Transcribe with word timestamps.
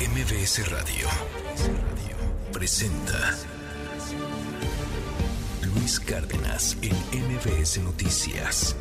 MBS 0.00 0.66
Radio 0.70 1.06
presenta 2.50 3.36
Luis 5.74 6.00
Cárdenas 6.00 6.78
en 6.80 6.94
MBS 7.20 7.82
Noticias. 7.82 8.74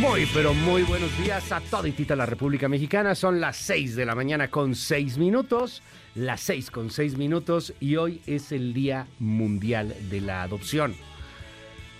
Muy, 0.00 0.26
pero 0.34 0.52
muy 0.52 0.82
buenos 0.82 1.16
días 1.18 1.52
a 1.52 1.60
toda 1.60 2.16
la 2.16 2.26
República 2.26 2.68
Mexicana. 2.68 3.14
Son 3.14 3.40
las 3.40 3.56
6 3.58 3.94
de 3.94 4.06
la 4.06 4.16
mañana 4.16 4.50
con 4.50 4.74
6 4.74 5.18
minutos. 5.18 5.84
Las 6.16 6.40
6 6.40 6.72
con 6.72 6.90
6 6.90 7.16
minutos 7.16 7.72
y 7.78 7.94
hoy 7.94 8.22
es 8.26 8.50
el 8.50 8.74
Día 8.74 9.06
Mundial 9.20 9.94
de 10.10 10.20
la 10.20 10.42
Adopción. 10.42 10.96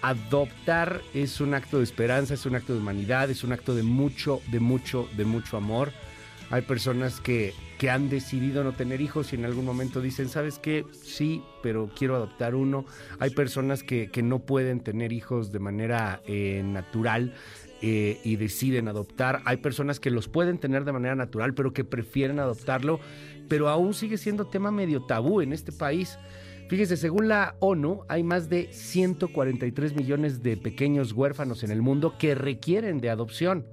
Adoptar 0.06 1.02
es 1.14 1.40
un 1.40 1.52
acto 1.52 1.78
de 1.78 1.82
esperanza, 1.82 2.34
es 2.34 2.46
un 2.46 2.54
acto 2.54 2.72
de 2.72 2.78
humanidad, 2.78 3.28
es 3.28 3.42
un 3.42 3.50
acto 3.50 3.74
de 3.74 3.82
mucho, 3.82 4.40
de 4.52 4.60
mucho, 4.60 5.08
de 5.16 5.24
mucho 5.24 5.56
amor. 5.56 5.90
Hay 6.48 6.62
personas 6.62 7.18
que, 7.18 7.54
que 7.76 7.90
han 7.90 8.08
decidido 8.08 8.62
no 8.62 8.72
tener 8.72 9.00
hijos 9.00 9.32
y 9.32 9.34
en 9.34 9.44
algún 9.44 9.64
momento 9.64 10.00
dicen, 10.00 10.28
¿sabes 10.28 10.60
qué? 10.60 10.84
Sí, 10.92 11.42
pero 11.60 11.90
quiero 11.98 12.14
adoptar 12.14 12.54
uno. 12.54 12.84
Hay 13.18 13.30
personas 13.30 13.82
que, 13.82 14.08
que 14.12 14.22
no 14.22 14.38
pueden 14.38 14.78
tener 14.78 15.12
hijos 15.12 15.50
de 15.50 15.58
manera 15.58 16.22
eh, 16.24 16.62
natural 16.64 17.34
eh, 17.82 18.20
y 18.22 18.36
deciden 18.36 18.86
adoptar. 18.86 19.42
Hay 19.44 19.56
personas 19.56 19.98
que 19.98 20.12
los 20.12 20.28
pueden 20.28 20.58
tener 20.58 20.84
de 20.84 20.92
manera 20.92 21.16
natural, 21.16 21.52
pero 21.52 21.72
que 21.72 21.82
prefieren 21.82 22.38
adoptarlo, 22.38 23.00
pero 23.48 23.68
aún 23.68 23.92
sigue 23.92 24.18
siendo 24.18 24.46
tema 24.46 24.70
medio 24.70 25.02
tabú 25.02 25.40
en 25.40 25.52
este 25.52 25.72
país. 25.72 26.16
Fíjese, 26.68 26.96
según 26.96 27.28
la 27.28 27.54
ONU, 27.60 28.02
hay 28.08 28.24
más 28.24 28.48
de 28.48 28.72
143 28.72 29.94
millones 29.94 30.42
de 30.42 30.56
pequeños 30.56 31.12
huérfanos 31.12 31.62
en 31.62 31.70
el 31.70 31.80
mundo 31.80 32.14
que 32.18 32.34
requieren 32.34 33.00
de 33.00 33.08
adopción. 33.08 33.64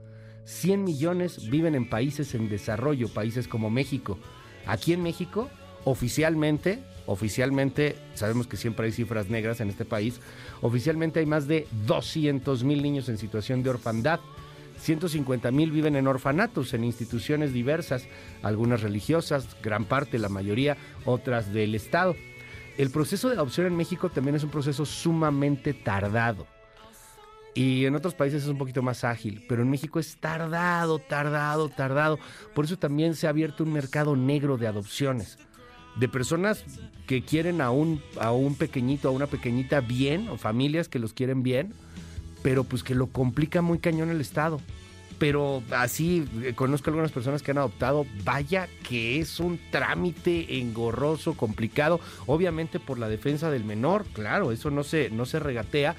100 0.45 0.83
millones 0.83 1.49
viven 1.49 1.73
en 1.73 1.89
países 1.89 2.35
en 2.35 2.49
desarrollo, 2.49 3.11
países 3.11 3.47
como 3.47 3.71
México. 3.71 4.19
Aquí 4.67 4.93
en 4.93 5.01
México, 5.01 5.49
oficialmente, 5.85 6.83
oficialmente, 7.07 7.95
sabemos 8.13 8.45
que 8.45 8.57
siempre 8.57 8.85
hay 8.85 8.91
cifras 8.91 9.27
negras 9.27 9.59
en 9.59 9.69
este 9.69 9.85
país, 9.85 10.19
oficialmente 10.61 11.19
hay 11.19 11.25
más 11.25 11.47
de 11.47 11.65
200 11.87 12.63
mil 12.63 12.83
niños 12.83 13.09
en 13.09 13.17
situación 13.17 13.63
de 13.63 13.71
orfandad. 13.71 14.19
150 14.77 15.49
mil 15.51 15.71
viven 15.71 15.95
en 15.95 16.07
orfanatos, 16.07 16.73
en 16.73 16.83
instituciones 16.83 17.53
diversas, 17.53 18.05
algunas 18.43 18.81
religiosas, 18.81 19.47
gran 19.63 19.85
parte, 19.85 20.19
la 20.19 20.29
mayoría, 20.29 20.77
otras 21.05 21.53
del 21.53 21.73
Estado. 21.73 22.15
El 22.77 22.89
proceso 22.89 23.29
de 23.29 23.35
adopción 23.35 23.67
en 23.67 23.75
México 23.75 24.09
también 24.09 24.35
es 24.35 24.43
un 24.43 24.49
proceso 24.49 24.85
sumamente 24.85 25.73
tardado. 25.73 26.47
Y 27.53 27.85
en 27.85 27.95
otros 27.95 28.15
países 28.15 28.43
es 28.43 28.49
un 28.49 28.57
poquito 28.57 28.81
más 28.81 29.03
ágil, 29.03 29.45
pero 29.47 29.61
en 29.61 29.69
México 29.69 29.99
es 29.99 30.17
tardado, 30.17 30.97
tardado, 30.97 31.69
tardado. 31.69 32.17
Por 32.55 32.65
eso 32.65 32.79
también 32.79 33.15
se 33.15 33.27
ha 33.27 33.29
abierto 33.29 33.63
un 33.63 33.71
mercado 33.71 34.15
negro 34.15 34.57
de 34.57 34.67
adopciones. 34.67 35.37
De 35.97 36.09
personas 36.09 36.65
que 37.05 37.23
quieren 37.23 37.61
a 37.61 37.69
un, 37.69 38.01
a 38.19 38.31
un 38.31 38.55
pequeñito, 38.55 39.07
a 39.07 39.11
una 39.11 39.27
pequeñita 39.27 39.79
bien, 39.81 40.27
o 40.29 40.37
familias 40.39 40.89
que 40.89 40.97
los 40.97 41.13
quieren 41.13 41.43
bien, 41.43 41.75
pero 42.41 42.63
pues 42.63 42.81
que 42.81 42.95
lo 42.95 43.07
complica 43.07 43.61
muy 43.61 43.77
cañón 43.77 44.09
el 44.09 44.19
Estado. 44.19 44.59
Pero 45.19 45.63
así, 45.71 46.25
eh, 46.41 46.53
conozco 46.53 46.89
algunas 46.89 47.11
personas 47.11 47.41
que 47.41 47.51
han 47.51 47.57
adoptado, 47.57 48.05
vaya 48.23 48.67
que 48.87 49.19
es 49.19 49.39
un 49.39 49.59
trámite 49.71 50.59
engorroso, 50.59 51.35
complicado, 51.35 51.99
obviamente 52.25 52.79
por 52.79 52.99
la 52.99 53.09
defensa 53.09 53.49
del 53.49 53.63
menor, 53.63 54.05
claro, 54.13 54.51
eso 54.51 54.71
no 54.71 54.83
se, 54.83 55.09
no 55.09 55.25
se 55.25 55.39
regatea, 55.39 55.95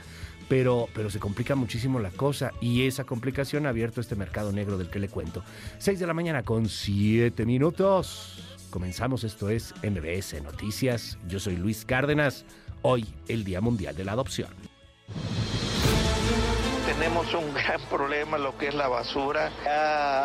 pero, 0.48 0.88
pero 0.94 1.10
se 1.10 1.18
complica 1.18 1.54
muchísimo 1.54 2.00
la 2.00 2.10
cosa 2.10 2.52
y 2.60 2.86
esa 2.86 3.04
complicación 3.04 3.66
ha 3.66 3.70
abierto 3.70 4.00
este 4.00 4.16
mercado 4.16 4.52
negro 4.52 4.78
del 4.78 4.90
que 4.90 4.98
le 4.98 5.08
cuento. 5.08 5.42
6 5.78 5.98
de 5.98 6.06
la 6.06 6.14
mañana 6.14 6.42
con 6.42 6.68
7 6.68 7.46
minutos. 7.46 8.56
Comenzamos, 8.70 9.24
esto 9.24 9.48
es 9.50 9.72
MBS 9.82 10.42
Noticias. 10.42 11.18
Yo 11.28 11.38
soy 11.38 11.56
Luis 11.56 11.84
Cárdenas. 11.84 12.44
Hoy, 12.82 13.06
el 13.28 13.44
Día 13.44 13.60
Mundial 13.60 13.96
de 13.96 14.04
la 14.04 14.12
Adopción. 14.12 14.50
Tenemos 16.86 17.32
un 17.34 17.54
gran 17.54 17.80
problema, 17.90 18.38
lo 18.38 18.56
que 18.56 18.68
es 18.68 18.74
la 18.74 18.88
basura. 18.88 19.50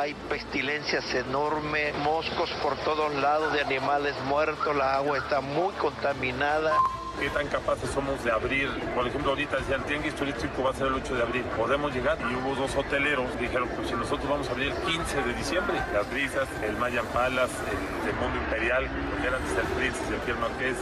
Hay 0.02 0.14
pestilencias 0.30 1.14
enormes, 1.14 1.96
moscos 2.00 2.50
por 2.62 2.75
todos 2.78 3.14
lados 3.16 3.53
de 3.53 3.62
animales 3.62 4.16
muertos, 4.25 4.75
la 4.75 4.96
agua 4.96 5.18
está 5.18 5.42
muy 5.42 5.74
contaminada 5.74 6.78
qué 7.19 7.30
tan 7.30 7.48
capaces 7.48 7.90
somos 7.90 8.24
de 8.24 8.31
abrir. 8.31 8.69
Por 8.96 9.06
ejemplo, 9.06 9.31
ahorita 9.31 9.58
decían, 9.58 9.84
tianguis 9.84 10.16
turístico 10.16 10.64
va 10.64 10.72
a 10.72 10.74
ser 10.74 10.88
el 10.88 10.94
8 10.94 11.16
de 11.16 11.22
abril. 11.22 11.44
¿Podemos 11.58 11.94
llegar? 11.94 12.18
Y 12.22 12.36
hubo 12.36 12.56
dos 12.56 12.75
hoteleros, 12.75 13.38
dijeron, 13.40 13.68
pues 13.75 13.90
si 13.90 13.96
nosotros 13.96 14.30
vamos 14.30 14.48
a 14.48 14.52
abrir 14.52 14.72
el 14.72 14.78
15 14.84 15.22
de 15.24 15.34
diciembre, 15.34 15.78
las 15.94 16.09
brisas, 16.09 16.48
el 16.64 16.78
Mayan 16.78 17.06
Palace, 17.08 17.53
el, 18.08 18.16
Mundo 18.16 18.38
Imperial, 18.38 18.84
lo 18.86 19.22
que 19.22 19.28
era 19.28 19.38
antes 19.38 19.58
el 19.58 19.68
Princess, 19.78 20.09
el 20.09 20.19
Pierre 20.22 20.40
Marqués. 20.40 20.78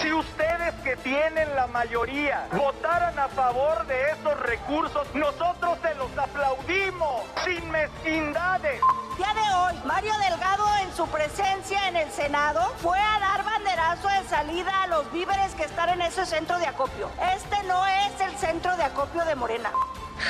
Si 0.00 0.12
ustedes 0.12 0.74
que 0.82 0.96
tienen 0.96 1.54
la 1.54 1.66
mayoría 1.68 2.46
votaran 2.52 3.18
a 3.18 3.28
favor 3.28 3.86
de 3.86 4.10
esos 4.10 4.38
recursos, 4.40 5.06
nosotros 5.14 5.78
se 5.82 5.94
los 5.94 6.16
aplaudimos, 6.16 7.22
sin 7.44 7.70
mezquindades. 7.70 8.80
Día 9.16 9.34
de 9.34 9.54
hoy, 9.54 9.80
Mario 9.84 10.12
Delgado 10.18 10.64
en 10.82 10.92
su 10.96 11.06
presencia 11.08 11.88
en 11.88 11.96
el 11.96 12.10
Senado 12.10 12.72
fue 12.78 12.98
a 12.98 13.18
dar 13.20 13.44
banderazo 13.44 14.08
de 14.08 14.28
salida 14.28 14.82
a 14.82 14.86
los 14.86 15.12
víveres 15.12 15.54
que 15.54 15.64
están 15.64 15.90
en 15.90 16.02
ese 16.02 16.24
centro 16.26 16.58
de 16.58 16.66
acopio. 16.66 17.10
Este 17.34 17.62
no 17.64 17.86
es 17.86 18.20
el 18.20 18.36
centro 18.38 18.76
de 18.76 18.84
acopio 18.84 19.24
de 19.24 19.34
Morena. 19.34 19.70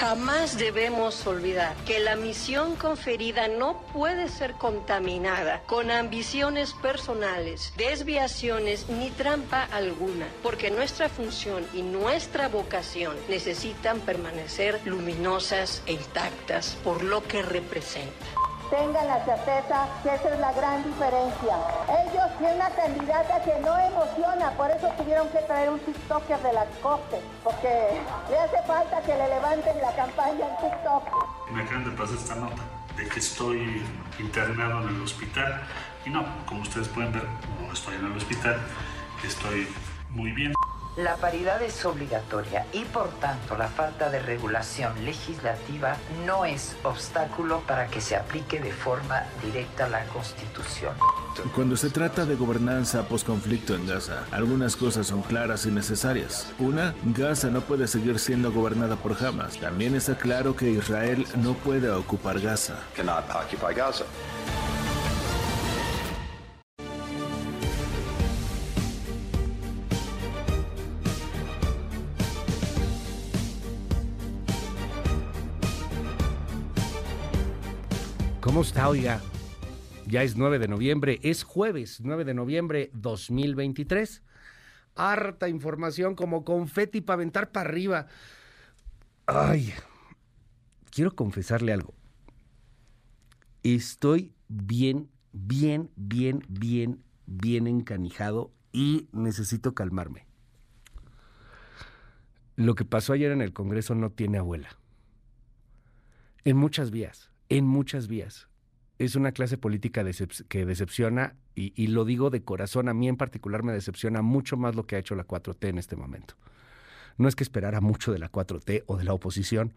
Jamás 0.00 0.58
debemos 0.58 1.26
olvidar 1.26 1.76
que 1.84 2.00
la 2.00 2.16
misión 2.16 2.76
conferida 2.76 3.46
no 3.46 3.84
puede 3.92 4.28
ser 4.28 4.54
contaminada 4.54 5.62
con 5.66 5.90
ambiciones 5.90 6.72
personales, 6.72 7.72
desviaciones 7.76 8.88
ni 8.88 9.10
trampa 9.10 9.62
alguna, 9.62 10.28
porque 10.42 10.70
nuestra 10.70 11.08
función 11.08 11.66
y 11.74 11.82
nuestra 11.82 12.48
vocación 12.48 13.16
necesitan 13.28 14.00
permanecer 14.00 14.80
luminosas 14.86 15.82
e 15.86 15.92
intactas 15.92 16.76
por 16.82 17.04
lo 17.04 17.22
que 17.22 17.42
representa 17.42 18.41
tengan 18.72 19.06
la 19.06 19.22
certeza 19.22 19.86
que 20.02 20.14
esa 20.14 20.32
es 20.32 20.40
la 20.40 20.50
gran 20.52 20.82
diferencia. 20.82 21.56
Ellos 22.08 22.24
tienen 22.38 22.56
una 22.56 22.70
candidata 22.70 23.42
que 23.42 23.60
no 23.60 23.78
emociona, 23.78 24.50
por 24.52 24.70
eso 24.70 24.88
tuvieron 24.96 25.28
que 25.28 25.40
traer 25.40 25.68
un 25.68 25.78
TikToker 25.80 26.38
de 26.38 26.52
las 26.54 26.68
costes, 26.82 27.20
porque 27.44 28.00
le 28.30 28.38
hace 28.38 28.62
falta 28.66 29.02
que 29.02 29.14
le 29.14 29.28
levanten 29.28 29.76
la 29.78 29.92
campaña 29.94 30.46
en 30.48 30.56
TikTok. 30.56 31.04
Me 31.52 31.62
acaban 31.62 31.84
de 31.84 31.90
pasar 31.90 32.16
esta 32.16 32.34
nota 32.34 32.62
de 32.96 33.08
que 33.08 33.20
estoy 33.20 33.82
internado 34.18 34.88
en 34.88 34.96
el 34.96 35.02
hospital 35.02 35.62
y 36.06 36.10
no, 36.10 36.24
como 36.46 36.62
ustedes 36.62 36.88
pueden 36.88 37.12
ver, 37.12 37.26
no 37.60 37.70
estoy 37.70 37.96
en 37.96 38.06
el 38.06 38.16
hospital, 38.16 38.56
estoy 39.22 39.68
muy 40.10 40.32
bien. 40.32 40.54
La 40.96 41.16
paridad 41.16 41.62
es 41.62 41.86
obligatoria 41.86 42.66
y 42.70 42.84
por 42.84 43.08
tanto 43.12 43.56
la 43.56 43.68
falta 43.68 44.10
de 44.10 44.18
regulación 44.18 44.92
legislativa 45.06 45.96
no 46.26 46.44
es 46.44 46.76
obstáculo 46.82 47.60
para 47.60 47.86
que 47.86 48.02
se 48.02 48.14
aplique 48.14 48.60
de 48.60 48.72
forma 48.72 49.22
directa 49.42 49.88
la 49.88 50.04
Constitución. 50.08 50.92
Cuando 51.54 51.78
se 51.78 51.88
trata 51.88 52.26
de 52.26 52.34
gobernanza 52.34 53.08
post-conflicto 53.08 53.74
en 53.74 53.86
Gaza, 53.86 54.24
algunas 54.32 54.76
cosas 54.76 55.06
son 55.06 55.22
claras 55.22 55.64
y 55.64 55.70
necesarias. 55.70 56.52
Una, 56.58 56.94
Gaza 57.04 57.48
no 57.48 57.62
puede 57.62 57.88
seguir 57.88 58.18
siendo 58.18 58.52
gobernada 58.52 58.96
por 58.96 59.16
Hamas. 59.24 59.56
También 59.58 59.94
está 59.94 60.18
claro 60.18 60.54
que 60.54 60.72
Israel 60.72 61.26
no 61.36 61.54
puede 61.54 61.90
ocupar 61.90 62.38
Gaza. 62.38 62.76
¿Cómo 78.52 78.60
está, 78.60 78.86
oiga? 78.90 79.18
Ya 80.06 80.22
es 80.22 80.36
9 80.36 80.58
de 80.58 80.68
noviembre, 80.68 81.18
es 81.22 81.42
jueves 81.42 82.02
9 82.02 82.26
de 82.26 82.34
noviembre 82.34 82.90
2023. 82.92 84.22
Harta 84.94 85.48
información 85.48 86.14
como 86.14 86.44
confeti 86.44 87.00
para 87.00 87.14
aventar 87.14 87.50
para 87.50 87.70
arriba. 87.70 88.08
Ay, 89.24 89.72
quiero 90.90 91.16
confesarle 91.16 91.72
algo. 91.72 91.94
Estoy 93.62 94.34
bien, 94.48 95.08
bien, 95.32 95.90
bien, 95.96 96.44
bien, 96.46 97.02
bien 97.24 97.66
encanijado 97.66 98.52
y 98.70 99.08
necesito 99.12 99.74
calmarme. 99.74 100.26
Lo 102.56 102.74
que 102.74 102.84
pasó 102.84 103.14
ayer 103.14 103.32
en 103.32 103.40
el 103.40 103.54
Congreso 103.54 103.94
no 103.94 104.10
tiene 104.10 104.36
abuela. 104.36 104.76
En 106.44 106.58
muchas 106.58 106.90
vías 106.90 107.31
en 107.52 107.66
muchas 107.66 108.08
vías. 108.08 108.48
Es 108.98 109.14
una 109.14 109.32
clase 109.32 109.58
política 109.58 110.02
que 110.48 110.64
decepciona, 110.64 111.36
y, 111.54 111.86
lo 111.88 112.06
digo 112.06 112.30
de 112.30 112.42
corazón, 112.42 112.88
a 112.88 112.94
mí 112.94 113.08
en 113.08 113.18
particular 113.18 113.62
me 113.62 113.74
decepciona 113.74 114.22
mucho 114.22 114.56
más 114.56 114.74
lo 114.74 114.86
que 114.86 114.96
ha 114.96 114.98
hecho 114.98 115.14
la 115.14 115.26
4T 115.26 115.68
en 115.68 115.76
este 115.76 115.94
momento. 115.94 116.34
No 117.18 117.28
es 117.28 117.36
que 117.36 117.44
esperara 117.44 117.82
mucho 117.82 118.10
de 118.10 118.18
la 118.18 118.32
4T 118.32 118.84
o 118.86 118.96
de 118.96 119.04
la 119.04 119.12
oposición, 119.12 119.74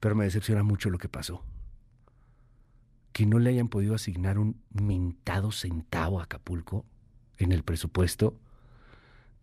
pero 0.00 0.14
me 0.14 0.24
decepciona 0.24 0.62
mucho 0.62 0.88
lo 0.88 0.96
que 0.96 1.10
pasó. 1.10 1.44
Que 3.12 3.26
no 3.26 3.38
le 3.38 3.50
hayan 3.50 3.68
podido 3.68 3.94
asignar 3.94 4.38
un 4.38 4.62
mentado 4.70 5.52
centavo 5.52 6.20
a 6.20 6.24
Acapulco 6.24 6.86
en 7.36 7.52
el 7.52 7.62
presupuesto 7.62 8.38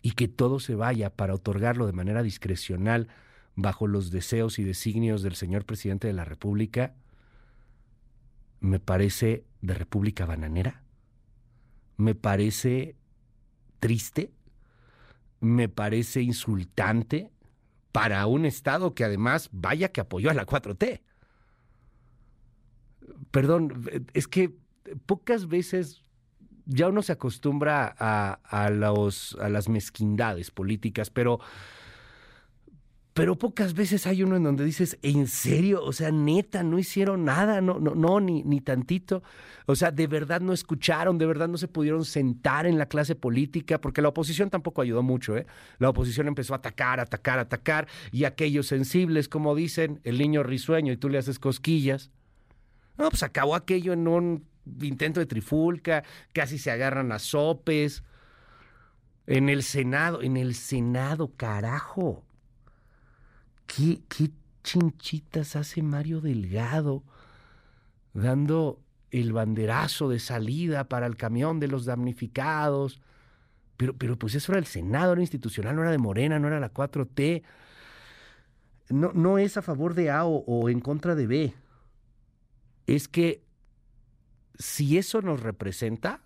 y 0.02 0.14
que 0.14 0.28
todo 0.28 0.60
se 0.60 0.74
vaya 0.74 1.12
para 1.12 1.36
otorgarlo 1.36 1.86
de 1.86 1.94
manera 1.94 2.24
discrecional 2.24 3.10
bajo 3.56 3.86
los 3.86 4.10
deseos 4.10 4.58
y 4.58 4.64
designios 4.64 5.22
del 5.22 5.36
señor 5.36 5.66
presidente 5.66 6.08
de 6.08 6.14
la 6.14 6.26
República, 6.26 6.96
me 8.64 8.80
parece 8.80 9.44
de 9.62 9.74
República 9.74 10.26
Bananera, 10.26 10.84
me 11.98 12.16
parece 12.16 12.96
triste, 13.82 14.32
me 15.42 15.68
parece 15.68 16.22
insultante 16.22 17.30
para 17.92 18.26
un 18.26 18.46
Estado 18.46 18.96
que 18.96 19.04
además 19.04 19.50
vaya 19.52 19.90
que 19.90 20.00
apoyó 20.00 20.32
a 20.32 20.34
la 20.34 20.46
4T. 20.46 21.02
Perdón, 23.32 24.08
es 24.14 24.30
que 24.30 24.56
pocas 25.06 25.50
veces 25.50 26.02
ya 26.66 26.88
uno 26.88 27.02
se 27.02 27.12
acostumbra 27.12 27.94
a, 28.00 28.70
los, 28.70 29.38
a 29.42 29.50
las 29.50 29.68
mezquindades 29.68 30.52
políticas, 30.52 31.10
pero 31.10 31.42
pero 33.14 33.38
pocas 33.38 33.76
veces 33.76 34.08
hay 34.08 34.24
uno 34.24 34.38
en 34.38 34.44
donde 34.44 34.66
dices, 34.66 34.98
¿en 35.04 35.28
serio? 35.28 35.84
O 35.84 35.94
sea, 35.94 36.12
neta, 36.12 36.64
no 36.64 36.80
hicieron 36.80 37.26
nada, 37.26 37.62
no, 37.62 37.80
no, 37.80 37.94
no, 37.94 38.20
ni, 38.20 38.44
ni 38.44 38.60
tantito. 38.60 39.22
O 39.68 39.76
sea, 39.76 39.92
de 39.92 40.08
verdad 40.08 40.42
no 40.42 40.52
escucharon, 40.52 41.20
de 41.20 41.28
verdad 41.28 41.48
no 41.48 41.58
se 41.58 41.68
pudieron 41.68 42.06
sentar 42.06 42.66
en 42.66 42.80
la 42.80 42.88
clase 42.88 43.14
política, 43.14 43.80
porque 43.80 44.02
la 44.02 44.08
oposición 44.08 44.50
tampoco 44.50 44.82
ayudó 44.82 45.04
mucho, 45.04 45.38
¿eh? 45.38 45.46
La 45.78 45.90
oposición 45.90 46.28
empezó 46.28 46.54
a 46.54 46.58
atacar, 46.58 47.00
atacar, 47.00 47.38
atacar, 47.38 47.88
y 48.12 48.24
aquellos 48.24 48.66
sensibles, 48.66 49.30
como 49.30 49.54
dicen, 49.54 50.02
el 50.04 50.18
niño 50.18 50.42
risueño, 50.42 50.92
y 50.92 50.98
tú 50.98 51.08
le 51.08 51.20
haces 51.20 51.38
cosquillas. 51.38 52.10
No, 52.98 53.10
pues 53.10 53.22
acabó 53.22 53.56
aquello 53.56 53.94
en 53.94 54.08
un 54.08 54.48
intento 54.82 55.20
de 55.20 55.28
trifulca, 55.28 56.04
casi 56.34 56.58
se 56.58 56.72
agarran 56.72 57.12
a 57.12 57.20
sopes. 57.20 58.04
En 59.28 59.50
el 59.50 59.62
Senado, 59.62 60.24
en 60.24 60.36
el 60.36 60.56
Senado, 60.56 61.32
carajo. 61.38 62.24
¿Qué, 63.66 64.02
chinchitas 64.64 65.56
hace 65.56 65.82
Mario 65.82 66.22
Delgado 66.22 67.04
dando 68.14 68.80
el 69.12 69.34
banderazo 69.34 70.10
de 70.10 70.20
salida 70.20 70.88
para 70.88 71.06
el 71.06 71.18
camión 71.18 71.60
de 71.60 71.68
los 71.68 71.86
damnificados? 71.86 73.02
Pero, 73.78 73.98
pero 73.98 74.18
pues 74.18 74.36
eso 74.36 74.52
era 74.52 74.60
el 74.60 74.66
Senado, 74.66 75.14
era 75.14 75.22
institucional, 75.22 75.76
no 75.76 75.82
era 75.82 75.92
de 75.92 75.98
Morena, 75.98 76.40
no 76.40 76.48
era 76.48 76.60
la 76.60 76.74
4T. 76.74 77.44
No, 78.90 79.12
no 79.14 79.38
es 79.38 79.58
a 79.58 79.62
favor 79.62 79.94
de 79.94 80.12
A 80.12 80.26
o, 80.26 80.70
en 80.70 80.80
contra 80.80 81.16
de 81.16 81.28
B. 81.28 81.54
Es 82.86 83.08
que 83.08 83.44
si 84.60 84.98
eso 84.98 85.22
nos 85.22 85.42
representa, 85.42 86.22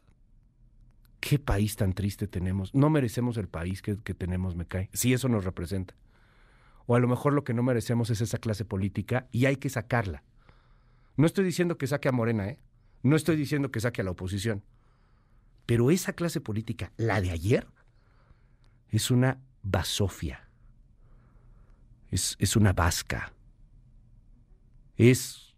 qué 1.20 1.40
país 1.40 1.76
tan 1.76 1.94
triste 1.94 2.28
tenemos. 2.28 2.74
No 2.76 2.90
merecemos 2.90 3.38
el 3.38 3.48
país 3.48 3.82
que, 3.82 3.98
que 3.98 4.14
tenemos, 4.14 4.56
me 4.56 4.66
cae. 4.66 4.90
Si 4.92 5.14
eso 5.14 5.30
nos 5.30 5.46
representa 5.46 5.96
o 6.88 6.96
a 6.96 7.00
lo 7.00 7.08
mejor 7.08 7.34
lo 7.34 7.44
que 7.44 7.54
no 7.54 7.62
merecemos 7.62 8.10
es 8.10 8.22
esa 8.22 8.40
clase 8.40 8.66
política 8.66 9.28
y 9.32 9.46
hay 9.46 9.58
que 9.58 9.70
sacarla. 9.70 10.24
No 11.18 11.28
estoy 11.28 11.44
diciendo 11.44 11.78
que 11.78 11.86
saque 11.86 12.08
a 12.08 12.14
Morena, 12.14 12.48
¿eh? 12.48 12.60
No 13.04 13.16
estoy 13.16 13.36
diciendo 13.36 13.72
que 13.72 13.82
saque 13.82 14.02
a 14.02 14.04
la 14.04 14.12
oposición. 14.12 14.64
Pero 15.66 15.92
esa 15.92 16.14
clase 16.14 16.40
política, 16.40 16.94
la 16.96 17.20
de 17.20 17.32
ayer, 17.32 17.68
es 18.90 19.12
una 19.12 19.40
basofia. 19.64 20.48
Es, 22.10 22.38
es 22.40 22.56
una 22.56 22.72
vasca. 22.72 23.34
Es. 24.96 25.56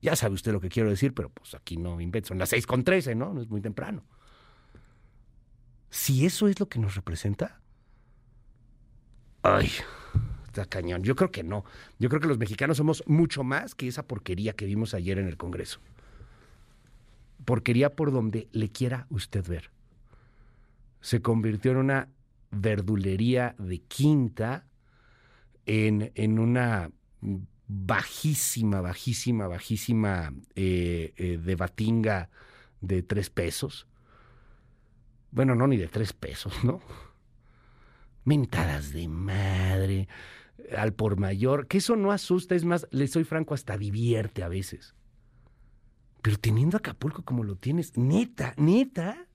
Ya 0.00 0.14
sabe 0.14 0.34
usted 0.34 0.52
lo 0.52 0.60
que 0.60 0.68
quiero 0.68 0.88
decir, 0.88 1.12
pero 1.12 1.28
pues 1.30 1.56
aquí 1.56 1.76
no 1.76 2.00
invento. 2.00 2.28
Son 2.28 2.38
las 2.38 2.50
seis 2.50 2.66
con 2.66 2.84
trece, 2.84 3.16
¿no? 3.16 3.34
No 3.34 3.40
es 3.40 3.48
muy 3.48 3.60
temprano. 3.60 4.04
Si 5.90 6.24
eso 6.24 6.46
es 6.46 6.60
lo 6.60 6.68
que 6.68 6.78
nos 6.78 6.94
representa. 6.94 7.60
Ay, 9.42 9.70
cañón. 10.64 11.02
Yo 11.02 11.14
creo 11.14 11.30
que 11.30 11.42
no. 11.42 11.64
Yo 11.98 12.08
creo 12.08 12.20
que 12.20 12.28
los 12.28 12.38
mexicanos 12.38 12.78
somos 12.78 13.04
mucho 13.06 13.44
más 13.44 13.74
que 13.74 13.88
esa 13.88 14.06
porquería 14.06 14.54
que 14.54 14.66
vimos 14.66 14.94
ayer 14.94 15.18
en 15.18 15.26
el 15.26 15.36
Congreso. 15.36 15.80
Porquería 17.44 17.94
por 17.94 18.10
donde 18.10 18.48
le 18.52 18.70
quiera 18.70 19.06
usted 19.10 19.46
ver. 19.46 19.70
Se 21.00 21.20
convirtió 21.20 21.72
en 21.72 21.76
una 21.76 22.08
verdulería 22.50 23.54
de 23.58 23.78
quinta, 23.80 24.64
en, 25.66 26.10
en 26.14 26.38
una 26.38 26.90
bajísima, 27.68 28.80
bajísima, 28.80 29.48
bajísima 29.48 30.32
eh, 30.54 31.12
eh, 31.16 31.38
de 31.38 31.56
batinga 31.56 32.30
de 32.80 33.02
tres 33.02 33.30
pesos. 33.30 33.86
Bueno, 35.30 35.54
no, 35.54 35.66
ni 35.66 35.76
de 35.76 35.88
tres 35.88 36.12
pesos, 36.12 36.64
¿no? 36.64 36.80
Mentadas 38.24 38.92
de 38.92 39.08
madre, 39.08 40.08
al 40.76 40.92
por 40.92 41.18
mayor, 41.18 41.66
que 41.66 41.78
eso 41.78 41.96
no 41.96 42.12
asusta, 42.12 42.54
es 42.54 42.64
más, 42.64 42.86
le 42.90 43.08
soy 43.08 43.24
franco, 43.24 43.54
hasta 43.54 43.76
divierte 43.76 44.42
a 44.42 44.48
veces. 44.48 44.94
Pero 46.22 46.38
teniendo 46.38 46.76
Acapulco 46.76 47.24
como 47.24 47.44
lo 47.44 47.56
tienes, 47.56 47.96
neta, 47.96 48.54
neta, 48.56 49.26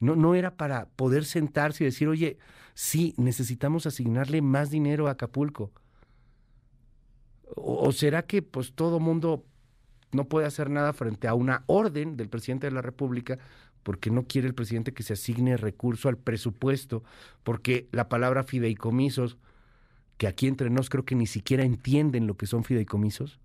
no, 0.00 0.16
no 0.16 0.34
era 0.34 0.56
para 0.56 0.86
poder 0.90 1.24
sentarse 1.24 1.84
y 1.84 1.86
decir, 1.86 2.08
oye, 2.08 2.38
sí, 2.74 3.14
necesitamos 3.16 3.86
asignarle 3.86 4.42
más 4.42 4.70
dinero 4.70 5.08
a 5.08 5.12
Acapulco. 5.12 5.72
O, 7.54 7.90
será 7.92 8.22
que 8.22 8.42
pues 8.42 8.72
todo 8.74 9.00
mundo 9.00 9.44
no 10.12 10.28
puede 10.28 10.46
hacer 10.46 10.70
nada 10.70 10.92
frente 10.92 11.28
a 11.28 11.34
una 11.34 11.64
orden 11.66 12.16
del 12.16 12.28
presidente 12.28 12.66
de 12.66 12.72
la 12.72 12.82
República 12.82 13.38
porque 13.82 14.10
no 14.10 14.24
quiere 14.24 14.48
el 14.48 14.54
presidente 14.54 14.92
que 14.92 15.02
se 15.02 15.14
asigne 15.14 15.56
recurso 15.56 16.08
al 16.08 16.18
presupuesto, 16.18 17.04
porque 17.42 17.88
la 17.90 18.08
palabra 18.08 18.44
fideicomisos 18.44 19.38
que 20.18 20.26
aquí 20.26 20.48
entre 20.48 20.68
nos 20.68 20.90
creo 20.90 21.04
que 21.04 21.14
ni 21.14 21.26
siquiera 21.26 21.64
entienden 21.64 22.26
lo 22.26 22.36
que 22.36 22.46
son 22.46 22.64
fideicomisos. 22.64 23.38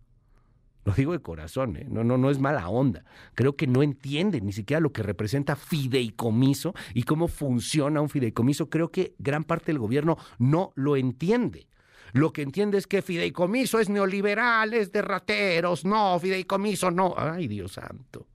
Lo 0.86 0.92
digo 0.94 1.14
de 1.14 1.20
corazón, 1.20 1.78
¿eh? 1.78 1.86
no, 1.88 2.04
no, 2.04 2.18
no 2.18 2.30
es 2.30 2.40
mala 2.40 2.68
onda. 2.68 3.06
Creo 3.36 3.56
que 3.56 3.68
no 3.68 3.84
entienden 3.84 4.46
ni 4.46 4.52
siquiera 4.52 4.81
lo 4.81 4.92
que 4.92 5.02
representa 5.02 5.56
fideicomiso 5.56 6.74
y 6.94 7.04
cómo 7.04 7.30
funciona 7.30 8.02
un 8.02 8.10
fideicomiso. 8.10 8.70
Creo 8.70 8.92
que 8.92 9.16
gran 9.18 9.46
parte 9.46 9.68
del 9.68 9.80
gobierno 9.80 10.18
no 10.40 10.74
lo 10.75 10.98
entiende. 10.98 11.68
Lo 12.12 12.34
que 12.34 12.42
entiende 12.42 12.78
es 12.78 12.86
que 12.86 13.02
fideicomiso 13.02 13.80
es 13.80 13.88
neoliberal, 13.88 14.74
es 14.74 14.92
de 14.92 15.02
rateros, 15.02 15.86
no, 15.86 16.19
fideicomiso 16.19 16.92
no. 16.92 17.14
Ay, 17.18 17.47
Dios 17.47 17.74
santo. 17.74 18.28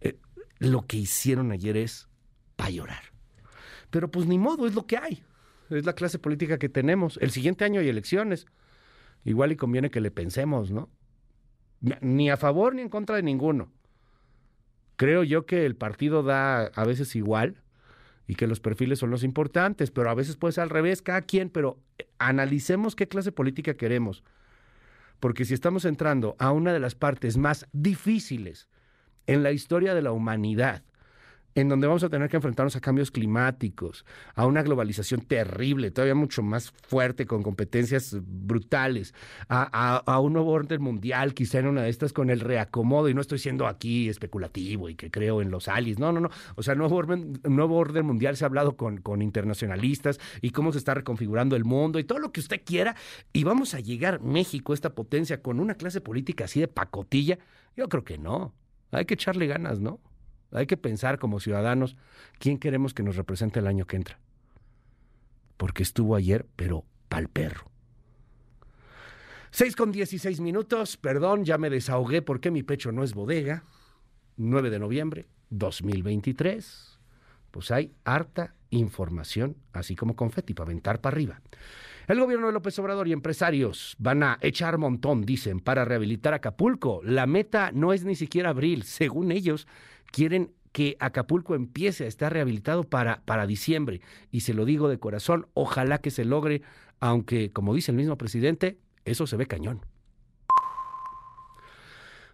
Eh, 0.00 0.18
lo 0.58 0.86
que 0.86 0.96
hicieron 0.96 1.52
ayer 1.52 1.76
es 1.76 2.08
para 2.56 2.70
llorar. 2.70 3.04
Pero 3.90 4.10
pues 4.10 4.26
ni 4.26 4.38
modo, 4.38 4.66
es 4.66 4.74
lo 4.74 4.86
que 4.86 4.96
hay 4.96 5.22
es 5.76 5.86
la 5.86 5.94
clase 5.94 6.18
política 6.18 6.58
que 6.58 6.68
tenemos. 6.68 7.18
El 7.20 7.30
siguiente 7.30 7.64
año 7.64 7.80
hay 7.80 7.88
elecciones. 7.88 8.46
Igual 9.24 9.52
y 9.52 9.56
conviene 9.56 9.90
que 9.90 10.00
le 10.00 10.10
pensemos, 10.10 10.70
¿no? 10.70 10.90
Ni 12.00 12.30
a 12.30 12.36
favor 12.36 12.74
ni 12.74 12.82
en 12.82 12.88
contra 12.88 13.16
de 13.16 13.22
ninguno. 13.22 13.72
Creo 14.96 15.24
yo 15.24 15.46
que 15.46 15.66
el 15.66 15.76
partido 15.76 16.22
da 16.22 16.66
a 16.66 16.84
veces 16.84 17.16
igual 17.16 17.62
y 18.26 18.34
que 18.34 18.46
los 18.46 18.60
perfiles 18.60 18.98
son 18.98 19.10
los 19.10 19.24
importantes, 19.24 19.90
pero 19.90 20.10
a 20.10 20.14
veces 20.14 20.36
puede 20.36 20.52
ser 20.52 20.62
al 20.62 20.70
revés, 20.70 21.02
cada 21.02 21.22
quien, 21.22 21.50
pero 21.50 21.80
eh, 21.98 22.08
analicemos 22.18 22.94
qué 22.94 23.08
clase 23.08 23.32
política 23.32 23.74
queremos. 23.74 24.22
Porque 25.18 25.44
si 25.44 25.54
estamos 25.54 25.84
entrando 25.84 26.36
a 26.38 26.52
una 26.52 26.72
de 26.72 26.80
las 26.80 26.94
partes 26.94 27.36
más 27.36 27.66
difíciles 27.72 28.68
en 29.26 29.42
la 29.42 29.52
historia 29.52 29.94
de 29.94 30.02
la 30.02 30.12
humanidad, 30.12 30.84
en 31.54 31.68
donde 31.68 31.86
vamos 31.86 32.02
a 32.02 32.08
tener 32.08 32.28
que 32.28 32.36
enfrentarnos 32.36 32.76
a 32.76 32.80
cambios 32.80 33.10
climáticos, 33.10 34.04
a 34.34 34.46
una 34.46 34.62
globalización 34.62 35.22
terrible, 35.22 35.90
todavía 35.90 36.14
mucho 36.14 36.42
más 36.42 36.70
fuerte, 36.70 37.26
con 37.26 37.42
competencias 37.42 38.16
brutales, 38.20 39.14
a, 39.48 40.18
un 40.20 40.32
nuevo 40.32 40.52
orden 40.52 40.80
mundial, 40.80 41.34
quizá 41.34 41.58
en 41.58 41.66
una 41.66 41.82
de 41.82 41.90
estas 41.90 42.12
con 42.12 42.30
el 42.30 42.40
reacomodo, 42.40 43.08
y 43.08 43.14
no 43.14 43.20
estoy 43.20 43.38
siendo 43.38 43.66
aquí 43.66 44.08
especulativo 44.08 44.88
y 44.88 44.94
que 44.94 45.10
creo 45.10 45.42
en 45.42 45.50
los 45.50 45.68
aliens, 45.68 45.98
no, 45.98 46.12
no, 46.12 46.20
no, 46.20 46.30
o 46.54 46.62
sea, 46.62 46.74
nuevo 46.74 46.96
orden, 46.96 47.40
nuevo 47.44 47.76
orden 47.76 48.06
mundial 48.06 48.36
se 48.36 48.44
ha 48.44 48.46
hablado 48.46 48.76
con, 48.76 48.98
con 48.98 49.22
internacionalistas 49.22 50.18
y 50.40 50.50
cómo 50.50 50.72
se 50.72 50.78
está 50.78 50.94
reconfigurando 50.94 51.56
el 51.56 51.64
mundo 51.64 51.98
y 51.98 52.04
todo 52.04 52.18
lo 52.18 52.32
que 52.32 52.40
usted 52.40 52.62
quiera, 52.64 52.96
y 53.32 53.44
vamos 53.44 53.74
a 53.74 53.80
llegar 53.80 54.20
México, 54.22 54.74
esta 54.74 54.94
potencia, 54.94 55.42
con 55.42 55.60
una 55.60 55.74
clase 55.74 56.00
política 56.00 56.44
así 56.44 56.60
de 56.60 56.68
pacotilla, 56.68 57.38
yo 57.76 57.88
creo 57.88 58.04
que 58.04 58.18
no, 58.18 58.54
hay 58.90 59.04
que 59.04 59.14
echarle 59.14 59.46
ganas, 59.46 59.80
¿no? 59.80 60.00
Hay 60.52 60.66
que 60.66 60.76
pensar 60.76 61.18
como 61.18 61.40
ciudadanos 61.40 61.96
quién 62.38 62.58
queremos 62.58 62.94
que 62.94 63.02
nos 63.02 63.16
represente 63.16 63.60
el 63.60 63.66
año 63.66 63.86
que 63.86 63.96
entra. 63.96 64.18
Porque 65.56 65.82
estuvo 65.82 66.14
ayer, 66.16 66.46
pero 66.56 66.84
pa'l 67.08 67.28
perro. 67.28 67.70
6 69.50 69.76
con 69.76 69.92
16 69.92 70.40
minutos, 70.40 70.96
perdón, 70.96 71.44
ya 71.44 71.58
me 71.58 71.68
desahogué 71.68 72.22
porque 72.22 72.50
mi 72.50 72.62
pecho 72.62 72.90
no 72.90 73.04
es 73.04 73.12
bodega. 73.12 73.64
9 74.36 74.70
de 74.70 74.78
noviembre 74.78 75.26
2023. 75.50 76.98
Pues 77.50 77.70
hay 77.70 77.92
harta 78.04 78.54
información, 78.70 79.56
así 79.74 79.94
como 79.94 80.16
confeti 80.16 80.54
para 80.54 80.70
aventar 80.70 81.00
para 81.00 81.14
arriba. 81.14 81.42
El 82.08 82.18
gobierno 82.18 82.46
de 82.46 82.52
López 82.52 82.78
Obrador 82.78 83.06
y 83.06 83.12
empresarios 83.12 83.94
van 83.98 84.22
a 84.22 84.38
echar 84.40 84.78
montón, 84.78 85.22
dicen, 85.22 85.60
para 85.60 85.84
rehabilitar 85.84 86.34
Acapulco. 86.34 87.00
La 87.04 87.26
meta 87.26 87.70
no 87.72 87.92
es 87.92 88.04
ni 88.04 88.16
siquiera 88.16 88.50
abril. 88.50 88.82
Según 88.82 89.30
ellos, 89.30 89.68
quieren 90.12 90.52
que 90.70 90.96
Acapulco 91.00 91.54
empiece 91.54 92.04
a 92.04 92.08
estar 92.08 92.32
rehabilitado 92.32 92.84
para, 92.84 93.22
para 93.24 93.46
diciembre. 93.46 94.00
Y 94.30 94.40
se 94.40 94.54
lo 94.54 94.64
digo 94.64 94.88
de 94.88 94.98
corazón, 94.98 95.48
ojalá 95.54 95.98
que 95.98 96.10
se 96.10 96.24
logre, 96.24 96.62
aunque, 97.00 97.50
como 97.50 97.74
dice 97.74 97.90
el 97.90 97.96
mismo 97.96 98.16
presidente, 98.16 98.78
eso 99.04 99.26
se 99.26 99.36
ve 99.36 99.46
cañón. 99.46 99.84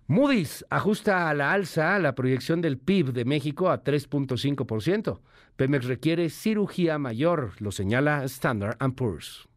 Moody's 0.07 0.65
ajusta 0.71 1.29
a 1.29 1.35
la 1.35 1.53
alza 1.53 1.99
la 1.99 2.15
proyección 2.15 2.63
del 2.63 2.79
PIB 2.79 3.13
de 3.13 3.25
México 3.25 3.71
a 3.71 3.85
3.5%. 3.85 5.21
Pemex 5.57 5.85
requiere 5.85 6.31
cirugía 6.31 6.99
mayor, 6.99 7.53
lo 7.59 7.73
señala 7.73 8.25
Standard 8.25 8.79
Poor's. 8.95 9.48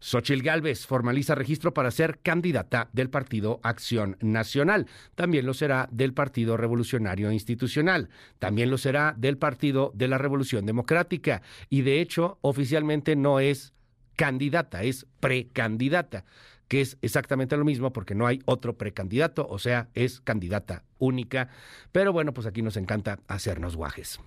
Xochil 0.00 0.42
Gálvez 0.42 0.86
formaliza 0.86 1.34
registro 1.34 1.74
para 1.74 1.90
ser 1.90 2.20
candidata 2.20 2.88
del 2.92 3.10
Partido 3.10 3.60
Acción 3.62 4.16
Nacional. 4.20 4.86
También 5.14 5.46
lo 5.46 5.54
será 5.54 5.88
del 5.90 6.14
Partido 6.14 6.56
Revolucionario 6.56 7.32
Institucional. 7.32 8.08
También 8.38 8.70
lo 8.70 8.78
será 8.78 9.14
del 9.16 9.38
Partido 9.38 9.92
de 9.94 10.08
la 10.08 10.18
Revolución 10.18 10.66
Democrática. 10.66 11.42
Y 11.68 11.82
de 11.82 12.00
hecho, 12.00 12.38
oficialmente 12.40 13.16
no 13.16 13.40
es 13.40 13.74
candidata, 14.16 14.82
es 14.82 15.06
precandidata 15.20 16.24
que 16.68 16.82
es 16.82 16.98
exactamente 17.00 17.56
lo 17.56 17.64
mismo 17.64 17.92
porque 17.92 18.14
no 18.14 18.26
hay 18.26 18.40
otro 18.44 18.76
precandidato, 18.76 19.46
o 19.48 19.58
sea, 19.58 19.88
es 19.94 20.20
candidata 20.20 20.84
única. 20.98 21.48
Pero 21.92 22.12
bueno, 22.12 22.34
pues 22.34 22.46
aquí 22.46 22.62
nos 22.62 22.76
encanta 22.76 23.20
hacernos 23.26 23.74
guajes. 23.74 24.20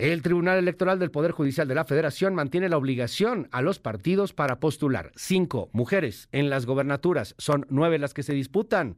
El 0.00 0.22
Tribunal 0.22 0.56
Electoral 0.56 0.98
del 0.98 1.10
Poder 1.10 1.32
Judicial 1.32 1.68
de 1.68 1.74
la 1.74 1.84
Federación 1.84 2.34
mantiene 2.34 2.70
la 2.70 2.78
obligación 2.78 3.48
a 3.52 3.60
los 3.60 3.78
partidos 3.78 4.32
para 4.32 4.58
postular 4.58 5.12
cinco 5.14 5.68
mujeres 5.74 6.30
en 6.32 6.48
las 6.48 6.64
gobernaturas. 6.64 7.34
Son 7.36 7.66
nueve 7.68 7.98
las 7.98 8.14
que 8.14 8.22
se 8.22 8.32
disputan. 8.32 8.96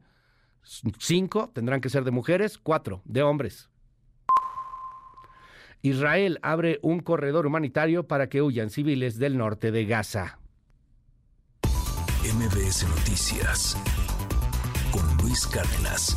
Cinco 0.99 1.51
tendrán 1.53 1.81
que 1.81 1.89
ser 1.89 2.05
de 2.05 2.11
mujeres, 2.11 2.57
cuatro 2.57 3.01
de 3.03 3.21
hombres. 3.21 3.69
Israel 5.81 6.39
abre 6.41 6.79
un 6.81 7.01
corredor 7.01 7.47
humanitario 7.47 8.07
para 8.07 8.29
que 8.29 8.41
huyan 8.41 8.69
civiles 8.69 9.19
del 9.19 9.37
norte 9.37 9.73
de 9.73 9.85
Gaza. 9.85 10.39
MBS 12.23 12.87
Noticias 12.87 13.77
con 14.93 15.17
Luis 15.17 15.45
Cárdenas. 15.47 16.15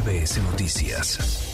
MBS 0.00 0.38
Noticias. 0.38 1.49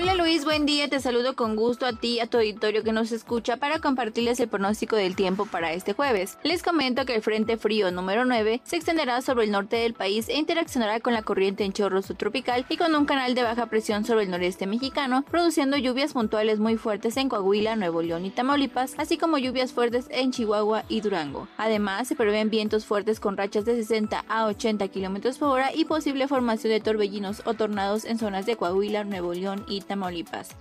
Hola 0.00 0.14
Luis, 0.14 0.46
buen 0.46 0.64
día, 0.64 0.88
te 0.88 0.98
saludo 0.98 1.36
con 1.36 1.56
gusto 1.56 1.84
a 1.84 1.92
ti 1.92 2.14
y 2.14 2.20
a 2.20 2.26
tu 2.26 2.38
auditorio 2.38 2.82
que 2.82 2.90
nos 2.90 3.12
escucha 3.12 3.58
para 3.58 3.80
compartirles 3.80 4.40
el 4.40 4.48
pronóstico 4.48 4.96
del 4.96 5.14
tiempo 5.14 5.44
para 5.44 5.74
este 5.74 5.92
jueves. 5.92 6.38
Les 6.42 6.62
comento 6.62 7.04
que 7.04 7.14
el 7.16 7.20
Frente 7.20 7.58
Frío 7.58 7.90
número 7.90 8.24
9 8.24 8.62
se 8.64 8.76
extenderá 8.76 9.20
sobre 9.20 9.44
el 9.44 9.50
norte 9.50 9.76
del 9.76 9.92
país 9.92 10.30
e 10.30 10.38
interaccionará 10.38 11.00
con 11.00 11.12
la 11.12 11.20
corriente 11.20 11.64
en 11.64 11.74
chorro 11.74 12.00
subtropical 12.00 12.64
y 12.70 12.78
con 12.78 12.94
un 12.94 13.04
canal 13.04 13.34
de 13.34 13.42
baja 13.42 13.66
presión 13.66 14.06
sobre 14.06 14.24
el 14.24 14.30
noreste 14.30 14.66
mexicano, 14.66 15.22
produciendo 15.30 15.76
lluvias 15.76 16.14
puntuales 16.14 16.60
muy 16.60 16.78
fuertes 16.78 17.18
en 17.18 17.28
Coahuila, 17.28 17.76
Nuevo 17.76 18.00
León 18.00 18.24
y 18.24 18.30
Tamaulipas, 18.30 18.94
así 18.96 19.18
como 19.18 19.36
lluvias 19.36 19.74
fuertes 19.74 20.06
en 20.08 20.32
Chihuahua 20.32 20.84
y 20.88 21.02
Durango. 21.02 21.46
Además, 21.58 22.08
se 22.08 22.16
prevén 22.16 22.48
vientos 22.48 22.86
fuertes 22.86 23.20
con 23.20 23.36
rachas 23.36 23.66
de 23.66 23.76
60 23.76 24.24
a 24.26 24.46
80 24.46 24.88
km 24.88 25.38
por 25.38 25.48
hora 25.50 25.74
y 25.74 25.84
posible 25.84 26.26
formación 26.26 26.72
de 26.72 26.80
torbellinos 26.80 27.42
o 27.44 27.52
tornados 27.52 28.06
en 28.06 28.18
zonas 28.18 28.46
de 28.46 28.56
Coahuila, 28.56 29.04
Nuevo 29.04 29.34
León 29.34 29.66
y 29.68 29.82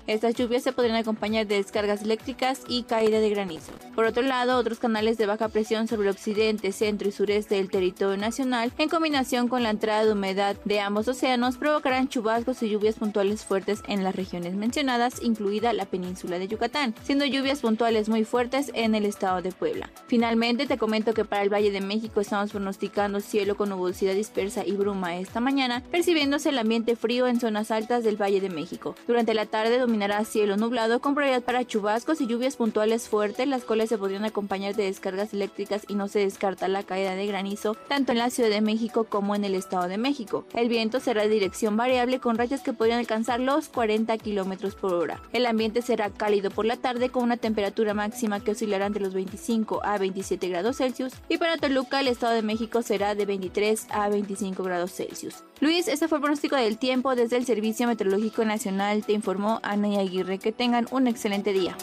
Estas 0.08 0.36
lluvias 0.36 0.64
se 0.64 0.74
podrían 0.74 0.96
acompañar 0.96 1.46
de 1.46 1.56
descargas 1.56 2.02
eléctricas 2.02 2.64
y 2.68 2.84
caída 2.84 3.20
de 3.20 3.30
granizo. 3.30 3.72
Por 3.96 4.06
otro 4.06 4.24
lado, 4.24 4.58
otros 4.58 4.80
canales 4.80 5.18
de 5.18 5.26
baja 5.26 5.50
presión 5.50 5.88
sobre 5.88 6.08
el 6.08 6.16
occidente, 6.16 6.72
centro 6.72 7.08
y 7.08 7.12
sureste 7.12 7.56
del 7.56 7.70
territorio 7.70 8.18
nacional, 8.18 8.72
en 8.78 8.90
combinación 8.90 9.48
con 9.48 9.64
la 9.64 9.70
entrada 9.70 10.06
de 10.06 10.14
humedad 10.14 10.56
de 10.66 10.80
ambos 10.80 11.08
océanos, 11.08 11.58
provocarán 11.58 12.08
chubascos 12.08 12.64
y 12.64 12.70
lluvias 12.70 12.96
puntuales 12.96 13.46
fuertes 13.46 13.84
en 13.88 14.04
las 14.04 14.16
regiones 14.16 14.56
mencionadas, 14.56 15.22
incluida 15.22 15.74
la 15.74 15.86
península 15.86 16.40
de 16.40 16.48
Yucatán, 16.48 16.96
siendo 17.04 17.26
lluvias 17.26 17.60
puntuales 17.60 18.10
muy 18.10 18.26
fuertes 18.26 18.72
en 18.74 18.96
el 18.96 19.06
estado 19.06 19.42
de 19.42 19.52
Puebla. 19.52 19.92
Finalmente, 20.08 20.66
te 20.66 20.78
comento 20.78 21.14
que 21.14 21.26
para 21.26 21.44
el 21.44 21.54
Valle 21.54 21.72
de 21.72 21.82
México 21.82 22.22
estamos 22.22 22.52
pronosticando 22.52 23.20
cielo 23.20 23.56
con 23.56 23.70
nubosidad 23.70 24.16
dispersa 24.16 24.66
y 24.66 24.72
bruma 24.72 25.18
esta 25.18 25.40
mañana, 25.40 25.84
percibiéndose 25.92 26.50
el 26.50 26.58
ambiente 26.58 26.96
frío 26.96 27.28
en 27.28 27.40
zonas 27.40 27.70
altas 27.70 28.04
del 28.04 28.20
Valle 28.20 28.42
de 28.42 28.50
México. 28.50 28.96
Durante 29.08 29.19
la 29.28 29.46
tarde 29.46 29.78
dominará 29.78 30.24
cielo 30.26 30.58
nublado 30.58 31.00
con 31.00 31.14
probabilidad 31.14 31.44
para 31.44 31.66
chubascos 31.66 32.22
y 32.22 32.28
lluvias 32.28 32.56
puntuales 32.56 33.10
fuertes, 33.10 33.48
las 33.48 33.64
cuales 33.64 33.90
se 33.90 33.98
podrían 33.98 34.26
acompañar 34.26 34.76
de 34.76 34.86
descargas 34.86 35.34
eléctricas 35.34 35.84
y 35.88 35.96
no 35.96 36.08
se 36.08 36.20
descarta 36.20 36.68
la 36.68 36.84
caída 36.84 37.16
de 37.16 37.28
granizo 37.28 37.76
tanto 37.88 38.12
en 38.12 38.18
la 38.18 38.30
Ciudad 38.30 38.50
de 38.50 38.62
México 38.62 39.04
como 39.04 39.36
en 39.36 39.44
el 39.44 39.56
Estado 39.56 39.88
de 39.88 39.98
México. 39.98 40.46
El 40.54 40.70
viento 40.70 41.00
será 41.00 41.24
de 41.24 41.30
dirección 41.30 41.78
variable 41.78 42.20
con 42.20 42.38
rayas 42.38 42.62
que 42.62 42.74
podrían 42.74 43.00
alcanzar 43.00 43.40
los 43.40 43.68
40 43.70 44.18
kilómetros 44.18 44.76
por 44.76 44.94
hora. 44.94 45.22
El 45.34 45.46
ambiente 45.46 45.82
será 45.82 46.10
cálido 46.10 46.50
por 46.52 46.66
la 46.66 46.78
tarde 46.78 47.10
con 47.10 47.24
una 47.24 47.38
temperatura 47.38 47.94
máxima 47.94 48.40
que 48.40 48.52
oscilará 48.52 48.86
entre 48.86 49.04
los 49.04 49.14
25 49.14 49.82
a 49.84 49.98
27 49.98 50.48
grados 50.48 50.78
Celsius 50.78 51.14
y 51.28 51.38
para 51.38 51.58
Toluca 51.58 52.00
el 52.00 52.08
Estado 52.08 52.34
de 52.34 52.42
México 52.42 52.82
será 52.82 53.16
de 53.16 53.26
23 53.26 53.88
a 53.92 54.10
25 54.10 54.64
grados 54.64 54.94
Celsius. 54.94 55.44
Luis, 55.62 55.90
este 55.90 56.08
fue 56.08 56.20
el 56.20 56.22
pronóstico 56.22 56.56
del 56.56 56.78
tiempo 56.78 57.16
desde 57.16 57.36
el 57.36 57.46
Servicio 57.46 57.86
Meteorológico 57.86 58.46
Nacional. 58.46 59.06
Te 59.06 59.12
informó 59.12 59.60
Ana 59.62 59.90
y 59.90 59.98
Aguirre. 59.98 60.40
Que 60.40 60.54
tengan 60.54 60.88
un 60.92 61.08
excelente 61.08 61.52
día. 61.52 61.76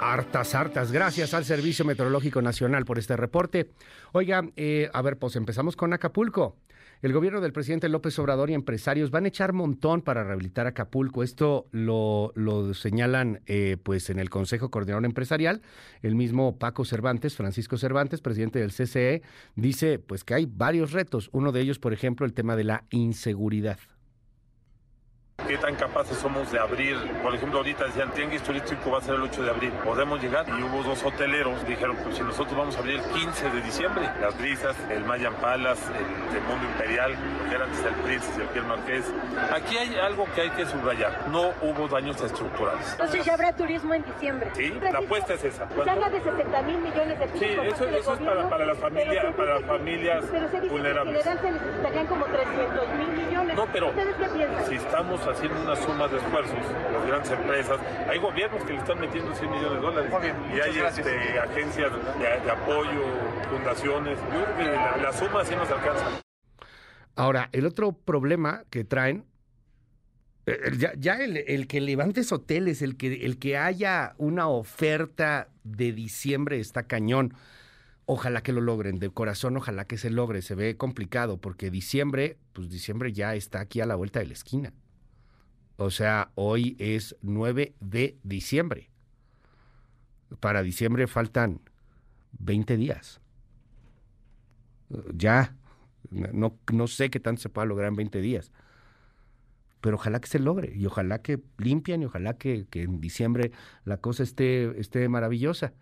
Hartas, 0.00 0.54
hartas. 0.54 0.92
Gracias 0.92 1.34
al 1.34 1.44
Servicio 1.44 1.84
Meteorológico 1.84 2.40
Nacional 2.40 2.84
por 2.84 2.98
este 2.98 3.16
reporte. 3.16 3.70
Oiga, 4.12 4.44
eh, 4.56 4.88
a 4.92 5.02
ver, 5.02 5.16
pues 5.18 5.34
empezamos 5.34 5.74
con 5.74 5.92
Acapulco. 5.92 6.56
El 7.02 7.14
gobierno 7.14 7.40
del 7.40 7.54
presidente 7.54 7.88
López 7.88 8.18
Obrador 8.18 8.50
y 8.50 8.54
empresarios 8.54 9.10
van 9.10 9.24
a 9.24 9.28
echar 9.28 9.54
montón 9.54 10.02
para 10.02 10.22
rehabilitar 10.22 10.66
Acapulco. 10.66 11.22
Esto 11.22 11.66
lo, 11.72 12.34
señalan 12.74 13.40
eh, 13.46 13.78
pues 13.82 14.10
en 14.10 14.18
el 14.18 14.28
Consejo 14.28 14.70
Coordinador 14.70 15.06
Empresarial. 15.06 15.62
El 16.02 16.14
mismo 16.14 16.58
Paco 16.58 16.84
Cervantes, 16.84 17.36
Francisco 17.36 17.78
Cervantes, 17.78 18.20
presidente 18.20 18.58
del 18.58 18.72
CCE, 18.72 19.22
dice 19.56 19.98
pues 19.98 20.24
que 20.24 20.34
hay 20.34 20.44
varios 20.44 20.92
retos. 20.92 21.30
Uno 21.32 21.52
de 21.52 21.62
ellos, 21.62 21.78
por 21.78 21.94
ejemplo, 21.94 22.26
el 22.26 22.34
tema 22.34 22.54
de 22.54 22.64
la 22.64 22.84
inseguridad 22.90 23.78
qué 25.46 25.58
tan 25.58 25.74
capaces 25.76 26.16
somos 26.18 26.50
de 26.52 26.58
abrir. 26.58 26.96
Por 27.22 27.34
ejemplo, 27.34 27.58
ahorita 27.58 27.86
decían, 27.86 28.10
Tianguis 28.12 28.42
Turístico 28.42 28.90
va 28.90 28.98
a 28.98 29.00
ser 29.00 29.14
el 29.14 29.22
8 29.22 29.42
de 29.42 29.50
abril. 29.50 29.72
¿Podemos 29.84 30.20
llegar? 30.22 30.46
Y 30.48 30.62
hubo 30.62 30.82
dos 30.82 31.02
hoteleros, 31.04 31.66
dijeron, 31.66 31.96
pues 32.02 32.16
si 32.16 32.22
nosotros 32.22 32.56
vamos 32.56 32.76
a 32.76 32.80
abrir 32.80 33.00
el 33.00 33.04
15 33.04 33.50
de 33.50 33.60
diciembre, 33.62 34.08
las 34.20 34.36
brisas, 34.38 34.76
el 34.90 35.04
Mayan 35.04 35.34
Palace, 35.34 35.82
el, 35.92 36.40
Mundo 36.42 36.66
Imperial, 36.72 37.14
que 37.48 37.54
era 37.54 37.64
antes 37.64 37.80
el 37.80 38.10
y 38.10 38.40
el 38.40 38.48
Pier 38.48 38.64
Marqués. 38.64 39.04
Aquí 39.52 39.76
hay 39.76 39.94
algo 39.96 40.26
que 40.34 40.40
hay 40.42 40.50
que 40.50 40.66
subrayar. 40.66 41.28
No 41.28 41.50
hubo 41.62 41.88
daños 41.88 42.20
estructurales. 42.20 42.92
Entonces 42.92 43.24
ya 43.24 43.34
habrá 43.34 43.52
turismo 43.52 43.94
en 43.94 44.04
diciembre. 44.04 44.50
Sí, 44.54 44.72
la 44.80 44.98
apuesta 44.98 45.34
es 45.34 45.44
esa. 45.44 45.68
Se 45.68 45.90
habla 45.90 46.10
de 46.10 46.20
60 46.20 46.62
mil 46.62 46.78
millones 46.78 47.18
de 47.18 47.26
pesos. 47.26 47.40
Sí, 47.40 47.46
eso, 47.46 47.88
eso 47.88 48.14
es 48.14 48.20
para, 48.20 48.48
para, 48.48 48.66
las 48.66 48.78
familias, 48.78 49.34
para 49.34 49.54
las 49.54 49.64
familias 49.64 50.24
vulnerables. 50.70 51.16
En 51.16 51.22
general 51.22 51.40
se 51.40 51.50
necesitarían 51.52 52.06
como 52.06 52.24
300 52.26 52.88
mil 52.98 53.26
millones. 53.26 53.56
No, 53.56 53.66
pero 53.72 53.88
¿Ustedes 53.88 54.16
qué 54.16 54.26
piensan? 54.26 54.66
si 54.66 54.74
estamos 54.74 55.26
haciendo 55.30 55.62
una 55.62 55.76
suma 55.76 56.08
de 56.08 56.16
esfuerzos, 56.18 56.58
las 56.92 57.06
grandes 57.06 57.30
empresas, 57.30 57.78
hay 58.08 58.18
gobiernos 58.18 58.62
que 58.64 58.72
le 58.72 58.78
están 58.78 59.00
metiendo 59.00 59.34
100 59.34 59.50
millones 59.50 59.72
de 59.72 59.80
dólares 59.80 60.12
y 60.54 60.60
hay 60.60 60.78
este, 60.78 61.38
agencias 61.38 61.92
de, 62.18 62.44
de, 62.44 62.50
apoyo, 62.50 63.04
fundaciones, 63.50 64.18
yo 64.18 64.44
creo 64.44 64.56
que 64.56 64.64
la, 64.64 64.96
la 64.96 65.12
suma 65.12 65.44
sí 65.44 65.54
nos 65.54 65.70
alcanza. 65.70 66.20
Ahora, 67.16 67.48
el 67.52 67.66
otro 67.66 67.92
problema 67.92 68.64
que 68.70 68.84
traen 68.84 69.24
ya, 70.78 70.92
ya 70.96 71.14
el, 71.22 71.36
el, 71.36 71.66
que 71.66 71.80
levantes 71.80 72.32
hoteles, 72.32 72.82
el 72.82 72.96
que, 72.96 73.24
el 73.24 73.38
que 73.38 73.56
haya 73.56 74.14
una 74.18 74.48
oferta 74.48 75.48
de 75.64 75.92
diciembre 75.92 76.60
está 76.60 76.84
cañón. 76.84 77.34
Ojalá 78.06 78.42
que 78.42 78.52
lo 78.52 78.60
logren, 78.60 78.98
de 78.98 79.10
corazón, 79.10 79.56
ojalá 79.56 79.84
que 79.84 79.98
se 79.98 80.10
logre. 80.10 80.42
Se 80.42 80.54
ve 80.54 80.76
complicado 80.76 81.38
porque 81.38 81.70
diciembre, 81.70 82.38
pues 82.52 82.68
diciembre 82.70 83.12
ya 83.12 83.34
está 83.34 83.60
aquí 83.60 83.80
a 83.80 83.86
la 83.86 83.94
vuelta 83.94 84.18
de 84.18 84.26
la 84.26 84.32
esquina. 84.32 84.72
O 85.82 85.90
sea, 85.90 86.30
hoy 86.34 86.76
es 86.78 87.16
9 87.22 87.74
de 87.80 88.18
diciembre. 88.22 88.90
Para 90.38 90.62
diciembre 90.62 91.06
faltan 91.06 91.62
20 92.32 92.76
días. 92.76 93.22
Ya, 95.14 95.56
no, 96.10 96.58
no 96.70 96.86
sé 96.86 97.08
qué 97.08 97.18
tanto 97.18 97.40
se 97.40 97.48
pueda 97.48 97.64
lograr 97.64 97.88
en 97.88 97.96
20 97.96 98.20
días 98.20 98.52
pero 99.80 99.96
ojalá 99.96 100.20
que 100.20 100.28
se 100.28 100.38
logre 100.38 100.74
y 100.76 100.84
ojalá 100.84 101.22
que 101.22 101.40
limpien 101.56 102.02
y 102.02 102.04
ojalá 102.04 102.36
que, 102.36 102.66
en 102.70 103.00
diciembre 103.00 103.50
la 103.86 103.96
cosa 103.96 104.22
esté, 104.22 104.78
esté 104.78 105.08
maravillosa. 105.08 105.72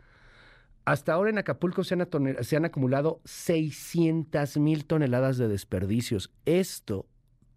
Hasta 0.84 1.12
ahora 1.12 1.30
en 1.30 1.38
Acapulco 1.38 1.82
se 1.82 1.94
han, 1.94 2.08
se 2.42 2.56
han 2.56 2.64
acumulado 2.64 3.20
600 3.24 4.58
mil 4.58 4.84
toneladas 4.84 5.36
de 5.36 5.48
desperdicios. 5.48 6.32
Esto 6.44 7.06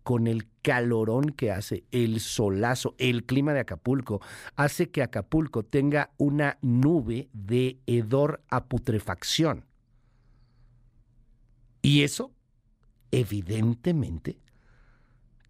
con 0.03 0.27
el 0.27 0.48
calorón 0.62 1.29
que 1.31 1.51
hace, 1.51 1.84
el 1.91 2.20
solazo, 2.20 2.96
el 2.98 3.25
clima 3.25 3.53
de 3.53 3.62
Acapulco, 3.62 4.22
hace 4.55 4.89
que 4.89 5.03
Acapulco 5.03 5.63
tenga 5.63 6.12
una 6.17 6.58
nube 6.62 7.29
de 7.34 7.79
hedor 7.86 8.43
a 8.50 8.65
putrefacción. 8.65 9.65
Y 11.81 12.03
eso, 12.03 12.31
evidentemente, 13.12 14.39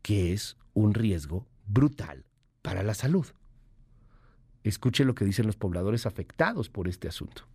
que 0.01 0.34
es 0.34 0.58
un 0.74 0.93
riesgo 0.93 1.48
brutal 1.67 2.25
para 2.62 2.84
la 2.84 2.93
salud. 2.93 3.27
Escuche 4.63 5.05
lo 5.05 5.15
que 5.15 5.25
dicen 5.25 5.48
los 5.48 5.58
pobladores 5.58 6.05
afectados 6.05 6.70
por 6.70 6.88
este 6.88 7.08
asunto. 7.08 7.50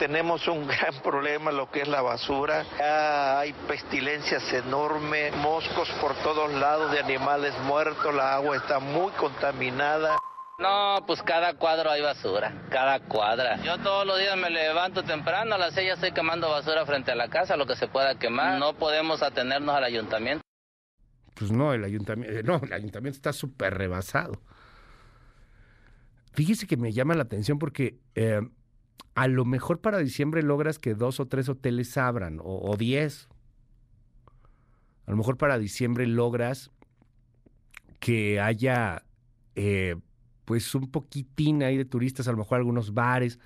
Tenemos 0.00 0.48
un 0.48 0.66
gran 0.66 0.94
problema 1.02 1.52
lo 1.52 1.70
que 1.70 1.82
es 1.82 1.88
la 1.88 2.00
basura. 2.00 2.64
Ya 2.78 3.38
hay 3.38 3.52
pestilencias 3.68 4.50
enormes, 4.50 5.36
moscos 5.36 5.90
por 6.00 6.14
todos 6.22 6.50
lados 6.54 6.90
de 6.90 7.00
animales 7.00 7.52
muertos, 7.66 8.14
la 8.14 8.34
agua 8.36 8.56
está 8.56 8.78
muy 8.78 9.12
contaminada. 9.12 10.18
No, 10.58 11.04
pues 11.06 11.20
cada 11.22 11.52
cuadro 11.52 11.90
hay 11.90 12.00
basura, 12.00 12.66
cada 12.70 13.00
cuadra. 13.00 13.62
Yo 13.62 13.76
todos 13.78 14.06
los 14.06 14.18
días 14.18 14.38
me 14.38 14.48
levanto 14.48 15.02
temprano, 15.02 15.56
a 15.56 15.58
las 15.58 15.74
seis 15.74 15.88
ya 15.88 15.94
estoy 15.94 16.12
quemando 16.12 16.48
basura 16.48 16.86
frente 16.86 17.12
a 17.12 17.14
la 17.14 17.28
casa, 17.28 17.58
lo 17.58 17.66
que 17.66 17.76
se 17.76 17.86
pueda 17.86 18.18
quemar. 18.18 18.58
No 18.58 18.72
podemos 18.72 19.22
atenernos 19.22 19.74
al 19.74 19.84
ayuntamiento. 19.84 20.42
Pues 21.34 21.50
no, 21.50 21.74
el 21.74 21.84
ayuntamiento, 21.84 22.42
no, 22.42 22.58
el 22.64 22.72
ayuntamiento 22.72 23.18
está 23.18 23.34
súper 23.34 23.74
rebasado. 23.74 24.40
Fíjese 26.32 26.66
que 26.66 26.78
me 26.78 26.92
llama 26.92 27.14
la 27.14 27.22
atención 27.22 27.58
porque 27.58 27.98
eh, 28.14 28.40
a 29.14 29.28
lo 29.28 29.44
mejor 29.44 29.80
para 29.80 29.98
diciembre 29.98 30.42
logras 30.42 30.78
que 30.78 30.94
dos 30.94 31.20
o 31.20 31.26
tres 31.26 31.48
hoteles 31.48 31.96
abran, 31.96 32.40
o, 32.42 32.76
diez. 32.76 33.28
A 35.06 35.10
lo 35.10 35.16
mejor 35.16 35.36
para 35.36 35.58
diciembre 35.58 36.06
logras 36.06 36.70
que 37.98 38.40
haya 38.40 39.04
eh, 39.56 39.96
pues 40.44 40.74
un 40.74 40.90
poquitín 40.90 41.62
ahí 41.62 41.76
de 41.76 41.84
turistas, 41.84 42.28
a 42.28 42.32
lo 42.32 42.38
mejor 42.38 42.58
algunos 42.58 42.94
bares. 42.94 43.38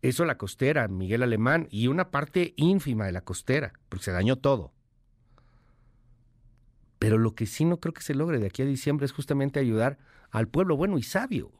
Eso 0.00 0.24
la 0.24 0.38
costera, 0.38 0.86
Miguel 0.88 1.22
Alemán, 1.22 1.66
y 1.70 1.88
una 1.88 2.10
parte 2.10 2.54
ínfima 2.56 3.06
de 3.06 3.12
la 3.12 3.22
costera, 3.22 3.72
porque 3.88 4.04
se 4.04 4.12
dañó 4.12 4.36
todo. 4.36 4.72
Pero 6.98 7.18
lo 7.18 7.34
que 7.34 7.46
sí 7.46 7.64
no 7.64 7.78
creo 7.78 7.92
que 7.92 8.02
se 8.02 8.14
logre 8.14 8.38
de 8.38 8.46
aquí 8.46 8.62
a 8.62 8.66
diciembre 8.66 9.06
es 9.06 9.12
justamente 9.12 9.60
ayudar 9.60 9.98
al 10.30 10.48
pueblo 10.48 10.76
bueno 10.76 10.98
y 10.98 11.02
sabio. 11.02 11.52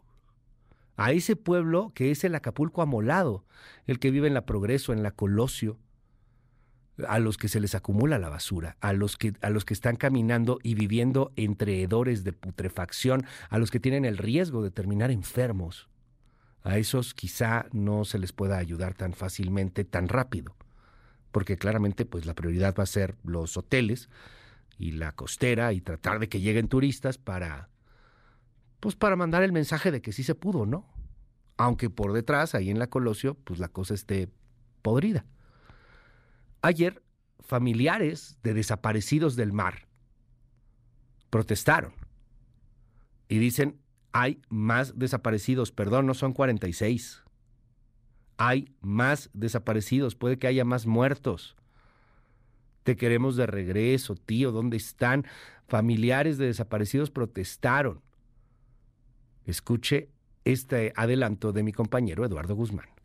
A 0.98 1.12
ese 1.12 1.36
pueblo 1.36 1.92
que 1.94 2.10
es 2.10 2.24
el 2.24 2.34
Acapulco 2.34 2.82
amolado, 2.82 3.44
el 3.86 4.00
que 4.00 4.10
vive 4.10 4.26
en 4.26 4.34
la 4.34 4.44
Progreso, 4.44 4.92
en 4.92 5.04
la 5.04 5.12
Colosio, 5.12 5.78
a 7.06 7.20
los 7.20 7.38
que 7.38 7.46
se 7.46 7.60
les 7.60 7.76
acumula 7.76 8.18
la 8.18 8.28
basura, 8.28 8.76
a 8.80 8.92
los 8.92 9.16
que, 9.16 9.32
a 9.40 9.48
los 9.48 9.64
que 9.64 9.74
están 9.74 9.94
caminando 9.94 10.58
y 10.60 10.74
viviendo 10.74 11.30
entre 11.36 11.80
hedores 11.80 12.24
de 12.24 12.32
putrefacción, 12.32 13.24
a 13.48 13.58
los 13.58 13.70
que 13.70 13.78
tienen 13.78 14.04
el 14.04 14.18
riesgo 14.18 14.60
de 14.60 14.72
terminar 14.72 15.12
enfermos. 15.12 15.88
A 16.64 16.78
esos 16.78 17.14
quizá 17.14 17.66
no 17.70 18.04
se 18.04 18.18
les 18.18 18.32
pueda 18.32 18.58
ayudar 18.58 18.94
tan 18.94 19.12
fácilmente, 19.12 19.84
tan 19.84 20.08
rápido, 20.08 20.56
porque 21.30 21.56
claramente 21.56 22.06
pues 22.06 22.26
la 22.26 22.34
prioridad 22.34 22.74
va 22.76 22.82
a 22.82 22.86
ser 22.86 23.14
los 23.22 23.56
hoteles 23.56 24.10
y 24.78 24.90
la 24.90 25.12
costera 25.12 25.72
y 25.72 25.80
tratar 25.80 26.18
de 26.18 26.28
que 26.28 26.40
lleguen 26.40 26.66
turistas 26.66 27.18
para 27.18 27.68
pues 28.80 28.96
para 28.96 29.16
mandar 29.16 29.42
el 29.42 29.52
mensaje 29.52 29.90
de 29.90 30.00
que 30.00 30.12
sí 30.12 30.22
se 30.22 30.34
pudo, 30.34 30.66
¿no? 30.66 30.86
Aunque 31.56 31.90
por 31.90 32.12
detrás, 32.12 32.54
ahí 32.54 32.70
en 32.70 32.78
la 32.78 32.86
Colosio, 32.86 33.34
pues 33.34 33.58
la 33.58 33.68
cosa 33.68 33.94
esté 33.94 34.28
podrida. 34.82 35.26
Ayer, 36.62 37.02
familiares 37.40 38.38
de 38.42 38.54
desaparecidos 38.54 39.36
del 39.36 39.52
mar 39.52 39.88
protestaron 41.30 41.92
y 43.28 43.38
dicen, 43.38 43.80
hay 44.12 44.40
más 44.48 44.98
desaparecidos, 44.98 45.72
perdón, 45.72 46.06
no 46.06 46.14
son 46.14 46.32
46. 46.32 47.22
Hay 48.38 48.72
más 48.80 49.30
desaparecidos, 49.32 50.14
puede 50.14 50.38
que 50.38 50.46
haya 50.46 50.64
más 50.64 50.86
muertos. 50.86 51.56
Te 52.84 52.96
queremos 52.96 53.36
de 53.36 53.46
regreso, 53.46 54.14
tío, 54.14 54.52
¿dónde 54.52 54.76
están? 54.76 55.26
Familiares 55.66 56.38
de 56.38 56.46
desaparecidos 56.46 57.10
protestaron. 57.10 58.00
Escuche 59.48 60.10
este 60.44 60.92
adelanto 60.94 61.52
de 61.52 61.62
mi 61.62 61.72
compañero 61.72 62.22
Eduardo 62.22 62.54
Guzmán. 62.54 62.97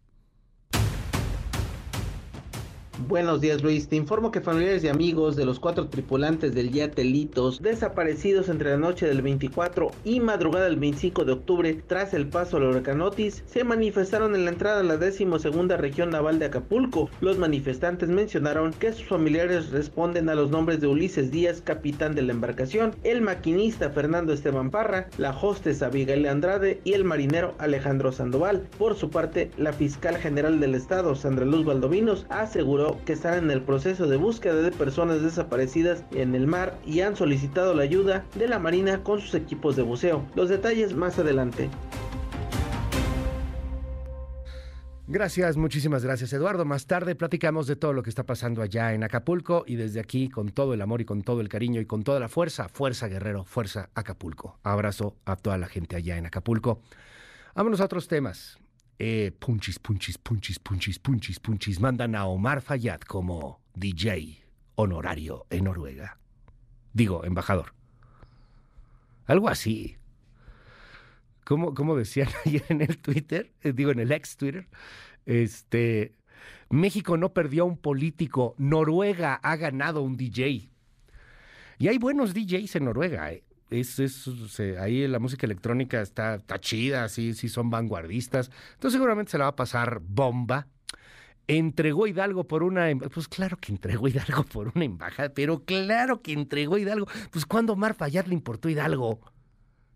Buenos 3.00 3.42
días 3.42 3.64
Luis, 3.64 3.88
te 3.88 3.96
informo 3.96 4.30
que 4.30 4.40
familiares 4.40 4.84
y 4.84 4.88
amigos 4.88 5.36
de 5.36 5.46
los 5.46 5.60
cuatro 5.60 5.88
tripulantes 5.88 6.54
del 6.54 6.72
yate 6.72 7.04
Litos 7.04 7.60
desaparecidos 7.60 8.50
entre 8.50 8.70
la 8.70 8.78
noche 8.78 9.08
del 9.08 9.24
24 9.24 9.90
y 10.04 10.20
madrugada 10.20 10.66
del 10.66 10.76
25 10.76 11.26
de 11.26 11.32
octubre 11.32 11.84
tras 11.88 12.14
el 12.14 12.28
paso 12.28 12.58
al 12.58 12.66
huracán 12.66 13.02
Otis 13.02 13.44
se 13.48 13.64
manifestaron 13.64 14.36
en 14.36 14.46
la 14.46 14.52
entrada 14.52 14.82
a 14.82 14.84
la 14.84 14.98
decimosegunda 14.98 15.76
región 15.76 16.12
naval 16.12 16.38
de 16.38 16.46
Acapulco. 16.46 17.10
Los 17.20 17.40
manifestantes 17.40 18.10
mencionaron 18.10 18.72
que 18.74 18.94
sus 18.94 19.08
familiares 19.08 19.72
responden 19.72 20.30
a 20.30 20.36
los 20.36 20.52
nombres 20.52 20.80
de 20.80 20.86
Ulises 20.86 21.32
Díaz, 21.32 21.62
capitán 21.62 22.14
de 22.14 22.22
la 22.22 22.34
embarcación, 22.34 22.96
el 23.04 23.22
maquinista 23.22 23.90
Fernando 23.90 24.34
Esteban 24.34 24.70
Parra, 24.70 25.10
la 25.18 25.32
hostess 25.32 25.82
Abigail 25.82 26.28
Andrade 26.28 26.80
y 26.84 26.94
el 26.94 27.06
marinero 27.06 27.56
Alejandro 27.58 28.12
Sandoval. 28.12 28.68
Por 28.78 28.96
su 28.96 29.10
parte, 29.10 29.50
la 29.58 29.74
fiscal 29.74 30.18
general 30.18 30.60
del 30.60 30.76
estado, 30.76 31.16
Sandra 31.16 31.46
Luz 31.46 31.66
Valdovinos, 31.66 32.28
aseguró 32.30 32.83
que 33.06 33.14
están 33.14 33.46
en 33.46 33.52
el 33.52 33.62
proceso 33.62 34.08
de 34.08 34.18
búsqueda 34.18 34.62
de 34.62 34.72
personas 34.72 35.22
desaparecidas 35.22 36.04
en 36.12 36.36
el 36.36 36.48
mar 36.48 36.78
y 36.86 37.02
han 37.02 37.16
solicitado 37.16 37.74
la 37.74 37.84
ayuda 37.84 38.26
de 38.36 38.48
la 38.48 38.60
Marina 38.60 39.04
con 39.04 39.20
sus 39.20 39.34
equipos 39.36 39.76
de 39.76 39.84
buceo. 39.84 40.26
Los 40.36 40.50
detalles 40.50 40.96
más 40.96 41.20
adelante. 41.20 41.70
Gracias, 45.06 45.58
muchísimas 45.58 46.06
gracias 46.06 46.32
Eduardo. 46.32 46.64
Más 46.64 46.88
tarde 46.88 47.14
platicamos 47.16 47.68
de 47.68 47.76
todo 47.76 47.92
lo 47.92 48.04
que 48.04 48.10
está 48.10 48.24
pasando 48.24 48.62
allá 48.62 48.94
en 48.94 49.04
Acapulco 49.04 49.66
y 49.68 49.76
desde 49.76 50.00
aquí 50.00 50.30
con 50.30 50.50
todo 50.50 50.74
el 50.74 50.82
amor 50.82 51.02
y 51.02 51.06
con 51.06 51.24
todo 51.24 51.42
el 51.42 51.50
cariño 51.50 51.82
y 51.82 51.86
con 51.86 52.04
toda 52.04 52.22
la 52.22 52.30
fuerza, 52.30 52.70
fuerza 52.70 53.10
guerrero, 53.10 53.44
fuerza 53.44 53.90
Acapulco. 53.96 54.58
Abrazo 54.64 55.18
a 55.26 55.36
toda 55.36 55.58
la 55.58 55.68
gente 55.68 55.98
allá 55.98 56.18
en 56.18 56.26
Acapulco. 56.26 56.80
Vámonos 57.54 57.82
a 57.82 57.86
otros 57.86 58.08
temas. 58.08 58.63
Eh, 59.00 59.32
punchis, 59.38 59.80
punchis, 59.80 60.18
punchis, 60.18 60.60
punchis, 60.60 61.00
punchis, 61.00 61.40
punchis. 61.40 61.80
Mandan 61.80 62.16
a 62.16 62.26
Omar 62.26 62.62
Fayad 62.62 63.02
como 63.02 63.62
DJ 63.74 64.44
honorario 64.76 65.46
en 65.50 65.66
Noruega. 65.66 66.20
Digo, 66.94 67.26
embajador. 67.26 67.74
Algo 69.26 69.50
así. 69.50 69.98
¿Cómo, 71.44 71.74
cómo 71.74 71.96
decían 71.96 72.30
ayer 72.46 72.64
en 72.70 72.82
el 72.82 72.98
Twitter? 73.00 73.52
Eh, 73.62 73.74
digo, 73.74 73.92
en 73.92 74.00
el 74.00 74.12
ex 74.12 74.38
Twitter. 74.38 74.68
Este. 75.26 76.16
México 76.70 77.18
no 77.18 77.34
perdió 77.34 77.64
a 77.64 77.68
un 77.68 77.78
político. 77.78 78.56
Noruega 78.58 79.36
ha 79.36 79.56
ganado 79.56 80.02
un 80.02 80.18
DJ. 80.18 80.70
Y 81.80 81.88
hay 81.88 81.98
buenos 81.98 82.34
DJs 82.34 82.76
en 82.78 82.86
Noruega, 82.86 83.32
¿eh? 83.32 83.43
Es, 83.80 84.00
ahí 84.80 85.08
la 85.08 85.20
música 85.20 85.46
electrónica 85.48 86.02
está, 86.02 86.36
está 86.36 86.60
chida, 86.60 87.10
sí, 87.10 87.34
sí 87.34 87.50
son 87.50 87.70
vanguardistas. 87.70 88.52
Entonces 88.74 88.94
seguramente 88.94 89.32
se 89.32 89.38
la 89.38 89.46
va 89.46 89.50
a 89.52 89.56
pasar 89.56 90.00
bomba. 90.04 90.68
Entregó 91.48 92.08
Hidalgo 92.08 92.48
por 92.48 92.64
una... 92.64 92.90
em- 92.90 93.00
Pues 93.00 93.28
claro 93.28 93.58
que 93.58 93.72
entregó 93.72 94.08
Hidalgo 94.08 94.44
por 94.52 94.72
una 94.76 94.86
embajada, 94.86 95.30
pero 95.34 95.64
claro 95.66 96.22
que 96.22 96.34
entregó 96.34 96.78
Hidalgo. 96.78 97.08
Pues 97.32 97.46
cuando 97.46 97.74
Omar 97.74 97.96
Fayad 97.96 98.28
le 98.28 98.34
importó 98.36 98.70
Hidalgo. 98.70 99.20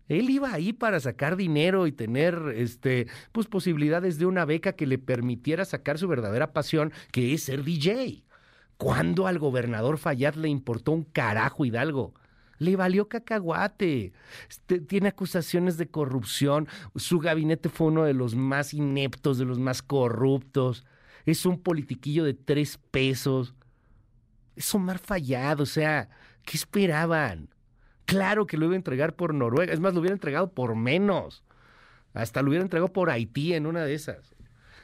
Él 0.08 0.30
iba 0.30 0.52
ahí 0.52 0.72
para 0.72 1.00
sacar 1.00 1.36
dinero 1.36 1.86
y 1.86 1.92
tener 1.92 2.52
este, 2.56 3.08
pues, 3.32 3.46
posibilidades 3.46 4.18
de 4.18 4.26
una 4.26 4.44
beca 4.46 4.72
que 4.72 4.86
le 4.86 4.98
permitiera 4.98 5.64
sacar 5.66 5.98
su 5.98 6.08
verdadera 6.08 6.52
pasión, 6.52 6.92
que 7.12 7.34
es 7.34 7.42
ser 7.44 7.62
DJ. 7.62 8.24
¿Cuándo 8.78 9.26
al 9.26 9.38
gobernador 9.38 9.98
Fayad 9.98 10.34
le 10.34 10.48
importó 10.48 10.92
un 10.92 11.04
carajo 11.04 11.64
Hidalgo? 11.64 12.14
Le 12.58 12.76
valió 12.76 13.08
cacahuate. 13.08 14.12
Este, 14.48 14.80
tiene 14.80 15.08
acusaciones 15.08 15.76
de 15.76 15.88
corrupción. 15.88 16.68
Su 16.96 17.18
gabinete 17.18 17.68
fue 17.68 17.88
uno 17.88 18.04
de 18.04 18.14
los 18.14 18.34
más 18.34 18.74
ineptos, 18.74 19.38
de 19.38 19.44
los 19.44 19.58
más 19.58 19.82
corruptos. 19.82 20.84
Es 21.24 21.46
un 21.46 21.60
politiquillo 21.60 22.24
de 22.24 22.34
tres 22.34 22.78
pesos. 22.90 23.54
Es 24.56 24.74
Omar 24.74 24.98
Fayad, 24.98 25.60
o 25.60 25.66
sea, 25.66 26.08
¿qué 26.42 26.56
esperaban? 26.56 27.48
Claro 28.06 28.46
que 28.46 28.56
lo 28.56 28.64
iba 28.64 28.74
a 28.74 28.76
entregar 28.76 29.14
por 29.14 29.34
Noruega. 29.34 29.72
Es 29.72 29.80
más, 29.80 29.94
lo 29.94 30.00
hubiera 30.00 30.14
entregado 30.14 30.50
por 30.50 30.74
menos. 30.74 31.44
Hasta 32.14 32.42
lo 32.42 32.48
hubiera 32.48 32.64
entregado 32.64 32.92
por 32.92 33.10
Haití 33.10 33.54
en 33.54 33.66
una 33.66 33.84
de 33.84 33.94
esas. 33.94 34.34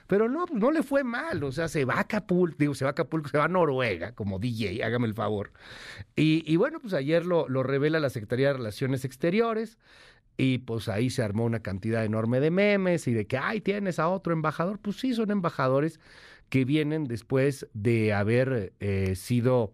Pero 0.07 0.29
no, 0.29 0.47
no 0.53 0.71
le 0.71 0.83
fue 0.83 1.05
mal. 1.05 1.43
O 1.45 1.53
sea, 1.53 1.69
se 1.69 1.85
va 1.85 1.95
a 1.95 2.01
Acapulco, 2.01 2.57
digo, 2.59 2.75
se 2.75 2.85
va 2.85 2.90
a 2.90 2.93
Acapulco, 2.93 3.29
se 3.29 3.38
va 3.38 3.45
a 3.45 3.49
Noruega 3.49 4.12
como 4.12 4.38
DJ, 4.38 4.85
hágame 4.85 5.07
el 5.07 5.14
favor. 5.14 5.53
Y, 6.17 6.57
bueno, 6.57 6.81
pues 6.81 6.95
ayer 6.95 7.25
lo, 7.25 7.49
lo 7.49 7.62
revela 7.62 8.01
la 8.01 8.11
Secretaría 8.11 8.49
de 8.49 8.55
Relaciones 8.55 9.05
Exteriores. 9.05 9.79
Y 10.37 10.59
pues 10.59 10.88
ahí 10.88 11.11
se 11.11 11.23
armó 11.23 11.45
una 11.45 11.61
cantidad 11.61 12.05
enorme 12.05 12.40
de 12.40 12.51
memes 12.51 13.07
y 13.07 13.12
de 13.12 13.27
que, 13.27 13.38
ay, 13.38 13.61
tienes 13.61 14.01
a 14.01 14.09
otro 14.09 14.33
embajador. 14.33 14.81
Pues 14.81 14.97
sí, 14.97 15.14
son 15.14 15.31
embajadores 15.31 16.01
que 16.49 16.64
vienen 16.64 17.05
después 17.05 17.69
de 17.73 18.12
haber 18.12 18.73
eh, 18.81 19.14
sido 19.17 19.73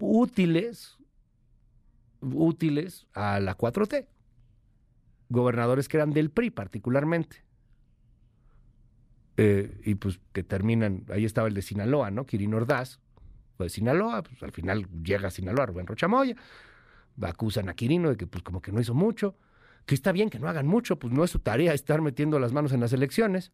útiles, 0.00 0.96
útiles 2.20 3.06
a 3.14 3.40
la 3.40 3.56
4T. 3.56 4.06
Gobernadores 5.28 5.88
que 5.88 5.96
eran 5.96 6.12
del 6.12 6.30
PRI 6.30 6.50
particularmente. 6.50 7.47
Eh, 9.40 9.80
y 9.84 9.94
pues 9.94 10.18
que 10.32 10.42
terminan, 10.42 11.04
ahí 11.10 11.24
estaba 11.24 11.46
el 11.46 11.54
de 11.54 11.62
Sinaloa, 11.62 12.10
¿no? 12.10 12.26
Quirino 12.26 12.56
Ordaz, 12.56 12.98
de 13.56 13.68
Sinaloa, 13.68 14.24
pues 14.24 14.42
al 14.42 14.50
final 14.50 14.88
llega 15.02 15.28
a 15.28 15.30
Sinaloa 15.30 15.66
Rubén 15.66 15.86
Rochamoya, 15.86 16.34
acusan 17.22 17.68
a 17.68 17.74
Quirino 17.74 18.10
de 18.10 18.16
que 18.16 18.26
pues 18.26 18.42
como 18.42 18.60
que 18.60 18.72
no 18.72 18.80
hizo 18.80 18.94
mucho, 18.94 19.36
que 19.86 19.94
está 19.94 20.10
bien 20.10 20.28
que 20.28 20.40
no 20.40 20.48
hagan 20.48 20.66
mucho, 20.66 20.98
pues 20.98 21.12
no 21.12 21.22
es 21.22 21.30
su 21.30 21.38
tarea 21.38 21.72
estar 21.72 22.02
metiendo 22.02 22.40
las 22.40 22.52
manos 22.52 22.72
en 22.72 22.80
las 22.80 22.92
elecciones. 22.92 23.52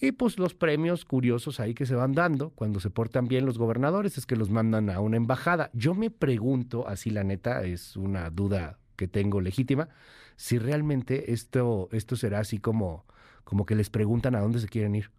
Y 0.00 0.12
pues 0.12 0.38
los 0.38 0.54
premios 0.54 1.04
curiosos 1.04 1.60
ahí 1.60 1.74
que 1.74 1.86
se 1.86 1.94
van 1.94 2.12
dando 2.12 2.50
cuando 2.50 2.80
se 2.80 2.90
portan 2.90 3.26
bien 3.26 3.46
los 3.46 3.56
gobernadores 3.56 4.18
es 4.18 4.26
que 4.26 4.36
los 4.36 4.50
mandan 4.50 4.90
a 4.90 5.00
una 5.00 5.16
embajada. 5.16 5.70
Yo 5.74 5.94
me 5.94 6.10
pregunto, 6.10 6.88
así 6.88 7.10
la 7.10 7.24
neta, 7.24 7.64
es 7.64 7.96
una 7.96 8.30
duda 8.30 8.78
que 8.96 9.08
tengo 9.08 9.40
legítima, 9.40 9.88
si 10.36 10.58
realmente 10.58 11.32
esto, 11.32 11.88
esto 11.92 12.14
será 12.14 12.40
así 12.40 12.58
como, 12.58 13.06
como 13.48 13.64
que 13.64 13.74
les 13.74 13.88
preguntan 13.88 14.34
a 14.34 14.40
dónde 14.40 14.60
se 14.60 14.68
quieren 14.68 14.94
ir. 14.94 15.10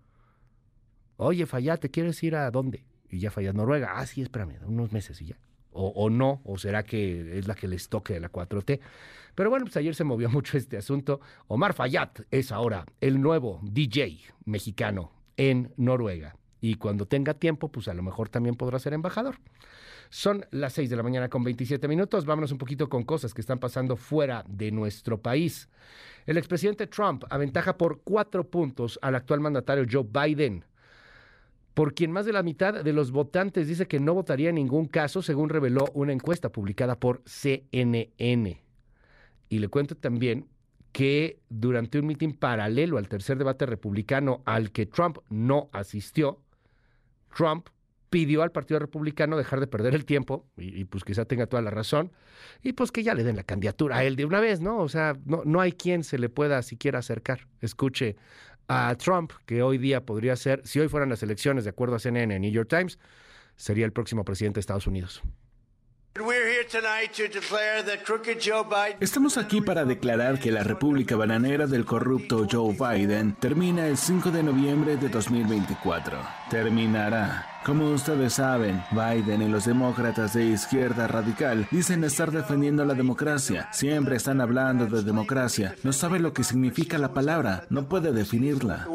Oye, 1.18 1.48
Fallá, 1.48 1.78
¿te 1.78 1.90
quieres 1.90 2.22
ir 2.22 2.36
a 2.36 2.52
dónde? 2.52 2.86
Y 3.10 3.18
ya 3.18 3.32
Fallá, 3.32 3.54
Noruega. 3.54 3.94
Ah, 3.96 4.06
sí, 4.06 4.22
espérame, 4.22 4.60
unos 4.68 4.92
meses 4.92 5.20
y 5.24 5.26
ya. 5.26 5.40
O, 5.72 5.88
o, 5.88 6.12
no, 6.12 6.40
o 6.44 6.60
será 6.60 6.84
que 6.84 7.40
es 7.40 7.48
la 7.48 7.56
que 7.56 7.68
les 7.68 7.90
toque 7.90 8.14
de 8.14 8.20
la 8.20 8.32
4T. 8.32 8.82
Pero 9.34 9.50
bueno, 9.50 9.66
pues 9.66 9.78
ayer 9.78 9.96
se 9.96 10.04
movió 10.04 10.30
mucho 10.30 10.60
este 10.60 10.78
asunto. 10.78 11.22
Omar 11.48 11.74
Fayad 11.74 12.10
es 12.30 12.52
ahora 12.52 12.86
el 13.02 13.20
nuevo 13.20 13.62
DJ 13.64 14.20
mexicano 14.46 15.12
en 15.36 15.74
Noruega. 15.76 16.36
Y 16.62 16.76
cuando 16.76 17.08
tenga 17.08 17.34
tiempo, 17.34 17.72
pues 17.72 17.88
a 17.88 17.96
lo 17.96 18.04
mejor 18.04 18.30
también 18.30 18.54
podrá 18.54 18.78
ser 18.78 18.94
embajador. 18.94 19.40
Son 20.10 20.46
las 20.52 20.74
6 20.74 20.90
de 20.90 20.96
la 20.96 21.04
mañana 21.04 21.30
con 21.30 21.44
27 21.44 21.88
minutos. 21.88 22.26
Vámonos 22.26 22.52
un 22.52 22.58
poquito 22.58 22.90
con 22.90 23.04
cosas 23.04 23.34
que 23.34 23.42
están 23.42 23.60
pasando 23.60 23.96
fuera 23.96 24.44
de 24.48 24.72
nuestro 24.72 25.22
país. 25.22 25.70
El 26.26 26.38
expresidente 26.38 26.88
Trump 26.88 27.24
aventaja 27.30 27.78
por 27.78 28.02
cuatro 28.02 28.50
puntos 28.50 29.00
al 29.02 29.16
actual 29.16 29.40
mandatario 29.40 29.86
Joe 29.90 30.08
Biden 30.12 30.66
por 31.80 31.94
quien 31.94 32.12
más 32.12 32.26
de 32.26 32.34
la 32.34 32.44
mitad 32.44 32.84
de 32.84 32.92
los 32.92 33.12
votantes 33.12 33.70
dice 33.70 33.88
que 33.88 34.02
no 34.02 34.14
votaría 34.14 34.50
en 34.50 34.56
ningún 34.56 34.88
caso, 34.88 35.22
según 35.22 35.48
reveló 35.48 35.86
una 35.94 36.12
encuesta 36.12 36.52
publicada 36.52 37.00
por 37.00 37.22
CNN. 37.26 38.62
Y 39.48 39.60
le 39.60 39.68
cuento 39.70 39.96
también 39.96 40.50
que 40.92 41.40
durante 41.48 41.98
un 41.98 42.08
mitin 42.08 42.34
paralelo 42.34 42.98
al 42.98 43.08
tercer 43.08 43.38
debate 43.38 43.66
republicano 43.66 44.42
al 44.44 44.72
que 44.72 44.88
Trump 44.88 45.20
no 45.30 45.70
asistió, 45.72 46.42
Trump 47.34 47.70
pidió 48.10 48.44
al 48.44 48.52
Partido 48.52 48.80
Republicano 48.80 49.38
dejar 49.38 49.60
de 49.60 49.68
perder 49.68 49.96
el 49.96 50.06
tiempo, 50.06 50.46
y, 50.58 50.82
y, 50.82 50.86
pues 50.86 51.04
quizá 51.04 51.26
tenga 51.26 51.48
toda 51.48 51.62
la 51.62 51.72
razón, 51.72 52.12
y 52.62 52.74
pues 52.74 52.92
que 52.92 53.04
ya 53.04 53.14
le 53.14 53.24
den 53.24 53.36
la 53.36 53.44
candidatura 53.44 53.98
a 53.98 54.04
él 54.04 54.16
de 54.16 54.26
una 54.26 54.40
vez, 54.40 54.62
¿no? 54.62 54.80
O 54.80 54.90
sea, 54.90 55.18
no, 55.26 55.44
no 55.46 55.62
hay 55.62 55.74
quien 55.74 56.04
se 56.04 56.18
le 56.18 56.30
pueda 56.30 56.62
siquiera 56.62 57.00
acercar. 57.00 57.48
Escuche 57.62 58.16
a 58.68 58.96
Trump, 58.96 59.32
que 59.46 59.64
hoy 59.64 59.78
día 59.78 60.06
podría 60.06 60.36
ser, 60.36 60.62
si 60.66 60.80
hoy 60.80 60.88
fueran 60.88 61.10
las 61.10 61.24
elecciones, 61.24 61.64
de 61.64 61.72
acuerdo 61.72 61.96
a 61.96 62.00
CNN 62.00 62.40
New 62.40 62.52
York 62.52 62.70
Times, 62.70 63.00
sería 63.56 63.86
el 63.86 63.92
próximo 63.92 64.24
presidente 64.24 64.58
de 64.58 64.62
Estados 64.62 64.88
Unidos. 64.88 65.22
Estamos 69.00 69.38
aquí 69.38 69.62
para 69.62 69.86
declarar 69.86 70.40
que 70.40 70.52
la 70.52 70.64
República 70.64 71.16
Bananera 71.16 71.66
del 71.66 71.86
corrupto 71.86 72.48
Joe 72.50 72.76
Biden 72.76 73.36
termina 73.36 73.88
el 73.88 73.98
5 73.98 74.32
de 74.32 74.44
noviembre 74.44 74.98
de 74.98 75.08
2024. 75.10 76.20
Terminará. 76.50 77.49
Como 77.66 77.92
ustedes 77.92 78.34
saben, 78.34 78.82
Biden 78.92 79.42
y 79.42 79.48
los 79.48 79.66
demócratas 79.66 80.34
de 80.34 80.46
izquierda 80.46 81.08
radical 81.08 81.68
dicen 81.70 82.04
estar 82.04 82.32
defendiendo 82.32 82.86
la 82.86 82.94
democracia. 82.94 83.68
Siempre 83.72 84.16
están 84.16 84.40
hablando 84.42 84.86
de 84.86 85.04
democracia. 85.04 85.76
No 85.84 85.92
sabe 85.92 86.20
lo 86.20 86.34
que 86.34 86.44
significa 86.44 86.98
la 86.98 87.14
palabra. 87.14 87.66
No 87.70 87.88
puede 87.88 88.12
definirla. 88.14 88.88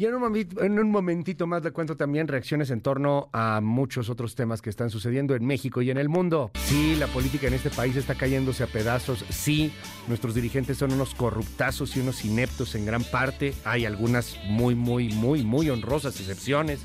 Y 0.00 0.06
en 0.06 0.14
un, 0.14 0.20
momentito, 0.20 0.62
en 0.62 0.78
un, 0.78 0.92
momentito 0.92 1.48
más 1.48 1.64
le 1.64 1.72
cuento 1.72 1.96
también 1.96 2.28
reacciones 2.28 2.70
en 2.70 2.80
torno 2.82 3.28
a 3.32 3.60
muchos 3.60 4.08
otros 4.08 4.36
temas 4.36 4.62
que 4.62 4.70
están 4.70 4.90
sucediendo 4.90 5.34
en 5.34 5.44
México 5.44 5.82
y 5.82 5.90
en 5.90 5.98
el 5.98 6.08
mundo. 6.08 6.52
Sí, 6.54 6.94
la 6.94 7.08
política 7.08 7.48
en 7.48 7.54
este 7.54 7.68
país 7.68 7.96
está 7.96 8.14
cayéndose 8.14 8.62
a 8.62 8.68
pedazos. 8.68 9.24
Sí, 9.28 9.72
nuestros 10.06 10.36
dirigentes 10.36 10.78
son 10.78 10.92
unos 10.92 11.16
corruptazos 11.16 11.96
y 11.96 12.00
unos 12.00 12.24
ineptos 12.24 12.76
en 12.76 12.86
gran 12.86 13.02
parte. 13.02 13.54
Hay 13.64 13.86
algunas 13.86 14.38
muy, 14.44 14.76
muy, 14.76 15.08
muy, 15.08 15.42
muy 15.42 15.68
honrosas 15.68 16.20
excepciones. 16.20 16.78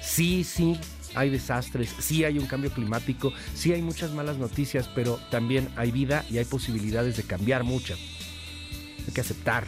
Sí, 0.00 0.44
sí, 0.44 0.78
hay 1.16 1.30
desastres, 1.30 1.92
sí 1.98 2.22
hay 2.22 2.38
un 2.38 2.46
cambio 2.46 2.70
climático, 2.70 3.32
sí 3.54 3.72
hay 3.72 3.82
muchas 3.82 4.12
malas 4.12 4.38
noticias, 4.38 4.88
pero 4.94 5.18
también 5.28 5.68
hay 5.74 5.90
vida 5.90 6.24
y 6.30 6.38
hay 6.38 6.44
posibilidades 6.44 7.16
de 7.16 7.24
cambiar 7.24 7.64
muchas. 7.64 7.98
Hay 9.08 9.12
que 9.12 9.22
aceptar, 9.22 9.64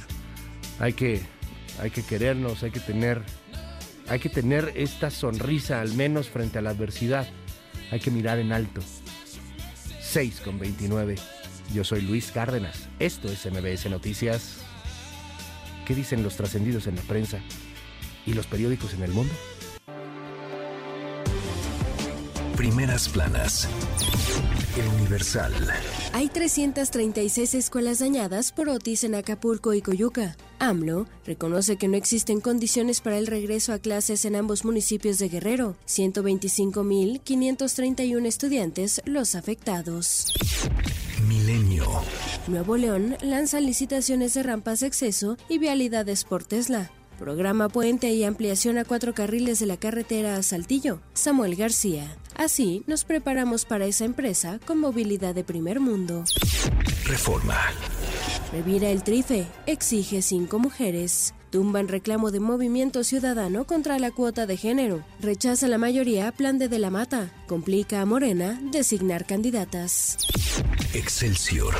hay 0.78 0.92
que 0.92 1.35
hay 1.80 1.90
que 1.90 2.02
querernos, 2.02 2.62
hay 2.62 2.70
que 2.70 2.80
tener, 2.80 3.22
hay 4.08 4.18
que 4.18 4.28
tener 4.28 4.72
esta 4.76 5.10
sonrisa 5.10 5.80
al 5.80 5.92
menos 5.94 6.28
frente 6.28 6.58
a 6.58 6.62
la 6.62 6.70
adversidad. 6.70 7.26
Hay 7.90 8.00
que 8.00 8.10
mirar 8.10 8.38
en 8.38 8.52
alto. 8.52 8.80
6 10.00 10.40
con 10.40 10.58
29. 10.58 11.16
Yo 11.74 11.84
soy 11.84 12.00
Luis 12.02 12.30
Cárdenas. 12.32 12.88
Esto 12.98 13.28
es 13.28 13.44
MBS 13.46 13.90
Noticias. 13.90 14.58
¿Qué 15.86 15.94
dicen 15.94 16.22
los 16.22 16.36
trascendidos 16.36 16.86
en 16.86 16.96
la 16.96 17.02
prensa 17.02 17.40
y 18.24 18.32
los 18.32 18.46
periódicos 18.46 18.94
en 18.94 19.02
el 19.02 19.12
mundo? 19.12 19.32
Primeras 22.56 23.08
planas. 23.08 23.68
El 24.76 24.88
Universal. 25.00 25.52
Hay 26.12 26.28
336 26.28 27.54
escuelas 27.54 27.98
dañadas 27.98 28.52
por 28.52 28.68
Otis 28.68 29.04
en 29.04 29.14
Acapulco 29.14 29.74
y 29.74 29.82
Coyuca. 29.82 30.36
AMLO 30.58 31.06
reconoce 31.24 31.76
que 31.76 31.86
no 31.88 31.96
existen 31.96 32.40
condiciones 32.40 33.00
para 33.00 33.18
el 33.18 33.26
regreso 33.26 33.72
a 33.72 33.78
clases 33.78 34.24
en 34.24 34.36
ambos 34.36 34.64
municipios 34.64 35.18
de 35.18 35.28
Guerrero. 35.28 35.74
125.531 35.86 38.26
estudiantes 38.26 39.02
los 39.04 39.34
afectados. 39.34 40.32
Milenio. 41.26 41.86
Nuevo 42.46 42.76
León 42.76 43.16
lanza 43.22 43.58
licitaciones 43.60 44.34
de 44.34 44.42
rampas 44.42 44.80
de 44.80 44.86
acceso 44.86 45.38
y 45.48 45.58
vialidades 45.58 46.24
por 46.24 46.44
Tesla. 46.44 46.90
Programa 47.18 47.70
puente 47.70 48.10
y 48.10 48.24
ampliación 48.24 48.76
a 48.76 48.84
cuatro 48.84 49.14
carriles 49.14 49.58
de 49.58 49.64
la 49.66 49.78
carretera 49.78 50.36
a 50.36 50.42
Saltillo. 50.42 51.00
Samuel 51.14 51.56
García. 51.56 52.14
Así 52.36 52.84
nos 52.86 53.04
preparamos 53.04 53.64
para 53.64 53.86
esa 53.86 54.04
empresa 54.04 54.60
con 54.66 54.78
movilidad 54.78 55.34
de 55.34 55.42
primer 55.42 55.80
mundo. 55.80 56.24
Reforma. 57.04 57.58
Revira 58.52 58.88
el 58.90 59.02
trife. 59.02 59.46
Exige 59.66 60.22
cinco 60.22 60.58
mujeres. 60.58 61.34
Tumban 61.50 61.88
reclamo 61.88 62.30
de 62.30 62.40
movimiento 62.40 63.02
ciudadano 63.04 63.66
contra 63.66 63.98
la 63.98 64.10
cuota 64.10 64.46
de 64.46 64.56
género. 64.56 65.04
Rechaza 65.20 65.68
la 65.68 65.78
mayoría 65.78 66.32
plan 66.32 66.58
de 66.58 66.68
De 66.68 66.78
la 66.78 66.90
Mata. 66.90 67.32
Complica 67.46 68.00
a 68.00 68.06
Morena 68.06 68.60
designar 68.72 69.26
candidatas. 69.26 70.18
Excelsior. 70.94 71.74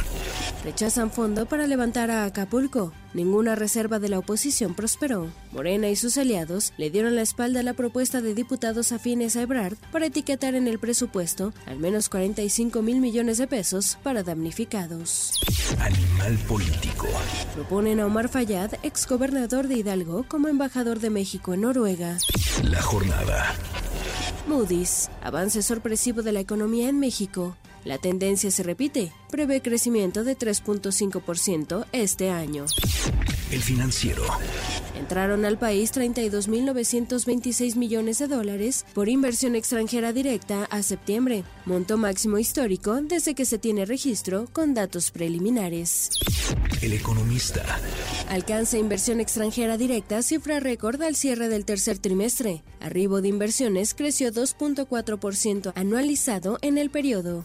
Rechazan 0.65 1.11
fondo 1.11 1.47
para 1.47 1.67
levantar 1.67 2.11
a 2.11 2.25
Acapulco. 2.25 2.93
Ninguna 3.17 3.55
reserva 3.55 3.99
de 3.99 4.11
la 4.11 4.19
oposición 4.19 4.75
prosperó. 4.75 5.33
Morena 5.51 5.89
y 5.89 5.97
sus 5.97 6.19
aliados 6.19 6.75
le 6.77 6.91
dieron 6.91 7.17
la 7.17 7.23
espalda 7.23 7.61
a 7.61 7.63
la 7.63 7.73
propuesta 7.73 8.21
de 8.21 8.35
diputados 8.35 8.93
afines 8.93 9.37
a 9.37 9.41
Ebrard 9.41 9.79
para 9.91 10.05
etiquetar 10.05 10.55
en 10.55 10.69
el 10.69 10.79
presupuesto 10.79 11.55
al 11.65 11.79
menos 11.79 12.11
45 12.11 12.83
mil 12.83 13.01
millones 13.01 13.39
de 13.39 13.47
pesos 13.47 13.97
para 14.03 14.23
damnificados. 14.23 15.41
Animal 15.81 16.37
político. 16.47 17.09
Proponen 17.55 18.01
a 18.01 18.07
Omar 18.07 18.29
Fayad, 18.29 18.73
exgobernador 18.83 19.67
de 19.67 19.77
Hidalgo, 19.77 20.27
como 20.29 20.49
embajador 20.49 21.01
de 21.01 21.09
México 21.09 21.55
en 21.55 21.63
Noruega. 21.63 22.19
La 22.65 22.83
jornada. 22.83 23.55
Moody's. 24.47 25.09
Avance 25.23 25.63
sorpresivo 25.63 26.21
de 26.21 26.33
la 26.33 26.41
economía 26.41 26.91
en 26.91 27.01
México. 27.01 27.57
La 27.87 27.99
tendencia 27.99 28.51
se 28.51 28.64
repite, 28.64 29.12
prevé 29.31 29.62
crecimiento 29.62 30.25
de 30.25 30.37
3.5% 30.37 31.87
este 31.92 32.31
año. 32.31 32.66
El 33.53 33.62
financiero. 33.62 34.25
Entraron 35.07 35.45
al 35.45 35.57
país 35.57 35.92
32.926 35.92 37.77
millones 37.77 38.19
de 38.19 38.27
dólares 38.27 38.85
por 38.92 39.09
inversión 39.09 39.55
extranjera 39.55 40.12
directa 40.12 40.64
a 40.64 40.83
septiembre, 40.83 41.45
monto 41.64 41.97
máximo 41.97 42.38
histórico 42.38 43.01
desde 43.03 43.37
que 43.37 43.45
se 43.45 43.59
tiene 43.59 43.85
registro 43.85 44.49
con 44.53 44.75
datos 44.75 45.12
preliminares. 45.12 46.11
El 46.83 46.92
economista. 46.92 47.64
Alcanza 48.29 48.79
inversión 48.79 49.21
extranjera 49.21 49.77
directa, 49.77 50.23
cifra 50.23 50.59
récord 50.59 51.01
al 51.01 51.14
cierre 51.14 51.49
del 51.49 51.64
tercer 51.64 51.99
trimestre. 51.99 52.64
Arribo 52.81 53.23
de 53.23 53.29
inversiones 53.29 53.95
creció 53.95 54.33
2.4% 54.33 55.73
anualizado 55.77 56.59
en 56.62 56.79
el 56.79 56.90
periodo. 56.90 57.45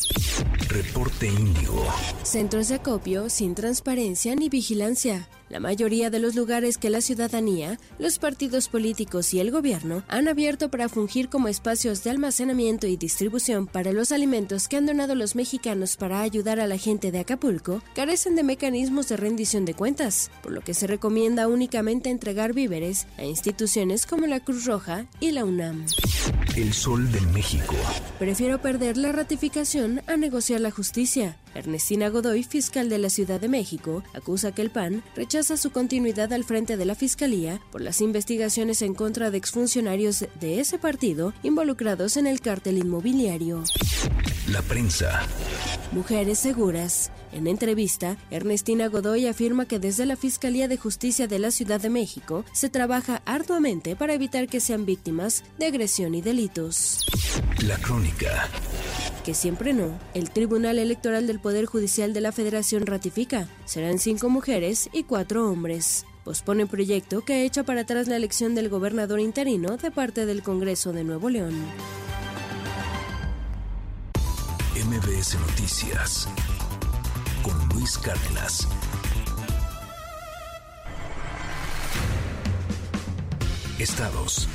Reporte 0.67 1.27
Índigo. 1.27 1.85
Centros 2.23 2.69
de 2.69 2.75
acopio 2.75 3.29
sin 3.29 3.53
transparencia 3.53 4.33
ni 4.35 4.49
vigilancia. 4.49 5.29
La 5.51 5.59
mayoría 5.59 6.09
de 6.09 6.19
los 6.19 6.35
lugares 6.35 6.77
que 6.77 6.89
la 6.89 7.01
ciudadanía, 7.01 7.77
los 7.99 8.19
partidos 8.19 8.69
políticos 8.69 9.33
y 9.33 9.41
el 9.41 9.51
gobierno 9.51 10.01
han 10.07 10.29
abierto 10.29 10.71
para 10.71 10.87
fungir 10.87 11.27
como 11.27 11.49
espacios 11.49 12.05
de 12.05 12.09
almacenamiento 12.09 12.87
y 12.87 12.95
distribución 12.95 13.67
para 13.67 13.91
los 13.91 14.13
alimentos 14.13 14.69
que 14.69 14.77
han 14.77 14.85
donado 14.85 15.13
los 15.13 15.35
mexicanos 15.35 15.97
para 15.97 16.21
ayudar 16.21 16.61
a 16.61 16.67
la 16.67 16.77
gente 16.77 17.11
de 17.11 17.19
Acapulco, 17.19 17.83
carecen 17.93 18.37
de 18.37 18.43
mecanismos 18.43 19.09
de 19.09 19.17
rendición 19.17 19.65
de 19.65 19.73
cuentas, 19.73 20.31
por 20.41 20.53
lo 20.53 20.61
que 20.61 20.73
se 20.73 20.87
recomienda 20.87 21.49
únicamente 21.49 22.09
entregar 22.09 22.53
víveres 22.53 23.05
a 23.17 23.25
instituciones 23.25 24.05
como 24.05 24.27
la 24.27 24.39
Cruz 24.39 24.63
Roja 24.63 25.07
y 25.19 25.31
la 25.31 25.43
UNAM. 25.43 25.85
El 26.55 26.71
Sol 26.71 27.11
de 27.11 27.19
México. 27.33 27.75
Prefiero 28.19 28.61
perder 28.61 28.95
la 28.95 29.11
ratificación 29.11 30.01
a 30.07 30.15
negociar 30.15 30.61
la 30.61 30.71
justicia. 30.71 31.40
Ernestina 31.55 32.09
Godoy, 32.09 32.43
fiscal 32.43 32.89
de 32.89 32.97
la 32.97 33.09
Ciudad 33.09 33.39
de 33.39 33.49
México, 33.49 34.03
acusa 34.13 34.51
que 34.51 34.61
el 34.61 34.69
PAN 34.69 35.03
rechaza 35.15 35.57
su 35.57 35.71
continuidad 35.71 36.31
al 36.33 36.43
frente 36.43 36.77
de 36.77 36.85
la 36.85 36.95
Fiscalía 36.95 37.61
por 37.71 37.81
las 37.81 38.01
investigaciones 38.01 38.81
en 38.81 38.93
contra 38.93 39.31
de 39.31 39.37
exfuncionarios 39.37 40.25
de 40.39 40.59
ese 40.59 40.77
partido 40.77 41.33
involucrados 41.43 42.17
en 42.17 42.27
el 42.27 42.41
cártel 42.41 42.77
inmobiliario. 42.77 43.63
La 44.47 44.61
prensa. 44.61 45.27
Mujeres 45.91 46.39
seguras. 46.39 47.11
En 47.33 47.47
entrevista, 47.47 48.17
Ernestina 48.29 48.87
Godoy 48.87 49.27
afirma 49.27 49.65
que 49.65 49.79
desde 49.79 50.05
la 50.05 50.15
Fiscalía 50.15 50.67
de 50.67 50.77
Justicia 50.77 51.27
de 51.27 51.39
la 51.39 51.51
Ciudad 51.51 51.79
de 51.79 51.89
México 51.89 52.43
se 52.51 52.69
trabaja 52.69 53.21
arduamente 53.25 53.95
para 53.95 54.13
evitar 54.13 54.47
que 54.47 54.59
sean 54.59 54.85
víctimas 54.85 55.43
de 55.57 55.67
agresión 55.67 56.13
y 56.13 56.21
delitos. 56.21 57.05
La 57.65 57.77
crónica. 57.77 58.49
Que 59.23 59.33
siempre 59.33 59.73
no. 59.73 59.97
El 60.13 60.31
Tribunal 60.31 60.79
Electoral 60.79 61.27
del 61.27 61.39
Poder 61.39 61.65
Judicial 61.65 62.13
de 62.13 62.21
la 62.21 62.31
Federación 62.31 62.85
ratifica. 62.85 63.47
Serán 63.65 63.99
cinco 63.99 64.29
mujeres 64.29 64.89
y 64.91 65.03
cuatro 65.03 65.49
hombres. 65.49 66.05
Pospone 66.25 66.67
proyecto 66.67 67.21
que 67.21 67.45
echa 67.45 67.63
para 67.63 67.81
atrás 67.81 68.07
la 68.07 68.15
elección 68.15 68.55
del 68.55 68.69
gobernador 68.69 69.19
interino 69.19 69.77
de 69.77 69.89
parte 69.89 70.25
del 70.25 70.43
Congreso 70.43 70.91
de 70.91 71.03
Nuevo 71.03 71.29
León. 71.29 71.55
MBS 74.75 75.39
Noticias. 75.39 76.27
Con 77.43 77.69
Luis 77.69 77.97
Cárdenas. 77.97 78.67
Estados. 83.79 84.47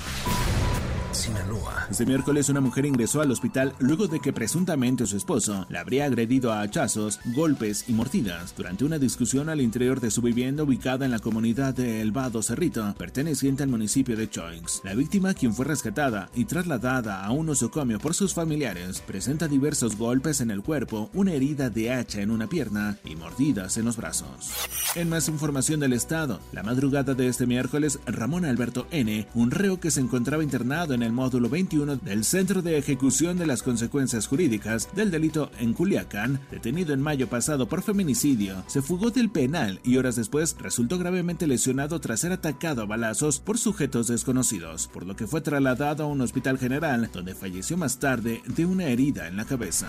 Sinaloa. 1.17 1.87
Este 1.91 2.05
miércoles 2.05 2.51
una 2.51 2.61
mujer 2.61 2.85
ingresó 2.85 3.23
al 3.23 3.31
hospital 3.31 3.73
luego 3.79 4.07
de 4.07 4.21
que 4.21 4.35
presuntamente 4.35 5.07
su 5.07 5.17
esposo 5.17 5.67
la 5.71 5.81
habría 5.81 6.05
agredido 6.05 6.53
a 6.53 6.61
hachazos, 6.61 7.21
golpes 7.35 7.85
y 7.89 7.95
mordidas 7.95 8.55
durante 8.55 8.85
una 8.85 8.99
discusión 8.99 9.49
al 9.49 9.63
interior 9.63 10.01
de 10.01 10.11
su 10.11 10.21
vivienda 10.21 10.63
ubicada 10.63 11.07
en 11.07 11.11
la 11.11 11.19
comunidad 11.19 11.75
de 11.75 12.03
El 12.03 12.13
Vado 12.13 12.43
Cerrito, 12.43 12.95
perteneciente 12.99 13.63
al 13.63 13.71
municipio 13.71 14.15
de 14.17 14.29
Choix. 14.29 14.83
La 14.85 14.95
víctima, 14.95 15.33
quien 15.33 15.55
fue 15.55 15.65
rescatada 15.65 16.29
y 16.35 16.45
trasladada 16.45 17.25
a 17.25 17.31
un 17.31 17.49
osocomio 17.49 17.99
por 17.99 18.15
sus 18.15 18.35
familiares, 18.35 19.01
presenta 19.01 19.49
diversos 19.49 19.97
golpes 19.97 20.43
en 20.43 20.51
el 20.51 20.63
cuerpo, 20.63 21.11
una 21.15 21.33
herida 21.33 21.71
de 21.71 21.93
hacha 21.93 22.21
en 22.21 22.31
una 22.31 22.47
pierna 22.47 22.99
y 23.05 23.17
mordidas 23.17 23.79
en 23.79 23.87
los 23.87 23.97
brazos. 23.97 24.53
En 24.95 25.09
más 25.09 25.29
información 25.29 25.81
del 25.81 25.95
Estado, 25.95 26.41
la 26.53 26.63
madrugada 26.63 27.15
de 27.15 27.29
este 27.29 27.47
miércoles, 27.47 28.01
Ramón 28.07 28.45
Alberto 28.45 28.87
N., 28.91 29.27
un 29.35 29.51
reo 29.51 29.81
que 29.81 29.91
se 29.91 30.01
encontraba 30.01 30.43
internado 30.43 30.93
en 30.93 31.06
el 31.07 31.13
módulo 31.13 31.49
21 31.49 31.97
del 31.97 32.25
Centro 32.25 32.63
de 32.63 32.77
Ejecución 32.77 33.39
de 33.39 33.47
las 33.47 33.63
Consecuencias 33.63 34.27
Jurídicas 34.27 34.89
del 34.95 35.11
Delito 35.11 35.51
en 35.59 35.73
Culiacán, 35.73 36.41
detenido 36.51 36.93
en 36.93 37.01
mayo 37.01 37.29
pasado 37.29 37.69
por 37.69 37.83
feminicidio, 37.83 38.65
se 38.67 38.83
fugó 38.83 39.11
del 39.11 39.31
penal 39.31 39.81
y 39.85 39.97
horas 39.97 40.17
después 40.17 40.57
resultó 40.59 40.99
gravemente 40.99 41.47
lesionado 41.47 42.01
tras 42.01 42.21
ser 42.21 42.33
atacado 42.33 42.83
a 42.83 42.87
balazos 42.87 43.39
por 43.39 43.57
sujetos 43.57 44.09
desconocidos, 44.09 44.89
por 44.89 45.07
lo 45.07 45.15
que 45.15 45.29
fue 45.29 45.41
trasladado 45.41 46.05
a 46.05 46.09
un 46.09 46.21
hospital 46.21 46.59
general 46.59 47.09
donde 47.13 47.35
falleció 47.35 47.77
más 47.77 47.99
tarde 47.99 48.43
de 48.45 48.67
una 48.67 48.87
herida 48.87 49.29
en 49.29 49.37
la 49.37 49.45
cabeza. 49.45 49.89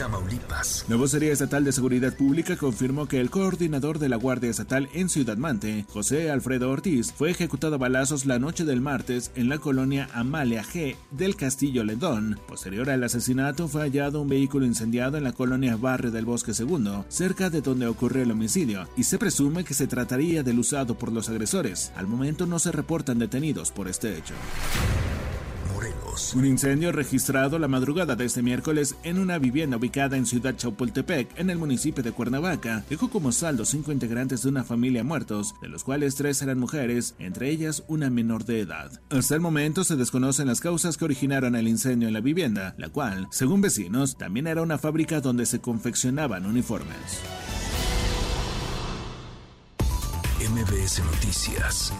Tamaulipas. 0.00 0.86
La 0.88 0.96
vocería 0.96 1.30
estatal 1.30 1.62
de 1.62 1.72
seguridad 1.72 2.16
pública 2.16 2.56
confirmó 2.56 3.06
que 3.06 3.20
el 3.20 3.28
coordinador 3.28 3.98
de 3.98 4.08
la 4.08 4.16
Guardia 4.16 4.48
Estatal 4.48 4.88
en 4.94 5.10
Ciudad 5.10 5.36
Mante, 5.36 5.84
José 5.90 6.30
Alfredo 6.30 6.70
Ortiz, 6.70 7.12
fue 7.12 7.30
ejecutado 7.30 7.74
a 7.74 7.78
balazos 7.78 8.24
la 8.24 8.38
noche 8.38 8.64
del 8.64 8.80
martes 8.80 9.30
en 9.34 9.50
la 9.50 9.58
colonia 9.58 10.08
Amalia 10.14 10.64
G 10.64 10.96
del 11.10 11.36
Castillo 11.36 11.84
Ledón. 11.84 12.40
Posterior 12.48 12.88
al 12.88 13.04
asesinato 13.04 13.68
fue 13.68 13.82
hallado 13.82 14.22
un 14.22 14.28
vehículo 14.30 14.64
incendiado 14.64 15.18
en 15.18 15.24
la 15.24 15.32
colonia 15.32 15.76
Barrio 15.76 16.10
del 16.10 16.24
Bosque 16.24 16.52
II, 16.58 17.04
cerca 17.08 17.50
de 17.50 17.60
donde 17.60 17.86
ocurrió 17.86 18.22
el 18.22 18.30
homicidio, 18.30 18.88
y 18.96 19.04
se 19.04 19.18
presume 19.18 19.64
que 19.64 19.74
se 19.74 19.86
trataría 19.86 20.42
del 20.42 20.60
usado 20.60 20.94
por 20.96 21.12
los 21.12 21.28
agresores. 21.28 21.92
Al 21.94 22.06
momento 22.06 22.46
no 22.46 22.58
se 22.58 22.72
reportan 22.72 23.18
detenidos 23.18 23.70
por 23.70 23.86
este 23.86 24.16
hecho. 24.16 24.32
Un 26.34 26.46
incendio 26.46 26.92
registrado 26.92 27.58
la 27.58 27.66
madrugada 27.66 28.14
de 28.14 28.24
este 28.24 28.42
miércoles 28.42 28.94
en 29.02 29.18
una 29.18 29.38
vivienda 29.38 29.76
ubicada 29.78 30.16
en 30.16 30.26
Ciudad 30.26 30.56
Chaupoltepec, 30.56 31.28
en 31.38 31.50
el 31.50 31.58
municipio 31.58 32.02
de 32.02 32.12
Cuernavaca, 32.12 32.84
dejó 32.88 33.10
como 33.10 33.32
saldo 33.32 33.64
cinco 33.64 33.90
integrantes 33.90 34.42
de 34.42 34.48
una 34.48 34.62
familia 34.62 35.02
muertos, 35.02 35.54
de 35.60 35.68
los 35.68 35.82
cuales 35.82 36.14
tres 36.14 36.40
eran 36.42 36.58
mujeres, 36.58 37.14
entre 37.18 37.50
ellas 37.50 37.82
una 37.88 38.10
menor 38.10 38.44
de 38.44 38.60
edad. 38.60 38.92
Hasta 39.10 39.34
el 39.34 39.40
momento 39.40 39.82
se 39.82 39.96
desconocen 39.96 40.46
las 40.46 40.60
causas 40.60 40.96
que 40.96 41.04
originaron 41.04 41.56
el 41.56 41.66
incendio 41.66 42.06
en 42.06 42.14
la 42.14 42.20
vivienda, 42.20 42.74
la 42.78 42.90
cual, 42.90 43.26
según 43.30 43.60
vecinos, 43.60 44.16
también 44.16 44.46
era 44.46 44.62
una 44.62 44.78
fábrica 44.78 45.20
donde 45.20 45.46
se 45.46 45.60
confeccionaban 45.60 46.46
uniformes. 46.46 47.20
MBS 50.40 51.02
Noticias 51.04 51.92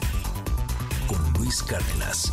con 1.08 1.32
Luis 1.34 1.62
Cárdenas. 1.62 2.32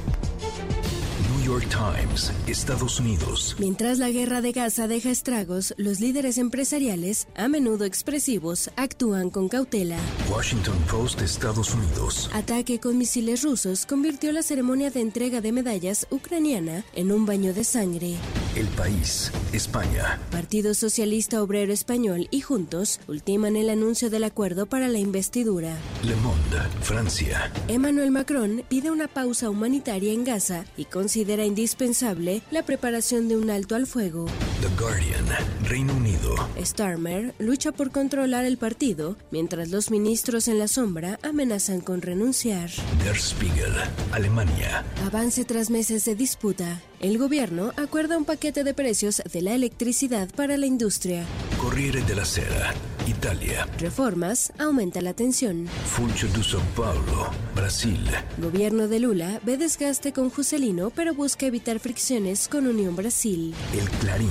New 1.41 1.53
York 1.53 1.69
Times, 1.69 2.31
Estados 2.45 2.99
Unidos. 2.99 3.55
Mientras 3.57 3.97
la 3.97 4.11
guerra 4.11 4.41
de 4.41 4.51
Gaza 4.51 4.87
deja 4.87 5.09
estragos, 5.09 5.73
los 5.77 5.99
líderes 5.99 6.37
empresariales, 6.37 7.27
a 7.35 7.47
menudo 7.47 7.85
expresivos, 7.85 8.69
actúan 8.75 9.31
con 9.31 9.49
cautela. 9.49 9.97
Washington 10.29 10.77
Post, 10.89 11.21
Estados 11.21 11.73
Unidos. 11.73 12.29
Ataque 12.33 12.79
con 12.79 12.97
misiles 12.97 13.41
rusos 13.41 13.87
convirtió 13.87 14.31
la 14.31 14.43
ceremonia 14.43 14.91
de 14.91 15.01
entrega 15.01 15.41
de 15.41 15.51
medallas 15.51 16.05
ucraniana 16.11 16.85
en 16.93 17.11
un 17.11 17.25
baño 17.25 17.53
de 17.53 17.63
sangre. 17.63 18.15
El 18.55 18.67
país, 18.67 19.31
España. 19.53 20.19
Partido 20.29 20.73
Socialista 20.73 21.41
Obrero 21.41 21.73
Español 21.73 22.27
y 22.29 22.41
Juntos 22.41 22.99
ultiman 23.07 23.55
el 23.55 23.69
anuncio 23.69 24.09
del 24.09 24.25
acuerdo 24.25 24.67
para 24.67 24.89
la 24.89 24.99
investidura. 24.99 25.75
Le 26.03 26.15
Monde, 26.17 26.59
Francia. 26.81 27.51
Emmanuel 27.67 28.11
Macron 28.11 28.63
pide 28.67 28.91
una 28.91 29.07
pausa 29.07 29.49
humanitaria 29.49 30.13
en 30.13 30.23
Gaza 30.23 30.65
y 30.77 30.85
considera 30.85 31.31
indispensable 31.45 32.41
la 32.51 32.63
preparación 32.63 33.27
de 33.27 33.37
un 33.37 33.49
alto 33.49 33.75
al 33.75 33.87
fuego. 33.87 34.25
The 34.61 34.67
Guardian, 34.81 35.25
Reino 35.63 35.93
Unido. 35.95 36.35
Starmer 36.59 37.33
lucha 37.39 37.71
por 37.71 37.91
controlar 37.91 38.45
el 38.45 38.57
partido, 38.57 39.17
mientras 39.31 39.69
los 39.69 39.91
ministros 39.91 40.47
en 40.47 40.59
la 40.59 40.67
sombra 40.67 41.19
amenazan 41.23 41.81
con 41.81 42.01
renunciar. 42.01 42.69
Der 43.03 43.17
Spiegel, 43.17 43.73
Alemania. 44.11 44.83
Avance 45.05 45.45
tras 45.45 45.69
meses 45.69 46.05
de 46.05 46.15
disputa. 46.15 46.81
El 47.01 47.17
gobierno 47.17 47.71
acuerda 47.77 48.15
un 48.15 48.25
paquete 48.25 48.63
de 48.63 48.75
precios 48.75 49.23
de 49.33 49.41
la 49.41 49.55
electricidad 49.55 50.29
para 50.35 50.55
la 50.55 50.67
industria. 50.67 51.25
Corriere 51.57 52.03
della 52.03 52.25
Sera, 52.25 52.75
Italia. 53.07 53.67
Reformas 53.79 54.53
aumenta 54.59 55.01
la 55.01 55.15
tensión. 55.15 55.67
Funcho 55.85 56.27
de 56.27 56.43
São 56.43 56.61
Paulo, 56.75 57.31
Brasil. 57.55 57.99
Gobierno 58.37 58.87
de 58.87 58.99
Lula 58.99 59.41
ve 59.43 59.57
desgaste 59.57 60.13
con 60.13 60.29
Juscelino, 60.29 60.91
pero 60.91 61.15
busca 61.15 61.47
evitar 61.47 61.79
fricciones 61.79 62.47
con 62.47 62.67
Unión 62.67 62.95
Brasil. 62.95 63.55
El 63.73 63.89
Clarín, 63.99 64.29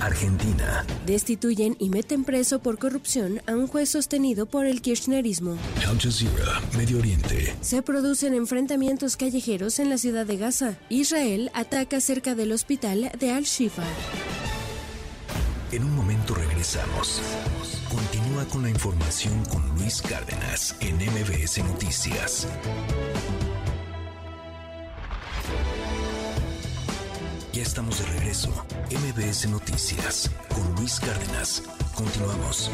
Argentina. 0.00 0.86
Destituyen 1.04 1.76
y 1.78 1.90
meten 1.90 2.24
preso 2.24 2.60
por 2.60 2.78
corrupción 2.78 3.42
a 3.46 3.52
un 3.52 3.66
juez 3.66 3.90
sostenido 3.90 4.46
por 4.46 4.64
el 4.64 4.80
kirchnerismo. 4.80 5.58
Al 5.86 5.98
Jazeera, 5.98 6.62
Medio 6.78 6.98
Oriente. 6.98 7.54
Se 7.60 7.82
producen 7.82 8.32
enfrentamientos 8.32 9.18
callejeros 9.18 9.78
en 9.78 9.90
la 9.90 9.98
ciudad 9.98 10.24
de 10.24 10.38
Gaza. 10.38 10.78
Israel 10.88 11.50
ataca 11.52 11.89
cerca 11.98 12.36
del 12.36 12.52
hospital 12.52 13.10
de 13.18 13.32
Al-Shifa. 13.32 13.82
En 15.72 15.84
un 15.84 15.96
momento 15.96 16.34
regresamos. 16.34 17.20
Continúa 17.88 18.44
con 18.44 18.62
la 18.62 18.70
información 18.70 19.44
con 19.46 19.66
Luis 19.76 20.00
Cárdenas 20.02 20.76
en 20.80 20.96
MBS 20.96 21.58
Noticias. 21.64 22.46
Ya 27.52 27.62
estamos 27.62 27.98
de 27.98 28.06
regreso. 28.06 28.50
MBS 28.90 29.48
Noticias 29.48 30.30
con 30.48 30.74
Luis 30.76 31.00
Cárdenas. 31.00 31.62
Continuamos. 31.94 32.70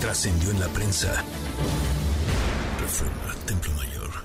Trascendió 0.00 0.50
en 0.50 0.60
la 0.60 0.68
prensa. 0.68 1.24
Reforma 2.80 3.34
Templo. 3.46 3.73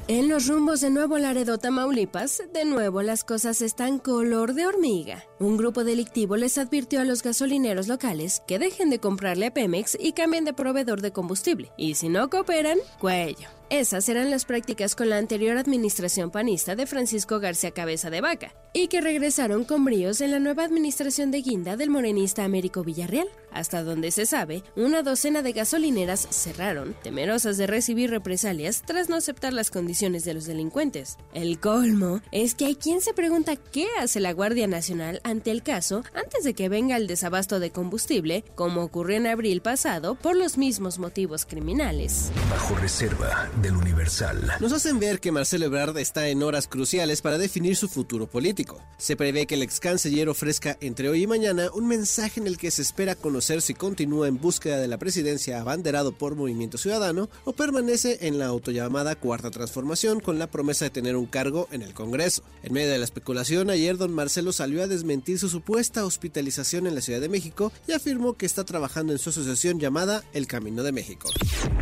En 0.09 0.27
los 0.27 0.47
rumbos 0.47 0.81
de 0.81 0.89
Nuevo 0.89 1.19
Laredo, 1.19 1.59
Tamaulipas, 1.59 2.41
de 2.51 2.65
nuevo 2.65 3.03
las 3.03 3.23
cosas 3.23 3.61
están 3.61 3.99
color 3.99 4.55
de 4.55 4.65
hormiga. 4.65 5.23
Un 5.39 5.55
grupo 5.55 5.83
delictivo 5.83 6.35
les 6.35 6.57
advirtió 6.57 6.99
a 6.99 7.05
los 7.05 7.21
gasolineros 7.21 7.87
locales 7.87 8.41
que 8.47 8.57
dejen 8.57 8.89
de 8.89 8.97
comprarle 8.97 9.45
a 9.45 9.53
Pemex 9.53 9.95
y 9.99 10.13
cambien 10.13 10.45
de 10.45 10.53
proveedor 10.53 11.01
de 11.01 11.11
combustible. 11.11 11.71
Y 11.77 11.93
si 11.93 12.09
no 12.09 12.27
cooperan, 12.31 12.79
cuello. 12.97 13.58
Esas 13.69 14.09
eran 14.09 14.31
las 14.31 14.45
prácticas 14.45 14.95
con 14.95 15.09
la 15.09 15.17
anterior 15.17 15.55
administración 15.57 16.31
panista 16.31 16.75
de 16.75 16.87
Francisco 16.87 17.39
García 17.39 17.69
Cabeza 17.69 18.09
de 18.09 18.19
Vaca, 18.19 18.51
y 18.73 18.87
que 18.87 18.99
regresaron 18.99 19.63
con 19.63 19.85
bríos 19.85 20.21
en 20.21 20.31
la 20.31 20.39
nueva 20.39 20.63
administración 20.63 21.29
de 21.29 21.41
Guinda 21.41 21.77
del 21.77 21.91
morenista 21.91 22.43
Américo 22.43 22.83
Villarreal. 22.83 23.27
Hasta 23.51 23.83
donde 23.83 24.09
se 24.09 24.25
sabe, 24.25 24.63
una 24.75 25.03
docena 25.03 25.43
de 25.43 25.53
gasolineras 25.53 26.27
cerraron, 26.31 26.95
temerosas 27.03 27.57
de 27.57 27.67
recibir 27.67 28.09
represalias 28.09 28.81
tras 28.85 29.07
no 29.07 29.15
aceptar 29.15 29.53
las 29.53 29.69
condiciones 29.69 30.25
de 30.25 30.33
los 30.33 30.45
delincuentes. 30.45 31.17
El 31.33 31.59
colmo 31.59 32.21
es 32.31 32.55
que 32.55 32.65
hay 32.65 32.75
quien 32.75 33.01
se 33.01 33.13
pregunta 33.13 33.55
qué 33.55 33.87
hace 33.99 34.19
la 34.19 34.33
Guardia 34.33 34.67
Nacional 34.67 35.21
ante 35.23 35.51
el 35.51 35.61
caso 35.61 36.03
antes 36.15 36.43
de 36.43 36.55
que 36.55 36.69
venga 36.69 36.95
el 36.95 37.05
desabasto 37.05 37.59
de 37.59 37.71
combustible, 37.71 38.43
como 38.55 38.81
ocurrió 38.81 39.17
en 39.17 39.27
abril 39.27 39.61
pasado 39.61 40.15
por 40.15 40.35
los 40.35 40.57
mismos 40.57 40.97
motivos 40.97 41.45
criminales. 41.45 42.31
Bajo 42.49 42.75
reserva 42.75 43.49
del 43.61 43.75
Universal. 43.75 44.53
Nos 44.59 44.73
hacen 44.73 44.99
ver 44.99 45.19
que 45.19 45.31
Marcelo 45.31 45.65
Ebrard 45.65 45.97
está 45.97 46.27
en 46.29 46.43
horas 46.43 46.67
cruciales 46.67 47.21
para 47.21 47.37
definir 47.37 47.75
su 47.75 47.87
futuro 47.87 48.27
político. 48.27 48.81
Se 48.97 49.15
prevé 49.15 49.45
que 49.45 49.55
el 49.55 49.63
ex 49.63 49.79
canciller 49.79 50.29
ofrezca 50.29 50.77
entre 50.81 51.09
hoy 51.09 51.23
y 51.23 51.27
mañana 51.27 51.69
un 51.73 51.87
mensaje 51.87 52.39
en 52.39 52.47
el 52.47 52.57
que 52.57 52.71
se 52.71 52.81
espera 52.81 53.15
conocer 53.15 53.61
si 53.61 53.73
continúa 53.73 54.27
en 54.27 54.39
búsqueda 54.39 54.77
de 54.77 54.87
la 54.87 54.97
presidencia 54.97 55.59
abanderado 55.59 56.11
por 56.11 56.35
Movimiento 56.35 56.77
Ciudadano 56.77 57.29
o 57.45 57.53
permanece 57.53 58.19
en 58.21 58.39
la 58.39 58.45
autollamada 58.45 59.15
Cuarta 59.15 59.51
Transformación 59.51 60.19
con 60.19 60.39
la 60.39 60.47
promesa 60.47 60.85
de 60.85 60.91
tener 60.91 61.15
un 61.15 61.25
cargo 61.25 61.67
en 61.71 61.81
el 61.81 61.93
Congreso. 61.93 62.43
En 62.63 62.73
medio 62.73 62.91
de 62.91 62.97
la 62.97 63.05
especulación, 63.05 63.69
ayer 63.69 63.97
don 63.97 64.13
Marcelo 64.13 64.53
salió 64.53 64.83
a 64.83 64.87
desmentir 64.87 65.39
su 65.39 65.49
supuesta 65.49 66.05
hospitalización 66.05 66.87
en 66.87 66.95
la 66.95 67.01
Ciudad 67.01 67.21
de 67.21 67.29
México 67.29 67.71
y 67.87 67.91
afirmó 67.91 68.33
que 68.33 68.45
está 68.45 68.63
trabajando 68.63 69.13
en 69.13 69.19
su 69.19 69.29
asociación 69.29 69.79
llamada 69.79 70.23
El 70.33 70.47
Camino 70.47 70.83
de 70.83 70.91
México. 70.91 71.29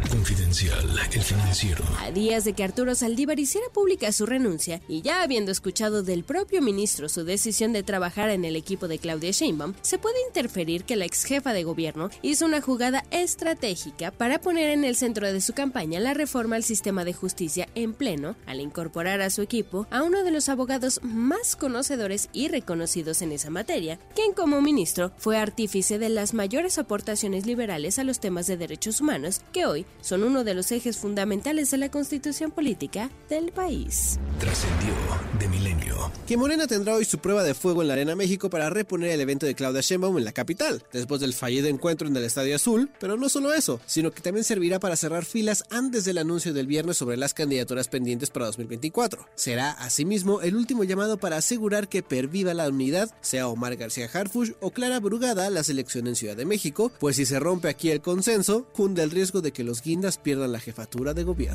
Confidencial, 0.09 0.99
el 1.11 1.21
financiero. 1.21 1.66
A 1.99 2.11
días 2.11 2.45
de 2.45 2.53
que 2.53 2.63
Arturo 2.63 2.95
Saldívar 2.95 3.39
hiciera 3.39 3.67
pública 3.73 4.11
su 4.13 4.25
renuncia 4.25 4.81
y 4.87 5.01
ya 5.01 5.23
habiendo 5.23 5.51
escuchado 5.51 6.03
del 6.03 6.23
propio 6.23 6.61
ministro 6.61 7.09
su 7.09 7.25
decisión 7.25 7.73
de 7.73 7.83
trabajar 7.83 8.29
en 8.29 8.45
el 8.45 8.55
equipo 8.55 8.87
de 8.87 8.97
Claudia 8.97 9.31
Sheinbaum, 9.31 9.73
se 9.81 9.97
puede 9.97 10.15
interferir 10.27 10.85
que 10.85 10.95
la 10.95 11.03
ex 11.03 11.25
jefa 11.25 11.51
de 11.51 11.65
gobierno 11.65 12.09
hizo 12.21 12.45
una 12.45 12.61
jugada 12.61 13.03
estratégica 13.11 14.11
para 14.11 14.39
poner 14.39 14.69
en 14.69 14.85
el 14.85 14.95
centro 14.95 15.31
de 15.31 15.41
su 15.41 15.53
campaña 15.53 15.99
la 15.99 16.13
reforma 16.13 16.55
al 16.55 16.63
sistema 16.63 17.03
de 17.03 17.13
justicia 17.13 17.67
en 17.75 17.93
pleno, 17.93 18.37
al 18.45 18.61
incorporar 18.61 19.19
a 19.19 19.29
su 19.29 19.41
equipo 19.41 19.85
a 19.91 20.03
uno 20.03 20.23
de 20.23 20.31
los 20.31 20.47
abogados 20.47 21.01
más 21.03 21.57
conocedores 21.57 22.29
y 22.31 22.47
reconocidos 22.47 23.21
en 23.21 23.33
esa 23.33 23.49
materia, 23.49 23.99
quien 24.15 24.31
como 24.31 24.61
ministro 24.61 25.11
fue 25.17 25.37
artífice 25.37 25.99
de 25.99 26.09
las 26.09 26.33
mayores 26.33 26.77
aportaciones 26.77 27.45
liberales 27.45 27.99
a 27.99 28.05
los 28.05 28.19
temas 28.19 28.47
de 28.47 28.55
derechos 28.55 29.01
humanos, 29.01 29.41
que 29.51 29.65
hoy 29.65 29.85
son 29.99 30.23
uno 30.23 30.45
de 30.45 30.53
los 30.53 30.71
ejes 30.71 30.97
fundamentales 30.97 31.56
de 31.57 31.77
la 31.77 31.89
constitución 31.89 32.51
política 32.51 33.09
del 33.29 33.51
país. 33.51 34.19
Trascendió 34.39 34.93
de 35.39 35.47
milenio. 35.47 36.11
Que 36.27 36.37
Morena 36.37 36.67
tendrá 36.67 36.93
hoy 36.93 37.03
su 37.03 37.17
prueba 37.17 37.41
de 37.41 37.55
fuego 37.55 37.81
en 37.81 37.87
la 37.87 37.95
Arena 37.95 38.15
México 38.15 38.51
para 38.51 38.69
reponer 38.69 39.09
el 39.09 39.21
evento 39.21 39.47
de 39.47 39.55
Claudia 39.55 39.81
Sheinbaum 39.81 40.19
en 40.19 40.25
la 40.25 40.33
capital, 40.33 40.83
después 40.93 41.19
del 41.19 41.33
fallido 41.33 41.67
encuentro 41.67 42.07
en 42.07 42.15
el 42.15 42.23
Estadio 42.23 42.55
Azul, 42.55 42.91
pero 42.99 43.17
no 43.17 43.27
solo 43.27 43.53
eso, 43.53 43.79
sino 43.87 44.11
que 44.11 44.21
también 44.21 44.43
servirá 44.43 44.79
para 44.79 44.95
cerrar 44.95 45.25
filas 45.25 45.63
antes 45.71 46.05
del 46.05 46.19
anuncio 46.19 46.53
del 46.53 46.67
viernes 46.67 46.97
sobre 46.97 47.17
las 47.17 47.33
candidaturas 47.33 47.87
pendientes 47.87 48.29
para 48.29 48.45
2024. 48.45 49.25
Será 49.33 49.71
asimismo 49.71 50.41
el 50.41 50.55
último 50.55 50.83
llamado 50.83 51.17
para 51.17 51.37
asegurar 51.37 51.89
que 51.89 52.03
perviva 52.03 52.53
la 52.53 52.69
unidad, 52.69 53.09
sea 53.21 53.47
Omar 53.47 53.77
García 53.77 54.07
Harfuch 54.13 54.53
o 54.59 54.69
Clara 54.69 54.99
Brugada 54.99 55.49
la 55.49 55.63
selección 55.63 56.05
en 56.05 56.15
Ciudad 56.15 56.37
de 56.37 56.45
México, 56.45 56.91
pues 56.99 57.15
si 57.15 57.25
se 57.25 57.39
rompe 57.39 57.67
aquí 57.67 57.89
el 57.89 58.01
consenso, 58.01 58.67
cunde 58.73 59.01
el 59.01 59.09
riesgo 59.09 59.41
de 59.41 59.51
que 59.51 59.63
los 59.63 59.81
guindas 59.81 60.19
pierdan 60.19 60.51
la 60.51 60.59
jefatura 60.59 61.15
de 61.15 61.23
gobierno. 61.23 61.46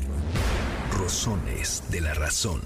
Rosones 0.91 1.83
de 1.89 2.01
la 2.01 2.13
razón. 2.13 2.61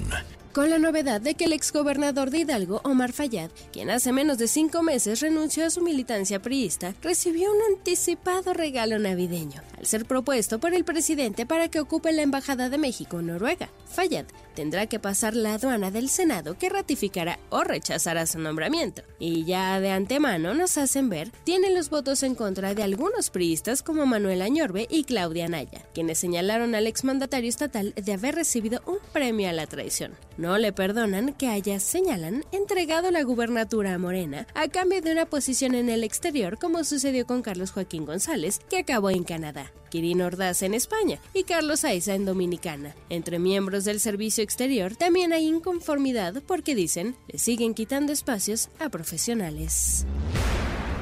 Con 0.54 0.70
la 0.72 0.80
novedad 0.80 1.22
de 1.22 1.36
que 1.36 1.46
el 1.46 1.54
exgobernador 1.54 2.32
de 2.32 2.40
Hidalgo, 2.40 2.82
Omar 2.84 3.13
Fayad, 3.13 3.52
quien 3.72 3.92
hace 3.92 4.12
menos 4.12 4.40
de 4.40 4.48
cinco 4.48 4.82
meses 4.82 5.20
renunció 5.22 5.66
a 5.66 5.70
su 5.70 5.82
militancia 5.82 6.42
priista, 6.42 6.96
recibió 7.04 7.52
un 7.52 7.76
anticipado 7.76 8.54
regalo 8.54 8.98
navideño, 8.98 9.62
al 9.78 9.86
ser 9.86 10.06
propuesto 10.06 10.60
por 10.60 10.74
el 10.74 10.84
presidente 10.84 11.46
para 11.46 11.68
que 11.68 11.80
ocupe 11.80 12.12
la 12.12 12.24
Embajada 12.24 12.70
de 12.70 12.80
México 12.80 13.20
en 13.20 13.28
Noruega. 13.28 13.70
Fayad 13.88 14.26
tendrá 14.58 14.88
que 14.88 14.98
pasar 14.98 15.36
la 15.36 15.54
aduana 15.54 15.91
del 15.91 16.10
Senado 16.10 16.58
que 16.58 16.70
ratificará 16.70 17.38
o 17.52 17.63
rechazará 17.63 18.26
su 18.26 18.39
nombramiento. 18.39 19.04
Y 19.20 19.46
ya 19.46 19.80
de 19.80 19.91
antemano 19.91 20.56
nos 20.56 20.80
hacen 20.80 21.10
ver, 21.10 21.30
tienen 21.43 21.76
los 21.76 21.91
votos 21.91 22.24
en 22.24 22.34
contra 22.34 22.74
de 22.74 22.82
algunos 22.82 23.30
priistas 23.30 23.84
como 23.84 24.08
Manuel 24.08 24.41
Añorbe 24.41 24.88
y 24.89 25.04
Claudia 25.04 25.48
Naya, 25.48 25.86
quienes 25.93 26.17
señalaron 26.17 26.74
al 26.74 26.88
exmandatario 26.88 27.48
estatal 27.48 27.93
de 27.96 28.13
haber 28.13 28.34
recibido 28.34 28.82
un 28.88 28.98
premio 29.13 29.48
a 29.48 29.54
la 29.54 29.67
traición. 29.67 30.15
No 30.38 30.58
le 30.58 30.74
perdonan 30.74 31.34
que 31.34 31.50
haya, 31.50 31.80
señalan, 31.80 32.43
entregado 32.52 33.12
la 33.12 33.22
gubernatura 33.22 33.93
a 33.93 34.00
Morena 34.00 34.48
a 34.56 34.70
cambio 34.70 35.02
de 35.02 35.12
una 35.12 35.28
posición 35.28 35.76
en 35.76 35.89
el 35.89 36.04
exterior 36.04 36.58
como 36.58 36.84
sucedió 36.84 37.28
con 37.28 37.43
Carlos 37.43 37.70
Joaquín 37.70 38.08
González, 38.08 38.60
que 38.72 38.80
acabó 38.80 39.12
en 39.12 39.24
Canadá. 39.24 39.72
Kirin 39.89 40.21
Ordaz 40.21 40.62
en 40.62 40.73
España 40.73 41.19
y 41.34 41.43
Carlos 41.43 41.84
Aiza 41.84 42.15
en 42.15 42.26
Dominicana. 42.26 42.95
Entre 43.10 43.39
miembros 43.39 43.86
del 43.86 44.00
servicio 44.00 44.43
exterior 44.43 44.95
también 44.95 45.34
hay 45.34 45.47
inconformidad 45.47 46.41
porque 46.45 46.76
dicen 46.76 47.15
le 47.28 47.39
siguen 47.39 47.73
quitando 47.73 48.13
espacios 48.13 48.69
a 48.80 48.89
profesionales. 48.89 50.06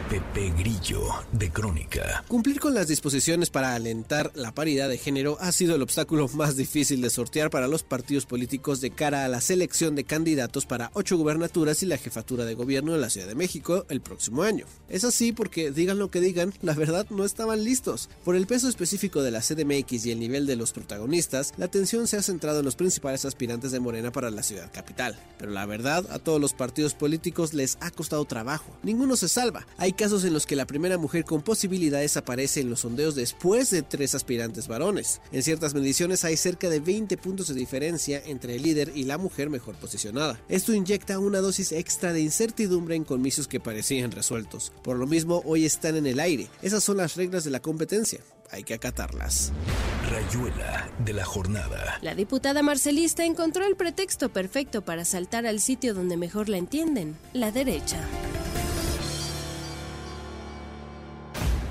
Pepe 0.10 0.54
Grillo, 0.56 1.02
de 1.32 1.50
Crónica. 1.52 2.24
Cumplir 2.28 2.60
con 2.60 2.76
las 2.76 2.88
disposiciones 2.88 3.50
para 3.50 3.74
alentar 3.74 4.32
la 4.36 4.54
paridad 4.54 4.88
de 4.88 5.00
género 5.00 5.38
ha 5.42 5.52
sido 5.52 5.76
el 5.76 5.82
obstáculo 5.82 6.28
más 6.28 6.56
difícil 6.56 7.02
de 7.02 7.10
sortear 7.10 7.50
para 7.50 7.68
los 7.68 7.82
partidos 7.82 8.28
políticos 8.28 8.82
de 8.82 8.92
cara 8.92 9.26
a 9.26 9.28
la 9.28 9.42
selección 9.42 9.96
de 9.96 10.04
candidatos 10.04 10.68
para 10.68 10.92
ocho 10.94 11.18
gubernaturas 11.18 11.82
y 11.82 11.88
la 11.88 11.98
jefatura 11.98 12.46
de 12.46 12.54
gobierno 12.54 12.94
de 12.94 13.00
la 13.00 13.10
Ciudad 13.10 13.28
de 13.28 13.34
México 13.34 13.88
el 13.90 14.00
próximo 14.00 14.44
año. 14.44 14.68
Es 14.90 15.04
así 15.04 15.32
porque, 15.32 15.72
digan 15.72 15.98
lo 15.98 16.12
que 16.12 16.22
digan, 16.22 16.54
la 16.62 16.74
verdad 16.74 17.08
no 17.10 17.26
estaban 17.26 17.64
listos. 17.64 18.08
Por 18.24 18.36
el 18.36 18.46
peso 18.46 18.70
específico 18.70 19.24
de 19.24 19.32
la 19.32 19.42
CDMX 19.42 20.06
y 20.06 20.12
el 20.12 20.20
nivel 20.20 20.46
de 20.46 20.56
los 20.56 20.72
protagonistas, 20.72 21.56
la 21.58 21.66
atención 21.66 22.08
se 22.08 22.18
ha 22.18 22.22
centrado 22.22 22.60
en 22.60 22.66
los 22.66 22.76
principales 22.76 23.26
aspirantes 23.26 23.72
de 23.72 23.80
Morena 23.80 24.12
para 24.12 24.30
la 24.30 24.44
ciudad 24.44 24.72
capital. 24.72 25.18
Pero 25.40 25.50
la 25.50 25.66
verdad, 25.66 26.06
a 26.12 26.20
todos 26.20 26.40
los 26.40 26.54
partidos 26.54 26.94
políticos 26.94 27.56
les 27.56 27.80
ha 27.82 27.90
costado 27.90 28.24
trabajo. 28.26 28.78
Ninguno 28.84 29.16
se 29.16 29.28
salva. 29.28 29.66
Hay 29.78 29.95
casos 29.96 30.24
en 30.24 30.34
los 30.34 30.46
que 30.46 30.56
la 30.56 30.68
primera 30.68 30.98
mujer 30.98 31.26
con 31.26 31.42
posibilidades 31.42 32.18
aparece 32.18 32.62
en 32.62 32.70
los 32.70 32.82
sondeos 32.82 33.16
después 33.16 33.70
de 33.70 33.82
tres 33.82 34.16
aspirantes 34.16 34.68
varones. 34.68 35.22
En 35.32 35.44
ciertas 35.44 35.74
mediciones 35.74 36.24
hay 36.24 36.38
cerca 36.38 36.70
de 36.70 36.80
20 36.80 37.18
puntos 37.18 37.48
de 37.48 37.56
diferencia 37.56 38.22
entre 38.26 38.56
el 38.56 38.64
líder 38.64 38.92
y 38.96 39.06
la 39.06 39.18
mujer 39.18 39.50
mejor 39.50 39.76
posicionada. 39.76 40.40
Esto 40.50 40.74
inyecta 40.74 41.20
una 41.20 41.40
dosis 41.40 41.72
extra 41.72 42.14
de 42.14 42.22
incertidumbre 42.22 42.96
en 42.96 43.04
comicios 43.04 43.48
que 43.48 43.60
parecían 43.60 44.12
resueltos. 44.12 44.72
Por 44.84 44.98
lo 44.98 45.08
mismo, 45.08 45.42
hoy 45.46 45.66
están 45.66 45.96
en 45.96 46.08
el 46.08 46.20
aire. 46.20 46.50
Esas 46.62 46.84
son 46.84 46.98
las 46.98 47.16
reglas 47.16 47.44
de 47.44 47.52
la 47.52 47.62
competencia. 47.62 48.20
Hay 48.52 48.64
que 48.64 48.76
acatarlas. 48.76 49.52
Rayuela 50.10 50.90
de 51.04 51.14
la 51.14 51.26
jornada. 51.26 51.98
La 52.02 52.14
diputada 52.14 52.62
marcelista 52.62 53.26
encontró 53.26 53.66
el 53.66 53.76
pretexto 53.76 54.30
perfecto 54.30 54.84
para 54.84 55.04
saltar 55.04 55.48
al 55.48 55.60
sitio 55.60 55.94
donde 55.94 56.16
mejor 56.16 56.48
la 56.48 56.58
entienden, 56.58 57.18
la 57.34 57.52
derecha. 57.52 57.98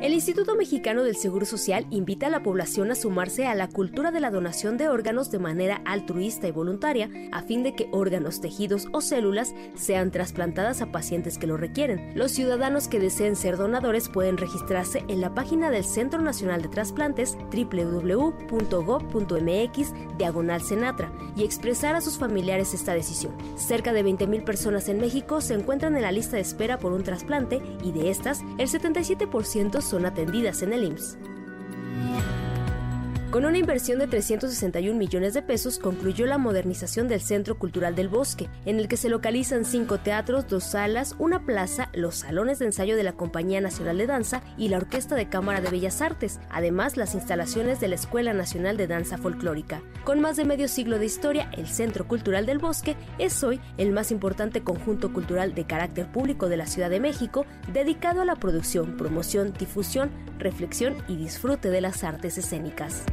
El 0.00 0.14
Instituto 0.14 0.56
Mexicano 0.56 1.04
del 1.04 1.14
Seguro 1.14 1.44
Social 1.44 1.86
invita 1.90 2.28
a 2.28 2.30
la 2.30 2.42
población 2.42 2.90
a 2.90 2.94
sumarse 2.94 3.46
a 3.46 3.54
la 3.54 3.68
cultura 3.68 4.10
de 4.10 4.20
la 4.20 4.30
donación 4.30 4.78
de 4.78 4.88
órganos 4.88 5.30
de 5.30 5.38
manera 5.38 5.82
altruista 5.84 6.48
y 6.48 6.52
voluntaria, 6.52 7.10
a 7.32 7.42
fin 7.42 7.62
de 7.62 7.74
que 7.74 7.90
órganos, 7.92 8.40
tejidos 8.40 8.86
o 8.92 9.02
células 9.02 9.54
sean 9.74 10.10
trasplantadas 10.10 10.80
a 10.80 10.90
pacientes 10.90 11.36
que 11.36 11.46
lo 11.46 11.58
requieren. 11.58 12.12
Los 12.14 12.32
ciudadanos 12.32 12.88
que 12.88 12.98
deseen 12.98 13.36
ser 13.36 13.58
donadores 13.58 14.08
pueden 14.08 14.38
registrarse 14.38 15.04
en 15.08 15.20
la 15.20 15.34
página 15.34 15.70
del 15.70 15.84
Centro 15.84 16.22
Nacional 16.22 16.62
de 16.62 16.68
Trasplantes 16.68 17.36
www.gov.mx 17.52 18.54
diagonal 20.16 20.62
Senatra 20.62 21.12
y 21.36 21.44
expresar 21.44 21.94
a 21.94 22.00
sus 22.00 22.16
familiares 22.16 22.72
esta 22.72 22.94
decisión. 22.94 23.34
Cerca 23.56 23.92
de 23.92 24.02
20.000 24.02 24.44
personas 24.44 24.88
en 24.88 24.98
México 24.98 25.42
se 25.42 25.52
encuentran 25.52 25.94
en 25.94 26.02
la 26.02 26.10
lista 26.10 26.36
de 26.36 26.42
espera 26.42 26.78
por 26.78 26.92
un 26.92 27.02
trasplante 27.02 27.60
y 27.84 27.92
de 27.92 28.08
estas, 28.08 28.40
el 28.56 28.70
77% 28.70 29.89
son 29.90 30.06
atendidas 30.06 30.62
en 30.62 30.72
el 30.72 30.84
IMSS. 30.84 31.18
Con 33.30 33.44
una 33.44 33.58
inversión 33.58 34.00
de 34.00 34.08
361 34.08 34.98
millones 34.98 35.34
de 35.34 35.42
pesos 35.42 35.78
concluyó 35.78 36.26
la 36.26 36.36
modernización 36.36 37.06
del 37.06 37.20
Centro 37.20 37.56
Cultural 37.56 37.94
del 37.94 38.08
Bosque, 38.08 38.48
en 38.64 38.80
el 38.80 38.88
que 38.88 38.96
se 38.96 39.08
localizan 39.08 39.64
cinco 39.64 39.98
teatros, 39.98 40.48
dos 40.48 40.64
salas, 40.64 41.14
una 41.16 41.46
plaza, 41.46 41.90
los 41.92 42.16
salones 42.16 42.58
de 42.58 42.64
ensayo 42.64 42.96
de 42.96 43.04
la 43.04 43.12
Compañía 43.12 43.60
Nacional 43.60 43.98
de 43.98 44.08
Danza 44.08 44.42
y 44.58 44.66
la 44.66 44.78
Orquesta 44.78 45.14
de 45.14 45.28
Cámara 45.28 45.60
de 45.60 45.70
Bellas 45.70 46.02
Artes, 46.02 46.40
además 46.50 46.96
las 46.96 47.14
instalaciones 47.14 47.78
de 47.78 47.86
la 47.86 47.94
Escuela 47.94 48.32
Nacional 48.32 48.76
de 48.76 48.88
Danza 48.88 49.16
Folclórica. 49.16 49.80
Con 50.02 50.20
más 50.20 50.36
de 50.36 50.44
medio 50.44 50.66
siglo 50.66 50.98
de 50.98 51.06
historia, 51.06 51.52
el 51.56 51.68
Centro 51.68 52.08
Cultural 52.08 52.46
del 52.46 52.58
Bosque 52.58 52.96
es 53.18 53.44
hoy 53.44 53.60
el 53.78 53.92
más 53.92 54.10
importante 54.10 54.62
conjunto 54.62 55.12
cultural 55.12 55.54
de 55.54 55.66
carácter 55.66 56.10
público 56.10 56.48
de 56.48 56.56
la 56.56 56.66
Ciudad 56.66 56.90
de 56.90 56.98
México, 56.98 57.46
dedicado 57.72 58.22
a 58.22 58.24
la 58.24 58.34
producción, 58.34 58.96
promoción, 58.96 59.52
difusión, 59.56 60.10
reflexión 60.40 60.96
y 61.06 61.14
disfrute 61.14 61.70
de 61.70 61.80
las 61.80 62.02
artes 62.02 62.36
escénicas. 62.36 63.04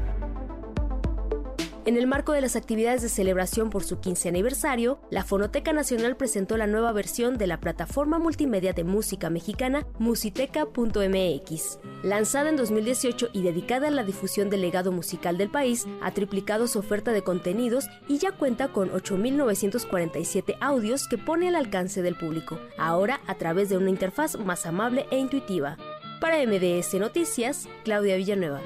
En 1.87 1.95
el 1.95 2.05
marco 2.05 2.33
de 2.33 2.41
las 2.41 2.57
actividades 2.57 3.01
de 3.01 3.07
celebración 3.07 3.69
por 3.69 3.81
su 3.81 4.01
15 4.01 4.27
aniversario, 4.27 4.99
la 5.09 5.23
Fonoteca 5.23 5.71
Nacional 5.71 6.17
presentó 6.17 6.57
la 6.57 6.67
nueva 6.67 6.91
versión 6.91 7.37
de 7.37 7.47
la 7.47 7.61
plataforma 7.61 8.19
multimedia 8.19 8.73
de 8.73 8.83
música 8.83 9.29
mexicana 9.29 9.87
musiteca.mx. 9.97 11.79
Lanzada 12.03 12.49
en 12.49 12.57
2018 12.57 13.29
y 13.31 13.41
dedicada 13.41 13.87
a 13.87 13.91
la 13.91 14.03
difusión 14.03 14.49
del 14.49 14.63
legado 14.63 14.91
musical 14.91 15.37
del 15.37 15.49
país, 15.49 15.87
ha 16.01 16.11
triplicado 16.11 16.67
su 16.67 16.79
oferta 16.79 17.13
de 17.13 17.23
contenidos 17.23 17.87
y 18.09 18.17
ya 18.17 18.33
cuenta 18.33 18.67
con 18.67 18.91
8.947 18.91 20.57
audios 20.59 21.07
que 21.07 21.17
pone 21.17 21.47
al 21.47 21.55
alcance 21.55 22.01
del 22.01 22.17
público, 22.17 22.59
ahora 22.77 23.21
a 23.27 23.35
través 23.35 23.69
de 23.69 23.77
una 23.77 23.91
interfaz 23.91 24.37
más 24.37 24.65
amable 24.65 25.05
e 25.09 25.19
intuitiva. 25.19 25.77
Para 26.19 26.45
MDS 26.45 26.95
Noticias, 26.95 27.69
Claudia 27.85 28.17
Villanueva. 28.17 28.59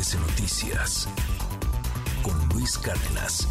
Noticias 0.00 1.06
con 2.22 2.48
Luis 2.48 2.78
Cárdenas. 2.78 3.46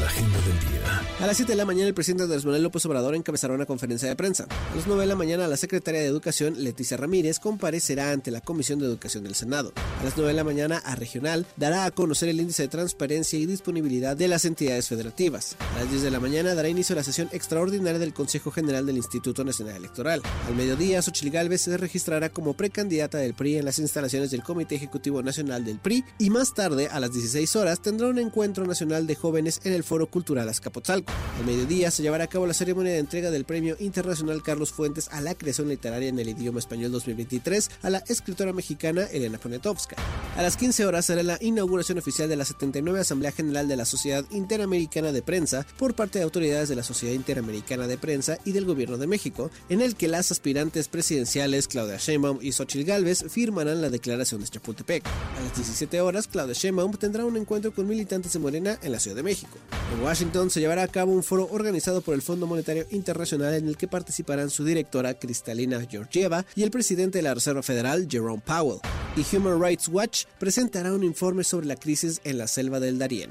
La 0.00 0.06
agenda 0.06 0.38
del 0.40 0.58
día. 0.60 0.80
A 1.20 1.26
las 1.26 1.36
7 1.36 1.52
de 1.52 1.56
la 1.56 1.66
mañana, 1.66 1.86
el 1.86 1.92
presidente 1.92 2.22
Andrés 2.22 2.46
Manuel 2.46 2.62
López 2.62 2.86
Obrador 2.86 3.14
encabezará 3.14 3.52
una 3.52 3.66
conferencia 3.66 4.08
de 4.08 4.16
prensa. 4.16 4.46
A 4.72 4.74
las 4.74 4.86
9 4.86 5.02
de 5.02 5.06
la 5.06 5.14
mañana, 5.14 5.46
la 5.46 5.58
secretaria 5.58 6.00
de 6.00 6.06
Educación, 6.06 6.54
Leticia 6.56 6.96
Ramírez, 6.96 7.38
comparecerá 7.38 8.10
ante 8.10 8.30
la 8.30 8.40
Comisión 8.40 8.78
de 8.78 8.86
Educación 8.86 9.24
del 9.24 9.34
Senado. 9.34 9.74
A 10.00 10.04
las 10.04 10.16
9 10.16 10.28
de 10.28 10.36
la 10.36 10.44
mañana, 10.44 10.78
a 10.78 10.96
Regional, 10.96 11.44
dará 11.56 11.84
a 11.84 11.90
conocer 11.90 12.30
el 12.30 12.40
índice 12.40 12.62
de 12.62 12.68
transparencia 12.68 13.38
y 13.38 13.44
disponibilidad 13.44 14.16
de 14.16 14.28
las 14.28 14.46
entidades 14.46 14.88
federativas. 14.88 15.56
A 15.76 15.80
las 15.80 15.90
10 15.90 16.02
de 16.02 16.10
la 16.10 16.20
mañana, 16.20 16.54
dará 16.54 16.70
inicio 16.70 16.94
a 16.94 16.96
la 16.96 17.04
sesión 17.04 17.28
extraordinaria 17.32 17.98
del 17.98 18.14
Consejo 18.14 18.50
General 18.50 18.86
del 18.86 18.96
Instituto 18.96 19.44
Nacional 19.44 19.76
Electoral. 19.76 20.22
Al 20.48 20.54
mediodía, 20.56 21.02
Xochitl 21.02 21.28
Gálvez 21.28 21.60
se 21.60 21.76
registrará 21.76 22.30
como 22.30 22.54
precandidata 22.54 23.18
del 23.18 23.34
PRI 23.34 23.58
en 23.58 23.66
las 23.66 23.78
instalaciones 23.78 24.30
del 24.30 24.42
Comité 24.42 24.76
Ejecutivo 24.76 25.22
Nacional 25.22 25.66
del 25.66 25.78
PRI 25.78 26.02
y 26.18 26.30
más 26.30 26.54
tarde, 26.54 26.88
a 26.88 26.98
las 26.98 27.12
16 27.12 27.54
horas, 27.56 27.82
tendrá 27.82 28.08
un 28.08 28.18
encuentro 28.18 28.64
nacional 28.64 29.06
de 29.06 29.16
jóvenes 29.16 29.60
en 29.64 29.74
el 29.74 29.84
Foro 29.90 30.06
Cultural 30.08 30.48
Azcapotzalco. 30.48 31.12
Al 31.36 31.44
mediodía 31.44 31.90
se 31.90 32.04
llevará 32.04 32.22
a 32.22 32.26
cabo 32.28 32.46
la 32.46 32.54
ceremonia 32.54 32.92
de 32.92 33.00
entrega 33.00 33.32
del 33.32 33.44
Premio 33.44 33.74
Internacional 33.80 34.40
Carlos 34.40 34.70
Fuentes 34.70 35.08
a 35.08 35.20
la 35.20 35.34
creación 35.34 35.68
literaria 35.68 36.08
en 36.08 36.18
el 36.20 36.28
idioma 36.28 36.60
español 36.60 36.92
2023 36.92 37.68
a 37.82 37.90
la 37.90 37.98
escritora 38.06 38.52
mexicana 38.52 39.02
Elena 39.10 39.38
Poniatowska. 39.38 39.96
A 40.36 40.42
las 40.42 40.56
15 40.56 40.86
horas 40.86 41.06
será 41.06 41.24
la 41.24 41.38
inauguración 41.40 41.98
oficial 41.98 42.28
de 42.28 42.36
la 42.36 42.44
79 42.44 43.00
Asamblea 43.00 43.32
General 43.32 43.66
de 43.66 43.74
la 43.74 43.84
Sociedad 43.84 44.24
Interamericana 44.30 45.10
de 45.10 45.22
Prensa 45.22 45.66
por 45.76 45.94
parte 45.94 46.20
de 46.20 46.24
autoridades 46.24 46.68
de 46.68 46.76
la 46.76 46.84
Sociedad 46.84 47.14
Interamericana 47.14 47.88
de 47.88 47.98
Prensa 47.98 48.38
y 48.44 48.52
del 48.52 48.66
Gobierno 48.66 48.96
de 48.96 49.08
México, 49.08 49.50
en 49.70 49.80
el 49.80 49.96
que 49.96 50.06
las 50.06 50.30
aspirantes 50.30 50.86
presidenciales 50.86 51.66
Claudia 51.66 51.96
Sheinbaum 51.96 52.38
y 52.40 52.52
Xochitl 52.52 52.86
Gálvez 52.86 53.24
firmarán 53.28 53.82
la 53.82 53.90
declaración 53.90 54.40
de 54.40 54.46
Chapultepec. 54.46 55.04
A 55.04 55.40
las 55.42 55.56
17 55.56 56.00
horas, 56.00 56.28
Claudia 56.28 56.54
Sheinbaum 56.54 56.92
tendrá 56.92 57.24
un 57.24 57.36
encuentro 57.36 57.74
con 57.74 57.88
militantes 57.88 58.32
de 58.34 58.38
Morena 58.38 58.78
en 58.82 58.92
la 58.92 59.00
Ciudad 59.00 59.16
de 59.16 59.24
México. 59.24 59.58
En 59.92 60.02
Washington 60.02 60.50
se 60.50 60.60
llevará 60.60 60.82
a 60.82 60.88
cabo 60.88 61.12
un 61.12 61.22
foro 61.22 61.48
organizado 61.50 62.00
por 62.00 62.14
el 62.14 62.22
Fondo 62.22 62.46
Monetario 62.46 62.86
Internacional 62.90 63.54
en 63.54 63.66
el 63.66 63.76
que 63.76 63.88
participarán 63.88 64.50
su 64.50 64.64
directora 64.64 65.14
Cristalina 65.14 65.80
Georgieva 65.88 66.44
y 66.54 66.62
el 66.62 66.70
presidente 66.70 67.18
de 67.18 67.22
la 67.22 67.34
Reserva 67.34 67.62
Federal 67.62 68.06
Jerome 68.08 68.42
Powell. 68.44 68.80
Y 69.16 69.36
Human 69.36 69.60
Rights 69.60 69.88
Watch 69.88 70.24
presentará 70.38 70.92
un 70.92 71.02
informe 71.02 71.44
sobre 71.44 71.66
la 71.66 71.76
crisis 71.76 72.20
en 72.24 72.38
la 72.38 72.46
selva 72.46 72.78
del 72.80 72.98
Darién. 72.98 73.30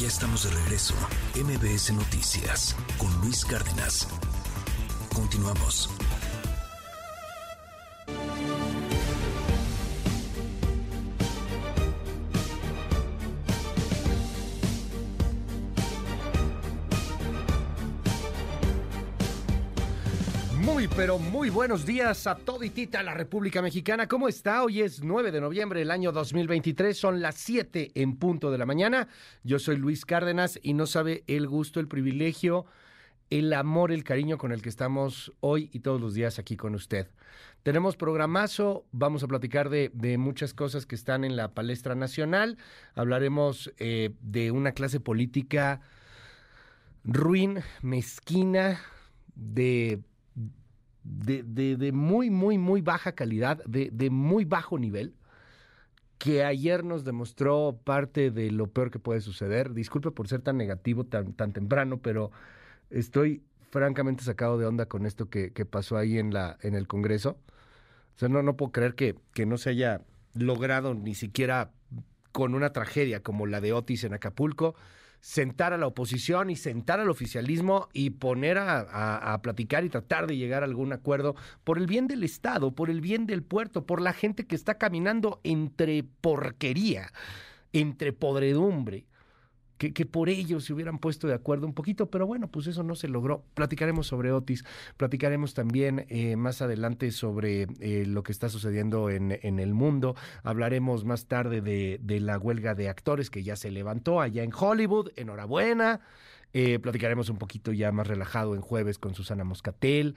Ya 0.00 0.06
estamos 0.06 0.44
de 0.44 0.50
regreso. 0.50 0.94
MBS 1.34 1.92
Noticias 1.92 2.74
con 2.96 3.14
Luis 3.20 3.44
Cárdenas. 3.44 4.08
Continuamos. 5.14 5.90
Muy, 20.72 20.86
pero 20.86 21.18
muy 21.18 21.50
buenos 21.50 21.84
días 21.84 22.28
a 22.28 22.36
toditita 22.36 23.02
la 23.02 23.12
República 23.12 23.60
Mexicana. 23.60 24.06
¿Cómo 24.06 24.28
está? 24.28 24.62
Hoy 24.62 24.82
es 24.82 25.02
9 25.02 25.32
de 25.32 25.40
noviembre 25.40 25.80
del 25.80 25.90
año 25.90 26.12
2023. 26.12 26.96
Son 26.96 27.20
las 27.20 27.34
7 27.34 27.90
en 27.96 28.16
punto 28.16 28.52
de 28.52 28.58
la 28.58 28.66
mañana. 28.66 29.08
Yo 29.42 29.58
soy 29.58 29.76
Luis 29.76 30.04
Cárdenas 30.04 30.60
y 30.62 30.74
no 30.74 30.86
sabe 30.86 31.24
el 31.26 31.48
gusto, 31.48 31.80
el 31.80 31.88
privilegio, 31.88 32.66
el 33.30 33.52
amor, 33.52 33.90
el 33.90 34.04
cariño 34.04 34.38
con 34.38 34.52
el 34.52 34.62
que 34.62 34.68
estamos 34.68 35.32
hoy 35.40 35.70
y 35.72 35.80
todos 35.80 36.00
los 36.00 36.14
días 36.14 36.38
aquí 36.38 36.56
con 36.56 36.76
usted. 36.76 37.08
Tenemos 37.64 37.96
programazo, 37.96 38.86
vamos 38.92 39.24
a 39.24 39.28
platicar 39.28 39.70
de, 39.70 39.90
muchas 40.18 40.54
cosas 40.54 40.86
que 40.86 40.94
están 40.94 41.24
en 41.24 41.34
la 41.34 41.52
palestra 41.52 41.96
nacional. 41.96 42.58
Hablaremos 42.94 43.72
eh, 43.78 44.14
de 44.20 44.52
una 44.52 44.70
clase 44.70 45.00
política 45.00 45.80
ruin, 47.02 47.58
mezquina, 47.82 48.80
de 49.34 50.00
de, 51.10 51.42
de, 51.42 51.76
de, 51.76 51.92
muy, 51.92 52.30
muy, 52.30 52.58
muy 52.58 52.80
baja 52.80 53.12
calidad, 53.12 53.62
de, 53.64 53.90
de, 53.92 54.10
muy 54.10 54.44
bajo 54.44 54.78
nivel, 54.78 55.14
que 56.18 56.44
ayer 56.44 56.84
nos 56.84 57.04
demostró 57.04 57.80
parte 57.84 58.30
de 58.30 58.50
lo 58.50 58.68
peor 58.68 58.90
que 58.90 58.98
puede 58.98 59.20
suceder. 59.20 59.72
Disculpe 59.72 60.10
por 60.10 60.28
ser 60.28 60.42
tan 60.42 60.56
negativo 60.56 61.04
tan, 61.04 61.32
tan 61.32 61.52
temprano, 61.52 61.98
pero 61.98 62.30
estoy 62.90 63.42
francamente 63.70 64.24
sacado 64.24 64.58
de 64.58 64.66
onda 64.66 64.86
con 64.86 65.06
esto 65.06 65.30
que, 65.30 65.52
que 65.52 65.64
pasó 65.64 65.96
ahí 65.96 66.18
en, 66.18 66.32
la, 66.32 66.58
en 66.62 66.74
el 66.74 66.86
Congreso. 66.86 67.38
O 68.16 68.18
sea, 68.18 68.28
no, 68.28 68.42
no 68.42 68.56
puedo 68.56 68.72
creer 68.72 68.94
que, 68.94 69.16
que 69.32 69.46
no 69.46 69.56
se 69.56 69.70
haya 69.70 70.02
logrado 70.34 70.94
ni 70.94 71.14
siquiera 71.14 71.70
con 72.32 72.54
una 72.54 72.72
tragedia 72.72 73.22
como 73.22 73.46
la 73.46 73.60
de 73.60 73.72
Otis 73.72 74.04
en 74.04 74.14
Acapulco, 74.14 74.74
sentar 75.20 75.72
a 75.72 75.78
la 75.78 75.86
oposición 75.86 76.50
y 76.50 76.56
sentar 76.56 77.00
al 77.00 77.10
oficialismo 77.10 77.88
y 77.92 78.10
poner 78.10 78.58
a, 78.58 79.32
a, 79.32 79.42
platicar 79.42 79.84
y 79.84 79.90
tratar 79.90 80.26
de 80.26 80.36
llegar 80.36 80.62
a 80.62 80.66
algún 80.66 80.92
acuerdo 80.92 81.36
por 81.64 81.78
el 81.78 81.86
bien 81.86 82.06
del 82.06 82.24
Estado, 82.24 82.74
por 82.74 82.90
el 82.90 83.00
bien 83.00 83.26
del 83.26 83.42
puerto, 83.42 83.84
por 83.84 84.00
la 84.00 84.12
gente 84.12 84.46
que 84.46 84.56
está 84.56 84.78
caminando 84.78 85.40
entre 85.44 86.02
porquería, 86.02 87.12
entre 87.72 88.12
podredumbre. 88.12 89.06
Que, 89.80 90.04
por 90.04 90.28
ello 90.28 90.60
se 90.60 90.74
hubieran 90.74 90.98
puesto 90.98 91.26
de 91.26 91.32
acuerdo 91.32 91.66
un 91.66 91.72
poquito, 91.72 92.10
pero 92.10 92.26
bueno, 92.26 92.48
pues 92.48 92.66
eso 92.66 92.82
no 92.82 92.94
se 92.94 93.08
logró. 93.08 93.44
Platicaremos 93.54 94.06
sobre 94.06 94.30
Otis, 94.30 94.62
platicaremos 94.98 95.54
también 95.54 96.04
eh, 96.10 96.36
más 96.36 96.60
adelante 96.60 97.10
sobre 97.12 97.62
eh, 97.80 98.04
lo 98.06 98.22
que 98.22 98.30
está 98.30 98.50
sucediendo 98.50 99.08
en, 99.08 99.38
en, 99.42 99.58
el 99.58 99.72
mundo, 99.72 100.16
hablaremos 100.42 101.06
más 101.06 101.28
tarde 101.28 101.62
de, 101.62 101.98
de, 102.02 102.20
la 102.20 102.36
huelga 102.36 102.74
de 102.74 102.90
actores 102.90 103.30
que 103.30 103.42
ya 103.42 103.56
se 103.56 103.70
levantó 103.70 104.20
allá 104.20 104.42
en 104.42 104.52
Hollywood, 104.54 105.12
enhorabuena. 105.16 106.00
Eh, 106.52 106.78
platicaremos 106.78 107.30
un 107.30 107.38
poquito 107.38 107.72
ya 107.72 107.90
más 107.90 108.06
relajado 108.06 108.54
en 108.54 108.60
jueves 108.60 108.98
con 108.98 109.14
Susana 109.14 109.44
Moscatel. 109.44 110.16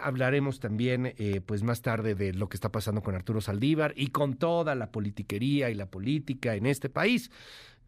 Hablaremos 0.00 0.60
también, 0.60 1.14
pues 1.44 1.62
más 1.62 1.82
tarde, 1.82 2.14
de 2.14 2.32
lo 2.32 2.48
que 2.48 2.56
está 2.56 2.70
pasando 2.70 3.02
con 3.02 3.14
Arturo 3.14 3.42
Saldívar 3.42 3.92
y 3.96 4.06
con 4.06 4.34
toda 4.34 4.74
la 4.74 4.92
politiquería 4.92 5.68
y 5.68 5.74
la 5.74 5.90
política 5.90 6.54
en 6.54 6.64
este 6.64 6.88
país. 6.88 7.30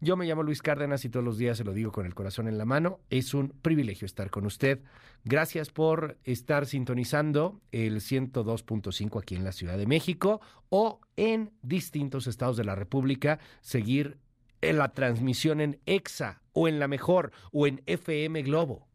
Yo 0.03 0.17
me 0.17 0.25
llamo 0.25 0.41
Luis 0.41 0.63
Cárdenas 0.63 1.05
y 1.05 1.09
todos 1.09 1.23
los 1.23 1.37
días 1.37 1.59
se 1.59 1.63
lo 1.63 1.73
digo 1.73 1.91
con 1.91 2.07
el 2.07 2.15
corazón 2.15 2.47
en 2.47 2.57
la 2.57 2.65
mano. 2.65 3.01
Es 3.11 3.35
un 3.35 3.49
privilegio 3.49 4.07
estar 4.07 4.31
con 4.31 4.47
usted. 4.47 4.79
Gracias 5.25 5.69
por 5.69 6.17
estar 6.23 6.65
sintonizando 6.65 7.61
el 7.71 7.97
102.5 7.97 9.21
aquí 9.21 9.35
en 9.35 9.43
la 9.43 9.51
Ciudad 9.51 9.77
de 9.77 9.85
México 9.85 10.41
o 10.69 11.01
en 11.17 11.51
distintos 11.61 12.25
estados 12.25 12.57
de 12.57 12.63
la 12.63 12.73
República. 12.73 13.37
Seguir 13.61 14.17
la 14.59 14.91
transmisión 14.91 15.61
en 15.61 15.79
EXA 15.85 16.41
o 16.53 16.67
en 16.67 16.79
la 16.79 16.87
mejor 16.87 17.31
o 17.51 17.67
en 17.67 17.83
FM 17.85 18.41
Globo. 18.41 18.87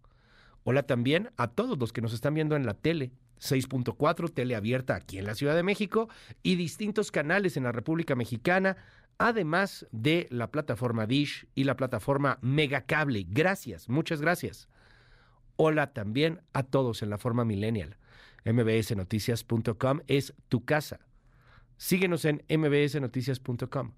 Hola 0.64 0.82
también 0.82 1.30
a 1.36 1.46
todos 1.46 1.78
los 1.78 1.92
que 1.92 2.02
nos 2.02 2.14
están 2.14 2.34
viendo 2.34 2.56
en 2.56 2.66
la 2.66 2.74
tele. 2.74 3.12
6.4, 3.38 4.32
tele 4.32 4.56
abierta 4.56 4.96
aquí 4.96 5.18
en 5.18 5.26
la 5.26 5.34
Ciudad 5.34 5.54
de 5.54 5.62
México 5.62 6.08
y 6.42 6.56
distintos 6.56 7.12
canales 7.12 7.56
en 7.56 7.64
la 7.64 7.70
República 7.70 8.16
Mexicana 8.16 8.76
además 9.18 9.86
de 9.92 10.26
la 10.30 10.50
plataforma 10.50 11.06
Dish 11.06 11.46
y 11.54 11.64
la 11.64 11.76
plataforma 11.76 12.38
Megacable. 12.42 13.26
Gracias, 13.28 13.88
muchas 13.88 14.20
gracias. 14.20 14.68
Hola 15.56 15.92
también 15.92 16.42
a 16.52 16.62
todos 16.62 17.02
en 17.02 17.10
la 17.10 17.18
forma 17.18 17.44
millennial. 17.44 17.96
mbsnoticias.com 18.44 20.00
es 20.06 20.34
tu 20.48 20.64
casa. 20.64 21.00
Síguenos 21.78 22.24
en 22.24 22.42
mbsnoticias.com. 22.48 23.92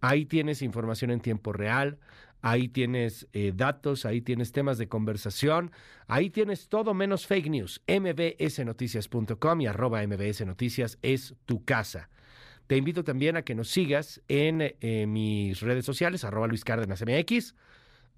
Ahí 0.00 0.26
tienes 0.26 0.60
información 0.60 1.10
en 1.10 1.20
tiempo 1.20 1.52
real, 1.52 1.98
ahí 2.42 2.68
tienes 2.68 3.26
eh, 3.32 3.52
datos, 3.54 4.04
ahí 4.04 4.20
tienes 4.20 4.52
temas 4.52 4.76
de 4.76 4.88
conversación, 4.88 5.72
ahí 6.06 6.28
tienes 6.28 6.68
todo 6.68 6.92
menos 6.92 7.26
fake 7.26 7.48
news. 7.48 7.82
mbsnoticias.com 7.86 9.60
y 9.62 9.66
arroba 9.66 10.06
mbsnoticias 10.06 10.98
es 11.00 11.34
tu 11.46 11.64
casa. 11.64 12.10
Te 12.66 12.76
invito 12.76 13.04
también 13.04 13.36
a 13.36 13.42
que 13.42 13.54
nos 13.54 13.68
sigas 13.68 14.22
en 14.28 14.60
eh, 14.62 15.06
mis 15.06 15.60
redes 15.60 15.84
sociales, 15.84 16.24
arroba 16.24 16.46
Luis 16.46 16.64
Cárdenas 16.64 17.04
MX. 17.04 17.54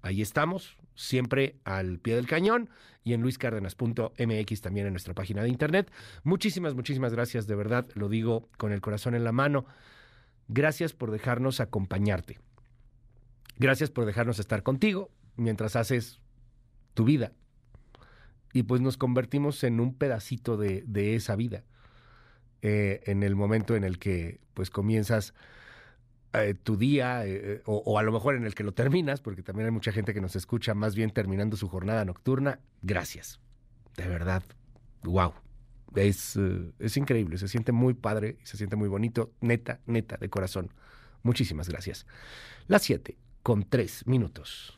Ahí 0.01 0.21
estamos, 0.21 0.77
siempre 0.95 1.57
al 1.65 1.99
pie 1.99 2.15
del 2.15 2.27
cañón 2.27 2.69
y 3.03 3.13
en 3.13 3.21
luiscárdenas.mx 3.21 4.61
también 4.61 4.87
en 4.87 4.93
nuestra 4.93 5.13
página 5.13 5.43
de 5.43 5.49
internet. 5.49 5.91
Muchísimas, 6.23 6.75
muchísimas 6.75 7.13
gracias, 7.13 7.47
de 7.47 7.55
verdad, 7.55 7.87
lo 7.93 8.07
digo 8.09 8.49
con 8.57 8.71
el 8.71 8.81
corazón 8.81 9.15
en 9.15 9.23
la 9.23 9.31
mano. 9.31 9.65
Gracias 10.47 10.93
por 10.93 11.11
dejarnos 11.11 11.59
acompañarte. 11.59 12.39
Gracias 13.57 13.89
por 13.89 14.05
dejarnos 14.05 14.39
estar 14.39 14.63
contigo 14.63 15.09
mientras 15.35 15.75
haces 15.75 16.21
tu 16.93 17.03
vida. 17.03 17.33
Y 18.53 18.63
pues 18.63 18.81
nos 18.81 18.97
convertimos 18.97 19.63
en 19.63 19.79
un 19.79 19.93
pedacito 19.93 20.55
de, 20.57 20.83
de 20.87 21.15
esa 21.15 21.35
vida. 21.35 21.63
Eh, 22.61 23.01
en 23.05 23.21
el 23.23 23.35
momento 23.35 23.75
en 23.75 23.83
el 23.83 23.99
que 23.99 24.39
pues 24.55 24.71
comienzas 24.71 25.35
eh, 26.33 26.55
tu 26.55 26.75
día 26.75 27.25
eh, 27.25 27.61
o, 27.65 27.99
a 27.99 28.03
lo 28.03 28.11
mejor 28.11 28.35
en 28.35 28.45
el 28.45 28.55
que 28.55 28.63
lo 28.63 28.73
terminas, 28.73 29.21
porque 29.21 29.43
también 29.43 29.67
hay 29.67 29.71
mucha 29.71 29.91
gente 29.91 30.13
que 30.13 30.21
nos 30.21 30.35
escucha 30.35 30.73
más 30.73 30.95
bien 30.95 31.11
terminando 31.11 31.55
su 31.55 31.69
jornada 31.69 32.03
nocturna. 32.03 32.59
Gracias. 32.81 33.39
De 33.95 34.07
verdad. 34.07 34.43
Wow. 35.03 35.33
Es, 35.95 36.37
es 36.79 36.97
increíble, 36.97 37.37
se 37.37 37.47
siente 37.47 37.71
muy 37.71 37.93
padre, 37.93 38.37
se 38.43 38.57
siente 38.57 38.75
muy 38.75 38.89
bonito, 38.89 39.31
neta, 39.39 39.79
neta, 39.85 40.17
de 40.17 40.29
corazón. 40.29 40.73
Muchísimas 41.23 41.69
gracias. 41.69 42.05
Las 42.67 42.83
7 42.83 43.17
con 43.41 43.63
3 43.63 44.05
minutos. 44.05 44.77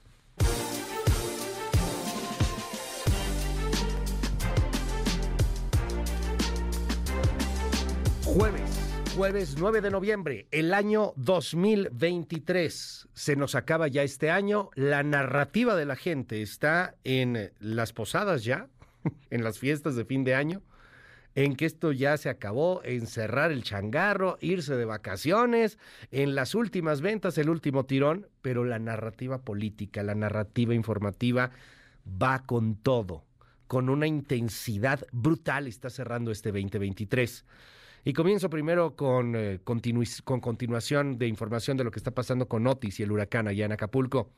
Jueves, 8.35 8.69
jueves 9.15 9.55
9 9.57 9.81
de 9.81 9.89
noviembre, 9.89 10.47
el 10.51 10.75
año 10.75 11.13
2023. 11.15 13.07
Se 13.11 13.35
nos 13.35 13.55
acaba 13.55 13.87
ya 13.87 14.03
este 14.03 14.29
año. 14.29 14.69
La 14.75 15.01
narrativa 15.01 15.75
de 15.75 15.85
la 15.85 15.95
gente 15.95 16.43
está 16.43 16.93
en 17.03 17.51
las 17.59 17.91
posadas 17.91 18.43
ya, 18.43 18.67
en 19.31 19.43
las 19.43 19.57
fiestas 19.57 19.95
de 19.95 20.05
fin 20.05 20.23
de 20.23 20.35
año, 20.35 20.61
en 21.33 21.55
que 21.55 21.65
esto 21.65 21.91
ya 21.91 22.17
se 22.17 22.29
acabó, 22.29 22.81
en 22.83 23.07
cerrar 23.07 23.51
el 23.51 23.63
changarro, 23.63 24.37
irse 24.41 24.75
de 24.75 24.85
vacaciones, 24.85 25.79
en 26.11 26.35
las 26.35 26.53
últimas 26.53 27.01
ventas, 27.01 27.35
el 27.39 27.49
último 27.49 27.87
tirón, 27.87 28.27
pero 28.43 28.63
la 28.63 28.77
narrativa 28.77 29.39
política, 29.39 30.03
la 30.03 30.13
narrativa 30.13 30.75
informativa 30.75 31.49
va 32.05 32.43
con 32.45 32.75
todo, 32.75 33.25
con 33.65 33.89
una 33.89 34.05
intensidad 34.05 35.07
brutal 35.11 35.65
está 35.65 35.89
cerrando 35.89 36.29
este 36.29 36.51
2023. 36.51 37.43
Y 38.05 38.13
comienzo 38.13 38.49
primero 38.49 38.95
con, 38.95 39.35
eh, 39.35 39.59
con 39.63 40.39
continuación 40.39 41.17
de 41.17 41.27
información 41.27 41.75
de 41.75 41.83
lo 41.83 41.91
que 41.91 41.99
está 41.99 42.11
pasando 42.11 42.47
con 42.47 42.65
Otis 42.65 42.99
y 42.99 43.03
el 43.03 43.11
huracán 43.11 43.47
allá 43.47 43.65
en 43.65 43.73
Acapulco. 43.73 44.31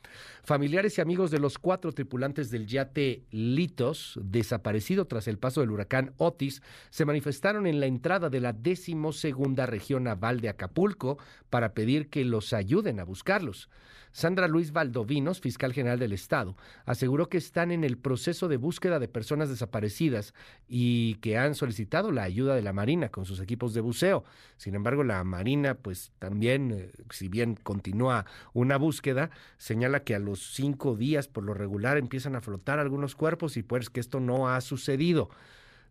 Familiares 0.43 0.97
y 0.97 1.01
amigos 1.01 1.29
de 1.29 1.39
los 1.39 1.59
cuatro 1.59 1.91
tripulantes 1.91 2.49
del 2.49 2.65
yate 2.65 3.23
Litos, 3.29 4.19
desaparecido 4.23 5.05
tras 5.05 5.27
el 5.27 5.37
paso 5.37 5.61
del 5.61 5.71
huracán 5.71 6.13
Otis, 6.17 6.63
se 6.89 7.05
manifestaron 7.05 7.67
en 7.67 7.79
la 7.79 7.85
entrada 7.85 8.29
de 8.29 8.39
la 8.39 8.53
decimosegunda 8.53 9.67
región 9.67 10.03
naval 10.05 10.41
de 10.41 10.49
Acapulco 10.49 11.19
para 11.49 11.73
pedir 11.73 12.09
que 12.09 12.25
los 12.25 12.53
ayuden 12.53 12.99
a 12.99 13.03
buscarlos. 13.03 13.69
Sandra 14.11 14.47
Luis 14.47 14.73
Valdovinos, 14.73 15.39
fiscal 15.39 15.73
general 15.73 15.99
del 15.99 16.13
Estado, 16.13 16.57
aseguró 16.85 17.29
que 17.29 17.37
están 17.37 17.71
en 17.71 17.83
el 17.83 17.97
proceso 17.97 18.47
de 18.47 18.57
búsqueda 18.57 18.99
de 18.99 19.07
personas 19.07 19.49
desaparecidas 19.49 20.33
y 20.67 21.15
que 21.15 21.37
han 21.37 21.55
solicitado 21.55 22.11
la 22.11 22.23
ayuda 22.23 22.55
de 22.55 22.61
la 22.61 22.73
Marina 22.73 23.09
con 23.09 23.25
sus 23.25 23.39
equipos 23.39 23.73
de 23.73 23.81
buceo. 23.81 24.23
Sin 24.57 24.75
embargo, 24.75 25.03
la 25.03 25.23
Marina, 25.23 25.75
pues 25.75 26.11
también, 26.19 26.71
eh, 26.71 26.91
si 27.09 27.29
bien 27.29 27.55
continúa 27.55 28.25
una 28.53 28.77
búsqueda, 28.77 29.29
señala 29.57 30.03
que 30.03 30.15
a 30.15 30.19
los 30.19 30.53
cinco 30.53 30.95
días 30.95 31.27
por 31.27 31.43
lo 31.43 31.53
regular 31.53 31.97
empiezan 31.97 32.35
a 32.35 32.41
flotar 32.41 32.79
algunos 32.79 33.15
cuerpos 33.15 33.57
y 33.57 33.63
pues 33.63 33.89
que 33.89 33.99
esto 33.99 34.19
no 34.19 34.49
ha 34.49 34.59
sucedido. 34.61 35.29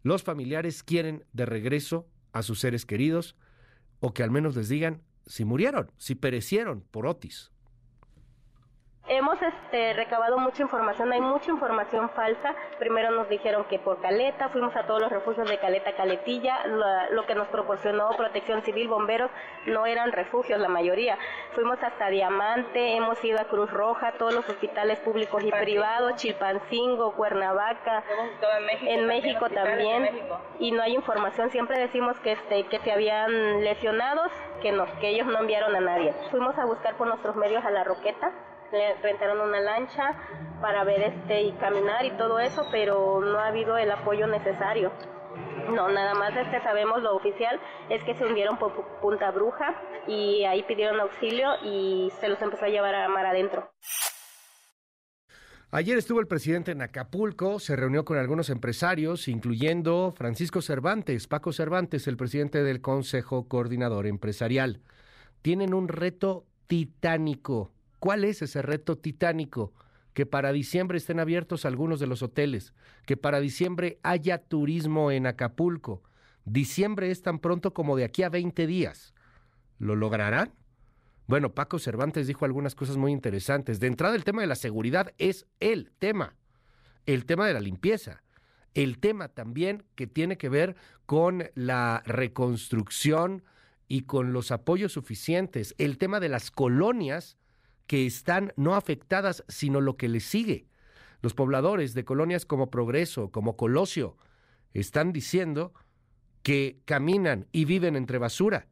Los 0.03 0.23
familiares 0.23 0.83
quieren 0.83 1.25
de 1.33 1.47
regreso 1.47 2.07
a 2.33 2.43
sus 2.43 2.61
seres 2.61 2.87
queridos 2.87 3.37
o 4.01 4.12
que 4.12 4.23
al 4.23 4.31
menos 4.31 4.57
les 4.57 4.68
digan 4.68 5.03
si 5.27 5.45
murieron, 5.45 5.91
si 5.99 6.14
perecieron 6.14 6.85
por 6.91 7.07
Otis. 7.07 7.51
Hemos 9.13 9.43
este, 9.43 9.93
recabado 9.95 10.39
mucha 10.39 10.63
información, 10.63 11.11
hay 11.13 11.21
mucha 11.21 11.51
información 11.51 12.11
falsa. 12.11 12.55
Primero 12.79 13.11
nos 13.11 13.29
dijeron 13.29 13.65
que 13.65 13.81
por 13.81 14.01
Caleta, 14.01 14.51
fuimos 14.51 14.77
a 14.77 14.85
todos 14.87 15.01
los 15.01 15.11
refugios 15.11 15.51
de 15.51 15.59
Caleta, 15.59 15.97
Caletilla, 15.97 16.65
lo, 17.11 17.27
que 17.27 17.35
nos 17.35 17.49
proporcionó 17.49 18.11
Protección 18.11 18.63
Civil, 18.63 18.87
bomberos, 18.87 19.29
no 19.67 19.85
eran 19.85 20.13
refugios 20.13 20.61
la 20.61 20.69
mayoría. 20.69 21.19
Fuimos 21.55 21.83
hasta 21.83 22.09
Diamante, 22.09 22.95
hemos 22.95 23.23
ido 23.25 23.41
a 23.41 23.47
Cruz 23.47 23.69
Roja, 23.73 24.13
todos 24.13 24.33
los 24.33 24.49
hospitales 24.49 25.01
públicos 25.01 25.43
y 25.43 25.51
privados, 25.51 26.15
Chilpancingo, 26.15 27.17
Cuernavaca, 27.17 28.05
en 28.83 29.07
México 29.07 29.51
también, 29.51 30.09
y 30.61 30.71
no 30.71 30.83
hay 30.83 30.95
información. 30.95 31.51
Siempre 31.51 31.81
decimos 31.81 32.17
que, 32.21 32.31
este, 32.31 32.63
que 32.67 32.79
se 32.79 32.93
habían 32.93 33.65
lesionados, 33.65 34.31
que, 34.63 34.71
no, 34.71 34.87
que 35.01 35.09
ellos 35.09 35.27
no 35.27 35.41
enviaron 35.41 35.75
a 35.75 35.81
nadie. 35.81 36.15
Fuimos 36.31 36.57
a 36.57 36.65
buscar 36.65 36.95
por 36.95 37.09
nuestros 37.09 37.35
medios 37.35 37.65
a 37.65 37.73
la 37.73 37.83
Roqueta 37.83 38.31
rentaron 39.03 39.41
una 39.41 39.61
lancha 39.61 40.14
para 40.61 40.85
ver 40.85 41.03
este 41.03 41.43
y 41.43 41.53
caminar 41.53 42.05
y 42.05 42.11
todo 42.12 42.39
eso, 42.39 42.66
pero 42.71 43.21
no 43.21 43.39
ha 43.39 43.49
habido 43.49 43.77
el 43.77 43.91
apoyo 43.91 44.27
necesario. 44.27 44.93
No, 45.71 45.89
nada 45.89 46.14
más 46.14 46.37
este 46.37 46.61
sabemos 46.62 47.03
lo 47.03 47.14
oficial 47.14 47.61
es 47.89 48.03
que 48.05 48.14
se 48.14 48.25
hundieron 48.25 48.59
por 48.59 48.73
Punta 49.01 49.31
Bruja 49.31 49.75
y 50.07 50.45
ahí 50.45 50.62
pidieron 50.64 51.01
auxilio 51.01 51.49
y 51.62 52.11
se 52.21 52.29
los 52.29 52.41
empezó 52.43 52.64
a 52.64 52.68
llevar 52.68 52.95
a 52.95 53.09
mar 53.09 53.27
adentro. 53.27 53.71
Ayer 55.73 55.97
estuvo 55.97 56.18
el 56.18 56.27
presidente 56.27 56.73
en 56.73 56.83
Acapulco, 56.83 57.61
se 57.61 57.77
reunió 57.77 58.05
con 58.05 58.18
algunos 58.18 58.51
empresarios, 58.51 59.29
incluyendo 59.29 60.11
Francisco 60.11 60.62
Cervantes, 60.62 61.29
Paco 61.29 61.53
Cervantes, 61.53 62.09
el 62.09 62.16
presidente 62.16 62.64
del 62.64 62.81
Consejo 62.81 63.47
Coordinador 63.47 64.09
Empresarial. 64.09 64.81
Tienen 65.43 65.73
un 65.73 65.87
reto 65.87 66.45
titánico 66.66 67.71
¿Cuál 68.01 68.25
es 68.25 68.43
ese 68.43 68.63
reto 68.63 68.97
titánico? 68.99 69.73
Que 70.15 70.27
para 70.27 70.53
diciembre 70.53 70.99
estén 70.99 71.21
abiertos 71.21 71.65
algunos 71.65 72.01
de 72.01 72.07
los 72.07 72.23
hoteles, 72.23 72.75
que 73.07 73.17
para 73.17 73.41
diciembre 73.41 74.01
haya 74.03 74.39
turismo 74.39 75.13
en 75.13 75.27
Acapulco. 75.27 76.03
Diciembre 76.45 77.11
es 77.11 77.23
tan 77.23 77.39
pronto 77.39 77.73
como 77.75 77.97
de 77.97 78.05
aquí 78.05 78.23
a 78.23 78.31
20 78.31 78.67
días. 78.67 79.15
¿Lo 79.79 79.95
lograrán? 79.95 80.53
Bueno, 81.27 81.55
Paco 81.55 81.79
Cervantes 81.79 82.27
dijo 82.27 82.45
algunas 82.45 82.75
cosas 82.75 82.97
muy 82.97 83.13
interesantes. 83.13 83.79
De 83.79 83.87
entrada, 83.87 84.17
el 84.17 84.25
tema 84.25 84.41
de 84.41 84.49
la 84.49 84.57
seguridad 84.57 85.13
es 85.19 85.47
el 85.61 85.93
tema. 85.99 86.35
El 87.07 87.25
tema 87.25 87.47
de 87.47 87.55
la 87.55 87.61
limpieza. 87.61 88.25
El 88.75 88.99
tema 88.99 89.29
también 89.29 89.85
que 89.95 90.07
tiene 90.07 90.39
que 90.39 90.49
ver 90.49 90.75
con 91.07 91.51
la 91.55 92.03
reconstrucción 92.07 93.45
y 93.89 94.03
con 94.03 94.33
los 94.33 94.51
apoyos 94.51 94.93
suficientes. 94.93 95.75
El 95.79 95.99
tema 95.99 96.19
de 96.19 96.31
las 96.31 96.51
colonias 96.51 97.37
que 97.91 98.07
están 98.07 98.53
no 98.55 98.76
afectadas, 98.76 99.43
sino 99.49 99.80
lo 99.80 99.97
que 99.97 100.09
les 100.09 100.22
sigue. 100.22 100.68
Los 101.22 101.34
pobladores 101.34 101.93
de 101.93 102.05
colonias 102.05 102.47
como 102.47 102.70
Progreso, 102.70 103.32
como 103.32 103.57
Colosio, 103.57 104.16
están 104.74 105.12
diciendo 105.12 105.74
que 106.45 106.78
caminan 106.84 107.49
y 107.51 107.64
viven 107.64 107.97
entre 107.97 108.18
basura. 108.18 108.68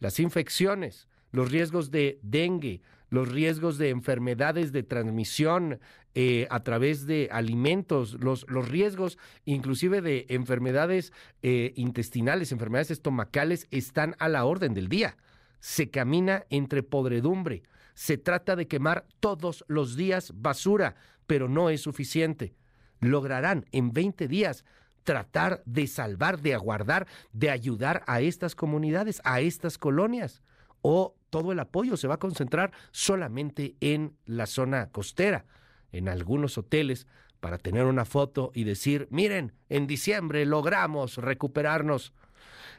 Las 0.00 0.20
infecciones, 0.20 1.08
los 1.32 1.50
riesgos 1.50 1.90
de 1.90 2.20
dengue, 2.20 2.82
los 3.08 3.32
riesgos 3.32 3.78
de 3.78 3.88
enfermedades 3.88 4.70
de 4.70 4.82
transmisión 4.82 5.80
eh, 6.14 6.46
a 6.50 6.62
través 6.62 7.06
de 7.06 7.30
alimentos, 7.32 8.18
los, 8.20 8.44
los, 8.50 8.68
riesgos 8.68 9.16
inclusive 9.46 10.02
de 10.02 10.26
enfermedades 10.28 11.14
eh, 11.40 11.72
intestinales, 11.74 12.52
enfermedades 12.52 12.90
estomacales, 12.90 13.66
están 13.70 14.14
a 14.18 14.28
la 14.28 14.44
orden 14.44 14.74
del 14.74 14.90
día. 14.90 15.16
Se 15.58 15.88
camina 15.88 16.44
entre 16.50 16.82
podredumbre. 16.82 17.62
Se 17.98 18.16
trata 18.16 18.54
de 18.54 18.68
quemar 18.68 19.08
todos 19.18 19.64
los 19.66 19.96
días 19.96 20.30
basura, 20.32 20.94
pero 21.26 21.48
no 21.48 21.68
es 21.68 21.80
suficiente. 21.80 22.54
Lograrán 23.00 23.66
en 23.72 23.92
20 23.92 24.28
días 24.28 24.64
tratar 25.02 25.64
de 25.66 25.88
salvar, 25.88 26.40
de 26.40 26.54
aguardar, 26.54 27.08
de 27.32 27.50
ayudar 27.50 28.04
a 28.06 28.20
estas 28.20 28.54
comunidades, 28.54 29.20
a 29.24 29.40
estas 29.40 29.78
colonias 29.78 30.42
o 30.80 31.16
todo 31.28 31.50
el 31.50 31.58
apoyo 31.58 31.96
se 31.96 32.06
va 32.06 32.14
a 32.14 32.20
concentrar 32.20 32.70
solamente 32.92 33.74
en 33.80 34.14
la 34.26 34.46
zona 34.46 34.90
costera, 34.90 35.44
en 35.90 36.08
algunos 36.08 36.56
hoteles, 36.56 37.08
para 37.40 37.58
tener 37.58 37.84
una 37.84 38.04
foto 38.04 38.52
y 38.54 38.62
decir, 38.62 39.08
miren, 39.10 39.54
en 39.68 39.88
diciembre 39.88 40.46
logramos 40.46 41.16
recuperarnos. 41.16 42.12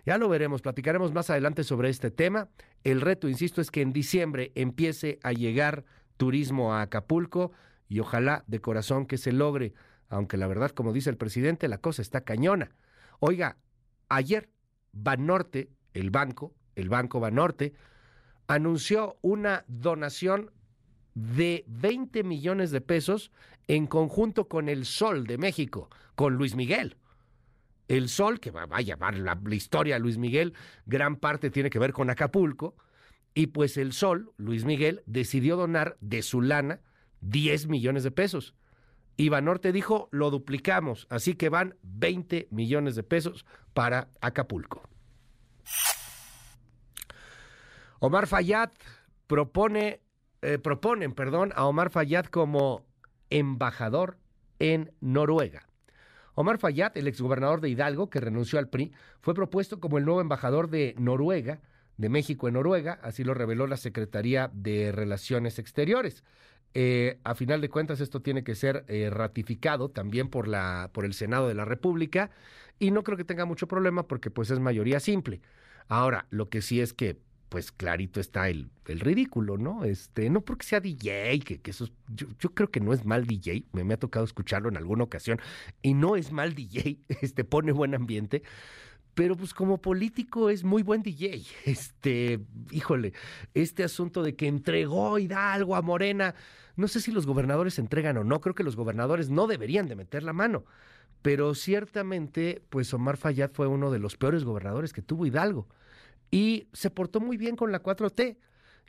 Ya 0.05 0.17
lo 0.17 0.29
veremos, 0.29 0.61
platicaremos 0.61 1.11
más 1.11 1.29
adelante 1.29 1.65
sobre 1.65 1.89
este 1.89 2.09
tema. 2.09 2.47
El 2.83 3.01
reto, 3.01 3.27
insisto, 3.27 3.61
es 3.61 3.71
que 3.71 3.81
en 3.81 3.93
diciembre 3.93 4.51
empiece 4.55 5.19
a 5.23 5.31
llegar 5.31 5.85
turismo 6.17 6.73
a 6.73 6.81
Acapulco 6.81 7.51
y 7.87 7.99
ojalá 7.99 8.43
de 8.47 8.61
corazón 8.61 9.05
que 9.05 9.17
se 9.17 9.31
logre, 9.31 9.73
aunque 10.07 10.37
la 10.37 10.47
verdad, 10.47 10.71
como 10.71 10.93
dice 10.93 11.09
el 11.09 11.17
presidente, 11.17 11.67
la 11.67 11.79
cosa 11.79 12.01
está 12.01 12.21
cañona. 12.21 12.75
Oiga, 13.19 13.57
ayer 14.07 14.49
Banorte, 14.91 15.69
el 15.93 16.09
banco, 16.09 16.53
el 16.75 16.89
Banco 16.89 17.19
Banorte, 17.19 17.73
anunció 18.47 19.17
una 19.21 19.65
donación 19.67 20.51
de 21.13 21.65
20 21.67 22.23
millones 22.23 22.71
de 22.71 22.81
pesos 22.81 23.31
en 23.67 23.87
conjunto 23.87 24.47
con 24.47 24.69
el 24.69 24.85
Sol 24.85 25.27
de 25.27 25.37
México, 25.37 25.89
con 26.15 26.35
Luis 26.35 26.55
Miguel. 26.55 26.97
El 27.89 28.07
Sol, 28.07 28.39
que 28.39 28.51
va 28.51 28.67
a 28.69 28.81
llamar 28.81 29.17
la, 29.17 29.35
historia 29.49 29.95
de 29.95 29.99
Luis 29.99 30.19
Miguel, 30.19 30.53
gran 30.85 31.15
parte 31.15 31.49
tiene 31.49 31.71
que 31.71 31.79
ver 31.79 31.91
con 31.91 32.11
Acapulco, 32.11 32.75
y 33.33 33.47
pues 33.47 33.77
el 33.77 33.93
Sol, 33.93 34.31
Luis 34.37 34.63
Miguel, 34.63 35.01
decidió 35.07 35.57
donar 35.57 35.97
de 35.99 36.21
su 36.21 36.41
lana 36.41 36.81
10 37.21 37.67
millones 37.67 38.03
de 38.03 38.11
pesos. 38.11 38.53
Y 39.17 39.29
Banorte 39.29 39.71
dijo, 39.71 40.07
lo 40.11 40.29
duplicamos, 40.29 41.07
así 41.09 41.33
que 41.33 41.49
van 41.49 41.75
20 41.81 42.47
millones 42.51 42.95
de 42.95 43.01
pesos 43.01 43.45
para 43.73 44.09
Acapulco. 44.21 44.83
Omar 47.99 48.27
Fayad 48.27 48.69
propone, 49.25 49.99
eh, 50.43 50.59
proponen 50.59 51.13
perdón, 51.13 51.53
a 51.55 51.65
Omar 51.65 51.89
Fayad 51.89 52.27
como 52.27 52.85
embajador 53.31 54.19
en 54.59 54.91
Noruega. 55.01 55.68
Omar 56.39 56.57
Fayad, 56.57 56.97
el 56.97 57.09
exgobernador 57.09 57.59
de 57.59 57.67
Hidalgo, 57.67 58.09
que 58.09 58.21
renunció 58.21 58.59
al 58.59 58.69
PRI, 58.69 58.93
fue 59.19 59.33
propuesto 59.33 59.81
como 59.81 59.97
el 59.97 60.05
nuevo 60.05 60.21
embajador 60.21 60.69
de 60.69 60.95
Noruega, 60.97 61.59
de 61.97 62.07
México 62.07 62.47
en 62.47 62.53
Noruega, 62.53 62.97
así 63.03 63.25
lo 63.25 63.33
reveló 63.33 63.67
la 63.67 63.75
Secretaría 63.75 64.49
de 64.53 64.93
Relaciones 64.93 65.59
Exteriores. 65.59 66.23
Eh, 66.73 67.19
a 67.25 67.35
final 67.35 67.59
de 67.59 67.67
cuentas, 67.67 67.99
esto 67.99 68.21
tiene 68.21 68.45
que 68.45 68.55
ser 68.55 68.85
eh, 68.87 69.09
ratificado 69.09 69.89
también 69.89 70.29
por, 70.29 70.47
la, 70.47 70.91
por 70.93 71.03
el 71.03 71.13
Senado 71.13 71.49
de 71.49 71.55
la 71.55 71.65
República 71.65 72.29
y 72.79 72.91
no 72.91 73.03
creo 73.03 73.17
que 73.17 73.25
tenga 73.25 73.43
mucho 73.43 73.67
problema 73.67 74.07
porque 74.07 74.31
pues 74.31 74.49
es 74.49 74.61
mayoría 74.61 75.01
simple. 75.01 75.41
Ahora, 75.89 76.25
lo 76.29 76.47
que 76.47 76.61
sí 76.61 76.79
es 76.79 76.93
que 76.93 77.19
pues 77.49 77.71
clarito 77.71 78.19
está 78.19 78.47
el, 78.49 78.69
el, 78.85 78.99
ridículo, 78.99 79.57
¿no? 79.57 79.83
Este, 79.83 80.29
no 80.29 80.41
porque 80.41 80.65
sea 80.65 80.79
DJ, 80.79 81.39
que, 81.39 81.59
que 81.59 81.71
eso 81.71 81.89
yo, 82.07 82.27
yo, 82.39 82.53
creo 82.53 82.69
que 82.69 82.79
no 82.79 82.93
es 82.93 83.05
mal 83.05 83.25
DJ, 83.25 83.65
me, 83.73 83.83
me, 83.83 83.95
ha 83.95 83.97
tocado 83.97 84.23
escucharlo 84.23 84.69
en 84.69 84.77
alguna 84.77 85.03
ocasión, 85.03 85.39
y 85.81 85.95
no 85.95 86.15
es 86.15 86.31
mal 86.31 86.53
DJ, 86.53 86.99
este, 87.21 87.43
pone 87.43 87.71
buen 87.71 87.95
ambiente, 87.95 88.43
pero 89.15 89.35
pues 89.35 89.53
como 89.53 89.81
político 89.81 90.49
es 90.49 90.63
muy 90.63 90.83
buen 90.83 91.01
DJ. 91.01 91.43
Este, 91.65 92.39
híjole, 92.71 93.13
este 93.53 93.83
asunto 93.83 94.23
de 94.23 94.35
que 94.35 94.47
entregó 94.47 95.17
Hidalgo 95.17 95.75
a 95.75 95.81
Morena, 95.81 96.35
no 96.75 96.87
sé 96.87 97.01
si 97.01 97.11
los 97.11 97.25
gobernadores 97.25 97.79
entregan 97.79 98.17
o 98.17 98.23
no, 98.23 98.39
creo 98.39 98.55
que 98.55 98.63
los 98.63 98.75
gobernadores 98.75 99.29
no 99.29 99.47
deberían 99.47 99.87
de 99.87 99.95
meter 99.95 100.23
la 100.23 100.33
mano. 100.33 100.65
Pero 101.21 101.53
ciertamente, 101.53 102.61
pues 102.69 102.93
Omar 102.93 103.17
Fayad 103.17 103.51
fue 103.51 103.67
uno 103.67 103.91
de 103.91 103.99
los 103.99 104.15
peores 104.15 104.45
gobernadores 104.45 104.93
que 104.93 105.01
tuvo 105.01 105.25
Hidalgo 105.25 105.67
y 106.31 106.67
se 106.73 106.89
portó 106.89 107.19
muy 107.19 107.37
bien 107.37 107.55
con 107.55 107.71
la 107.71 107.81
4T. 107.81 108.37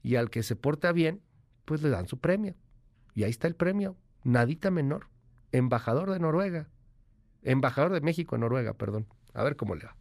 Y 0.03 0.17
al 0.17 0.31
que 0.31 0.43
se 0.43 0.57
porta 0.57 0.93
bien, 0.93 1.23
pues 1.65 1.83
le 1.83 1.91
dan 1.91 2.09
su 2.09 2.19
premio. 2.19 2.55
Y 3.15 3.25
ahí 3.25 3.31
está 3.31 3.47
el 3.47 3.55
premio, 3.55 3.97
nadita 4.25 4.71
menor, 4.71 5.09
embajador 5.53 6.11
de 6.11 6.19
Noruega, 6.19 6.69
embajador 7.43 7.93
de 7.93 8.01
México 8.01 8.35
en 8.35 8.43
Noruega, 8.43 8.75
perdón. 8.75 9.07
A 9.35 9.43
ver 9.43 9.57
cómo 9.57 9.75
le 9.75 9.85
va. 9.85 9.97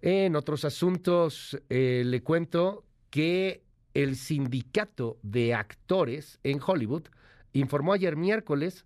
En 0.00 0.36
otros 0.36 0.64
asuntos, 0.64 1.60
eh, 1.68 2.02
le 2.04 2.22
cuento 2.22 2.84
que 3.10 3.64
el 3.94 4.16
sindicato 4.16 5.18
de 5.22 5.54
actores 5.54 6.38
en 6.42 6.60
Hollywood 6.64 7.08
informó 7.52 7.92
ayer 7.92 8.16
miércoles 8.16 8.85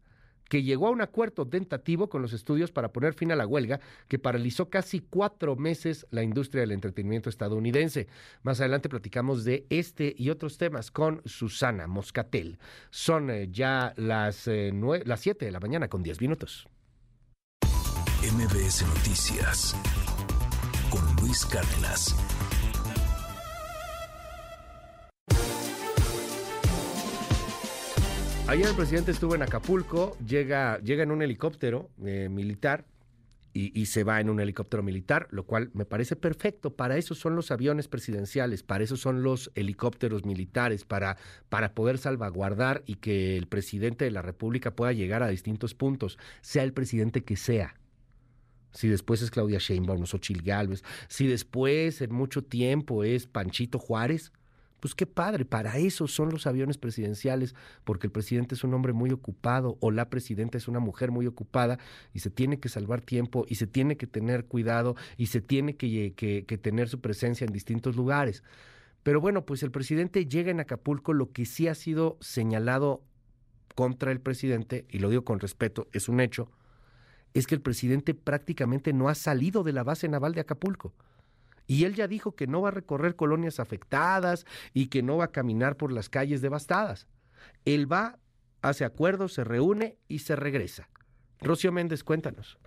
que 0.51 0.65
llegó 0.65 0.89
a 0.89 0.91
un 0.91 1.01
acuerdo 1.01 1.47
tentativo 1.47 2.11
con 2.11 2.23
los 2.23 2.33
estudios 2.33 2.73
para 2.73 2.93
poner 2.93 3.15
fin 3.15 3.31
a 3.31 3.37
la 3.37 3.47
huelga 3.47 3.81
que 4.09 4.19
paralizó 4.19 4.69
casi 4.69 4.99
cuatro 4.99 5.55
meses 5.55 6.07
la 6.11 6.25
industria 6.25 6.63
del 6.63 6.73
entretenimiento 6.73 7.31
estadounidense. 7.31 8.09
Más 8.43 8.61
adelante 8.61 8.89
platicamos 8.89 9.45
de 9.45 9.65
este 9.71 10.13
y 10.19 10.29
otros 10.29 10.59
temas 10.59 10.91
con 10.91 11.23
Susana 11.25 11.87
Moscatel. 11.87 12.59
Son 12.91 13.31
eh, 13.31 13.49
ya 13.51 13.95
las, 13.97 14.49
eh, 14.49 14.73
las 15.05 15.21
7 15.21 15.45
de 15.45 15.53
la 15.53 15.61
mañana 15.61 15.87
con 15.89 16.03
10 16.03 16.21
minutos. 16.21 16.69
MBS 18.21 18.85
Noticias 18.89 19.77
con 20.91 21.01
Luis 21.23 21.47
Cárdenas. 21.47 22.17
Ayer 28.51 28.67
el 28.67 28.75
presidente 28.75 29.13
estuvo 29.13 29.37
en 29.37 29.43
Acapulco, 29.43 30.19
llega, 30.27 30.81
llega 30.81 31.05
en 31.05 31.13
un 31.13 31.23
helicóptero 31.23 31.89
eh, 32.05 32.29
militar 32.29 32.85
y, 33.53 33.87
se 33.87 34.03
va 34.03 34.21
en 34.21 34.29
un 34.29 34.41
helicóptero 34.41 34.83
militar, 34.83 35.29
lo 35.31 35.45
cual 35.45 35.71
me 35.73 35.85
parece 35.85 36.17
perfecto. 36.17 36.75
Para 36.75 36.97
eso 36.97 37.15
son 37.15 37.37
los 37.37 37.53
aviones 37.53 37.87
presidenciales, 37.87 38.65
para 38.65 38.83
eso 38.83 38.97
son 38.97 39.23
los 39.23 39.53
helicópteros 39.55 40.25
militares, 40.25 40.85
para, 40.85 41.17
para 41.49 41.75
poder 41.77 41.99
salvaguardar 41.99 42.83
y 42.87 42.97
que 42.97 43.37
el 43.37 43.47
presidente 43.47 44.05
de 44.05 44.11
la 44.11 44.21
República 44.21 44.75
pueda 44.75 44.93
llegar 44.93 45.23
a 45.23 45.29
distintos 45.29 45.75
puntos, 45.75 46.19
sea 46.41 46.65
el 46.65 46.73
presidente 46.73 47.23
que 47.23 47.37
sea. 47.37 47.77
Si 48.73 48.89
después 48.89 49.23
es 49.23 49.31
Claudia 49.31 49.61
Sheinbaum 49.61 50.03
o 50.03 50.07
Xochitl 50.07 50.43
Gálvez, 50.43 50.83
si 51.07 51.29
después 51.29 52.01
en 52.03 52.13
mucho 52.13 52.43
tiempo 52.43 53.05
es 53.05 53.29
Panchito 53.29 53.79
Juárez, 53.79 54.33
pues 54.81 54.95
qué 54.95 55.07
padre, 55.07 55.45
para 55.45 55.77
eso 55.79 56.09
son 56.09 56.31
los 56.31 56.47
aviones 56.47 56.79
presidenciales, 56.79 57.55
porque 57.85 58.07
el 58.07 58.13
presidente 58.13 58.55
es 58.55 58.65
un 58.65 58.75
hombre 58.75 58.93
muy 58.93 59.11
ocupado 59.11 59.77
o 59.81 59.91
la 59.91 60.09
presidenta 60.09 60.59
es 60.59 60.69
una 60.69 60.81
mujer 60.81 61.11
muy 61.11 61.27
ocupada 61.27 61.79
y 62.15 62.21
se 62.21 62.31
tiene 62.31 62.59
que 62.59 62.69
salvar 62.69 63.03
tiempo 63.03 63.45
y 63.49 63.57
se 63.57 63.67
tiene 63.67 63.97
que 63.97 64.07
tener 64.07 64.47
cuidado 64.47 64.97
y 65.17 65.27
se 65.27 65.41
tiene 65.41 65.77
que, 65.77 66.15
tener 66.63 66.89
su 66.89 67.01
presencia 67.01 67.45
en 67.45 67.53
distintos 67.53 67.95
lugares. 67.95 68.43
Pero 69.03 69.21
bueno, 69.21 69.45
pues 69.45 69.63
el 69.63 69.71
presidente 69.71 70.27
llega 70.27 70.51
en 70.51 70.61
Acapulco, 70.61 71.13
lo 71.13 71.31
que 71.31 71.47
sí 71.47 71.69
ha 71.69 71.75
sido 71.75 72.17
señalado 72.21 73.03
contra 73.75 74.13
el 74.13 74.21
presidente, 74.21 74.87
y 74.91 74.99
lo 74.99 75.11
digo 75.11 75.25
con 75.25 75.41
respeto, 75.41 75.89
es 75.93 76.09
un 76.09 76.21
hecho, 76.21 76.51
es 77.33 77.47
que 77.47 77.55
el 77.55 77.61
presidente 77.61 78.15
prácticamente 78.15 78.93
no 78.93 79.09
ha 79.09 79.15
salido 79.15 79.63
de 79.63 79.73
la 79.73 79.85
base 79.85 80.09
naval 80.09 80.35
de 80.35 80.41
Acapulco. 80.41 80.93
Y 81.71 81.85
él 81.85 81.95
ya 81.95 82.09
dijo 82.09 82.35
que 82.35 82.49
no 82.49 82.63
va 82.63 82.71
a 82.71 82.73
recorrer 82.73 83.15
colonias 83.15 83.61
afectadas 83.61 84.45
y 84.75 84.89
que 84.89 85.05
no 85.05 85.19
va 85.19 85.27
a 85.27 85.31
caminar 85.31 85.77
por 85.77 85.93
las 85.93 86.09
calles 86.09 86.43
devastadas. 86.43 87.07
Él 87.65 87.91
va, 87.91 88.19
hace 88.61 88.85
acuerdos, 88.85 89.35
se 89.35 89.45
reúne 89.45 89.97
y 90.09 90.19
se 90.19 90.35
regresa. 90.35 90.89
Rocío 91.39 91.71
Méndez, 91.71 92.03
cuéntanos. 92.03 92.59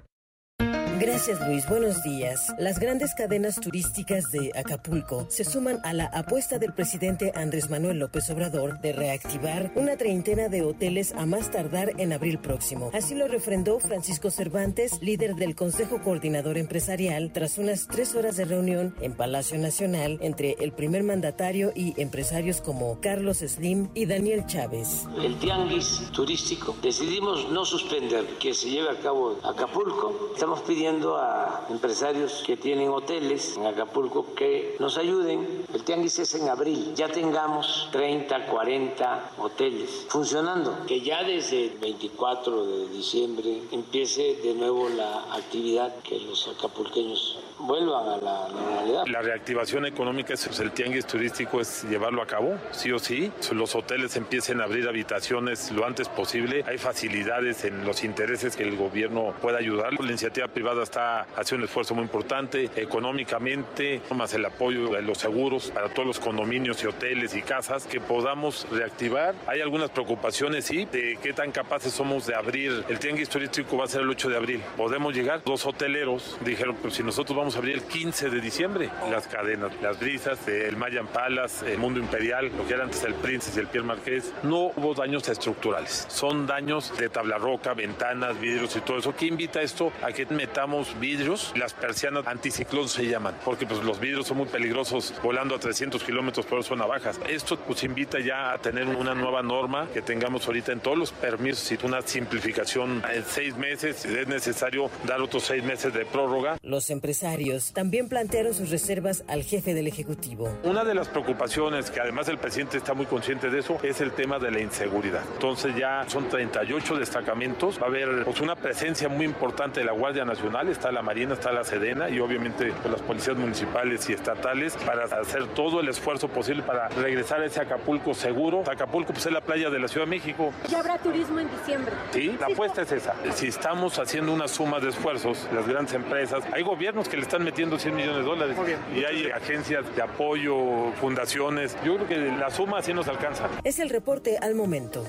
Gracias 1.06 1.45
Luis, 1.45 1.68
buenos 1.68 2.01
días. 2.01 2.47
Las 2.58 2.80
grandes 2.80 3.14
cadenas 3.14 3.60
turísticas 3.60 4.32
de 4.32 4.54
Acapulco 4.56 5.26
se 5.30 5.43
suman 5.43 5.82
a 5.84 5.91
la 5.91 6.06
apuesta 6.06 6.60
del 6.60 6.72
presidente 6.72 7.34
Andrés 7.36 7.70
Manuel 7.70 7.99
López 7.99 8.30
Obrador 8.30 8.80
de 8.80 8.93
reactivar 8.93 9.74
una 9.76 9.97
treintena 9.97 10.47
de 10.47 10.62
hoteles 10.62 11.12
a 11.12 11.26
más 11.26 11.51
tardar 11.51 11.91
en 11.97 12.14
abril 12.14 12.39
próximo. 12.39 12.89
Así 12.93 13.16
lo 13.16 13.28
refrendó 13.28 13.82
Francisco 13.82 14.32
Cervantes, 14.32 15.01
líder 15.01 15.36
del 15.36 15.56
Consejo 15.56 16.01
Coordinador 16.01 16.58
Empresarial, 16.58 17.34
tras 17.34 17.58
unas 17.58 17.86
tres 17.88 18.16
horas 18.16 18.38
de 18.38 18.45
reunión 18.45 18.95
en 19.01 19.12
Palacio 19.12 19.58
Nacional 19.58 20.20
entre 20.22 20.56
el 20.62 20.72
primer 20.72 21.04
mandatario 21.04 21.74
y 21.76 21.99
empresarios 22.01 22.62
como 22.62 23.01
Carlos 23.01 23.39
Slim 23.39 23.89
y 23.93 24.06
Daniel 24.06 24.45
Chávez. 24.45 25.06
El 25.22 25.38
tianguis 25.38 26.10
turístico 26.14 26.78
decidimos 26.82 27.49
no 27.49 27.66
suspender 27.66 28.26
que 28.39 28.54
se 28.54 28.70
lleve 28.70 28.89
a 28.89 28.99
cabo 29.01 29.38
Acapulco. 29.43 30.32
Estamos 30.34 30.62
pidiendo 30.62 30.93
a 31.02 31.66
empresarios 31.70 32.44
que 32.46 32.56
tienen 32.56 32.89
hoteles 32.89 33.58
en 33.58 33.66
Acapulco 33.66 34.34
que 34.36 34.76
nos 34.80 34.98
ayuden. 34.98 35.66
El 35.74 35.84
tianguis 35.84 36.20
es 36.20 36.36
en 36.36 36.50
abril. 36.50 36.94
Ya 36.96 37.08
tengamos 37.10 37.89
30, 37.91 38.46
40 38.46 39.32
hoteles 39.39 40.06
funcionando. 40.08 40.86
Que 40.88 41.02
ya 41.02 41.24
desde 41.24 41.66
el 41.66 41.78
24 41.80 42.66
de 42.66 42.88
diciembre 42.89 43.62
empiece 43.72 44.36
de 44.36 44.54
nuevo 44.54 44.89
la 44.89 45.34
actividad 45.34 45.96
que 46.04 46.20
los 46.20 46.48
acapulqueños 46.48 47.39
vuelvan 47.66 48.07
a 48.07 48.18
la 48.18 48.47
normalidad. 48.49 49.05
La 49.07 49.22
reactivación 49.22 49.86
económica 49.86 50.34
es 50.34 50.59
el 50.59 50.72
tianguis 50.72 51.05
turístico 51.05 51.61
es 51.61 51.84
llevarlo 51.84 52.22
a 52.22 52.28
cabo, 52.28 52.57
sí 52.72 52.91
o 52.91 52.99
sí. 52.99 53.32
Los 53.51 53.76
hoteles 53.76 54.16
empiecen 54.16 54.61
a 54.61 54.66
abrir 54.66 54.88
habitaciones 54.88 55.72
lo 55.72 55.86
antes 55.86 56.09
posible. 56.09 56.64
Hay 56.68 56.78
facilidades 56.78 57.66
en 57.66 57.86
los 57.86 58.03
intereses 58.03 58.55
que 58.55 58.64
el 58.64 58.76
gobierno 58.76 59.34
pueda 59.41 59.59
ayudar. 59.59 59.93
La 59.93 60.09
iniciativa 60.09 60.47
privada 60.47 60.84
está 60.84 61.22
haciendo 61.36 61.64
un 61.64 61.70
esfuerzo 61.70 61.95
muy 61.95 62.03
importante 62.03 62.70
económicamente, 62.76 64.01
más 64.16 64.34
el 64.34 64.45
apoyo 64.45 64.89
de 64.89 65.01
los 65.01 65.18
seguros 65.18 65.72
para 65.72 65.89
todos 65.89 66.07
los 66.07 66.20
condominios 66.20 66.84
y 66.84 66.88
hoteles 66.88 67.36
y 67.36 67.41
casas 67.41 67.86
que 67.86 67.99
podamos 67.99 68.68
reactivar. 68.72 69.36
Hay 69.47 69.61
algunas 69.61 69.89
preocupaciones, 69.89 70.66
sí, 70.66 70.86
de 70.86 71.18
qué 71.22 71.34
tan 71.34 71.51
capaces 71.51 71.93
somos 71.93 72.26
de 72.26 72.36
abrir. 72.36 72.84
El 72.89 72.99
tianguis 72.99 73.30
turístico 73.30 73.78
va 73.78 73.86
a 73.86 73.88
ser 73.88 74.01
el 74.01 74.09
8 74.09 74.30
de 74.30 74.38
abril. 74.38 74.61
Podemos 74.78 75.14
llegar. 75.14 75.41
Dos 75.43 75.66
hoteleros 75.66 76.38
dijeron, 76.43 76.76
pues 76.82 76.95
si 76.95 77.03
nosotros 77.03 77.38
vamos 77.38 77.53
a 77.56 77.60
abrir 77.60 77.76
el 77.76 77.84
15 77.84 78.30
de 78.30 78.41
diciembre, 78.41 78.89
las 79.10 79.28
cadenas, 79.28 79.72
las 79.82 79.99
brisas, 79.99 80.47
el 80.47 80.78
Mayan 80.78 81.08
Palace, 81.08 81.72
el 81.72 81.78
Mundo 81.78 81.99
Imperial, 81.99 82.51
lo 82.56 82.66
que 82.66 82.74
era 82.74 82.84
antes 82.84 83.04
el 83.04 83.14
Princess 83.16 83.56
y 83.58 83.60
el 83.60 83.68
Pierre 83.68 83.88
Marqués, 83.88 84.32
no 84.43 84.72
hubo 84.76 84.93
daños 84.93 85.28
estructurales. 85.30 86.06
Son 86.10 86.47
daños 86.47 86.95
de 86.97 87.10
tabla 87.10 87.38
roca, 87.38 87.74
ventanas, 87.74 88.39
vidrios 88.39 88.76
y 88.76 88.82
todo 88.82 88.97
eso. 88.97 89.16
¿Qué 89.16 89.26
invita 89.26 89.62
esto 89.62 89.91
a 90.01 90.12
que 90.12 90.26
metamos 90.28 90.99
vidrios? 90.99 91.54
Las 91.56 91.74
persianas 91.74 92.26
anticiclón 92.28 92.88
se 92.88 93.08
llaman, 93.08 93.36
porque 93.43 93.66
pues 93.66 93.84
los 93.84 93.99
vidrios 93.99 94.28
son 94.28 94.38
muy 94.38 94.47
peligrosos 94.47 95.14
volando 95.22 95.56
a 95.56 95.60
300 95.60 96.04
kilómetros 96.04 96.45
por 96.45 96.60
hora 96.60 96.68
son 96.68 96.80
navajas. 96.80 97.20
Esto 97.28 97.58
pues 97.58 97.84
invita 97.84 98.20
ya 98.20 98.54
a 98.54 98.58
tener 98.58 98.88
una 98.88 99.14
nueva 99.14 99.41
norma 99.41 99.88
que 99.93 100.01
tengamos 100.01 100.45
ahorita 100.47 100.72
en 100.72 100.80
todos 100.80 100.97
los 100.97 101.12
permisos 101.12 101.72
y 101.72 101.86
una 101.86 102.01
simplificación 102.01 103.04
en 103.12 103.24
seis 103.26 103.58
meses. 103.58 104.06
Es 104.06 104.28
necesario 104.28 104.89
dar 105.06 105.22
otros 105.22 105.43
seis 105.43 105.64
meses 105.64 105.93
de 105.93 106.06
prórroga. 106.06 106.58
Los 106.62 106.89
empresarios 106.89 107.43
también 107.74 108.08
plantearon 108.08 108.54
sus 108.54 108.70
reservas 108.70 109.24
al 109.28 109.44
jefe 109.44 109.74
del 109.74 109.88
Ejecutivo. 109.88 110.50
Una 110.64 110.84
de 110.84 110.96
las 110.96 111.10
preocupaciones, 111.10 111.91
que 111.91 112.00
además 112.00 112.28
el 112.30 112.38
presidente 112.38 112.78
está 112.78 112.94
muy 112.94 113.06
consciente 113.06 113.50
de 113.50 113.60
eso, 113.60 113.78
es 113.84 114.02
el 114.02 114.12
tema 114.12 114.39
de 114.39 114.52
la 114.52 114.60
inseguridad. 114.60 115.22
Entonces 115.34 115.76
ya 115.76 116.06
son 116.08 116.30
38 116.30 116.98
destacamentos, 116.98 117.80
va 117.80 117.88
a 117.88 117.89
haber 117.89 118.24
pues, 118.24 118.39
una 118.41 118.56
presencia 118.56 119.10
muy 119.10 119.26
importante 119.26 119.82
de 119.82 119.86
la 119.86 119.91
Guardia 119.91 120.26
Nacional, 120.26 120.70
está 120.70 120.91
la 120.91 121.02
Marina, 121.02 121.34
está 121.34 121.52
la 121.52 121.64
Sedena 121.64 122.10
y 122.10 122.20
obviamente 122.20 122.72
pues, 122.82 122.91
las 122.91 123.02
policías 123.02 123.38
municipales 123.38 124.10
y 124.10 124.14
estatales 124.14 124.76
para 124.86 125.04
hacer 125.04 125.48
todo 125.48 125.82
el 125.82 125.89
esfuerzo 125.89 126.28
posible 126.28 126.64
para 126.64 126.88
regresar 126.89 127.41
a 127.41 127.46
ese 127.46 127.62
Acapulco 127.62 128.14
seguro. 128.14 128.64
Acapulco 128.70 129.14
pues, 129.14 129.26
es 129.26 129.32
la 129.32 129.41
playa 129.41 129.70
de 129.70 129.80
la 129.80 129.88
Ciudad 129.88 130.06
de 130.06 130.12
México. 130.12 130.54
Ya 130.70 130.80
habrá 130.80 130.98
turismo 130.98 131.39
en 131.39 131.50
diciembre. 131.50 131.94
Sí, 132.12 132.36
la 132.39 132.48
apuesta 132.48 132.84
es 132.84 132.91
esa. 132.91 133.16
Si 133.34 133.48
estamos 133.48 134.00
haciendo 134.00 134.34
una 134.34 134.48
suma 134.48 134.80
de 134.80 134.89
esfuerzos, 134.89 135.48
las 135.54 135.68
grandes 135.68 135.94
empresas, 135.94 136.44
hay 136.54 136.64
gobiernos 136.64 137.08
que 137.10 137.18
le 137.18 137.24
están 137.24 137.33
metiendo 137.42 137.80
100 137.80 137.96
millones 137.96 138.18
de 138.18 138.24
dólares 138.24 138.58
y 138.96 139.04
hay 139.04 139.32
agencias 139.32 139.84
de 139.96 140.02
apoyo, 140.02 140.92
fundaciones. 141.00 141.76
Yo 141.86 141.96
creo 141.96 142.08
que 142.08 142.18
la 142.18 142.50
suma 142.50 142.82
sí 142.82 142.94
nos 142.94 143.08
alcanza. 143.08 143.50
Es 143.64 143.80
el 143.80 143.90
reporte 143.90 144.38
al 144.42 144.56
momento. 144.56 145.06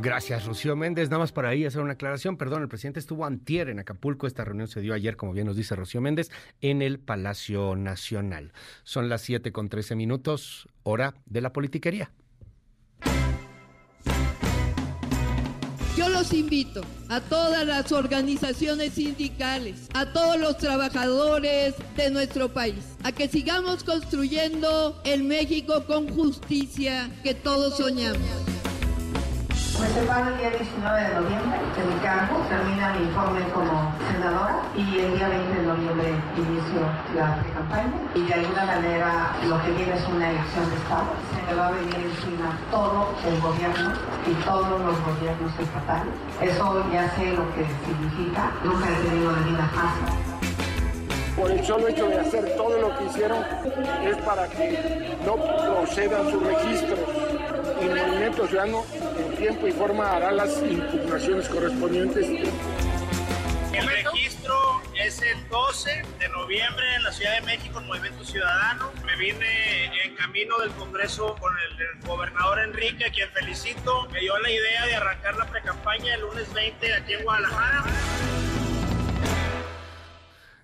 Gracias, 0.00 0.44
Rocío 0.46 0.76
Méndez. 0.76 1.10
Nada 1.10 1.18
más 1.18 1.32
para 1.32 1.48
ahí 1.48 1.64
hacer 1.64 1.80
una 1.80 1.94
aclaración. 1.94 2.36
Perdón, 2.36 2.62
el 2.62 2.68
presidente 2.68 3.00
estuvo 3.00 3.24
antier 3.24 3.68
en 3.68 3.80
Acapulco. 3.80 4.28
Esta 4.28 4.44
reunión 4.44 4.68
se 4.68 4.80
dio 4.80 4.94
ayer, 4.94 5.16
como 5.16 5.32
bien 5.32 5.46
nos 5.46 5.56
dice 5.56 5.74
Rocío 5.74 6.00
Méndez, 6.00 6.30
en 6.60 6.82
el 6.82 7.00
Palacio 7.00 7.74
Nacional. 7.74 8.52
Son 8.84 9.08
las 9.08 9.22
7 9.22 9.50
con 9.50 9.68
13 9.68 9.96
minutos, 9.96 10.68
hora 10.84 11.14
de 11.26 11.40
la 11.40 11.52
politiquería. 11.52 12.12
Yo 15.98 16.08
los 16.08 16.32
invito 16.32 16.82
a 17.08 17.20
todas 17.20 17.66
las 17.66 17.90
organizaciones 17.90 18.92
sindicales, 18.92 19.88
a 19.94 20.12
todos 20.12 20.38
los 20.38 20.56
trabajadores 20.56 21.74
de 21.96 22.10
nuestro 22.10 22.52
país, 22.54 22.94
a 23.02 23.10
que 23.10 23.26
sigamos 23.26 23.82
construyendo 23.82 24.96
el 25.02 25.24
México 25.24 25.86
con 25.88 26.08
justicia 26.08 27.10
que 27.24 27.34
todos 27.34 27.78
soñamos. 27.78 28.57
Me 29.76 29.86
separo 29.86 30.30
el 30.30 30.38
día 30.38 30.50
19 30.50 31.02
de 31.02 31.14
noviembre 31.14 31.58
de 31.76 31.84
mi 31.84 32.00
cargo, 32.00 32.40
termina 32.48 32.94
mi 32.94 33.04
informe 33.04 33.40
como 33.52 33.92
senadora 34.10 34.62
y 34.74 34.98
el 34.98 35.14
día 35.14 35.28
20 35.28 35.54
de 35.54 35.66
noviembre 35.66 36.08
inicio 36.36 36.80
la 37.14 37.36
pre-campaña 37.36 37.92
y 38.14 38.22
de 38.26 38.34
alguna 38.34 38.64
manera 38.64 39.36
lo 39.46 39.62
que 39.62 39.70
viene 39.72 39.94
es 39.94 40.08
una 40.08 40.30
elección 40.30 40.70
de 40.70 40.76
Estado. 40.76 41.06
Se 41.30 41.42
me 41.46 41.54
va 41.60 41.68
a 41.68 41.70
venir 41.72 41.94
encima 41.94 42.58
todo 42.72 43.14
el 43.28 43.40
gobierno 43.40 43.92
y 44.26 44.34
todos 44.42 44.80
los 44.80 44.96
gobiernos 45.04 45.52
estatales. 45.60 46.14
Eso 46.40 46.84
ya 46.90 47.10
sé 47.14 47.32
lo 47.36 47.44
que 47.54 47.62
significa. 47.84 48.50
Nunca 48.64 48.86
he 48.88 49.06
tenido 49.06 49.30
una 49.30 49.42
vida 49.46 49.70
fácil. 49.76 50.38
Por 51.36 51.50
el 51.52 51.64
solo 51.64 51.86
hecho 51.86 52.08
de 52.08 52.18
hacer 52.18 52.56
todo 52.56 52.80
lo 52.80 52.98
que 52.98 53.04
hicieron 53.04 53.44
es 54.02 54.16
para 54.24 54.48
que 54.48 55.16
no 55.24 55.36
procedan 55.36 56.30
sus 56.32 56.42
registros 56.42 56.98
el 57.80 58.06
Movimiento 58.06 58.46
Ciudadano 58.46 58.84
en 59.18 59.36
tiempo 59.36 59.66
y 59.66 59.72
forma 59.72 60.10
hará 60.12 60.32
las 60.32 60.62
impugnaciones 60.62 61.48
correspondientes. 61.48 62.26
El 63.72 63.86
registro 63.86 64.82
es 64.94 65.22
el 65.22 65.48
12 65.48 66.02
de 66.18 66.28
noviembre 66.30 66.84
en 66.96 67.04
la 67.04 67.12
Ciudad 67.12 67.34
de 67.34 67.42
México, 67.42 67.78
el 67.78 67.86
Movimiento 67.86 68.24
Ciudadano. 68.24 68.90
Me 69.04 69.16
vine 69.16 70.04
en 70.04 70.16
camino 70.16 70.58
del 70.58 70.70
Congreso 70.70 71.36
con 71.36 71.52
el, 71.58 71.78
gobernador 72.06 72.60
Enrique, 72.60 73.04
a 73.04 73.10
quien 73.10 73.30
felicito. 73.30 74.08
Me 74.10 74.20
dio 74.20 74.38
la 74.38 74.50
idea 74.50 74.86
de 74.86 74.96
arrancar 74.96 75.36
la 75.36 75.46
precampaña 75.46 76.14
el 76.14 76.22
lunes 76.22 76.52
20 76.54 76.94
aquí 76.94 77.14
en 77.14 77.22
Guadalajara. 77.22 77.84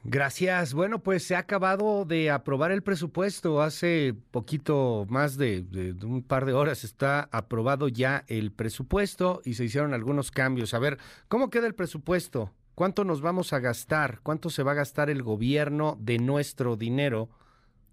Gracias. 0.06 0.74
Bueno, 0.74 1.02
pues 1.02 1.24
se 1.24 1.34
ha 1.34 1.38
acabado 1.38 2.04
de 2.04 2.30
aprobar 2.30 2.70
el 2.72 2.82
presupuesto. 2.82 3.62
Hace 3.62 4.14
poquito 4.30 5.06
más 5.08 5.38
de, 5.38 5.96
un 6.04 6.22
par 6.22 6.44
de 6.44 6.52
horas 6.52 6.84
está 6.84 7.30
aprobado 7.32 7.88
ya 7.88 8.22
el 8.28 8.52
presupuesto 8.52 9.40
y 9.46 9.54
se 9.54 9.64
hicieron 9.64 9.94
algunos 9.94 10.30
cambios. 10.30 10.74
A 10.74 10.78
ver, 10.78 10.98
¿cómo 11.28 11.48
queda 11.48 11.66
el 11.66 11.74
presupuesto? 11.74 12.52
¿Cuánto 12.74 13.04
nos 13.04 13.22
vamos 13.22 13.54
a 13.54 13.60
gastar? 13.60 14.20
¿Cuánto 14.22 14.50
se 14.50 14.62
va 14.62 14.72
a 14.72 14.74
gastar 14.74 15.08
el 15.08 15.22
gobierno 15.22 15.96
de 15.98 16.18
nuestro 16.18 16.76
dinero? 16.76 17.30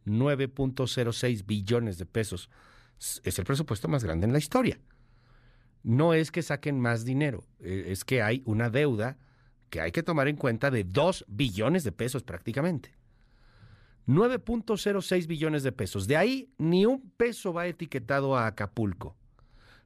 9.06 0.06 1.46
billones 1.46 1.98
de 1.98 2.06
pesos. 2.06 2.50
Es 3.24 3.40
el 3.40 3.46
presupuesto 3.46 3.88
más 3.88 4.04
grande 4.04 4.28
en 4.28 4.34
la 4.34 4.40
historia. 4.40 4.80
No 5.84 6.14
es 6.14 6.30
que 6.30 6.42
saquen 6.42 6.80
más 6.80 7.06
dinero, 7.06 7.46
es 7.60 8.04
que 8.04 8.22
hay 8.22 8.44
una 8.46 8.70
deuda 8.70 9.18
que 9.72 9.82
hay 9.82 9.92
que 9.92 10.04
tomar 10.04 10.28
en 10.28 10.36
cuenta 10.36 10.70
de 10.70 10.84
2 10.84 11.26
billones 11.28 11.84
de 11.84 11.92
pesos 11.92 12.22
prácticamente. 12.22 12.92
9.06 14.08 15.26
billones 15.26 15.64
de 15.64 15.72
pesos. 15.72 16.08
De 16.08 16.18
ahí 16.18 16.50
ni 16.60 16.86
un 16.86 17.10
peso 17.18 17.54
va 17.54 17.66
etiquetado 17.66 18.38
a 18.38 18.46
Acapulco. 18.46 19.16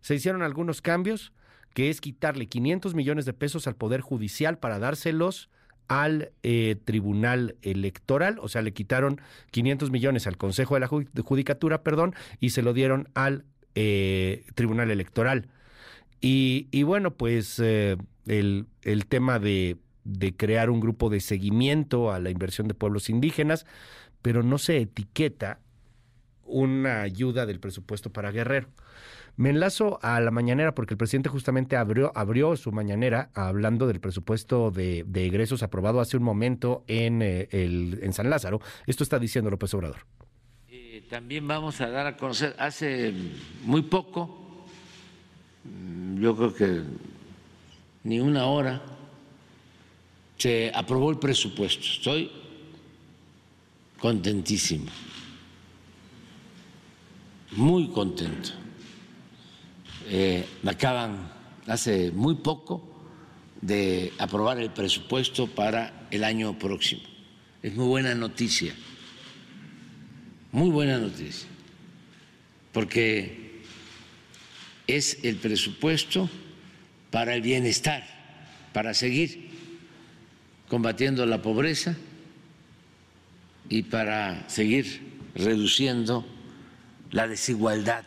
Se 0.01 0.15
hicieron 0.15 0.41
algunos 0.41 0.81
cambios, 0.81 1.31
que 1.73 1.89
es 1.89 2.01
quitarle 2.01 2.47
500 2.47 2.95
millones 2.95 3.25
de 3.25 3.33
pesos 3.33 3.67
al 3.67 3.75
Poder 3.75 4.01
Judicial 4.01 4.57
para 4.57 4.79
dárselos 4.79 5.49
al 5.87 6.31
eh, 6.41 6.77
Tribunal 6.83 7.57
Electoral, 7.61 8.39
o 8.41 8.47
sea, 8.47 8.63
le 8.63 8.73
quitaron 8.73 9.21
500 9.51 9.91
millones 9.91 10.25
al 10.25 10.37
Consejo 10.37 10.73
de 10.73 10.79
la 10.79 10.87
Judicatura, 10.87 11.83
perdón, 11.83 12.15
y 12.39 12.49
se 12.49 12.63
lo 12.63 12.73
dieron 12.73 13.09
al 13.13 13.45
eh, 13.75 14.45
Tribunal 14.55 14.89
Electoral. 14.89 15.47
Y, 16.21 16.81
bueno, 16.81 17.11
pues 17.11 17.59
eh, 17.59 17.97
el, 18.27 18.67
el, 18.81 19.05
tema 19.05 19.39
de, 19.39 19.77
de, 20.03 20.35
crear 20.35 20.69
un 20.69 20.79
grupo 20.79 21.09
de 21.09 21.19
seguimiento 21.19 22.11
a 22.11 22.19
la 22.19 22.29
inversión 22.29 22.67
de 22.67 22.73
pueblos 22.73 23.09
indígenas, 23.09 23.65
pero 24.21 24.43
no 24.43 24.57
se 24.57 24.77
etiqueta 24.77 25.59
una 26.45 27.01
ayuda 27.01 27.45
del 27.45 27.59
presupuesto 27.59 28.11
para 28.11 28.31
Guerrero. 28.31 28.69
Me 29.37 29.49
enlazo 29.49 29.99
a 30.01 30.19
la 30.21 30.31
mañanera 30.31 30.73
porque 30.73 30.93
el 30.93 30.97
presidente 30.97 31.27
justamente 31.27 31.75
abrió, 31.75 32.13
abrió 32.15 32.55
su 32.55 32.71
mañanera 32.71 33.31
hablando 33.33 33.85
del 33.85 33.99
presupuesto 33.99 34.71
de, 34.71 35.03
de 35.05 35.25
egresos 35.25 35.61
aprobado 35.61 35.99
hace 35.99 36.15
un 36.15 36.23
momento 36.23 36.85
en, 36.87 37.21
eh, 37.21 37.49
el, 37.51 37.99
en 38.01 38.13
San 38.13 38.29
Lázaro. 38.29 38.61
Esto 38.87 39.03
está 39.03 39.19
diciendo 39.19 39.51
López 39.51 39.73
Obrador. 39.73 40.05
Eh, 40.69 41.03
también 41.09 41.45
vamos 41.45 41.81
a 41.81 41.89
dar 41.89 42.07
a 42.07 42.15
conocer, 42.15 42.55
hace 42.57 43.13
muy 43.63 43.81
poco, 43.81 44.65
mm, 45.65 46.21
yo 46.21 46.35
creo 46.37 46.53
que 46.53 46.81
ni 48.05 48.19
una 48.19 48.45
hora, 48.45 48.81
se 50.37 50.71
aprobó 50.73 51.09
el 51.09 51.17
presupuesto. 51.17 51.83
Estoy 51.83 52.31
contentísimo, 53.99 54.85
muy 57.51 57.87
contento. 57.87 58.51
Eh, 60.07 60.45
me 60.61 60.71
acaban 60.71 61.31
hace 61.65 62.11
muy 62.11 62.35
poco 62.35 62.87
de 63.59 64.13
aprobar 64.19 64.59
el 64.59 64.69
presupuesto 64.69 65.47
para 65.47 66.07
el 66.11 66.23
año 66.23 66.59
próximo. 66.59 67.01
Es 67.63 67.73
muy 67.73 67.87
buena 67.87 68.13
noticia, 68.13 68.75
muy 70.51 70.69
buena 70.69 70.99
noticia, 70.99 71.47
porque 72.71 73.63
es 74.85 75.23
el 75.23 75.37
presupuesto 75.37 76.29
para 77.15 77.33
el 77.33 77.41
bienestar, 77.41 78.03
para 78.73 78.93
seguir 78.93 79.49
combatiendo 80.67 81.25
la 81.25 81.41
pobreza 81.41 81.95
y 83.69 83.83
para 83.83 84.49
seguir 84.49 85.13
reduciendo 85.33 86.25
la 87.11 87.25
desigualdad 87.25 88.03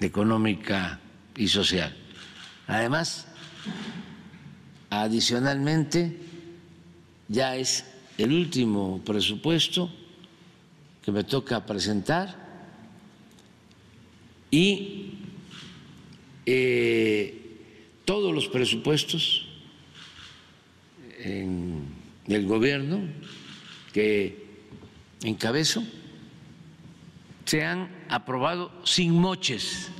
económica 0.00 0.98
y 1.36 1.46
social. 1.46 1.96
Además, 2.66 3.28
adicionalmente, 4.90 6.18
ya 7.28 7.54
es 7.54 7.84
el 8.18 8.32
último 8.32 9.00
presupuesto 9.04 9.94
que 11.04 11.12
me 11.12 11.22
toca 11.22 11.64
presentar 11.64 12.34
y 14.50 15.27
eh, 16.50 17.34
todos 18.06 18.34
los 18.34 18.48
presupuestos 18.48 19.46
en 21.18 21.84
el 22.26 22.46
gobierno 22.46 23.02
que 23.92 24.46
encabezo 25.22 25.84
se 27.44 27.64
han 27.64 27.90
aprobado 28.08 28.72
sin 28.82 29.12
moches. 29.12 29.90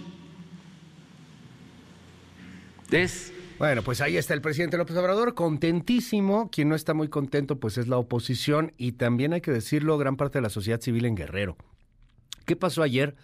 Bueno, 3.58 3.82
pues 3.82 4.00
ahí 4.00 4.16
está 4.16 4.32
el 4.32 4.40
presidente 4.40 4.78
López 4.78 4.96
Obrador, 4.96 5.34
contentísimo. 5.34 6.48
Quien 6.50 6.70
no 6.70 6.76
está 6.76 6.94
muy 6.94 7.08
contento, 7.08 7.60
pues 7.60 7.76
es 7.76 7.88
la 7.88 7.98
oposición 7.98 8.72
y 8.78 8.92
también 8.92 9.34
hay 9.34 9.42
que 9.42 9.50
decirlo, 9.50 9.98
gran 9.98 10.16
parte 10.16 10.38
de 10.38 10.42
la 10.42 10.48
sociedad 10.48 10.80
civil 10.80 11.04
en 11.04 11.14
Guerrero. 11.14 11.58
¿Qué 12.46 12.56
pasó 12.56 12.82
ayer? 12.82 13.16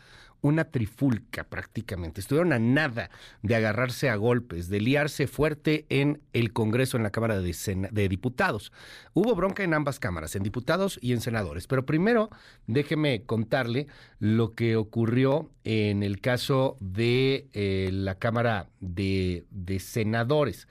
Una 0.44 0.64
trifulca 0.64 1.44
prácticamente. 1.44 2.20
Estuvieron 2.20 2.52
a 2.52 2.58
nada 2.58 3.08
de 3.42 3.54
agarrarse 3.54 4.10
a 4.10 4.16
golpes, 4.16 4.68
de 4.68 4.78
liarse 4.78 5.26
fuerte 5.26 5.86
en 5.88 6.20
el 6.34 6.52
Congreso, 6.52 6.98
en 6.98 7.02
la 7.02 7.10
Cámara 7.10 7.40
de, 7.40 8.08
Diputados. 8.10 8.70
Hubo 9.14 9.34
bronca 9.34 9.64
en 9.64 9.72
ambas 9.72 9.98
cámaras, 9.98 10.36
en 10.36 10.42
diputados 10.42 10.98
y 11.00 11.14
en 11.14 11.22
senadores. 11.22 11.66
Pero 11.66 11.86
primero, 11.86 12.28
déjeme 12.66 13.22
contarle 13.22 13.86
lo 14.18 14.54
que 14.54 14.76
ocurrió 14.76 15.50
en 15.64 16.02
el 16.02 16.20
caso 16.20 16.76
de 16.78 17.48
eh, 17.54 17.88
la 17.90 18.16
Cámara 18.16 18.68
de, 18.80 19.46
de 19.50 19.78
Senadores. 19.78 20.68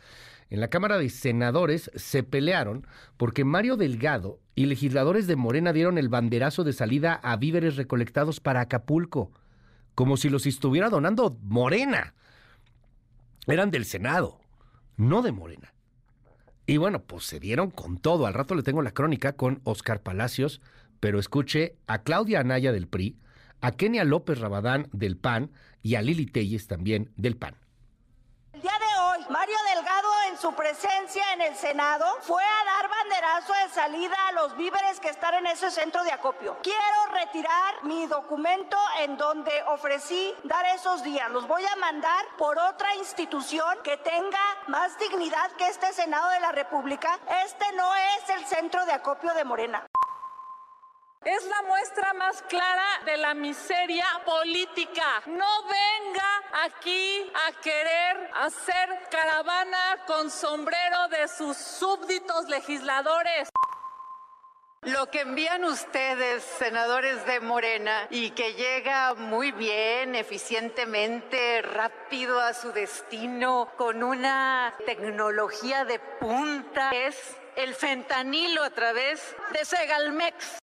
En 0.51 0.59
la 0.59 0.67
Cámara 0.67 0.99
de 0.99 1.09
Senadores 1.09 1.89
se 1.95 2.21
pelearon 2.21 2.85
porque 3.17 3.43
Mario 3.43 3.75
Delgado 3.75 4.39
y 4.53 4.67
legisladores 4.67 5.25
de 5.25 5.35
Morena 5.35 5.73
dieron 5.73 5.97
el 5.97 6.09
banderazo 6.09 6.63
de 6.63 6.73
salida 6.73 7.15
a 7.15 7.37
víveres 7.37 7.75
recolectados 7.75 8.39
para 8.39 8.61
Acapulco 8.61 9.31
como 9.95 10.17
si 10.17 10.29
los 10.29 10.45
estuviera 10.45 10.89
donando 10.89 11.37
Morena. 11.43 12.13
Eran 13.47 13.71
del 13.71 13.85
Senado, 13.85 14.39
no 14.97 15.21
de 15.21 15.31
Morena. 15.31 15.73
Y 16.65 16.77
bueno, 16.77 17.03
pues 17.03 17.25
se 17.25 17.39
dieron 17.39 17.71
con 17.71 17.97
todo. 17.97 18.25
Al 18.25 18.33
rato 18.33 18.55
le 18.55 18.63
tengo 18.63 18.81
la 18.81 18.93
crónica 18.93 19.33
con 19.33 19.61
Oscar 19.65 20.01
Palacios, 20.01 20.61
pero 20.99 21.19
escuche 21.19 21.75
a 21.87 22.03
Claudia 22.03 22.39
Anaya 22.39 22.71
del 22.71 22.87
PRI, 22.87 23.17
a 23.61 23.71
Kenia 23.71 24.05
López 24.05 24.39
Rabadán 24.39 24.87
del 24.93 25.17
PAN 25.17 25.51
y 25.81 25.95
a 25.95 26.01
Lili 26.01 26.25
Telles 26.25 26.67
también 26.67 27.11
del 27.17 27.35
PAN. 27.35 27.55
Mario 29.29 29.55
Delgado 29.73 30.02
su 30.37 30.53
presencia 30.53 31.23
en 31.33 31.41
el 31.41 31.55
Senado 31.55 32.05
fue 32.21 32.43
a 32.43 32.65
dar 32.65 32.89
banderazo 32.89 33.53
de 33.53 33.69
salida 33.69 34.15
a 34.27 34.31
los 34.33 34.55
víveres 34.57 34.99
que 34.99 35.09
están 35.09 35.33
en 35.35 35.47
ese 35.47 35.69
centro 35.71 36.03
de 36.03 36.11
acopio. 36.11 36.57
Quiero 36.63 37.05
retirar 37.11 37.83
mi 37.83 38.07
documento 38.07 38.77
en 38.99 39.17
donde 39.17 39.51
ofrecí 39.67 40.33
dar 40.43 40.65
esos 40.67 41.03
días. 41.03 41.29
Los 41.31 41.47
voy 41.47 41.63
a 41.65 41.75
mandar 41.77 42.25
por 42.37 42.57
otra 42.57 42.95
institución 42.95 43.77
que 43.83 43.97
tenga 43.97 44.39
más 44.67 44.97
dignidad 44.97 45.51
que 45.53 45.67
este 45.67 45.93
Senado 45.93 46.29
de 46.29 46.39
la 46.39 46.51
República. 46.51 47.19
Este 47.45 47.65
no 47.73 47.95
es 47.95 48.29
el 48.29 48.45
centro 48.45 48.85
de 48.85 48.93
acopio 48.93 49.33
de 49.33 49.43
Morena. 49.43 49.85
Es 51.25 51.45
la 51.45 51.61
muestra 51.61 52.13
más 52.13 52.41
clara 52.43 53.01
de 53.05 53.15
la 53.15 53.33
miseria 53.33 54.05
política. 54.25 55.21
No 55.25 55.63
venga 55.63 56.43
aquí 56.65 57.31
a 57.47 57.61
querer 57.61 58.29
hacer 58.35 59.07
caravana 59.09 60.03
con 60.05 60.29
sombrero 60.29 61.07
de 61.07 61.29
sus 61.29 61.55
súbditos 61.55 62.49
legisladores. 62.49 63.47
Lo 64.81 65.09
que 65.09 65.21
envían 65.21 65.63
ustedes, 65.63 66.43
senadores 66.43 67.25
de 67.25 67.39
Morena, 67.39 68.05
y 68.09 68.31
que 68.31 68.55
llega 68.55 69.13
muy 69.13 69.53
bien, 69.53 70.15
eficientemente, 70.15 71.61
rápido 71.61 72.41
a 72.41 72.53
su 72.53 72.73
destino, 72.73 73.71
con 73.77 74.03
una 74.03 74.73
tecnología 74.85 75.85
de 75.85 75.99
punta, 75.99 76.91
es 76.91 77.15
el 77.55 77.73
fentanilo 77.75 78.61
a 78.61 78.71
través 78.71 79.33
de 79.53 79.63
Segalmex. 79.63 80.62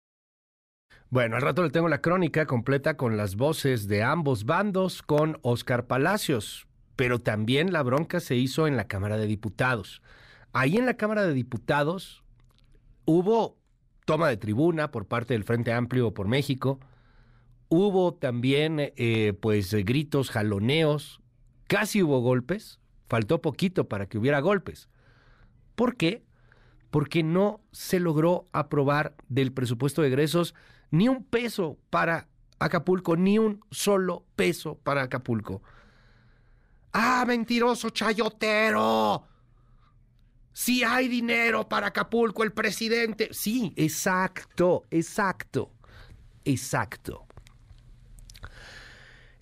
Bueno, 1.15 1.37
al 1.37 1.43
rato 1.43 1.63
le 1.63 1.71
tengo 1.71 1.87
la 1.89 2.01
crónica 2.01 2.45
completa 2.45 2.97
con 2.97 3.17
las 3.17 3.37
voces 3.37 3.87
de 3.87 4.03
ambos 4.03 4.47
bandos 4.47 5.01
con 5.01 5.39
Oscar 5.43 5.87
Palacios, 5.87 6.67
pero 6.97 7.21
también 7.21 7.73
la 7.73 7.85
bronca 7.85 8.19
se 8.19 8.35
hizo 8.35 8.67
en 8.67 8.77
la 8.77 8.89
Cámara 8.89 9.17
de 9.17 9.29
Diputados. 9.29 10.03
Ahí 10.53 10.77
en 10.77 10.87
la 10.87 10.97
Cámara 10.97 11.25
de 11.25 11.33
Diputados 11.33 12.25
hubo 13.05 13.57
toma 14.07 14.29
de 14.29 14.39
tribuna 14.39 14.91
por 14.91 15.07
parte 15.07 15.35
del 15.35 15.45
Frente 15.45 15.73
Amplio 15.73 16.13
por 16.13 16.27
México, 16.27 16.81
hubo 17.69 18.15
también 18.15 18.81
eh, 18.81 19.35
pues 19.41 19.73
gritos, 19.73 20.31
jaloneos, 20.31 21.21
casi 21.69 22.03
hubo 22.03 22.23
golpes, 22.23 22.81
faltó 23.07 23.41
poquito 23.41 23.89
para 23.89 24.07
que 24.07 24.19
hubiera 24.19 24.41
golpes. 24.41 24.89
¿Por 25.77 25.97
qué? 25.97 26.25
Porque 26.91 27.23
no 27.23 27.61
se 27.71 28.01
logró 28.01 28.49
aprobar 28.51 29.15
del 29.29 29.53
presupuesto 29.53 30.03
de 30.03 30.09
egresos 30.09 30.57
ni 30.91 31.09
un 31.09 31.25
peso 31.25 31.79
para 31.91 32.29
Acapulco, 32.59 33.17
ni 33.17 33.39
un 33.39 33.65
solo 33.71 34.25
peso 34.37 34.77
para 34.77 35.03
Acapulco. 35.03 35.63
¡Ah, 36.93 37.25
mentiroso 37.27 37.91
chayotero! 37.91 39.27
Sí 40.53 40.85
hay 40.85 41.09
dinero 41.09 41.69
para 41.69 41.89
Acapulco, 41.89 42.45
el 42.45 42.53
presidente. 42.53 43.29
Sí, 43.33 43.73
exacto, 43.77 44.85
exacto, 44.91 45.73
exacto. 46.45 47.27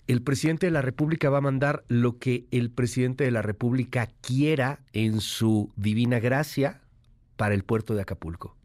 El 0.07 0.23
presidente 0.23 0.65
de 0.65 0.71
la 0.71 0.81
República 0.81 1.29
va 1.29 1.37
a 1.37 1.41
mandar 1.41 1.85
lo 1.87 2.17
que 2.17 2.47
el 2.51 2.71
presidente 2.71 3.23
de 3.23 3.31
la 3.31 3.43
República 3.43 4.09
quiera 4.21 4.79
en 4.91 5.21
su 5.21 5.71
divina 5.75 6.19
gracia 6.19 6.81
para 7.37 7.53
el 7.53 7.63
puerto 7.63 7.93
de 7.93 8.01
Acapulco. 8.01 8.57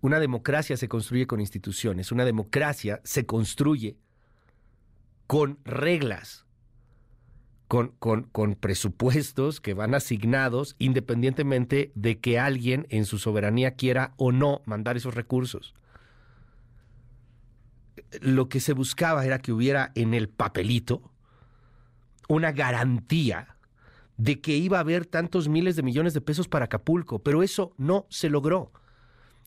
Una 0.00 0.20
democracia 0.20 0.76
se 0.76 0.88
construye 0.88 1.26
con 1.26 1.40
instituciones, 1.40 2.12
una 2.12 2.24
democracia 2.24 3.00
se 3.04 3.26
construye 3.26 3.96
con 5.26 5.58
reglas, 5.64 6.46
con, 7.66 7.88
con, 7.98 8.24
con, 8.24 8.54
presupuestos 8.54 9.60
que 9.60 9.74
van 9.74 9.94
asignados 9.94 10.76
independientemente 10.78 11.92
de 11.94 12.18
que 12.18 12.38
alguien 12.38 12.86
en 12.90 13.04
su 13.04 13.18
soberanía 13.18 13.72
quiera 13.72 14.14
o 14.16 14.32
no 14.32 14.62
mandar 14.64 14.96
esos 14.96 15.14
recursos. 15.14 15.74
Lo 18.20 18.48
que 18.48 18.60
se 18.60 18.72
buscaba 18.72 19.26
era 19.26 19.40
que 19.40 19.52
hubiera 19.52 19.92
en 19.94 20.14
el 20.14 20.28
papelito 20.28 21.12
una 22.28 22.52
garantía 22.52 23.56
de 24.16 24.40
que 24.40 24.56
iba 24.56 24.78
a 24.78 24.80
haber 24.80 25.06
tantos 25.06 25.48
miles 25.48 25.76
de 25.76 25.82
millones 25.82 26.14
de 26.14 26.20
pesos 26.20 26.48
para 26.48 26.66
Acapulco, 26.66 27.20
pero 27.20 27.42
eso 27.42 27.72
no 27.76 28.06
se 28.10 28.30
logró. 28.30 28.72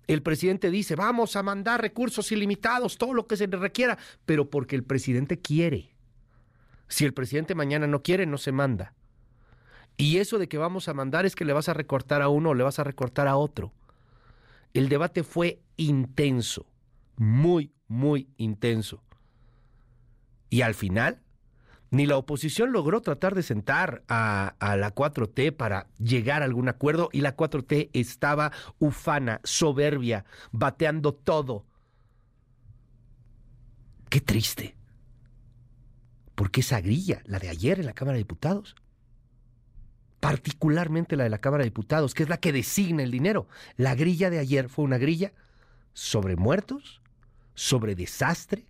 El 0.07 0.21
presidente 0.21 0.71
dice, 0.71 0.95
vamos 0.95 1.35
a 1.35 1.43
mandar 1.43 1.81
recursos 1.81 2.31
ilimitados, 2.31 2.97
todo 2.97 3.13
lo 3.13 3.27
que 3.27 3.37
se 3.37 3.47
le 3.47 3.57
requiera, 3.57 3.97
pero 4.25 4.49
porque 4.49 4.75
el 4.75 4.83
presidente 4.83 5.39
quiere. 5.39 5.95
Si 6.87 7.05
el 7.05 7.13
presidente 7.13 7.55
mañana 7.55 7.87
no 7.87 8.01
quiere, 8.01 8.25
no 8.25 8.37
se 8.37 8.51
manda. 8.51 8.93
Y 9.97 10.17
eso 10.17 10.39
de 10.39 10.47
que 10.47 10.57
vamos 10.57 10.87
a 10.87 10.93
mandar 10.93 11.25
es 11.25 11.35
que 11.35 11.45
le 11.45 11.53
vas 11.53 11.69
a 11.69 11.73
recortar 11.73 12.21
a 12.21 12.29
uno 12.29 12.49
o 12.49 12.53
le 12.53 12.63
vas 12.63 12.79
a 12.79 12.83
recortar 12.83 13.27
a 13.27 13.37
otro. 13.37 13.73
El 14.73 14.89
debate 14.89 15.23
fue 15.23 15.61
intenso, 15.77 16.65
muy, 17.17 17.71
muy 17.87 18.29
intenso. 18.37 19.03
Y 20.49 20.61
al 20.61 20.73
final, 20.73 21.21
ni 21.91 22.05
la 22.05 22.17
oposición 22.17 22.71
logró 22.71 23.01
tratar 23.01 23.35
de 23.35 23.43
sentar 23.43 24.03
a, 24.07 24.55
la 24.59 24.95
4T 24.95 25.55
para 25.55 25.87
llegar 25.99 26.41
a 26.41 26.45
algún 26.45 26.69
acuerdo 26.69 27.09
y 27.11 27.19
la 27.19 27.35
4T 27.35 27.89
estaba 27.91 28.53
ufana, 28.79 29.41
soberbia, 29.43 30.23
bateando 30.53 31.13
todo. 31.13 31.65
Qué 34.09 34.21
triste. 34.21 34.77
Porque 36.33 36.61
esa 36.61 36.79
grilla, 36.79 37.21
la 37.25 37.39
de 37.39 37.49
ayer 37.49 37.81
en 37.81 37.85
la 37.85 37.93
Cámara 37.93 38.13
de 38.13 38.23
Diputados, 38.23 38.75
particularmente 40.21 41.17
la 41.17 41.25
de 41.25 41.29
la 41.29 41.41
Cámara 41.41 41.63
de 41.63 41.71
Diputados, 41.71 42.13
que 42.13 42.23
es 42.23 42.29
la 42.29 42.37
que 42.37 42.53
designa 42.53 43.03
el 43.03 43.11
dinero, 43.11 43.49
la 43.75 43.95
grilla 43.95 44.29
de 44.29 44.39
ayer 44.39 44.69
fue 44.69 44.85
una 44.85 44.97
grilla 44.97 45.33
sobre 45.91 46.37
muertos, 46.37 47.01
sobre 47.53 47.95
desastre 47.95 48.65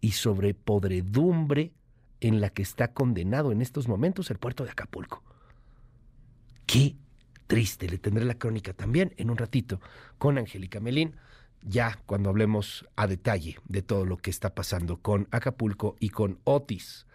y 0.00 0.12
sobre 0.12 0.54
podredumbre 0.54 1.72
en 2.20 2.40
la 2.40 2.50
que 2.50 2.62
está 2.62 2.92
condenado 2.92 3.52
en 3.52 3.62
estos 3.62 3.88
momentos 3.88 4.30
el 4.30 4.38
puerto 4.38 4.64
de 4.64 4.70
Acapulco. 4.70 5.22
Qué 6.66 6.96
triste, 7.46 7.88
le 7.88 7.98
tendré 7.98 8.24
la 8.24 8.38
crónica 8.38 8.72
también 8.72 9.12
en 9.16 9.30
un 9.30 9.36
ratito 9.36 9.80
con 10.18 10.38
Angélica 10.38 10.80
Melín, 10.80 11.16
ya 11.62 11.98
cuando 12.06 12.30
hablemos 12.30 12.86
a 12.96 13.06
detalle 13.06 13.58
de 13.66 13.82
todo 13.82 14.06
lo 14.06 14.16
que 14.16 14.30
está 14.30 14.54
pasando 14.54 14.98
con 14.98 15.28
Acapulco 15.30 15.96
y 15.98 16.10
con 16.10 16.38
Otis. 16.44 17.06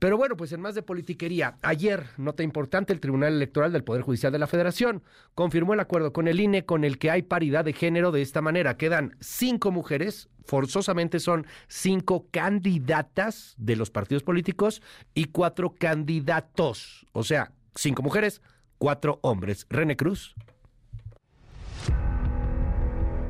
Pero 0.00 0.16
bueno, 0.16 0.34
pues 0.34 0.50
en 0.52 0.62
más 0.62 0.74
de 0.74 0.82
politiquería, 0.82 1.58
ayer, 1.60 2.06
nota 2.16 2.42
importante, 2.42 2.94
el 2.94 3.00
Tribunal 3.00 3.34
Electoral 3.34 3.70
del 3.70 3.84
Poder 3.84 4.00
Judicial 4.00 4.32
de 4.32 4.38
la 4.38 4.46
Federación 4.46 5.02
confirmó 5.34 5.74
el 5.74 5.80
acuerdo 5.80 6.14
con 6.14 6.26
el 6.26 6.40
INE 6.40 6.64
con 6.64 6.84
el 6.84 6.98
que 6.98 7.10
hay 7.10 7.20
paridad 7.20 7.66
de 7.66 7.74
género 7.74 8.10
de 8.10 8.22
esta 8.22 8.40
manera. 8.40 8.78
Quedan 8.78 9.14
cinco 9.20 9.70
mujeres, 9.70 10.30
forzosamente 10.46 11.20
son 11.20 11.46
cinco 11.68 12.26
candidatas 12.30 13.54
de 13.58 13.76
los 13.76 13.90
partidos 13.90 14.22
políticos 14.22 14.80
y 15.12 15.26
cuatro 15.26 15.74
candidatos. 15.78 17.06
O 17.12 17.22
sea, 17.22 17.52
cinco 17.74 18.02
mujeres, 18.02 18.40
cuatro 18.78 19.18
hombres. 19.20 19.66
René 19.68 19.98
Cruz. 19.98 20.34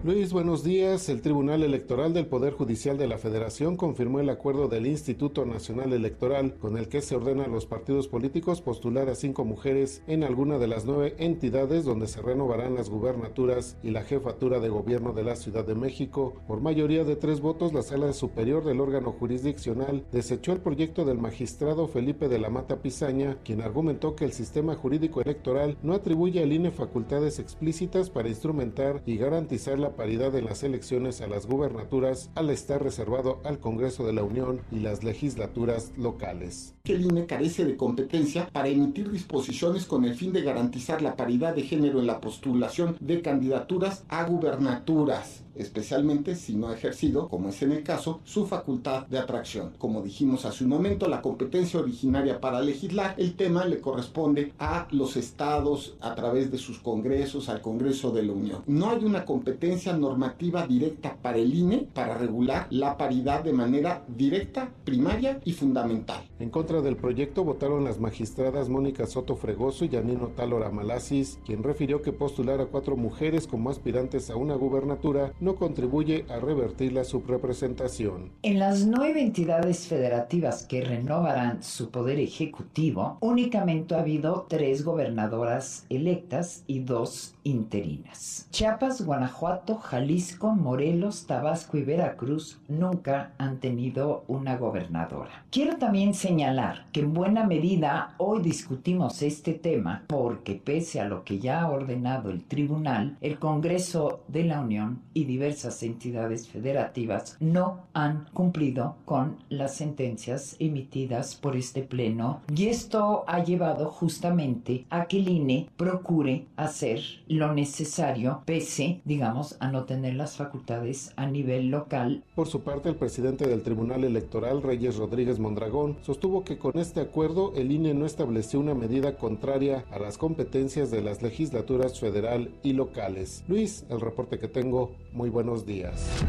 Luis, 0.03 0.33
buenos 0.33 0.65
días. 0.65 1.11
El 1.11 1.21
Tribunal 1.21 1.63
Electoral 1.63 2.15
del 2.15 2.25
Poder 2.25 2.55
Judicial 2.55 2.97
de 2.97 3.07
la 3.07 3.19
Federación 3.19 3.77
confirmó 3.77 4.19
el 4.19 4.31
acuerdo 4.31 4.67
del 4.67 4.87
Instituto 4.87 5.45
Nacional 5.45 5.93
Electoral 5.93 6.55
con 6.55 6.79
el 6.79 6.89
que 6.89 7.03
se 7.03 7.17
ordena 7.17 7.45
a 7.45 7.49
los 7.49 7.67
partidos 7.67 8.09
políticos 8.09 8.63
postular 8.63 9.11
a 9.11 9.15
cinco 9.15 9.45
mujeres 9.45 10.03
en 10.07 10.25
alguna 10.25 10.57
de 10.57 10.69
las 10.69 10.87
nueve 10.87 11.17
entidades 11.19 11.85
donde 11.85 12.07
se 12.07 12.23
renovarán 12.23 12.77
las 12.77 12.89
gubernaturas 12.89 13.77
y 13.83 13.91
la 13.91 14.03
jefatura 14.03 14.59
de 14.59 14.71
gobierno 14.71 15.13
de 15.13 15.23
la 15.23 15.37
Ciudad 15.37 15.67
de 15.67 15.75
México. 15.75 16.33
Por 16.49 16.63
mayoría 16.63 17.05
de 17.05 17.17
tres 17.17 17.43
votos, 17.43 17.75
la 17.75 17.83
Sala 17.83 18.15
Superior 18.15 18.65
del 18.65 18.81
órgano 18.81 19.13
jurisdiccional 19.13 20.07
desechó 20.13 20.53
el 20.53 20.61
proyecto 20.61 21.05
del 21.05 21.19
magistrado 21.19 21.89
Felipe 21.89 22.31
de 22.31 22.39
la 22.39 22.49
Mata 22.49 22.81
Pizaña, 22.81 23.37
quien 23.45 23.61
argumentó 23.61 24.17
que 24.17 24.25
el 24.25 24.33
sistema 24.33 24.75
jurídico 24.77 25.21
electoral 25.21 25.77
no 25.83 25.93
atribuye 25.93 26.43
al 26.43 26.55
INE 26.55 26.71
facultades 26.71 27.39
explícitas 27.39 28.09
para 28.09 28.31
instrumentar 28.31 29.03
y 29.05 29.19
garantizar 29.19 29.79
la 29.79 29.90
paridad 29.97 30.35
en 30.35 30.45
las 30.47 30.63
elecciones 30.63 31.21
a 31.21 31.27
las 31.27 31.47
gubernaturas 31.47 32.31
al 32.35 32.51
estar 32.51 32.83
reservado 32.83 33.41
al 33.45 33.59
Congreso 33.59 34.07
de 34.07 34.13
la 34.13 34.23
Unión 34.23 34.61
y 34.71 34.81
las 34.81 35.05
legislaturas 35.05 35.93
locales. 35.97 36.75
El 36.85 37.03
INE 37.03 37.27
carece 37.27 37.65
de 37.65 37.77
competencia 37.77 38.49
para 38.53 38.69
emitir 38.69 39.11
disposiciones 39.11 39.85
con 39.85 40.05
el 40.05 40.15
fin 40.15 40.33
de 40.33 40.43
garantizar 40.43 41.03
la 41.03 41.17
paridad 41.17 41.55
de 41.55 41.63
género 41.63 42.01
en 42.01 42.07
la 42.07 42.21
postulación 42.21 42.97
de 43.01 43.23
candidaturas 43.23 44.05
a 44.09 44.25
gubernaturas 44.25 45.45
especialmente 45.55 46.35
si 46.37 46.55
no 46.55 46.69
ha 46.69 46.75
ejercido, 46.75 47.29
como 47.29 47.49
es 47.49 47.63
en 47.63 47.73
el 47.73 47.83
caso, 47.83 48.21
su 48.25 48.47
facultad 48.47 49.07
de 49.07 49.19
atracción. 49.19 49.73
Como 49.79 50.03
dijimos 50.03 50.45
hace 50.45 50.65
un 50.65 50.71
momento, 50.71 51.09
la 51.09 51.23
competencia 51.23 51.81
originaria 51.81 52.41
para 52.41 52.61
legislar 52.61 53.15
el 53.19 53.35
tema 53.35 53.65
le 53.65 53.81
corresponde 53.81 54.53
a 54.59 54.89
los 54.91 55.17
estados 55.17 55.97
a 56.01 56.15
través 56.15 56.51
de 56.51 56.59
sus 56.59 56.79
congresos, 56.79 57.49
al 57.49 57.61
Congreso 57.61 58.11
de 58.11 58.23
la 58.23 58.33
Unión. 58.33 58.63
No 58.67 58.91
hay 58.91 59.05
una 59.05 59.25
competencia 59.25 59.93
normativa 59.97 60.67
directa 60.67 61.17
para 61.21 61.39
el 61.39 61.55
INE 61.55 61.89
para 61.93 62.17
regular 62.17 62.67
la 62.71 62.97
paridad 62.97 63.45
de 63.45 63.53
manera 63.53 64.05
directa, 64.09 64.71
primaria 64.85 65.41
y 65.45 65.53
fundamental. 65.53 66.23
En 66.39 66.51
contra 66.51 66.81
del 66.81 66.97
proyecto 66.97 67.45
votaron 67.45 67.85
las 67.85 67.99
magistradas 67.99 68.69
Mónica 68.69 69.07
Soto 69.07 69.37
Fregoso 69.37 69.85
y 69.85 69.89
Yanino 69.89 70.29
Talora 70.29 70.71
Malasis, 70.71 71.39
quien 71.45 71.63
refirió 71.63 72.03
que 72.03 72.13
postular 72.13 72.61
a 72.61 72.67
cuatro 72.67 72.97
mujeres 72.97 73.47
como 73.47 73.71
aspirantes 73.71 74.31
a 74.31 74.37
una 74.37 74.55
gubernatura 74.55 75.33
no 75.41 75.57
contribuye 75.57 76.25
a 76.29 76.39
revertir 76.39 76.93
la 76.93 77.05
subrepresentación. 77.05 78.31
En 78.43 78.59
las 78.59 78.87
nueve 78.87 79.21
entidades 79.21 79.87
federativas 79.87 80.65
que 80.65 80.83
renovarán 80.83 81.63
su 81.63 81.91
poder 81.91 82.19
ejecutivo, 82.21 83.19
únicamente 83.21 83.95
ha 83.95 84.01
habido 84.01 84.47
tres 84.49 84.85
gobernadoras 84.85 85.87
electas 85.89 86.65
y 86.67 86.81
dos 86.81 87.35
interinas. 87.43 88.47
Chiapas, 88.51 89.05
Guanajuato, 89.05 89.77
Jalisco, 89.77 90.55
Morelos, 90.55 91.27
Tabasco 91.27 91.79
y 91.79 91.83
Veracruz 91.83 92.59
nunca 92.69 93.33
han 93.39 93.59
tenido 93.59 94.25
una 94.29 94.57
gobernadora. 94.57 95.45
Quiero 95.51 95.77
también 95.77 96.15
señalar 96.15 96.87
que 96.93 97.01
en 97.01 97.15
buena 97.15 97.45
medida 97.45 98.15
hoy 98.19 98.43
discutimos 98.43 99.23
este 99.23 99.55
tema 99.55 100.05
porque 100.07 100.55
pese 100.55 101.01
a 101.01 101.09
lo 101.09 101.25
que 101.25 101.39
ya 101.39 101.63
ha 101.63 101.71
ordenado 101.71 102.31
el 102.31 102.45
tribunal, 102.45 103.17
el 103.21 103.39
Congreso 103.39 104.21
de 104.29 104.45
la 104.45 104.61
Unión 104.61 105.01
y 105.15 105.25
diversas 105.31 105.83
entidades 105.85 106.49
federativas 106.49 107.37
no 107.39 107.87
han 107.95 108.27
cumplido 108.35 108.97
con 109.05 109.37
las 109.49 109.77
sentencias 109.77 110.57
emitidas 110.59 111.37
por 111.37 111.55
este 111.57 111.83
pleno 111.83 112.41
y 112.53 112.67
esto 112.67 113.23
ha 113.29 113.45
llevado 113.45 113.91
justamente 113.91 114.87
a 114.91 115.07
que 115.07 115.19
el 115.19 115.29
INE 115.29 115.69
procure 115.77 116.47
hacer 116.57 117.01
lo 117.29 117.55
necesario 117.55 118.43
pese, 118.45 119.01
digamos, 119.05 119.57
a 119.61 119.71
no 119.71 119.85
tener 119.85 120.15
las 120.15 120.37
facultades 120.37 121.13
a 121.15 121.27
nivel 121.27 121.69
local. 121.71 122.25
Por 122.35 122.49
su 122.49 122.63
parte, 122.63 122.89
el 122.89 122.97
presidente 122.97 123.47
del 123.47 123.63
Tribunal 123.63 124.03
Electoral, 124.03 124.63
Reyes 124.63 124.97
Rodríguez 124.97 125.39
Mondragón, 125.39 125.97
sostuvo 126.03 126.43
que 126.43 126.59
con 126.59 126.77
este 126.77 127.01
acuerdo 127.01 127.53
el 127.55 127.71
INE 127.71 127.95
no 127.95 128.05
estableció 128.05 128.59
una 128.59 128.75
medida 128.75 129.17
contraria 129.17 129.85
a 129.93 130.01
las 130.01 130.19
competencias 130.19 130.91
de 130.91 131.03
las 131.03 131.23
legislaturas 131.23 132.01
federal 132.01 132.51
y 132.65 132.73
locales. 132.73 133.45
Luis, 133.47 133.85
el 133.91 134.01
reporte 134.01 134.39
que 134.39 134.49
tengo, 134.49 134.93
muy 135.21 135.29
buenos 135.29 135.67
días. 135.67 136.25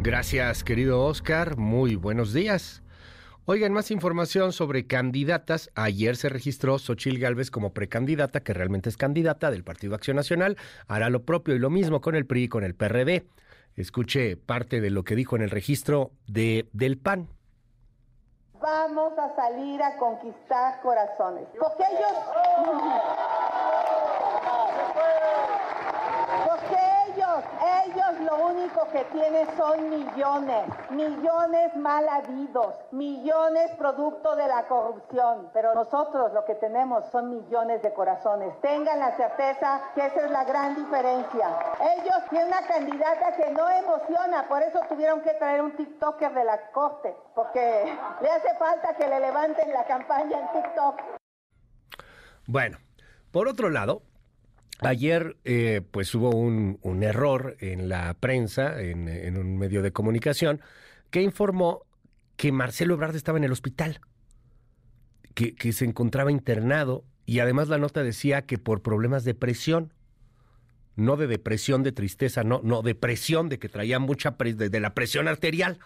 Gracias, 0.00 0.62
querido 0.62 1.02
Oscar. 1.02 1.56
Muy 1.56 1.96
buenos 1.96 2.34
días. 2.34 2.82
Oigan, 3.46 3.72
más 3.72 3.90
información 3.90 4.52
sobre 4.52 4.86
candidatas. 4.86 5.70
Ayer 5.74 6.14
se 6.14 6.28
registró 6.28 6.78
Xochil 6.78 7.18
Gálvez 7.18 7.50
como 7.50 7.72
precandidata, 7.72 8.40
que 8.40 8.52
realmente 8.52 8.90
es 8.90 8.98
candidata 8.98 9.50
del 9.50 9.64
Partido 9.64 9.94
Acción 9.94 10.14
Nacional. 10.14 10.58
Hará 10.88 11.08
lo 11.08 11.22
propio 11.22 11.54
y 11.54 11.58
lo 11.58 11.70
mismo 11.70 12.02
con 12.02 12.16
el 12.16 12.26
PRI 12.26 12.42
y 12.42 12.48
con 12.48 12.64
el 12.64 12.74
PRD. 12.74 13.24
Escuche 13.74 14.36
parte 14.36 14.82
de 14.82 14.90
lo 14.90 15.04
que 15.04 15.16
dijo 15.16 15.36
en 15.36 15.42
el 15.42 15.48
registro 15.48 16.10
de, 16.26 16.68
del 16.74 16.98
PAN. 16.98 17.28
Vamos 18.60 19.18
a 19.18 19.34
salir 19.34 19.82
a 19.82 19.96
conquistar 19.96 20.82
corazones. 20.82 21.48
Porque 21.58 21.82
ellos... 21.90 22.12
Ellos 27.84 28.20
lo 28.20 28.46
único 28.46 28.86
que 28.92 29.04
tienen 29.06 29.46
son 29.56 29.90
millones, 29.90 30.64
millones 30.90 31.74
mal 31.76 32.08
habidos, 32.08 32.76
millones 32.92 33.72
producto 33.76 34.36
de 34.36 34.46
la 34.46 34.68
corrupción. 34.68 35.50
Pero 35.52 35.74
nosotros 35.74 36.32
lo 36.32 36.44
que 36.44 36.54
tenemos 36.54 37.04
son 37.10 37.30
millones 37.30 37.82
de 37.82 37.92
corazones. 37.92 38.60
Tengan 38.60 39.00
la 39.00 39.16
certeza 39.16 39.80
que 39.94 40.06
esa 40.06 40.26
es 40.26 40.30
la 40.30 40.44
gran 40.44 40.76
diferencia. 40.76 41.48
Ellos 41.96 42.18
tienen 42.30 42.48
una 42.48 42.62
candidata 42.66 43.36
que 43.36 43.50
no 43.50 43.68
emociona, 43.68 44.46
por 44.48 44.62
eso 44.62 44.80
tuvieron 44.88 45.20
que 45.22 45.34
traer 45.34 45.62
un 45.62 45.74
TikToker 45.76 46.32
de 46.34 46.44
la 46.44 46.70
corte, 46.70 47.16
porque 47.34 47.98
le 48.20 48.30
hace 48.30 48.54
falta 48.58 48.94
que 48.94 49.08
le 49.08 49.18
levanten 49.18 49.72
la 49.72 49.84
campaña 49.84 50.38
en 50.38 50.62
TikTok. 50.62 51.00
Bueno, 52.46 52.78
por 53.32 53.48
otro 53.48 53.70
lado, 53.70 54.02
Ayer, 54.84 55.36
eh, 55.44 55.80
pues 55.90 56.14
hubo 56.14 56.30
un, 56.30 56.78
un, 56.82 57.02
error 57.02 57.56
en 57.60 57.88
la 57.88 58.14
prensa, 58.14 58.80
en, 58.80 59.08
en, 59.08 59.36
un 59.36 59.56
medio 59.56 59.80
de 59.80 59.92
comunicación, 59.92 60.60
que 61.10 61.22
informó 61.22 61.86
que 62.36 62.50
Marcelo 62.50 62.94
Ebrard 62.94 63.14
estaba 63.14 63.38
en 63.38 63.44
el 63.44 63.52
hospital, 63.52 64.00
que, 65.34 65.54
que, 65.54 65.72
se 65.72 65.84
encontraba 65.84 66.32
internado 66.32 67.04
y 67.26 67.38
además 67.38 67.68
la 67.68 67.78
nota 67.78 68.02
decía 68.02 68.42
que 68.42 68.58
por 68.58 68.82
problemas 68.82 69.24
de 69.24 69.34
presión. 69.34 69.92
no 70.96 71.16
de 71.16 71.26
depresión, 71.26 71.82
de 71.82 71.92
tristeza, 71.92 72.42
no, 72.42 72.60
no, 72.64 72.82
depresión, 72.82 73.48
de 73.48 73.58
que 73.58 73.68
traía 73.68 73.98
mucha 73.98 74.32
de, 74.32 74.54
de 74.68 74.80
la 74.80 74.94
presión 74.94 75.28
arterial 75.28 75.78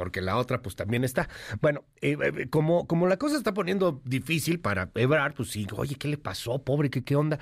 porque 0.00 0.22
la 0.22 0.38
otra 0.38 0.62
pues 0.62 0.76
también 0.76 1.04
está. 1.04 1.28
Bueno, 1.60 1.84
eh, 2.00 2.16
eh, 2.22 2.48
como, 2.48 2.86
como 2.86 3.06
la 3.06 3.18
cosa 3.18 3.36
está 3.36 3.52
poniendo 3.52 4.00
difícil 4.06 4.58
para 4.58 4.88
Ebrard, 4.94 5.34
pues 5.34 5.50
sí, 5.50 5.66
oye, 5.76 5.96
¿qué 5.96 6.08
le 6.08 6.16
pasó, 6.16 6.62
pobre? 6.62 6.88
¿Qué, 6.88 7.04
qué 7.04 7.16
onda? 7.16 7.38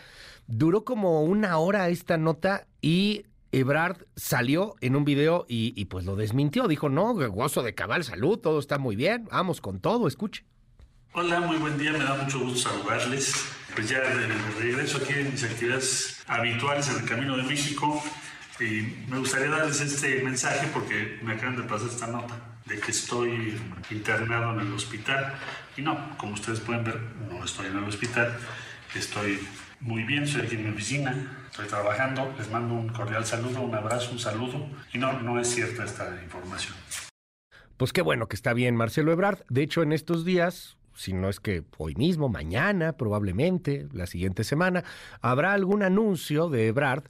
Duró 0.48 0.84
como 0.84 1.22
una 1.22 1.56
hora 1.58 1.88
esta 1.88 2.16
nota 2.16 2.66
y 2.82 3.26
Ebrard 3.52 4.06
salió 4.16 4.74
en 4.80 4.96
un 4.96 5.04
video 5.04 5.46
y, 5.48 5.84
pues 5.84 6.04
lo 6.04 6.16
desmintió. 6.16 6.66
Dijo, 6.66 6.88
no, 6.88 7.14
gozo 7.14 7.62
de 7.62 7.76
cabal, 7.76 8.02
salud, 8.02 8.40
todo 8.40 8.58
está 8.58 8.76
muy 8.76 8.96
bien, 8.96 9.28
vamos 9.30 9.60
con 9.60 9.78
todo, 9.78 10.08
escuche. 10.08 10.44
Hola, 11.12 11.38
muy 11.38 11.58
buen 11.58 11.78
día, 11.78 11.92
me 11.92 12.00
da 12.00 12.16
mucho 12.16 12.40
gusto 12.40 12.70
saludarles. 12.70 13.34
Pues 13.72 13.88
ya 13.88 14.00
de, 14.00 14.26
regreso 14.58 14.98
aquí 14.98 15.12
en 15.12 15.30
mis 15.30 15.44
actividades 15.44 16.24
habituales 16.26 16.88
en 16.88 17.04
el 17.04 17.08
Camino 17.08 17.36
de 17.36 17.44
México. 17.44 18.02
Y 18.58 19.06
me 19.08 19.20
gustaría 19.20 19.48
darles 19.48 19.80
este 19.80 20.24
mensaje 20.24 20.68
porque 20.74 21.20
me 21.22 21.34
acaban 21.34 21.54
de 21.54 21.62
pasar 21.62 21.88
esta 21.88 22.08
nota 22.08 22.47
de 22.68 22.78
que 22.78 22.90
estoy 22.90 23.58
internado 23.90 24.52
en 24.52 24.66
el 24.66 24.72
hospital. 24.72 25.34
Y 25.76 25.82
no, 25.82 26.16
como 26.18 26.34
ustedes 26.34 26.60
pueden 26.60 26.84
ver, 26.84 27.00
no 27.30 27.44
estoy 27.44 27.66
en 27.66 27.78
el 27.78 27.84
hospital, 27.84 28.36
estoy 28.94 29.40
muy 29.80 30.02
bien, 30.04 30.24
estoy 30.24 30.42
aquí 30.42 30.56
en 30.56 30.64
mi 30.64 30.70
oficina, 30.70 31.46
estoy 31.50 31.66
trabajando, 31.66 32.34
les 32.36 32.50
mando 32.50 32.74
un 32.74 32.88
cordial 32.88 33.24
saludo, 33.24 33.62
un 33.62 33.74
abrazo, 33.74 34.12
un 34.12 34.18
saludo. 34.18 34.68
Y 34.92 34.98
no, 34.98 35.20
no 35.20 35.40
es 35.40 35.48
cierta 35.48 35.84
esta 35.84 36.20
información. 36.22 36.74
Pues 37.76 37.92
qué 37.92 38.02
bueno 38.02 38.26
que 38.26 38.36
está 38.36 38.52
bien 38.52 38.76
Marcelo 38.76 39.12
Ebrard. 39.12 39.44
De 39.48 39.62
hecho, 39.62 39.82
en 39.82 39.92
estos 39.92 40.24
días, 40.24 40.76
si 40.94 41.12
no 41.12 41.28
es 41.28 41.38
que 41.38 41.62
hoy 41.76 41.94
mismo, 41.94 42.28
mañana, 42.28 42.94
probablemente, 42.94 43.86
la 43.92 44.06
siguiente 44.06 44.42
semana, 44.42 44.82
habrá 45.20 45.52
algún 45.52 45.84
anuncio 45.84 46.48
de 46.48 46.66
Ebrard 46.66 47.04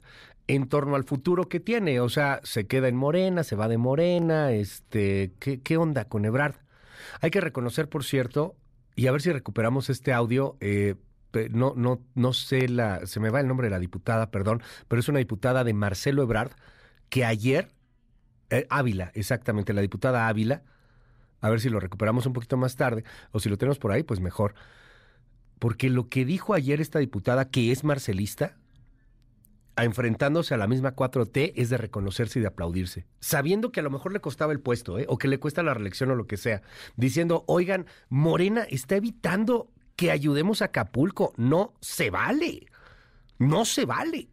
en 0.49 0.67
torno 0.67 0.95
al 0.95 1.03
futuro 1.03 1.47
que 1.47 1.59
tiene. 1.59 1.99
O 2.01 2.09
sea, 2.09 2.41
se 2.43 2.65
queda 2.65 2.87
en 2.87 2.95
Morena, 2.95 3.43
se 3.43 3.55
va 3.55 3.67
de 3.67 3.77
Morena, 3.77 4.51
este, 4.51 5.31
¿qué, 5.39 5.61
qué 5.61 5.77
onda 5.77 6.05
con 6.05 6.25
Ebrard? 6.25 6.55
Hay 7.21 7.29
que 7.29 7.39
reconocer, 7.39 7.87
por 7.87 8.03
cierto, 8.03 8.55
y 8.95 9.05
a 9.05 9.11
ver 9.11 9.21
si 9.21 9.31
recuperamos 9.31 9.91
este 9.91 10.11
audio. 10.11 10.57
Eh, 10.59 10.95
no, 11.51 11.73
no, 11.75 12.01
no 12.15 12.33
sé 12.33 12.67
la, 12.67 13.05
se 13.05 13.19
me 13.19 13.29
va 13.29 13.39
el 13.39 13.47
nombre 13.47 13.67
de 13.67 13.71
la 13.71 13.79
diputada, 13.79 14.31
perdón, 14.31 14.63
pero 14.87 14.99
es 14.99 15.07
una 15.07 15.19
diputada 15.19 15.63
de 15.63 15.73
Marcelo 15.73 16.23
Ebrard 16.23 16.53
que 17.09 17.25
ayer, 17.25 17.71
eh, 18.49 18.65
Ávila, 18.71 19.11
exactamente, 19.13 19.73
la 19.73 19.81
diputada 19.81 20.27
Ávila, 20.27 20.63
a 21.41 21.49
ver 21.51 21.61
si 21.61 21.69
lo 21.69 21.79
recuperamos 21.79 22.25
un 22.25 22.33
poquito 22.33 22.57
más 22.57 22.75
tarde, 22.75 23.03
o 23.31 23.39
si 23.39 23.49
lo 23.49 23.57
tenemos 23.57 23.77
por 23.77 23.91
ahí, 23.91 24.01
pues 24.01 24.19
mejor. 24.19 24.55
Porque 25.59 25.91
lo 25.91 26.09
que 26.09 26.25
dijo 26.25 26.55
ayer 26.55 26.81
esta 26.81 26.97
diputada, 26.97 27.51
que 27.51 27.71
es 27.71 27.83
marcelista, 27.83 28.57
enfrentándose 29.83 30.53
a 30.53 30.57
la 30.57 30.67
misma 30.67 30.95
4T 30.95 31.53
es 31.55 31.69
de 31.69 31.77
reconocerse 31.77 32.39
y 32.39 32.41
de 32.41 32.47
aplaudirse, 32.47 33.05
sabiendo 33.19 33.71
que 33.71 33.79
a 33.79 33.83
lo 33.83 33.89
mejor 33.89 34.13
le 34.13 34.21
costaba 34.21 34.53
el 34.53 34.59
puesto, 34.59 34.99
¿eh? 34.99 35.05
o 35.07 35.17
que 35.17 35.27
le 35.27 35.39
cuesta 35.39 35.63
la 35.63 35.73
reelección 35.73 36.11
o 36.11 36.15
lo 36.15 36.27
que 36.27 36.37
sea, 36.37 36.61
diciendo, 36.95 37.43
oigan, 37.47 37.85
Morena 38.09 38.65
está 38.69 38.95
evitando 38.95 39.69
que 39.95 40.11
ayudemos 40.11 40.61
a 40.61 40.65
Acapulco, 40.65 41.33
no 41.37 41.73
se 41.81 42.09
vale, 42.09 42.67
no 43.37 43.65
se 43.65 43.85
vale. 43.85 44.29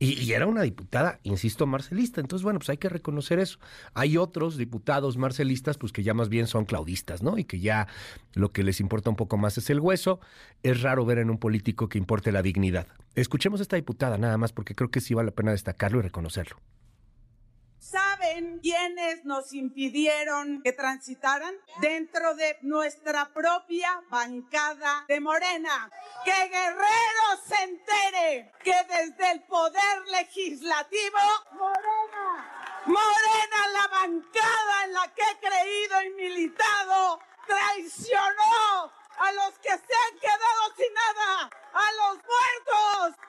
Y, 0.00 0.32
era 0.32 0.46
una 0.46 0.62
diputada, 0.62 1.18
insisto, 1.24 1.66
marcelista. 1.66 2.20
Entonces, 2.20 2.44
bueno, 2.44 2.60
pues 2.60 2.70
hay 2.70 2.76
que 2.76 2.88
reconocer 2.88 3.40
eso. 3.40 3.58
Hay 3.94 4.16
otros 4.16 4.56
diputados 4.56 5.16
marcelistas, 5.16 5.76
pues 5.76 5.92
que 5.92 6.04
ya 6.04 6.14
más 6.14 6.28
bien 6.28 6.46
son 6.46 6.64
claudistas, 6.66 7.22
¿no? 7.22 7.36
Y 7.36 7.44
que 7.44 7.58
ya 7.58 7.88
lo 8.34 8.52
que 8.52 8.62
les 8.62 8.78
importa 8.78 9.10
un 9.10 9.16
poco 9.16 9.36
más 9.36 9.58
es 9.58 9.70
el 9.70 9.80
hueso. 9.80 10.20
Es 10.62 10.82
raro 10.82 11.04
ver 11.04 11.18
en 11.18 11.30
un 11.30 11.38
político 11.38 11.88
que 11.88 11.98
importe 11.98 12.30
la 12.30 12.42
dignidad. 12.42 12.86
Escuchemos 13.16 13.58
a 13.58 13.62
esta 13.62 13.76
diputada 13.76 14.18
nada 14.18 14.38
más, 14.38 14.52
porque 14.52 14.76
creo 14.76 14.90
que 14.90 15.00
sí 15.00 15.14
vale 15.14 15.30
la 15.30 15.34
pena 15.34 15.50
destacarlo 15.50 15.98
y 15.98 16.02
reconocerlo. 16.02 16.58
¿Saben 17.80 18.58
quiénes 18.58 19.24
nos 19.24 19.52
impidieron 19.52 20.62
que 20.62 20.72
transitaran? 20.72 21.54
Dentro 21.80 22.34
de 22.34 22.58
nuestra 22.62 23.32
propia 23.32 24.02
bancada 24.10 25.04
de 25.06 25.20
Morena. 25.20 25.88
Que 26.24 26.48
Guerrero 26.48 27.26
se 27.46 27.62
entere 27.62 28.52
que 28.64 28.74
desde 28.88 29.30
el 29.30 29.42
poder 29.44 30.06
legislativo, 30.10 31.18
Morena, 31.52 32.82
Morena, 32.86 33.68
la 33.72 33.86
bancada 33.88 34.84
en 34.84 34.92
la 34.92 35.14
que 35.14 35.22
he 35.22 35.38
creído 35.38 36.02
y 36.02 36.10
militado, 36.10 37.20
traicionó 37.46 38.92
a 39.18 39.32
los 39.32 39.58
que 39.60 39.70
se 39.70 39.74
han 39.74 40.18
quedado 40.18 40.74
sin 40.76 40.92
nada, 40.94 41.50
a 41.72 41.92
los 41.92 42.18
muertos, 42.24 43.20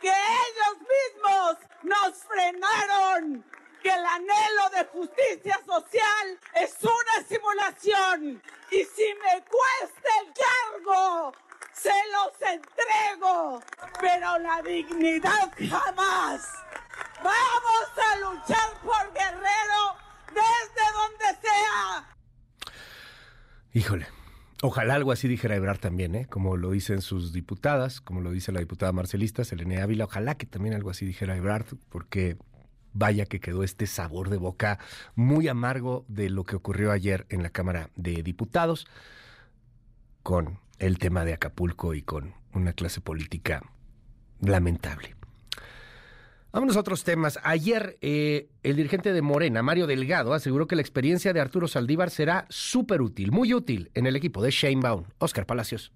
que 0.00 0.08
ellos 0.08 0.78
mismos 0.80 1.56
nos 1.82 2.24
frenaron 2.24 3.44
que 3.82 3.88
el 3.88 4.04
anhelo 4.04 4.70
de 4.74 4.84
justicia 4.86 5.58
social 5.64 6.38
es 6.54 6.76
una 6.82 7.26
simulación 7.28 8.42
y 8.70 8.84
si 8.84 9.14
me 9.14 9.42
cuesta 9.44 10.10
el 10.22 10.32
cargo, 10.34 11.32
se 11.72 11.92
los 12.12 12.52
entrego, 12.52 13.62
pero 14.00 14.38
la 14.38 14.62
dignidad 14.62 15.52
jamás. 15.70 16.48
Vamos 17.22 17.88
a 17.96 18.16
luchar 18.18 18.80
por 18.82 19.12
Guerrero 19.12 19.96
desde 20.28 20.92
donde 20.92 21.40
sea. 21.40 22.08
Híjole. 23.72 24.06
Ojalá 24.60 24.96
algo 24.96 25.12
así 25.12 25.28
dijera 25.28 25.54
Ebrard 25.54 25.78
también, 25.78 26.16
¿eh? 26.16 26.26
como 26.28 26.56
lo 26.56 26.72
dicen 26.72 27.00
sus 27.00 27.32
diputadas, 27.32 28.00
como 28.00 28.20
lo 28.20 28.32
dice 28.32 28.50
la 28.50 28.58
diputada 28.58 28.90
marcelista 28.90 29.44
Selene 29.44 29.80
Ávila. 29.80 30.06
Ojalá 30.06 30.34
que 30.34 30.46
también 30.46 30.74
algo 30.74 30.90
así 30.90 31.06
dijera 31.06 31.36
Ebrard, 31.36 31.66
porque 31.88 32.36
vaya 32.92 33.26
que 33.26 33.40
quedó 33.40 33.62
este 33.62 33.86
sabor 33.86 34.30
de 34.30 34.36
boca 34.36 34.78
muy 35.14 35.48
amargo 35.48 36.04
de 36.08 36.30
lo 36.30 36.44
que 36.44 36.56
ocurrió 36.56 36.92
ayer 36.92 37.26
en 37.28 37.42
la 37.42 37.50
Cámara 37.50 37.90
de 37.96 38.22
Diputados 38.22 38.86
con 40.22 40.58
el 40.78 40.98
tema 40.98 41.24
de 41.24 41.34
Acapulco 41.34 41.94
y 41.94 42.02
con 42.02 42.34
una 42.52 42.72
clase 42.72 43.00
política 43.00 43.62
lamentable. 44.40 45.14
Vámonos 46.50 46.76
a 46.76 46.80
otros 46.80 47.04
temas. 47.04 47.38
Ayer 47.42 47.98
eh, 48.00 48.48
el 48.62 48.76
dirigente 48.76 49.12
de 49.12 49.22
Morena, 49.22 49.62
Mario 49.62 49.86
Delgado, 49.86 50.32
aseguró 50.32 50.66
que 50.66 50.76
la 50.76 50.82
experiencia 50.82 51.32
de 51.32 51.40
Arturo 51.40 51.68
Saldívar 51.68 52.10
será 52.10 52.46
súper 52.48 53.02
útil, 53.02 53.32
muy 53.32 53.52
útil 53.52 53.90
en 53.94 54.06
el 54.06 54.16
equipo 54.16 54.42
de 54.42 54.50
Shane 54.50 54.80
Baum. 54.80 55.04
Oscar 55.18 55.44
Palacios. 55.46 55.92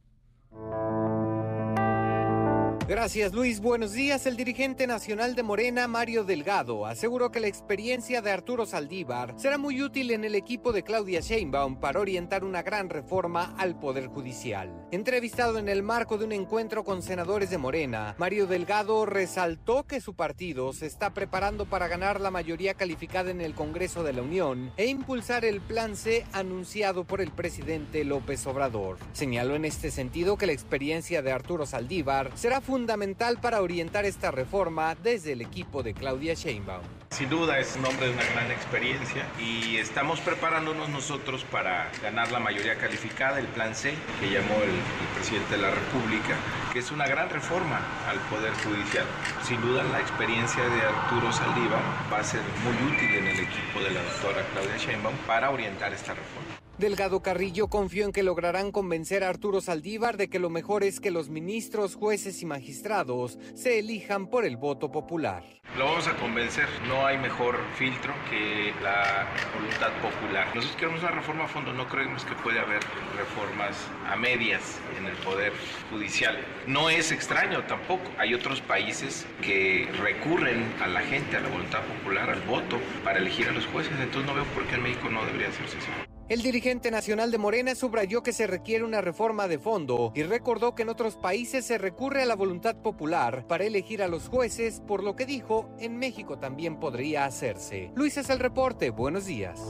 Gracias 2.93 3.33
Luis, 3.33 3.61
buenos 3.61 3.95
días. 3.95 4.27
El 4.27 4.37
dirigente 4.37 4.87
nacional 4.87 5.35
de 5.35 5.43
Morena, 5.43 5.89
Mario 5.89 6.25
Delgado, 6.25 6.85
aseguró 6.85 7.31
que 7.33 7.41
la 7.41 7.47
experiencia 7.47 8.21
de 8.21 8.31
Arturo 8.31 8.67
Saldívar 8.67 9.33
será 9.39 9.57
muy 9.57 9.81
útil 9.81 10.11
en 10.11 10.25
el 10.25 10.35
equipo 10.35 10.75
de 10.75 10.83
Claudia 10.83 11.21
Sheinbaum 11.21 11.77
para 11.77 12.01
orientar 12.01 12.45
una 12.45 12.61
gran 12.61 12.91
reforma 12.91 13.55
al 13.57 13.79
Poder 13.79 14.09
Judicial. 14.09 14.89
Entrevistado 14.91 15.59
en 15.59 15.71
el 15.71 15.83
marco 15.83 16.19
de 16.19 16.27
un 16.27 16.33
encuentro 16.33 16.85
con 16.85 17.01
senadores 17.01 17.49
de 17.49 17.57
Morena, 17.57 18.15
Mario 18.19 18.47
Delgado 18.47 19.07
resaltó 19.07 19.85
que 19.85 20.03
su 20.03 20.15
partido 20.15 20.75
se 20.75 20.85
está 20.85 21.15
preparando 21.15 21.65
para 21.65 21.89
ganar 21.89 22.21
la 22.21 22.31
mayoría 22.31 22.75
calificada 22.75 23.31
en 23.31 23.41
el 23.41 23.55
Congreso 23.55 24.05
de 24.05 24.13
la 24.13 24.21
Unión 24.21 24.71
e 24.77 24.85
impulsar 24.85 25.47
el 25.47 25.63
Plan 25.63 25.97
C 25.97 26.27
anunciado 26.35 27.05
por 27.05 27.23
el 27.23 27.31
presidente 27.31 28.05
López 28.05 28.47
Obrador. 28.47 28.99
Señaló 29.15 29.55
en 29.55 29.65
este 29.65 29.91
sentido 29.91 30.37
que 30.37 30.45
la 30.45 30.53
experiencia 30.53 31.23
de 31.23 31.33
Arturo 31.33 31.65
Saldívar 31.65 32.33
será 32.35 32.61
fundamental 32.61 32.82
fundamental 32.83 33.39
para 33.41 33.63
orientar 33.63 34.05
esta 34.07 34.33
reforma 34.33 34.97
desde 35.05 35.35
el 35.35 35.41
equipo 35.41 35.85
de 35.85 35.95
Claudia 35.95 36.35
Sheinbaum. 36.35 36.83
Sin 37.11 37.29
duda 37.31 37.61
es 37.61 37.77
un 37.77 37.87
hombre 37.87 38.09
de 38.09 38.13
una 38.13 38.25
gran 38.25 38.51
experiencia 38.51 39.25
y 39.39 39.77
estamos 39.77 40.19
preparándonos 40.19 40.89
nosotros 40.89 41.45
para 41.45 41.93
ganar 42.03 42.33
la 42.33 42.41
mayoría 42.41 42.75
calificada, 42.79 43.39
el 43.39 43.47
Plan 43.47 43.77
C, 43.77 43.95
que 44.19 44.27
llamó 44.33 44.57
el, 44.65 44.75
presidente 45.15 45.55
de 45.55 45.63
la 45.63 45.71
República, 45.71 46.35
que 46.73 46.81
es 46.81 46.91
una 46.91 47.07
gran 47.07 47.31
reforma 47.31 47.79
al 48.09 48.19
Poder 48.29 48.53
Judicial. 48.65 49.07
Sin 49.45 49.61
duda 49.61 49.85
la 49.85 50.01
experiencia 50.01 50.65
de 50.65 50.83
Arturo 50.83 51.33
Saldívar 51.33 51.83
va 52.13 52.19
a 52.19 52.25
ser 52.25 52.43
muy 52.65 52.93
útil 52.93 53.15
en 53.15 53.29
el 53.29 53.39
equipo 53.39 53.79
de 53.79 53.91
la 53.93 54.03
doctora 54.03 54.45
Claudia 54.55 54.77
Sheinbaum 54.77 55.15
para 55.25 55.51
orientar 55.51 55.93
esta 55.93 56.15
reforma. 56.15 56.62
Delgado 56.83 57.23
Carrillo 57.23 57.69
confió 57.69 58.07
en 58.07 58.11
que 58.11 58.25
lograrán 58.25 58.73
convencer 58.73 59.23
a 59.23 59.29
Arturo 59.29 59.61
Saldívar 59.61 60.17
de 60.17 60.29
que 60.29 60.41
lo 60.41 60.51
mejor 60.51 60.83
es 60.83 60.99
que 60.99 61.13
los 61.13 61.29
ministros, 61.29 61.95
jueces 61.95 62.43
y 62.43 62.45
magistrados 62.45 63.39
se 63.55 63.79
elijan 63.79 64.27
por 64.27 64.45
el 64.45 64.57
voto 64.57 64.91
popular. 64.91 65.45
Lo 65.79 65.85
vamos 65.85 66.09
a 66.09 66.17
convencer, 66.17 66.67
no 66.89 67.07
hay 67.07 67.19
mejor 67.19 67.57
filtro 67.77 68.13
que 68.29 68.75
la 68.83 69.29
voluntad 69.55 69.93
popular. 70.03 70.49
Nosotros 70.57 70.77
queremos 70.77 71.03
una 71.03 71.13
reforma 71.13 71.45
a 71.45 71.47
fondo, 71.47 71.73
no 71.73 71.89
creemos 71.89 72.25
que 72.25 72.35
puede 72.35 72.59
haber 72.59 72.81
reformas 73.17 73.77
a 74.11 74.17
medias 74.17 74.81
en 74.99 75.07
el 75.07 75.15
poder 75.19 75.53
judicial. 75.89 76.37
No 76.67 76.91
es 76.91 77.13
extraño 77.13 77.63
tampoco, 77.63 78.11
hay 78.19 78.35
otros 78.35 78.61
países 78.61 79.25
que 79.41 79.89
recurren 80.01 80.65
a 80.83 80.89
la 80.89 81.03
gente, 81.03 81.37
a 81.37 81.41
la 81.43 81.49
voluntad 81.49 81.83
popular, 81.85 82.29
al 82.29 82.41
voto 82.41 82.81
para 83.05 83.21
elegir 83.21 83.47
a 83.47 83.53
los 83.53 83.67
jueces, 83.67 83.93
entonces 84.01 84.27
no 84.27 84.35
veo 84.35 84.47
por 84.47 84.67
qué 84.67 84.75
en 84.75 84.83
México 84.83 85.09
no 85.09 85.25
debería 85.25 85.47
hacerse 85.47 85.79
eso. 85.79 86.12
El 86.33 86.41
dirigente 86.41 86.91
nacional 86.91 87.31
de 87.31 87.37
Morena 87.37 87.75
subrayó 87.75 88.23
que 88.23 88.33
se 88.33 88.47
requiere 88.47 88.85
una 88.85 89.03
reforma 89.03 89.49
de 89.49 89.59
fondo 89.59 90.13
y 90.15 90.23
recordó 90.23 90.75
que 90.75 90.81
en 90.81 90.89
otros 90.89 91.17
países 91.17 91.67
se 91.67 91.77
recurre 91.77 92.23
a 92.23 92.25
la 92.25 92.35
voluntad 92.35 92.75
popular 92.75 93.47
para 93.47 93.65
elegir 93.65 94.03
a 94.03 94.09
los 94.09 94.31
jueces, 94.31 94.81
por 94.81 95.05
lo 95.05 95.15
que 95.15 95.27
dijo, 95.27 95.69
en 95.79 95.99
México 95.99 96.39
también 96.39 96.81
podría 96.81 97.27
hacerse. 97.27 97.93
Luis 97.97 98.17
es 98.17 98.31
el 98.31 98.39
reporte, 98.39 98.89
buenos 98.89 99.27
días. 99.27 99.61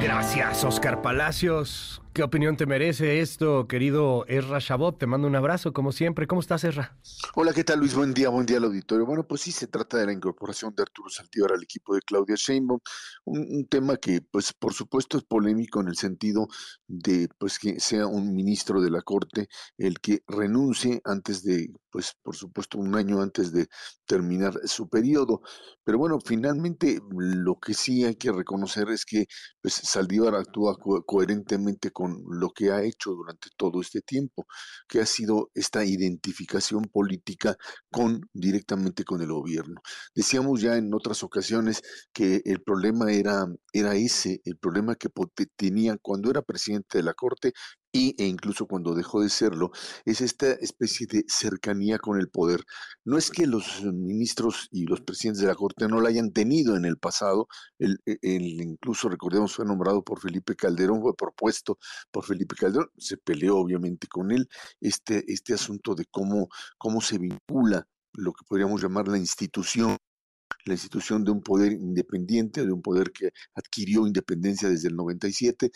Gracias, 0.00 0.64
Oscar 0.64 1.02
Palacios. 1.02 2.00
¿Qué 2.14 2.22
opinión 2.22 2.56
te 2.56 2.64
merece 2.64 3.18
esto, 3.18 3.66
querido 3.66 4.24
Erra 4.28 4.60
Chabot? 4.60 4.96
Te 4.96 5.04
mando 5.04 5.26
un 5.26 5.34
abrazo, 5.34 5.72
como 5.72 5.90
siempre. 5.90 6.28
¿Cómo 6.28 6.40
estás, 6.40 6.62
Erra? 6.62 6.96
Hola, 7.34 7.52
¿qué 7.52 7.64
tal, 7.64 7.80
Luis? 7.80 7.92
Buen 7.92 8.14
día, 8.14 8.28
buen 8.28 8.46
día 8.46 8.58
al 8.58 8.64
auditorio. 8.66 9.04
Bueno, 9.04 9.26
pues 9.26 9.40
sí, 9.40 9.50
se 9.50 9.66
trata 9.66 9.96
de 9.96 10.06
la 10.06 10.12
incorporación 10.12 10.72
de 10.76 10.84
Arturo 10.84 11.10
Saldívar 11.10 11.54
al 11.54 11.64
equipo 11.64 11.92
de 11.92 12.02
Claudia 12.02 12.36
Sheinbaum, 12.38 12.78
un, 13.24 13.66
tema 13.68 13.96
que, 13.96 14.20
pues, 14.20 14.52
por 14.52 14.72
supuesto 14.72 15.18
es 15.18 15.24
polémico 15.24 15.80
en 15.80 15.88
el 15.88 15.96
sentido 15.96 16.46
de, 16.86 17.28
pues, 17.36 17.58
que 17.58 17.80
sea 17.80 18.06
un 18.06 18.32
ministro 18.32 18.80
de 18.80 18.92
la 18.92 19.02
Corte 19.02 19.48
el 19.76 19.98
que 19.98 20.22
renuncie 20.28 21.00
antes 21.04 21.42
de, 21.42 21.72
pues, 21.90 22.14
por 22.22 22.36
supuesto, 22.36 22.78
un 22.78 22.94
año 22.94 23.22
antes 23.22 23.50
de 23.50 23.66
terminar 24.06 24.54
su 24.66 24.88
periodo. 24.88 25.42
Pero 25.82 25.98
bueno, 25.98 26.20
finalmente 26.24 27.00
lo 27.10 27.58
que 27.58 27.74
sí 27.74 28.04
hay 28.04 28.14
que 28.14 28.30
reconocer 28.30 28.88
es 28.90 29.04
que, 29.04 29.26
pues, 29.60 29.74
Saldívar 29.74 30.36
actúa 30.36 30.76
co 30.76 31.04
coherentemente 31.04 31.90
con 31.90 32.03
con 32.04 32.22
lo 32.28 32.50
que 32.50 32.70
ha 32.70 32.82
hecho 32.82 33.12
durante 33.12 33.48
todo 33.56 33.80
este 33.80 34.02
tiempo, 34.02 34.46
que 34.86 35.00
ha 35.00 35.06
sido 35.06 35.50
esta 35.54 35.86
identificación 35.86 36.84
política 36.84 37.56
con 37.90 38.28
directamente 38.34 39.04
con 39.04 39.22
el 39.22 39.32
gobierno. 39.32 39.80
Decíamos 40.14 40.60
ya 40.60 40.76
en 40.76 40.92
otras 40.92 41.22
ocasiones 41.22 41.80
que 42.12 42.42
el 42.44 42.60
problema 42.62 43.10
era, 43.10 43.46
era 43.72 43.94
ese, 43.94 44.42
el 44.44 44.58
problema 44.58 44.96
que 44.96 45.08
tenía 45.56 45.96
cuando 46.02 46.30
era 46.30 46.42
presidente 46.42 46.98
de 46.98 47.04
la 47.04 47.14
Corte 47.14 47.54
y, 47.94 48.14
e 48.18 48.26
incluso 48.26 48.66
cuando 48.66 48.94
dejó 48.94 49.22
de 49.22 49.30
serlo, 49.30 49.70
es 50.04 50.20
esta 50.20 50.50
especie 50.52 51.06
de 51.06 51.24
cercanía 51.28 51.98
con 51.98 52.18
el 52.18 52.28
poder. 52.28 52.64
No 53.04 53.16
es 53.16 53.30
que 53.30 53.46
los 53.46 53.84
ministros 53.84 54.68
y 54.72 54.84
los 54.84 55.00
presidentes 55.00 55.40
de 55.40 55.46
la 55.46 55.54
Corte 55.54 55.86
no 55.86 56.00
la 56.00 56.08
hayan 56.08 56.32
tenido 56.32 56.76
en 56.76 56.84
el 56.84 56.98
pasado, 56.98 57.46
el, 57.78 58.00
e, 58.04 58.18
el, 58.22 58.60
incluso 58.60 59.08
recordemos 59.08 59.54
fue 59.54 59.64
nombrado 59.64 60.02
por 60.02 60.20
Felipe 60.20 60.56
Calderón, 60.56 61.02
fue 61.02 61.16
propuesto 61.16 61.78
por 62.10 62.24
Felipe 62.24 62.56
Calderón, 62.56 62.90
se 62.98 63.16
peleó 63.16 63.58
obviamente 63.58 64.08
con 64.08 64.32
él, 64.32 64.48
este, 64.80 65.24
este 65.32 65.54
asunto 65.54 65.94
de 65.94 66.04
cómo, 66.10 66.48
cómo 66.78 67.00
se 67.00 67.18
vincula 67.18 67.86
lo 68.12 68.32
que 68.32 68.44
podríamos 68.44 68.82
llamar 68.82 69.06
la 69.06 69.18
institución 69.18 69.96
la 70.64 70.74
institución 70.74 71.24
de 71.24 71.30
un 71.30 71.42
poder 71.42 71.72
independiente, 71.72 72.64
de 72.64 72.72
un 72.72 72.82
poder 72.82 73.12
que 73.12 73.30
adquirió 73.54 74.06
independencia 74.06 74.68
desde 74.68 74.88
el 74.88 74.96
97, 74.96 75.70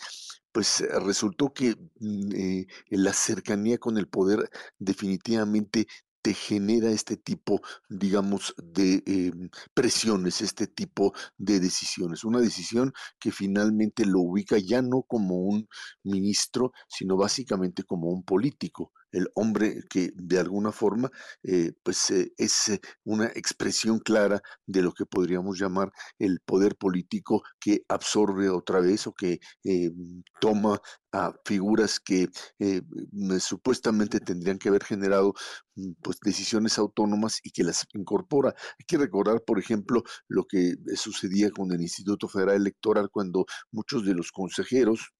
pues 0.51 0.81
eh, 0.81 0.87
resultó 0.99 1.53
que 1.53 1.75
mm, 1.99 2.31
eh, 2.35 2.67
la 2.89 3.13
cercanía 3.13 3.77
con 3.77 3.97
el 3.97 4.07
poder 4.07 4.49
definitivamente 4.79 5.87
te 6.21 6.33
genera 6.33 6.89
este 6.91 7.17
tipo, 7.17 7.61
digamos, 7.89 8.53
de 8.57 9.03
eh, 9.05 9.31
presiones, 9.73 10.41
este 10.41 10.67
tipo 10.67 11.13
de 11.37 11.59
decisiones. 11.59 12.23
Una 12.25 12.39
decisión 12.41 12.93
que 13.19 13.31
finalmente 13.31 14.05
lo 14.05 14.19
ubica 14.21 14.57
ya 14.57 14.81
no 14.81 15.03
como 15.03 15.35
un 15.37 15.67
ministro, 16.03 16.73
sino 16.89 17.15
básicamente 17.15 17.83
como 17.83 18.09
un 18.09 18.23
político 18.23 18.91
el 19.11 19.27
hombre 19.35 19.83
que 19.89 20.11
de 20.15 20.39
alguna 20.39 20.71
forma 20.71 21.11
eh, 21.43 21.73
pues 21.83 22.11
eh, 22.11 22.33
es 22.37 22.69
eh, 22.69 22.81
una 23.03 23.27
expresión 23.27 23.99
clara 23.99 24.41
de 24.65 24.81
lo 24.81 24.93
que 24.93 25.05
podríamos 25.05 25.59
llamar 25.59 25.91
el 26.19 26.39
poder 26.41 26.75
político 26.75 27.43
que 27.59 27.83
absorbe 27.87 28.49
otra 28.49 28.79
vez 28.79 29.07
o 29.07 29.13
que 29.13 29.39
toma 30.39 30.79
a 31.11 31.33
figuras 31.45 31.99
que 31.99 32.29
supuestamente 33.39 34.19
tendrían 34.19 34.57
que 34.59 34.69
haber 34.69 34.83
generado 34.83 35.33
mm, 35.75 35.93
pues 36.01 36.19
decisiones 36.21 36.77
autónomas 36.77 37.39
y 37.43 37.51
que 37.51 37.63
las 37.63 37.85
incorpora. 37.93 38.53
Hay 38.79 38.85
que 38.87 38.97
recordar, 38.97 39.43
por 39.43 39.59
ejemplo, 39.59 40.03
lo 40.27 40.45
que 40.45 40.75
sucedía 40.95 41.51
con 41.51 41.71
el 41.71 41.81
Instituto 41.81 42.27
Federal 42.27 42.57
Electoral 42.57 43.09
cuando 43.11 43.45
muchos 43.71 44.05
de 44.05 44.13
los 44.13 44.31
consejeros 44.31 45.13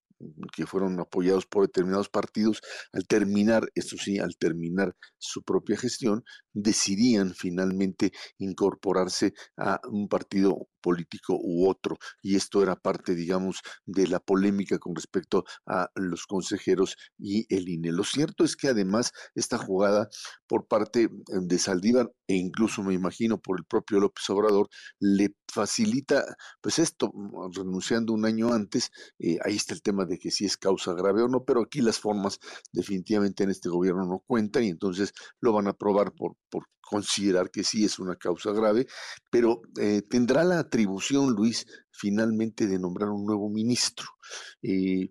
que 0.54 0.66
fueron 0.66 1.00
apoyados 1.00 1.46
por 1.46 1.64
determinados 1.64 2.10
partidos, 2.10 2.62
al 2.94 3.08
terminar, 3.08 3.70
esto 3.76 3.98
sí, 3.98 4.20
al 4.20 4.36
terminar 4.38 4.96
su 5.18 5.44
propia 5.44 5.78
gestión, 5.78 6.24
decidían 6.54 7.34
finalmente 7.34 8.12
incorporarse 8.38 9.34
a 9.58 9.80
un 9.90 10.08
partido 10.08 10.68
político 10.81 11.38
u 11.41 11.69
otro. 11.69 11.97
Y 12.22 12.35
esto 12.35 12.61
era 12.64 12.76
parte, 12.76 13.15
digamos, 13.15 13.60
de 13.85 14.07
la 14.07 14.19
polémica 14.19 14.80
con 14.80 14.95
respecto 14.95 15.45
a 15.65 15.89
los 15.95 16.26
consejeros 16.26 16.95
y 17.18 17.45
el 17.53 17.69
INE. 17.69 17.91
Lo 17.91 18.03
cierto 18.03 18.43
es 18.43 18.56
que 18.56 18.69
además 18.69 19.11
esta 19.35 19.57
jugada 19.57 20.10
por 20.47 20.68
parte 20.68 21.03
eh, 21.03 21.10
de 21.41 21.60
Saldívar 21.60 22.11
e 22.27 22.35
incluso 22.35 22.84
me 22.84 22.93
imagino 22.93 23.39
por 23.39 23.60
el 23.60 23.65
propio 23.65 23.99
López 23.99 24.30
Obrador 24.30 24.69
le 24.99 25.35
facilita, 25.51 26.23
pues 26.61 26.80
esto, 26.80 27.11
mm, 27.14 27.51
renunciando 27.53 28.14
un 28.14 28.26
año 28.26 28.53
antes, 28.53 28.91
eh, 29.19 29.38
ahí 29.43 29.56
está 29.56 29.73
el 29.73 29.81
tema 29.81 30.06
de 30.06 30.18
que 30.19 30.31
si 30.31 30.45
es 30.45 30.57
causa 30.57 30.93
grave 30.93 31.23
o 31.23 31.27
no, 31.27 31.43
pero 31.43 31.61
aquí 31.61 31.81
las 31.81 31.99
formas 31.99 32.39
definitivamente 32.72 33.43
en 33.43 33.51
este 33.51 33.69
gobierno 33.69 34.06
no 34.06 34.19
cuentan 34.26 34.64
y 34.64 34.69
entonces 34.69 35.14
lo 35.41 35.53
van 35.53 35.68
a 35.68 35.72
aprobar 35.72 36.14
por, 36.14 36.35
por 36.49 36.65
considerar 36.89 37.51
que 37.51 37.64
sí 37.64 37.85
es 37.85 37.99
una 37.99 38.15
causa 38.15 38.51
grave, 38.51 38.88
pero 39.30 39.61
eh, 39.80 40.01
tendrá 40.01 40.43
la 40.43 40.69
atribución, 40.70 41.34
Luis, 41.34 41.66
finalmente 41.91 42.68
de 42.68 42.80
nombrar 42.80 43.10
un 43.10 43.26
nuevo 43.26 43.50
ministro. 43.50 44.06
Eh, 44.62 45.10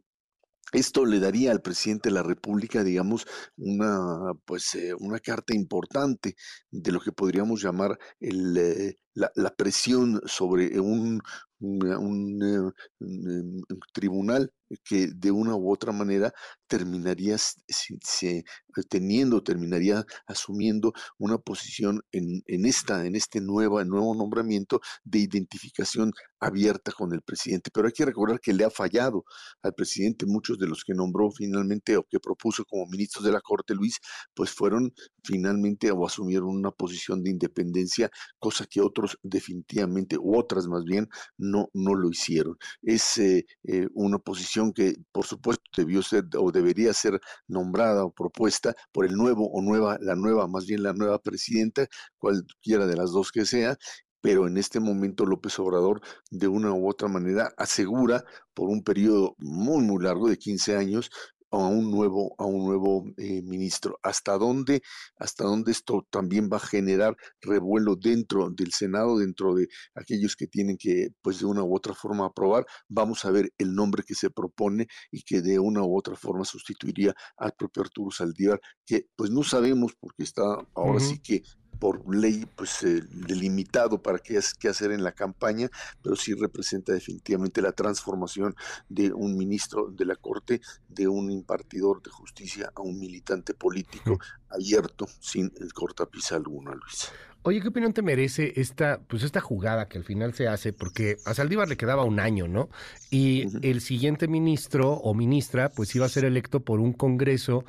esto 0.73 1.05
le 1.05 1.19
daría 1.19 1.51
al 1.51 1.63
presidente 1.63 2.11
de 2.11 2.15
la 2.15 2.23
República, 2.23 2.85
digamos, 2.85 3.27
una, 3.57 4.35
pues, 4.45 4.75
eh, 4.75 4.95
una 4.95 5.19
carta 5.19 5.55
importante 5.55 6.37
de 6.71 6.93
lo 6.93 7.01
que 7.01 7.13
podríamos 7.13 7.63
llamar 7.63 7.99
el, 8.21 8.57
eh, 8.57 8.97
la, 9.19 9.31
la, 9.35 9.51
presión 9.55 10.21
sobre 10.27 10.79
un, 10.81 11.21
un, 11.61 11.85
un, 11.93 12.73
un, 13.01 13.65
tribunal 13.93 14.53
que 14.85 15.09
de 15.15 15.31
una 15.31 15.57
u 15.57 15.73
otra 15.73 15.93
manera 15.93 16.33
terminaría 16.67 17.37
se, 17.39 18.45
teniendo, 18.89 19.43
terminaría 19.43 20.05
asumiendo 20.27 20.93
una 21.19 21.39
posición 21.39 22.03
en, 22.13 22.43
en, 22.47 22.67
esta, 22.67 23.07
en 23.07 23.17
este 23.17 23.41
nuevo, 23.41 23.83
nuevo 23.85 24.15
nombramiento 24.15 24.81
de 25.05 25.21
identificación 25.21 26.13
abierta 26.39 26.93
con 26.93 27.13
el 27.13 27.23
presidente. 27.23 27.71
Pero 27.73 27.87
hay 27.87 27.93
que 27.93 28.05
recordar 28.05 28.41
que 28.41 28.53
le 28.53 28.65
ha 28.65 28.71
fallado 28.71 29.25
al 29.63 29.75
presidente. 29.75 30.27
Muchos 30.27 30.59
de 30.59 30.67
los 30.67 30.85
que 30.85 30.95
nombró 30.95 31.31
finalmente 31.31 31.97
o 31.97 32.05
que 32.05 32.21
propuso 32.21 32.65
como 32.65 32.87
ministros 32.87 33.25
de 33.25 33.33
la 33.33 33.41
Corte, 33.41 33.75
Luis, 33.75 33.99
pues 34.35 34.51
fueron 34.51 34.93
finalmente 35.25 35.91
o 35.91 36.07
asumieron 36.07 36.49
una 36.51 36.71
posición 36.71 37.23
de 37.23 37.31
independencia, 37.31 38.11
cosa 38.39 38.67
que 38.67 38.81
otros 38.81 39.08
definitivamente, 39.23 40.17
u 40.19 40.37
otras 40.39 40.67
más 40.67 40.85
bien, 40.85 41.09
no, 41.37 41.69
no 41.73 41.95
lo 41.95 42.11
hicieron. 42.11 42.57
Es 42.83 43.19
eh, 43.19 43.47
eh, 43.65 43.89
una 43.95 44.19
posición 44.19 44.73
que, 44.73 44.95
por 45.13 45.27
supuesto, 45.27 45.63
debió 45.77 46.03
ser 46.03 46.25
o 46.37 46.51
debería 46.53 46.93
ser 46.93 47.21
nombrada 47.47 48.05
o 48.05 48.13
propuesta 48.13 48.75
por 48.93 49.07
el 49.07 49.15
nuevo 49.15 49.51
o 49.51 49.63
nueva, 49.63 49.99
la 50.01 50.15
nueva, 50.17 50.47
más 50.49 50.67
bien 50.67 50.83
la 50.83 50.93
nueva 50.93 51.19
presidenta, 51.19 51.87
cualquiera 52.19 52.87
de 52.87 52.97
las 52.97 53.13
dos 53.13 53.33
que 53.33 53.45
sea, 53.45 53.77
pero 54.21 54.47
en 54.47 54.57
este 54.59 54.81
momento 54.81 55.27
López 55.27 55.59
Obrador 55.59 56.01
de 56.31 56.49
una 56.49 56.73
u 56.73 56.89
otra 56.89 57.09
manera 57.09 57.53
asegura 57.57 58.25
por 58.55 58.69
un 58.69 58.83
periodo 58.83 59.35
muy 59.39 59.83
muy 59.85 60.03
largo 60.03 60.29
de 60.29 60.39
15 60.39 60.77
años 60.77 61.11
a 61.51 61.67
un 61.67 61.91
nuevo 61.91 62.35
a 62.39 62.45
un 62.45 62.67
nuevo 62.67 63.05
eh, 63.17 63.43
ministro 63.43 63.99
hasta 64.03 64.37
dónde 64.39 64.83
hasta 65.17 65.45
dónde 65.45 65.73
esto 65.73 66.07
también 66.11 66.49
va 66.53 66.59
a 66.59 66.61
generar 66.61 67.17
revuelo 67.41 67.97
dentro 67.97 68.51
del 68.51 68.73
senado 68.73 69.19
dentro 69.19 69.55
de 69.55 69.69
aquellos 69.95 70.37
que 70.37 70.47
tienen 70.47 70.77
que 70.77 71.09
pues 71.23 71.41
de 71.41 71.47
una 71.47 71.63
u 71.63 71.75
otra 71.75 71.95
forma 71.95 72.27
aprobar 72.27 72.67
vamos 72.89 73.25
a 73.25 73.31
ver 73.31 73.51
el 73.59 73.75
nombre 73.75 74.03
que 74.07 74.15
se 74.15 74.31
propone 74.31 74.87
y 75.11 75.23
que 75.23 75.41
de 75.41 75.59
una 75.59 75.83
u 75.83 75.97
otra 75.97 76.17
forma 76.17 76.45
sustituiría 76.45 77.15
al 77.37 77.53
propio 77.53 77.83
Arturo 77.83 78.11
Saldívar 78.11 78.61
que 78.85 79.07
pues 79.17 79.31
no 79.31 79.43
sabemos 79.43 79.93
porque 79.99 80.23
está 80.23 80.43
ahora 80.75 80.93
uh 80.93 80.97
-huh. 80.97 81.09
sí 81.09 81.21
que 81.21 81.43
por 81.79 82.03
ley 82.15 82.47
pues 82.57 82.83
eh, 82.83 83.03
delimitado 83.11 84.03
para 84.03 84.19
qué, 84.19 84.39
qué, 84.59 84.69
hacer 84.69 84.93
en 84.93 85.05
la 85.05 85.13
campaña, 85.13 85.69
pero 86.03 86.17
sí 86.17 86.35
representa 86.35 86.93
definitivamente 86.93 87.63
la 87.63 87.73
transformación 87.73 88.55
de 88.89 89.13
un 89.13 89.37
ministro 89.37 89.89
de 89.89 90.05
la 90.05 90.17
Corte, 90.17 90.61
de 90.89 91.09
un 91.09 91.31
impartidor 91.31 92.03
de 92.03 92.11
justicia 92.11 92.73
a 92.75 92.81
un 92.83 92.99
militante 92.99 93.55
político 93.55 94.19
abierto, 94.49 95.07
sin 95.21 95.53
el 95.61 95.73
cortapisa 95.73 96.37
alguno, 96.37 96.75
Luis. 96.75 97.11
Oye, 97.43 97.61
¿qué 97.61 97.69
opinión 97.69 97.93
te 97.93 98.03
merece 98.03 98.61
esta, 98.61 99.01
pues 99.07 99.23
esta 99.23 99.41
jugada 99.41 99.89
que 99.89 99.97
al 99.97 100.05
final 100.05 100.35
se 100.35 100.49
hace? 100.49 100.73
Porque 100.73 101.17
a 101.25 101.35
Saldívar 101.35 101.69
le 101.69 101.77
quedaba 101.77 102.05
un 102.05 102.19
año, 102.19 102.49
¿no? 102.49 102.69
Y 103.11 103.47
uh 103.47 103.51
-huh. 103.51 103.61
el 103.63 103.81
siguiente 103.81 104.27
ministro 104.27 104.93
o 104.93 105.15
ministra, 105.15 105.71
pues 105.71 105.95
iba 105.95 106.05
a 106.05 106.09
ser 106.09 106.25
electo 106.25 106.61
por 106.61 106.81
un 106.81 106.93
congreso 106.93 107.65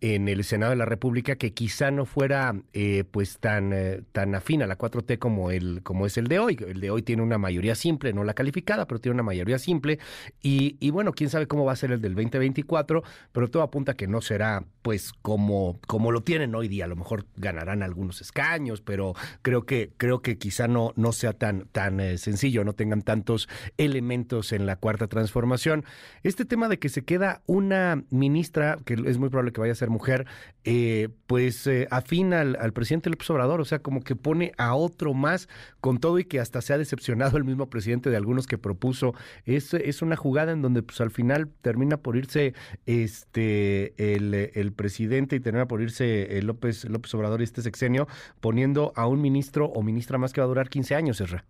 en 0.00 0.28
el 0.28 0.44
Senado 0.44 0.70
de 0.70 0.76
la 0.76 0.84
República 0.84 1.36
que 1.36 1.52
quizá 1.52 1.90
no 1.90 2.04
fuera 2.04 2.54
eh, 2.72 3.04
pues 3.10 3.38
tan, 3.38 3.72
eh, 3.72 4.02
tan 4.12 4.34
afín 4.34 4.62
a 4.62 4.66
la 4.66 4.76
4T 4.76 5.18
como, 5.18 5.50
el, 5.50 5.82
como 5.82 6.06
es 6.06 6.18
el 6.18 6.28
de 6.28 6.38
hoy. 6.38 6.58
El 6.66 6.80
de 6.80 6.90
hoy 6.90 7.02
tiene 7.02 7.22
una 7.22 7.38
mayoría 7.38 7.74
simple, 7.74 8.12
no 8.12 8.24
la 8.24 8.34
calificada, 8.34 8.86
pero 8.86 9.00
tiene 9.00 9.14
una 9.14 9.22
mayoría 9.22 9.58
simple. 9.58 9.98
Y, 10.42 10.76
y 10.80 10.90
bueno, 10.90 11.12
quién 11.12 11.30
sabe 11.30 11.46
cómo 11.46 11.64
va 11.64 11.72
a 11.72 11.76
ser 11.76 11.92
el 11.92 12.00
del 12.00 12.14
2024, 12.14 13.02
pero 13.32 13.48
todo 13.48 13.62
apunta 13.62 13.92
a 13.92 13.94
que 13.94 14.06
no 14.06 14.20
será 14.20 14.64
pues 14.82 15.12
como, 15.22 15.80
como 15.86 16.12
lo 16.12 16.22
tienen 16.22 16.54
hoy 16.54 16.68
día. 16.68 16.84
A 16.84 16.88
lo 16.88 16.96
mejor 16.96 17.26
ganarán 17.36 17.82
algunos 17.82 18.20
escaños, 18.20 18.82
pero 18.82 19.14
creo 19.42 19.64
que, 19.64 19.90
creo 19.96 20.20
que 20.20 20.38
quizá 20.38 20.68
no, 20.68 20.92
no 20.96 21.12
sea 21.12 21.32
tan, 21.32 21.66
tan 21.72 22.00
eh, 22.00 22.18
sencillo, 22.18 22.64
no 22.64 22.74
tengan 22.74 23.02
tantos 23.02 23.48
elementos 23.78 24.52
en 24.52 24.66
la 24.66 24.76
cuarta 24.76 25.08
transformación. 25.08 25.84
Este 26.22 26.44
tema 26.44 26.68
de 26.68 26.78
que 26.78 26.88
se 26.88 27.02
queda 27.02 27.42
una 27.46 28.04
ministra, 28.10 28.78
que 28.84 28.94
es 28.94 29.18
muy 29.18 29.28
probable 29.28 29.52
que 29.52 29.60
vaya 29.60 29.72
a 29.72 29.76
ser 29.76 29.85
mujer, 29.90 30.26
eh, 30.64 31.08
pues 31.26 31.66
eh, 31.66 31.86
afina 31.90 32.40
al, 32.40 32.72
presidente 32.72 33.10
López 33.10 33.30
Obrador, 33.30 33.60
o 33.60 33.64
sea, 33.64 33.78
como 33.78 34.02
que 34.02 34.16
pone 34.16 34.52
a 34.58 34.74
otro 34.74 35.14
más 35.14 35.48
con 35.80 35.98
todo 35.98 36.18
y 36.18 36.24
que 36.24 36.40
hasta 36.40 36.60
se 36.60 36.72
ha 36.72 36.78
decepcionado 36.78 37.36
el 37.36 37.44
mismo 37.44 37.70
presidente 37.70 38.10
de 38.10 38.16
algunos 38.16 38.46
que 38.46 38.58
propuso. 38.58 39.14
Es, 39.44 39.74
es 39.74 40.02
una 40.02 40.16
jugada 40.16 40.52
en 40.52 40.62
donde 40.62 40.82
pues 40.82 41.00
al 41.00 41.10
final 41.10 41.48
termina 41.62 41.98
por 41.98 42.16
irse 42.16 42.54
este 42.86 43.94
el, 43.96 44.72
presidente 44.72 45.36
y 45.36 45.40
termina 45.40 45.68
por 45.68 45.82
irse 45.82 46.36
eh, 46.36 46.42
López, 46.42 46.84
López 46.84 47.14
Obrador 47.14 47.40
y 47.40 47.44
este 47.44 47.62
sexenio 47.62 48.08
poniendo 48.40 48.92
a 48.96 49.06
un 49.06 49.20
ministro 49.20 49.66
o 49.66 49.82
ministra 49.82 50.18
más 50.18 50.32
que 50.32 50.40
va 50.40 50.46
a 50.46 50.48
durar 50.48 50.68
15 50.68 50.94
años, 50.94 51.20
Esra. 51.20 51.44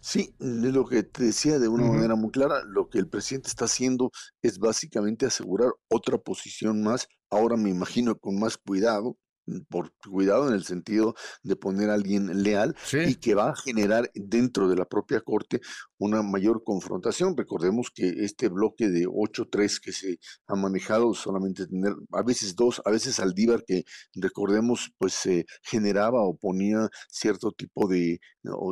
Sí, 0.00 0.34
lo 0.38 0.86
que 0.86 1.02
te 1.02 1.24
decía 1.24 1.58
de 1.58 1.68
una 1.68 1.86
manera 1.86 2.14
muy 2.14 2.30
clara, 2.30 2.62
lo 2.64 2.88
que 2.88 2.98
el 2.98 3.08
presidente 3.08 3.48
está 3.48 3.66
haciendo 3.66 4.10
es 4.42 4.58
básicamente 4.58 5.26
asegurar 5.26 5.70
otra 5.88 6.18
posición 6.18 6.82
más, 6.82 7.08
ahora 7.30 7.56
me 7.56 7.70
imagino 7.70 8.18
con 8.18 8.38
más 8.38 8.56
cuidado, 8.56 9.16
Mm, 9.46 9.60
por 9.68 9.92
cuidado 10.10 10.48
en 10.48 10.54
el 10.54 10.64
sentido 10.64 11.14
de 11.42 11.56
poner 11.56 11.90
a 11.90 11.94
alguien 11.94 12.42
leal 12.42 12.74
y 12.92 13.14
que 13.14 13.34
va 13.34 13.50
a 13.50 13.56
generar 13.56 14.10
dentro 14.14 14.68
de 14.68 14.76
la 14.76 14.84
propia 14.84 15.20
corte 15.20 15.60
una 15.98 16.22
mayor 16.22 16.62
confrontación. 16.64 17.36
Recordemos 17.36 17.90
que 17.94 18.08
este 18.24 18.48
bloque 18.48 18.88
de 18.88 19.06
8-3 19.06 19.80
que 19.80 19.92
se 19.92 20.18
ha 20.46 20.54
manejado, 20.54 21.14
solamente 21.14 21.66
tener 21.66 21.94
a 22.12 22.22
veces 22.22 22.54
dos, 22.56 22.82
a 22.84 22.90
veces 22.90 23.20
Aldívar, 23.20 23.64
que 23.66 23.84
recordemos, 24.14 24.92
pues 24.98 25.14
se 25.14 25.46
generaba 25.62 26.22
o 26.22 26.36
ponía 26.36 26.88
cierto 27.08 27.52
tipo 27.52 27.88
de, 27.88 28.20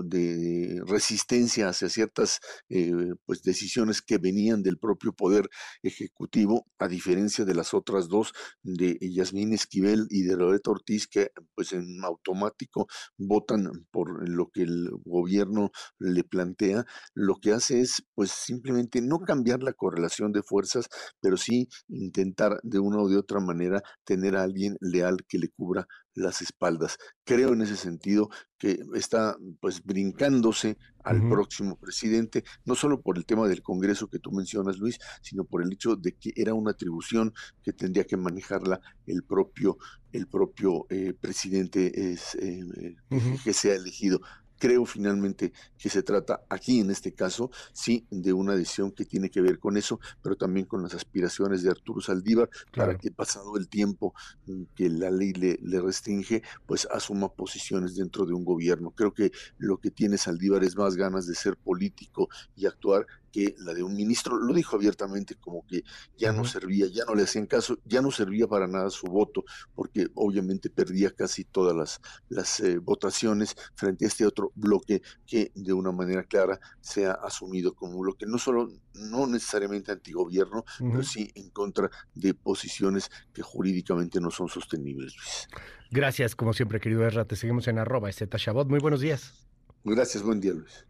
de 0.05 0.82
resistencia 0.86 1.68
hacia 1.68 1.88
ciertas 1.88 2.40
eh, 2.68 2.92
pues 3.24 3.42
decisiones 3.42 4.02
que 4.02 4.18
venían 4.18 4.62
del 4.62 4.78
propio 4.78 5.12
poder 5.12 5.48
ejecutivo, 5.82 6.66
a 6.78 6.88
diferencia 6.88 7.44
de 7.44 7.55
las 7.55 7.74
otras 7.74 8.09
dos, 8.09 8.32
de 8.62 8.98
Yasmín 9.01 9.52
Esquivel 9.52 10.06
y 10.10 10.22
de 10.22 10.36
Loreto 10.36 10.70
Ortiz 10.70 11.06
que 11.06 11.30
pues 11.55 11.72
en 11.72 12.05
automático 12.05 12.86
votan 13.16 13.70
por 13.90 14.28
lo 14.28 14.48
que 14.51 14.62
el 14.62 14.90
gobierno 15.05 15.70
le 15.98 16.24
plantea, 16.24 16.84
lo 17.15 17.36
que 17.36 17.53
hace 17.53 17.81
es 17.81 18.05
pues 18.15 18.31
simplemente 18.31 19.01
no 19.01 19.20
cambiar 19.20 19.62
la 19.62 19.73
correlación 19.73 20.32
de 20.32 20.43
fuerzas, 20.43 20.89
pero 21.20 21.36
sí 21.36 21.69
intentar 21.89 22.59
de 22.62 22.78
una 22.78 22.99
o 22.99 23.09
de 23.09 23.16
otra 23.16 23.41
manera 23.41 23.82
tener 24.05 24.36
a 24.36 24.43
alguien 24.43 24.77
leal 24.81 25.24
que 25.28 25.39
le 25.39 25.49
cubra 25.49 25.86
las 26.15 26.43
espaldas. 26.43 26.99
Creo 27.24 27.53
en 27.53 27.62
ese 27.62 27.77
sentido 27.77 28.28
que 28.59 28.78
está 28.95 29.36
pues 29.61 29.82
brincándose 29.82 30.78
al 31.03 31.28
próximo 31.28 31.77
presidente, 31.77 32.45
no 32.65 32.74
solo 32.74 33.03
por 33.03 33.19
el 33.19 33.27
tema 33.27 33.47
del 33.47 33.62
Congreso 33.62 34.09
que 34.09 34.19
tú 34.19 34.32
mencionas, 34.32 34.78
Luis, 34.78 34.99
sino 35.20 35.45
por 35.45 35.62
el 35.62 35.73
hecho 35.73 35.97
de 35.97 36.12
que 36.12 36.32
era 36.35 36.55
una 36.55 36.70
atribución 36.70 37.35
que 37.62 37.74
tendría 37.74 38.05
que 38.05 38.16
manejarla 38.16 38.81
el 39.07 39.23
propio, 39.23 39.77
el 40.12 40.27
propio 40.28 40.86
eh, 40.89 41.12
presidente 41.20 42.12
es, 42.12 42.35
eh, 42.36 42.62
eh, 43.11 43.36
que 43.45 43.53
sea 43.53 43.74
elegido 43.74 44.20
creo 44.65 44.86
finalmente 44.86 45.53
que 45.77 45.91
se 45.91 46.03
trata 46.03 46.47
aquí, 46.49 46.81
en 46.81 46.91
este 46.91 47.12
caso, 47.12 47.51
sí, 47.74 48.07
de 48.11 48.32
una 48.32 48.57
decisión 48.57 48.93
que 48.93 49.05
tiene 49.05 49.28
que 49.28 49.43
ver 49.43 49.59
con 49.59 49.77
eso, 49.77 50.01
pero 50.23 50.36
también 50.36 50.65
con 50.65 50.82
las 50.82 50.95
aspiraciones 50.95 51.62
de 51.62 51.69
Arturo 51.69 52.01
Saldívar 52.01 52.49
para 52.74 52.97
que 52.97 53.11
pasado 53.11 53.59
el 53.59 53.69
tiempo 53.69 54.15
mm, 54.47 54.62
que 54.74 54.89
la 54.89 55.11
ley 55.11 55.35
le, 55.35 55.59
le, 55.61 55.82
restringe, 55.82 56.43
pues 56.65 56.89
asuma 56.91 57.28
posiciones 57.28 57.95
dentro 57.95 58.24
de 58.24 58.32
un 58.32 58.43
gobierno. 58.43 58.93
Creo 58.93 59.12
que 59.12 59.32
lo 59.59 59.77
que 59.77 59.91
tiene 59.91 60.16
Saldívar 60.16 60.65
es 60.65 60.77
más 60.77 60.97
ganas 60.97 61.27
de 61.27 61.35
ser 61.35 61.59
político 61.59 62.31
y 62.57 62.65
actuar 62.65 63.07
que 63.35 63.56
la 63.59 63.74
de 63.74 63.82
un 63.82 63.97
ministro, 63.97 64.39
lo 64.39 64.55
dijo 64.55 64.77
abiertamente 64.77 65.35
como 65.35 65.66
que 65.66 65.82
ya 66.16 66.32
no 66.32 66.44
servía, 66.44 66.86
ya 66.86 67.05
no 67.05 67.16
le 67.16 67.24
hacían 67.24 67.47
caso, 67.47 67.81
ya 67.85 68.01
no 68.01 68.12
servía 68.12 68.47
para 68.47 68.69
nada 68.69 68.90
su 68.90 69.09
voto, 69.09 69.44
porque 69.74 70.06
obviamente 70.15 70.70
perdía 70.70 71.11
casi 71.11 71.43
todas 71.43 71.74
las, 71.74 72.01
las 72.28 72.61
eh, 72.61 72.78
votaciones 72.78 73.56
frente 73.74 74.05
a 74.05 74.09
este 74.09 74.24
otro 74.24 74.52
bloque 74.55 75.02
que 75.27 75.51
de 75.56 75.73
una 75.73 75.90
manera 75.90 76.23
clara 76.23 76.61
se 76.81 77.06
ha 77.06 77.15
asumido 77.15 77.74
como 77.74 77.97
un 77.97 78.02
bloque 78.02 78.24
no 78.24 78.39
solo, 78.39 78.70
no 78.94 79.27
necesariamente 79.27 79.90
antigobierno, 79.90 80.65
pero 80.78 81.02
sí 81.02 81.32
en 81.35 81.51
contra 81.51 81.90
de 82.15 82.35
posiciones 82.35 83.11
que 83.32 83.43
jurídicamente 83.43 84.20
no 84.20 84.31
son 84.31 84.48
sostenibles, 84.48 85.16
Luis. 85.16 85.48
Gracias, 85.90 86.36
como 86.36 86.52
siempre, 86.52 86.78
querido 86.78 87.05
Erra, 87.05 87.24
te 87.24 87.35
seguimos 87.35 87.66
en 87.66 87.81
arroba, 87.81 88.11
Shabot. 88.11 88.69
Muy 88.69 88.78
buenos 88.78 89.01
días. 89.01 89.48
Gracias, 89.82 90.23
buen 90.23 90.40
día, 90.40 90.52
Luis. 90.52 90.86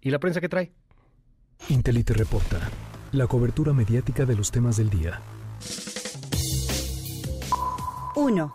¿Y 0.00 0.10
la 0.10 0.20
prensa 0.20 0.40
qué 0.40 0.48
trae? 0.48 0.72
Intelite 1.68 2.12
reporta, 2.12 2.58
la 3.12 3.26
cobertura 3.26 3.72
mediática 3.72 4.26
de 4.26 4.36
los 4.36 4.50
temas 4.50 4.76
del 4.76 4.90
día. 4.90 5.20
1. 8.16 8.54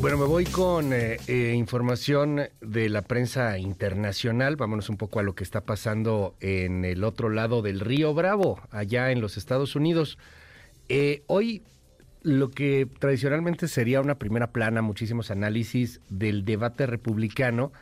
Bueno, 0.00 0.16
me 0.16 0.26
voy 0.26 0.44
con 0.44 0.92
eh, 0.92 1.16
eh, 1.26 1.54
información 1.56 2.42
de 2.60 2.88
la 2.88 3.02
prensa 3.02 3.58
internacional. 3.58 4.56
Vámonos 4.56 4.88
un 4.90 4.96
poco 4.96 5.18
a 5.18 5.22
lo 5.24 5.34
que 5.34 5.42
está 5.42 5.62
pasando 5.62 6.36
en 6.40 6.84
el 6.84 7.02
otro 7.02 7.30
lado 7.30 7.62
del 7.62 7.80
río 7.80 8.14
Bravo, 8.14 8.60
allá 8.70 9.10
en 9.10 9.20
los 9.20 9.36
Estados 9.36 9.74
Unidos. 9.74 10.16
Eh, 10.88 11.24
hoy 11.26 11.62
lo 12.22 12.50
que 12.50 12.86
tradicionalmente 12.98 13.68
sería 13.68 14.00
una 14.00 14.18
primera 14.18 14.48
plana, 14.52 14.82
muchísimos 14.82 15.30
análisis 15.30 16.00
del 16.08 16.44
debate 16.44 16.86
republicano, 16.86 17.72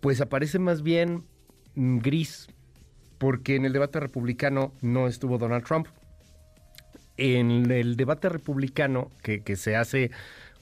pues 0.00 0.20
aparece 0.20 0.58
más 0.58 0.82
bien 0.82 1.24
mm, 1.74 1.98
gris, 1.98 2.48
porque 3.18 3.56
en 3.56 3.64
el 3.64 3.72
debate 3.72 4.00
republicano 4.00 4.72
no 4.82 5.08
estuvo 5.08 5.38
Donald 5.38 5.64
Trump. 5.64 5.86
En 7.16 7.70
el 7.70 7.96
debate 7.96 8.28
republicano 8.28 9.10
que, 9.22 9.56
se 9.56 9.76
hace 9.76 10.10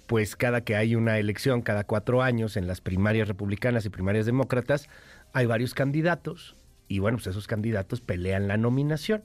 pues 0.06 0.36
cada 0.36 0.60
que 0.60 0.76
hay 0.76 0.94
una 0.94 1.18
elección, 1.18 1.62
cada 1.62 1.84
cuatro 1.84 2.22
años, 2.22 2.56
en 2.56 2.66
las 2.66 2.80
primarias 2.82 3.26
republicanas 3.26 3.86
y 3.86 3.88
primarias 3.88 4.26
demócratas, 4.26 4.88
hay 5.32 5.46
varios 5.46 5.72
candidatos 5.72 6.54
y 6.88 6.98
bueno, 6.98 7.16
pues 7.16 7.28
esos 7.28 7.46
candidatos 7.46 8.02
pelean 8.02 8.48
la 8.48 8.58
nominación 8.58 9.22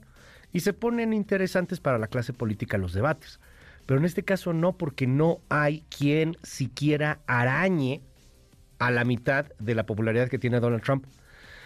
y 0.52 0.60
se 0.60 0.72
ponen 0.72 1.12
interesantes 1.12 1.80
para 1.80 1.98
la 1.98 2.06
clase 2.06 2.32
política 2.32 2.78
los 2.78 2.94
debates 2.94 3.38
pero 3.88 4.00
en 4.00 4.04
este 4.04 4.22
caso 4.22 4.52
no, 4.52 4.76
porque 4.76 5.06
no 5.06 5.40
hay 5.48 5.82
quien 5.88 6.36
siquiera 6.42 7.22
arañe 7.26 8.02
a 8.78 8.90
la 8.90 9.02
mitad 9.02 9.46
de 9.58 9.74
la 9.74 9.86
popularidad 9.86 10.28
que 10.28 10.38
tiene 10.38 10.60
Donald 10.60 10.82
Trump. 10.82 11.06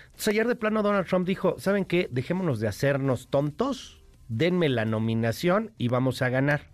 Entonces, 0.04 0.28
ayer 0.28 0.46
de 0.46 0.54
plano 0.54 0.84
Donald 0.84 1.08
Trump 1.08 1.26
dijo, 1.26 1.56
¿saben 1.58 1.84
qué? 1.84 2.08
Dejémonos 2.12 2.60
de 2.60 2.68
hacernos 2.68 3.26
tontos, 3.26 4.04
denme 4.28 4.68
la 4.68 4.84
nominación 4.84 5.72
y 5.78 5.88
vamos 5.88 6.22
a 6.22 6.28
ganar. 6.28 6.68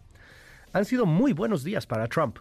Han 0.74 0.84
sido 0.84 1.06
muy 1.06 1.32
buenos 1.32 1.64
días 1.64 1.86
para 1.86 2.08
Trump. 2.08 2.40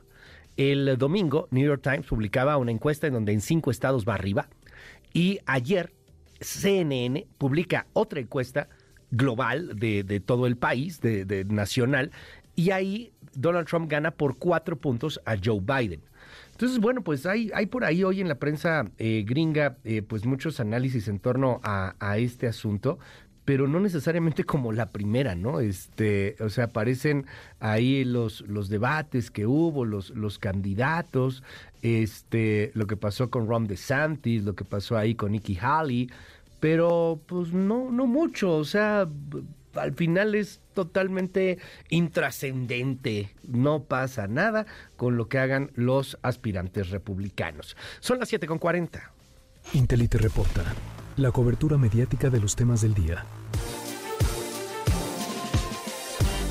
El 0.58 0.98
domingo, 0.98 1.48
New 1.50 1.66
York 1.66 1.82
Times 1.82 2.08
publicaba 2.08 2.58
una 2.58 2.72
encuesta 2.72 3.08
en 3.08 3.14
donde 3.14 3.32
en 3.32 3.40
cinco 3.40 3.72
estados 3.72 4.06
va 4.06 4.16
arriba. 4.16 4.50
Y 5.14 5.40
ayer, 5.46 5.94
CNN 6.42 7.26
publica 7.38 7.88
otra 7.94 8.20
encuesta 8.20 8.68
global 9.12 9.80
de, 9.80 10.22
todo 10.26 10.46
el 10.46 10.58
país, 10.58 11.00
de 11.00 11.46
nacional, 11.48 12.12
y 12.58 12.72
ahí 12.72 13.14
Donald 13.34 13.68
Trump 13.68 13.90
gana 13.90 14.12
por 14.12 14.38
cuatro 14.38 14.76
puntos 14.76 15.22
a 15.26 15.38
Joe 15.42 15.62
Biden. 15.62 16.02
Entonces, 16.52 16.80
bueno, 16.80 17.04
pues 17.04 17.28
hay, 17.28 17.52
hay 17.54 17.68
por 17.68 17.86
ahí 17.86 18.04
hoy 18.04 18.20
en 18.20 18.28
la 18.28 18.36
prensa 18.36 18.90
eh, 18.98 19.24
gringa 19.26 19.78
eh, 19.84 20.02
pues 20.02 20.26
muchos 20.26 20.60
análisis 20.60 21.08
en 21.08 21.20
torno 21.20 21.62
a, 21.64 22.18
este 22.18 22.48
asunto, 22.48 22.98
pero 23.46 23.68
no 23.68 23.80
necesariamente 23.80 24.44
como 24.44 24.72
la 24.72 24.90
primera, 24.90 25.36
¿no? 25.36 25.60
Este, 25.60 26.36
o 26.40 26.50
sea, 26.50 26.66
aparecen 26.66 27.28
ahí 27.60 28.04
los, 28.04 28.42
los 28.42 28.70
debates 28.70 29.30
que 29.30 29.46
hubo, 29.46 29.86
los, 29.86 30.10
los 30.10 30.40
candidatos, 30.40 31.44
este, 31.84 32.72
lo 32.74 32.88
que 32.88 32.98
pasó 32.98 33.30
con 33.30 33.48
Ron 33.48 33.68
DeSantis, 33.68 34.44
lo 34.44 34.56
que 34.56 34.66
pasó 34.66 34.98
ahí 34.98 35.14
con 35.14 35.34
Nikki 35.34 35.60
Haley, 35.62 36.10
pero 36.60 37.22
pues 37.28 37.54
no, 37.54 37.92
no 37.92 38.08
mucho, 38.08 38.56
o 38.58 38.66
sea, 38.66 39.08
al 39.76 39.94
final 39.94 40.34
es 40.34 40.60
totalmente 40.78 41.58
intrascendente. 41.90 43.36
No 43.42 43.86
pasa 43.86 44.28
nada 44.28 44.68
con 44.96 45.18
lo 45.18 45.28
que 45.28 45.40
hagan 45.40 45.72
los 45.74 46.20
aspirantes 46.22 46.92
republicanos. 46.92 47.76
Son 48.00 48.20
las 48.20 48.32
7.40. 48.32 49.02
Intelite 49.74 50.20
reporta. 50.20 50.64
La 51.16 51.32
cobertura 51.32 51.80
mediática 51.80 52.30
de 52.30 52.40
los 52.40 52.56
temas 52.56 52.82
del 52.82 52.94
día. 52.94 53.26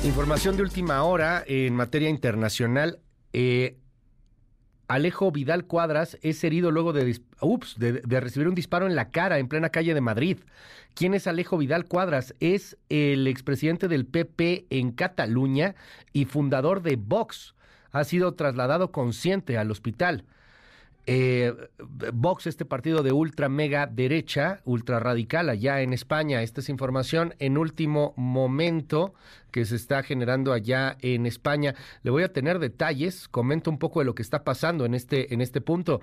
Información 0.03 0.57
de 0.57 0.63
última 0.63 1.01
hora 1.03 1.45
en 1.47 1.73
materia 1.73 2.09
internacional. 2.09 2.99
Eh, 3.31 3.77
Alejo 4.87 5.31
Vidal 5.31 5.65
Cuadras 5.65 6.17
es 6.21 6.43
herido 6.43 6.71
luego 6.71 6.93
de, 6.93 7.19
de, 7.75 8.19
recibir 8.21 8.47
un 8.47 8.55
disparo 8.55 8.87
en 8.87 8.95
la 8.95 9.09
cara 9.09 9.37
en 9.37 9.49
plena 9.49 9.69
calle 9.69 9.93
de 9.93 10.01
Madrid. 10.01 10.37
¿Quién 10.93 11.13
es 11.13 11.27
Alejo 11.27 11.57
Vidal 11.57 11.85
Cuadras? 11.85 12.33
Es 12.39 12.77
el 12.87 13.27
expresidente 13.27 13.89
del 13.89 14.05
PP 14.05 14.65
en 14.69 14.91
Cataluña 14.91 15.75
y 16.13 16.25
fundador 16.25 16.81
de 16.81 16.95
Vox. 16.95 17.53
Ha 17.91 18.05
sido 18.05 18.33
trasladado 18.35 18.91
consciente 18.91 19.57
al 19.57 19.71
hospital. 19.71 20.23
Eh, 21.09 21.55
Vox, 22.13 22.47
este 22.47 22.65
partido 22.65 23.01
de 23.01 23.13
ultra 23.13 23.47
mega 23.47 23.87
derecha, 23.87 24.59
ultra 24.65 24.99
radical 24.99 25.49
allá 25.49 25.81
en 25.81 25.93
España. 25.93 26.41
Esta 26.41 26.59
es 26.59 26.67
información 26.67 27.33
en 27.39 27.57
último 27.57 28.13
momento 28.17 29.13
que 29.51 29.63
se 29.63 29.77
está 29.77 30.03
generando 30.03 30.51
allá 30.51 30.97
en 31.01 31.25
España. 31.25 31.75
Le 32.03 32.11
voy 32.11 32.23
a 32.23 32.33
tener 32.33 32.59
detalles, 32.59 33.29
comento 33.29 33.71
un 33.71 33.79
poco 33.79 34.01
de 34.01 34.05
lo 34.05 34.15
que 34.15 34.21
está 34.21 34.43
pasando 34.43 34.83
en 34.85 34.93
este, 34.93 35.33
en 35.33 35.39
este 35.39 35.61
punto. 35.61 36.01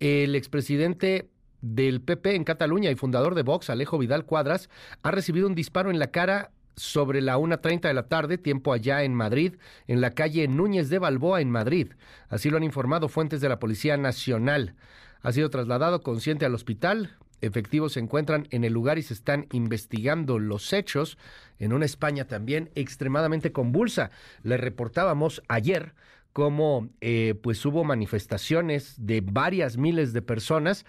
El 0.00 0.34
expresidente 0.34 1.30
del 1.60 2.00
PP 2.00 2.34
en 2.34 2.42
Cataluña 2.42 2.90
y 2.90 2.96
fundador 2.96 3.36
de 3.36 3.44
Vox, 3.44 3.70
Alejo 3.70 3.98
Vidal 3.98 4.24
Cuadras, 4.24 4.68
ha 5.04 5.12
recibido 5.12 5.46
un 5.46 5.54
disparo 5.54 5.92
en 5.92 6.00
la 6.00 6.10
cara 6.10 6.50
sobre 6.80 7.20
la 7.20 7.38
1.30 7.38 7.82
de 7.82 7.94
la 7.94 8.08
tarde, 8.08 8.38
tiempo 8.38 8.72
allá 8.72 9.02
en 9.02 9.14
Madrid, 9.14 9.56
en 9.86 10.00
la 10.00 10.14
calle 10.14 10.48
Núñez 10.48 10.88
de 10.88 10.98
Balboa, 10.98 11.40
en 11.40 11.50
Madrid. 11.50 11.92
Así 12.28 12.50
lo 12.50 12.56
han 12.56 12.64
informado 12.64 13.08
fuentes 13.08 13.40
de 13.40 13.48
la 13.48 13.58
Policía 13.58 13.96
Nacional. 13.96 14.74
Ha 15.22 15.32
sido 15.32 15.50
trasladado 15.50 16.02
consciente 16.02 16.46
al 16.46 16.54
hospital. 16.54 17.16
Efectivos 17.42 17.92
se 17.94 18.00
encuentran 18.00 18.48
en 18.50 18.64
el 18.64 18.72
lugar 18.72 18.98
y 18.98 19.02
se 19.02 19.14
están 19.14 19.46
investigando 19.52 20.38
los 20.38 20.72
hechos 20.72 21.18
en 21.58 21.72
una 21.72 21.84
España 21.84 22.26
también 22.26 22.70
extremadamente 22.74 23.52
convulsa. 23.52 24.10
Le 24.42 24.56
reportábamos 24.56 25.42
ayer 25.48 25.94
cómo 26.32 26.88
eh, 27.00 27.34
pues 27.42 27.64
hubo 27.66 27.84
manifestaciones 27.84 28.94
de 28.98 29.20
varias 29.20 29.76
miles 29.76 30.12
de 30.12 30.22
personas 30.22 30.86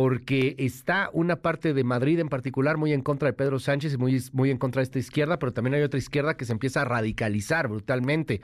porque 0.00 0.54
está 0.58 1.10
una 1.12 1.42
parte 1.42 1.74
de 1.74 1.82
Madrid 1.82 2.20
en 2.20 2.28
particular 2.28 2.76
muy 2.76 2.92
en 2.92 3.02
contra 3.02 3.26
de 3.26 3.32
Pedro 3.32 3.58
Sánchez 3.58 3.94
y 3.94 3.96
muy, 3.96 4.22
muy 4.32 4.52
en 4.52 4.56
contra 4.56 4.78
de 4.78 4.84
esta 4.84 5.00
izquierda, 5.00 5.40
pero 5.40 5.52
también 5.52 5.74
hay 5.74 5.82
otra 5.82 5.98
izquierda 5.98 6.36
que 6.36 6.44
se 6.44 6.52
empieza 6.52 6.82
a 6.82 6.84
radicalizar 6.84 7.66
brutalmente. 7.66 8.40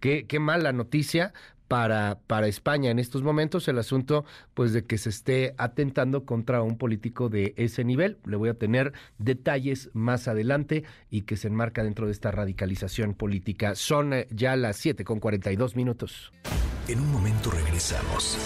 Qué, 0.00 0.24
qué 0.26 0.40
mala 0.40 0.72
noticia 0.72 1.34
para, 1.68 2.20
para 2.26 2.46
España 2.46 2.90
en 2.90 2.98
estos 2.98 3.22
momentos 3.22 3.68
el 3.68 3.78
asunto 3.78 4.24
pues 4.54 4.72
de 4.72 4.86
que 4.86 4.96
se 4.96 5.10
esté 5.10 5.54
atentando 5.58 6.24
contra 6.24 6.62
un 6.62 6.78
político 6.78 7.28
de 7.28 7.52
ese 7.58 7.84
nivel. 7.84 8.16
Le 8.24 8.36
voy 8.36 8.48
a 8.48 8.54
tener 8.54 8.94
detalles 9.18 9.90
más 9.92 10.26
adelante 10.26 10.84
y 11.10 11.22
que 11.22 11.36
se 11.36 11.48
enmarca 11.48 11.84
dentro 11.84 12.06
de 12.06 12.12
esta 12.12 12.30
radicalización 12.30 13.12
política. 13.12 13.74
Son 13.74 14.14
eh, 14.14 14.26
ya 14.30 14.56
las 14.56 14.76
7 14.78 15.04
con 15.04 15.20
42 15.20 15.76
minutos. 15.76 16.32
En 16.88 16.98
un 16.98 17.12
momento 17.12 17.50
regresamos. 17.50 18.38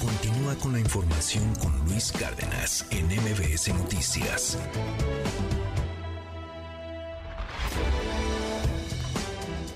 Continúa 0.00 0.54
con 0.56 0.72
la 0.72 0.78
información 0.78 1.54
con 1.56 1.76
Luis 1.86 2.12
Cárdenas 2.12 2.86
en 2.90 3.06
MBS 3.06 3.74
Noticias. 3.74 4.56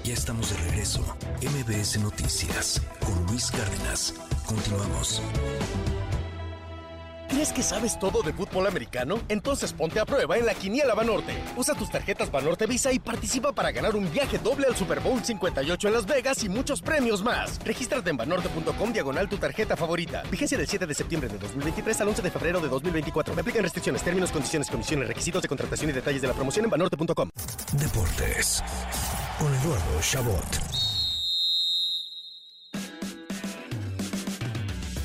Ya 0.04 0.14
estamos 0.14 0.50
de 0.50 0.56
regreso. 0.58 1.04
MBS 1.42 1.98
Noticias 1.98 2.80
con 3.04 3.26
Luis 3.26 3.50
Cárdenas. 3.50 4.14
Continuamos. 4.46 5.20
¿Crees 7.32 7.50
que 7.50 7.62
sabes 7.62 7.98
todo 7.98 8.22
de 8.22 8.34
fútbol 8.34 8.66
americano? 8.66 9.18
Entonces 9.30 9.72
ponte 9.72 9.98
a 9.98 10.04
prueba 10.04 10.36
en 10.36 10.44
la 10.44 10.52
Quiniela 10.52 10.92
Banorte. 10.92 11.32
Usa 11.56 11.74
tus 11.74 11.90
tarjetas 11.90 12.30
Banorte 12.30 12.66
Visa 12.66 12.92
y 12.92 12.98
participa 12.98 13.52
para 13.52 13.72
ganar 13.72 13.96
un 13.96 14.12
viaje 14.12 14.36
doble 14.36 14.66
al 14.66 14.76
Super 14.76 15.00
Bowl 15.00 15.24
58 15.24 15.88
en 15.88 15.94
Las 15.94 16.04
Vegas 16.04 16.44
y 16.44 16.50
muchos 16.50 16.82
premios 16.82 17.22
más. 17.22 17.59
Regístrate 17.64 18.10
en 18.10 18.18
banorte.com 18.18 18.92
diagonal 18.92 19.30
tu 19.30 19.38
tarjeta 19.38 19.78
favorita. 19.78 20.22
Vigencia 20.30 20.59
del 20.59 20.68
7 20.68 20.86
de 20.86 20.92
septiembre 20.92 21.30
de 21.30 21.38
2023 21.38 22.02
al 22.02 22.09
11 22.09 22.20
de 22.20 22.30
febrero 22.30 22.60
de 22.60 22.68
2024. 22.68 23.34
Me 23.34 23.40
aplican 23.40 23.62
restricciones, 23.62 24.02
términos, 24.02 24.30
condiciones, 24.30 24.68
comisiones, 24.68 25.09
requisitos 25.09 25.40
de 25.40 25.48
contratación 25.48 25.88
y 25.88 25.94
detalles 25.94 26.20
de 26.20 26.28
la 26.28 26.34
promoción 26.34 26.66
en 26.66 26.70
banorte.com. 26.70 27.30
Deportes 27.72 28.62
con 29.38 29.54
Eduardo 29.54 30.00
Chabot. 30.02 30.81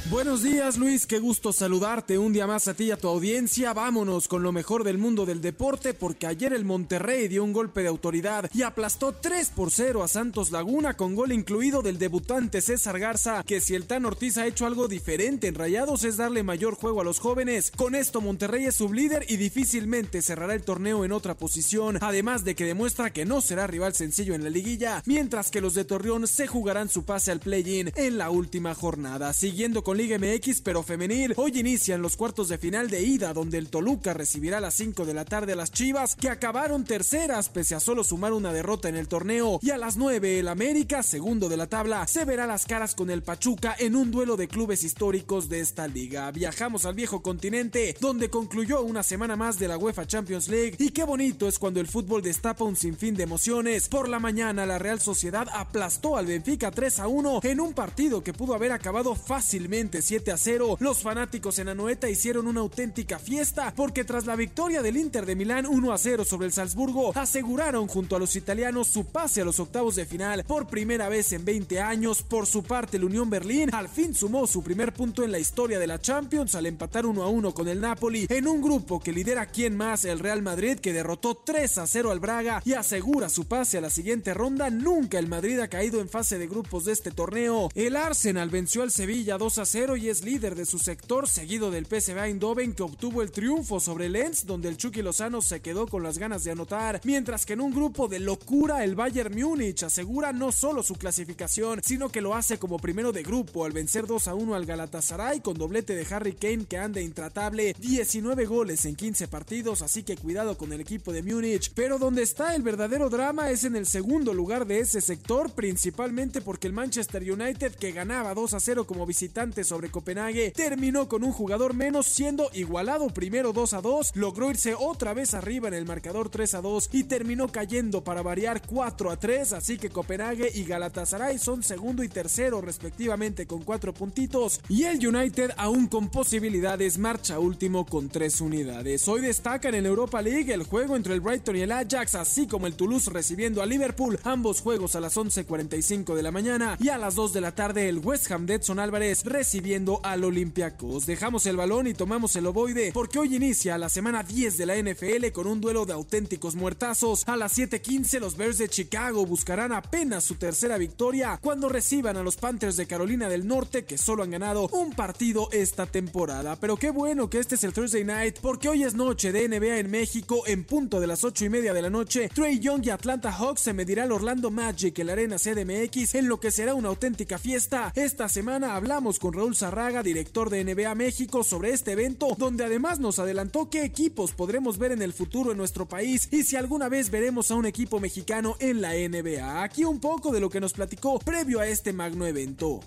Buenos 0.09 0.41
días 0.41 0.77
Luis, 0.77 1.05
qué 1.05 1.19
gusto 1.19 1.51
saludarte 1.51 2.17
un 2.17 2.31
día 2.31 2.47
más 2.47 2.69
a 2.69 2.73
ti 2.73 2.85
y 2.85 2.91
a 2.91 2.97
tu 2.97 3.09
audiencia. 3.09 3.73
Vámonos 3.73 4.29
con 4.29 4.41
lo 4.41 4.53
mejor 4.53 4.85
del 4.85 4.97
mundo 4.97 5.25
del 5.25 5.41
deporte 5.41 5.93
porque 5.93 6.27
ayer 6.27 6.53
el 6.53 6.63
Monterrey 6.63 7.27
dio 7.27 7.43
un 7.43 7.51
golpe 7.51 7.81
de 7.81 7.89
autoridad 7.89 8.49
y 8.53 8.61
aplastó 8.61 9.11
3 9.11 9.49
por 9.49 9.69
0 9.69 10.03
a 10.03 10.07
Santos 10.07 10.51
Laguna 10.51 10.93
con 10.93 11.13
gol 11.13 11.33
incluido 11.33 11.81
del 11.81 11.97
debutante 11.97 12.61
César 12.61 12.99
Garza, 12.99 13.43
que 13.43 13.59
si 13.59 13.75
el 13.75 13.85
Tan 13.85 14.05
Ortiz 14.05 14.37
ha 14.37 14.47
hecho 14.47 14.65
algo 14.65 14.87
diferente 14.87 15.47
en 15.47 15.55
Rayados 15.55 16.05
es 16.05 16.15
darle 16.15 16.41
mayor 16.41 16.75
juego 16.75 17.01
a 17.01 17.03
los 17.03 17.19
jóvenes. 17.19 17.71
Con 17.75 17.93
esto 17.93 18.21
Monterrey 18.21 18.63
es 18.65 18.75
sublíder 18.75 19.25
y 19.27 19.35
difícilmente 19.35 20.21
cerrará 20.21 20.53
el 20.53 20.63
torneo 20.63 21.03
en 21.03 21.11
otra 21.11 21.35
posición, 21.35 21.97
además 21.99 22.45
de 22.45 22.55
que 22.55 22.63
demuestra 22.63 23.11
que 23.11 23.25
no 23.25 23.41
será 23.41 23.67
rival 23.67 23.93
sencillo 23.93 24.35
en 24.35 24.45
la 24.45 24.49
liguilla, 24.49 25.03
mientras 25.05 25.51
que 25.51 25.59
los 25.59 25.73
de 25.73 25.83
Torreón 25.83 26.27
se 26.27 26.47
jugarán 26.47 26.87
su 26.87 27.03
pase 27.03 27.31
al 27.31 27.41
play-in 27.41 27.91
en 27.97 28.17
la 28.17 28.29
última 28.29 28.73
jornada. 28.73 29.33
Siguiendo 29.33 29.83
con 29.83 29.96
Liga 29.97 30.19
MX, 30.19 30.61
pero 30.61 30.83
femenil. 30.83 31.33
Hoy 31.37 31.51
inician 31.55 32.03
los 32.03 32.15
cuartos 32.15 32.49
de 32.49 32.59
final 32.59 32.87
de 32.87 33.01
ida, 33.01 33.33
donde 33.33 33.57
el 33.57 33.69
Toluca 33.69 34.13
recibirá 34.13 34.59
a 34.59 34.61
las 34.61 34.75
5 34.75 35.05
de 35.05 35.15
la 35.15 35.25
tarde 35.25 35.53
a 35.53 35.55
las 35.55 35.71
Chivas, 35.71 36.15
que 36.15 36.29
acabaron 36.29 36.85
terceras 36.85 37.49
pese 37.49 37.73
a 37.73 37.79
solo 37.79 38.03
sumar 38.03 38.31
una 38.33 38.53
derrota 38.53 38.89
en 38.89 38.95
el 38.95 39.07
torneo. 39.07 39.59
Y 39.63 39.71
a 39.71 39.77
las 39.77 39.97
9 39.97 40.39
el 40.39 40.49
América, 40.49 41.01
segundo 41.01 41.49
de 41.49 41.57
la 41.57 41.65
tabla, 41.65 42.05
se 42.05 42.25
verá 42.25 42.45
las 42.45 42.67
caras 42.67 42.93
con 42.93 43.09
el 43.09 43.23
Pachuca 43.23 43.75
en 43.79 43.95
un 43.95 44.11
duelo 44.11 44.37
de 44.37 44.47
clubes 44.47 44.83
históricos 44.83 45.49
de 45.49 45.61
esta 45.61 45.87
liga. 45.87 46.29
Viajamos 46.29 46.85
al 46.85 46.93
viejo 46.93 47.23
continente, 47.23 47.95
donde 47.99 48.29
concluyó 48.29 48.83
una 48.83 49.01
semana 49.01 49.35
más 49.35 49.57
de 49.57 49.67
la 49.67 49.79
UEFA 49.79 50.05
Champions 50.05 50.47
League. 50.47 50.75
Y 50.77 50.89
qué 50.89 51.05
bonito 51.05 51.47
es 51.47 51.57
cuando 51.57 51.79
el 51.79 51.87
fútbol 51.87 52.21
destapa 52.21 52.63
un 52.63 52.75
sinfín 52.75 53.15
de 53.15 53.23
emociones. 53.23 53.89
Por 53.89 54.09
la 54.09 54.19
mañana, 54.19 54.67
la 54.67 54.77
Real 54.77 54.99
Sociedad 54.99 55.47
aplastó 55.51 56.17
al 56.17 56.27
Benfica 56.27 56.69
3 56.69 56.99
a 56.99 57.07
1 57.07 57.39
en 57.41 57.59
un 57.59 57.73
partido 57.73 58.23
que 58.23 58.33
pudo 58.33 58.53
haber 58.53 58.71
acabado 58.71 59.15
fácilmente 59.15 59.86
7 59.91 60.31
a 60.31 60.37
0. 60.37 60.77
Los 60.79 61.01
fanáticos 61.01 61.59
en 61.59 61.69
Anoeta 61.69 62.09
hicieron 62.09 62.47
una 62.47 62.61
auténtica 62.61 63.19
fiesta 63.19 63.73
porque 63.75 64.03
tras 64.03 64.25
la 64.25 64.35
victoria 64.35 64.81
del 64.81 64.97
Inter 64.97 65.25
de 65.25 65.35
Milán 65.35 65.65
1 65.65 65.93
a 65.93 65.97
0 65.97 66.25
sobre 66.25 66.47
el 66.47 66.53
Salzburgo, 66.53 67.11
aseguraron 67.15 67.87
junto 67.87 68.15
a 68.15 68.19
los 68.19 68.35
italianos 68.35 68.87
su 68.87 69.05
pase 69.05 69.41
a 69.41 69.45
los 69.45 69.59
octavos 69.59 69.95
de 69.95 70.05
final 70.05 70.43
por 70.45 70.67
primera 70.67 71.09
vez 71.09 71.31
en 71.33 71.45
20 71.45 71.79
años. 71.79 72.23
Por 72.23 72.45
su 72.45 72.63
parte, 72.63 72.97
el 72.97 73.03
Unión 73.03 73.29
Berlín 73.29 73.73
al 73.73 73.89
fin 73.89 74.13
sumó 74.13 74.47
su 74.47 74.63
primer 74.63 74.93
punto 74.93 75.23
en 75.23 75.31
la 75.31 75.39
historia 75.39 75.79
de 75.79 75.87
la 75.87 75.99
Champions 75.99 76.55
al 76.55 76.65
empatar 76.65 77.05
1 77.05 77.23
a 77.23 77.29
1 77.29 77.53
con 77.53 77.67
el 77.67 77.81
Napoli 77.81 78.27
en 78.29 78.47
un 78.47 78.61
grupo 78.61 78.99
que 78.99 79.11
lidera 79.11 79.45
quien 79.45 79.75
más 79.75 80.05
el 80.05 80.19
Real 80.19 80.41
Madrid 80.41 80.79
que 80.79 80.93
derrotó 80.93 81.35
3 81.35 81.77
a 81.77 81.87
0 81.87 82.11
al 82.11 82.19
Braga 82.19 82.61
y 82.65 82.73
asegura 82.73 83.29
su 83.29 83.45
pase 83.45 83.77
a 83.77 83.81
la 83.81 83.89
siguiente 83.89 84.33
ronda. 84.33 84.69
Nunca 84.69 85.19
el 85.19 85.27
Madrid 85.27 85.59
ha 85.59 85.67
caído 85.67 86.01
en 86.01 86.09
fase 86.09 86.37
de 86.37 86.47
grupos 86.47 86.85
de 86.85 86.93
este 86.93 87.11
torneo. 87.11 87.69
El 87.75 87.95
Arsenal 87.95 88.49
venció 88.49 88.81
al 88.81 88.91
Sevilla 88.91 89.37
2 89.37 89.57
a 89.59 89.65
0 89.65 89.76
y 89.77 90.09
es 90.09 90.23
líder 90.23 90.55
de 90.55 90.65
su 90.65 90.79
sector, 90.79 91.29
seguido 91.29 91.69
del 91.69 91.85
PSV 91.85 92.17
Eindhoven 92.17 92.73
que 92.73 92.81
obtuvo 92.81 93.21
el 93.21 93.29
triunfo 93.29 93.79
sobre 93.79 94.09
Lens, 94.09 94.47
donde 94.47 94.69
el 94.69 94.77
Chucky 94.77 95.03
Lozano 95.03 95.39
se 95.43 95.59
quedó 95.59 95.85
con 95.85 96.01
las 96.01 96.17
ganas 96.17 96.43
de 96.43 96.49
anotar, 96.49 96.99
mientras 97.03 97.45
que 97.45 97.53
en 97.53 97.61
un 97.61 97.75
grupo 97.75 98.07
de 98.07 98.19
locura 98.19 98.83
el 98.83 98.95
Bayern 98.95 99.39
Múnich 99.39 99.83
asegura 99.83 100.33
no 100.33 100.51
solo 100.51 100.81
su 100.81 100.95
clasificación, 100.95 101.81
sino 101.83 102.09
que 102.09 102.21
lo 102.21 102.33
hace 102.33 102.57
como 102.57 102.79
primero 102.79 103.11
de 103.11 103.21
grupo 103.21 103.65
al 103.65 103.71
vencer 103.71 104.07
2 104.07 104.27
a 104.27 104.33
1 104.33 104.55
al 104.55 104.65
Galatasaray 104.65 105.41
con 105.41 105.59
doblete 105.59 105.93
de 105.93 106.11
Harry 106.11 106.33
Kane 106.33 106.65
que 106.65 106.79
anda 106.79 106.99
intratable, 106.99 107.75
19 107.79 108.47
goles 108.47 108.83
en 108.85 108.95
15 108.95 109.27
partidos, 109.27 109.83
así 109.83 110.01
que 110.01 110.17
cuidado 110.17 110.57
con 110.57 110.73
el 110.73 110.81
equipo 110.81 111.13
de 111.13 111.21
Múnich, 111.21 111.71
pero 111.75 111.99
donde 111.99 112.23
está 112.23 112.55
el 112.55 112.63
verdadero 112.63 113.11
drama 113.11 113.51
es 113.51 113.63
en 113.63 113.75
el 113.75 113.85
segundo 113.85 114.33
lugar 114.33 114.65
de 114.65 114.79
ese 114.79 115.01
sector, 115.01 115.51
principalmente 115.51 116.41
porque 116.41 116.65
el 116.65 116.73
Manchester 116.73 117.21
United 117.31 117.75
que 117.75 117.91
ganaba 117.91 118.33
2 118.33 118.55
a 118.55 118.59
0 118.59 118.87
como 118.87 119.05
visitante 119.05 119.66
sobre 119.67 119.91
Copenhague 119.91 120.51
terminó 120.51 121.07
con 121.07 121.23
un 121.23 121.31
jugador 121.31 121.73
menos 121.73 122.07
siendo 122.07 122.49
igualado 122.53 123.09
primero 123.09 123.53
2 123.53 123.73
a 123.73 123.81
2, 123.81 124.11
logró 124.15 124.49
irse 124.49 124.73
otra 124.73 125.13
vez 125.13 125.33
arriba 125.33 125.67
en 125.67 125.73
el 125.73 125.85
marcador 125.85 126.29
3 126.29 126.55
a 126.55 126.61
2 126.61 126.89
y 126.93 127.03
terminó 127.03 127.49
cayendo 127.49 128.03
para 128.03 128.21
variar 128.21 128.61
4 128.65 129.11
a 129.11 129.19
3, 129.19 129.53
así 129.53 129.77
que 129.77 129.89
Copenhague 129.89 130.49
y 130.53 130.63
Galatasaray 130.63 131.37
son 131.37 131.63
segundo 131.63 132.03
y 132.03 132.07
tercero 132.07 132.61
respectivamente 132.61 133.45
con 133.45 133.63
4 133.63 133.93
puntitos 133.93 134.61
y 134.69 134.85
el 134.85 135.05
United 135.05 135.51
aún 135.57 135.87
con 135.87 136.09
posibilidades 136.09 136.97
marcha 136.97 137.39
último 137.39 137.85
con 137.85 138.09
3 138.09 138.41
unidades. 138.41 139.07
Hoy 139.07 139.21
destacan 139.21 139.75
en 139.75 139.85
Europa 139.85 140.21
League 140.21 140.53
el 140.53 140.63
juego 140.63 140.95
entre 140.95 141.13
el 141.13 141.21
Brighton 141.21 141.57
y 141.57 141.61
el 141.61 141.71
Ajax, 141.73 142.15
así 142.15 142.47
como 142.47 142.67
el 142.67 142.75
Toulouse 142.75 143.11
recibiendo 143.11 143.61
a 143.61 143.65
Liverpool, 143.65 144.17
ambos 144.23 144.61
juegos 144.61 144.95
a 144.95 145.01
las 145.01 145.17
11:45 145.17 146.15
de 146.15 146.23
la 146.23 146.31
mañana 146.31 146.77
y 146.79 146.89
a 146.89 146.97
las 146.97 147.15
2 147.15 147.33
de 147.33 147.41
la 147.41 147.53
tarde 147.53 147.89
el 147.89 147.99
West 147.99 148.31
Ham 148.31 148.45
de 148.45 148.55
Edson 148.55 148.79
Álvarez 148.79 149.25
recibiendo 149.25 149.56
al 150.03 150.23
Olympiacos. 150.23 151.05
Dejamos 151.07 151.45
el 151.47 151.57
balón 151.57 151.87
y 151.87 151.93
tomamos 151.95 152.35
el 152.35 152.45
ovoide 152.45 152.91
porque 152.93 153.17
hoy 153.17 153.35
inicia 153.35 153.77
la 153.77 153.89
semana 153.89 154.21
10 154.21 154.57
de 154.57 154.65
la 154.67 154.75
NFL 154.75 155.31
con 155.33 155.47
un 155.47 155.59
duelo 155.59 155.85
de 155.85 155.93
auténticos 155.93 156.55
muertazos. 156.55 157.27
A 157.27 157.35
las 157.35 157.57
7:15 157.57 158.19
los 158.19 158.37
Bears 158.37 158.59
de 158.59 158.69
Chicago 158.69 159.25
buscarán 159.25 159.71
apenas 159.71 160.23
su 160.23 160.35
tercera 160.35 160.77
victoria 160.77 161.39
cuando 161.41 161.69
reciban 161.69 162.17
a 162.17 162.23
los 162.23 162.37
Panthers 162.37 162.77
de 162.77 162.85
Carolina 162.85 163.29
del 163.29 163.47
Norte 163.47 163.83
que 163.83 163.97
solo 163.97 164.21
han 164.21 164.31
ganado 164.31 164.67
un 164.67 164.91
partido 164.93 165.49
esta 165.51 165.87
temporada. 165.87 166.55
Pero 166.57 166.77
qué 166.77 166.91
bueno 166.91 167.29
que 167.29 167.39
este 167.39 167.55
es 167.55 167.63
el 167.63 167.73
Thursday 167.73 168.03
Night 168.03 168.37
porque 168.41 168.69
hoy 168.69 168.83
es 168.83 168.93
noche 168.93 169.31
de 169.31 169.47
NBA 169.47 169.79
en 169.79 169.89
México 169.89 170.43
en 170.45 170.65
punto 170.65 170.99
de 170.99 171.07
las 171.07 171.23
8 171.23 171.45
y 171.45 171.49
media 171.49 171.73
de 171.73 171.81
la 171.81 171.89
noche. 171.89 172.29
Trey 172.33 172.59
Young 172.59 172.85
y 172.85 172.91
Atlanta 172.91 173.31
Hawks 173.31 173.61
se 173.61 173.73
medirá 173.73 174.03
al 174.03 174.11
Orlando 174.11 174.51
Magic 174.51 174.99
en 174.99 175.07
la 175.07 175.13
arena 175.13 175.37
CDMX 175.37 176.15
en 176.15 176.27
lo 176.27 176.39
que 176.39 176.51
será 176.51 176.75
una 176.75 176.89
auténtica 176.89 177.39
fiesta. 177.39 177.91
Esta 177.95 178.29
semana 178.29 178.75
hablamos 178.75 179.17
con 179.17 179.33
Raúl 179.33 179.46
Zarraga, 179.55 180.03
director 180.03 180.49
de 180.49 180.63
NBA 180.63 180.95
México, 180.95 181.43
sobre 181.43 181.71
este 181.71 181.93
evento, 181.93 182.35
donde 182.37 182.65
además 182.65 182.99
nos 182.99 183.19
adelantó 183.19 183.69
qué 183.69 183.83
equipos 183.83 184.33
podremos 184.33 184.77
ver 184.77 184.91
en 184.91 185.01
el 185.01 185.13
futuro 185.13 185.51
en 185.51 185.57
nuestro 185.57 185.87
país 185.87 186.27
y 186.31 186.43
si 186.43 186.55
alguna 186.55 186.89
vez 186.89 187.09
veremos 187.09 187.51
a 187.51 187.55
un 187.55 187.65
equipo 187.65 187.99
mexicano 187.99 188.55
en 188.59 188.81
la 188.81 188.93
NBA. 188.93 189.63
Aquí 189.63 189.83
un 189.83 189.99
poco 189.99 190.31
de 190.31 190.39
lo 190.39 190.49
que 190.49 190.59
nos 190.59 190.73
platicó 190.73 191.19
previo 191.19 191.59
a 191.59 191.67
este 191.67 191.93
magno 191.93 192.25
evento. 192.25 192.81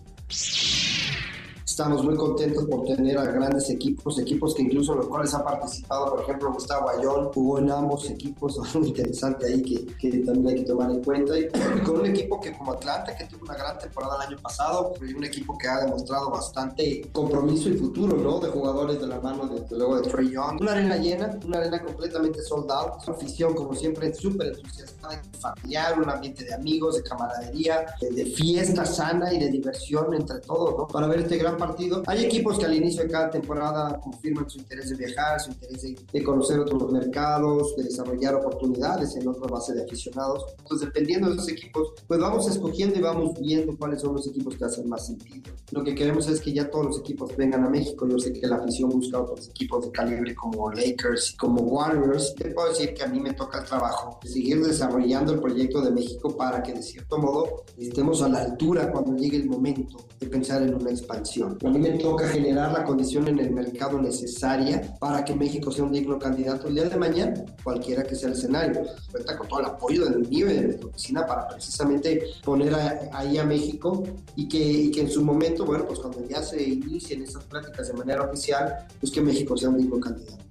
Estamos 1.70 2.02
muy 2.02 2.16
contentos 2.16 2.64
por 2.64 2.84
tener 2.84 3.16
a 3.16 3.24
grandes 3.26 3.70
equipos, 3.70 4.18
equipos 4.18 4.56
que 4.56 4.62
incluso 4.62 4.92
los 4.92 5.06
cuales 5.06 5.32
ha 5.34 5.44
participado, 5.44 6.10
por 6.10 6.24
ejemplo, 6.24 6.52
Gustavo 6.52 6.90
Ayón 6.90 7.30
jugó 7.32 7.60
en 7.60 7.70
ambos 7.70 8.10
equipos, 8.10 8.58
muy 8.74 8.88
interesante 8.88 9.46
ahí 9.46 9.62
que, 9.62 9.86
que, 9.96 10.18
también 10.18 10.48
hay 10.48 10.54
que 10.56 10.68
tomar 10.68 10.90
en 10.90 11.00
cuenta. 11.02 11.38
Y 11.38 11.48
con 11.84 12.00
un 12.00 12.06
equipo 12.06 12.40
que 12.40 12.52
como 12.58 12.72
Atlanta, 12.72 13.16
que 13.16 13.24
tuvo 13.26 13.44
una 13.44 13.54
gran 13.54 13.78
temporada 13.78 14.16
el 14.16 14.32
año 14.32 14.42
pasado, 14.42 14.94
un 15.16 15.24
equipo 15.24 15.56
que 15.56 15.68
ha 15.68 15.84
demostrado 15.84 16.30
bastante 16.30 17.08
compromiso 17.12 17.68
y 17.68 17.74
futuro, 17.74 18.16
¿no? 18.16 18.40
De 18.40 18.48
jugadores 18.48 19.00
de 19.00 19.06
la 19.06 19.20
mano, 19.20 19.46
de, 19.46 19.64
luego 19.70 20.00
de 20.00 20.10
Trey 20.10 20.28
Young. 20.32 20.60
Una 20.60 20.72
arena 20.72 20.96
llena, 20.96 21.38
una 21.46 21.58
arena 21.58 21.84
completamente 21.84 22.42
sold 22.42 22.68
out, 22.72 22.94
una 23.06 23.16
afición 23.16 23.54
como 23.54 23.76
siempre 23.76 24.12
súper 24.12 24.48
entusiasmada, 24.48 25.22
familiar, 25.38 26.00
un 26.00 26.10
ambiente 26.10 26.42
de 26.42 26.52
amigos, 26.52 26.96
de 26.96 27.04
camaradería, 27.04 27.86
de, 28.00 28.10
de 28.10 28.26
fiesta 28.26 28.84
sana 28.84 29.32
y 29.32 29.38
de 29.38 29.48
diversión 29.48 30.12
entre 30.14 30.40
todos, 30.40 30.76
¿no? 30.76 30.88
Para 30.88 31.06
ver 31.06 31.20
este 31.20 31.38
gran 31.38 31.59
partido 31.60 32.02
hay 32.06 32.24
equipos 32.24 32.58
que 32.58 32.64
al 32.64 32.74
inicio 32.74 33.02
de 33.04 33.10
cada 33.10 33.30
temporada 33.30 34.00
confirman 34.00 34.48
su 34.48 34.58
interés 34.58 34.90
de 34.90 34.96
viajar, 34.96 35.38
su 35.38 35.52
interés 35.52 35.82
de, 36.12 36.24
conocer 36.24 36.58
otros 36.58 36.90
mercados, 36.90 37.76
de 37.76 37.84
desarrollar 37.84 38.34
oportunidades 38.34 39.14
en 39.16 39.28
otra 39.28 39.46
base 39.46 39.74
de 39.74 39.84
aficionados. 39.84 40.44
Entonces, 40.58 40.88
dependiendo 40.88 41.28
de 41.28 41.34
esos 41.34 41.48
equipos, 41.48 41.92
pues 42.06 42.20
vamos 42.20 42.48
escogiendo 42.48 42.98
y 42.98 43.02
vamos 43.02 43.38
viendo 43.40 43.76
cuáles 43.76 44.00
son 44.00 44.14
los 44.14 44.26
equipos 44.26 44.56
que 44.56 44.64
hacen 44.64 44.88
más 44.88 45.06
sentido. 45.06 45.52
Lo 45.70 45.84
que 45.84 45.94
queremos 45.94 46.28
es 46.28 46.40
que 46.40 46.52
ya 46.52 46.70
todos 46.70 46.86
los 46.86 46.98
equipos 46.98 47.36
vengan 47.36 47.64
a 47.64 47.70
México. 47.70 48.08
Yo 48.08 48.18
sé 48.18 48.32
que 48.32 48.46
la 48.46 48.56
afición 48.56 48.90
busca 48.90 49.20
otros 49.20 49.48
equipos 49.48 49.84
de 49.86 49.92
calibre 49.92 50.34
como 50.34 50.70
Lakers, 50.72 51.36
como 51.38 51.62
Warriors. 51.62 52.34
Te 52.34 52.50
puedo 52.50 52.70
decir 52.70 52.94
que 52.94 53.02
a 53.04 53.06
mí 53.06 53.20
me 53.20 53.34
toca 53.34 53.60
el 53.60 53.64
trabajo 53.64 54.18
de 54.22 54.28
seguir 54.28 54.64
desarrollando 54.64 55.34
el 55.34 55.40
proyecto 55.40 55.80
de 55.80 55.90
México 55.90 56.36
para 56.36 56.62
que 56.62 56.72
de 56.72 56.82
cierto 56.82 57.18
modo 57.18 57.64
estemos 57.76 58.22
a 58.22 58.28
la 58.28 58.42
altura 58.42 58.90
cuando 58.90 59.16
llegue 59.16 59.36
el 59.36 59.48
momento 59.48 59.98
de 60.18 60.26
pensar 60.26 60.62
en 60.62 60.74
una 60.74 60.90
expansión. 60.90 61.39
A 61.46 61.70
mí 61.70 61.78
me 61.78 61.90
toca 61.98 62.28
generar 62.28 62.72
la 62.72 62.84
condición 62.84 63.28
en 63.28 63.38
el 63.38 63.50
mercado 63.50 64.00
necesaria 64.00 64.96
para 64.98 65.24
que 65.24 65.34
México 65.34 65.70
sea 65.70 65.84
un 65.84 65.92
digno 65.92 66.18
candidato 66.18 66.68
el 66.68 66.74
día 66.74 66.84
de 66.84 66.96
mañana, 66.96 67.34
cualquiera 67.62 68.02
que 68.02 68.14
sea 68.14 68.28
el 68.28 68.34
escenario. 68.34 68.82
Cuenta 69.10 69.36
con 69.36 69.48
todo 69.48 69.60
el 69.60 69.66
apoyo 69.66 70.04
del 70.04 70.28
mío 70.28 70.50
y 70.50 70.54
de 70.54 70.60
mi 70.68 70.84
oficina 70.84 71.26
para 71.26 71.48
precisamente 71.48 72.22
poner 72.44 72.74
ahí 73.12 73.38
a 73.38 73.44
México 73.44 74.02
y 74.36 74.48
que, 74.48 74.58
y 74.58 74.90
que 74.90 75.02
en 75.02 75.10
su 75.10 75.24
momento, 75.24 75.64
bueno, 75.64 75.86
pues 75.86 75.98
cuando 75.98 76.26
ya 76.26 76.42
se 76.42 76.62
inicien 76.62 77.22
estas 77.22 77.44
prácticas 77.44 77.88
de 77.88 77.94
manera 77.94 78.22
oficial, 78.22 78.86
pues 78.98 79.12
que 79.12 79.20
México 79.20 79.56
sea 79.56 79.68
un 79.68 79.78
digno 79.78 79.98
candidato. 79.98 80.44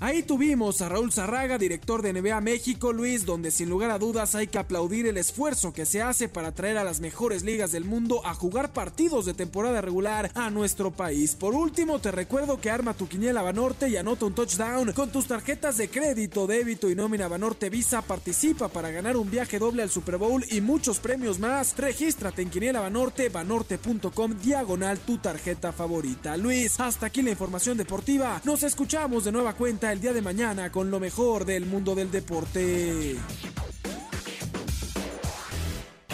Ahí 0.00 0.22
tuvimos 0.22 0.80
a 0.80 0.88
Raúl 0.88 1.12
Zarraga, 1.12 1.58
director 1.58 2.02
de 2.02 2.12
NBA 2.12 2.40
México, 2.40 2.92
Luis, 2.92 3.26
donde 3.26 3.50
sin 3.50 3.68
lugar 3.68 3.90
a 3.90 3.98
dudas 3.98 4.36
hay 4.36 4.46
que 4.46 4.58
aplaudir 4.58 5.08
el 5.08 5.16
esfuerzo 5.16 5.72
que 5.72 5.86
se 5.86 6.02
hace 6.02 6.28
para 6.28 6.52
traer 6.52 6.78
a 6.78 6.84
las 6.84 7.00
mejores 7.00 7.42
ligas 7.42 7.72
del 7.72 7.84
mundo 7.84 8.24
a 8.24 8.32
jugar 8.32 8.72
partidos 8.72 9.26
de 9.26 9.34
temporada 9.34 9.80
regular 9.80 10.30
a 10.36 10.50
nuestro 10.50 10.92
país. 10.92 11.34
Por 11.34 11.52
último, 11.56 11.98
te 11.98 12.12
recuerdo 12.12 12.60
que 12.60 12.70
arma 12.70 12.94
tu 12.94 13.08
quiniela 13.08 13.42
Banorte 13.42 13.88
y 13.88 13.96
anota 13.96 14.26
un 14.26 14.36
touchdown 14.36 14.92
con 14.92 15.10
tus 15.10 15.26
tarjetas 15.26 15.76
de 15.78 15.88
crédito, 15.88 16.46
débito 16.46 16.88
y 16.88 16.94
nómina 16.94 17.26
Banorte 17.26 17.68
Visa. 17.68 18.00
Participa 18.00 18.68
para 18.68 18.92
ganar 18.92 19.16
un 19.16 19.28
viaje 19.28 19.58
doble 19.58 19.82
al 19.82 19.90
Super 19.90 20.16
Bowl 20.16 20.44
y 20.48 20.60
muchos 20.60 21.00
premios 21.00 21.40
más. 21.40 21.76
Regístrate 21.76 22.42
en 22.42 22.50
quiniela 22.50 22.78
Banorte, 22.78 23.30
banorte.com, 23.30 24.38
diagonal 24.40 25.00
tu 25.00 25.18
tarjeta 25.18 25.72
favorita. 25.72 26.36
Luis, 26.36 26.78
hasta 26.78 27.06
aquí 27.06 27.20
la 27.22 27.30
información 27.30 27.76
deportiva. 27.76 28.40
Nos 28.44 28.62
escuchamos 28.62 29.24
de 29.24 29.32
nueva 29.32 29.54
cuenta 29.54 29.87
el 29.92 30.00
día 30.00 30.12
de 30.12 30.22
mañana 30.22 30.70
con 30.70 30.90
lo 30.90 31.00
mejor 31.00 31.44
del 31.44 31.64
mundo 31.66 31.94
del 31.94 32.10
deporte. 32.10 33.16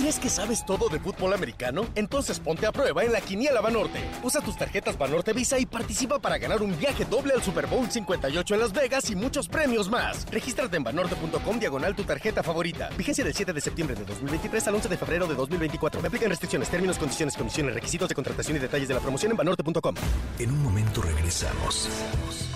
¿Crees 0.04 0.18
que 0.18 0.28
sabes 0.28 0.66
todo 0.66 0.90
de 0.90 1.00
fútbol 1.00 1.32
americano? 1.32 1.86
Entonces 1.94 2.38
ponte 2.38 2.66
a 2.66 2.72
prueba 2.72 3.02
en 3.04 3.10
la 3.10 3.22
Quiniela 3.22 3.62
Banorte. 3.62 4.00
Usa 4.22 4.42
tus 4.42 4.54
tarjetas 4.54 4.98
Banorte 4.98 5.32
Visa 5.32 5.58
y 5.58 5.64
participa 5.64 6.18
para 6.18 6.36
ganar 6.36 6.60
un 6.60 6.78
viaje 6.78 7.06
doble 7.06 7.32
al 7.32 7.42
Super 7.42 7.66
Bowl 7.66 7.90
58 7.90 8.52
en 8.52 8.60
Las 8.60 8.74
Vegas 8.74 9.08
y 9.08 9.16
muchos 9.16 9.48
premios 9.48 9.88
más. 9.88 10.26
Regístrate 10.30 10.76
en 10.76 10.84
banorte.com 10.84 11.58
diagonal 11.58 11.96
tu 11.96 12.04
tarjeta 12.04 12.42
favorita. 12.42 12.90
Vigencia 12.98 13.24
del 13.24 13.32
7 13.32 13.54
de 13.54 13.60
septiembre 13.62 13.96
de 13.96 14.04
2023 14.04 14.68
al 14.68 14.74
11 14.74 14.88
de 14.90 14.96
febrero 14.98 15.26
de 15.26 15.36
2024. 15.36 16.02
Me 16.02 16.08
aplican 16.08 16.28
restricciones, 16.28 16.68
términos, 16.68 16.98
condiciones, 16.98 17.34
condiciones, 17.34 17.74
requisitos 17.74 18.06
de 18.06 18.14
contratación 18.14 18.58
y 18.58 18.60
detalles 18.60 18.88
de 18.88 18.92
la 18.92 19.00
promoción 19.00 19.32
en 19.32 19.38
banorte.com. 19.38 19.94
En 20.38 20.50
un 20.50 20.62
momento 20.62 21.00
regresamos. 21.00 21.88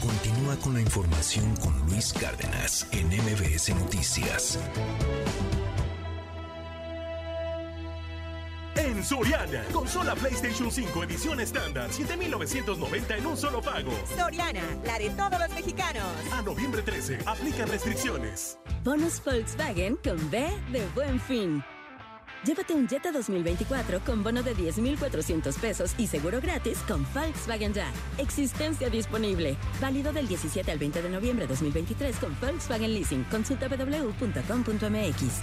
Continúa 0.02 0.54
con 0.56 0.74
la 0.74 0.82
información 0.82 1.56
con 1.56 1.74
Luis 1.86 2.12
Cárdenas 2.12 2.86
en 2.92 3.06
MBS 3.06 3.70
Noticias. 3.70 4.58
En 8.78 9.02
Soriana, 9.02 9.64
consola 9.72 10.14
PlayStation 10.14 10.70
5 10.70 11.02
edición 11.02 11.40
estándar, 11.40 11.88
7,990 11.90 13.16
en 13.16 13.26
un 13.26 13.36
solo 13.36 13.60
pago. 13.60 13.90
Soriana, 14.16 14.62
la 14.84 15.00
de 15.00 15.10
todos 15.10 15.36
los 15.36 15.50
mexicanos. 15.50 16.04
A 16.32 16.42
noviembre 16.42 16.82
13, 16.82 17.18
aplica 17.26 17.66
restricciones. 17.66 18.56
Bonus 18.84 19.20
Volkswagen 19.24 19.96
con 19.96 20.30
B 20.30 20.48
de 20.70 20.86
Buen 20.94 21.18
Fin. 21.20 21.64
Llévate 22.44 22.72
un 22.72 22.86
Jetta 22.88 23.10
2024 23.10 23.98
con 24.06 24.22
bono 24.22 24.44
de 24.44 24.54
10,400 24.54 25.56
pesos 25.56 25.94
y 25.98 26.06
seguro 26.06 26.40
gratis 26.40 26.78
con 26.86 27.04
Volkswagen 27.12 27.74
Ya. 27.74 27.90
Existencia 28.18 28.88
disponible. 28.88 29.56
Válido 29.80 30.12
del 30.12 30.28
17 30.28 30.70
al 30.70 30.78
20 30.78 31.02
de 31.02 31.10
noviembre 31.10 31.46
de 31.46 31.54
2023 31.54 32.16
con 32.18 32.38
Volkswagen 32.40 32.94
Leasing. 32.94 33.24
Consulta 33.24 33.66
www.com.mx. 33.66 35.42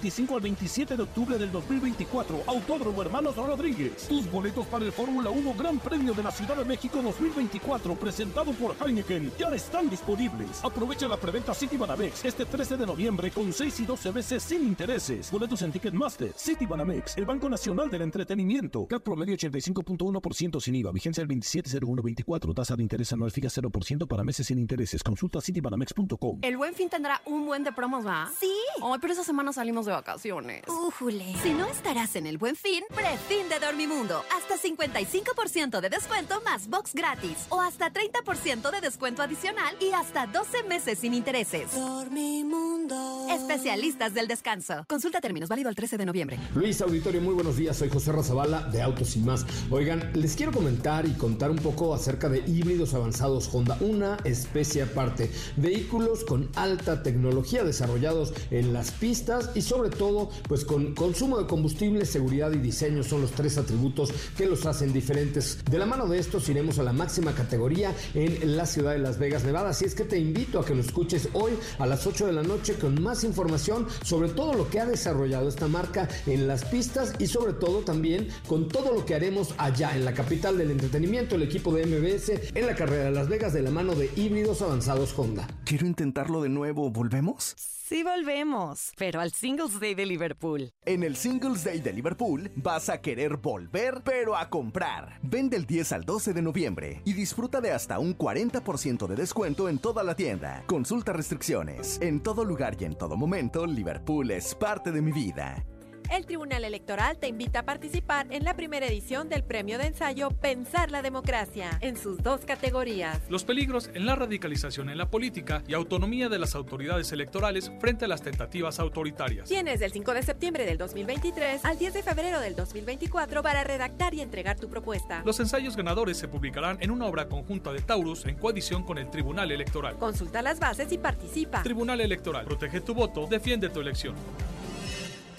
25 0.01 0.35
al 0.35 0.41
27 0.41 0.97
de 0.97 1.03
octubre 1.03 1.37
del 1.37 1.51
2024. 1.51 2.43
Autódromo 2.47 3.03
Hermanos 3.03 3.35
Rodríguez. 3.35 4.07
Tus 4.07 4.29
boletos 4.31 4.65
para 4.65 4.83
el 4.83 4.91
Fórmula 4.91 5.29
1 5.29 5.53
Gran 5.53 5.77
Premio 5.77 6.15
de 6.15 6.23
la 6.23 6.31
Ciudad 6.31 6.55
de 6.55 6.65
México 6.65 7.03
2024, 7.03 7.93
presentado 7.93 8.51
por 8.53 8.75
Heineken, 8.83 9.31
ya 9.37 9.49
están 9.49 9.91
disponibles. 9.91 10.65
Aprovecha 10.65 11.07
la 11.07 11.17
preventa 11.17 11.53
City 11.53 11.77
Banamex 11.77 12.25
este 12.25 12.45
13 12.45 12.77
de 12.77 12.87
noviembre 12.87 13.29
con 13.29 13.53
6 13.53 13.79
y 13.81 13.85
12 13.85 14.09
veces 14.09 14.41
sin 14.41 14.63
intereses. 14.63 15.29
Boletos 15.31 15.61
en 15.61 15.71
Ticketmaster. 15.71 16.33
City 16.35 16.65
Banamex, 16.65 17.15
el 17.17 17.25
Banco 17.25 17.47
Nacional 17.47 17.91
del 17.91 18.01
Entretenimiento. 18.01 18.87
CAP 18.87 19.03
promedio 19.03 19.35
85.1% 19.35 20.59
sin 20.59 20.75
IVA. 20.77 20.91
Vigencia 20.93 21.21
el 21.21 21.27
270124. 21.27 22.55
Tasa 22.55 22.75
de 22.75 22.81
interés 22.81 23.13
anual 23.13 23.29
fija 23.29 23.49
0% 23.49 24.07
para 24.07 24.23
meses 24.23 24.47
sin 24.47 24.57
intereses. 24.57 25.03
Consulta 25.03 25.41
citybanamex.com. 25.41 26.39
El 26.41 26.57
buen 26.57 26.73
fin 26.73 26.89
tendrá 26.89 27.21
un 27.27 27.45
buen 27.45 27.63
de 27.63 27.71
promos, 27.71 28.03
¿va? 28.03 28.31
Sí. 28.39 28.51
Ay, 28.81 28.97
pero 28.99 29.13
esa 29.13 29.23
semana 29.23 29.53
salimos 29.53 29.85
de 29.85 29.90
vacaciones. 29.91 30.63
Újule. 30.67 31.35
Si 31.43 31.53
no 31.53 31.67
estarás 31.67 32.15
en 32.15 32.27
el 32.27 32.37
buen 32.37 32.55
fin, 32.55 32.83
prefin 32.89 33.49
de 33.49 33.59
Dormimundo. 33.59 34.23
Hasta 34.35 34.57
55% 34.57 35.79
de 35.81 35.89
descuento 35.89 36.41
más 36.41 36.67
box 36.67 36.93
gratis. 36.93 37.45
O 37.49 37.61
hasta 37.61 37.91
30% 37.91 38.71
de 38.71 38.81
descuento 38.81 39.21
adicional 39.21 39.75
y 39.79 39.91
hasta 39.91 40.27
12 40.27 40.63
meses 40.63 40.99
sin 40.99 41.13
intereses. 41.13 41.73
Dormimundo. 41.75 43.27
Especialistas 43.29 44.13
del 44.13 44.27
descanso. 44.27 44.85
Consulta 44.87 45.21
términos 45.21 45.49
válido 45.49 45.69
el 45.69 45.75
13 45.75 45.97
de 45.97 46.05
noviembre. 46.05 46.39
Luis 46.55 46.81
Auditorio, 46.81 47.21
muy 47.21 47.33
buenos 47.33 47.57
días. 47.57 47.77
Soy 47.77 47.89
José 47.89 48.11
Razabala 48.11 48.63
de 48.63 48.81
Autos 48.81 49.15
y 49.15 49.19
más. 49.19 49.45
Oigan, 49.69 50.11
les 50.13 50.35
quiero 50.35 50.51
comentar 50.51 51.05
y 51.05 51.13
contar 51.13 51.51
un 51.51 51.57
poco 51.57 51.93
acerca 51.93 52.29
de 52.29 52.39
híbridos 52.47 52.93
avanzados 52.93 53.49
Honda, 53.53 53.77
una 53.81 54.17
especie 54.23 54.83
aparte. 54.83 55.31
Vehículos 55.57 56.23
con 56.23 56.49
alta 56.55 57.03
tecnología 57.03 57.63
desarrollados 57.63 58.33
en 58.49 58.73
las 58.73 58.91
pistas 58.91 59.49
y 59.55 59.61
sobre 59.81 59.97
todo, 59.97 60.29
pues 60.47 60.63
con 60.63 60.93
consumo 60.93 61.39
de 61.39 61.47
combustible, 61.47 62.05
seguridad 62.05 62.51
y 62.51 62.59
diseño 62.59 63.01
son 63.01 63.21
los 63.21 63.31
tres 63.31 63.57
atributos 63.57 64.11
que 64.37 64.45
los 64.45 64.67
hacen 64.67 64.93
diferentes. 64.93 65.57
De 65.65 65.79
la 65.79 65.87
mano 65.87 66.05
de 66.05 66.19
estos 66.19 66.47
iremos 66.49 66.77
a 66.77 66.83
la 66.83 66.93
máxima 66.93 67.33
categoría 67.33 67.95
en 68.13 68.55
la 68.55 68.67
ciudad 68.67 68.91
de 68.91 68.99
Las 68.99 69.17
Vegas, 69.17 69.43
Nevada. 69.43 69.69
Así 69.69 69.85
es 69.85 69.95
que 69.95 70.03
te 70.03 70.19
invito 70.19 70.59
a 70.59 70.65
que 70.65 70.75
lo 70.75 70.81
escuches 70.81 71.29
hoy 71.33 71.53
a 71.79 71.87
las 71.87 72.05
8 72.05 72.27
de 72.27 72.33
la 72.33 72.43
noche 72.43 72.75
con 72.75 73.01
más 73.01 73.23
información 73.23 73.87
sobre 74.03 74.29
todo 74.29 74.53
lo 74.53 74.69
que 74.69 74.79
ha 74.79 74.85
desarrollado 74.85 75.49
esta 75.49 75.67
marca 75.67 76.07
en 76.27 76.47
las 76.47 76.63
pistas 76.65 77.13
y 77.17 77.25
sobre 77.25 77.53
todo 77.53 77.79
también 77.79 78.27
con 78.47 78.67
todo 78.67 78.93
lo 78.93 79.03
que 79.03 79.15
haremos 79.15 79.55
allá 79.57 79.95
en 79.95 80.05
la 80.05 80.13
capital 80.13 80.59
del 80.59 80.69
entretenimiento, 80.69 81.33
el 81.33 81.41
equipo 81.41 81.73
de 81.73 81.87
MBS 81.87 82.53
en 82.53 82.67
la 82.67 82.75
carrera 82.75 83.05
de 83.05 83.11
Las 83.11 83.29
Vegas 83.29 83.53
de 83.53 83.63
la 83.63 83.71
mano 83.71 83.95
de 83.95 84.11
híbridos 84.15 84.61
avanzados 84.61 85.17
Honda. 85.17 85.47
Quiero 85.65 85.87
intentarlo 85.87 86.43
de 86.43 86.49
nuevo, 86.49 86.91
¿volvemos? 86.91 87.55
Sí 87.91 88.03
volvemos, 88.03 88.93
pero 88.95 89.19
al 89.19 89.33
Day 89.69 89.93
de 89.93 90.05
Liverpool. 90.07 90.71
En 90.85 91.03
el 91.03 91.15
Singles 91.15 91.63
Day 91.63 91.81
de 91.81 91.93
Liverpool 91.93 92.51
vas 92.55 92.89
a 92.89 92.99
querer 92.99 93.37
volver, 93.37 94.01
pero 94.03 94.35
a 94.35 94.49
comprar. 94.49 95.19
Ven 95.21 95.51
del 95.51 95.67
10 95.67 95.91
al 95.91 96.03
12 96.03 96.33
de 96.33 96.41
noviembre 96.41 97.01
y 97.05 97.13
disfruta 97.13 97.61
de 97.61 97.71
hasta 97.71 97.99
un 97.99 98.17
40% 98.17 99.07
de 99.07 99.15
descuento 99.15 99.69
en 99.69 99.77
toda 99.77 100.03
la 100.03 100.15
tienda. 100.15 100.63
Consulta 100.65 101.13
restricciones. 101.13 101.99
En 102.01 102.21
todo 102.21 102.43
lugar 102.43 102.75
y 102.79 102.85
en 102.85 102.97
todo 102.97 103.15
momento, 103.15 103.67
Liverpool 103.67 104.31
es 104.31 104.55
parte 104.55 104.91
de 104.91 105.01
mi 105.01 105.11
vida. 105.11 105.63
El 106.11 106.25
Tribunal 106.25 106.65
Electoral 106.65 107.17
te 107.17 107.29
invita 107.29 107.59
a 107.59 107.63
participar 107.63 108.27
en 108.31 108.43
la 108.43 108.53
primera 108.53 108.85
edición 108.85 109.29
del 109.29 109.45
premio 109.45 109.77
de 109.77 109.85
ensayo 109.85 110.29
Pensar 110.29 110.91
la 110.91 111.01
Democracia, 111.01 111.77
en 111.79 111.95
sus 111.95 112.21
dos 112.21 112.41
categorías. 112.41 113.21
Los 113.29 113.45
peligros 113.45 113.89
en 113.93 114.05
la 114.05 114.15
radicalización 114.15 114.89
en 114.89 114.97
la 114.97 115.09
política 115.09 115.63
y 115.69 115.73
autonomía 115.73 116.27
de 116.27 116.37
las 116.37 116.53
autoridades 116.53 117.13
electorales 117.13 117.71
frente 117.79 118.03
a 118.03 118.07
las 118.09 118.21
tentativas 118.21 118.81
autoritarias. 118.81 119.47
Tienes 119.47 119.79
del 119.79 119.93
5 119.93 120.13
de 120.13 120.23
septiembre 120.23 120.65
del 120.65 120.77
2023 120.77 121.63
al 121.63 121.79
10 121.79 121.93
de 121.93 122.03
febrero 122.03 122.41
del 122.41 122.57
2024 122.57 123.41
para 123.41 123.63
redactar 123.63 124.13
y 124.13 124.19
entregar 124.19 124.59
tu 124.59 124.67
propuesta. 124.67 125.21
Los 125.23 125.39
ensayos 125.39 125.77
ganadores 125.77 126.17
se 126.17 126.27
publicarán 126.27 126.77
en 126.81 126.91
una 126.91 127.05
obra 127.05 127.29
conjunta 127.29 127.71
de 127.71 127.79
Taurus 127.79 128.25
en 128.25 128.35
coadición 128.35 128.83
con 128.83 128.97
el 128.97 129.09
Tribunal 129.09 129.49
Electoral. 129.49 129.95
Consulta 129.97 130.41
las 130.41 130.59
bases 130.59 130.91
y 130.91 130.97
participa. 130.97 131.63
Tribunal 131.63 132.01
Electoral. 132.01 132.43
Protege 132.43 132.81
tu 132.81 132.93
voto, 132.93 133.27
defiende 133.27 133.69
tu 133.69 133.79
elección. 133.79 134.13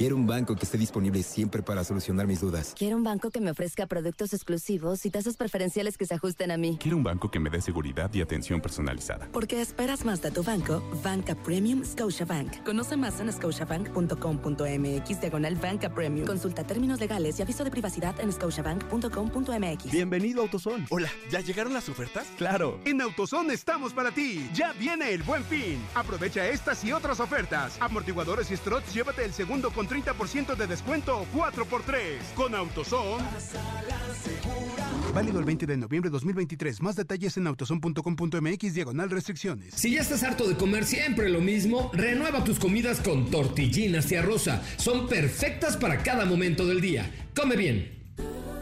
Quiero 0.02 0.16
un 0.16 0.26
banco 0.26 0.56
que 0.56 0.64
esté 0.64 0.78
disponible 0.78 1.22
siempre 1.22 1.62
para 1.62 1.84
solucionar 1.84 2.26
mis 2.26 2.40
dudas. 2.40 2.74
Quiero 2.76 2.96
un 2.96 3.04
banco 3.04 3.30
que 3.30 3.40
me 3.40 3.52
ofrezca 3.52 3.86
productos 3.86 4.34
exclusivos 4.34 5.06
y 5.06 5.10
tasas 5.10 5.36
preferenciales 5.36 5.96
que 5.96 6.06
se 6.06 6.14
ajusten 6.14 6.50
a 6.50 6.56
mí. 6.56 6.76
Quiero 6.80 6.96
un 6.96 7.04
banco 7.04 7.30
que 7.30 7.38
me 7.38 7.50
dé 7.50 7.60
seguridad 7.60 8.12
y 8.12 8.20
atención 8.20 8.60
personalizada. 8.60 9.28
Porque 9.32 9.60
esperas 9.60 10.04
más 10.04 10.20
de 10.20 10.32
tu 10.32 10.42
banco, 10.42 10.82
Banca 11.04 11.36
Premium 11.36 11.84
Scotiabank. 11.84 12.64
Conoce 12.64 12.96
más 12.96 13.20
en 13.20 13.32
scotiabank.com.mx 13.32 15.20
diagonal 15.20 15.54
Banca 15.54 15.94
Premium. 15.94 16.26
Consulta 16.26 16.64
términos 16.64 16.98
legales 16.98 17.38
y 17.38 17.42
aviso 17.42 17.62
de 17.62 17.70
privacidad 17.70 18.18
en 18.18 18.32
scotiabank.com.mx. 18.32 19.92
Bienvenido 19.92 20.40
a 20.40 20.46
AutoZone. 20.46 20.84
Hola, 20.90 21.12
¿ya 21.30 21.38
llegaron 21.42 21.74
las 21.74 21.88
ofertas? 21.88 22.26
Claro. 22.38 22.80
En 22.86 23.00
AutoZone 23.00 23.54
estamos 23.54 23.92
para 23.92 24.10
ti. 24.10 24.50
Ya 24.52 24.72
viene 24.72 25.12
el 25.12 25.22
buen 25.22 25.44
fin. 25.44 25.80
Aprovecha 25.94 26.48
estas 26.48 26.82
y 26.82 26.90
otras 26.90 27.20
ofertas. 27.20 27.76
Amortiguadores 27.78 28.50
y 28.50 28.56
struts, 28.56 28.92
llévate 28.92 29.24
el 29.24 29.32
segundo 29.32 29.70
con 29.70 29.91
30% 29.92 30.56
de 30.56 30.66
descuento 30.66 31.18
o 31.18 31.26
4x3. 31.26 32.34
Con 32.34 32.54
AutoZone. 32.54 33.24
Válido 35.14 35.38
el 35.38 35.44
20 35.44 35.66
de 35.66 35.76
noviembre 35.76 36.08
de 36.08 36.12
2023. 36.14 36.80
Más 36.80 36.96
detalles 36.96 37.36
en 37.36 37.46
autozone.com.mx 37.46 38.74
diagonal 38.74 39.10
restricciones. 39.10 39.74
Si 39.74 39.92
ya 39.92 40.00
estás 40.00 40.22
harto 40.22 40.48
de 40.48 40.56
comer 40.56 40.84
siempre 40.84 41.28
lo 41.28 41.40
mismo, 41.40 41.90
renueva 41.92 42.42
tus 42.42 42.58
comidas 42.58 43.00
con 43.00 43.30
tortillinas 43.30 44.10
y 44.10 44.16
arroza. 44.16 44.62
Son 44.78 45.06
perfectas 45.06 45.76
para 45.76 46.02
cada 46.02 46.24
momento 46.24 46.66
del 46.66 46.80
día. 46.80 47.10
Come 47.36 47.56
bien. 47.56 48.02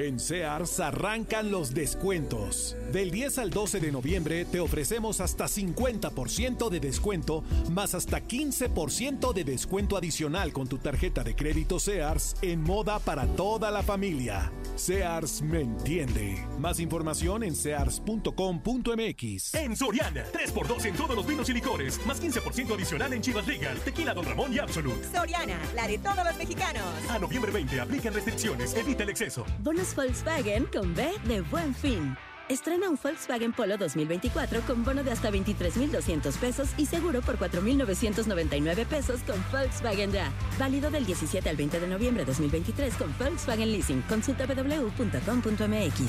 En 0.00 0.18
Sears 0.18 0.80
arrancan 0.80 1.50
los 1.50 1.74
descuentos. 1.74 2.74
Del 2.90 3.10
10 3.10 3.36
al 3.36 3.50
12 3.50 3.80
de 3.80 3.92
noviembre 3.92 4.46
te 4.46 4.58
ofrecemos 4.58 5.20
hasta 5.20 5.44
50% 5.44 6.70
de 6.70 6.80
descuento, 6.80 7.44
más 7.70 7.94
hasta 7.94 8.26
15% 8.26 9.34
de 9.34 9.44
descuento 9.44 9.98
adicional 9.98 10.54
con 10.54 10.68
tu 10.68 10.78
tarjeta 10.78 11.22
de 11.22 11.36
crédito 11.36 11.78
Sears 11.78 12.34
en 12.40 12.62
moda 12.62 12.98
para 12.98 13.26
toda 13.26 13.70
la 13.70 13.82
familia. 13.82 14.50
Sears 14.74 15.42
me 15.42 15.60
entiende. 15.60 16.46
Más 16.58 16.80
información 16.80 17.42
en 17.42 17.54
sears.com.mx. 17.54 19.54
En 19.54 19.76
Soriana, 19.76 20.24
3x2 20.32 20.86
en 20.86 20.94
todos 20.94 21.14
los 21.14 21.26
vinos 21.26 21.50
y 21.50 21.52
licores, 21.52 22.00
más 22.06 22.22
15% 22.22 22.74
adicional 22.74 23.12
en 23.12 23.20
Chivas 23.20 23.46
Regal, 23.46 23.78
Tequila 23.80 24.14
Don 24.14 24.24
Ramón 24.24 24.54
y 24.54 24.60
Absolut. 24.60 25.04
Soriana, 25.14 25.58
la 25.74 25.86
de 25.86 25.98
todos 25.98 26.24
los 26.24 26.36
mexicanos. 26.38 26.84
A 27.10 27.18
noviembre 27.18 27.52
20 27.52 27.80
aplican 27.80 28.14
restricciones, 28.14 28.74
evita 28.74 29.02
el 29.02 29.10
exceso. 29.10 29.44
Bonos 29.58 29.89
Volkswagen 29.94 30.66
con 30.66 30.94
B 30.94 31.10
de 31.24 31.40
Buen 31.42 31.74
Fin. 31.74 32.16
Estrena 32.48 32.88
un 32.90 32.98
Volkswagen 33.00 33.52
Polo 33.52 33.76
2024 33.76 34.62
con 34.62 34.84
bono 34.84 35.04
de 35.04 35.12
hasta 35.12 35.30
23,200 35.30 36.36
pesos 36.38 36.68
y 36.76 36.86
seguro 36.86 37.20
por 37.22 37.38
4,999 37.38 38.86
pesos 38.86 39.20
con 39.20 39.36
Volkswagen 39.52 40.10
Ya. 40.12 40.32
Válido 40.58 40.90
del 40.90 41.06
17 41.06 41.48
al 41.48 41.56
20 41.56 41.80
de 41.80 41.86
noviembre 41.86 42.24
de 42.24 42.26
2023 42.26 42.94
con 42.94 43.14
Volkswagen 43.18 43.70
Leasing. 43.70 44.02
Consulta 44.02 44.46
www.com.mx. 44.46 46.00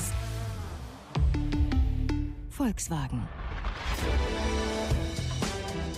Volkswagen. 2.58 3.22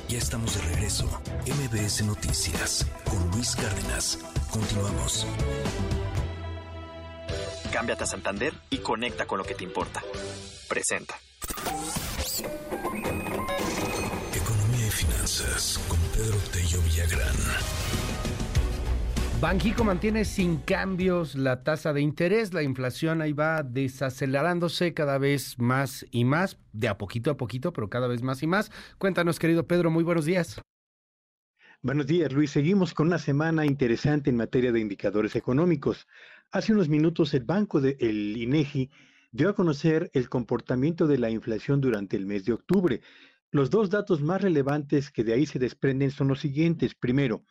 Ya 0.09 0.19
estamos 0.19 0.55
de 0.55 0.75
regreso. 0.75 1.07
MBS 1.47 2.05
Noticias 2.05 2.87
con 3.11 3.31
Luis 3.31 3.57
Cárdenas. 3.57 4.19
Continuamos. 4.51 5.27
Cámbiate 7.75 8.05
a 8.05 8.07
Santander 8.07 8.55
y 8.71 8.79
conecta 8.79 9.27
con 9.27 9.37
lo 9.39 9.45
que 9.45 9.57
te 9.57 9.65
importa. 9.65 10.01
Presenta. 10.69 11.17
Economía 14.33 14.87
y 14.87 14.91
finanzas 14.91 15.85
con 15.89 15.99
Pedro 16.13 16.37
Tello 16.53 16.81
Villagrán. 16.83 17.35
Banjico 19.41 19.83
mantiene 19.83 20.25
sin 20.25 20.59
cambios 20.59 21.35
la 21.35 21.65
tasa 21.65 21.93
de 21.93 22.01
interés, 22.01 22.55
la 22.55 22.63
inflación 22.63 23.21
ahí 23.21 23.33
va 23.33 23.65
desacelerándose 23.65 24.95
cada 24.95 25.19
vez 25.19 25.59
más 25.59 26.07
y 26.13 26.25
más, 26.25 26.57
de 26.73 26.87
a 26.87 26.97
poquito 26.97 27.33
a 27.33 27.37
poquito, 27.37 27.73
pero 27.73 27.91
cada 27.91 28.07
vez 28.07 28.23
más 28.23 28.41
y 28.45 28.47
más. 28.47 28.71
Cuéntanos, 28.99 29.41
querido 29.41 29.67
Pedro, 29.67 29.91
muy 29.91 30.05
buenos 30.05 30.27
días. 30.27 30.63
Buenos 31.85 32.07
días, 32.07 32.33
Luis. 32.33 32.51
Seguimos 32.51 32.95
con 32.95 33.09
una 33.09 33.19
semana 33.19 33.67
interesante 33.67 34.31
en 34.31 34.39
materia 34.39 34.73
de 34.73 34.81
indicadores 34.81 35.37
económicos. 35.37 36.07
Hace 36.55 36.73
unos 36.73 36.89
minutos 36.89 37.35
el 37.35 37.43
banco 37.43 37.81
del 37.81 38.37
INEGI 38.37 38.89
dio 39.33 39.49
a 39.49 39.57
conocer 39.57 40.09
el 40.13 40.29
comportamiento 40.29 41.09
de 41.09 41.19
la 41.19 41.29
inflación 41.29 41.81
durante 41.81 42.17
el 42.17 42.27
mes 42.27 42.45
de 42.45 42.53
octubre. 42.53 43.01
Los 43.51 43.71
dos 43.71 43.91
datos 43.91 44.23
más 44.23 44.41
relevantes 44.41 45.11
que 45.11 45.25
de 45.25 45.33
ahí 45.33 45.47
se 45.47 45.59
desprenden 45.59 46.13
son 46.13 46.29
los 46.29 46.39
siguientes. 46.39 46.95
Primero, 46.95 47.45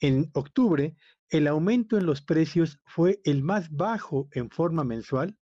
en 0.00 0.30
octubre, 0.32 0.96
el 1.28 1.48
aumento 1.48 1.98
en 1.98 2.06
los 2.06 2.22
precios 2.22 2.80
fue 2.86 3.20
el 3.24 3.42
más 3.42 3.70
bajo 3.70 4.30
en 4.32 4.48
forma 4.48 4.84
mensual 4.84 5.36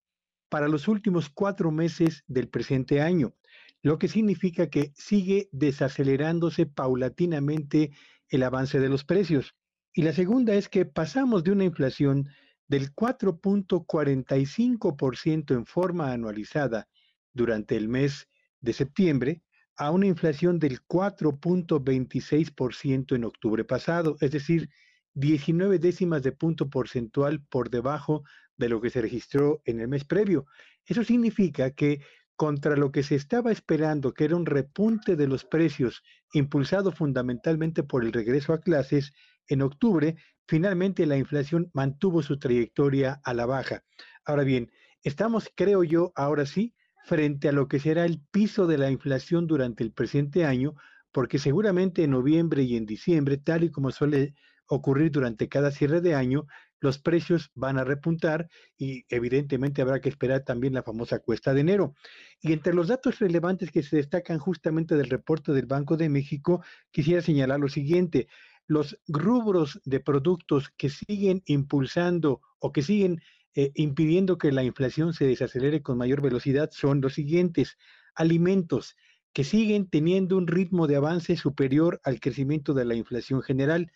para 0.47 0.69
los 0.69 0.87
últimos 0.87 1.29
cuatro 1.29 1.69
meses 1.69 2.23
del 2.27 2.47
presente 2.47 3.01
año, 3.01 3.35
lo 3.81 3.99
que 3.99 4.07
significa 4.07 4.69
que 4.69 4.93
sigue 4.95 5.49
desacelerándose 5.51 6.65
paulatinamente 6.65 7.91
el 8.29 8.43
avance 8.43 8.79
de 8.79 8.87
los 8.87 9.03
precios. 9.03 9.53
Y 9.93 10.03
la 10.03 10.13
segunda 10.13 10.53
es 10.53 10.69
que 10.69 10.85
pasamos 10.85 11.43
de 11.43 11.51
una 11.51 11.65
inflación 11.65 12.29
del 12.71 12.95
4.45% 12.95 15.53
en 15.53 15.65
forma 15.65 16.13
anualizada 16.13 16.87
durante 17.33 17.75
el 17.75 17.89
mes 17.89 18.29
de 18.61 18.71
septiembre 18.71 19.41
a 19.75 19.91
una 19.91 20.07
inflación 20.07 20.57
del 20.57 20.79
4.26% 20.87 23.13
en 23.13 23.25
octubre 23.25 23.65
pasado, 23.65 24.15
es 24.21 24.31
decir, 24.31 24.69
19 25.15 25.79
décimas 25.79 26.23
de 26.23 26.31
punto 26.31 26.69
porcentual 26.69 27.43
por 27.43 27.69
debajo 27.69 28.23
de 28.55 28.69
lo 28.69 28.79
que 28.79 28.89
se 28.89 29.01
registró 29.01 29.61
en 29.65 29.81
el 29.81 29.89
mes 29.89 30.05
previo. 30.05 30.45
Eso 30.85 31.03
significa 31.03 31.71
que 31.71 31.99
contra 32.37 32.77
lo 32.77 32.93
que 32.93 33.03
se 33.03 33.15
estaba 33.15 33.51
esperando, 33.51 34.13
que 34.13 34.23
era 34.23 34.37
un 34.37 34.45
repunte 34.45 35.17
de 35.17 35.27
los 35.27 35.43
precios 35.43 36.03
impulsado 36.31 36.93
fundamentalmente 36.93 37.83
por 37.83 38.05
el 38.05 38.13
regreso 38.13 38.53
a 38.53 38.61
clases, 38.61 39.11
en 39.47 39.61
octubre 39.61 40.15
finalmente 40.47 41.05
la 41.05 41.17
inflación 41.17 41.69
mantuvo 41.73 42.21
su 42.21 42.39
trayectoria 42.39 43.21
a 43.23 43.33
la 43.33 43.45
baja. 43.45 43.83
Ahora 44.25 44.43
bien, 44.43 44.71
estamos, 45.03 45.51
creo 45.55 45.83
yo, 45.83 46.11
ahora 46.15 46.45
sí, 46.45 46.75
frente 47.05 47.49
a 47.49 47.51
lo 47.51 47.67
que 47.67 47.79
será 47.79 48.05
el 48.05 48.21
piso 48.31 48.67
de 48.67 48.77
la 48.77 48.91
inflación 48.91 49.47
durante 49.47 49.83
el 49.83 49.91
presente 49.91 50.45
año, 50.45 50.75
porque 51.11 51.39
seguramente 51.39 52.03
en 52.03 52.11
noviembre 52.11 52.63
y 52.63 52.75
en 52.75 52.85
diciembre, 52.85 53.37
tal 53.37 53.63
y 53.63 53.71
como 53.71 53.91
suele 53.91 54.35
ocurrir 54.67 55.11
durante 55.11 55.49
cada 55.49 55.71
cierre 55.71 56.01
de 56.01 56.15
año, 56.15 56.45
los 56.79 56.97
precios 56.97 57.51
van 57.53 57.77
a 57.77 57.83
repuntar 57.83 58.49
y 58.77 59.05
evidentemente 59.09 59.81
habrá 59.81 60.01
que 60.01 60.09
esperar 60.09 60.43
también 60.43 60.73
la 60.73 60.83
famosa 60.83 61.19
cuesta 61.19 61.53
de 61.53 61.61
enero. 61.61 61.93
Y 62.41 62.53
entre 62.53 62.73
los 62.73 62.87
datos 62.87 63.19
relevantes 63.19 63.71
que 63.71 63.83
se 63.83 63.97
destacan 63.97 64.39
justamente 64.39 64.95
del 64.95 65.09
reporte 65.09 65.51
del 65.51 65.67
Banco 65.67 65.95
de 65.95 66.09
México, 66.09 66.63
quisiera 66.89 67.21
señalar 67.21 67.59
lo 67.59 67.69
siguiente. 67.69 68.27
Los 68.71 68.97
rubros 69.09 69.81
de 69.83 69.99
productos 69.99 70.69
que 70.77 70.87
siguen 70.87 71.43
impulsando 71.45 72.39
o 72.59 72.71
que 72.71 72.81
siguen 72.81 73.21
eh, 73.53 73.73
impidiendo 73.75 74.37
que 74.37 74.53
la 74.53 74.63
inflación 74.63 75.13
se 75.13 75.25
desacelere 75.25 75.81
con 75.81 75.97
mayor 75.97 76.21
velocidad 76.21 76.69
son 76.71 77.01
los 77.01 77.15
siguientes. 77.15 77.77
Alimentos 78.15 78.95
que 79.33 79.43
siguen 79.43 79.89
teniendo 79.89 80.37
un 80.37 80.47
ritmo 80.47 80.87
de 80.87 80.95
avance 80.95 81.35
superior 81.35 81.99
al 82.05 82.21
crecimiento 82.21 82.73
de 82.73 82.85
la 82.85 82.95
inflación 82.95 83.41
general. 83.41 83.91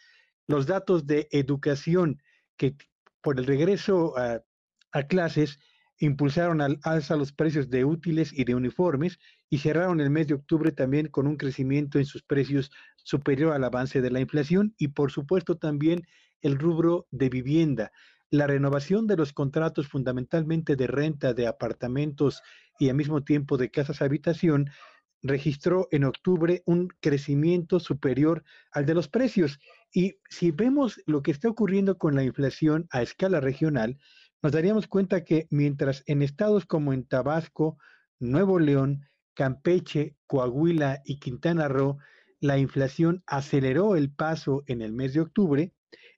Los 0.46 0.68
datos 0.68 1.08
de 1.08 1.30
educación 1.32 2.22
que 2.58 2.76
por 3.22 3.40
el 3.40 3.46
regreso 3.46 4.18
a, 4.18 4.44
a 4.92 5.04
clases 5.04 5.58
impulsaron 6.00 6.60
al 6.60 6.80
alza 6.84 7.16
los 7.16 7.32
precios 7.32 7.70
de 7.70 7.86
útiles 7.86 8.34
y 8.34 8.44
de 8.44 8.56
uniformes 8.56 9.20
y 9.50 9.60
cerraron 9.60 10.02
el 10.02 10.10
mes 10.10 10.28
de 10.28 10.34
octubre 10.34 10.74
también 10.74 11.08
con 11.08 11.28
un 11.28 11.38
crecimiento 11.38 11.98
en 11.98 12.06
sus 12.06 12.24
precios 12.24 12.72
superior 13.06 13.54
al 13.54 13.64
avance 13.64 14.02
de 14.02 14.12
la 14.12 14.20
inflación 14.20 14.76
y 14.78 14.90
por 14.90 15.14
supuesto 15.14 15.58
también 15.58 16.06
el 16.42 16.60
rubro 16.60 17.08
de 17.12 17.30
vivienda 17.30 17.94
la 18.32 18.48
renovación 18.48 19.08
de 19.08 19.16
los 19.16 19.34
contratos 19.34 19.88
fundamentalmente 19.88 20.76
de 20.76 20.88
renta 20.88 21.34
de 21.34 21.48
apartamentos 21.48 22.42
y 22.80 22.90
al 22.90 22.96
mismo 22.96 23.24
tiempo 23.24 23.58
de 23.58 23.72
casas 23.72 24.02
habitación 24.02 24.70
registró 25.22 25.88
en 25.92 26.04
octubre 26.04 26.62
un 26.66 26.90
crecimiento 27.00 27.80
superior 27.80 28.44
al 28.72 28.86
de 28.86 28.94
los 28.94 29.08
precios. 29.08 29.60
Y 29.92 30.18
si 30.30 30.52
vemos 30.52 31.02
lo 31.06 31.24
que 31.24 31.32
está 31.32 31.50
ocurriendo 31.50 31.98
con 31.98 32.16
la 32.16 32.24
inflación 32.24 32.88
a 32.92 33.02
escala 33.02 33.40
regional, 33.40 33.98
nos 34.44 34.52
daríamos 34.52 34.88
cuenta 34.88 35.24
que 35.24 35.48
mientras 35.50 36.04
en 36.06 36.22
estados 36.22 36.66
como 36.66 36.94
en 36.94 37.06
Tabasco, 37.06 37.78
Nuevo 38.20 38.60
León, 38.60 39.08
Campeche, 39.34 40.16
Coahuila 40.28 41.02
y 41.06 41.20
Quintana 41.20 41.68
Roo, 41.68 41.98
la 42.46 42.58
inflación 42.58 43.24
aceleró 43.26 43.96
el 43.96 44.12
paso 44.12 44.64
en 44.68 44.82
el 44.82 44.94
mes 44.94 45.14
de 45.14 45.22
octubre, 45.22 45.74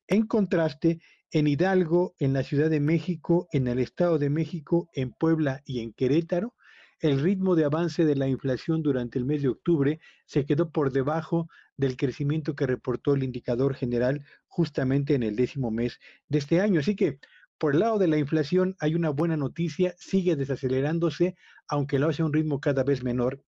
en 0.07 0.27
contraste, 0.27 0.99
en 1.31 1.47
Hidalgo, 1.47 2.15
en 2.19 2.33
la 2.33 2.43
Ciudad 2.43 2.69
de 2.69 2.79
México, 2.79 3.47
en 3.51 3.67
el 3.67 3.79
Estado 3.79 4.17
de 4.17 4.29
México, 4.29 4.89
en 4.93 5.11
Puebla 5.11 5.61
y 5.65 5.79
en 5.81 5.93
Querétaro, 5.93 6.53
el 6.99 7.21
ritmo 7.21 7.55
de 7.55 7.63
avance 7.63 8.05
de 8.05 8.15
la 8.15 8.27
inflación 8.27 8.81
durante 8.81 9.19
el 9.19 9.25
mes 9.25 9.43
de 9.43 9.49
octubre 9.49 9.99
se 10.25 10.45
quedó 10.45 10.71
por 10.71 10.91
debajo 10.91 11.47
del 11.77 11.95
crecimiento 11.95 12.55
que 12.55 12.65
reportó 12.65 13.13
el 13.13 13.23
indicador 13.23 13.75
general 13.75 14.25
justamente 14.47 15.13
en 15.13 15.21
el 15.21 15.35
décimo 15.35 15.69
mes 15.69 15.99
de 16.27 16.39
este 16.39 16.59
año. 16.59 16.79
Así 16.79 16.95
que 16.95 17.19
por 17.59 17.73
el 17.73 17.81
lado 17.81 17.99
de 17.99 18.07
la 18.07 18.17
inflación 18.17 18.75
hay 18.79 18.95
una 18.95 19.11
buena 19.11 19.37
noticia, 19.37 19.93
sigue 19.97 20.35
desacelerándose, 20.35 21.35
aunque 21.67 21.99
lo 21.99 22.09
hace 22.09 22.23
a 22.23 22.25
un 22.25 22.33
ritmo 22.33 22.59
cada 22.59 22.83
vez 22.83 23.03
menor. 23.03 23.43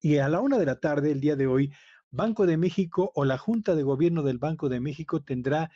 Y 0.00 0.16
a 0.18 0.28
la 0.28 0.40
una 0.40 0.58
de 0.58 0.66
la 0.66 0.80
tarde, 0.80 1.12
el 1.12 1.20
día 1.20 1.36
de 1.36 1.46
hoy, 1.46 1.72
Banco 2.14 2.46
de 2.46 2.56
México 2.56 3.10
o 3.14 3.24
la 3.24 3.38
Junta 3.38 3.74
de 3.74 3.82
Gobierno 3.82 4.22
del 4.22 4.38
Banco 4.38 4.68
de 4.68 4.80
México 4.80 5.20
tendrá 5.20 5.70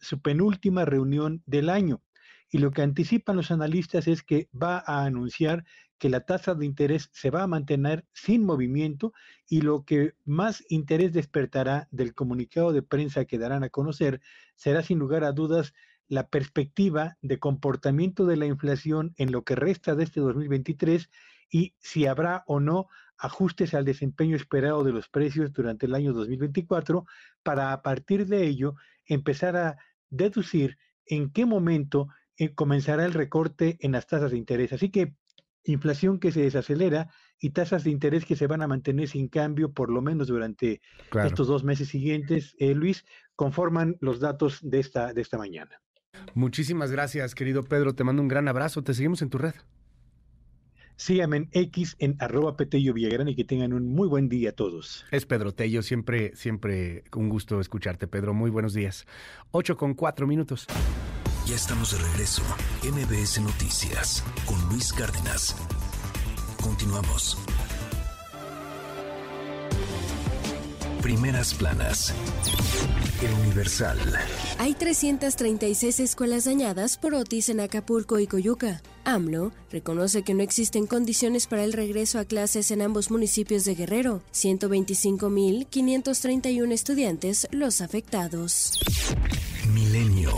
su 0.00 0.20
penúltima 0.20 0.84
reunión 0.84 1.42
del 1.44 1.68
año. 1.68 2.02
Y 2.50 2.58
lo 2.58 2.70
que 2.70 2.82
anticipan 2.82 3.36
los 3.36 3.50
analistas 3.50 4.06
es 4.06 4.22
que 4.22 4.48
va 4.54 4.82
a 4.86 5.04
anunciar 5.04 5.64
que 5.98 6.08
la 6.08 6.20
tasa 6.20 6.54
de 6.54 6.66
interés 6.66 7.10
se 7.12 7.30
va 7.30 7.42
a 7.42 7.46
mantener 7.46 8.04
sin 8.12 8.44
movimiento 8.44 9.12
y 9.48 9.62
lo 9.62 9.84
que 9.84 10.14
más 10.24 10.64
interés 10.68 11.12
despertará 11.12 11.88
del 11.90 12.14
comunicado 12.14 12.72
de 12.72 12.82
prensa 12.82 13.24
que 13.24 13.38
darán 13.38 13.64
a 13.64 13.70
conocer 13.70 14.20
será 14.54 14.82
sin 14.82 14.98
lugar 14.98 15.24
a 15.24 15.32
dudas 15.32 15.74
la 16.08 16.28
perspectiva 16.28 17.16
de 17.22 17.38
comportamiento 17.38 18.26
de 18.26 18.36
la 18.36 18.46
inflación 18.46 19.14
en 19.16 19.32
lo 19.32 19.44
que 19.44 19.56
resta 19.56 19.94
de 19.94 20.04
este 20.04 20.20
2023 20.20 21.08
y 21.50 21.74
si 21.78 22.06
habrá 22.06 22.44
o 22.46 22.60
no 22.60 22.88
ajustes 23.22 23.72
al 23.72 23.84
desempeño 23.84 24.34
esperado 24.34 24.82
de 24.82 24.92
los 24.92 25.08
precios 25.08 25.52
durante 25.52 25.86
el 25.86 25.94
año 25.94 26.12
2024 26.12 27.06
para 27.44 27.72
a 27.72 27.80
partir 27.80 28.26
de 28.26 28.44
ello 28.44 28.74
empezar 29.06 29.56
a 29.56 29.76
deducir 30.10 30.76
en 31.06 31.30
qué 31.30 31.46
momento 31.46 32.08
eh, 32.36 32.52
comenzará 32.52 33.04
el 33.04 33.12
recorte 33.12 33.76
en 33.80 33.92
las 33.92 34.08
tasas 34.08 34.32
de 34.32 34.38
interés. 34.38 34.72
Así 34.72 34.90
que 34.90 35.14
inflación 35.64 36.18
que 36.18 36.32
se 36.32 36.42
desacelera 36.42 37.10
y 37.38 37.50
tasas 37.50 37.84
de 37.84 37.90
interés 37.90 38.24
que 38.24 38.34
se 38.34 38.48
van 38.48 38.60
a 38.62 38.66
mantener 38.66 39.08
sin 39.08 39.28
cambio 39.28 39.72
por 39.72 39.88
lo 39.88 40.02
menos 40.02 40.26
durante 40.26 40.80
estos 41.24 41.46
dos 41.46 41.62
meses 41.62 41.88
siguientes, 41.88 42.56
eh, 42.58 42.74
Luis, 42.74 43.04
conforman 43.36 43.96
los 44.00 44.18
datos 44.18 44.58
de 44.62 44.80
esta, 44.80 45.12
de 45.12 45.20
esta 45.20 45.38
mañana. 45.38 45.80
Muchísimas 46.34 46.90
gracias, 46.90 47.36
querido 47.36 47.62
Pedro. 47.62 47.94
Te 47.94 48.02
mando 48.02 48.20
un 48.20 48.28
gran 48.28 48.48
abrazo. 48.48 48.82
Te 48.82 48.94
seguimos 48.94 49.22
en 49.22 49.30
tu 49.30 49.38
red. 49.38 49.54
Síganme 51.02 51.36
en 51.36 51.48
X 51.50 51.96
en 51.98 52.14
arroba 52.20 52.56
Petello 52.56 52.94
Villagrán 52.94 53.26
y 53.26 53.34
que 53.34 53.42
tengan 53.42 53.72
un 53.72 53.88
muy 53.88 54.06
buen 54.06 54.28
día 54.28 54.54
todos. 54.54 55.04
Es 55.10 55.26
Pedro 55.26 55.52
Tello, 55.52 55.82
siempre, 55.82 56.30
siempre 56.36 57.02
un 57.16 57.28
gusto 57.28 57.58
escucharte, 57.60 58.06
Pedro. 58.06 58.34
Muy 58.34 58.50
buenos 58.50 58.72
días. 58.72 59.04
Ocho 59.50 59.76
con 59.76 59.94
cuatro 59.94 60.28
minutos. 60.28 60.68
Ya 61.44 61.56
estamos 61.56 61.90
de 61.90 62.08
regreso. 62.08 62.44
MBS 62.84 63.40
Noticias 63.40 64.24
con 64.46 64.56
Luis 64.68 64.92
Cárdenas. 64.92 65.56
Continuamos. 66.62 67.36
Primeras 71.02 71.52
planas. 71.54 72.14
El 73.20 73.32
Universal. 73.32 73.98
Hay 74.58 74.74
336 74.74 75.98
escuelas 75.98 76.44
dañadas 76.44 76.96
por 76.96 77.14
Otis 77.14 77.48
en 77.48 77.58
Acapulco 77.58 78.20
y 78.20 78.28
Coyuca. 78.28 78.80
AMLO 79.04 79.50
reconoce 79.72 80.22
que 80.22 80.34
no 80.34 80.44
existen 80.44 80.86
condiciones 80.86 81.48
para 81.48 81.64
el 81.64 81.72
regreso 81.72 82.20
a 82.20 82.24
clases 82.24 82.70
en 82.70 82.82
ambos 82.82 83.10
municipios 83.10 83.64
de 83.64 83.74
Guerrero. 83.74 84.22
125.531 84.32 86.70
estudiantes 86.70 87.48
los 87.50 87.80
afectados. 87.80 88.80
Milenio. 89.74 90.30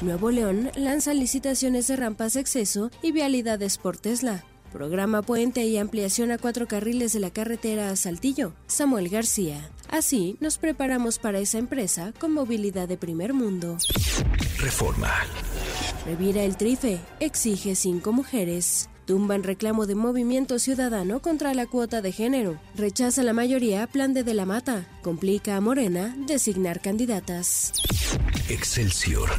Nuevo 0.00 0.32
León 0.32 0.72
lanza 0.74 1.14
licitaciones 1.14 1.86
de 1.86 1.94
rampas 1.94 2.32
de 2.32 2.40
exceso 2.40 2.90
y 3.00 3.12
vialidades 3.12 3.78
por 3.78 3.96
Tesla. 3.96 4.44
Programa 4.72 5.22
puente 5.22 5.64
y 5.64 5.78
ampliación 5.78 6.30
a 6.30 6.38
cuatro 6.38 6.68
carriles 6.68 7.12
de 7.12 7.18
la 7.18 7.30
carretera 7.30 7.90
a 7.90 7.96
Saltillo. 7.96 8.52
Samuel 8.68 9.08
García. 9.08 9.68
Así 9.88 10.36
nos 10.38 10.58
preparamos 10.58 11.18
para 11.18 11.40
esa 11.40 11.58
empresa 11.58 12.12
con 12.20 12.32
movilidad 12.32 12.86
de 12.86 12.96
primer 12.96 13.34
mundo. 13.34 13.78
Reforma. 14.58 15.12
Revira 16.06 16.44
el 16.44 16.56
trife. 16.56 17.00
Exige 17.18 17.74
cinco 17.74 18.12
mujeres. 18.12 18.88
Tumban 19.06 19.42
reclamo 19.42 19.86
de 19.86 19.96
movimiento 19.96 20.60
ciudadano 20.60 21.20
contra 21.20 21.52
la 21.52 21.66
cuota 21.66 22.00
de 22.00 22.12
género. 22.12 22.60
Rechaza 22.76 23.24
la 23.24 23.32
mayoría 23.32 23.88
plan 23.88 24.14
de 24.14 24.22
De 24.22 24.34
la 24.34 24.46
Mata. 24.46 24.86
Complica 25.02 25.56
a 25.56 25.60
Morena 25.60 26.14
designar 26.28 26.80
candidatas. 26.80 27.72
Excelsior. 28.50 29.30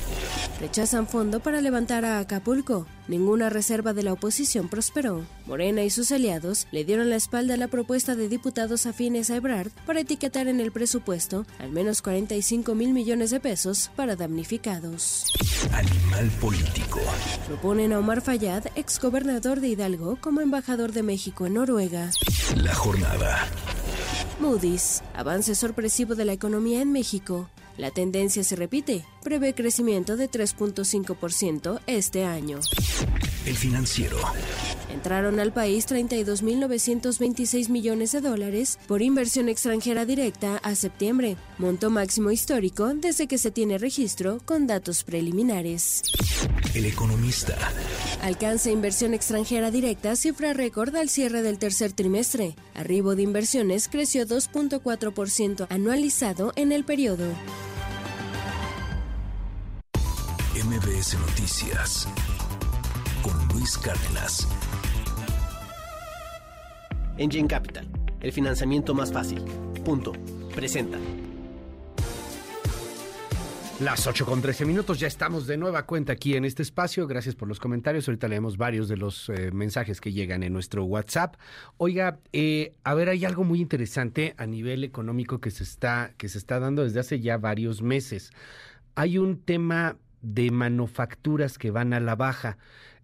Rechazan 0.62 1.06
fondo 1.06 1.42
para 1.42 1.60
levantar 1.60 2.06
a 2.06 2.20
Acapulco. 2.20 2.88
Ninguna 3.10 3.50
reserva 3.50 3.92
de 3.92 4.04
la 4.04 4.14
oposición 4.14 4.70
prosperó. 4.70 5.26
Morena 5.46 5.84
y 5.84 5.90
sus 5.90 6.14
aliados 6.14 6.66
le 6.72 6.86
dieron 6.86 7.10
la 7.10 7.18
espalda 7.18 7.56
a 7.56 7.58
la 7.58 7.68
propuesta 7.68 8.16
de 8.16 8.30
diputados 8.30 8.86
afines 8.86 9.30
a 9.30 9.36
Ebrard 9.36 9.72
para 9.86 10.00
etiquetar 10.00 10.48
en 10.48 10.62
el 10.62 10.72
presupuesto 10.72 11.46
al 11.60 11.72
menos 11.72 12.02
45 12.02 12.74
mil 12.74 12.94
millones 12.94 13.32
de 13.32 13.42
pesos 13.42 13.92
para 13.98 14.16
damnificados. 14.16 15.26
Animal 15.74 16.30
político. 16.40 17.02
Proponen 17.48 17.92
a 17.92 18.00
Omar 18.00 18.22
Fayad, 18.22 18.64
exgobernador 18.76 19.60
de 19.60 19.68
Hidalgo, 19.68 20.18
como 20.22 20.40
embajador 20.40 20.94
de 20.94 21.04
México 21.04 21.46
en 21.46 21.56
Noruega. 21.56 22.12
La 22.56 22.74
jornada. 22.74 23.50
Moody's. 24.40 25.04
Avance 25.14 25.54
sorpresivo 25.54 26.16
de 26.16 26.24
la 26.24 26.34
economía 26.34 26.82
en 26.82 26.94
México. 26.94 27.50
La 27.77 27.91
tendencia 27.91 28.43
se 28.43 28.56
repite, 28.56 29.06
prevé 29.23 29.53
crecimiento 29.53 30.18
de 30.18 30.30
3.5% 30.30 31.80
este 31.88 32.26
año. 32.26 32.60
El 33.45 33.55
financiero. 33.55 34.18
Entraron 34.93 35.39
al 35.39 35.51
país 35.51 35.88
32.926 35.88 37.69
millones 37.69 38.11
de 38.11 38.22
dólares 38.22 38.77
por 38.88 39.01
inversión 39.01 39.49
extranjera 39.49 40.05
directa 40.05 40.57
a 40.57 40.76
septiembre, 40.76 41.38
monto 41.57 41.89
máximo 41.89 42.30
histórico 42.30 42.93
desde 42.93 43.27
que 43.27 43.39
se 43.39 43.49
tiene 43.49 43.80
registro 43.80 44.39
con 44.45 44.68
datos 44.68 45.03
preliminares. 45.03 46.03
El 46.76 46.85
economista. 46.85 47.57
Alcanza 48.22 48.69
inversión 48.69 49.15
extranjera 49.15 49.72
directa 49.72 50.15
cifra 50.15 50.53
récord 50.53 50.95
al 50.95 51.09
cierre 51.09 51.41
del 51.41 51.57
tercer 51.57 51.93
trimestre. 51.93 52.55
Arribo 52.76 53.15
de 53.15 53.23
inversiones 53.23 53.88
creció 53.88 54.27
2.4% 54.27 55.65
anualizado 55.69 56.53
en 56.55 56.72
el 56.72 56.84
periodo. 56.85 57.26
MBS 60.53 61.15
Noticias 61.18 62.07
con 63.22 63.34
Luis 63.49 63.77
Cárdenas. 63.77 64.48
Engine 67.18 67.48
Capital, 67.48 67.88
el 68.19 68.31
financiamiento 68.31 68.93
más 68.93 69.11
fácil. 69.11 69.41
Punto. 69.85 70.14
Presenta. 70.56 70.98
Las 73.80 74.06
8 74.06 74.26
con 74.27 74.41
13 74.41 74.65
minutos, 74.65 74.99
ya 74.99 75.07
estamos 75.07 75.48
de 75.48 75.57
nueva 75.57 75.88
cuenta 75.88 76.14
aquí 76.14 76.35
en 76.35 76.45
este 76.45 76.61
espacio. 76.61 77.07
Gracias 77.07 77.34
por 77.34 77.48
los 77.48 77.60
comentarios. 77.60 78.07
Ahorita 78.07 78.27
leemos 78.27 78.57
varios 78.57 78.88
de 78.88 78.98
los 78.98 79.30
eh, 79.30 79.52
mensajes 79.52 79.99
que 79.99 80.14
llegan 80.14 80.43
en 80.43 80.53
nuestro 80.53 80.84
WhatsApp. 80.84 81.35
Oiga, 81.77 82.19
eh, 82.31 82.76
a 82.84 82.93
ver, 82.93 83.10
hay 83.10 83.26
algo 83.26 83.43
muy 83.43 83.60
interesante 83.60 84.35
a 84.38 84.45
nivel 84.45 84.84
económico 84.84 85.41
que 85.41 85.49
se 85.49 85.64
está, 85.64 86.14
que 86.18 86.30
se 86.30 86.38
está 86.38 86.60
dando 86.60 86.84
desde 86.84 86.99
hace 86.99 87.22
ya 87.22 87.38
varios 87.38 87.81
meses. 87.81 88.31
Hay 88.93 89.18
un 89.18 89.41
tema 89.41 89.98
de 90.22 90.52
manufacturas 90.52 91.57
que 91.57 91.72
van 91.72 91.93
a 91.93 91.99
la 91.99 92.15
baja. 92.15 92.57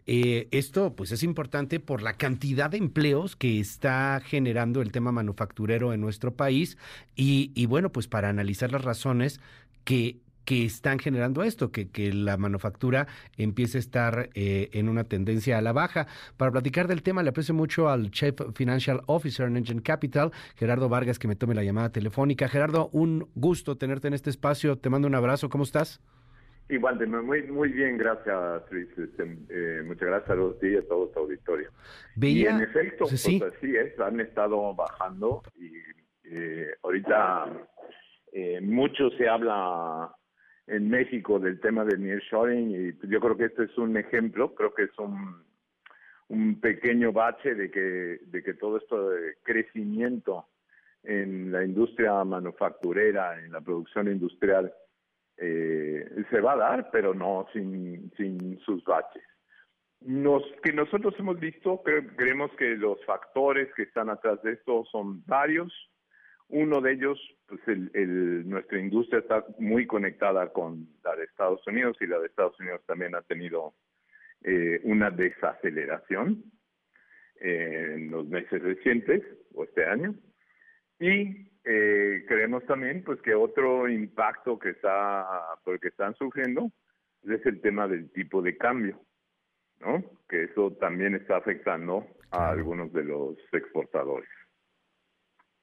Eh, 0.09 0.47
esto 0.51 0.95
pues 0.95 1.11
es 1.11 1.21
importante 1.21 1.81
por 1.81 2.01
la 2.01 2.13
cantidad 2.13 2.69
de 2.69 2.77
empleos 2.77 3.35
que 3.35 3.59
está 3.59 4.21
generando 4.25 4.81
el 4.81 4.93
tema 4.93 5.11
manufacturero 5.11 5.93
en 5.93 5.99
nuestro 5.99 6.33
país 6.33 6.77
y, 7.15 7.65
bueno, 7.65 7.91
pues 7.91 8.07
para 8.07 8.29
analizar 8.29 8.71
las 8.71 8.83
razones 8.83 9.41
que 9.83 10.19
que 10.45 10.63
están 10.63 10.97
generando 10.97 11.43
esto, 11.43 11.73
que, 11.73 11.89
que 11.89 12.13
la 12.13 12.37
manufactura 12.37 13.07
empiece 13.35 13.79
a 13.79 13.81
estar 13.81 14.29
eh, 14.33 14.69
en 14.71 14.87
una 14.87 15.03
tendencia 15.03 15.57
a 15.57 15.61
la 15.61 15.73
baja. 15.73 16.07
Para 16.37 16.51
platicar 16.51 16.87
del 16.87 17.03
tema, 17.03 17.21
le 17.21 17.31
aprecio 17.31 17.53
mucho 17.53 17.89
al 17.89 18.11
Chief 18.11 18.33
Financial 18.55 19.01
Officer 19.07 19.47
en 19.47 19.57
Engine 19.57 19.81
Capital, 19.81 20.31
Gerardo 20.55 20.87
Vargas, 20.87 21.19
que 21.19 21.27
me 21.27 21.35
tome 21.35 21.53
la 21.53 21.65
llamada 21.65 21.91
telefónica. 21.91 22.47
Gerardo, 22.47 22.89
un 22.93 23.27
gusto 23.35 23.75
tenerte 23.75 24.07
en 24.07 24.13
este 24.13 24.29
espacio. 24.29 24.77
Te 24.77 24.89
mando 24.89 25.09
un 25.09 25.15
abrazo. 25.15 25.49
¿Cómo 25.49 25.65
estás? 25.65 25.99
Igual, 26.69 27.07
muy, 27.07 27.43
muy 27.43 27.69
bien, 27.69 27.97
gracias, 27.97 28.63
Luis. 28.71 28.89
Este, 28.97 29.37
eh, 29.49 29.81
muchas 29.85 30.07
gracias 30.07 30.37
a 30.37 30.59
ti 30.59 30.67
y 30.67 30.75
a 30.75 30.87
todo 30.87 31.07
tu 31.07 31.19
auditorio. 31.19 31.71
y 32.21 32.45
en 32.45 32.61
efecto, 32.61 33.05
pues, 33.07 33.21
sí. 33.21 33.41
es, 33.75 33.99
han 33.99 34.19
estado 34.19 34.75
bajando 34.75 35.43
y 35.55 35.71
eh, 36.25 36.75
ahorita 36.83 37.67
eh, 38.33 38.59
mucho 38.59 39.09
se 39.11 39.29
habla 39.29 40.13
en 40.67 40.89
México 40.89 41.39
del 41.39 41.61
tema 41.61 41.85
del 41.85 42.03
nearshoring 42.03 42.71
y 42.71 43.07
yo 43.07 43.21
creo 43.21 43.37
que 43.37 43.45
este 43.45 43.63
es 43.63 43.77
un 43.77 43.95
ejemplo, 43.95 44.53
creo 44.53 44.73
que 44.73 44.83
es 44.83 44.99
un, 44.99 45.41
un 46.27 46.59
pequeño 46.59 47.13
bache 47.13 47.55
de 47.55 47.71
que, 47.71 48.19
de 48.25 48.43
que 48.43 48.53
todo 48.53 48.77
esto 48.77 49.09
de 49.09 49.35
crecimiento 49.43 50.47
en 51.03 51.53
la 51.53 51.63
industria 51.63 52.21
manufacturera, 52.25 53.39
en 53.39 53.53
la 53.53 53.61
producción 53.61 54.07
industrial, 54.09 54.73
eh, 55.37 56.05
se 56.29 56.41
va 56.41 56.53
a 56.53 56.57
dar, 56.57 56.89
pero 56.91 57.13
no 57.13 57.47
sin, 57.53 58.11
sin 58.17 58.59
sus 58.59 58.83
baches. 58.83 59.23
Nos, 60.01 60.43
que 60.63 60.73
nosotros 60.73 61.15
hemos 61.17 61.39
visto, 61.39 61.81
creemos 61.83 62.51
que 62.57 62.75
los 62.75 63.03
factores 63.05 63.73
que 63.75 63.83
están 63.83 64.09
atrás 64.09 64.41
de 64.43 64.53
esto 64.53 64.85
son 64.91 65.23
varios. 65.25 65.73
Uno 66.49 66.81
de 66.81 66.93
ellos, 66.93 67.19
pues 67.47 67.59
el, 67.67 68.47
nuestra 68.47 68.79
industria 68.79 69.19
está 69.19 69.45
muy 69.59 69.85
conectada 69.85 70.53
con 70.53 70.87
la 71.03 71.15
de 71.15 71.23
Estados 71.23 71.65
Unidos 71.67 71.97
y 71.99 72.07
la 72.07 72.19
de 72.19 72.27
Estados 72.27 72.57
Unidos 72.59 72.81
también 72.85 73.15
ha 73.15 73.21
tenido 73.23 73.73
eh, 74.43 74.79
una 74.83 75.09
desaceleración 75.09 76.43
eh, 77.41 77.93
en 77.95 78.11
los 78.11 78.27
meses 78.27 78.61
recientes 78.61 79.23
o 79.55 79.63
este 79.63 79.85
año. 79.85 80.15
Y 80.99 81.49
eh, 81.63 82.25
creemos 82.27 82.65
también 82.65 83.03
pues 83.03 83.21
que 83.21 83.35
otro 83.35 83.87
impacto 83.89 84.57
que 84.57 84.69
está 84.69 85.25
porque 85.63 85.89
están 85.89 86.15
sufriendo 86.15 86.71
es 87.23 87.45
el 87.45 87.61
tema 87.61 87.87
del 87.87 88.09
tipo 88.11 88.41
de 88.41 88.57
cambio, 88.57 89.01
¿no? 89.79 90.03
Que 90.29 90.45
eso 90.45 90.71
también 90.79 91.15
está 91.15 91.37
afectando 91.37 92.07
a 92.31 92.49
algunos 92.49 92.91
de 92.93 93.03
los 93.03 93.37
exportadores. 93.51 94.29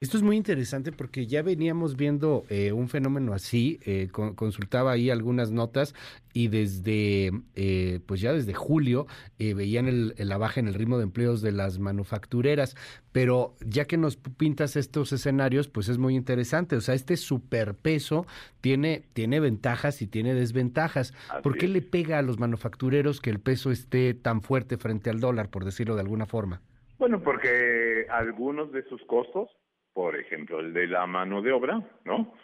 Esto 0.05 0.19
es 0.19 0.23
muy 0.23 0.37
interesante 0.37 0.93
porque 0.93 1.27
ya 1.27 1.41
veníamos 1.41 1.97
viendo 1.97 2.45
eh, 2.51 2.73
un 2.73 2.91
fenómeno 2.91 3.33
así, 3.33 3.81
eh, 3.87 4.11
consultaba 4.13 4.93
ahí 4.93 5.09
algunas 5.09 5.51
notas 5.51 5.95
y 6.35 6.49
desde, 6.49 7.31
eh, 7.55 8.01
pues 8.05 8.21
ya 8.21 8.35
desde 8.35 8.53
julio 8.53 9.07
veían 9.39 9.89
el, 9.89 10.15
la 10.19 10.37
baja 10.37 10.61
en 10.61 10.69
el 10.69 10.75
ritmo 10.75 10.99
de 10.99 11.05
empleos 11.05 11.41
de 11.41 11.53
las 11.53 11.79
manufactureras, 11.79 12.77
pero 13.13 13.57
ya 13.65 13.87
que 13.87 13.97
nos 13.97 14.19
pintas 14.19 14.77
estos 14.77 15.11
escenarios, 15.15 15.69
pues 15.69 15.89
es 15.89 15.97
muy 15.97 16.17
interesante, 16.17 16.77
o 16.77 16.83
sea, 16.83 16.95
este 16.95 17.17
superpeso 17.17 18.27
tiene, 18.61 19.05
tiene 19.15 19.41
ventajas 19.41 20.03
y 20.03 20.07
tiene 20.07 20.35
desventajas. 20.35 21.15
¿Por 21.43 21.57
qué 21.57 21.67
le 21.67 21.81
pega 21.81 22.19
a 22.19 22.23
los 22.23 22.39
manufactureros 22.39 23.23
que 23.23 23.31
el 23.31 23.41
peso 23.41 23.71
esté 23.71 24.13
tan 24.13 24.43
fuerte 24.43 24.77
frente 24.77 25.09
al 25.09 25.21
dólar, 25.21 25.49
por 25.49 25.65
decirlo 25.65 25.95
de 25.95 26.03
alguna 26.03 26.27
forma? 26.27 26.61
Bueno, 26.99 27.23
porque 27.23 28.07
algunos 28.11 28.71
de 28.71 28.83
sus 28.85 29.03
costos 29.07 29.49
por 29.95 30.17
ejemplo, 30.17 30.61
el 30.61 30.75
de 30.75 30.89
la 30.89 31.07
mano 31.07 31.41
de 31.41 31.53
obra, 31.53 31.81
¿no? 32.05 32.35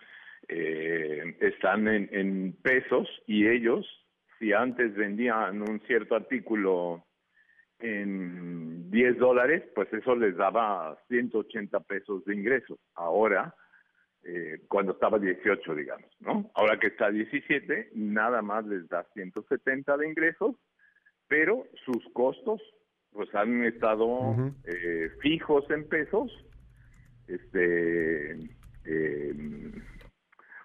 Eh, 0.49 1.37
están 1.41 1.87
en, 1.89 2.57
pesos 2.63 3.09
y 3.27 3.47
ellos, 3.47 3.87
si 4.39 4.53
antes 4.53 4.95
vendían 4.95 5.61
un 5.61 5.81
cierto 5.87 6.15
artículo 6.15 7.05
en 7.81 8.91
10 8.91 9.19
dólares, 9.19 9.65
pues 9.75 9.93
eso 9.93 10.15
les 10.15 10.37
daba 10.37 10.97
180 11.09 11.81
pesos 11.81 12.25
de 12.25 12.35
ingresos. 12.35 12.79
Ahora, 12.95 13.55
eh, 14.23 14.63
cuando 14.69 14.93
estaba 14.93 15.19
18, 15.19 15.75
digamos, 15.75 16.11
¿no? 16.21 16.51
Ahora 16.55 16.79
que 16.79 16.89
está 16.89 17.11
17, 17.11 17.91
nada 17.95 18.43
más 18.43 18.65
les 18.67 18.89
da 18.89 19.05
170 19.13 19.97
de 19.97 20.09
ingresos, 20.09 20.57
pero 21.27 21.67
sus 21.85 22.05
costos 22.13 22.61
pues 23.13 23.35
han 23.35 23.65
estado 23.65 24.37
eh, 24.65 25.11
fijos 25.21 25.69
en 25.71 25.89
pesos 25.89 26.31
este 27.31 28.32
eh, 28.85 29.35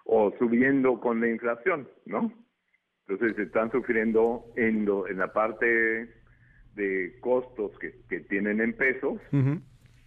o 0.04 0.32
subiendo 0.38 1.00
con 1.00 1.20
la 1.20 1.28
inflación, 1.28 1.88
¿no? 2.06 2.32
Entonces 3.08 3.38
están 3.38 3.70
sufriendo 3.70 4.44
en, 4.56 4.88
en 5.08 5.18
la 5.18 5.32
parte 5.32 6.08
de 6.74 7.16
costos 7.20 7.72
que, 7.78 8.20
tienen 8.20 8.60
en 8.60 8.72
pesos. 8.74 9.20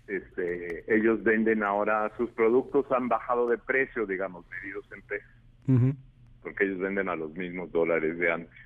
este, 0.07 0.93
ellos 0.93 1.23
venden 1.23 1.63
ahora, 1.63 2.11
sus 2.17 2.29
productos 2.31 2.85
han 2.91 3.07
bajado 3.07 3.47
de 3.49 3.57
precio, 3.57 4.05
digamos, 4.05 4.45
medidos 4.49 4.89
en 4.91 5.01
pesos. 5.03 5.95
Porque 6.41 6.65
ellos 6.65 6.79
venden 6.79 7.09
a 7.09 7.15
los 7.15 7.31
mismos 7.33 7.71
dólares 7.71 8.17
de 8.17 8.31
antes. 8.31 8.57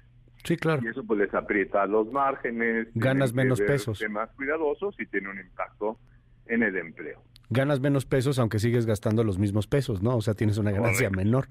Sí, 0.44 0.58
claro. 0.58 0.82
Y 0.84 0.90
eso 0.90 1.04
pues 1.06 1.20
les 1.20 1.34
aprieta 1.34 1.86
los 1.86 2.12
márgenes. 2.12 2.88
Ganas 2.96 3.34
menos 3.34 3.62
pesos. 3.62 4.04
Más 4.10 4.30
cuidadosos 4.32 4.96
y 5.00 5.06
tiene 5.08 5.30
un 5.30 5.40
impacto 5.40 6.00
en 6.46 6.64
el 6.64 6.76
empleo 6.78 7.22
ganas 7.54 7.80
menos 7.80 8.06
pesos 8.06 8.40
aunque 8.40 8.60
sigues 8.60 8.86
gastando 8.86 9.24
los 9.24 9.38
mismos 9.38 9.68
pesos, 9.68 10.02
¿no? 10.02 10.18
O 10.18 10.22
sea, 10.22 10.34
tienes 10.34 10.58
una 10.58 10.72
ganancia 10.72 11.10
menor. 11.10 11.48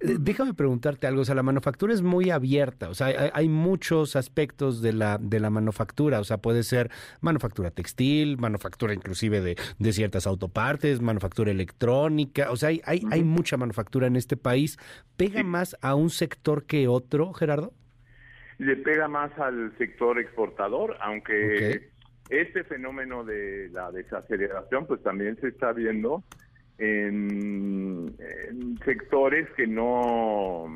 Eh, 0.00 0.16
déjame 0.18 0.54
preguntarte 0.54 1.06
algo, 1.06 1.22
o 1.22 1.24
sea, 1.24 1.34
la 1.34 1.42
manufactura 1.42 1.94
es 1.94 2.02
muy 2.02 2.30
abierta, 2.30 2.90
o 2.90 2.94
sea, 2.94 3.30
hay, 3.32 3.48
muchos 3.48 4.16
aspectos 4.16 4.82
de 4.82 4.92
la, 4.92 5.18
de 5.18 5.40
la 5.40 5.50
manufactura, 5.50 6.20
o 6.20 6.24
sea, 6.24 6.38
puede 6.38 6.62
ser 6.62 6.90
manufactura 7.20 7.70
textil, 7.70 8.38
manufactura 8.38 8.92
inclusive 8.92 9.40
de, 9.40 9.56
de 9.78 9.92
ciertas 9.92 10.26
autopartes, 10.26 11.00
manufactura 11.00 11.50
electrónica, 11.50 12.50
o 12.50 12.56
sea, 12.56 12.70
hay, 12.70 12.82
hay, 12.84 13.02
hay 13.10 13.22
mucha 13.22 13.56
manufactura 13.56 14.06
en 14.06 14.16
este 14.16 14.36
país. 14.36 14.78
¿Pega 15.16 15.42
más 15.42 15.76
a 15.80 15.94
un 15.94 16.10
sector 16.10 16.66
que 16.66 16.88
otro, 16.88 17.32
Gerardo? 17.32 17.72
Le 18.58 18.76
pega 18.76 19.08
más 19.08 19.30
al 19.38 19.76
sector 19.78 20.18
exportador, 20.18 20.96
aunque... 21.00 21.90
Este 22.28 22.64
fenómeno 22.64 23.24
de 23.24 23.68
la 23.70 23.90
desaceleración 23.92 24.86
pues 24.86 25.02
también 25.02 25.36
se 25.40 25.48
está 25.48 25.72
viendo 25.72 26.24
en, 26.78 28.16
sectores 28.84 29.48
que 29.56 29.66
no 29.66 30.74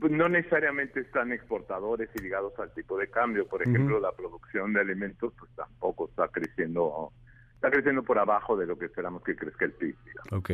pues, 0.00 0.12
no 0.12 0.28
necesariamente 0.28 1.00
están 1.00 1.32
exportadores 1.32 2.10
y 2.14 2.22
ligados 2.22 2.58
al 2.58 2.72
tipo 2.74 2.98
de 2.98 3.08
cambio. 3.08 3.46
Por 3.46 3.62
ejemplo, 3.62 4.00
la 4.00 4.12
producción 4.12 4.72
de 4.72 4.80
alimentos 4.80 5.32
pues 5.38 5.50
tampoco 5.54 6.08
está 6.08 6.28
creciendo, 6.28 7.12
está 7.54 7.70
creciendo 7.70 8.02
por 8.02 8.18
abajo 8.18 8.56
de 8.56 8.66
lo 8.66 8.78
que 8.78 8.86
esperamos 8.86 9.22
que 9.22 9.36
crezca 9.36 9.64
el 9.64 9.72
PIB. 9.72 9.96
Ok. 10.32 10.50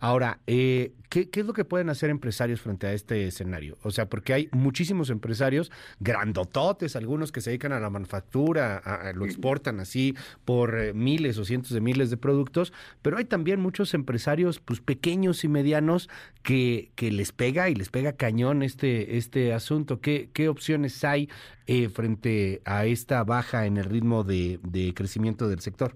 Ahora, 0.00 0.40
eh, 0.46 0.92
¿qué, 1.08 1.28
es 1.32 1.46
lo 1.46 1.52
que 1.52 1.64
pueden 1.64 1.90
hacer 1.90 2.10
empresarios 2.10 2.60
frente 2.60 2.86
a 2.86 2.92
este 2.92 3.26
escenario? 3.26 3.78
O 3.82 3.90
sea, 3.90 4.08
porque 4.08 4.32
hay 4.32 4.48
muchísimos 4.52 5.10
empresarios 5.10 5.70
grandototes, 6.00 6.96
algunos 6.96 7.32
que 7.32 7.40
se 7.40 7.50
dedican 7.50 7.72
a 7.72 7.80
la 7.80 7.90
manufactura, 7.90 9.12
lo 9.14 9.24
exportan 9.24 9.80
así 9.80 10.16
por 10.44 10.78
eh, 10.78 10.92
miles 10.92 11.38
o 11.38 11.44
cientos 11.44 11.72
de 11.72 11.80
miles 11.80 12.10
de 12.10 12.16
productos, 12.16 12.72
pero 13.02 13.18
hay 13.18 13.24
también 13.24 13.60
muchos 13.60 13.94
empresarios 13.94 14.60
pues 14.60 14.80
pequeños 14.80 15.44
y 15.44 15.48
medianos 15.48 16.08
que, 16.42 16.90
que 16.94 17.12
les 17.12 17.32
pega 17.32 17.68
y 17.68 17.74
les 17.74 17.88
pega 17.88 18.12
cañón 18.12 18.62
este, 18.62 19.16
este 19.16 19.52
asunto. 19.52 20.00
¿Qué, 20.00 20.30
qué 20.32 20.48
opciones 20.48 21.04
hay 21.04 21.28
eh, 21.66 21.88
frente 21.88 22.62
a 22.64 22.86
esta 22.86 23.22
baja 23.24 23.66
en 23.66 23.76
el 23.76 23.84
ritmo 23.84 24.24
de 24.24 24.92
crecimiento 24.94 25.48
del 25.48 25.60
sector? 25.60 25.94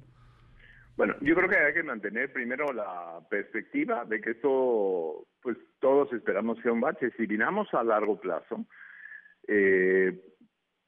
Bueno, 0.96 1.14
yo 1.20 1.34
creo 1.34 1.48
que 1.48 1.58
hay 1.58 1.74
que 1.74 1.82
mantener 1.82 2.32
primero 2.32 2.72
la 2.72 3.20
perspectiva 3.28 4.06
de 4.06 4.18
que 4.18 4.30
esto, 4.30 5.26
pues 5.42 5.58
todos 5.78 6.10
esperamos 6.14 6.58
sea 6.62 6.72
un 6.72 6.80
bache. 6.80 7.10
Si 7.18 7.26
vinamos 7.26 7.72
a 7.74 7.84
largo 7.84 8.18
plazo, 8.18 8.64
eh, 9.46 10.18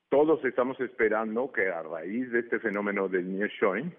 todos 0.09 0.43
estamos 0.47 0.81
esperando 0.81 1.53
que 1.53 1.69
a 1.69 1.83
raíz 1.83 2.31
de 2.33 2.41
este 2.41 2.59
fenómeno 2.59 3.07
del 3.07 3.31
nearshoring, 3.31 3.95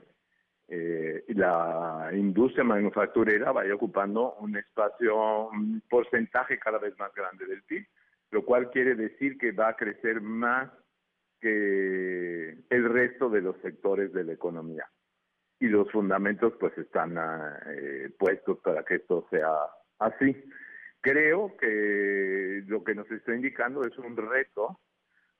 eh, 0.67 1.25
la 1.27 2.09
industria 2.13 2.63
manufacturera 2.63 3.51
vaya 3.51 3.75
ocupando 3.75 4.33
un 4.39 4.57
espacio, 4.57 5.49
un 5.49 5.83
porcentaje 5.87 6.57
cada 6.57 6.79
vez 6.79 6.97
más 6.97 7.13
grande 7.13 7.45
del 7.45 7.61
PIB, 7.61 7.85
lo 8.31 8.43
cual 8.45 8.71
quiere 8.71 8.95
decir 8.95 9.37
que 9.37 9.51
va 9.51 9.69
a 9.69 9.75
crecer 9.75 10.21
más 10.21 10.71
que 11.39 12.57
el 12.67 12.89
resto 12.89 13.29
de 13.29 13.41
los 13.41 13.57
sectores 13.61 14.11
de 14.11 14.23
la 14.23 14.33
economía 14.33 14.89
y 15.59 15.67
los 15.67 15.91
fundamentos 15.91 16.53
pues 16.59 16.77
están 16.77 17.17
eh, 17.67 18.09
puestos 18.17 18.59
para 18.59 18.83
que 18.83 18.95
esto 18.95 19.27
sea 19.29 19.49
así. 19.99 20.35
Creo 21.01 21.55
que 21.57 22.63
lo 22.67 22.83
que 22.83 22.95
nos 22.95 23.09
está 23.11 23.33
indicando 23.33 23.83
es 23.83 23.97
un 23.97 24.15
reto 24.15 24.79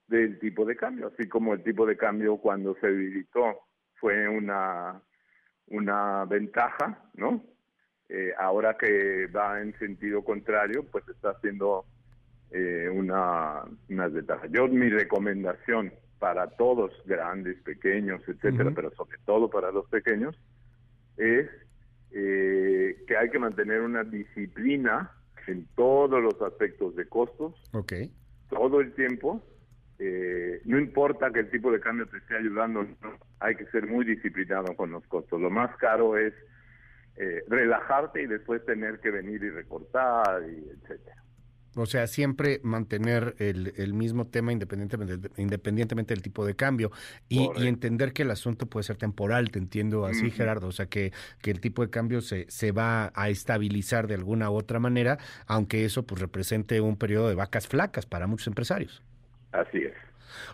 del 0.08 0.40
tipo 0.40 0.66
de 0.66 0.76
cambio, 0.76 1.12
así 1.14 1.28
como 1.30 1.54
el 1.54 1.64
tipo 1.64 1.86
de 1.86 1.96
cambio 1.96 2.38
cuando 2.38 2.76
se 2.82 2.88
debilitó 2.88 3.60
fue 3.96 4.28
una, 4.28 5.02
una 5.68 6.26
ventaja, 6.26 7.04
¿no? 7.14 7.44
Eh, 8.08 8.34
ahora 8.40 8.76
que 8.76 9.28
va 9.28 9.62
en 9.62 9.78
sentido 9.78 10.24
contrario, 10.24 10.84
pues 10.92 11.08
está 11.10 11.32
haciendo 11.32 11.86
eh, 12.50 12.90
una, 12.92 13.64
una 13.90 14.06
desventaja. 14.06 14.48
Yo 14.48 14.68
mi 14.68 14.90
recomendación 14.90 15.94
para 16.20 16.48
todos, 16.52 16.92
grandes, 17.06 17.62
pequeños, 17.64 18.22
etcétera, 18.28 18.72
pero 18.76 18.92
sobre 18.92 19.18
todo 19.26 19.50
para 19.50 19.72
los 19.72 19.88
pequeños, 19.88 20.36
es 21.18 21.50
eh, 22.12 23.04
que 23.08 23.18
hay 23.18 23.30
que 23.30 23.40
mantener 23.40 23.82
una 23.82 24.04
disciplina 24.04 25.12
en 25.48 25.66
todos 25.76 26.22
los 26.22 26.40
aspectos 26.42 26.96
de 26.96 27.08
costos, 27.08 27.56
okay. 27.74 28.12
todo 28.50 28.82
el 28.82 28.94
tiempo. 28.94 29.42
Eh, 29.98 30.62
no 30.66 30.80
importa 30.80 31.32
que 31.32 31.40
el 31.40 31.50
tipo 31.50 31.72
de 31.72 31.80
cambio 31.80 32.08
te 32.08 32.18
esté 32.18 32.38
ayudando, 32.38 32.86
hay 33.40 33.56
que 33.56 33.66
ser 33.68 33.88
muy 33.88 34.06
disciplinado 34.06 34.76
con 34.76 34.92
los 34.92 35.06
costos. 35.08 35.42
Lo 35.42 35.50
más 35.50 35.76
caro 35.78 36.18
es 36.18 36.34
eh, 37.18 37.44
relajarte 37.48 38.22
y 38.22 38.28
después 38.28 38.64
tener 38.66 39.00
que 39.00 39.12
venir 39.12 39.44
y 39.44 39.50
recortar, 39.50 40.44
y 40.50 40.70
etcétera. 40.70 41.24
O 41.76 41.86
sea, 41.86 42.08
siempre 42.08 42.60
mantener 42.64 43.36
el, 43.40 43.94
mismo 43.94 44.28
tema 44.28 44.52
independientemente, 44.52 45.30
independientemente 45.38 46.14
del 46.14 46.24
tipo 46.24 46.46
de 46.46 46.56
cambio 46.56 46.92
y, 47.28 47.50
entender 47.68 48.14
que 48.14 48.24
el 48.24 48.32
asunto 48.32 48.66
puede 48.66 48.84
ser 48.84 48.98
temporal, 48.98 49.52
te 49.52 49.60
entiendo 49.60 50.06
así, 50.06 50.32
Gerardo. 50.32 50.68
O 50.68 50.72
sea, 50.72 50.88
que, 50.88 51.14
que 51.42 51.52
el 51.52 51.60
tipo 51.60 51.84
de 51.84 51.90
cambio 51.90 52.22
se, 52.22 52.50
se 52.50 52.72
va 52.72 53.12
a 53.14 53.30
estabilizar 53.30 54.08
de 54.08 54.16
alguna 54.16 54.50
u 54.50 54.56
otra 54.56 54.80
manera, 54.80 55.20
aunque 55.46 55.86
eso 55.86 56.04
pues 56.04 56.22
represente 56.22 56.82
un 56.82 56.98
periodo 56.98 57.30
de 57.30 57.36
vacas 57.36 57.68
flacas 57.68 58.06
para 58.06 58.28
muchos 58.28 58.48
empresarios. 58.48 59.04
Así 59.52 59.80
es. 59.80 60.09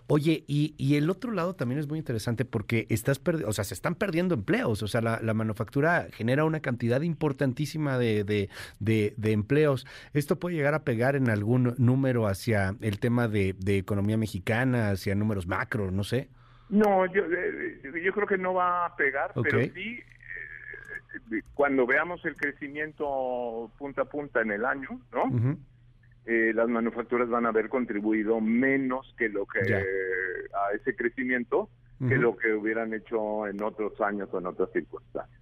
Oye, 0.06 0.44
y, 0.46 0.74
y, 0.78 0.96
el 0.96 1.10
otro 1.10 1.32
lado 1.32 1.54
también 1.54 1.78
es 1.78 1.88
muy 1.88 1.98
interesante 1.98 2.44
porque 2.44 2.86
estás 2.90 3.20
o 3.46 3.52
sea, 3.52 3.64
se 3.64 3.74
están 3.74 3.94
perdiendo 3.94 4.34
empleos, 4.34 4.82
o 4.82 4.88
sea, 4.88 5.00
la, 5.00 5.20
la 5.22 5.34
manufactura 5.34 6.06
genera 6.12 6.44
una 6.44 6.60
cantidad 6.60 7.00
importantísima 7.02 7.98
de, 7.98 8.24
de, 8.24 8.48
de, 8.78 9.32
empleos. 9.32 9.86
¿Esto 10.12 10.38
puede 10.38 10.56
llegar 10.56 10.74
a 10.74 10.84
pegar 10.84 11.16
en 11.16 11.28
algún 11.30 11.74
número 11.78 12.26
hacia 12.26 12.76
el 12.80 12.98
tema 12.98 13.28
de, 13.28 13.54
de 13.58 13.78
economía 13.78 14.16
mexicana, 14.16 14.90
hacia 14.90 15.14
números 15.14 15.46
macro, 15.46 15.90
no 15.90 16.04
sé? 16.04 16.28
No, 16.68 17.06
yo, 17.06 17.22
eh, 17.24 17.80
yo 18.02 18.12
creo 18.12 18.26
que 18.26 18.38
no 18.38 18.54
va 18.54 18.86
a 18.86 18.96
pegar, 18.96 19.32
pero 19.42 19.60
sí 19.72 20.00
eh, 21.32 21.42
cuando 21.54 21.86
veamos 21.86 22.24
el 22.24 22.36
crecimiento 22.36 23.70
punta 23.78 24.02
a 24.02 24.04
punta 24.04 24.40
en 24.40 24.50
el 24.50 24.64
año, 24.64 25.00
¿no? 25.12 25.56
Eh, 26.26 26.52
las 26.54 26.68
manufacturas 26.68 27.28
van 27.28 27.46
a 27.46 27.50
haber 27.50 27.68
contribuido 27.68 28.40
menos 28.40 29.14
que 29.16 29.28
lo 29.28 29.46
que 29.46 29.60
a 29.74 30.74
ese 30.74 30.96
crecimiento 30.96 31.68
que 31.98 32.16
lo 32.16 32.36
que 32.36 32.52
hubieran 32.52 32.92
hecho 32.92 33.46
en 33.46 33.62
otros 33.62 33.98
años 34.00 34.28
o 34.32 34.38
en 34.38 34.46
otras 34.46 34.70
circunstancias. 34.72 35.40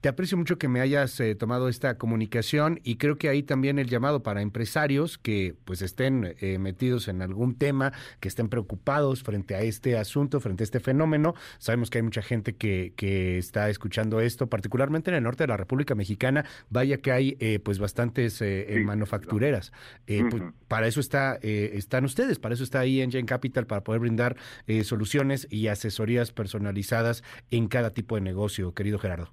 Te 0.00 0.08
aprecio 0.08 0.38
mucho 0.38 0.58
que 0.58 0.68
me 0.68 0.80
hayas 0.80 1.18
eh, 1.20 1.34
tomado 1.34 1.68
esta 1.68 1.98
comunicación 1.98 2.80
y 2.84 2.96
creo 2.96 3.18
que 3.18 3.28
ahí 3.28 3.42
también 3.42 3.78
el 3.78 3.88
llamado 3.88 4.22
para 4.22 4.42
empresarios 4.42 5.18
que 5.18 5.56
pues 5.64 5.82
estén 5.82 6.36
eh, 6.40 6.58
metidos 6.58 7.08
en 7.08 7.22
algún 7.22 7.56
tema, 7.56 7.92
que 8.20 8.28
estén 8.28 8.48
preocupados 8.48 9.22
frente 9.22 9.54
a 9.54 9.60
este 9.60 9.96
asunto, 9.96 10.40
frente 10.40 10.62
a 10.62 10.66
este 10.66 10.80
fenómeno. 10.80 11.34
Sabemos 11.58 11.90
que 11.90 11.98
hay 11.98 12.02
mucha 12.02 12.22
gente 12.22 12.54
que, 12.54 12.92
que 12.96 13.38
está 13.38 13.68
escuchando 13.70 14.20
esto, 14.20 14.48
particularmente 14.48 15.10
en 15.10 15.16
el 15.16 15.22
norte 15.24 15.44
de 15.44 15.48
la 15.48 15.56
República 15.56 15.94
Mexicana. 15.94 16.44
Vaya 16.70 16.98
que 16.98 17.12
hay 17.12 17.36
eh, 17.40 17.58
pues 17.58 17.78
bastantes 17.78 18.42
manufactureras. 18.84 19.72
Pues, 20.06 20.42
para 20.68 20.86
eso 20.86 21.00
está 21.00 21.38
están 21.42 22.04
ustedes, 22.04 22.38
para 22.38 22.54
eso 22.54 22.64
está 22.64 22.80
ahí 22.80 23.00
Engine 23.00 23.26
Capital, 23.26 23.66
para 23.66 23.82
poder 23.82 24.00
brindar 24.00 24.36
soluciones 24.84 25.46
y 25.50 25.68
asesorías 25.68 26.32
personalizadas 26.32 27.24
en 27.50 27.68
cada 27.68 27.90
tipo 27.90 28.14
de 28.14 28.20
negocio, 28.20 28.72
querido 28.74 28.98
Gerardo. 28.98 29.32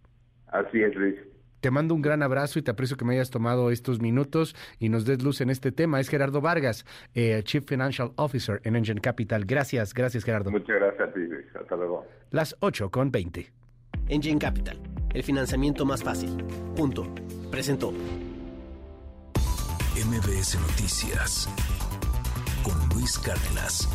Así 0.56 0.82
es, 0.82 0.96
Luis. 0.96 1.16
Te 1.62 1.72
mando 1.72 1.96
un 1.96 2.02
gran 2.02 2.22
abrazo 2.22 2.60
y 2.60 2.62
te 2.62 2.70
aprecio 2.72 2.96
que 2.96 3.06
me 3.06 3.16
hayas 3.16 3.32
tomado 3.32 3.72
estos 3.72 4.00
minutos 4.00 4.56
y 4.78 4.90
nos 4.90 5.04
des 5.06 5.24
luz 5.24 5.42
en 5.42 5.50
este 5.50 5.72
tema. 5.72 6.00
Es 6.00 6.10
Gerardo 6.10 6.40
Vargas, 6.40 6.86
eh, 7.16 7.42
Chief 7.44 7.66
Financial 7.66 8.12
Officer 8.18 8.62
en 8.64 8.76
Engine 8.76 9.02
Capital. 9.02 9.46
Gracias, 9.46 9.94
gracias 9.94 10.24
Gerardo. 10.24 10.52
Muchas 10.52 10.76
gracias 10.76 11.10
a 11.10 11.12
ti, 11.12 11.22
Luis. 11.22 11.46
Hasta 11.60 11.76
luego. 11.76 12.06
Las 12.30 12.56
8 12.60 12.92
con 12.92 13.12
20. 13.12 13.52
Engine 14.10 14.40
Capital, 14.40 14.80
el 15.14 15.24
financiamiento 15.24 15.86
más 15.86 16.04
fácil. 16.04 16.38
Punto. 16.76 17.08
Presentó. 17.50 17.92
MBS 19.96 20.60
Noticias 20.60 21.50
con 22.64 22.76
Luis 22.90 23.18
Cárdenas. 23.18 23.90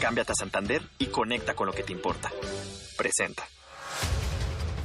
Cámbiate 0.00 0.32
a 0.32 0.34
Santander 0.34 0.82
y 0.98 1.06
conecta 1.06 1.54
con 1.54 1.68
lo 1.68 1.72
que 1.72 1.84
te 1.84 1.92
importa. 1.92 2.30
Presenta. 2.96 3.44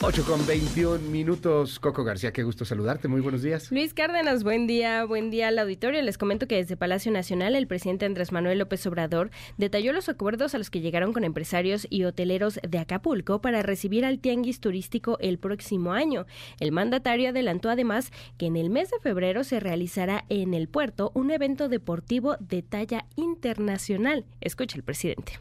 8 0.00 0.24
con 0.24 0.46
21 0.46 1.10
minutos. 1.10 1.80
Coco 1.80 2.04
García, 2.04 2.32
qué 2.32 2.44
gusto 2.44 2.64
saludarte. 2.64 3.08
Muy 3.08 3.20
buenos 3.20 3.42
días. 3.42 3.72
Luis 3.72 3.94
Cárdenas, 3.94 4.44
buen 4.44 4.68
día, 4.68 5.04
buen 5.04 5.28
día 5.28 5.48
al 5.48 5.58
auditorio. 5.58 6.00
Les 6.02 6.16
comento 6.16 6.46
que 6.46 6.54
desde 6.54 6.76
Palacio 6.76 7.10
Nacional 7.10 7.56
el 7.56 7.66
presidente 7.66 8.06
Andrés 8.06 8.30
Manuel 8.30 8.58
López 8.58 8.86
Obrador 8.86 9.32
detalló 9.56 9.92
los 9.92 10.08
acuerdos 10.08 10.54
a 10.54 10.58
los 10.58 10.70
que 10.70 10.80
llegaron 10.80 11.12
con 11.12 11.24
empresarios 11.24 11.84
y 11.90 12.04
hoteleros 12.04 12.60
de 12.66 12.78
Acapulco 12.78 13.40
para 13.40 13.62
recibir 13.62 14.04
al 14.04 14.20
tianguis 14.20 14.60
turístico 14.60 15.18
el 15.18 15.38
próximo 15.38 15.92
año. 15.92 16.26
El 16.60 16.70
mandatario 16.70 17.30
adelantó 17.30 17.68
además 17.68 18.12
que 18.38 18.46
en 18.46 18.54
el 18.54 18.70
mes 18.70 18.90
de 18.90 19.00
febrero 19.00 19.42
se 19.42 19.58
realizará 19.58 20.24
en 20.28 20.54
el 20.54 20.68
puerto 20.68 21.10
un 21.14 21.32
evento 21.32 21.68
deportivo 21.68 22.36
de 22.38 22.62
talla 22.62 23.06
internacional. 23.16 24.24
Escucha 24.40 24.76
el 24.76 24.84
presidente 24.84 25.40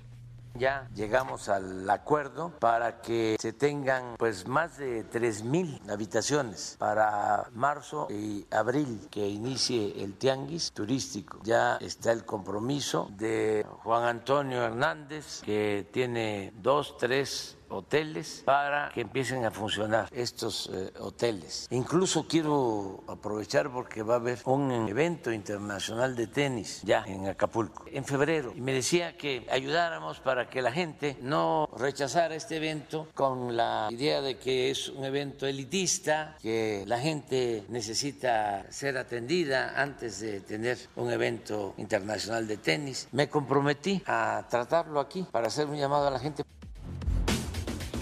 ya 0.57 0.89
llegamos 0.95 1.49
al 1.49 1.89
acuerdo 1.89 2.51
para 2.59 3.01
que 3.01 3.37
se 3.39 3.53
tengan 3.53 4.15
pues 4.17 4.47
más 4.47 4.77
de 4.77 5.05
mil 5.43 5.81
habitaciones 5.89 6.75
para 6.79 7.49
marzo 7.53 8.07
y 8.09 8.45
abril 8.51 9.07
que 9.09 9.27
inicie 9.27 10.03
el 10.03 10.17
tianguis 10.17 10.71
turístico. 10.71 11.39
Ya 11.43 11.77
está 11.77 12.11
el 12.11 12.25
compromiso 12.25 13.09
de 13.17 13.65
Juan 13.83 14.03
Antonio 14.03 14.63
Hernández 14.63 15.41
que 15.43 15.87
tiene 15.91 16.53
dos, 16.55 16.97
tres 16.97 17.57
hoteles 17.69 18.43
para 18.45 18.89
que 18.93 19.01
empiecen 19.01 19.45
a 19.45 19.51
funcionar 19.51 20.09
estos 20.11 20.69
eh, 20.73 20.91
hoteles. 20.99 21.67
Incluso 21.71 22.27
quiero 22.27 23.03
aprovechar 23.07 23.71
porque 23.71 24.03
va 24.03 24.15
a 24.15 24.17
haber 24.17 24.39
un 24.45 24.87
evento 24.89 25.31
internacional 25.31 26.15
de 26.15 26.27
tenis 26.27 26.81
ya 26.83 27.03
en 27.05 27.27
Acapulco 27.27 27.85
en 27.91 28.05
febrero 28.05 28.53
y 28.55 28.61
me 28.61 28.73
decía 28.73 29.17
que 29.17 29.45
ayudáramos 29.49 30.19
para 30.19 30.49
que 30.49 30.61
la 30.61 30.71
gente 30.71 31.17
no 31.21 31.67
rechazara 31.77 32.35
este 32.35 32.57
evento 32.57 33.07
con 33.13 33.55
la 33.55 33.87
idea 33.91 34.21
de 34.21 34.37
que 34.37 34.71
es 34.71 34.89
un 34.89 35.03
evento 35.05 35.45
elitista, 35.45 36.35
que 36.41 36.83
la 36.87 36.99
gente 36.99 37.65
necesita 37.69 38.65
ser 38.71 38.97
atendida 38.97 39.81
antes 39.81 40.19
de 40.19 40.41
tener 40.41 40.77
un 40.95 41.11
evento 41.11 41.73
internacional 41.77 42.47
de 42.47 42.57
tenis. 42.57 43.07
Me 43.11 43.29
comprometí 43.29 44.01
a 44.05 44.45
tratarlo 44.49 44.99
aquí 44.99 45.25
para 45.31 45.47
hacer 45.47 45.67
un 45.67 45.77
llamado 45.77 46.07
a 46.07 46.11
la 46.11 46.19
gente. 46.19 46.43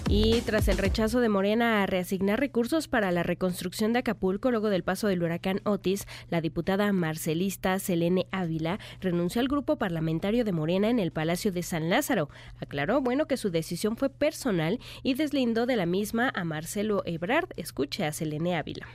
Y 0.08 0.40
tras 0.42 0.68
el 0.68 0.78
rechazo 0.78 1.18
de 1.18 1.28
Morena 1.28 1.82
a 1.82 1.86
reasignar 1.86 2.38
recursos 2.38 2.86
para 2.86 3.10
la 3.10 3.24
reconstrucción 3.24 3.92
de 3.92 3.98
Acapulco 3.98 4.52
luego 4.52 4.70
del 4.70 4.84
paso 4.84 5.08
del 5.08 5.20
huracán 5.20 5.60
Otis, 5.64 6.06
la 6.30 6.40
diputada 6.40 6.92
marcelista 6.92 7.76
Selene 7.80 8.28
Ávila 8.30 8.78
renunció 9.00 9.40
al 9.40 9.48
grupo 9.48 9.78
parlamentario 9.78 10.44
de 10.44 10.52
Morena 10.52 10.90
en 10.90 11.00
el 11.00 11.10
Palacio 11.10 11.50
de 11.50 11.64
San 11.64 11.90
Lázaro. 11.90 12.28
Aclaró, 12.60 13.00
bueno, 13.00 13.26
que 13.26 13.36
su 13.36 13.50
decisión 13.50 13.96
fue 13.96 14.08
personal 14.08 14.78
y 15.02 15.14
deslindó 15.14 15.66
de 15.66 15.74
la 15.74 15.86
misma 15.86 16.30
a 16.36 16.44
Marcelo 16.44 17.02
Ebrard. 17.04 17.48
Escuche 17.56 18.04
a 18.04 18.12
Selene 18.12 18.56
Ávila 18.56 18.86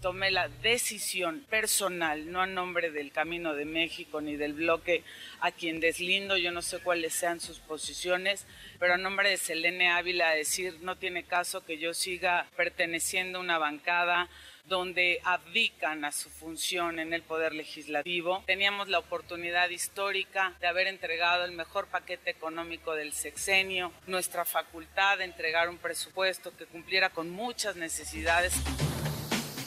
tomé 0.00 0.30
la 0.30 0.48
decisión 0.48 1.44
personal, 1.48 2.30
no 2.30 2.40
a 2.40 2.46
nombre 2.46 2.90
del 2.90 3.12
Camino 3.12 3.54
de 3.54 3.64
México 3.64 4.20
ni 4.20 4.36
del 4.36 4.52
bloque 4.52 5.02
a 5.40 5.50
quien 5.50 5.80
deslindo, 5.80 6.36
yo 6.36 6.52
no 6.52 6.62
sé 6.62 6.78
cuáles 6.78 7.14
sean 7.14 7.40
sus 7.40 7.58
posiciones, 7.58 8.46
pero 8.78 8.94
a 8.94 8.98
nombre 8.98 9.30
de 9.30 9.36
Selene 9.36 9.90
Ávila 9.90 10.30
decir 10.30 10.78
no 10.82 10.96
tiene 10.96 11.24
caso 11.24 11.64
que 11.64 11.78
yo 11.78 11.94
siga 11.94 12.46
perteneciendo 12.56 13.38
a 13.38 13.42
una 13.42 13.58
bancada 13.58 14.28
donde 14.68 15.20
abdican 15.24 16.04
a 16.04 16.12
su 16.12 16.28
función 16.28 16.98
en 16.98 17.12
el 17.12 17.22
Poder 17.22 17.54
Legislativo. 17.54 18.42
Teníamos 18.46 18.88
la 18.88 18.98
oportunidad 18.98 19.70
histórica 19.70 20.54
de 20.60 20.66
haber 20.66 20.88
entregado 20.88 21.44
el 21.44 21.52
mejor 21.52 21.86
paquete 21.86 22.30
económico 22.30 22.94
del 22.94 23.12
sexenio, 23.12 23.92
nuestra 24.06 24.44
facultad 24.44 25.18
de 25.18 25.24
entregar 25.24 25.68
un 25.68 25.78
presupuesto 25.78 26.56
que 26.56 26.66
cumpliera 26.66 27.10
con 27.10 27.30
muchas 27.30 27.76
necesidades. 27.76 28.54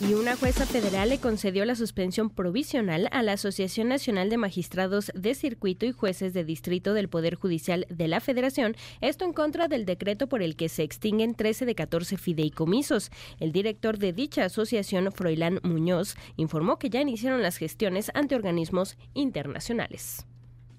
Y 0.01 0.13
una 0.13 0.37
jueza 0.37 0.65
federal 0.65 1.09
le 1.09 1.17
concedió 1.17 1.65
la 1.65 1.75
suspensión 1.75 2.29
provisional 2.29 3.09
a 3.11 3.21
la 3.21 3.33
Asociación 3.33 3.89
Nacional 3.89 4.29
de 4.29 4.37
Magistrados 4.37 5.11
de 5.13 5.35
Circuito 5.35 5.85
y 5.85 5.91
Jueces 5.91 6.33
de 6.33 6.45
Distrito 6.45 6.93
del 6.93 7.09
Poder 7.09 7.35
Judicial 7.35 7.85
de 7.89 8.07
la 8.07 8.21
Federación, 8.21 8.77
esto 9.01 9.25
en 9.25 9.33
contra 9.33 9.67
del 9.67 9.85
decreto 9.85 10.27
por 10.27 10.41
el 10.41 10.55
que 10.55 10.69
se 10.69 10.83
extinguen 10.83 11.35
13 11.35 11.65
de 11.65 11.75
14 11.75 12.15
fideicomisos. 12.15 13.11
El 13.41 13.51
director 13.51 13.97
de 13.97 14.13
dicha 14.13 14.45
asociación, 14.45 15.11
Froilán 15.11 15.59
Muñoz, 15.63 16.15
informó 16.37 16.79
que 16.79 16.89
ya 16.89 17.01
iniciaron 17.01 17.43
las 17.43 17.57
gestiones 17.57 18.09
ante 18.13 18.35
organismos 18.35 18.97
internacionales 19.13 20.25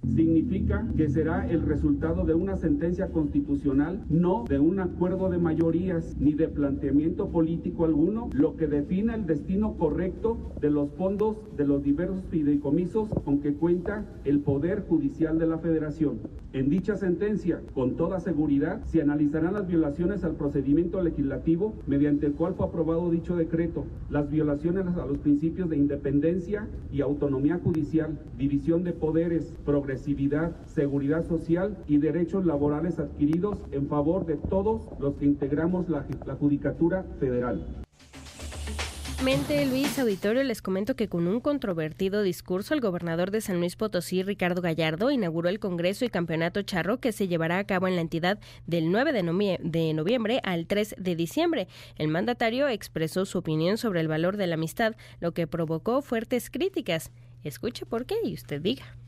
significa 0.02 0.86
que 0.97 1.09
será 1.09 1.48
el 1.48 1.62
resultado 1.62 2.24
de 2.24 2.35
una 2.35 2.56
sentencia 2.56 3.09
constitucional, 3.09 4.05
no 4.09 4.44
de 4.48 4.59
un 4.59 4.81
acuerdo 4.81 5.28
de 5.28 5.39
mayorías 5.39 6.16
ni 6.18 6.32
de 6.32 6.48
planteamiento 6.48 7.28
político 7.28 7.85
alguno, 7.85 8.31
lo 8.32 8.56
que 8.56 8.66
define 8.66 9.14
el 9.14 9.27
destino 9.27 9.77
correcto 9.77 10.39
de 10.60 10.70
los 10.70 10.90
fondos 10.93 11.36
de 11.56 11.66
los 11.66 11.82
diversos 11.82 12.22
fideicomisos 12.31 13.09
con 13.24 13.40
que 13.40 13.55
cuenta 13.55 14.05
el 14.24 14.40
Poder 14.40 14.85
Judicial 14.89 15.39
de 15.39 15.47
la 15.47 15.59
Federación. 15.59 16.18
En 16.52 16.68
dicha 16.68 16.97
sentencia, 16.97 17.60
con 17.74 17.97
toda 17.97 18.18
seguridad, 18.18 18.82
se 18.86 19.01
analizarán 19.01 19.55
las 19.55 19.68
violaciones 19.68 20.24
al 20.24 20.35
procedimiento 20.35 21.01
legislativo 21.01 21.74
mediante 21.86 22.27
el 22.27 22.32
cual 22.32 22.55
fue 22.55 22.66
aprobado 22.66 23.09
dicho 23.10 23.36
decreto, 23.36 23.85
las 24.10 24.28
violaciones 24.31 24.86
a 24.97 25.06
los 25.06 25.18
principios 25.18 25.70
de 25.70 25.77
independencia 25.77 26.66
y 26.93 27.02
autonomía 27.02 27.60
judicial, 27.62 28.18
división 28.36 28.82
de 28.82 28.93
poderes, 28.93 29.55
progresividad, 29.91 30.53
seguridad 30.67 31.27
social 31.27 31.77
y 31.89 31.99
derechos 31.99 32.47
laborales 32.47 32.99
adquiridos 33.01 33.59
en 33.73 33.89
favor 33.89 34.25
de 34.25 34.37
todos 34.37 34.83
los 35.01 35.17
que 35.17 35.25
integramos 35.25 35.89
la, 35.89 36.07
la 36.27 36.37
Judicatura 36.37 37.05
Federal. 37.19 37.67
Luis 39.23 39.99
Auditorio, 39.99 40.45
les 40.45 40.62
comento 40.62 40.95
que 40.95 41.09
con 41.09 41.27
un 41.27 41.41
controvertido 41.41 42.23
discurso, 42.23 42.73
el 42.73 42.81
gobernador 42.81 43.33
de 43.33 43.41
San 43.41 43.59
Luis 43.59 43.77
Potosí, 43.77 44.23
Ricardo 44.23 44.62
Gallardo, 44.62 45.11
inauguró 45.11 45.49
el 45.49 45.59
Congreso 45.59 46.05
y 46.05 46.09
Campeonato 46.09 46.62
Charro 46.62 47.01
que 47.01 47.12
se 47.12 47.27
llevará 47.27 47.59
a 47.59 47.65
cabo 47.65 47.89
en 47.89 47.97
la 47.97 48.01
entidad 48.01 48.39
del 48.67 48.93
9 48.93 49.12
de, 49.12 49.59
de 49.61 49.93
noviembre 49.93 50.41
al 50.45 50.67
3 50.67 50.95
de 50.99 51.17
diciembre. 51.17 51.69
El 51.97 52.09
mandatario 52.09 52.69
expresó 52.69 53.27
su 53.27 53.39
opinión 53.39 53.77
sobre 53.77 54.01
el 54.01 54.09
valor 54.09 54.37
de 54.37 54.47
la 54.47 54.55
amistad, 54.55 54.95
lo 55.19 55.33
que 55.33 55.49
provocó 55.49 56.01
fuertes 56.01 56.49
críticas. 56.49 57.11
Escuche 57.43 57.85
por 57.87 58.07
qué 58.07 58.17
y 58.25 58.35
usted 58.35 58.62
diga. 58.62 58.99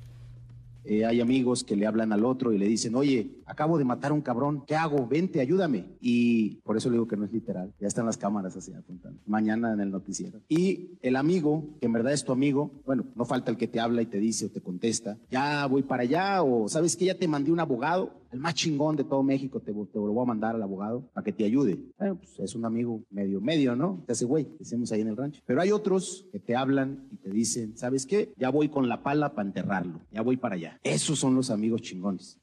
Eh, 0.85 1.05
hay 1.05 1.21
amigos 1.21 1.63
que 1.63 1.77
le 1.77 1.87
hablan 1.87 2.13
al 2.13 2.25
otro 2.25 2.53
y 2.53 2.59
le 2.59 2.67
dicen, 2.67 2.95
oye, 2.95 3.31
acabo 3.53 3.77
de 3.77 3.85
matar 3.85 4.11
a 4.11 4.15
un 4.15 4.23
cabrón, 4.23 4.65
¿qué 4.67 4.75
hago? 4.75 5.07
Vente, 5.07 5.41
ayúdame. 5.41 5.85
Y 6.01 6.57
por 6.63 6.77
eso 6.77 6.89
le 6.89 6.95
digo 6.95 7.07
que 7.07 7.17
no 7.17 7.25
es 7.25 7.33
literal, 7.33 7.73
ya 7.79 7.87
están 7.87 8.07
las 8.07 8.17
cámaras 8.17 8.57
así 8.57 8.73
apuntando, 8.73 9.21
mañana 9.27 9.73
en 9.75 9.81
el 9.81 9.91
noticiero. 9.91 10.41
Y 10.49 10.99
el 11.03 11.17
amigo, 11.17 11.77
que 11.79 11.87
en 11.87 11.93
verdad 11.93 12.13
es 12.13 12.25
tu 12.25 12.33
amigo, 12.33 12.71
bueno, 12.87 13.05
no 13.15 13.25
falta 13.25 13.51
el 13.51 13.59
que 13.59 13.69
te 13.69 13.79
habla 13.79 14.03
y 14.03 14.07
te 14.07 14.19
dice 14.19 14.47
o 14.47 14.51
te 14.51 14.63
contesta, 14.63 15.19
ya 15.31 15.67
voy 15.67 15.83
para 15.83 16.03
allá 16.03 16.43
o 16.43 16.69
sabes 16.69 16.97
que 16.97 17.05
ya 17.05 17.19
te 17.19 17.29
mandé 17.29 17.53
un 17.53 17.61
abogado, 17.61 18.23
el 18.33 18.41
más 18.41 18.55
chingón 18.55 18.97
de 18.97 19.05
todo 19.05 19.23
México, 19.23 19.61
te, 19.61 19.73
te 19.73 19.99
lo 19.99 20.13
voy 20.13 20.23
a 20.23 20.27
mandar 20.27 20.55
al 20.55 20.63
abogado 20.63 21.11
para 21.13 21.23
que 21.23 21.33
te 21.33 21.45
ayude. 21.45 21.79
Bueno, 21.99 22.17
pues 22.17 22.39
es 22.39 22.55
un 22.55 22.65
amigo 22.65 23.03
medio, 23.11 23.43
medio, 23.43 23.77
¿no? 23.77 24.03
Te 24.07 24.13
hace 24.13 24.25
güey, 24.25 24.49
decimos 24.59 24.91
ahí 24.93 25.03
en 25.03 25.09
el 25.09 25.17
rancho. 25.17 25.43
Pero 25.45 25.61
hay 25.61 25.71
otros 25.71 26.27
que 26.33 26.41
te 26.41 26.57
hablan 26.57 27.09
y 27.13 27.17
te 27.17 27.31
dicen, 27.31 27.77
¿sabes 27.77 28.07
qué? 28.07 28.33
Ya 28.39 28.49
voy 28.49 28.71
con 28.71 28.89
la 28.89 29.03
pala 29.03 29.35
para 29.35 29.47
enterrarlo, 29.47 30.01
ya 30.11 30.23
voy 30.23 30.39
para 30.39 30.55
allá. 30.55 30.81
Esos 30.83 31.19
son 31.19 31.35
los 31.35 31.51
amigos 31.51 31.83
chingones. 31.83 32.42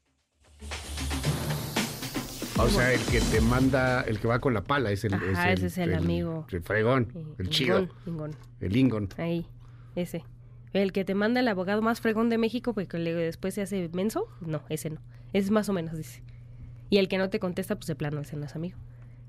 O 2.58 2.68
sea, 2.68 2.92
el 2.92 3.00
que 3.06 3.20
te 3.20 3.40
manda, 3.40 4.02
el 4.02 4.20
que 4.20 4.28
va 4.28 4.38
con 4.38 4.52
la 4.52 4.62
pala 4.62 4.90
es 4.92 5.04
el. 5.04 5.14
Ajá, 5.14 5.52
ese 5.52 5.66
es 5.66 5.78
el, 5.78 5.94
amigo. 5.94 6.46
El 6.50 6.62
fregón, 6.62 7.34
el 7.38 7.48
chido. 7.48 7.88
El 8.60 8.76
ingón. 8.76 9.08
Ahí, 9.16 9.46
ese. 9.96 10.24
El 10.72 10.92
que 10.92 11.04
te 11.04 11.14
manda 11.14 11.40
el 11.40 11.48
abogado 11.48 11.82
más 11.82 12.00
fregón 12.00 12.28
de 12.28 12.38
México, 12.38 12.74
porque 12.74 12.98
después 12.98 13.54
se 13.54 13.62
hace 13.62 13.88
menso, 13.92 14.28
no, 14.40 14.62
ese 14.68 14.90
no. 14.90 15.00
Es 15.32 15.50
más 15.50 15.68
o 15.68 15.72
menos, 15.72 15.96
dice. 15.96 16.22
Y 16.90 16.98
el 16.98 17.08
que 17.08 17.18
no 17.18 17.30
te 17.30 17.40
contesta, 17.40 17.76
pues 17.76 17.86
de 17.86 17.94
plano, 17.94 18.20
ese 18.20 18.36
no 18.36 18.46
es 18.46 18.54
amigo. 18.54 18.78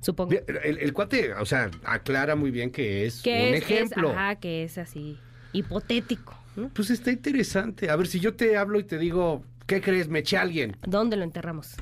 Supongo. 0.02 0.34
El, 0.64 0.94
cuate, 0.94 1.34
o 1.34 1.46
sea, 1.46 1.72
aclara 1.84 2.36
muy 2.36 2.52
bien 2.52 2.72
que 2.72 3.06
es 3.06 3.24
un 3.26 3.32
ejemplo. 3.32 4.12
ajá, 4.12 4.36
que 4.36 4.64
es 4.64 4.78
así, 4.78 5.18
hipotético. 5.54 6.36
Pues 6.74 6.90
está 6.90 7.12
interesante. 7.12 7.90
A 7.90 7.96
ver, 7.96 8.08
si 8.08 8.20
yo 8.20 8.34
te 8.36 8.58
hablo 8.58 8.80
y 8.80 8.84
te 8.84 8.98
digo, 8.98 9.44
¿qué 9.72 9.82
crees? 9.82 10.10
Me 10.10 10.20
eché 10.20 10.36
a 10.36 10.42
alguien. 10.42 10.76
¿Dónde 10.86 11.16
lo 11.16 11.24
enterramos? 11.24 11.78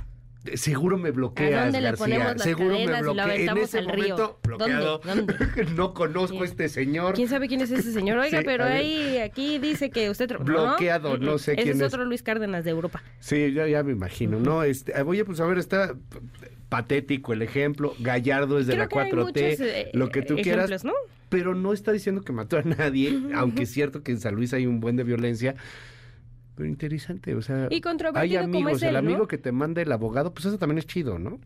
Seguro 0.54 0.98
me 0.98 1.10
bloqueas, 1.12 1.60
¿A 1.60 1.64
dónde 1.66 1.82
le 1.82 1.94
ponemos 1.94 2.28
las 2.28 2.44
Seguro 2.44 2.76
me 2.78 3.02
bloqueas. 3.02 3.40
En 3.40 3.58
ese 3.58 3.82
momento, 3.82 4.40
bloqueado. 4.44 5.02
¿Dónde? 5.04 5.36
no 5.76 5.94
conozco 5.96 6.44
a 6.44 6.46
este 6.46 6.70
señor. 6.70 7.16
¿Quién 7.16 7.28
sabe 7.28 7.48
quién 7.48 7.62
es 7.62 7.72
ese 7.72 7.92
señor? 7.92 8.20
Oiga, 8.20 8.42
pero 8.46 8.64
ahí, 8.64 9.18
aquí 9.18 9.58
dice 9.58 9.90
que 9.90 10.10
usted... 10.10 10.38
Bloqueado, 10.38 11.18
no, 11.18 11.40
sé 11.40 11.56
quién 11.56 11.70
es. 11.70 11.76
Es 11.78 11.82
otro 11.82 12.06
Luis 12.06 12.22
Cárdenas 12.22 12.64
de 12.64 12.70
Europa. 12.70 13.02
Sí, 13.20 13.52
ya, 13.54 13.68
ya 13.68 13.82
me 13.82 13.92
imagino. 13.92 14.40
No, 14.40 14.62
este, 14.64 14.94
oye, 15.02 15.26
pues 15.26 15.40
a 15.40 15.46
ver, 15.46 15.58
está 15.58 15.96
patético 16.70 17.34
el 17.34 17.42
ejemplo. 17.42 17.96
Gallardo 18.00 18.60
es 18.60 18.68
de 18.68 18.78
la 18.78 18.88
4T, 18.88 19.36
eh, 19.36 19.90
lo 19.94 20.10
que 20.10 20.22
tú 20.22 20.36
quieras. 20.36 20.84
¿no? 20.84 20.94
Pero 21.30 21.56
no 21.56 21.74
está 21.74 21.92
diciendo 21.92 22.22
que 22.22 22.34
mató 22.34 22.58
a 22.58 22.62
nadie, 22.62 23.20
aunque 23.34 23.64
es 23.64 23.72
cierto 23.72 24.04
que 24.04 24.12
en 24.12 24.20
San 24.20 24.36
Luis 24.36 24.54
hay 24.54 24.68
un 24.68 24.80
buen 24.80 24.96
de 24.96 25.04
violencia 25.04 25.56
pero 26.60 26.68
interesante, 26.68 27.36
o 27.36 27.42
sea, 27.42 27.70
hay 28.16 28.36
amigos, 28.36 28.84
el 28.84 28.98
amigo 28.98 29.30
que 29.30 29.38
te 29.38 29.54
manda 29.54 29.82
el 29.82 29.90
abogado, 29.94 30.34
pues 30.34 30.46
eso 30.46 30.58
también 30.58 30.78
es 30.78 30.86
chido, 30.86 31.18
¿no? 31.18 31.40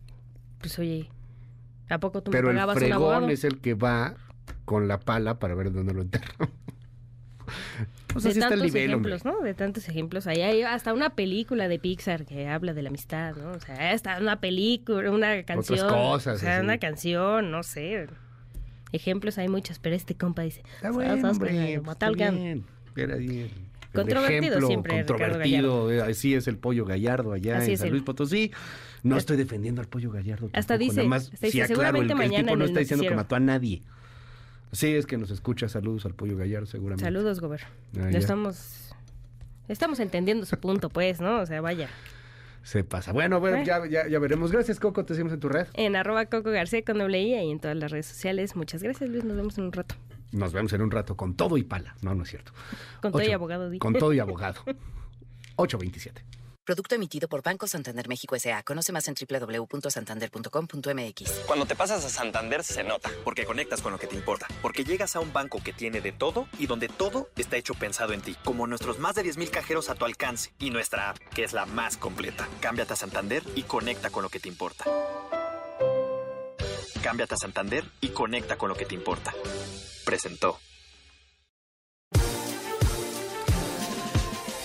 Pues 0.57 0.79
oye, 0.79 1.07
¿a 1.87 1.99
poco 1.99 2.23
tú 2.23 2.31
Pero 2.31 2.47
me 2.47 2.55
pagabas 2.55 2.77
el 2.77 2.83
fregón 2.85 3.29
es 3.29 3.43
el 3.43 3.59
que 3.59 3.75
va 3.75 4.15
con 4.65 4.87
la 4.87 4.99
pala 4.99 5.37
para 5.37 5.53
ver 5.53 5.71
dónde 5.71 5.93
lo 5.93 6.01
enterro. 6.01 6.49
Pues 8.07 8.23
de 8.25 8.39
tantos 8.39 8.73
ejemplos, 8.75 9.25
¿no? 9.25 9.39
De 9.41 9.55
tantos 9.55 9.89
ejemplos. 9.89 10.27
Ahí 10.27 10.41
hay 10.41 10.61
hasta 10.61 10.93
una 10.93 11.15
película 11.15 11.67
de 11.67 11.79
Pixar 11.79 12.25
que 12.25 12.47
habla 12.47 12.73
de 12.73 12.83
la 12.83 12.89
amistad, 12.89 13.35
¿no? 13.35 13.51
O 13.51 13.59
sea, 13.59 13.91
hasta 13.91 14.19
una 14.19 14.39
película, 14.39 15.09
una 15.09 15.41
canción. 15.43 15.79
Otras 15.79 15.91
cosas. 15.91 16.37
O 16.37 16.39
sea, 16.39 16.61
una 16.61 16.77
canción, 16.77 17.49
no 17.49 17.63
sé. 17.63 18.07
Ejemplos 18.91 19.39
hay 19.39 19.47
muchos, 19.47 19.79
pero 19.79 19.95
este 19.95 20.15
compa 20.15 20.43
dice... 20.43 20.61
Está 20.75 20.91
bueno, 20.91 21.27
hombre, 21.27 21.73
está 21.73 22.11
bien. 22.11 22.65
Era 22.95 23.15
bien. 23.15 23.72
Controvertido 23.93 24.61
siempre. 24.67 25.05
Controvertido, 25.05 25.91
eh, 25.91 26.01
así 26.01 26.33
es 26.33 26.47
el 26.47 26.57
pollo 26.57 26.85
gallardo 26.85 27.31
allá 27.33 27.63
en 27.63 27.77
San 27.77 27.89
Luis 27.89 28.03
Potosí. 28.03 28.51
No 29.03 29.17
estoy 29.17 29.37
defendiendo 29.37 29.81
al 29.81 29.87
pollo 29.87 30.11
gallardo. 30.11 30.49
Hasta 30.53 30.77
dice, 30.77 31.03
más, 31.03 31.31
si 31.39 31.61
aclaro, 31.61 32.01
el, 32.01 32.09
el 32.09 32.31
tipo 32.31 32.55
no 32.55 32.65
está 32.65 32.79
diciendo 32.79 33.05
que 33.07 33.15
mató 33.15 33.35
a 33.35 33.39
nadie. 33.39 33.81
Sí, 34.71 34.87
es 34.95 35.05
que 35.05 35.17
nos 35.17 35.29
escucha. 35.29 35.69
Saludos 35.69 36.05
al 36.05 36.15
pollo 36.15 36.35
gallardo, 36.35 36.65
seguramente. 36.65 37.03
Saludos, 37.03 37.39
Gober. 37.39 37.61
Ah, 37.99 38.09
estamos, 38.11 38.93
estamos 39.67 39.99
entendiendo 39.99 40.45
su 40.45 40.57
punto, 40.57 40.89
pues, 40.89 41.21
¿no? 41.21 41.41
O 41.41 41.45
sea, 41.45 41.61
vaya. 41.61 41.89
Se 42.63 42.83
pasa. 42.83 43.11
Bueno, 43.11 43.39
bueno, 43.39 43.63
ya, 43.63 43.81
ya, 43.85 44.19
veremos. 44.19 44.51
Gracias, 44.51 44.79
Coco. 44.79 45.05
Te 45.05 45.13
seguimos 45.13 45.33
en 45.33 45.39
tu 45.41 45.49
red. 45.49 45.67
En 45.73 45.95
arroba 45.95 46.25
Coco 46.25 46.49
García 46.49 46.83
con 46.83 46.97
doble 46.97 47.21
I 47.21 47.35
y 47.35 47.51
en 47.51 47.59
todas 47.59 47.77
las 47.77 47.91
redes 47.91 48.05
sociales. 48.05 48.55
Muchas 48.55 48.81
gracias, 48.81 49.09
Luis. 49.09 49.23
Nos 49.23 49.37
vemos 49.37 49.57
en 49.57 49.65
un 49.65 49.73
rato. 49.73 49.95
Nos 50.33 50.51
vemos 50.51 50.73
en 50.73 50.81
un 50.81 50.91
rato 50.91 51.15
con 51.15 51.35
todo 51.35 51.57
y 51.57 51.63
pala. 51.63 51.95
No, 52.01 52.15
no 52.15 52.23
es 52.23 52.29
cierto. 52.29 52.51
Con 53.01 53.11
todo 53.11 53.23
y 53.23 53.31
abogado. 53.31 53.71
Con 53.79 53.93
todo 53.93 54.13
y 54.13 54.19
abogado. 54.19 54.61
827. 55.55 56.25
Producto 56.65 56.95
emitido 56.95 57.27
por 57.27 57.43
Banco 57.43 57.67
Santander 57.67 58.07
México 58.07 58.37
S.A. 58.37 58.63
Conoce 58.63 58.93
más 58.93 59.05
en 59.09 59.15
www.santander.com.mx. 59.15 61.31
Cuando 61.45 61.65
te 61.65 61.75
pasas 61.75 62.05
a 62.05 62.09
Santander 62.09 62.63
se 62.63 62.85
nota, 62.85 63.11
porque 63.25 63.43
conectas 63.43 63.81
con 63.81 63.91
lo 63.91 63.99
que 63.99 64.07
te 64.07 64.15
importa, 64.15 64.47
porque 64.61 64.85
llegas 64.85 65.17
a 65.17 65.19
un 65.19 65.33
banco 65.33 65.59
que 65.61 65.73
tiene 65.73 65.99
de 65.99 66.13
todo 66.13 66.47
y 66.57 66.67
donde 66.67 66.87
todo 66.87 67.27
está 67.35 67.57
hecho 67.57 67.73
pensado 67.73 68.13
en 68.13 68.21
ti, 68.21 68.37
como 68.45 68.65
nuestros 68.65 68.97
más 68.97 69.15
de 69.15 69.25
10.000 69.25 69.49
cajeros 69.49 69.89
a 69.89 69.95
tu 69.95 70.05
alcance 70.05 70.53
y 70.57 70.69
nuestra 70.69 71.09
app, 71.09 71.17
que 71.35 71.43
es 71.43 71.51
la 71.51 71.65
más 71.65 71.97
completa. 71.97 72.47
Cámbiate 72.61 72.93
a 72.93 72.95
Santander 72.95 73.43
y 73.55 73.63
conecta 73.63 74.09
con 74.09 74.23
lo 74.23 74.29
que 74.29 74.39
te 74.39 74.47
importa. 74.47 74.85
Cámbiate 77.03 77.35
a 77.35 77.37
Santander 77.37 77.83
y 77.99 78.09
conecta 78.09 78.57
con 78.57 78.69
lo 78.69 78.75
que 78.75 78.85
te 78.85 78.95
importa. 78.95 79.33
Presentó. 80.05 80.57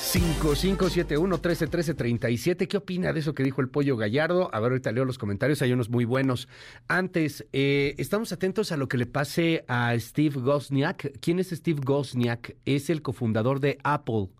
5571-131337. 0.09 2.69
¿Qué 2.69 2.79
opina 2.79 3.13
de 3.13 3.21
eso 3.21 3.35
que 3.35 3.43
dijo 3.43 3.61
el 3.61 3.69
pollo 3.69 3.99
gallardo? 3.99 4.49
A 4.55 4.61
ver, 4.61 4.71
ahorita 4.71 4.93
leo 4.93 5.05
los 5.05 5.19
comentarios, 5.19 5.61
hay 5.63 5.73
unos 5.73 5.91
muy 5.91 6.07
buenos. 6.07 6.49
Antes, 6.87 7.45
eh, 7.53 7.97
estamos 7.99 8.33
atentos 8.33 8.71
a 8.73 8.79
lo 8.79 8.89
que 8.89 8.97
le 8.97 9.05
pase 9.07 9.67
a 9.69 9.95
Steve 9.99 10.41
Gosniak. 10.41 11.19
¿Quién 11.21 11.41
es 11.41 11.51
Steve 11.51 11.83
Gosniak? 11.85 12.57
Es 12.65 12.89
el 12.89 13.03
cofundador 13.03 13.61
de 13.61 13.77
Apple. 13.83 14.31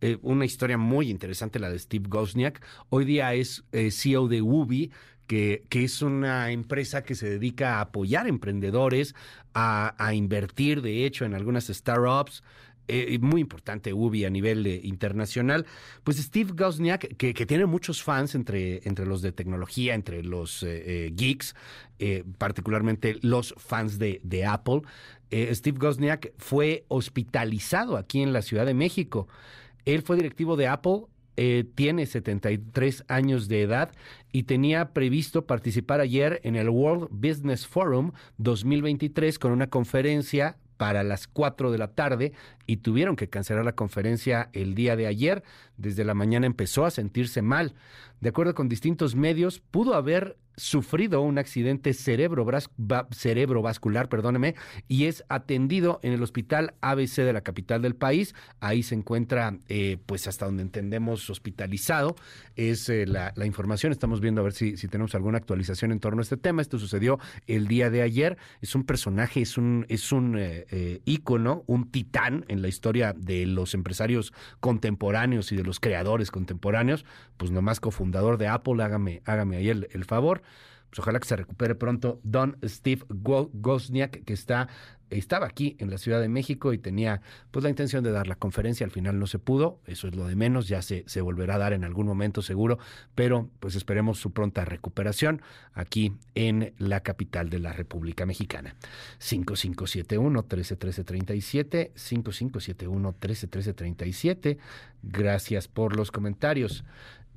Eh, 0.00 0.18
una 0.22 0.44
historia 0.44 0.78
muy 0.78 1.10
interesante 1.10 1.60
la 1.60 1.70
de 1.70 1.78
Steve 1.78 2.06
Gosniak. 2.08 2.60
Hoy 2.88 3.04
día 3.04 3.34
es 3.34 3.62
eh, 3.70 3.92
CEO 3.92 4.26
de 4.26 4.42
Ubi, 4.42 4.90
que, 5.26 5.64
es 5.70 6.02
una 6.02 6.50
empresa 6.50 7.02
que 7.04 7.14
se 7.14 7.28
dedica 7.28 7.76
a 7.76 7.82
apoyar 7.82 8.26
emprendedores, 8.26 9.14
a, 9.54 10.12
invertir, 10.14 10.82
de 10.82 11.06
hecho, 11.06 11.24
en 11.24 11.34
algunas 11.34 11.66
startups. 11.66 12.42
Eh, 12.88 13.16
muy 13.20 13.40
importante 13.40 13.94
Ubi 13.94 14.24
a 14.24 14.30
nivel 14.30 14.66
eh, 14.66 14.80
internacional, 14.82 15.66
pues 16.02 16.16
Steve 16.16 16.52
Gosniak, 16.52 17.16
que, 17.16 17.32
tiene 17.46 17.64
muchos 17.64 18.02
fans 18.02 18.34
entre, 18.34 18.86
entre 18.86 19.06
los 19.06 19.22
de 19.22 19.30
tecnología, 19.30 19.94
entre 19.94 20.24
los 20.24 20.64
eh, 20.64 21.12
geeks, 21.14 21.54
particularmente 22.38 23.18
los 23.22 23.54
fans 23.56 24.00
de, 24.00 24.20
de 24.24 24.44
Apple, 24.44 24.82
Steve 25.30 25.78
Gosniak 25.78 26.32
fue 26.36 26.84
hospitalizado 26.88 27.96
aquí 27.96 28.20
en 28.20 28.32
la 28.32 28.42
Ciudad 28.42 28.66
de 28.66 28.74
México. 28.74 29.28
Él 29.84 30.02
fue 30.02 30.16
directivo 30.16 30.56
de 30.56 30.66
Apple 30.66 31.04
tiene 31.74 32.06
73 32.06 33.04
años 33.08 33.48
de 33.48 33.62
edad 33.62 33.92
y 34.32 34.44
tenía 34.44 34.92
previsto 34.92 35.46
participar 35.46 36.00
ayer 36.00 36.40
en 36.44 36.56
el 36.56 36.68
World 36.68 37.08
Business 37.10 37.66
Forum 37.66 38.12
2023 38.38 39.38
con 39.38 39.52
una 39.52 39.68
conferencia 39.68 40.56
para 40.82 41.04
las 41.04 41.28
4 41.28 41.70
de 41.70 41.78
la 41.78 41.94
tarde 41.94 42.32
y 42.66 42.78
tuvieron 42.78 43.14
que 43.14 43.28
cancelar 43.28 43.64
la 43.64 43.76
conferencia 43.76 44.50
el 44.52 44.74
día 44.74 44.96
de 44.96 45.06
ayer. 45.06 45.44
Desde 45.76 46.04
la 46.04 46.12
mañana 46.12 46.44
empezó 46.44 46.84
a 46.84 46.90
sentirse 46.90 47.40
mal. 47.40 47.74
De 48.20 48.30
acuerdo 48.30 48.56
con 48.56 48.68
distintos 48.68 49.14
medios, 49.14 49.60
pudo 49.60 49.94
haber 49.94 50.36
sufrido 50.56 51.22
un 51.22 51.38
accidente 51.38 51.94
cerebrovascular, 51.94 54.08
perdóneme, 54.08 54.54
y 54.88 55.06
es 55.06 55.24
atendido 55.28 56.00
en 56.02 56.12
el 56.12 56.22
hospital 56.22 56.74
ABC 56.80 57.16
de 57.16 57.32
la 57.32 57.40
capital 57.40 57.82
del 57.82 57.94
país. 57.94 58.34
Ahí 58.60 58.82
se 58.82 58.94
encuentra, 58.94 59.58
eh, 59.68 59.98
pues 60.06 60.26
hasta 60.26 60.46
donde 60.46 60.62
entendemos, 60.62 61.28
hospitalizado. 61.30 62.16
Es 62.56 62.88
eh, 62.88 63.06
la, 63.06 63.32
información. 63.46 63.92
Estamos 63.92 64.20
viendo 64.20 64.40
a 64.40 64.44
ver 64.44 64.52
si, 64.52 64.76
si 64.76 64.88
tenemos 64.88 65.14
alguna 65.14 65.38
actualización 65.38 65.92
en 65.92 66.00
torno 66.00 66.20
a 66.20 66.22
este 66.22 66.36
tema. 66.36 66.62
Esto 66.62 66.78
sucedió 66.78 67.18
el 67.46 67.66
día 67.66 67.90
de 67.90 68.02
ayer. 68.02 68.38
Es 68.60 68.74
un 68.74 68.84
personaje, 68.84 69.42
es 69.42 69.58
un, 69.58 69.86
es 69.88 70.12
un 70.12 70.36
eh, 70.38 71.00
ícono, 71.04 71.64
un 71.66 71.90
titán 71.90 72.44
en 72.48 72.62
la 72.62 72.68
historia 72.68 73.14
de 73.16 73.46
los 73.46 73.74
empresarios 73.74 74.32
contemporáneos 74.60 75.52
y 75.52 75.56
de 75.56 75.64
los 75.64 75.80
creadores 75.80 76.30
contemporáneos. 76.30 77.04
Pues 77.36 77.50
nomás 77.50 77.80
cofundador 77.80 78.38
de 78.38 78.48
Apple, 78.48 78.82
hágame, 78.82 79.22
hágame 79.24 79.56
ahí 79.56 79.68
el 79.68 80.04
favor. 80.04 80.42
Pues 80.92 80.98
ojalá 80.98 81.20
que 81.20 81.26
se 81.28 81.36
recupere 81.36 81.74
pronto 81.74 82.20
Don 82.22 82.58
Steve 82.62 83.02
Gosniak, 83.08 84.26
que 84.26 84.34
está 84.34 84.68
estaba 85.08 85.46
aquí 85.46 85.74
en 85.78 85.90
la 85.90 85.96
Ciudad 85.96 86.20
de 86.20 86.28
México 86.28 86.74
y 86.74 86.78
tenía 86.78 87.22
pues 87.50 87.62
la 87.62 87.70
intención 87.70 88.04
de 88.04 88.12
dar 88.12 88.26
la 88.26 88.34
conferencia, 88.34 88.84
al 88.84 88.90
final 88.90 89.18
no 89.18 89.26
se 89.26 89.38
pudo, 89.38 89.80
eso 89.86 90.08
es 90.08 90.14
lo 90.14 90.26
de 90.26 90.36
menos, 90.36 90.68
ya 90.68 90.82
se, 90.82 91.04
se 91.06 91.20
volverá 91.20 91.54
a 91.54 91.58
dar 91.58 91.72
en 91.72 91.84
algún 91.84 92.06
momento 92.06 92.42
seguro, 92.42 92.78
pero 93.14 93.48
pues 93.60 93.74
esperemos 93.74 94.18
su 94.18 94.32
pronta 94.32 94.66
recuperación 94.66 95.42
aquí 95.72 96.12
en 96.34 96.74
la 96.78 97.00
capital 97.00 97.48
de 97.48 97.58
la 97.58 97.72
República 97.72 98.26
Mexicana. 98.26 98.74
5571 99.18 100.42
131337 100.42 101.92
5571 101.94 103.08
131337 103.12 104.58
Gracias 105.02 105.66
por 105.66 105.96
los 105.96 106.12
comentarios. 106.12 106.84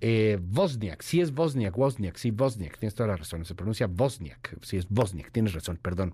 Eh, 0.07 0.38
Bosniak, 0.40 1.02
sí 1.02 1.19
es 1.19 1.34
Bosniak, 1.34 1.76
Bosniak, 1.76 2.15
sí, 2.18 2.30
Bosniak, 2.30 2.77
tienes 2.77 2.94
toda 2.94 3.07
la 3.07 3.15
razón, 3.15 3.44
se 3.44 3.56
pronuncia 3.56 3.88
Bosniak, 3.88 4.56
sí 4.61 4.77
es 4.77 4.88
Bosniak, 4.88 5.32
tienes 5.32 5.53
razón, 5.56 5.80
perdón. 5.82 6.14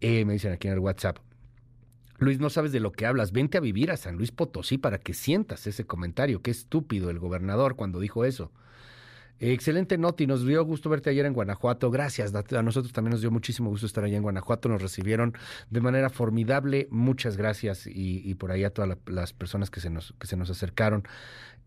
Eh, 0.00 0.24
me 0.24 0.32
dicen 0.32 0.50
aquí 0.50 0.66
en 0.66 0.72
el 0.72 0.78
WhatsApp. 0.78 1.18
Luis, 2.16 2.40
no 2.40 2.48
sabes 2.48 2.72
de 2.72 2.80
lo 2.80 2.90
que 2.90 3.04
hablas, 3.04 3.32
vente 3.32 3.58
a 3.58 3.60
vivir 3.60 3.90
a 3.90 3.98
San 3.98 4.16
Luis 4.16 4.32
Potosí 4.32 4.78
para 4.78 4.96
que 4.96 5.12
sientas 5.12 5.66
ese 5.66 5.84
comentario, 5.84 6.40
qué 6.40 6.50
estúpido 6.50 7.10
el 7.10 7.18
gobernador 7.18 7.76
cuando 7.76 8.00
dijo 8.00 8.24
eso. 8.24 8.50
excelente 9.40 9.98
Noti, 9.98 10.26
nos 10.26 10.46
dio 10.46 10.64
gusto 10.64 10.88
verte 10.88 11.10
ayer 11.10 11.26
en 11.26 11.34
Guanajuato, 11.34 11.90
gracias, 11.90 12.34
a 12.34 12.62
nosotros 12.62 12.94
también 12.94 13.10
nos 13.10 13.20
dio 13.20 13.30
muchísimo 13.30 13.68
gusto 13.68 13.84
estar 13.84 14.04
allá 14.04 14.16
en 14.16 14.22
Guanajuato, 14.22 14.70
nos 14.70 14.80
recibieron 14.80 15.34
de 15.68 15.82
manera 15.82 16.08
formidable, 16.08 16.88
muchas 16.90 17.36
gracias 17.36 17.86
y, 17.86 18.34
por 18.36 18.52
ahí 18.52 18.64
a 18.64 18.70
todas 18.70 18.96
las 19.04 19.34
personas 19.34 19.68
que 19.68 19.80
se 19.80 19.90
nos, 19.90 20.14
que 20.18 20.26
se 20.26 20.38
nos 20.38 20.48
acercaron. 20.48 21.06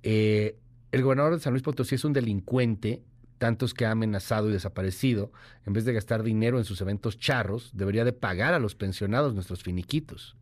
Eh, 0.02 0.58
el 0.92 1.04
gobernador 1.04 1.34
de 1.34 1.40
San 1.40 1.54
Luis 1.54 1.64
Potosí 1.64 1.96
es 1.96 2.06
un 2.06 2.14
delincuente, 2.14 3.04
tantos 3.38 3.74
que 3.74 3.86
ha 3.86 3.92
amenazado 3.92 4.50
y 4.50 4.54
desaparecido. 4.54 5.32
En 5.66 5.74
vez 5.74 5.86
de 5.86 5.94
gastar 5.94 6.22
dinero 6.22 6.58
en 6.58 6.66
sus 6.66 6.82
eventos 6.82 7.18
charros, 7.18 7.72
debería 7.74 8.04
de 8.04 8.14
pagar 8.14 8.54
a 8.54 8.60
los 8.60 8.76
pensionados 8.76 9.34
nuestros 9.34 9.64
finiquitos. 9.64 10.36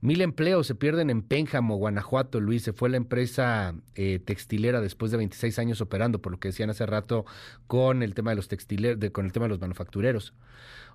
Mil 0.00 0.20
empleos 0.20 0.66
se 0.66 0.74
pierden 0.74 1.10
en 1.10 1.22
Pénjamo, 1.22 1.76
Guanajuato, 1.76 2.40
Luis. 2.40 2.64
Se 2.64 2.72
fue 2.72 2.90
la 2.90 2.96
empresa 2.96 3.76
eh, 3.94 4.18
textilera 4.18 4.80
después 4.80 5.12
de 5.12 5.18
26 5.18 5.60
años 5.60 5.80
operando, 5.80 6.20
por 6.20 6.32
lo 6.32 6.40
que 6.40 6.48
decían 6.48 6.70
hace 6.70 6.86
rato 6.86 7.24
con 7.68 8.02
el 8.02 8.14
tema 8.14 8.32
de 8.32 8.36
los 8.36 8.48
textileros, 8.48 8.98
con 9.12 9.26
el 9.26 9.32
tema 9.32 9.44
de 9.44 9.50
los 9.50 9.60
manufactureros. 9.60 10.34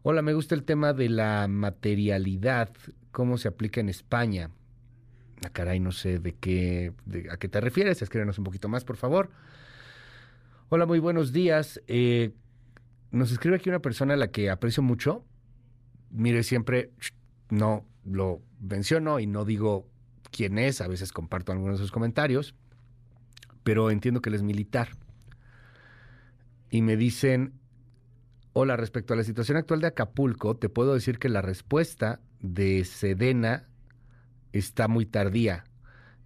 Hola, 0.04 0.22
me 0.22 0.34
gusta 0.34 0.56
el 0.56 0.66
tema 0.66 0.92
de 0.92 1.08
la 1.08 1.48
materialidad, 1.48 2.70
cómo 3.12 3.38
se 3.38 3.48
aplica 3.48 3.80
en 3.80 3.88
España. 3.88 4.50
Ah, 5.46 5.50
caray, 5.50 5.80
no 5.80 5.92
sé 5.92 6.20
de 6.20 6.34
qué, 6.34 6.94
a 7.32 7.38
qué 7.38 7.48
te 7.48 7.62
refieres. 7.62 8.02
Escríbenos 8.02 8.38
un 8.38 8.44
poquito 8.44 8.70
más, 8.70 8.84
por 8.84 8.98
favor. 8.98 9.30
Hola, 10.70 10.86
muy 10.86 11.00
buenos 11.00 11.32
días. 11.32 11.82
Eh, 11.88 12.34
nos 13.12 13.32
escribe 13.32 13.58
aquí 13.58 13.70
una 13.70 13.82
persona 13.82 14.16
a 14.16 14.18
la 14.18 14.32
que 14.32 14.50
aprecio 14.50 14.82
mucho. 14.82 15.24
Mire, 16.10 16.44
siempre 16.44 16.92
no 17.50 17.86
lo 18.04 18.42
menciono 18.60 19.20
y 19.20 19.28
no 19.28 19.46
digo 19.46 19.88
quién 20.32 20.58
es. 20.58 20.82
A 20.82 20.88
veces 20.88 21.12
comparto 21.12 21.52
algunos 21.52 21.78
de 21.78 21.84
sus 21.84 21.92
comentarios. 21.92 22.56
Pero 23.64 23.92
entiendo 23.92 24.22
que 24.22 24.30
él 24.30 24.36
es 24.36 24.44
militar. 24.44 24.90
Y 26.70 26.82
me 26.82 26.98
dicen, 26.98 27.54
hola, 28.54 28.76
respecto 28.76 29.14
a 29.14 29.18
la 29.18 29.24
situación 29.24 29.58
actual 29.58 29.82
de 29.82 29.88
Acapulco, 29.88 30.58
te 30.58 30.68
puedo 30.68 30.94
decir 30.94 31.20
que 31.20 31.30
la 31.30 31.42
respuesta 31.42 32.20
de 32.40 32.84
Sedena 32.86 33.68
está 34.58 34.88
muy 34.88 35.06
tardía. 35.06 35.66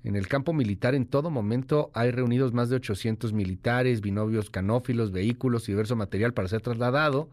En 0.04 0.16
el 0.16 0.28
campo 0.28 0.54
militar 0.54 0.96
en 0.96 1.06
todo 1.06 1.30
momento 1.30 1.92
hay 1.94 2.12
reunidos 2.12 2.54
más 2.54 2.70
de 2.70 2.78
800 2.78 3.34
militares, 3.34 4.02
binomios 4.02 4.50
canófilos, 4.50 5.12
vehículos 5.12 5.70
y 5.70 5.74
diverso 5.74 5.96
material 5.96 6.34
para 6.34 6.48
ser 6.48 6.62
trasladado 6.62 7.30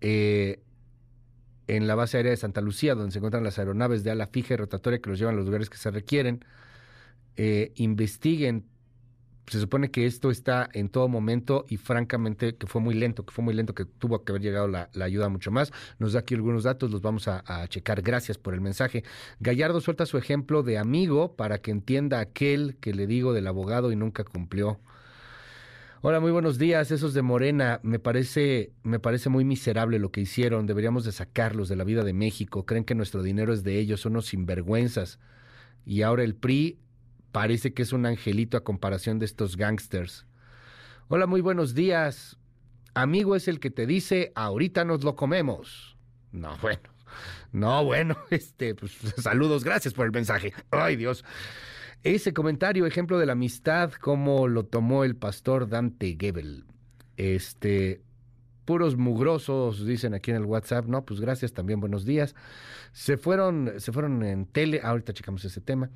eh, 0.00 0.60
en 1.68 1.86
la 1.86 1.94
base 1.94 2.16
aérea 2.16 2.30
de 2.30 2.36
Santa 2.36 2.60
Lucía, 2.60 2.96
donde 2.96 3.12
se 3.12 3.18
encuentran 3.18 3.44
las 3.44 3.58
aeronaves 3.58 4.02
de 4.02 4.10
ala 4.10 4.26
fija 4.26 4.54
y 4.54 4.56
rotatoria 4.56 5.00
que 5.00 5.10
los 5.10 5.18
llevan 5.18 5.34
a 5.34 5.36
los 5.36 5.46
lugares 5.46 5.70
que 5.70 5.76
se 5.76 5.90
requieren. 5.92 6.44
Eh, 7.36 7.72
investiguen 7.76 8.64
se 9.50 9.58
supone 9.58 9.90
que 9.90 10.06
esto 10.06 10.30
está 10.30 10.68
en 10.74 10.88
todo 10.88 11.08
momento 11.08 11.66
y 11.68 11.76
francamente 11.76 12.54
que 12.54 12.68
fue 12.68 12.80
muy 12.80 12.94
lento, 12.94 13.26
que 13.26 13.32
fue 13.32 13.42
muy 13.42 13.52
lento, 13.52 13.74
que 13.74 13.84
tuvo 13.84 14.22
que 14.24 14.30
haber 14.30 14.42
llegado 14.42 14.68
la, 14.68 14.88
ayuda 15.00 15.28
mucho 15.28 15.50
más. 15.50 15.72
Nos 15.98 16.12
da 16.12 16.20
aquí 16.20 16.34
algunos 16.34 16.62
datos, 16.62 16.92
los 16.92 17.02
vamos 17.02 17.26
a, 17.26 17.42
checar. 17.68 18.00
Gracias 18.02 18.38
por 18.38 18.54
el 18.54 18.60
mensaje. 18.60 19.02
Gallardo 19.40 19.80
suelta 19.80 20.06
su 20.06 20.18
ejemplo 20.18 20.62
de 20.62 20.78
amigo 20.78 21.34
para 21.34 21.60
que 21.60 21.72
entienda 21.72 22.20
aquel 22.20 22.76
que 22.80 22.94
le 22.94 23.08
digo 23.08 23.32
del 23.32 23.48
abogado 23.48 23.90
y 23.90 23.96
nunca 23.96 24.22
cumplió. 24.22 24.78
Hola, 26.00 26.20
muy 26.20 26.30
buenos 26.30 26.56
días. 26.56 26.92
Esos 26.92 27.12
de 27.12 27.22
Morena, 27.22 27.80
me 27.82 27.98
parece, 27.98 28.72
me 28.84 29.00
parece 29.00 29.30
muy 29.30 29.44
miserable 29.44 29.98
lo 29.98 30.12
que 30.12 30.20
hicieron. 30.20 30.66
Deberíamos 30.66 31.04
de 31.04 31.10
sacarlos 31.10 31.68
de 31.68 31.74
la 31.74 31.84
vida 31.84 32.04
de 32.04 32.12
México. 32.12 32.64
Creen 32.64 32.84
que 32.84 32.94
nuestro 32.94 33.22
dinero 33.22 33.52
es 33.52 33.64
de 33.64 33.78
ellos, 33.80 34.00
son 34.00 34.12
unos 34.12 34.26
sinvergüenzas. 34.26 35.18
Y 35.84 36.02
ahora 36.02 36.22
el 36.22 36.36
PRI 36.36 36.78
parece 37.32 37.72
que 37.72 37.82
es 37.82 37.92
un 37.92 38.06
angelito 38.06 38.56
a 38.56 38.64
comparación 38.64 39.18
de 39.18 39.26
estos 39.26 39.56
gangsters. 39.56 40.26
Hola, 41.08 41.26
muy 41.26 41.40
buenos 41.40 41.74
días. 41.74 42.36
Amigo 42.94 43.36
es 43.36 43.48
el 43.48 43.60
que 43.60 43.70
te 43.70 43.86
dice, 43.86 44.32
ahorita 44.34 44.84
nos 44.84 45.04
lo 45.04 45.16
comemos. 45.16 45.96
No, 46.32 46.56
bueno. 46.62 46.82
No, 47.52 47.84
bueno, 47.84 48.16
este, 48.30 48.74
pues 48.74 48.92
saludos, 49.18 49.64
gracias 49.64 49.94
por 49.94 50.06
el 50.06 50.12
mensaje. 50.12 50.52
Ay, 50.70 50.96
Dios. 50.96 51.24
Ese 52.02 52.32
comentario, 52.32 52.86
ejemplo 52.86 53.18
de 53.18 53.26
la 53.26 53.32
amistad, 53.32 53.92
como 53.92 54.48
lo 54.48 54.64
tomó 54.64 55.04
el 55.04 55.16
pastor 55.16 55.68
Dante 55.68 56.16
Gebel. 56.18 56.64
Este, 57.16 58.00
puros 58.64 58.96
mugrosos, 58.96 59.84
dicen 59.84 60.14
aquí 60.14 60.30
en 60.30 60.38
el 60.38 60.44
WhatsApp. 60.44 60.86
No, 60.86 61.04
pues 61.04 61.20
gracias 61.20 61.52
también, 61.52 61.80
buenos 61.80 62.06
días. 62.06 62.34
Se 62.92 63.18
fueron, 63.18 63.74
se 63.78 63.92
fueron 63.92 64.22
en 64.22 64.46
tele, 64.46 64.80
ahorita 64.82 65.12
checamos 65.12 65.44
ese 65.44 65.60
tema. 65.60 65.90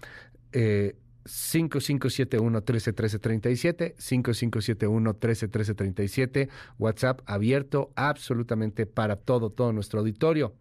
Eh, 0.52 0.94
5571 1.24 2.50
131337 2.50 3.94
5571 3.98 5.10
131337 5.12 6.48
WhatsApp 6.78 7.20
abierto 7.26 7.90
absolutamente 7.96 8.86
para 8.86 9.16
todo, 9.16 9.50
todo 9.50 9.72
nuestro 9.72 10.00
auditorio. 10.00 10.54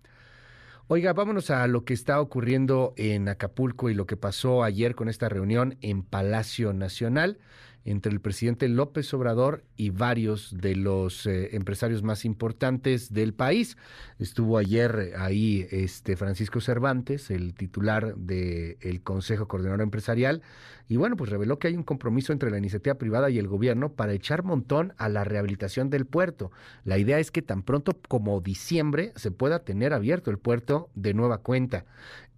Oiga, 0.88 1.14
vámonos 1.14 1.49
a 1.49 1.65
lo 1.68 1.85
que 1.85 1.94
está 1.94 2.19
ocurriendo 2.19 2.94
en 2.98 3.30
Acapulco 3.30 3.90
y 3.90 3.94
lo 3.94 4.06
que 4.06 4.18
pasó 4.18 4.64
ayer 4.64 4.95
con 4.95 5.07
esta 5.07 5.30
reunión 5.30 5.77
en 5.81 6.03
Palacio 6.03 6.73
Nacional 6.73 7.40
entre 7.85 8.11
el 8.11 8.22
presidente 8.22 8.68
López 8.69 9.14
Obrador 9.14 9.64
y 9.76 9.89
varios 9.89 10.55
de 10.57 10.76
los 10.76 11.26
eh, 11.26 11.55
empresarios 11.55 12.03
más 12.03 12.26
importantes 12.26 13.14
del 13.14 13.34
país. 13.34 13.77
Estuvo 14.19 14.57
ayer 14.57 15.14
ahí 15.18 15.68
este 15.72 16.15
Francisco 16.15 16.61
Cervantes, 16.61 17.30
el 17.30 17.53
titular 17.53 18.15
del 18.15 19.01
Consejo 19.03 19.47
Coordinador 19.47 19.81
Empresarial, 19.81 20.41
y 20.88 20.97
bueno, 20.97 21.15
pues 21.15 21.30
reveló 21.30 21.60
que 21.60 21.68
hay 21.68 21.76
un 21.76 21.84
compromiso 21.84 22.34
entre 22.34 22.51
la 22.51 22.57
iniciativa 22.57 22.95
privada 22.95 23.30
y 23.30 23.39
el 23.39 23.47
gobierno 23.47 23.93
para 23.93 24.14
echar 24.14 24.43
montón 24.43 24.93
a 24.97 25.10
la 25.10 25.23
rehabilitación 25.23 25.89
del 25.89 26.05
puerto. 26.05 26.51
La 26.84 26.97
idea 26.97 27.19
es 27.19 27.31
que 27.31 27.41
tan 27.41 27.64
pronto 27.64 27.97
como 28.07 28.39
diciembre 28.41 29.14
se 29.15 29.31
pueda 29.31 29.60
tener 29.60 29.93
abierto 29.93 30.31
el 30.31 30.38
puerto 30.38 30.89
de 30.95 31.14
nueva 31.14 31.39
cuenta. 31.39 31.85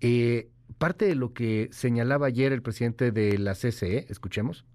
Eh, 0.01 0.49
parte 0.77 1.05
de 1.05 1.15
lo 1.15 1.33
que 1.33 1.69
señalaba 1.71 2.27
ayer 2.27 2.51
el 2.51 2.61
presidente 2.61 3.11
de 3.11 3.37
la 3.37 3.53
CCE, 3.53 4.05
escuchemos 4.09 4.65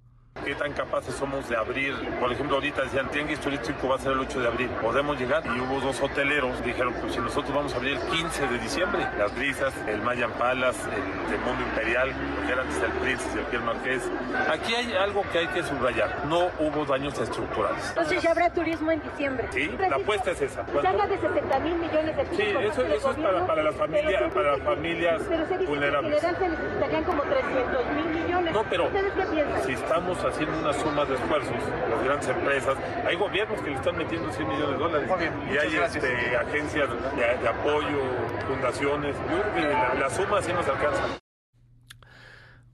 qué 0.45 0.55
tan 0.55 0.73
capaces 0.73 1.15
somos 1.15 1.49
de 1.49 1.57
abrir. 1.57 1.95
Por 2.21 2.33
ejemplo, 2.33 2.57
ahorita 2.57 2.83
decían, 2.83 3.09
Tianguis 3.11 3.41
Turístico 3.41 3.89
va 3.89 3.97
a 3.97 3.99
ser 3.99 4.13
el 4.13 4.21
8 4.21 4.41
de 4.41 4.49
abril. 4.49 4.71
Podemos 4.81 5.19
llegar 5.19 5.43
y 5.47 5.61
hubo 5.61 5.81
dos 5.81 6.01
hoteleros, 6.01 6.63
dijeron, 6.65 6.95
pues 7.01 7.15
si 7.15 7.21
nosotros 7.21 7.55
vamos 7.55 7.73
a 7.75 7.77
abrir 7.77 7.97
el 7.97 8.03
15 8.09 8.47
de 8.47 8.59
diciembre, 8.59 9.07
las 9.19 9.35
brisas, 9.35 9.75
el 9.87 10.03
Mayan 10.03 10.33
Palace, 10.33 10.81
el 10.91 11.31
de 11.31 11.39
Mundo 11.39 11.63
Imperial, 11.71 12.13
que 12.47 12.53
era 12.53 12.63
antes 12.63 12.77
el 12.77 13.09
y 13.11 13.39
el 13.39 13.45
Pierre 13.47 13.65
Marqués. 13.65 14.03
Aquí 14.51 14.75
hay 14.75 14.93
algo 14.95 15.23
que 15.33 15.39
hay 15.39 15.47
que 15.49 15.63
subrayar. 15.63 16.25
No 16.27 16.49
hubo 16.59 16.85
daños 16.85 17.19
estructurales. 17.19 17.89
Entonces 17.91 18.23
ya 18.23 18.31
habrá 18.31 18.51
turismo 18.51 18.91
en 18.91 19.03
diciembre. 19.03 19.49
Sí, 19.53 19.71
la 19.79 19.97
apuesta 19.97 20.31
es 20.33 20.41
esa. 20.43 20.65
Se 20.67 20.87
habla 20.87 21.07
de 21.07 21.19
60 21.19 21.59
mil 21.61 21.75
millones 21.75 22.17
de 22.17 22.25
pesos. 22.25 22.37
Sí, 22.37 22.43
eso, 22.43 22.85
eso 22.85 23.11
es 23.11 23.17
para, 23.17 23.47
para 23.47 23.63
las 23.63 23.75
familias, 23.75 24.33
para 24.33 24.53
las 24.53 24.63
familias 24.63 25.23
pero 25.29 25.47
se 25.47 25.59
dice 25.59 25.71
vulnerables. 25.71 26.15
Que 26.15 26.21
se 26.21 26.49
necesitarían 26.49 27.05
como 27.05 27.23
300 27.23 27.87
mil 27.95 28.23
millones. 28.23 28.53
No, 28.53 28.65
pero 28.65 28.87
¿Ustedes 28.87 29.13
qué 29.13 29.27
piensan? 29.27 29.63
si 29.65 29.73
estamos 29.73 30.25
haciendo 30.31 30.59
una 30.59 30.73
suma 30.73 31.05
de 31.05 31.15
esfuerzos, 31.15 31.57
las 31.91 32.05
grandes 32.05 32.29
empresas, 32.29 32.77
hay 33.05 33.17
gobiernos 33.17 33.61
que 33.61 33.71
le 33.71 33.77
están 33.77 33.97
metiendo 33.97 34.33
100 34.33 34.49
millones 34.49 34.71
de 34.71 34.77
dólares 34.77 35.11
y 35.53 35.59
hay 35.59 35.77
este, 35.77 36.37
agencias 36.37 36.89
de, 36.89 37.43
de, 37.43 37.49
apoyo, 37.49 38.03
fundaciones. 38.47 39.17
Yo 39.17 39.43
creo 39.43 39.55
que 39.55 39.61
la, 39.63 39.95
la 39.95 40.11
suma 40.11 40.41
sí 40.43 40.53
nos 40.53 40.67
alcanza. 40.67 41.19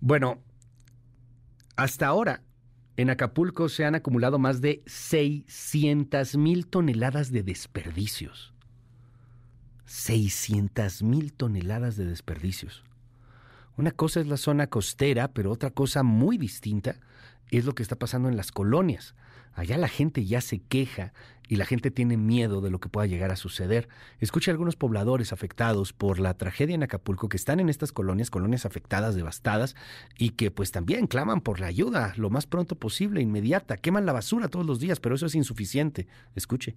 Bueno, 0.01 0.43
hasta 1.77 2.07
ahora 2.07 2.43
en 2.97 3.11
Acapulco 3.11 3.69
se 3.69 3.85
han 3.85 3.95
acumulado 3.95 4.39
más 4.39 4.61
de 4.61 4.83
600 4.87 6.37
mil 6.37 6.67
toneladas 6.67 7.33
de 7.33 7.43
desperdicios. 7.43 8.55
600 9.87 11.03
mil 11.03 11.33
toneladas 11.33 11.97
de 11.97 12.07
desperdicios. 12.07 12.85
Una 13.77 13.91
cosa 13.91 14.21
es 14.21 14.27
la 14.27 14.37
zona 14.37 14.69
costera, 14.69 15.29
pero 15.29 15.53
otra 15.53 15.71
cosa 15.71 16.03
muy 16.03 16.39
distinta 16.39 16.97
es 17.51 17.65
lo 17.65 17.75
que 17.75 17.83
está 17.83 17.97
pasando 17.97 18.29
en 18.29 18.37
las 18.37 18.53
colonias. 18.53 19.15
Allá 19.55 19.79
la 19.79 19.89
gente 19.89 20.25
ya 20.27 20.43
se 20.43 20.59
queja 20.59 21.15
y 21.49 21.57
la 21.57 21.65
gente 21.65 21.91
tiene 21.91 22.17
miedo 22.17 22.61
de 22.61 22.71
lo 22.71 22.79
que 22.79 22.89
pueda 22.91 23.07
llegar 23.07 23.31
a 23.31 23.37
suceder. 23.37 23.89
Escucha 24.21 24.51
a 24.51 24.53
algunos 24.53 24.77
pobladores 24.77 25.33
afectados 25.33 25.93
por 25.93 26.19
la 26.19 26.35
tragedia 26.35 26.75
en 26.75 26.83
Acapulco 26.83 27.29
que 27.29 27.39
están 27.39 27.61
en 27.61 27.69
estas 27.69 27.93
colonias, 27.93 28.31
colonias 28.31 28.67
afectadas, 28.67 29.15
devastadas, 29.15 29.75
y 30.19 30.31
que 30.31 30.51
pues 30.51 30.73
también 30.73 31.07
claman 31.07 31.41
por 31.41 31.61
la 31.61 31.69
ayuda 31.69 32.13
lo 32.17 32.29
más 32.29 32.47
pronto 32.47 32.77
posible, 32.77 33.23
inmediata. 33.23 33.79
Queman 33.79 34.05
la 34.07 34.13
basura 34.13 34.49
todos 34.49 34.67
los 34.67 34.79
días, 34.79 35.01
pero 35.01 35.15
eso 35.15 35.27
es 35.27 35.35
insuficiente. 35.35 36.07
Escuche 36.35 36.77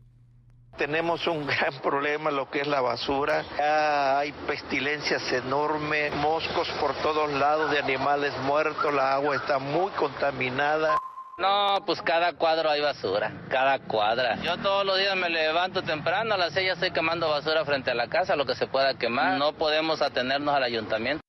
tenemos 0.80 1.28
un 1.28 1.46
gran 1.46 1.74
problema 1.84 2.32
lo 2.32 2.50
que 2.50 2.62
es 2.62 2.68
la 2.68 2.82
basura. 2.82 3.44
Ya 3.58 4.18
hay 4.18 4.32
pestilencias 4.48 5.22
enormes, 5.32 6.16
moscos 6.16 6.68
por 6.80 6.96
todos 7.04 7.32
lados 7.34 7.70
de 7.70 7.80
animales 7.80 8.34
muertos, 8.46 8.92
la 8.92 9.14
agua 9.14 9.36
está 9.36 9.60
muy 9.60 9.92
contaminada. 9.92 10.98
No, 11.38 11.84
pues 11.86 12.02
cada 12.02 12.34
cuadro 12.34 12.70
hay 12.70 12.82
basura, 12.82 13.32
cada 13.50 13.80
cuadra. 13.80 14.42
Yo 14.42 14.58
todos 14.58 14.86
los 14.86 14.98
días 14.98 15.16
me 15.16 15.30
levanto 15.30 15.82
temprano, 15.84 16.34
a 16.34 16.38
las 16.38 16.54
seis 16.54 16.68
ya 16.68 16.74
estoy 16.74 16.92
quemando 16.92 17.30
basura 17.30 17.64
frente 17.64 17.92
a 17.92 17.96
la 17.96 18.08
casa, 18.08 18.36
lo 18.36 18.46
que 18.46 18.56
se 18.56 18.68
pueda 18.68 18.98
quemar. 18.98 19.38
No 19.38 19.54
podemos 19.54 20.02
atenernos 20.02 20.54
al 20.54 20.64
ayuntamiento. 20.64 21.22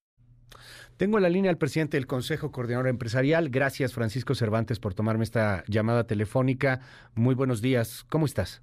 Tengo 0.96 1.16
en 1.16 1.22
la 1.22 1.28
línea 1.28 1.50
al 1.50 1.58
presidente 1.58 1.96
del 1.96 2.06
Consejo 2.06 2.50
Coordinador 2.50 2.88
Empresarial. 2.88 3.50
Gracias, 3.50 3.94
Francisco 3.94 4.34
Cervantes, 4.34 4.80
por 4.80 4.94
tomarme 4.94 5.24
esta 5.24 5.64
llamada 5.66 6.04
telefónica. 6.04 6.80
Muy 7.14 7.34
buenos 7.34 7.62
días. 7.62 8.04
¿Cómo 8.10 8.26
estás? 8.26 8.62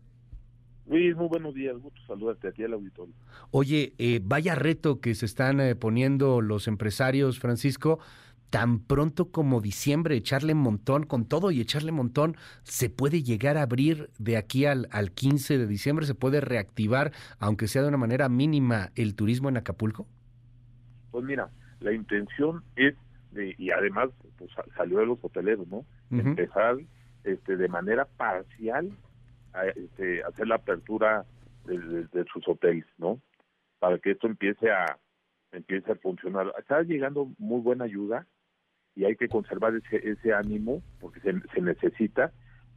Luis, 0.89 1.15
muy 1.18 1.27
buenos 1.27 1.53
días, 1.53 1.76
gusto 1.77 1.99
saludarte 2.07 2.47
a 2.47 2.51
ti 2.51 2.64
al 2.64 2.73
auditorio. 2.73 3.14
Oye, 3.51 3.93
eh, 3.97 4.22
vaya 4.23 4.55
reto 4.55 5.01
que 5.01 5.15
se 5.15 5.26
están 5.26 5.59
eh, 5.59 5.76
poniendo 5.76 6.39
los 6.39 6.68
empresarios, 6.69 7.39
Francisco, 7.39 7.99
tan 8.49 8.80
pronto 8.80 9.30
como 9.30 9.59
diciembre, 9.59 10.15
echarle 10.15 10.53
montón 10.53 11.05
con 11.05 11.26
todo 11.26 11.51
y 11.51 11.59
echarle 11.59 11.91
montón, 11.91 12.38
¿se 12.64 12.89
puede 12.89 13.22
llegar 13.22 13.57
a 13.57 13.64
abrir 13.64 14.09
de 14.18 14.38
aquí 14.38 14.65
al, 14.65 14.88
al 14.91 15.11
15 15.11 15.57
de 15.57 15.68
diciembre? 15.68 16.05
¿Se 16.05 16.15
puede 16.15 16.39
reactivar, 16.39 17.11
aunque 17.39 17.68
sea 17.68 17.81
de 17.81 17.89
una 17.89 17.97
manera 17.97 18.30
mínima, 18.30 18.91
el 18.95 19.15
turismo 19.15 19.49
en 19.49 19.57
Acapulco? 19.57 20.07
Pues 21.11 21.26
mira, 21.26 21.49
la 21.81 21.91
intención 21.91 22.64
es, 22.77 22.95
de, 23.31 23.55
y 23.57 23.72
además 23.72 24.09
pues, 24.38 24.51
salió 24.77 24.99
de 24.99 25.05
los 25.07 25.19
hoteleros, 25.22 25.68
¿no? 25.68 25.85
Empezar 26.11 26.77
este, 27.26 27.57
de 27.57 27.68
manera 27.68 28.05
parcial 28.05 28.89
a, 29.60 29.68
este, 29.68 30.24
hacer 30.24 30.48
la 30.48 30.56
apertura 30.56 31.26
de, 31.66 31.78
de, 31.80 32.04
de, 32.06 32.26
sus 32.32 32.48
hoteles, 32.48 32.86
¿no? 32.98 33.20
Para 33.80 34.00
que 34.00 34.12
esto 34.12 34.28
empiece 34.28 34.72
a 34.72 34.98
empiece 35.52 35.92
a 35.92 35.96
funcionar. 35.96 36.54
Está 36.60 36.82
llegando 36.84 37.30
muy 37.38 37.62
buena 37.62 37.86
ayuda 37.86 38.28
y 38.96 39.06
hay 39.06 39.16
que 39.16 39.30
conservar 39.30 39.76
ese, 39.76 40.10
ese 40.10 40.34
ánimo 40.34 40.82
porque 41.00 41.20
se, 41.22 41.34
se 41.54 41.62
necesita, 41.62 42.32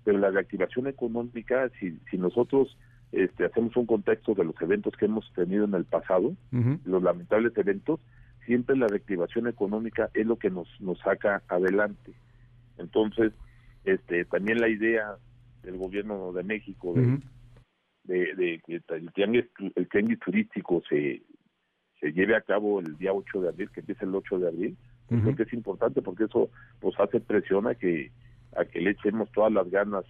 pero 0.04 0.18
la 0.18 0.30
reactivación 0.30 0.86
económica, 0.86 1.68
si, 1.80 1.98
si 2.10 2.18
nosotros 2.18 2.76
este, 3.12 3.44
hacemos 3.44 3.76
un 3.76 3.86
contexto 3.86 4.34
de 4.34 4.44
los 4.44 4.54
eventos 4.60 4.94
que 4.96 5.06
hemos 5.06 5.30
tenido 5.32 5.64
en 5.64 5.74
el 5.74 5.84
pasado, 5.84 6.28
uh 6.28 6.36
-huh. 6.52 6.80
los 6.84 7.02
lamentables 7.02 7.56
eventos, 7.56 8.00
siempre 8.46 8.76
la 8.76 8.86
reactivación 8.86 9.48
económica 9.48 10.10
es 10.14 10.26
lo 10.26 10.36
que 10.36 10.50
nos, 10.50 10.68
nos 10.80 10.98
saca 11.00 11.42
adelante. 11.48 12.12
Entonces, 12.78 13.32
este, 13.84 14.24
también 14.24 14.60
la 14.60 14.68
idea 14.68 15.16
del 15.62 15.76
gobierno 15.76 16.32
de 16.32 16.42
México 16.42 16.94
de, 16.94 17.00
uh 17.00 17.04
-huh. 17.04 18.34
de, 18.36 18.60
que 18.66 18.82
el 18.94 19.12
tianguis, 19.12 19.46
el 19.74 19.88
tianguis 19.88 20.18
turístico 20.20 20.82
se, 20.88 21.22
se 22.00 22.12
lleve 22.12 22.34
a 22.36 22.40
cabo 22.40 22.80
el 22.80 22.96
día 22.96 23.12
8 23.12 23.40
de 23.42 23.48
abril, 23.48 23.70
que 23.70 23.80
empieza 23.80 24.04
el 24.04 24.14
8 24.14 24.38
de 24.38 24.48
abril, 24.48 24.76
uh 25.10 25.14
-huh. 25.14 25.22
creo 25.22 25.36
que 25.36 25.42
es 25.44 25.52
importante 25.52 26.02
porque 26.02 26.24
eso 26.24 26.50
pues 26.80 26.98
hace 26.98 27.20
presión 27.20 27.66
a 27.66 27.74
que 27.74 28.10
a 28.56 28.64
que 28.64 28.80
le 28.80 28.90
echemos 28.90 29.30
todas 29.32 29.52
las 29.52 29.70
ganas. 29.70 30.04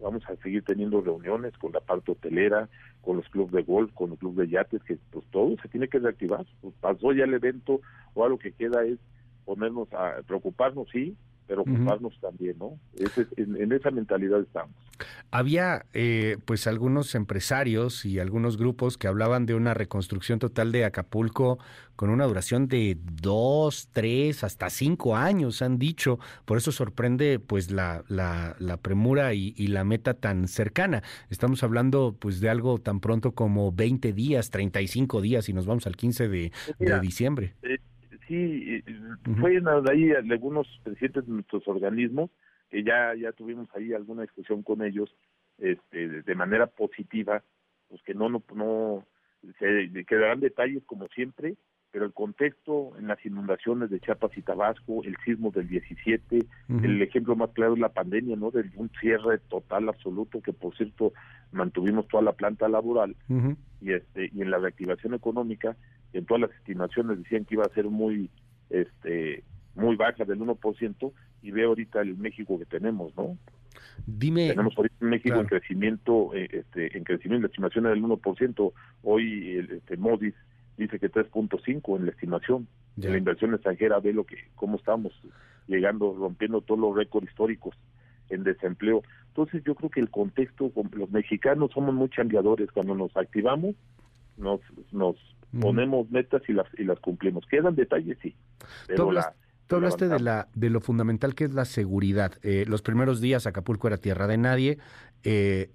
Vamos 0.00 0.22
a 0.28 0.36
seguir 0.36 0.64
teniendo 0.64 1.00
reuniones 1.00 1.56
con 1.58 1.72
la 1.72 1.80
parte 1.80 2.12
hotelera, 2.12 2.68
con 3.00 3.16
los 3.16 3.28
clubes 3.28 3.52
de 3.52 3.62
golf, 3.62 3.92
con 3.94 4.10
los 4.10 4.18
clubes 4.18 4.48
de 4.48 4.54
yates, 4.54 4.82
que 4.82 4.98
pues 5.10 5.24
todo 5.30 5.56
se 5.62 5.68
tiene 5.68 5.88
que 5.88 5.98
reactivar. 5.98 6.44
Pues 6.60 6.74
pasó 6.80 7.12
ya 7.12 7.24
el 7.24 7.34
evento, 7.34 7.80
o 8.14 8.28
lo 8.28 8.38
que 8.38 8.52
queda 8.52 8.84
es 8.84 8.98
ponernos 9.44 9.92
a 9.92 10.22
preocuparnos, 10.26 10.88
sí, 10.90 11.16
pero 11.46 11.62
ocuparnos 11.62 12.12
uh 12.14 12.16
-huh. 12.16 12.20
también, 12.20 12.58
¿no? 12.58 12.78
Ese, 12.94 13.26
en, 13.36 13.56
en, 13.56 13.72
esa 13.72 13.90
mentalidad 13.90 14.40
estamos. 14.40 14.74
Había, 15.30 15.86
eh, 15.92 16.36
pues, 16.44 16.66
algunos 16.66 17.14
empresarios 17.14 18.04
y 18.04 18.18
algunos 18.18 18.56
grupos 18.56 18.96
que 18.98 19.06
hablaban 19.06 19.46
de 19.46 19.54
una 19.54 19.74
reconstrucción 19.74 20.38
total 20.38 20.72
de 20.72 20.84
Acapulco 20.84 21.58
con 21.96 22.10
una 22.10 22.24
duración 22.24 22.68
de 22.68 22.96
dos, 23.00 23.88
tres, 23.92 24.44
hasta 24.44 24.70
cinco 24.70 25.16
años, 25.16 25.62
han 25.62 25.78
dicho. 25.78 26.18
Por 26.44 26.58
eso 26.58 26.72
sorprende, 26.72 27.38
pues, 27.38 27.70
la, 27.70 28.04
la, 28.08 28.56
la 28.58 28.76
premura 28.76 29.34
y, 29.34 29.54
y, 29.56 29.68
la 29.68 29.84
meta 29.84 30.14
tan 30.14 30.48
cercana. 30.48 31.02
Estamos 31.30 31.62
hablando, 31.62 32.16
pues, 32.18 32.40
de 32.40 32.48
algo 32.48 32.78
tan 32.78 33.00
pronto 33.00 33.32
como 33.32 33.72
20 33.72 34.12
días, 34.12 34.50
35 34.50 35.20
días, 35.20 35.48
y 35.48 35.52
nos 35.52 35.66
vamos 35.66 35.86
al 35.86 35.96
15 35.96 36.28
de, 36.28 36.52
Mira, 36.78 36.96
de 36.96 37.00
diciembre. 37.00 37.54
Eh, 37.62 37.78
Sí, 38.26 38.82
fue 39.38 39.60
ahí 39.90 40.12
algunos 40.12 40.66
presidentes 40.82 41.26
de 41.26 41.32
nuestros 41.32 41.68
organismos 41.68 42.30
que 42.70 42.82
ya 42.82 43.14
ya 43.14 43.32
tuvimos 43.32 43.68
ahí 43.74 43.92
alguna 43.92 44.22
discusión 44.22 44.62
con 44.62 44.82
ellos 44.82 45.14
este, 45.58 46.22
de 46.22 46.34
manera 46.34 46.66
positiva, 46.66 47.42
pues 47.88 48.02
que 48.02 48.14
no 48.14 48.28
no 48.28 48.42
no 48.54 49.04
se 49.58 50.04
quedarán 50.06 50.40
detalles 50.40 50.82
como 50.84 51.06
siempre, 51.08 51.56
pero 51.94 52.06
el 52.06 52.12
contexto 52.12 52.92
en 52.98 53.06
las 53.06 53.24
inundaciones 53.24 53.88
de 53.88 54.00
Chiapas 54.00 54.36
y 54.36 54.42
Tabasco, 54.42 55.04
el 55.04 55.16
sismo 55.24 55.52
del 55.52 55.68
17, 55.68 56.40
el 56.82 57.02
ejemplo 57.02 57.36
más 57.36 57.50
claro 57.50 57.74
es 57.74 57.78
la 57.78 57.90
pandemia, 57.90 58.34
¿no? 58.34 58.50
De 58.50 58.68
un 58.74 58.90
cierre 59.00 59.38
total 59.48 59.88
absoluto 59.88 60.40
que 60.40 60.52
por 60.52 60.76
cierto 60.76 61.12
mantuvimos 61.52 62.08
toda 62.08 62.24
la 62.24 62.32
planta 62.32 62.68
laboral 62.68 63.14
y 63.80 63.92
este 63.92 64.30
y 64.32 64.42
en 64.42 64.50
la 64.50 64.58
reactivación 64.58 65.14
económica, 65.14 65.76
en 66.12 66.26
todas 66.26 66.40
las 66.40 66.50
estimaciones 66.58 67.18
decían 67.18 67.44
que 67.44 67.54
iba 67.54 67.64
a 67.64 67.74
ser 67.74 67.84
muy 67.84 68.28
este 68.70 69.44
muy 69.76 69.94
baja 69.94 70.24
del 70.24 70.40
1% 70.40 71.12
y 71.44 71.50
ve 71.50 71.64
ahorita 71.64 72.00
el 72.00 72.16
México 72.16 72.58
que 72.58 72.64
tenemos, 72.64 73.14
¿no? 73.16 73.36
Dime. 74.06 74.48
Tenemos 74.48 74.72
ahorita 74.76 74.96
en 75.02 75.10
México 75.10 75.38
en 75.38 75.46
crecimiento, 75.46 76.34
eh, 76.34 76.48
este, 76.50 76.96
en 76.96 77.04
crecimiento, 77.04 77.42
la 77.42 77.48
estimación 77.48 77.84
del 77.84 78.02
1%. 78.02 78.72
Hoy 79.02 79.56
el 79.56 79.70
este, 79.72 79.98
Modis 79.98 80.34
dice 80.78 80.98
que 80.98 81.12
3.5 81.12 81.98
en 81.98 82.06
la 82.06 82.12
estimación 82.12 82.66
de 82.96 83.10
la 83.10 83.18
inversión 83.18 83.52
extranjera. 83.52 84.00
Ve 84.00 84.14
lo 84.14 84.24
que, 84.24 84.36
cómo 84.54 84.78
estamos 84.78 85.12
llegando, 85.66 86.14
rompiendo 86.18 86.62
todos 86.62 86.80
los 86.80 86.96
récords 86.96 87.28
históricos 87.28 87.76
en 88.30 88.42
desempleo. 88.42 89.02
Entonces 89.28 89.62
yo 89.64 89.74
creo 89.74 89.90
que 89.90 90.00
el 90.00 90.10
contexto, 90.10 90.72
los 90.92 91.10
mexicanos 91.10 91.72
somos 91.74 91.94
muy 91.94 92.08
cambiadores. 92.08 92.72
Cuando 92.72 92.94
nos 92.94 93.14
activamos, 93.18 93.74
nos, 94.38 94.60
nos 94.92 95.16
ponemos 95.60 96.10
metas 96.10 96.40
y 96.48 96.54
las, 96.54 96.66
y 96.78 96.84
las 96.84 96.98
cumplimos. 97.00 97.44
Quedan 97.46 97.74
detalles, 97.74 98.16
sí. 98.22 98.34
Pero 98.86 99.12
la, 99.12 99.34
Tú 99.66 99.76
hablaste 99.76 100.08
de, 100.08 100.20
la, 100.20 100.48
de 100.54 100.70
lo 100.70 100.80
fundamental 100.80 101.34
que 101.34 101.44
es 101.44 101.54
la 101.54 101.64
seguridad. 101.64 102.32
Eh, 102.42 102.64
los 102.66 102.82
primeros 102.82 103.20
días 103.20 103.46
Acapulco 103.46 103.86
era 103.86 103.96
tierra 103.96 104.26
de 104.26 104.36
nadie. 104.36 104.78
Eh, 105.22 105.70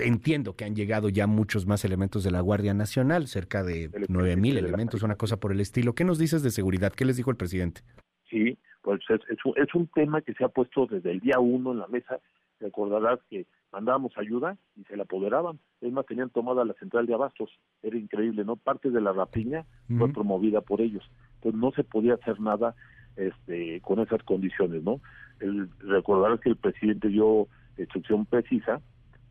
entiendo 0.00 0.56
que 0.56 0.64
han 0.64 0.74
llegado 0.74 1.08
ya 1.08 1.26
muchos 1.26 1.66
más 1.66 1.84
elementos 1.84 2.24
de 2.24 2.30
la 2.30 2.40
Guardia 2.40 2.74
Nacional, 2.74 3.26
cerca 3.26 3.62
de 3.62 3.90
nueve 4.08 4.36
mil 4.36 4.56
elementos, 4.56 5.02
una 5.02 5.16
cosa 5.16 5.38
por 5.38 5.52
el 5.52 5.60
estilo. 5.60 5.94
¿Qué 5.94 6.04
nos 6.04 6.18
dices 6.18 6.42
de 6.42 6.50
seguridad? 6.50 6.92
¿Qué 6.92 7.04
les 7.04 7.16
dijo 7.16 7.30
el 7.30 7.36
presidente? 7.36 7.82
Sí, 8.30 8.58
pues 8.82 9.00
es, 9.08 9.20
es, 9.56 9.74
un 9.74 9.88
tema 9.88 10.22
que 10.22 10.32
se 10.34 10.44
ha 10.44 10.48
puesto 10.48 10.86
desde 10.86 11.10
el 11.10 11.20
día 11.20 11.38
uno 11.38 11.72
en 11.72 11.78
la 11.78 11.86
mesa. 11.88 12.18
Recordarás 12.60 13.20
que 13.28 13.46
mandábamos 13.70 14.16
ayuda 14.16 14.56
y 14.74 14.84
se 14.84 14.96
la 14.96 15.02
apoderaban. 15.02 15.58
Es 15.82 15.92
más, 15.92 16.06
tenían 16.06 16.30
tomada 16.30 16.64
la 16.64 16.72
central 16.74 17.06
de 17.06 17.14
abastos. 17.14 17.50
Era 17.82 17.98
increíble, 17.98 18.44
¿no? 18.44 18.56
Parte 18.56 18.90
de 18.90 19.00
la 19.00 19.12
rapiña 19.12 19.66
fue 19.98 20.10
promovida 20.12 20.62
por 20.62 20.80
ellos. 20.80 21.04
Entonces 21.46 21.60
no 21.60 21.70
se 21.72 21.84
podía 21.84 22.14
hacer 22.14 22.40
nada 22.40 22.74
este, 23.14 23.80
con 23.80 24.00
esas 24.00 24.22
condiciones, 24.24 24.82
¿no? 24.82 25.00
El, 25.38 25.70
recordar 25.78 26.40
que 26.40 26.50
el 26.50 26.56
presidente 26.56 27.08
dio 27.08 27.46
instrucción 27.78 28.26
precisa 28.26 28.80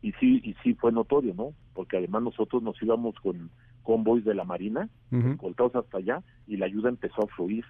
y 0.00 0.12
sí 0.12 0.40
y 0.42 0.54
sí 0.62 0.74
fue 0.74 0.92
notorio, 0.92 1.34
¿no? 1.34 1.52
Porque 1.74 1.98
además 1.98 2.22
nosotros 2.22 2.62
nos 2.62 2.80
íbamos 2.82 3.16
con 3.20 3.50
convoys 3.82 4.24
de 4.24 4.34
la 4.34 4.44
Marina, 4.44 4.88
uh 5.12 5.36
hasta 5.74 5.98
allá 5.98 6.22
y 6.46 6.56
la 6.56 6.66
ayuda 6.66 6.88
empezó 6.88 7.24
a 7.24 7.28
fluir 7.28 7.64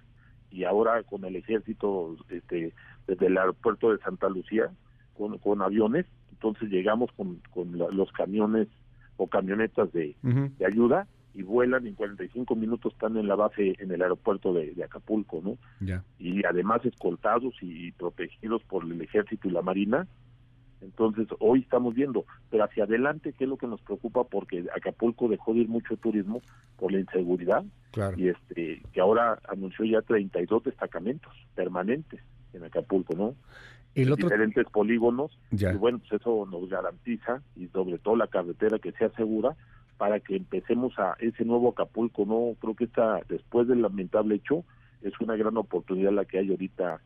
y 0.49 0.63
ahora 0.63 1.03
con 1.03 1.25
el 1.25 1.35
ejército 1.35 2.15
este, 2.29 2.73
desde 3.05 3.25
el 3.25 3.37
aeropuerto 3.37 3.91
de 3.91 3.99
Santa 3.99 4.29
Lucía 4.29 4.71
con, 5.13 5.37
con 5.39 5.61
aviones, 5.61 6.05
entonces 6.31 6.69
llegamos 6.69 7.11
con, 7.17 7.41
con 7.53 7.77
los 7.77 8.11
camiones 8.13 8.69
o 9.17 9.27
camionetas 9.27 9.91
de, 9.91 10.15
de 10.23 10.65
ayuda 10.65 11.07
y 11.37 11.43
vuelan 11.43 11.85
en 11.85 11.93
45 11.93 12.55
minutos 12.55 12.93
están 12.93 13.15
en 13.15 13.27
la 13.27 13.35
base 13.35 13.75
en 13.77 13.91
el 13.91 14.01
aeropuerto 14.01 14.53
de, 14.53 14.73
Acapulco, 14.83 15.39
¿no? 15.43 15.59
Y 16.17 16.43
además 16.43 16.83
escoltados 16.83 17.53
y 17.61 17.91
protegidos 17.91 18.63
por 18.63 18.83
el 18.83 18.99
ejército 18.99 19.47
y 19.47 19.51
la 19.51 19.61
marina. 19.61 20.07
Entonces, 20.81 21.27
hoy 21.39 21.59
estamos 21.59 21.93
viendo, 21.93 22.25
pero 22.49 22.63
hacia 22.63 22.85
adelante, 22.85 23.33
¿qué 23.33 23.43
es 23.43 23.49
lo 23.51 23.57
que 23.57 23.67
nos 23.67 23.81
preocupa? 23.81 24.23
Porque 24.23 24.65
Acapulco 24.75 25.27
dejó 25.27 25.53
de 25.53 25.59
ir 25.59 25.67
mucho 25.67 25.95
turismo 25.97 26.41
por 26.75 26.91
la 26.91 26.99
inseguridad 26.99 27.63
y 28.15 28.29
este 28.29 28.81
que 28.91 28.99
ahora 28.99 29.37
anunció 29.47 29.85
ya 29.85 30.01
32 30.01 30.63
destacamentos 30.63 31.33
permanentes 31.53 32.19
en 32.53 32.63
Acapulco, 32.63 33.15
¿no? 33.15 33.35
El 33.93 34.15
diferentes 34.15 34.65
polígonos 34.71 35.37
y 35.51 35.65
bueno, 35.75 35.99
pues 35.99 36.19
eso 36.19 36.47
nos 36.49 36.67
garantiza 36.67 37.43
y 37.55 37.67
sobre 37.67 37.99
todo 37.99 38.15
la 38.15 38.27
carretera 38.27 38.79
que 38.79 38.91
sea 38.93 39.09
segura 39.09 39.55
para 39.97 40.19
que 40.19 40.35
empecemos 40.35 40.97
a 40.99 41.15
ese 41.19 41.43
nuevo 41.43 41.69
Acapulco, 41.69 42.25
¿no? 42.25 42.55
Creo 42.59 42.75
que 42.75 42.85
está, 42.85 43.21
después 43.27 43.67
del 43.67 43.81
lamentable 43.81 44.35
hecho, 44.35 44.63
es 45.01 45.13
una 45.19 45.35
gran 45.35 45.57
oportunidad 45.57 46.11
la 46.11 46.25
que 46.25 46.39
hay 46.39 46.49
ahorita, 46.49 46.99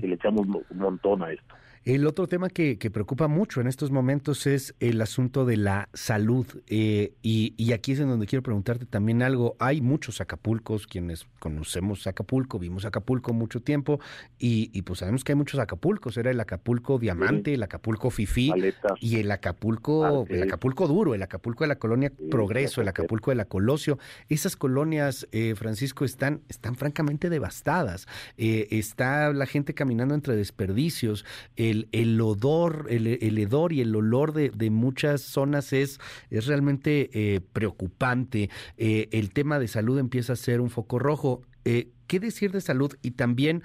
que 0.00 0.06
le 0.06 0.14
echamos 0.14 0.46
un 0.46 0.78
montón 0.78 1.22
a 1.22 1.32
esto. 1.32 1.54
El 1.86 2.04
otro 2.04 2.26
tema 2.26 2.48
que, 2.48 2.76
preocupa 2.92 3.28
mucho 3.28 3.60
en 3.60 3.68
estos 3.68 3.92
momentos 3.92 4.48
es 4.48 4.74
el 4.80 5.00
asunto 5.00 5.44
de 5.44 5.56
la 5.56 5.88
salud. 5.94 6.44
Eh, 6.66 7.12
y, 7.22 7.72
aquí 7.72 7.92
es 7.92 8.00
en 8.00 8.08
donde 8.08 8.26
quiero 8.26 8.42
preguntarte 8.42 8.86
también 8.86 9.22
algo. 9.22 9.54
Hay 9.60 9.80
muchos 9.80 10.20
Acapulcos, 10.20 10.88
quienes 10.88 11.28
conocemos 11.38 12.08
Acapulco, 12.08 12.58
vimos 12.58 12.84
Acapulco 12.86 13.32
mucho 13.32 13.60
tiempo, 13.60 14.00
y, 14.36 14.82
pues 14.82 14.98
sabemos 14.98 15.22
que 15.22 15.30
hay 15.30 15.36
muchos 15.36 15.60
Acapulcos. 15.60 16.16
Era 16.16 16.32
el 16.32 16.40
Acapulco 16.40 16.98
Diamante, 16.98 17.54
el 17.54 17.62
Acapulco 17.62 18.10
Fifí 18.10 18.52
y 19.00 19.20
el 19.20 19.30
Acapulco, 19.30 20.26
el 20.28 20.42
Acapulco 20.42 20.88
Duro, 20.88 21.14
el 21.14 21.22
Acapulco 21.22 21.62
de 21.62 21.68
la 21.68 21.78
colonia 21.78 22.12
Progreso, 22.32 22.80
el 22.80 22.88
Acapulco 22.88 23.30
de 23.30 23.36
la 23.36 23.44
Colosio. 23.44 24.00
Esas 24.28 24.56
colonias, 24.56 25.28
eh, 25.30 25.54
Francisco, 25.54 26.04
están, 26.04 26.40
están 26.48 26.74
francamente 26.74 27.30
devastadas. 27.30 28.08
Eh, 28.38 28.66
está 28.72 29.32
la 29.32 29.46
gente 29.46 29.72
caminando 29.72 30.16
entre 30.16 30.34
desperdicios 30.34 31.24
el, 31.54 31.75
odor, 32.20 32.86
el, 32.88 33.38
hedor 33.38 33.72
y 33.72 33.80
el 33.80 33.94
olor 33.94 34.32
de, 34.32 34.70
muchas 34.70 35.22
zonas 35.22 35.72
es, 35.72 36.00
es 36.30 36.46
realmente 36.46 37.10
eh, 37.12 37.40
preocupante. 37.40 38.50
Eh, 38.76 39.08
el 39.12 39.32
tema 39.32 39.58
de 39.58 39.68
salud 39.68 39.98
empieza 39.98 40.34
a 40.34 40.36
ser 40.36 40.60
un 40.60 40.70
foco 40.70 40.98
rojo. 40.98 41.42
Eh, 41.64 41.90
¿Qué 42.06 42.20
decir 42.20 42.52
de 42.52 42.60
salud? 42.60 42.94
Y 43.02 43.12
también, 43.12 43.62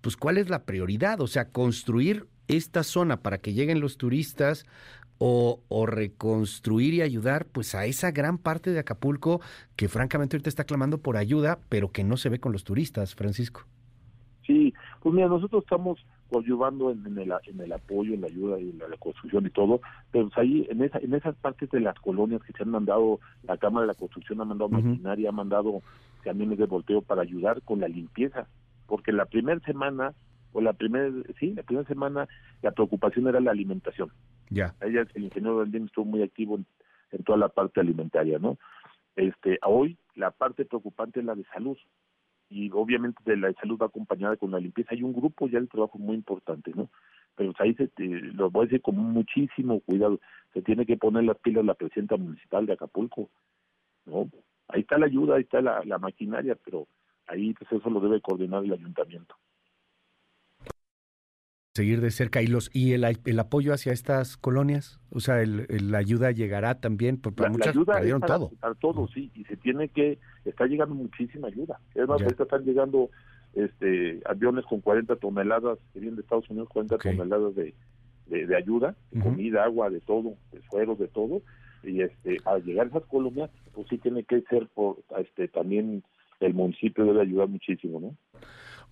pues, 0.00 0.16
¿cuál 0.16 0.38
es 0.38 0.48
la 0.48 0.64
prioridad? 0.64 1.20
O 1.20 1.26
sea, 1.26 1.50
construir 1.50 2.26
esta 2.48 2.82
zona 2.82 3.22
para 3.22 3.38
que 3.38 3.52
lleguen 3.52 3.80
los 3.80 3.96
turistas 3.96 4.66
o, 5.18 5.62
o, 5.68 5.86
reconstruir 5.86 6.94
y 6.94 7.02
ayudar 7.02 7.46
pues 7.46 7.74
a 7.76 7.86
esa 7.86 8.10
gran 8.10 8.36
parte 8.36 8.72
de 8.72 8.80
Acapulco 8.80 9.40
que 9.76 9.88
francamente 9.88 10.36
ahorita 10.36 10.48
está 10.48 10.64
clamando 10.64 10.98
por 10.98 11.16
ayuda, 11.16 11.60
pero 11.68 11.92
que 11.92 12.02
no 12.02 12.16
se 12.16 12.28
ve 12.28 12.40
con 12.40 12.52
los 12.52 12.64
turistas, 12.64 13.14
Francisco. 13.14 13.64
Sí, 14.46 14.74
pues 15.02 15.14
mira, 15.14 15.28
nosotros 15.28 15.62
estamos 15.62 16.04
ayudando 16.32 16.90
en, 16.90 17.18
el, 17.18 17.32
en 17.46 17.60
el 17.60 17.72
apoyo, 17.72 18.14
en 18.14 18.22
la 18.22 18.26
ayuda 18.26 18.58
y 18.58 18.70
en 18.70 18.78
la, 18.78 18.96
construcción 18.98 19.46
y 19.46 19.50
todo, 19.50 19.80
pero 20.10 20.28
pues 20.28 20.38
ahí 20.38 20.66
en, 20.70 20.82
esa, 20.82 20.98
en 20.98 21.14
esas 21.14 21.36
partes 21.36 21.70
de 21.70 21.80
las 21.80 21.98
colonias 22.00 22.42
que 22.42 22.52
se 22.52 22.62
han 22.62 22.70
mandado, 22.70 23.20
la 23.42 23.56
Cámara 23.56 23.82
de 23.82 23.92
la 23.92 23.98
Construcción 23.98 24.40
ha 24.40 24.44
mandado 24.44 24.70
maquinaria, 24.70 25.28
ha 25.28 25.32
mandado 25.32 25.82
camiones 26.22 26.58
de 26.58 26.66
volteo 26.66 27.02
para 27.02 27.22
ayudar 27.22 27.62
con 27.62 27.80
la 27.80 27.88
limpieza, 27.88 28.46
porque 28.86 29.12
la 29.12 29.26
primera 29.26 29.60
semana, 29.60 30.14
o 30.52 30.60
la 30.60 30.72
primera, 30.72 31.10
sí, 31.38 31.52
la 31.54 31.62
primera 31.62 31.86
semana 31.86 32.28
la 32.62 32.72
preocupación 32.72 33.28
era 33.28 33.40
la 33.40 33.50
alimentación. 33.50 34.10
Ya. 34.50 34.74
Ella, 34.80 35.06
el 35.14 35.24
ingeniero 35.24 35.58
Valdín 35.58 35.84
estuvo 35.84 36.04
muy 36.04 36.22
activo 36.22 36.56
en, 36.56 36.66
en 37.12 37.22
toda 37.24 37.38
la 37.38 37.48
parte 37.48 37.80
alimentaria, 37.80 38.38
¿no? 38.38 38.58
Este, 39.16 39.58
hoy 39.64 39.96
la 40.14 40.30
parte 40.30 40.64
preocupante 40.64 41.20
es 41.20 41.26
la 41.26 41.34
de 41.34 41.44
salud 41.44 41.76
y 42.48 42.70
obviamente 42.72 43.22
de 43.24 43.36
la 43.36 43.52
salud 43.54 43.78
va 43.80 43.86
acompañada 43.86 44.36
con 44.36 44.50
la 44.50 44.60
limpieza. 44.60 44.90
Hay 44.92 45.02
un 45.02 45.12
grupo 45.12 45.48
ya 45.48 45.60
de 45.60 45.66
trabajo 45.66 45.98
muy 45.98 46.14
importante, 46.14 46.72
¿no? 46.74 46.88
Pero 47.36 47.52
ahí 47.58 47.74
se, 47.74 47.90
lo 47.98 48.50
voy 48.50 48.62
a 48.62 48.66
decir 48.66 48.82
con 48.82 48.96
muchísimo 48.96 49.80
cuidado. 49.80 50.20
Se 50.52 50.62
tiene 50.62 50.86
que 50.86 50.96
poner 50.96 51.24
las 51.24 51.38
pilas 51.38 51.64
la 51.64 51.74
presidenta 51.74 52.16
municipal 52.16 52.66
de 52.66 52.74
Acapulco, 52.74 53.28
¿no? 54.06 54.28
Ahí 54.68 54.82
está 54.82 54.98
la 54.98 55.06
ayuda, 55.06 55.36
ahí 55.36 55.42
está 55.42 55.60
la, 55.60 55.82
la 55.84 55.98
maquinaria, 55.98 56.56
pero 56.64 56.86
ahí 57.26 57.54
pues 57.54 57.70
eso 57.72 57.90
lo 57.90 58.00
debe 58.00 58.20
coordinar 58.20 58.64
el 58.64 58.72
ayuntamiento 58.72 59.34
seguir 61.74 62.00
de 62.00 62.12
cerca 62.12 62.40
y 62.40 62.46
los 62.46 62.70
y 62.72 62.92
el, 62.92 63.04
el 63.04 63.38
apoyo 63.40 63.74
hacia 63.74 63.92
estas 63.92 64.36
colonias 64.36 65.00
o 65.10 65.18
sea 65.18 65.42
el, 65.42 65.66
la 65.90 65.98
ayuda 65.98 66.30
llegará 66.30 66.76
también 66.76 67.20
porque 67.20 67.42
la, 67.42 67.48
muchas 67.48 67.74
ayuda 67.74 67.94
perdieron 67.94 68.20
todo. 68.20 68.50
para 68.60 68.74
todo 68.74 69.08
sí 69.08 69.32
y 69.34 69.44
se 69.44 69.56
tiene 69.56 69.88
que 69.88 70.18
está 70.44 70.66
llegando 70.66 70.94
muchísima 70.94 71.48
ayuda. 71.48 71.80
Es 71.96 72.06
más 72.06 72.22
ahorita 72.22 72.44
están 72.44 72.64
llegando 72.64 73.10
este 73.54 74.20
aviones 74.24 74.64
con 74.66 74.82
40 74.82 75.16
toneladas 75.16 75.78
que 75.92 75.98
vienen 75.98 76.14
de 76.14 76.22
Estados 76.22 76.48
Unidos 76.48 76.68
40 76.68 76.96
toneladas 76.98 77.56
de, 77.56 77.74
de, 78.26 78.56
ayuda 78.56 78.94
de 79.10 79.20
comida 79.20 79.64
agua 79.64 79.90
de 79.90 80.00
todo 80.00 80.36
de 80.52 80.62
sueros 80.70 80.96
de 81.00 81.08
todo 81.08 81.42
y 81.82 82.02
este 82.02 82.36
al 82.44 82.62
llegar 82.62 82.86
a 82.86 82.90
esas 82.90 83.04
colonias 83.06 83.50
pues 83.72 83.88
sí 83.88 83.98
tiene 83.98 84.22
que 84.22 84.42
ser 84.42 84.68
por 84.68 85.02
este 85.18 85.48
también 85.48 86.04
el 86.38 86.54
municipio 86.54 87.04
debe 87.04 87.22
ayudar 87.22 87.48
muchísimo 87.48 87.98
no 87.98 88.16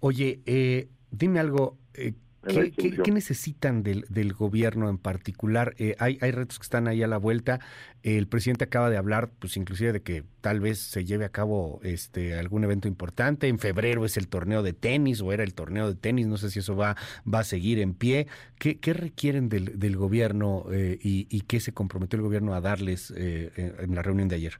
oye 0.00 0.40
eh, 0.46 0.88
dime 1.12 1.38
algo 1.38 1.76
eh, 1.94 2.14
¿Qué, 2.42 3.12
necesitan 3.12 3.84
del, 3.84 4.04
del, 4.08 4.32
gobierno 4.32 4.88
en 4.88 4.98
particular? 4.98 5.74
Eh, 5.78 5.94
hay, 6.00 6.18
hay 6.20 6.32
retos 6.32 6.58
que 6.58 6.64
están 6.64 6.88
ahí 6.88 7.02
a 7.02 7.06
la 7.06 7.16
vuelta. 7.16 7.60
El 8.02 8.26
presidente 8.26 8.64
acaba 8.64 8.90
de 8.90 8.96
hablar, 8.96 9.30
pues 9.38 9.56
inclusive 9.56 9.92
de 9.92 10.02
que 10.02 10.24
tal 10.40 10.58
vez 10.58 10.80
se 10.80 11.04
lleve 11.04 11.24
a 11.24 11.28
cabo 11.28 11.78
este 11.84 12.34
algún 12.34 12.64
evento 12.64 12.88
importante. 12.88 13.46
En 13.46 13.60
febrero 13.60 14.04
es 14.04 14.16
el 14.16 14.26
torneo 14.26 14.64
de 14.64 14.72
tenis 14.72 15.20
o 15.20 15.32
era 15.32 15.44
el 15.44 15.54
torneo 15.54 15.88
de 15.88 15.94
tenis. 15.94 16.26
No 16.26 16.36
sé 16.36 16.50
si 16.50 16.58
eso 16.58 16.74
va, 16.74 16.96
va 17.32 17.40
a 17.40 17.44
seguir 17.44 17.78
en 17.78 17.94
pie. 17.94 18.26
¿Qué, 18.58 18.78
qué 18.80 18.92
requieren 18.92 19.48
del, 19.48 19.78
del 19.78 19.96
gobierno 19.96 20.64
eh, 20.72 20.98
y, 21.00 21.28
y, 21.30 21.42
qué 21.42 21.60
se 21.60 21.72
comprometió 21.72 22.16
el 22.16 22.22
gobierno 22.22 22.54
a 22.54 22.60
darles 22.60 23.12
eh, 23.16 23.52
en 23.56 23.94
la 23.94 24.02
reunión 24.02 24.26
de 24.26 24.36
ayer? 24.36 24.54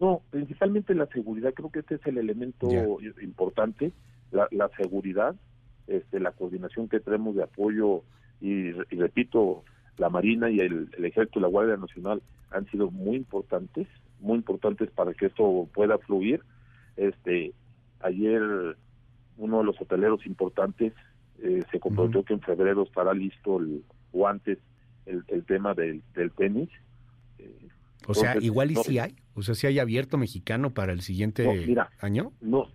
No, 0.00 0.22
principalmente 0.30 0.94
la 0.94 1.06
seguridad. 1.06 1.54
Creo 1.54 1.70
que 1.70 1.80
este 1.80 1.94
es 1.94 2.06
el 2.06 2.18
elemento 2.18 2.68
importante. 3.20 3.92
La, 4.32 4.48
la 4.50 4.68
seguridad 4.76 5.36
este, 5.88 6.20
la 6.20 6.32
coordinación 6.32 6.88
que 6.88 7.00
tenemos 7.00 7.34
de 7.34 7.42
apoyo 7.42 8.02
y, 8.40 8.70
repito, 8.72 9.64
la 9.96 10.10
Marina 10.10 10.50
y 10.50 10.60
el, 10.60 10.90
Ejército 10.98 11.38
y 11.38 11.42
la 11.42 11.48
Guardia 11.48 11.76
Nacional 11.76 12.22
han 12.50 12.66
sido 12.70 12.90
muy 12.90 13.16
importantes, 13.16 13.88
muy 14.20 14.36
importantes 14.36 14.90
para 14.90 15.12
que 15.14 15.26
esto 15.26 15.68
pueda 15.74 15.98
fluir. 15.98 16.42
Este, 16.96 17.52
ayer 18.00 18.42
uno 19.36 19.58
de 19.58 19.64
los 19.64 19.80
hoteleros 19.80 20.24
importantes 20.26 20.92
eh, 21.42 21.62
se 21.70 21.80
comprometió 21.80 22.22
que 22.22 22.34
en 22.34 22.40
febrero 22.40 22.82
estará 22.82 23.12
listo 23.14 23.58
el, 23.58 23.82
o 24.12 24.28
antes 24.28 24.58
el, 25.06 25.44
tema 25.44 25.72
del, 25.74 26.02
tenis. 26.36 26.68
o 28.06 28.12
sea, 28.12 28.36
igual 28.40 28.72
y 28.72 28.76
si 28.76 28.98
hay, 28.98 29.16
o 29.34 29.42
sea, 29.42 29.54
si 29.54 29.66
hay 29.66 29.78
abierto 29.78 30.18
mexicano 30.18 30.70
para 30.70 30.92
el 30.92 31.00
siguiente 31.00 31.48
año. 32.00 32.32
No, 32.42 32.68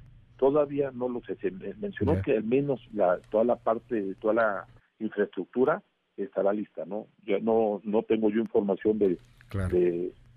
todavía 0.44 0.91
no 0.91 1.07
lo 1.07 1.22
sé. 1.22 1.36
Se 1.38 1.52
mencionó 1.52 2.22
que 2.22 2.36
al 2.36 2.44
menos 2.44 2.82
la, 2.94 3.18
toda 3.32 3.45
la 3.45 3.56
parte, 3.56 4.14
toda 4.20 4.34
la 4.34 4.68
infraestructura 4.99 5.82
estará 6.18 6.52
lista, 6.52 6.84
¿no? 6.86 7.07
Ya 7.26 7.40
no 7.40 7.80
no 7.86 8.03
tengo 8.03 8.30
yo 8.30 8.41
información 8.41 8.99
de, 8.99 9.18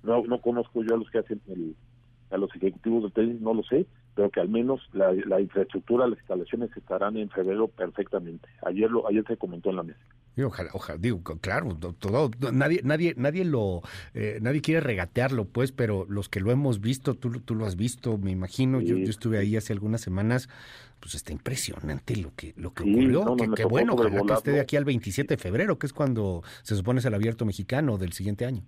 no 0.04 0.22
no 0.22 0.40
conozco 0.40 0.84
yo 0.84 0.94
a 0.94 0.98
los 0.98 1.10
que 1.10 1.18
hacen 1.18 1.40
el, 1.48 1.74
a 2.30 2.36
los 2.36 2.54
ejecutivos 2.54 3.02
de 3.02 3.10
tenis, 3.10 3.40
no 3.40 3.52
lo 3.52 3.64
sé, 3.64 3.86
pero 4.14 4.30
que 4.30 4.38
al 4.38 4.48
menos 4.48 4.80
la, 4.92 5.12
la 5.12 5.40
infraestructura, 5.40 6.06
las 6.06 6.20
instalaciones 6.20 6.70
estarán 6.76 7.16
en 7.16 7.28
febrero 7.28 7.66
perfectamente. 7.66 8.48
Ayer 8.64 8.88
lo 8.88 9.08
ayer 9.08 9.24
se 9.26 9.36
comentó 9.36 9.70
en 9.70 9.76
la 9.76 9.82
mesa. 9.82 10.00
Ojalá, 10.42 10.70
ojalá, 10.74 10.98
digo, 10.98 11.22
claro, 11.40 11.76
todo, 11.98 12.30
nadie, 12.52 12.80
nadie, 12.84 13.14
nadie 13.16 13.44
lo, 13.44 13.82
eh, 14.14 14.38
nadie 14.42 14.60
quiere 14.60 14.80
regatearlo, 14.80 15.46
pues, 15.46 15.72
pero 15.72 16.04
los 16.08 16.28
que 16.28 16.40
lo 16.40 16.50
hemos 16.50 16.80
visto, 16.80 17.14
tú, 17.14 17.30
tú 17.40 17.54
lo 17.54 17.64
has 17.64 17.76
visto, 17.76 18.18
me 18.18 18.30
imagino, 18.30 18.80
yo, 18.80 18.96
yo, 18.96 19.08
estuve 19.08 19.38
ahí 19.38 19.56
hace 19.56 19.72
algunas 19.72 20.02
semanas, 20.02 20.48
pues 21.00 21.14
está 21.14 21.32
impresionante 21.32 22.16
lo 22.16 22.34
que, 22.34 22.52
lo 22.56 22.74
que 22.74 22.82
ocurrió, 22.82 23.36
que, 23.54 23.64
bueno, 23.64 23.94
ojalá 23.94 24.22
que 24.22 24.32
esté 24.32 24.50
de 24.52 24.60
aquí 24.60 24.76
al 24.76 24.84
27 24.84 25.36
de 25.36 25.42
febrero, 25.42 25.78
que 25.78 25.86
es 25.86 25.92
cuando 25.92 26.42
se 26.62 26.76
supone 26.76 27.00
es 27.00 27.06
el 27.06 27.14
abierto 27.14 27.44
mexicano 27.46 27.96
del 27.96 28.12
siguiente 28.12 28.44
año. 28.44 28.62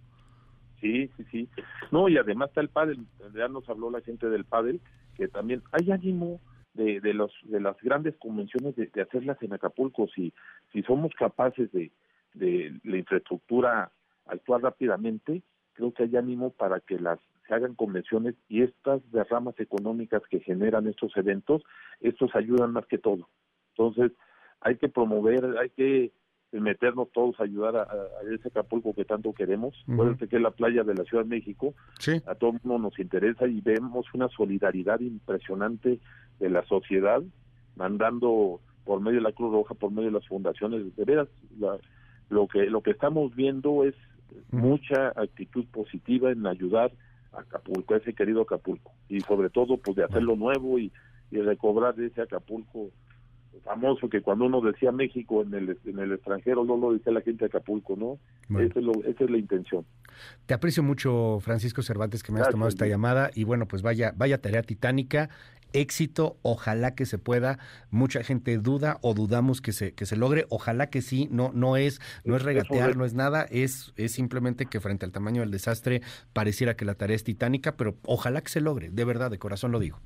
Sí, 0.81 1.11
sí, 1.17 1.25
sí. 1.31 1.49
No, 1.91 2.09
y 2.09 2.17
además 2.17 2.49
está 2.51 2.61
el 2.61 2.69
pádel, 2.69 3.05
ya 3.35 3.49
nos 3.49 3.69
habló 3.69 3.91
la 3.91 4.01
gente 4.01 4.29
del 4.29 4.45
pádel, 4.45 4.81
que 5.17 5.29
también 5.29 5.63
hay 5.73 5.91
ánimo 5.91 6.41
de, 6.75 7.01
de 7.01 7.15
los 7.15 7.33
de 7.45 7.61
las 7.61 7.77
grandes 7.81 8.17
convenciones 8.17 8.77
de, 8.77 8.91
hacerlas 9.01 9.41
en 9.43 9.53
Acapulco. 9.53 10.09
Si 10.09 10.33
si 10.73 10.83
somos 10.83 11.13
capaces 11.15 11.71
de 11.73 11.91
de 12.35 12.79
la 12.85 12.99
infraestructura 12.99 13.91
actuar 14.27 14.63
rápidamente 14.63 15.43
creo 15.73 15.93
que 15.93 16.05
hay 16.05 16.17
ánimo 16.17 16.51
para 16.51 16.81
que 16.81 16.99
las 16.99 17.19
se 17.47 17.55
hagan 17.55 17.75
convenciones 17.75 18.35
y 18.49 18.63
estas 18.63 19.01
derramas 19.11 19.59
económicas 19.59 20.23
que 20.29 20.41
generan 20.41 20.87
estos 20.87 21.17
eventos 21.17 21.63
estos 22.01 22.35
ayudan 22.35 22.73
más 22.73 22.87
que 22.87 22.99
todo. 22.99 23.29
Entonces 23.71 24.13
hay 24.61 24.77
que 24.77 24.89
promover 24.89 25.57
hay 25.59 25.71
que 25.71 26.13
meternos 26.53 27.09
todos 27.13 27.39
a 27.41 27.45
ayudar 27.45 27.77
a, 27.77 27.89
ese 28.33 28.49
Acapulco 28.49 28.95
que 28.95 29.05
tanto 29.05 29.33
queremos. 29.33 29.75
Uh 29.87 30.17
que 30.17 30.37
es 30.37 30.43
la 30.43 30.51
playa 30.51 30.83
de 30.83 30.95
la 30.95 31.05
Ciudad 31.05 31.25
de 31.25 31.31
México. 31.31 31.75
A 32.27 32.35
todo 32.35 32.53
mundo 32.53 32.79
nos 32.79 32.99
interesa 32.99 33.47
y 33.47 33.61
vemos 33.61 34.07
una 34.15 34.29
solidaridad 34.29 35.01
impresionante 35.01 35.99
de 36.39 36.51
la 36.51 36.65
sociedad, 36.65 37.23
mandando 37.77 38.61
por 38.85 39.01
medio 39.01 39.19
de 39.19 39.25
la 39.25 39.33
Cruz 39.33 39.53
Roja, 39.53 39.75
por 39.75 39.91
medio 39.91 40.07
de 40.07 40.19
las 40.19 40.27
fundaciones. 40.27 40.97
De 40.97 41.05
veras, 41.05 41.29
lo 42.31 42.49
que 42.49 42.67
lo 42.67 42.83
que 42.83 42.93
estamos 42.93 43.35
viendo 43.35 43.85
es 43.85 43.95
mucha 44.51 45.09
actitud 45.09 45.67
positiva 45.67 46.31
en 46.31 46.47
ayudar 46.47 46.93
a 47.33 47.41
Acapulco, 47.41 47.95
a 47.95 47.99
ese 47.99 48.15
querido 48.15 48.43
Acapulco. 48.43 48.93
Y 49.09 49.21
sobre 49.21 49.51
todo, 49.51 49.77
pues 49.77 49.97
de 49.97 50.05
hacerlo 50.05 50.37
nuevo 50.37 50.79
y, 50.79 50.91
y 51.31 51.39
recobrar 51.39 51.99
ese 52.01 52.23
Acapulco 52.23 52.91
famoso 53.59 54.09
que 54.09 54.21
cuando 54.21 54.47
uno 54.47 54.61
decía 54.61 54.93
México 54.93 55.43
en 55.43 55.55
el, 55.55 55.79
en 55.85 55.99
el 55.99 56.13
extranjero 56.13 56.65
no 56.65 56.77
lo 56.77 56.93
decía 56.93 57.13
la 57.13 57.21
gente 57.21 57.45
de 57.45 57.47
Acapulco, 57.47 57.97
¿no? 57.97 58.19
Esa, 58.59 58.81
es 58.81 59.31
la 59.31 59.39
intención. 59.39 59.85
Te 60.47 60.55
aprecio 60.55 60.83
mucho, 60.83 61.39
Francisco 61.41 61.83
Cervantes, 61.83 62.23
que 62.23 62.33
me 62.33 62.41
has 62.41 62.49
tomado 62.49 62.69
esta 62.69 62.87
llamada 62.87 63.31
y 63.35 63.45
bueno, 63.45 63.67
pues 63.67 63.83
vaya, 63.83 64.13
vaya 64.17 64.41
tarea 64.41 64.63
titánica. 64.63 65.29
Éxito, 65.75 66.39
ojalá 66.43 66.95
que 66.95 67.05
se 67.05 67.19
pueda. 67.19 67.59
Mucha 67.91 68.23
gente 68.23 68.57
duda 68.57 68.97
o 69.03 69.13
dudamos 69.13 69.61
que 69.61 69.73
se 69.73 69.93
que 69.93 70.07
se 70.07 70.17
logre. 70.17 70.47
Ojalá 70.49 70.89
que 70.89 71.03
sí. 71.03 71.29
No 71.31 71.51
no 71.53 71.77
es 71.77 72.01
no 72.25 72.37
es 72.37 72.43
regatear, 72.43 72.97
no 72.97 73.05
es 73.05 73.13
nada. 73.13 73.45
Es 73.51 73.93
es 73.97 74.13
simplemente 74.13 74.65
que 74.65 74.81
frente 74.81 75.05
al 75.05 75.13
tamaño 75.13 75.43
del 75.43 75.51
desastre 75.51 76.01
pareciera 76.33 76.75
que 76.75 76.87
la 76.87 76.95
tarea 76.95 77.17
es 77.17 77.25
titánica, 77.25 77.77
pero 77.77 77.97
ojalá 78.07 78.41
que 78.41 78.49
se 78.49 78.63
logre. 78.63 78.89
De 78.89 79.05
verdad, 79.05 79.31
de 79.31 79.39
corazón 79.39 79.71
lo 79.71 79.79
digo. 79.79 80.01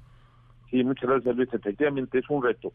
Sí, 0.70 0.82
muchas 0.82 1.08
gracias 1.08 1.36
Luis. 1.36 1.48
Efectivamente 1.52 2.18
es 2.18 2.28
un 2.28 2.42
reto 2.42 2.72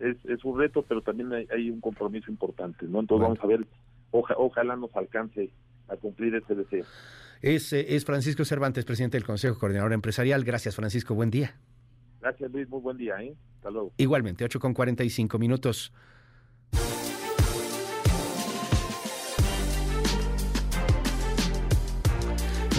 es, 0.00 0.16
es 0.24 0.44
un 0.44 0.58
reto, 0.58 0.84
pero 0.88 1.02
también 1.02 1.32
hay, 1.32 1.70
un 1.70 1.80
compromiso 1.80 2.30
importante, 2.30 2.86
¿no? 2.86 3.00
Entonces 3.00 3.22
vamos 3.22 3.38
a 3.42 3.46
ver, 3.46 3.66
ojalá 4.10 4.76
nos 4.76 4.94
alcance 4.96 5.50
a 5.88 5.96
cumplir 5.96 6.34
ese 6.34 6.54
deseo. 6.54 6.84
Es, 7.42 7.72
eh, 7.72 7.94
es 7.94 8.04
Francisco 8.04 8.44
Cervantes, 8.44 8.84
presidente 8.84 9.16
del 9.16 9.24
Consejo 9.24 9.58
Coordinador 9.58 9.92
Empresarial. 9.92 10.44
Gracias, 10.44 10.76
Francisco. 10.76 11.14
Buen 11.14 11.30
día. 11.30 11.54
Gracias, 12.20 12.50
Luis. 12.52 12.68
Muy 12.68 12.80
buen 12.80 12.96
día. 12.96 13.22
¿eh? 13.22 13.34
Hasta 13.56 13.70
luego. 13.70 13.92
Igualmente, 13.96 14.44
8 14.44 14.60
con 14.60 14.74
45 14.74 15.38
minutos. 15.38 15.92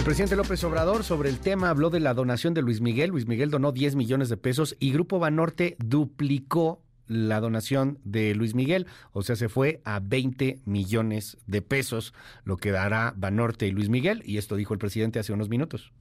El 0.02 0.06
presidente 0.06 0.34
López 0.34 0.64
Obrador 0.64 1.04
sobre 1.04 1.28
el 1.28 1.38
tema 1.38 1.70
habló 1.70 1.88
de 1.88 2.00
la 2.00 2.12
donación 2.12 2.54
de 2.54 2.62
Luis 2.62 2.80
Miguel. 2.80 3.10
Luis 3.10 3.28
Miguel 3.28 3.50
donó 3.50 3.70
10 3.70 3.94
millones 3.94 4.28
de 4.28 4.36
pesos 4.36 4.76
y 4.80 4.92
Grupo 4.92 5.20
Banorte 5.20 5.76
duplicó 5.78 6.82
la 7.06 7.40
donación 7.40 7.98
de 8.04 8.34
Luis 8.34 8.54
Miguel, 8.54 8.86
o 9.12 9.22
sea, 9.22 9.36
se 9.36 9.48
fue 9.48 9.80
a 9.84 10.00
20 10.00 10.60
millones 10.64 11.38
de 11.46 11.62
pesos, 11.62 12.14
lo 12.44 12.56
que 12.56 12.70
dará 12.70 13.12
Banorte 13.16 13.66
y 13.66 13.70
Luis 13.70 13.88
Miguel, 13.88 14.22
y 14.24 14.38
esto 14.38 14.56
dijo 14.56 14.74
el 14.74 14.78
presidente 14.78 15.18
hace 15.18 15.32
unos 15.32 15.48
minutos. 15.48 15.92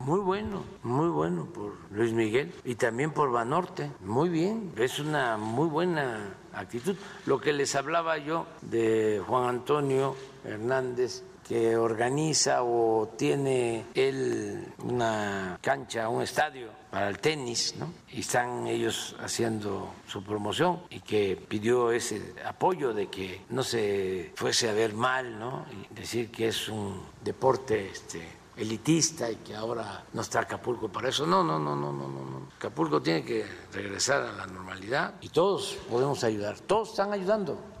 Muy 0.00 0.20
bueno, 0.20 0.62
muy 0.84 1.08
bueno 1.08 1.46
por 1.46 1.72
Luis 1.90 2.12
Miguel 2.12 2.52
y 2.64 2.76
también 2.76 3.10
por 3.10 3.32
Banorte. 3.32 3.90
Muy 4.00 4.28
bien, 4.28 4.72
es 4.76 5.00
una 5.00 5.36
muy 5.36 5.68
buena 5.68 6.36
actitud. 6.52 6.94
Lo 7.26 7.40
que 7.40 7.52
les 7.52 7.74
hablaba 7.74 8.16
yo 8.16 8.46
de 8.62 9.20
Juan 9.26 9.48
Antonio 9.48 10.14
Hernández 10.44 11.24
que 11.48 11.76
organiza 11.76 12.62
o 12.62 13.08
tiene 13.16 13.86
él 13.94 14.74
una 14.84 15.58
cancha, 15.62 16.08
un 16.10 16.22
estadio 16.22 16.68
para 16.90 17.08
el 17.08 17.18
tenis, 17.18 17.74
¿no? 17.78 17.92
Y 18.10 18.20
están 18.20 18.66
ellos 18.66 19.16
haciendo 19.20 19.94
su 20.06 20.22
promoción 20.22 20.82
y 20.90 21.00
que 21.00 21.36
pidió 21.48 21.90
ese 21.90 22.34
apoyo 22.44 22.92
de 22.92 23.08
que 23.08 23.42
no 23.48 23.62
se 23.62 24.32
fuese 24.36 24.68
a 24.68 24.74
ver 24.74 24.92
mal, 24.92 25.38
¿no? 25.38 25.64
Y 25.72 25.94
decir 25.94 26.30
que 26.30 26.48
es 26.48 26.68
un 26.68 27.02
deporte 27.24 27.88
este, 27.88 28.22
elitista 28.56 29.30
y 29.30 29.36
que 29.36 29.54
ahora 29.54 30.04
no 30.12 30.20
está 30.20 30.40
Acapulco 30.40 30.88
para 30.88 31.08
eso. 31.08 31.26
No, 31.26 31.42
no, 31.42 31.58
no, 31.58 31.74
no, 31.74 31.92
no, 31.92 32.08
no. 32.08 32.48
Acapulco 32.56 33.00
tiene 33.00 33.24
que 33.24 33.46
regresar 33.72 34.22
a 34.22 34.32
la 34.32 34.46
normalidad 34.46 35.14
y 35.20 35.30
todos 35.30 35.78
podemos 35.88 36.22
ayudar. 36.24 36.58
Todos 36.60 36.90
están 36.90 37.12
ayudando. 37.12 37.77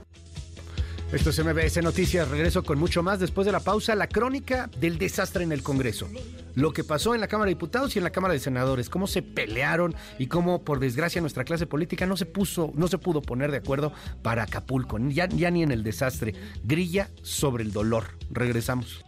Esto 1.10 1.30
es 1.30 1.42
MBS 1.42 1.82
Noticias. 1.82 2.28
Regreso 2.28 2.62
con 2.62 2.78
mucho 2.78 3.02
más 3.02 3.18
después 3.18 3.46
de 3.46 3.52
la 3.52 3.60
pausa. 3.60 3.94
La 3.94 4.08
crónica 4.08 4.68
del 4.78 4.98
desastre 4.98 5.42
en 5.42 5.52
el 5.52 5.62
Congreso. 5.62 6.06
Lo 6.54 6.74
que 6.74 6.84
pasó 6.84 7.14
en 7.14 7.22
la 7.22 7.28
Cámara 7.28 7.46
de 7.46 7.54
Diputados 7.54 7.96
y 7.96 7.98
en 7.98 8.04
la 8.04 8.10
Cámara 8.10 8.34
de 8.34 8.40
Senadores. 8.40 8.90
Cómo 8.90 9.06
se 9.06 9.22
pelearon 9.22 9.94
y 10.18 10.26
cómo, 10.26 10.64
por 10.64 10.80
desgracia, 10.80 11.22
nuestra 11.22 11.44
clase 11.44 11.66
política 11.66 12.04
no 12.04 12.18
se 12.18 12.26
puso, 12.26 12.72
no 12.74 12.88
se 12.88 12.98
pudo 12.98 13.22
poner 13.22 13.50
de 13.50 13.56
acuerdo 13.56 13.90
para 14.20 14.42
Acapulco. 14.42 14.98
Ya, 14.98 15.26
ni 15.28 15.62
en 15.62 15.70
el 15.70 15.82
desastre. 15.82 16.34
Grilla 16.62 17.08
sobre 17.22 17.64
el 17.64 17.72
dolor. 17.72 18.18
Regresamos. 18.30 19.02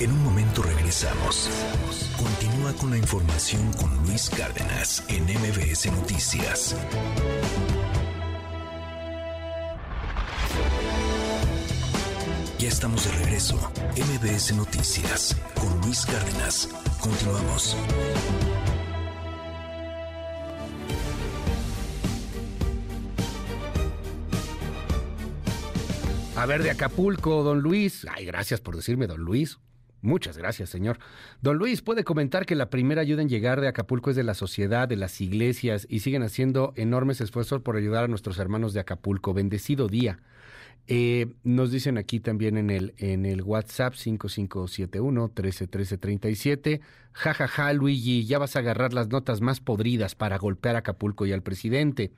En 0.00 0.12
un 0.12 0.24
momento 0.24 0.62
regresamos. 0.62 1.50
Continúa 2.16 2.72
con 2.72 2.90
la 2.90 2.96
información 2.96 3.70
con 3.74 3.94
Luis 4.06 4.30
Cárdenas 4.30 5.04
en 5.08 5.24
MBS 5.24 5.92
Noticias. 5.92 6.74
Ya 12.58 12.68
estamos 12.68 13.04
de 13.04 13.24
regreso. 13.24 13.56
MBS 13.96 14.54
Noticias 14.56 15.36
con 15.60 15.80
Luis 15.80 16.06
Cárdenas. 16.06 16.68
Continuamos. 17.00 17.76
A 26.36 26.46
ver, 26.46 26.62
de 26.62 26.70
Acapulco, 26.70 27.42
don 27.42 27.60
Luis. 27.60 28.06
Ay, 28.14 28.24
gracias 28.24 28.60
por 28.60 28.76
decirme, 28.76 29.06
don 29.06 29.20
Luis. 29.20 29.58
Muchas 30.00 30.38
gracias, 30.38 30.68
señor. 30.68 30.98
Don 31.40 31.56
Luis, 31.56 31.82
¿puede 31.82 32.04
comentar 32.04 32.46
que 32.46 32.54
la 32.54 32.70
primera 32.70 33.00
ayuda 33.00 33.22
en 33.22 33.28
llegar 33.28 33.60
de 33.60 33.68
Acapulco 33.68 34.10
es 34.10 34.16
de 34.16 34.22
la 34.22 34.34
sociedad, 34.34 34.86
de 34.86 34.96
las 34.96 35.20
iglesias, 35.20 35.86
y 35.88 36.00
siguen 36.00 36.22
haciendo 36.22 36.72
enormes 36.76 37.20
esfuerzos 37.20 37.62
por 37.62 37.76
ayudar 37.76 38.04
a 38.04 38.08
nuestros 38.08 38.38
hermanos 38.38 38.74
de 38.74 38.80
Acapulco? 38.80 39.32
Bendecido 39.32 39.88
día. 39.88 40.20
Eh, 40.86 41.26
nos 41.44 41.70
dicen 41.70 41.96
aquí 41.96 42.20
también 42.20 42.58
en 42.58 42.68
el, 42.68 42.94
en 42.98 43.24
el 43.24 43.42
WhatsApp 43.42 43.94
5571 43.94 45.28
131337. 45.28 46.80
Ja, 47.12 47.32
ja, 47.32 47.48
ja, 47.48 47.72
Luigi, 47.72 48.26
ya 48.26 48.38
vas 48.38 48.56
a 48.56 48.58
agarrar 48.58 48.92
las 48.92 49.08
notas 49.08 49.40
más 49.40 49.60
podridas 49.60 50.14
para 50.14 50.36
golpear 50.36 50.76
a 50.76 50.80
Acapulco 50.80 51.24
y 51.26 51.32
al 51.32 51.42
presidente. 51.42 52.10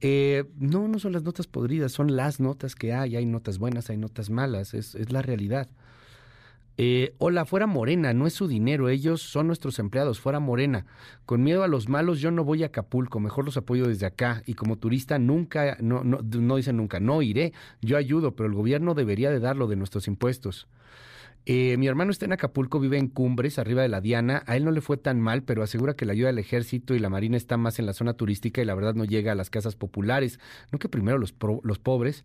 Eh, 0.00 0.44
no, 0.58 0.88
no 0.88 0.98
son 0.98 1.12
las 1.12 1.22
notas 1.22 1.46
podridas, 1.46 1.92
son 1.92 2.16
las 2.16 2.40
notas 2.40 2.74
que 2.74 2.92
hay. 2.92 3.16
Hay 3.16 3.26
notas 3.26 3.58
buenas, 3.58 3.90
hay 3.90 3.96
notas 3.96 4.30
malas, 4.30 4.74
es, 4.74 4.94
es 4.94 5.12
la 5.12 5.22
realidad. 5.22 5.68
Eh, 6.76 7.14
hola, 7.18 7.44
fuera 7.44 7.68
Morena, 7.68 8.12
no 8.14 8.26
es 8.26 8.32
su 8.34 8.48
dinero, 8.48 8.88
ellos 8.88 9.22
son 9.22 9.46
nuestros 9.46 9.78
empleados, 9.78 10.18
fuera 10.18 10.40
Morena. 10.40 10.86
Con 11.24 11.42
miedo 11.44 11.62
a 11.62 11.68
los 11.68 11.88
malos 11.88 12.20
yo 12.20 12.32
no 12.32 12.42
voy 12.42 12.64
a 12.64 12.66
Acapulco, 12.66 13.20
mejor 13.20 13.44
los 13.44 13.56
apoyo 13.56 13.86
desde 13.86 14.06
acá. 14.06 14.42
Y 14.44 14.54
como 14.54 14.76
turista 14.76 15.18
nunca, 15.20 15.76
no, 15.80 16.02
no, 16.02 16.18
no 16.22 16.56
dicen 16.56 16.76
nunca, 16.76 16.98
no 16.98 17.22
iré, 17.22 17.52
yo 17.80 17.96
ayudo, 17.96 18.34
pero 18.34 18.48
el 18.48 18.54
gobierno 18.54 18.94
debería 18.94 19.30
de 19.30 19.38
darlo 19.38 19.68
de 19.68 19.76
nuestros 19.76 20.08
impuestos. 20.08 20.66
Eh, 21.46 21.76
mi 21.76 21.86
hermano 21.86 22.10
está 22.10 22.24
en 22.24 22.32
Acapulco, 22.32 22.80
vive 22.80 22.96
en 22.96 23.08
Cumbres, 23.08 23.58
arriba 23.58 23.82
de 23.82 23.88
la 23.88 24.00
Diana. 24.00 24.42
A 24.46 24.56
él 24.56 24.64
no 24.64 24.70
le 24.70 24.80
fue 24.80 24.96
tan 24.96 25.20
mal, 25.20 25.42
pero 25.42 25.62
asegura 25.62 25.94
que 25.94 26.06
la 26.06 26.12
ayuda 26.12 26.28
del 26.28 26.38
ejército 26.38 26.94
y 26.94 26.98
la 26.98 27.10
marina 27.10 27.36
está 27.36 27.58
más 27.58 27.78
en 27.78 27.84
la 27.84 27.92
zona 27.92 28.14
turística 28.14 28.62
y 28.62 28.64
la 28.64 28.74
verdad 28.74 28.94
no 28.94 29.04
llega 29.04 29.32
a 29.32 29.34
las 29.34 29.50
casas 29.50 29.76
populares. 29.76 30.40
No 30.72 30.78
que 30.78 30.88
primero 30.88 31.18
los, 31.18 31.34
los 31.62 31.78
pobres. 31.78 32.24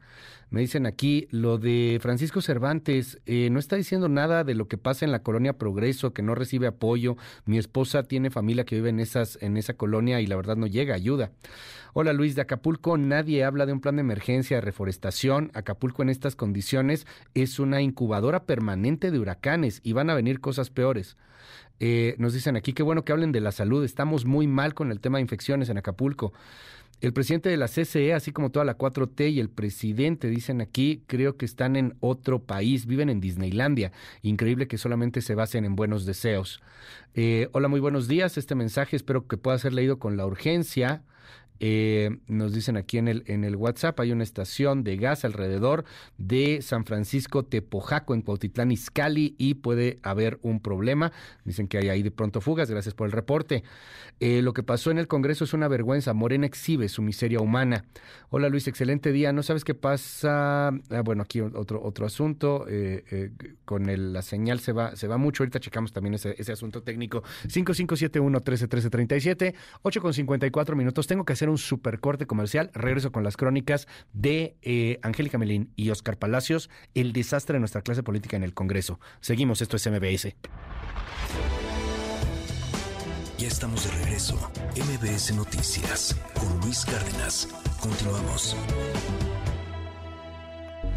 Me 0.51 0.61
dicen 0.61 0.85
aquí 0.85 1.27
lo 1.31 1.57
de 1.57 1.99
Francisco 2.01 2.41
Cervantes. 2.41 3.19
Eh, 3.25 3.49
no 3.51 3.59
está 3.59 3.75
diciendo 3.75 4.07
nada 4.07 4.45
de 4.45 4.55
lo 4.55 4.69
que 4.69 4.77
pasa 4.77 5.03
en 5.03 5.11
la 5.11 5.21
colonia 5.21 5.57
Progreso, 5.57 6.13
que 6.13 6.21
no 6.21 6.33
recibe 6.33 6.67
apoyo. 6.67 7.17
Mi 7.45 7.57
esposa 7.57 8.03
tiene 8.03 8.29
familia 8.29 8.63
que 8.63 8.75
vive 8.75 8.89
en, 8.89 9.01
esas, 9.01 9.37
en 9.41 9.57
esa 9.57 9.73
colonia 9.73 10.21
y 10.21 10.27
la 10.27 10.37
verdad 10.37 10.55
no 10.55 10.65
llega 10.65 10.95
ayuda. 10.95 11.31
Hola 11.93 12.13
Luis, 12.13 12.35
de 12.35 12.41
Acapulco 12.43 12.99
nadie 12.99 13.43
habla 13.43 13.65
de 13.65 13.73
un 13.73 13.81
plan 13.81 13.95
de 13.95 14.01
emergencia 14.01 14.57
de 14.57 14.61
reforestación. 14.61 15.49
Acapulco 15.55 16.03
en 16.03 16.09
estas 16.09 16.35
condiciones 16.35 17.07
es 17.33 17.57
una 17.57 17.81
incubadora 17.81 18.43
permanente 18.43 19.08
de 19.11 19.19
huracanes 19.19 19.81
y 19.83 19.93
van 19.93 20.09
a 20.09 20.15
venir 20.15 20.39
cosas 20.39 20.69
peores. 20.69 21.17
Eh, 21.79 22.15
nos 22.17 22.33
dicen 22.33 22.57
aquí 22.57 22.73
que 22.73 22.83
bueno 22.83 23.05
que 23.05 23.11
hablen 23.11 23.31
de 23.31 23.41
la 23.41 23.51
salud. 23.51 23.83
Estamos 23.83 24.25
muy 24.25 24.47
mal 24.47 24.73
con 24.73 24.91
el 24.91 24.99
tema 24.99 25.17
de 25.17 25.23
infecciones 25.23 25.69
en 25.69 25.77
Acapulco. 25.77 26.33
El 27.01 27.13
presidente 27.13 27.47
de 27.47 27.55
la 27.55 27.67
CCE, 27.69 28.13
así 28.13 28.33
como 28.33 28.51
toda 28.51 28.65
la 28.65 28.77
4T 28.77 29.31
y 29.31 29.39
el 29.39 29.49
presidente, 29.49 30.27
dicen 30.27 30.59
aquí, 30.59 31.01
creo 31.07 31.37
que 31.37 31.45
están 31.45 31.77
en 31.77 31.95
otro 32.01 32.43
país, 32.43 32.87
viven 32.87 33.09
en 33.09 33.21
Disneylandia. 33.21 33.93
Increíble 34.21 34.67
que 34.67 34.77
solamente 34.77 35.21
se 35.21 35.33
basen 35.33 35.63
en 35.63 35.77
buenos 35.77 36.05
deseos. 36.05 36.61
Eh, 37.13 37.47
hola, 37.53 37.69
muy 37.69 37.79
buenos 37.79 38.09
días. 38.09 38.37
Este 38.37 38.53
mensaje 38.53 38.97
espero 38.97 39.27
que 39.27 39.37
pueda 39.37 39.57
ser 39.59 39.71
leído 39.71 39.97
con 39.97 40.17
la 40.17 40.25
urgencia. 40.25 41.03
Eh, 41.59 42.17
nos 42.27 42.53
dicen 42.53 42.77
aquí 42.77 42.97
en 42.97 43.07
el, 43.07 43.23
en 43.27 43.43
el 43.43 43.55
WhatsApp, 43.55 43.99
hay 43.99 44.11
una 44.11 44.23
estación 44.23 44.83
de 44.83 44.97
gas 44.97 45.25
alrededor 45.25 45.85
de 46.17 46.61
San 46.61 46.85
Francisco 46.85 47.43
Tepojaco 47.43 48.13
en 48.13 48.21
Cuautitlán 48.21 48.71
Izcalli 48.71 49.35
y 49.37 49.55
puede 49.55 49.99
haber 50.03 50.39
un 50.41 50.61
problema. 50.61 51.11
Dicen 51.43 51.67
que 51.67 51.77
hay 51.77 51.89
ahí 51.89 52.03
de 52.03 52.11
pronto 52.11 52.41
fugas, 52.41 52.69
gracias 52.69 52.95
por 52.95 53.07
el 53.07 53.11
reporte. 53.11 53.63
Eh, 54.19 54.41
lo 54.41 54.53
que 54.53 54.63
pasó 54.63 54.91
en 54.91 54.97
el 54.97 55.07
Congreso 55.07 55.43
es 55.43 55.53
una 55.53 55.67
vergüenza. 55.67 56.13
Morena 56.13 56.45
exhibe 56.45 56.89
su 56.89 57.01
miseria 57.01 57.39
humana. 57.39 57.85
Hola 58.29 58.49
Luis, 58.49 58.67
excelente 58.67 59.11
día. 59.11 59.33
¿No 59.33 59.43
sabes 59.43 59.63
qué 59.63 59.73
pasa? 59.73 60.67
Ah, 60.67 61.01
bueno, 61.03 61.23
aquí 61.23 61.41
otro, 61.41 61.81
otro 61.83 62.05
asunto. 62.05 62.65
Eh, 62.69 63.31
con 63.65 63.89
el, 63.89 64.13
la 64.13 64.21
señal 64.21 64.59
se 64.59 64.71
va, 64.71 64.95
se 64.95 65.07
va 65.07 65.17
mucho. 65.17 65.43
Ahorita 65.43 65.59
checamos 65.59 65.91
también 65.91 66.13
ese, 66.13 66.35
ese 66.37 66.51
asunto 66.51 66.83
técnico. 66.83 67.23
5571 67.47 68.39
131337, 68.39 69.55
8 69.81 70.01
con 70.01 70.13
54 70.13 70.75
minutos. 70.75 71.07
Tengo 71.07 71.25
que 71.25 71.33
hacer 71.33 71.48
un 71.49 71.57
super 71.57 71.99
corte 71.99 72.25
comercial. 72.25 72.71
Regreso 72.73 73.11
con 73.11 73.23
las 73.23 73.37
crónicas 73.37 73.87
de 74.13 74.55
eh, 74.61 74.99
Angélica 75.01 75.37
Melín 75.37 75.71
y 75.75 75.89
Oscar 75.89 76.17
Palacios, 76.17 76.69
el 76.93 77.13
desastre 77.13 77.55
de 77.55 77.59
nuestra 77.59 77.81
clase 77.81 78.03
política 78.03 78.37
en 78.37 78.43
el 78.43 78.53
Congreso. 78.53 78.99
Seguimos, 79.21 79.61
esto 79.61 79.75
es 79.77 79.89
MBS. 79.89 80.35
Ya 83.37 83.47
estamos 83.47 83.85
de 83.85 84.03
regreso. 84.03 84.35
MBS 84.75 85.33
Noticias 85.33 86.15
con 86.33 86.59
Luis 86.59 86.85
Cárdenas. 86.85 87.47
Continuamos. 87.79 88.55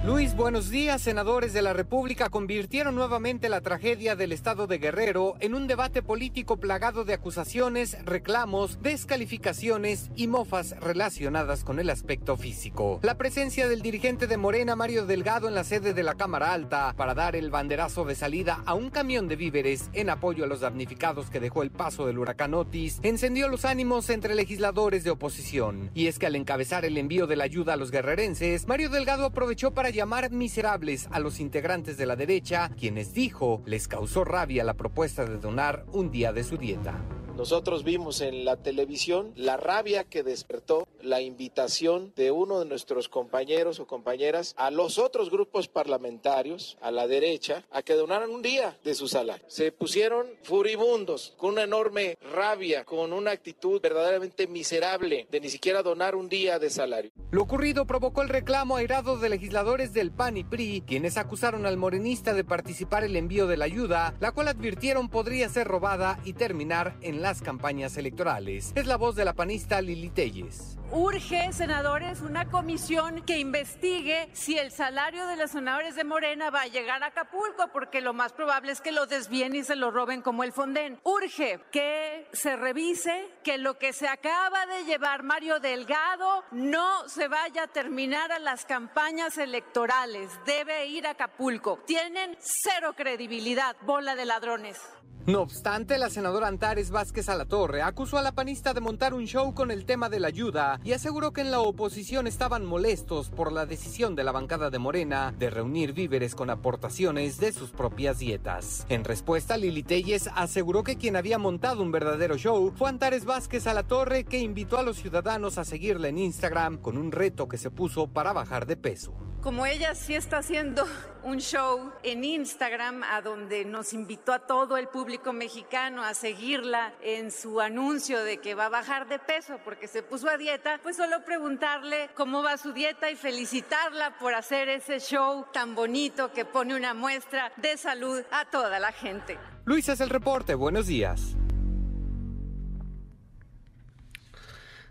Luis, 0.04 0.34
buenos 0.34 0.68
días. 0.68 1.00
Senadores 1.00 1.52
de 1.52 1.62
la 1.62 1.74
República 1.74 2.28
convirtieron 2.28 2.96
nuevamente 2.96 3.48
la 3.48 3.60
tragedia 3.60 4.16
del 4.16 4.32
estado 4.32 4.66
de 4.66 4.78
Guerrero 4.78 5.36
en 5.38 5.54
un 5.54 5.68
debate 5.68 6.02
político 6.02 6.56
plagado 6.56 7.04
de 7.04 7.14
acusaciones, 7.14 7.96
reclamos, 8.04 8.82
descalificaciones 8.82 10.10
y 10.16 10.26
mofas 10.26 10.74
relacionadas 10.80 11.62
con 11.62 11.78
el 11.78 11.88
aspecto 11.88 12.36
físico. 12.36 12.98
La 13.04 13.16
presencia 13.16 13.68
del 13.68 13.80
dirigente 13.80 14.26
de 14.26 14.36
Morena, 14.36 14.74
Mario 14.74 15.06
Delgado, 15.06 15.46
en 15.46 15.54
la 15.54 15.62
sede 15.62 15.94
de 15.94 16.02
la 16.02 16.16
Cámara 16.16 16.52
Alta 16.52 16.94
para 16.96 17.14
dar 17.14 17.36
el 17.36 17.52
banderazo 17.52 18.04
de 18.04 18.16
salida 18.16 18.60
a 18.66 18.74
un 18.74 18.90
camión 18.90 19.28
de 19.28 19.36
víveres 19.36 19.88
en 19.92 20.10
apoyo 20.10 20.42
a 20.42 20.48
los 20.48 20.62
damnificados 20.62 21.30
que 21.30 21.38
dejó 21.38 21.62
el 21.62 21.70
paso 21.70 22.08
del 22.08 22.18
huracán 22.18 22.54
Otis, 22.54 22.98
encendió 23.04 23.46
los 23.46 23.64
ánimos 23.64 24.10
entre 24.10 24.34
legisladores 24.34 25.04
de 25.04 25.10
oposición. 25.10 25.92
Y 25.94 26.08
es 26.08 26.18
que 26.18 26.26
al 26.26 26.34
encabezar 26.34 26.84
el 26.84 26.98
envío 26.98 27.28
de 27.28 27.36
la 27.36 27.44
ayuda 27.44 27.74
a 27.74 27.76
los 27.76 27.92
guerrerenses, 27.92 28.66
Mario 28.66 28.90
Delgado 28.90 29.26
aprovechó 29.26 29.70
para 29.70 29.91
llamar 29.92 30.30
miserables 30.30 31.08
a 31.12 31.20
los 31.20 31.40
integrantes 31.40 31.96
de 31.96 32.06
la 32.06 32.16
derecha, 32.16 32.70
quienes 32.78 33.14
dijo 33.14 33.62
les 33.66 33.88
causó 33.88 34.24
rabia 34.24 34.64
la 34.64 34.74
propuesta 34.74 35.24
de 35.24 35.38
donar 35.38 35.84
un 35.92 36.10
día 36.10 36.32
de 36.32 36.44
su 36.44 36.56
dieta. 36.56 36.94
Nosotros 37.36 37.82
vimos 37.82 38.20
en 38.20 38.44
la 38.44 38.56
televisión 38.56 39.32
la 39.36 39.56
rabia 39.56 40.04
que 40.04 40.22
despertó 40.22 40.86
la 41.00 41.22
invitación 41.22 42.12
de 42.14 42.30
uno 42.30 42.60
de 42.60 42.66
nuestros 42.66 43.08
compañeros 43.08 43.80
o 43.80 43.86
compañeras 43.86 44.54
a 44.58 44.70
los 44.70 44.98
otros 44.98 45.30
grupos 45.30 45.66
parlamentarios, 45.66 46.76
a 46.80 46.90
la 46.90 47.06
derecha, 47.06 47.64
a 47.70 47.82
que 47.82 47.94
donaran 47.94 48.30
un 48.30 48.42
día 48.42 48.78
de 48.84 48.94
su 48.94 49.08
salario. 49.08 49.44
Se 49.48 49.72
pusieron 49.72 50.26
furibundos, 50.42 51.34
con 51.38 51.54
una 51.54 51.62
enorme 51.62 52.18
rabia, 52.20 52.84
con 52.84 53.12
una 53.12 53.30
actitud 53.30 53.80
verdaderamente 53.80 54.46
miserable 54.46 55.26
de 55.30 55.40
ni 55.40 55.48
siquiera 55.48 55.82
donar 55.82 56.14
un 56.14 56.28
día 56.28 56.58
de 56.58 56.70
salario. 56.70 57.10
Lo 57.30 57.42
ocurrido 57.42 57.86
provocó 57.86 58.22
el 58.22 58.28
reclamo 58.28 58.76
airado 58.76 59.16
de 59.18 59.30
legisladores 59.30 59.94
del 59.94 60.12
PAN 60.12 60.36
y 60.36 60.44
PRI, 60.44 60.84
quienes 60.86 61.16
acusaron 61.16 61.64
al 61.64 61.78
morenista 61.78 62.34
de 62.34 62.44
participar 62.44 63.04
el 63.04 63.16
envío 63.16 63.46
de 63.46 63.56
la 63.56 63.64
ayuda, 63.64 64.14
la 64.20 64.32
cual 64.32 64.48
advirtieron 64.48 65.08
podría 65.08 65.48
ser 65.48 65.66
robada 65.66 66.20
y 66.24 66.34
terminar 66.34 66.96
en 67.00 67.21
las 67.22 67.40
campañas 67.40 67.96
electorales. 67.96 68.72
Es 68.74 68.86
la 68.86 68.96
voz 68.96 69.14
de 69.14 69.24
la 69.24 69.32
panista 69.32 69.80
Lili 69.80 70.10
Telles. 70.10 70.76
Urge, 70.90 71.54
senadores, 71.54 72.20
una 72.20 72.50
comisión 72.50 73.22
que 73.22 73.38
investigue 73.38 74.28
si 74.34 74.58
el 74.58 74.70
salario 74.70 75.26
de 75.26 75.36
los 75.36 75.52
senadores 75.52 75.94
de 75.94 76.04
Morena 76.04 76.50
va 76.50 76.62
a 76.62 76.66
llegar 76.66 77.02
a 77.02 77.06
Acapulco, 77.06 77.68
porque 77.72 78.02
lo 78.02 78.12
más 78.12 78.34
probable 78.34 78.72
es 78.72 78.82
que 78.82 78.92
lo 78.92 79.06
desvíen 79.06 79.54
y 79.54 79.62
se 79.62 79.76
lo 79.76 79.90
roben 79.90 80.20
como 80.20 80.44
el 80.44 80.52
Fonden. 80.52 81.00
Urge 81.04 81.60
que 81.70 82.28
se 82.32 82.56
revise 82.56 83.30
que 83.42 83.56
lo 83.56 83.78
que 83.78 83.94
se 83.94 84.08
acaba 84.08 84.66
de 84.66 84.84
llevar 84.84 85.22
Mario 85.22 85.60
Delgado 85.60 86.44
no 86.50 87.08
se 87.08 87.28
vaya 87.28 87.62
a 87.62 87.68
terminar 87.68 88.32
a 88.32 88.38
las 88.38 88.66
campañas 88.66 89.38
electorales. 89.38 90.30
Debe 90.44 90.86
ir 90.88 91.06
a 91.06 91.10
Acapulco. 91.10 91.78
Tienen 91.86 92.36
cero 92.40 92.94
credibilidad, 92.94 93.76
bola 93.86 94.14
de 94.14 94.26
ladrones. 94.26 94.78
No 95.24 95.40
obstante, 95.40 95.98
la 95.98 96.10
senadora 96.10 96.48
Antares 96.48 96.90
Vázquez 96.90 97.28
Alatorre 97.28 97.80
acusó 97.80 98.18
a 98.18 98.22
la 98.22 98.32
panista 98.32 98.74
de 98.74 98.80
montar 98.80 99.14
un 99.14 99.26
show 99.26 99.54
con 99.54 99.70
el 99.70 99.84
tema 99.84 100.08
de 100.08 100.18
la 100.18 100.26
ayuda 100.26 100.80
y 100.82 100.94
aseguró 100.94 101.32
que 101.32 101.42
en 101.42 101.52
la 101.52 101.60
oposición 101.60 102.26
estaban 102.26 102.66
molestos 102.66 103.30
por 103.30 103.52
la 103.52 103.64
decisión 103.64 104.16
de 104.16 104.24
la 104.24 104.32
bancada 104.32 104.68
de 104.68 104.80
Morena 104.80 105.32
de 105.38 105.48
reunir 105.48 105.92
víveres 105.92 106.34
con 106.34 106.50
aportaciones 106.50 107.38
de 107.38 107.52
sus 107.52 107.70
propias 107.70 108.18
dietas. 108.18 108.84
En 108.88 109.04
respuesta, 109.04 109.56
Lili 109.56 109.84
Telles 109.84 110.28
aseguró 110.34 110.82
que 110.82 110.96
quien 110.96 111.14
había 111.14 111.38
montado 111.38 111.82
un 111.82 111.92
verdadero 111.92 112.36
show 112.36 112.72
fue 112.74 112.88
Antares 112.88 113.24
Vázquez 113.24 113.68
Alatorre 113.68 114.24
que 114.24 114.38
invitó 114.38 114.76
a 114.76 114.82
los 114.82 114.96
ciudadanos 114.96 115.56
a 115.56 115.64
seguirla 115.64 116.08
en 116.08 116.18
Instagram 116.18 116.78
con 116.78 116.98
un 116.98 117.12
reto 117.12 117.46
que 117.46 117.58
se 117.58 117.70
puso 117.70 118.08
para 118.08 118.32
bajar 118.32 118.66
de 118.66 118.76
peso 118.76 119.14
como 119.42 119.66
ella 119.66 119.96
sí 119.96 120.14
está 120.14 120.38
haciendo 120.38 120.86
un 121.24 121.38
show 121.38 121.90
en 122.04 122.22
Instagram 122.22 123.02
a 123.02 123.22
donde 123.22 123.64
nos 123.64 123.92
invitó 123.92 124.32
a 124.32 124.46
todo 124.46 124.76
el 124.76 124.86
público 124.86 125.11
mexicano 125.32 126.02
a 126.02 126.14
seguirla 126.14 126.94
en 127.02 127.30
su 127.30 127.60
anuncio 127.60 128.24
de 128.24 128.38
que 128.38 128.54
va 128.54 128.66
a 128.66 128.68
bajar 128.70 129.08
de 129.08 129.18
peso 129.18 129.58
porque 129.64 129.88
se 129.88 130.02
puso 130.02 130.28
a 130.28 130.38
dieta, 130.38 130.80
pues 130.82 130.96
solo 130.96 131.24
preguntarle 131.24 132.08
cómo 132.14 132.42
va 132.42 132.56
su 132.56 132.72
dieta 132.72 133.10
y 133.10 133.16
felicitarla 133.16 134.18
por 134.18 134.34
hacer 134.34 134.68
ese 134.68 135.00
show 135.00 135.44
tan 135.52 135.74
bonito 135.74 136.32
que 136.32 136.44
pone 136.44 136.74
una 136.74 136.94
muestra 136.94 137.52
de 137.56 137.76
salud 137.76 138.22
a 138.30 138.46
toda 138.46 138.78
la 138.78 138.92
gente. 138.92 139.38
Luis 139.64 139.88
es 139.88 140.00
el 140.00 140.08
reporte, 140.08 140.54
buenos 140.54 140.86
días. 140.86 141.36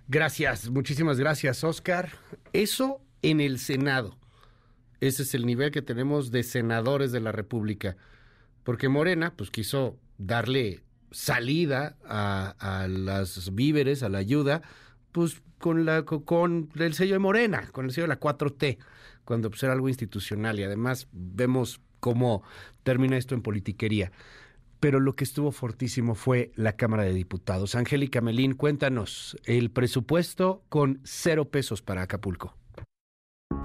Gracias, 0.08 0.70
muchísimas 0.70 1.18
gracias, 1.18 1.64
Oscar. 1.64 2.10
Eso 2.54 3.02
en 3.22 3.40
el 3.40 3.60
Senado 3.60 4.18
Ese 5.00 5.24
es 5.24 5.34
el 5.34 5.46
nivel 5.46 5.72
que 5.72 5.82
tenemos 5.82 6.32
de 6.32 6.44
senadores 6.44 7.12
de 7.12 7.22
la 7.22 7.32
República. 7.32 7.98
Porque 8.64 8.90
Morena, 8.90 9.34
pues 9.36 9.50
quiso 9.50 9.98
darle 10.26 10.82
salida 11.12 11.98
a, 12.06 12.56
a 12.60 12.88
las 12.88 13.54
víveres, 13.54 14.04
a 14.04 14.10
la 14.10 14.20
ayuda, 14.20 14.62
pues 15.12 15.42
con, 15.58 15.86
la, 15.86 16.04
con 16.04 16.70
el 16.76 16.94
sello 16.94 17.14
de 17.14 17.20
Morena, 17.20 17.70
con 17.72 17.86
el 17.86 17.92
sello 17.92 18.04
de 18.04 18.16
la 18.16 18.20
4T, 18.20 18.78
cuando 19.26 19.50
pues, 19.50 19.64
era 19.64 19.74
algo 19.74 19.90
institucional. 19.90 20.60
Y 20.60 20.64
además 20.64 21.08
vemos 21.12 21.82
cómo 22.00 22.44
termina 22.84 23.18
esto 23.18 23.36
en 23.36 23.42
politiquería. 23.42 24.12
Pero 24.80 25.00
lo 25.00 25.16
que 25.16 25.24
estuvo 25.24 25.52
fortísimo 25.52 26.16
fue 26.16 26.52
la 26.56 26.76
Cámara 26.76 27.04
de 27.04 27.14
Diputados. 27.14 27.76
Angélica 27.76 28.20
Melín, 28.20 28.56
cuéntanos 28.56 29.38
el 29.46 29.70
presupuesto 29.70 30.64
con 30.70 31.00
cero 31.04 31.50
pesos 31.50 31.84
para 31.84 32.02
Acapulco. 32.02 32.58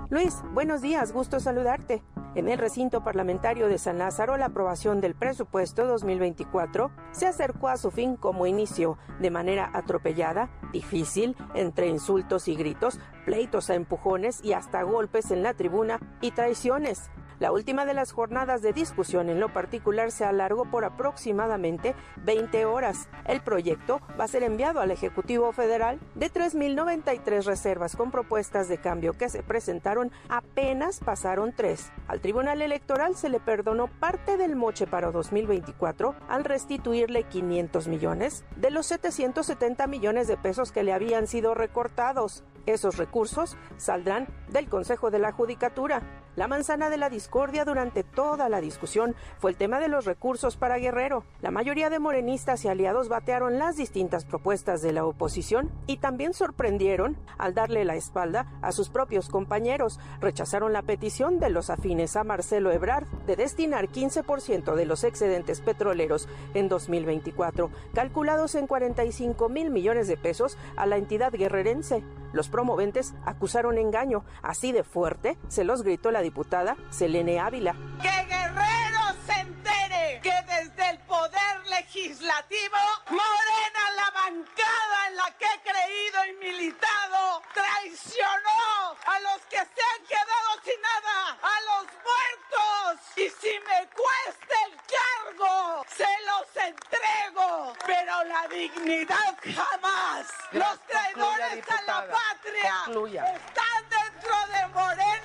Luis, 0.08 0.42
buenos 0.52 0.82
días, 0.82 1.12
gusto 1.12 1.40
saludarte. 1.40 2.02
En 2.36 2.48
el 2.48 2.58
recinto 2.58 3.02
parlamentario 3.02 3.66
de 3.68 3.78
San 3.78 3.98
Lázaro, 3.98 4.36
la 4.36 4.46
aprobación 4.46 5.00
del 5.00 5.14
presupuesto 5.14 5.86
2024 5.86 6.90
se 7.10 7.26
acercó 7.26 7.68
a 7.68 7.76
su 7.76 7.90
fin 7.90 8.16
como 8.16 8.46
inicio, 8.46 8.98
de 9.20 9.30
manera 9.30 9.70
atropellada, 9.72 10.50
difícil, 10.72 11.34
entre 11.54 11.88
insultos 11.88 12.46
y 12.48 12.54
gritos, 12.54 13.00
pleitos 13.24 13.70
a 13.70 13.74
empujones 13.74 14.44
y 14.44 14.52
hasta 14.52 14.82
golpes 14.82 15.30
en 15.30 15.42
la 15.42 15.54
tribuna 15.54 15.98
y 16.20 16.30
traiciones. 16.30 17.10
La 17.38 17.52
última 17.52 17.84
de 17.84 17.92
las 17.92 18.12
jornadas 18.12 18.62
de 18.62 18.72
discusión 18.72 19.28
en 19.28 19.40
lo 19.40 19.52
particular 19.52 20.10
se 20.10 20.24
alargó 20.24 20.64
por 20.70 20.86
aproximadamente 20.86 21.94
20 22.24 22.64
horas. 22.64 23.10
El 23.26 23.42
proyecto 23.42 24.00
va 24.18 24.24
a 24.24 24.28
ser 24.28 24.42
enviado 24.42 24.80
al 24.80 24.90
Ejecutivo 24.90 25.52
Federal 25.52 26.00
de 26.14 26.32
3.093 26.32 27.44
reservas 27.44 27.94
con 27.94 28.10
propuestas 28.10 28.68
de 28.68 28.78
cambio 28.78 29.12
que 29.12 29.28
se 29.28 29.42
presentaron, 29.42 30.12
apenas 30.30 31.00
pasaron 31.00 31.52
tres. 31.54 31.92
Al 32.08 32.20
Tribunal 32.20 32.62
Electoral 32.62 33.16
se 33.16 33.28
le 33.28 33.38
perdonó 33.38 33.88
parte 33.88 34.38
del 34.38 34.56
moche 34.56 34.86
para 34.86 35.10
2024 35.10 36.14
al 36.28 36.44
restituirle 36.44 37.24
500 37.24 37.88
millones 37.88 38.44
de 38.56 38.70
los 38.70 38.86
770 38.86 39.86
millones 39.86 40.26
de 40.26 40.38
pesos 40.38 40.72
que 40.72 40.82
le 40.82 40.94
habían 40.94 41.26
sido 41.26 41.54
recortados. 41.54 42.44
Esos 42.66 42.96
recursos 42.96 43.56
saldrán 43.76 44.26
del 44.48 44.68
Consejo 44.68 45.10
de 45.10 45.20
la 45.20 45.32
Judicatura. 45.32 46.02
La 46.34 46.48
manzana 46.48 46.90
de 46.90 46.96
la 46.96 47.08
discordia 47.26 47.64
durante 47.64 48.04
toda 48.04 48.48
la 48.48 48.60
discusión 48.60 49.16
fue 49.40 49.50
el 49.50 49.56
tema 49.56 49.80
de 49.80 49.88
los 49.88 50.04
recursos 50.04 50.56
para 50.56 50.78
Guerrero. 50.78 51.24
La 51.40 51.50
mayoría 51.50 51.90
de 51.90 51.98
morenistas 51.98 52.64
y 52.64 52.68
aliados 52.68 53.08
batearon 53.08 53.58
las 53.58 53.76
distintas 53.76 54.24
propuestas 54.24 54.80
de 54.80 54.92
la 54.92 55.04
oposición 55.04 55.72
y 55.88 55.96
también 55.96 56.34
sorprendieron 56.34 57.16
al 57.36 57.52
darle 57.52 57.84
la 57.84 57.96
espalda 57.96 58.46
a 58.62 58.70
sus 58.70 58.90
propios 58.90 59.28
compañeros. 59.28 59.98
Rechazaron 60.20 60.72
la 60.72 60.82
petición 60.82 61.40
de 61.40 61.50
los 61.50 61.68
afines 61.68 62.14
a 62.14 62.22
Marcelo 62.22 62.70
Ebrard 62.70 63.08
de 63.26 63.34
destinar 63.34 63.88
15% 63.88 64.76
de 64.76 64.86
los 64.86 65.02
excedentes 65.02 65.60
petroleros 65.60 66.28
en 66.54 66.68
2024, 66.68 67.70
calculados 67.92 68.54
en 68.54 68.68
45 68.68 69.48
mil 69.48 69.70
millones 69.70 70.06
de 70.06 70.16
pesos 70.16 70.56
a 70.76 70.86
la 70.86 70.96
entidad 70.96 71.32
guerrerense. 71.32 72.04
Los 72.32 72.48
promoventes 72.50 73.14
acusaron 73.24 73.78
engaño. 73.78 74.24
Así 74.42 74.70
de 74.70 74.84
fuerte 74.84 75.38
se 75.48 75.64
los 75.64 75.82
gritó 75.82 76.10
la 76.10 76.20
diputada 76.20 76.76
Selene 77.16 77.40
Ávila. 77.40 77.74
¡Que 78.02 78.24
Guerrero 78.28 79.00
se 79.26 79.40
entere 79.40 80.20
que 80.22 80.34
desde 80.52 80.90
el 80.90 80.98
Poder 81.08 81.66
Legislativo, 81.66 82.76
Morena, 83.08 83.82
la 83.96 84.10
bancada 84.10 85.06
en 85.08 85.16
la 85.16 85.30
que 85.38 85.46
he 85.46 85.60
creído 85.62 86.26
y 86.26 86.32
militado, 86.44 87.42
traicionó 87.54 88.98
a 89.06 89.20
los 89.20 89.40
que 89.48 89.56
se 89.56 89.82
han 89.90 90.02
quedado 90.06 90.50
sin 90.62 90.78
nada, 90.82 91.38
a 91.40 91.56
los 91.70 91.86
muertos. 92.04 93.06
Y 93.16 93.30
si 93.30 93.54
me 93.60 93.88
cuesta 93.96 94.54
el 94.66 94.76
cargo, 95.00 95.86
se 95.88 96.12
los 96.28 96.64
entrego. 96.66 97.72
Pero 97.86 98.24
la 98.24 98.46
dignidad 98.48 99.38
jamás. 99.42 100.26
Los 100.52 100.80
traidores 100.86 101.64
a 101.70 101.82
la 101.82 102.06
patria 102.08 103.24
están 103.32 103.88
dentro 103.88 104.36
de 104.52 104.66
Morena. 104.74 105.15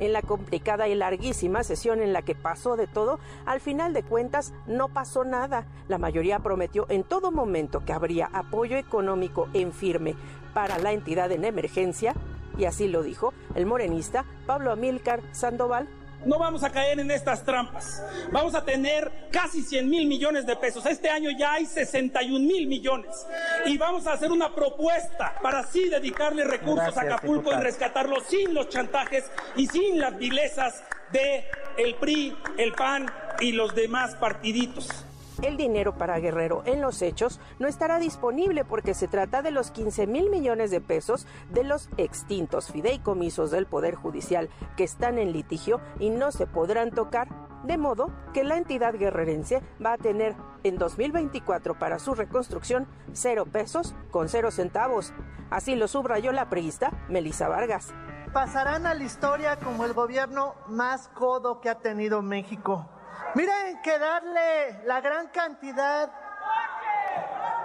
En 0.00 0.12
la 0.12 0.22
complicada 0.22 0.88
y 0.88 0.94
larguísima 0.94 1.62
sesión 1.64 2.00
en 2.00 2.12
la 2.12 2.22
que 2.22 2.34
pasó 2.34 2.76
de 2.76 2.86
todo, 2.86 3.18
al 3.46 3.60
final 3.60 3.92
de 3.92 4.02
cuentas 4.02 4.52
no 4.66 4.88
pasó 4.88 5.24
nada. 5.24 5.66
La 5.88 5.98
mayoría 5.98 6.38
prometió 6.38 6.86
en 6.88 7.04
todo 7.04 7.30
momento 7.30 7.84
que 7.84 7.92
habría 7.92 8.30
apoyo 8.32 8.76
económico 8.76 9.48
en 9.54 9.72
firme 9.72 10.14
para 10.54 10.78
la 10.78 10.92
entidad 10.92 11.32
en 11.32 11.44
emergencia, 11.44 12.14
y 12.56 12.64
así 12.64 12.88
lo 12.88 13.02
dijo 13.02 13.32
el 13.54 13.66
morenista 13.66 14.24
Pablo 14.46 14.72
Amílcar 14.72 15.22
Sandoval 15.32 15.88
no 16.28 16.38
vamos 16.38 16.62
a 16.62 16.70
caer 16.70 17.00
en 17.00 17.10
estas 17.10 17.42
trampas. 17.42 18.02
Vamos 18.30 18.54
a 18.54 18.64
tener 18.64 19.10
casi 19.32 19.62
100 19.62 19.88
mil 19.88 20.06
millones 20.06 20.46
de 20.46 20.54
pesos. 20.56 20.84
Este 20.84 21.08
año 21.08 21.30
ya 21.30 21.54
hay 21.54 21.64
61 21.64 22.38
mil 22.38 22.66
millones. 22.66 23.26
Y 23.64 23.78
vamos 23.78 24.06
a 24.06 24.12
hacer 24.12 24.30
una 24.30 24.54
propuesta 24.54 25.34
para 25.42 25.60
así 25.60 25.88
dedicarle 25.88 26.44
recursos 26.44 26.96
a 26.96 27.00
Acapulco 27.00 27.50
y 27.52 27.56
rescatarlo 27.56 28.20
sin 28.20 28.52
los 28.52 28.68
chantajes 28.68 29.24
y 29.56 29.66
sin 29.66 29.98
las 29.98 30.16
vilezas 30.18 30.82
de 31.12 31.46
el 31.78 31.94
PRI, 31.94 32.36
el 32.58 32.72
PAN 32.74 33.10
y 33.40 33.52
los 33.52 33.74
demás 33.74 34.14
partiditos. 34.16 35.07
El 35.42 35.56
dinero 35.56 35.96
para 35.96 36.18
Guerrero 36.18 36.62
en 36.66 36.80
los 36.80 37.00
hechos 37.00 37.40
no 37.60 37.68
estará 37.68 38.00
disponible 38.00 38.64
porque 38.64 38.92
se 38.92 39.06
trata 39.06 39.40
de 39.40 39.52
los 39.52 39.70
15 39.70 40.08
mil 40.08 40.30
millones 40.30 40.72
de 40.72 40.80
pesos 40.80 41.26
de 41.50 41.62
los 41.62 41.88
extintos 41.96 42.72
fideicomisos 42.72 43.52
del 43.52 43.66
Poder 43.66 43.94
Judicial 43.94 44.48
que 44.76 44.82
están 44.82 45.16
en 45.16 45.32
litigio 45.32 45.80
y 46.00 46.10
no 46.10 46.32
se 46.32 46.48
podrán 46.48 46.90
tocar, 46.90 47.28
de 47.62 47.78
modo 47.78 48.10
que 48.34 48.42
la 48.42 48.56
entidad 48.56 48.94
guerrerense 48.94 49.62
va 49.84 49.92
a 49.92 49.98
tener 49.98 50.34
en 50.64 50.76
2024 50.76 51.78
para 51.78 52.00
su 52.00 52.14
reconstrucción 52.14 52.88
cero 53.12 53.46
pesos 53.46 53.94
con 54.10 54.28
cero 54.28 54.50
centavos. 54.50 55.12
Así 55.50 55.76
lo 55.76 55.86
subrayó 55.86 56.32
la 56.32 56.50
priista 56.50 57.06
Melisa 57.08 57.46
Vargas. 57.46 57.94
Pasarán 58.32 58.86
a 58.86 58.94
la 58.94 59.04
historia 59.04 59.56
como 59.56 59.84
el 59.84 59.92
gobierno 59.92 60.56
más 60.66 61.08
codo 61.08 61.60
que 61.60 61.70
ha 61.70 61.76
tenido 61.76 62.22
México 62.22 62.88
Miren 63.34 63.80
que 63.82 63.98
darle 63.98 64.82
la 64.84 65.00
gran 65.00 65.28
cantidad 65.28 66.10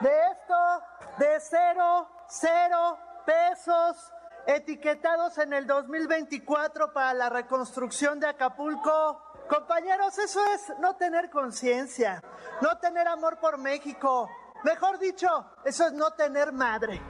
de 0.02 0.10
esto, 0.32 0.84
de 1.18 1.40
cero, 1.40 2.10
cero 2.28 2.98
pesos 3.26 4.12
etiquetados 4.46 5.38
en 5.38 5.54
el 5.54 5.66
2024 5.66 6.92
para 6.92 7.14
la 7.14 7.30
reconstrucción 7.30 8.20
de 8.20 8.28
Acapulco. 8.28 9.22
Compañeros, 9.48 10.18
eso 10.18 10.42
es 10.54 10.74
no 10.80 10.96
tener 10.96 11.30
conciencia, 11.30 12.22
no 12.62 12.78
tener 12.80 13.08
amor 13.08 13.40
por 13.40 13.58
México. 13.58 14.30
Mejor 14.64 15.00
dicho, 15.00 15.28
eso 15.64 15.88
es 15.88 15.94
no 15.94 16.12
tener 16.12 16.52
madre. 16.52 17.02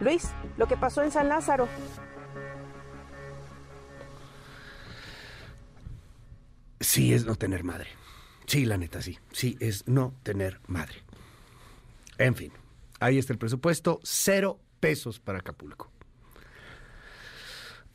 Luis, 0.00 0.30
lo 0.56 0.66
que 0.66 0.76
pasó 0.76 1.02
en 1.02 1.10
San 1.10 1.28
Lázaro, 1.28 1.68
Sí, 6.80 7.12
es 7.14 7.24
no 7.24 7.36
tener 7.36 7.64
madre. 7.64 7.88
Sí, 8.46 8.64
la 8.64 8.76
neta, 8.76 9.02
sí. 9.02 9.18
Sí, 9.32 9.56
es 9.60 9.86
no 9.88 10.14
tener 10.22 10.60
madre. 10.66 11.02
En 12.18 12.34
fin, 12.34 12.52
ahí 13.00 13.18
está 13.18 13.32
el 13.32 13.38
presupuesto. 13.38 14.00
Cero 14.02 14.60
pesos 14.80 15.18
para 15.18 15.38
Acapulco. 15.38 15.90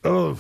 no, 0.04 0.36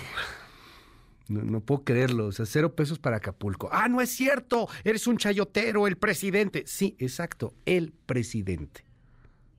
no, 1.27 1.61
puedo 1.61 1.83
creerlo. 1.83 2.27
O 2.27 2.31
sea, 2.31 2.45
cero 2.45 2.75
pesos 2.75 2.99
para 2.99 3.17
Acapulco. 3.17 3.69
Ah, 3.71 3.87
no 3.87 4.01
es 4.01 4.09
cierto. 4.09 4.67
Eres 4.83 5.07
un 5.07 5.17
chayotero, 5.17 5.87
el 5.87 5.97
presidente. 5.97 6.63
Sí, 6.65 6.95
exacto. 6.99 7.53
El 7.65 7.93
presidente 8.05 8.83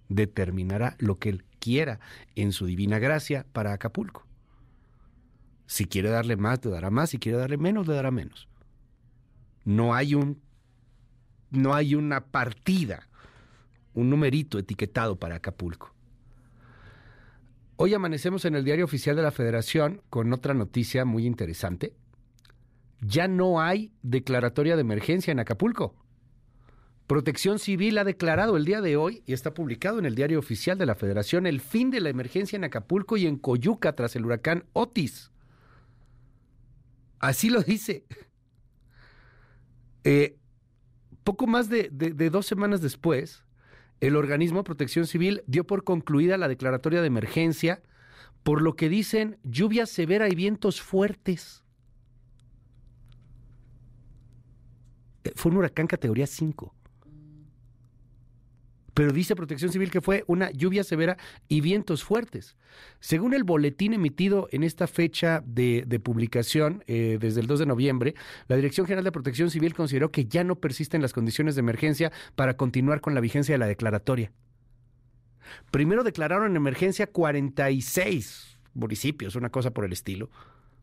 determinará 0.09 0.97
lo 0.99 1.19
que 1.19 1.31
él 1.31 1.45
quiera 1.61 2.01
en 2.35 2.53
su 2.53 2.67
divina 2.67 2.99
gracia 2.99 3.47
para 3.53 3.73
Acapulco. 3.73 4.27
Si 5.67 5.87
quiere 5.87 6.11
darle 6.11 6.37
más, 6.37 6.63
le 6.65 6.73
dará 6.73 6.91
más. 6.91 7.11
Si 7.11 7.19
quiere 7.19 7.39
darle 7.39 7.57
menos, 7.57 7.87
le 7.87 7.95
dará 7.95 8.11
menos 8.11 8.49
no 9.65 9.95
hay 9.95 10.15
un 10.15 10.41
no 11.51 11.75
hay 11.75 11.95
una 11.95 12.25
partida, 12.25 13.09
un 13.93 14.09
numerito 14.09 14.59
etiquetado 14.59 15.17
para 15.17 15.37
Acapulco. 15.37 15.93
Hoy 17.77 17.93
amanecemos 17.93 18.45
en 18.47 18.55
el 18.55 18.65
diario 18.65 18.87
oficial 18.87 19.17
de 19.17 19.23
la 19.23 19.33
Federación 19.33 20.03
con 20.09 20.33
otra 20.33 20.55
noticia 20.55 21.05
muy 21.05 21.27
interesante. 21.27 21.95
Ya 23.01 23.29
no 23.29 23.61
hay 23.61 23.93
declaratoria 24.03 24.77
de 24.77 24.81
emergencia 24.81 25.31
en 25.31 25.41
Acapulco. 25.41 25.95
Protección 27.07 27.59
Civil 27.59 27.99
ha 27.99 28.05
declarado 28.05 28.57
el 28.57 28.65
día 28.65 28.81
de 28.81 28.97
hoy 28.97 29.23
y 29.27 29.35
está 29.35 29.53
publicado 29.53 29.99
en 29.99 30.07
el 30.07 30.15
diario 30.15 30.39
oficial 30.39 30.79
de 30.79 30.87
la 30.87 30.95
Federación 30.95 31.47
el 31.47 31.61
fin 31.61 31.91
de 31.91 32.01
la 32.01 32.09
emergencia 32.09 32.57
en 32.57 32.65
Acapulco 32.65 33.19
y 33.19 33.27
en 33.27 33.37
Coyuca 33.37 33.95
tras 33.95 34.17
el 34.17 34.25
huracán 34.25 34.65
Otis. 34.73 35.31
Así 37.19 37.51
lo 37.51 37.63
dice. 37.63 38.07
Eh, 40.05 40.37
poco 41.25 41.47
más 41.47 41.69
de, 41.69 41.89
dos 42.31 42.47
semanas 42.47 42.81
después, 42.81 43.45
el 44.01 44.17
organismo 44.17 44.65
Protección 44.65 45.07
Civil 45.07 45.43
dio 45.47 45.65
por 45.65 45.85
concluida 45.85 46.37
la 46.37 46.49
declaratoria 46.49 47.01
de 47.01 47.07
emergencia 47.07 47.83
por 48.43 48.61
lo 48.61 48.75
que 48.75 48.89
dicen 48.89 49.39
lluvia 49.45 49.87
severa 49.87 50.29
y 50.29 50.35
vientos 50.35 50.81
fuertes. 50.81 51.63
Eh, 55.25 55.33
fue 55.37 55.53
un 55.53 55.59
huracán 55.59 55.87
categoría 55.87 56.27
5. 56.27 56.75
Pero 58.95 59.13
dice 59.13 59.37
Protección 59.37 59.73
Civil 59.73 59.91
que 59.91 60.01
fue 60.01 60.25
una 60.27 60.51
lluvia 60.51 60.85
severa 60.85 61.17
y 61.49 61.61
vientos 61.61 62.05
fuertes. 62.05 62.57
Según 63.01 63.35
el 63.35 63.45
boletín 63.45 63.95
emitido 63.95 64.49
en 64.53 64.63
esta 64.63 64.87
fecha 64.87 65.43
de, 65.47 66.01
publicación, 66.03 66.85
eh, 66.87 67.19
desde 67.21 67.41
el 67.41 67.47
2 67.47 67.61
de 67.61 67.67
noviembre, 67.67 68.15
la 68.49 68.57
Dirección 68.57 68.87
General 68.87 69.05
de 69.05 69.13
Protección 69.13 69.51
Civil 69.51 69.75
consideró 69.75 70.11
que 70.11 70.27
ya 70.27 70.45
no 70.45 70.57
persisten 70.57 71.03
las 71.03 71.13
condiciones 71.13 71.55
de 71.55 71.61
emergencia 71.61 72.13
para 72.35 72.57
continuar 72.57 73.01
con 73.01 73.15
la 73.15 73.21
vigencia 73.21 73.55
de 73.55 73.59
la 73.59 73.67
declaratoria. 73.67 74.33
Primero 75.71 76.05
declararon 76.05 76.51
en 76.51 76.57
emergencia 76.57 77.07
46 77.07 78.59
municipios, 78.75 79.37
una 79.37 79.51
cosa 79.51 79.71
por 79.73 79.85
el 79.85 79.93
estilo. 79.93 80.31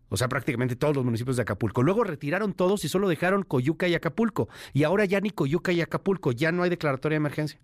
O 0.09 0.17
sea, 0.17 0.27
prácticamente 0.27 0.75
todos 0.75 0.95
los 0.95 1.05
municipios 1.05 1.35
de 1.35 1.43
Acapulco. 1.43 1.83
Luego 1.83 2.03
retiraron 2.03 2.53
todos 2.53 2.83
y 2.83 2.89
solo 2.89 3.07
dejaron 3.07 3.43
Coyuca 3.43 3.87
y 3.87 3.93
Acapulco. 3.93 4.49
Y 4.73 4.83
ahora 4.83 5.05
ya 5.05 5.21
ni 5.21 5.29
Coyuca 5.29 5.71
y 5.71 5.81
Acapulco, 5.81 6.31
ya 6.31 6.51
no 6.51 6.63
hay 6.63 6.71
declaratoria 6.71 7.15
de 7.15 7.17
emergencia. 7.17 7.59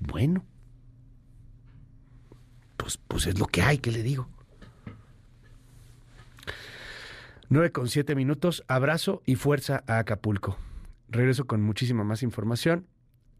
Bueno, 0.00 0.44
pues, 2.76 2.96
pues 2.96 3.26
es 3.26 3.38
lo 3.38 3.46
que 3.46 3.62
hay, 3.62 3.78
¿qué 3.78 3.92
le 3.92 4.02
digo? 4.02 4.28
9 7.50 7.72
con 7.72 7.88
7 7.88 8.14
minutos, 8.14 8.64
abrazo 8.68 9.22
y 9.26 9.34
fuerza 9.34 9.84
a 9.86 9.98
Acapulco. 9.98 10.56
Regreso 11.08 11.46
con 11.46 11.62
muchísima 11.62 12.04
más 12.04 12.22
información. 12.22 12.86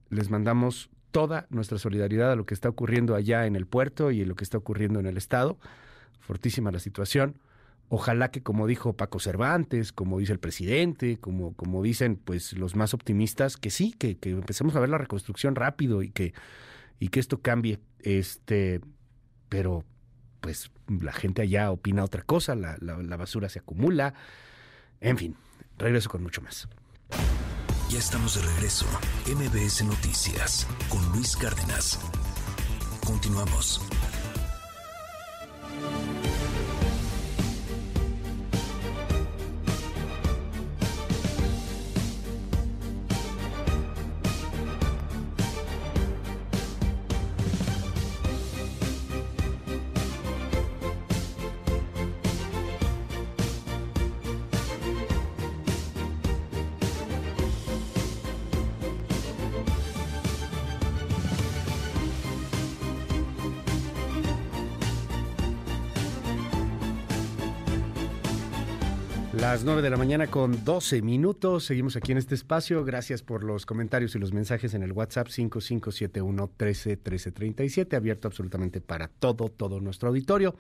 Les 0.08 0.30
mandamos 0.30 0.90
toda 1.10 1.46
nuestra 1.50 1.78
solidaridad 1.78 2.32
a 2.32 2.36
lo 2.36 2.44
que 2.44 2.54
está 2.54 2.68
ocurriendo 2.68 3.14
allá 3.14 3.46
en 3.46 3.56
el 3.56 3.66
puerto 3.66 4.10
y 4.10 4.22
en 4.22 4.28
lo 4.28 4.34
que 4.34 4.44
está 4.44 4.58
ocurriendo 4.58 5.00
en 5.00 5.06
el 5.06 5.16
estado. 5.16 5.58
Fortísima 6.18 6.70
la 6.70 6.80
situación. 6.80 7.36
Ojalá 7.92 8.30
que, 8.30 8.40
como 8.40 8.68
dijo 8.68 8.92
Paco 8.92 9.18
Cervantes, 9.18 9.92
como 9.92 10.20
dice 10.20 10.32
el 10.32 10.38
presidente, 10.38 11.18
como, 11.18 11.54
como 11.54 11.82
dicen 11.82 12.14
pues 12.16 12.52
los 12.52 12.76
más 12.76 12.94
optimistas, 12.94 13.56
que 13.56 13.70
sí, 13.70 13.92
que, 13.98 14.16
que 14.16 14.30
empecemos 14.30 14.76
a 14.76 14.80
ver 14.80 14.90
la 14.90 14.98
reconstrucción 14.98 15.56
rápido 15.56 16.00
y 16.02 16.10
que, 16.10 16.32
y 17.00 17.08
que 17.08 17.18
esto 17.18 17.40
cambie. 17.40 17.80
Este, 17.98 18.80
pero 19.48 19.84
pues 20.40 20.70
la 20.88 21.12
gente 21.12 21.42
allá 21.42 21.72
opina 21.72 22.04
otra 22.04 22.22
cosa, 22.22 22.54
la, 22.54 22.78
la 22.80 23.16
basura 23.16 23.48
se 23.48 23.58
acumula. 23.58 24.14
En 25.00 25.18
fin, 25.18 25.34
regreso 25.76 26.08
con 26.10 26.22
mucho 26.22 26.42
más. 26.42 26.68
Ya 27.90 27.98
estamos 27.98 28.36
de 28.36 28.42
regreso. 28.42 28.86
MBS 29.26 29.84
Noticias 29.84 30.64
con 30.88 31.04
Luis 31.10 31.36
Cárdenas. 31.36 31.98
Continuamos. 33.04 33.80
9 69.70 69.82
de 69.82 69.90
la 69.90 69.96
mañana 69.96 70.26
con 70.26 70.64
12 70.64 71.00
minutos. 71.00 71.66
Seguimos 71.66 71.94
aquí 71.94 72.10
en 72.10 72.18
este 72.18 72.34
espacio. 72.34 72.84
Gracias 72.84 73.22
por 73.22 73.44
los 73.44 73.66
comentarios 73.66 74.16
y 74.16 74.18
los 74.18 74.32
mensajes 74.32 74.74
en 74.74 74.82
el 74.82 74.90
WhatsApp 74.90 75.28
5571 75.28 76.50
13 76.56 76.98
abierto 77.92 78.26
absolutamente 78.26 78.80
para 78.80 79.06
todo, 79.06 79.48
todo 79.48 79.80
nuestro 79.80 80.08
auditorio. 80.08 80.56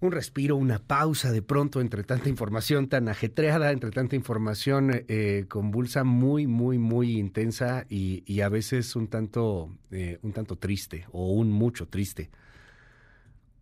Un 0.00 0.12
respiro, 0.12 0.56
una 0.56 0.80
pausa 0.80 1.32
de 1.32 1.40
pronto 1.40 1.80
entre 1.80 2.04
tanta 2.04 2.28
información 2.28 2.90
tan 2.90 3.08
ajetreada, 3.08 3.70
entre 3.70 3.90
tanta 3.90 4.16
información 4.16 5.06
eh, 5.08 5.46
convulsa, 5.48 6.04
muy, 6.04 6.46
muy, 6.46 6.76
muy 6.76 7.16
intensa 7.16 7.86
y, 7.88 8.38
a 8.42 8.50
veces 8.50 8.96
un 8.96 9.08
tanto, 9.08 9.70
eh, 9.90 10.18
un 10.20 10.34
tanto 10.34 10.56
triste 10.56 11.06
o 11.10 11.32
un 11.32 11.50
mucho 11.50 11.88
triste. 11.88 12.28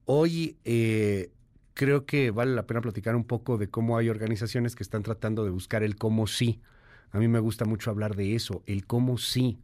Hoy 0.05 0.57
eh, 0.65 1.31
creo 1.75 2.07
que 2.07 2.31
vale 2.31 2.55
la 2.55 2.67
pena 2.67 2.81
platicar 2.81 3.17
un 3.17 3.25
poco 3.25 3.59
de 3.59 3.69
cómo 3.69 3.97
hay 3.97 4.09
organizaciones 4.09 4.77
que 4.77 4.83
están 4.83 5.03
tratando 5.03 5.45
de 5.45 5.51
buscar 5.51 5.83
el 5.83 5.97
cómo 5.97 6.27
sí. 6.27 6.61
A 7.11 7.19
mí 7.19 7.29
me 7.29 7.41
gusta 7.41 7.65
mucho 7.65 7.91
hablar 7.91 8.17
de 8.17 8.35
eso, 8.35 8.63
el 8.67 8.87
cómo 8.87 9.19
sí. 9.19 9.59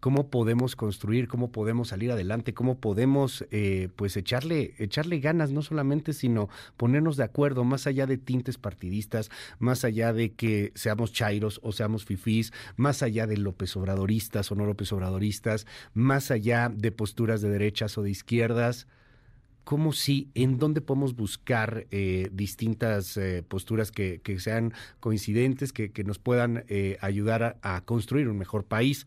Cómo 0.00 0.30
podemos 0.30 0.76
construir, 0.76 1.26
cómo 1.26 1.50
podemos 1.50 1.88
salir 1.88 2.12
adelante, 2.12 2.54
cómo 2.54 2.78
podemos 2.78 3.44
eh, 3.50 3.88
pues 3.96 4.16
echarle, 4.16 4.74
echarle 4.78 5.18
ganas, 5.18 5.50
no 5.50 5.60
solamente, 5.60 6.12
sino 6.12 6.48
ponernos 6.76 7.16
de 7.16 7.24
acuerdo, 7.24 7.64
más 7.64 7.88
allá 7.88 8.06
de 8.06 8.16
tintes 8.16 8.58
partidistas, 8.58 9.28
más 9.58 9.84
allá 9.84 10.12
de 10.12 10.34
que 10.34 10.70
seamos 10.76 11.12
chairos 11.12 11.58
o 11.64 11.72
seamos 11.72 12.04
fifís, 12.04 12.52
más 12.76 13.02
allá 13.02 13.26
de 13.26 13.38
López 13.38 13.76
Obradoristas 13.76 14.52
o 14.52 14.54
no 14.54 14.66
López 14.66 14.92
Obradoristas, 14.92 15.66
más 15.94 16.30
allá 16.30 16.70
de 16.72 16.92
posturas 16.92 17.40
de 17.40 17.50
derechas 17.50 17.98
o 17.98 18.02
de 18.04 18.10
izquierdas 18.10 18.86
cómo 19.68 19.92
sí, 19.92 20.30
en 20.34 20.56
dónde 20.56 20.80
podemos 20.80 21.14
buscar 21.14 21.86
eh, 21.90 22.30
distintas 22.32 23.18
eh, 23.18 23.44
posturas 23.46 23.92
que, 23.92 24.18
sean 24.38 24.72
coincidentes, 24.98 25.74
que, 25.74 25.92
nos 26.06 26.18
puedan 26.18 26.64
eh, 26.68 26.96
ayudar 27.02 27.58
a, 27.60 27.82
construir 27.82 28.30
un 28.30 28.38
mejor 28.38 28.64
país. 28.64 29.06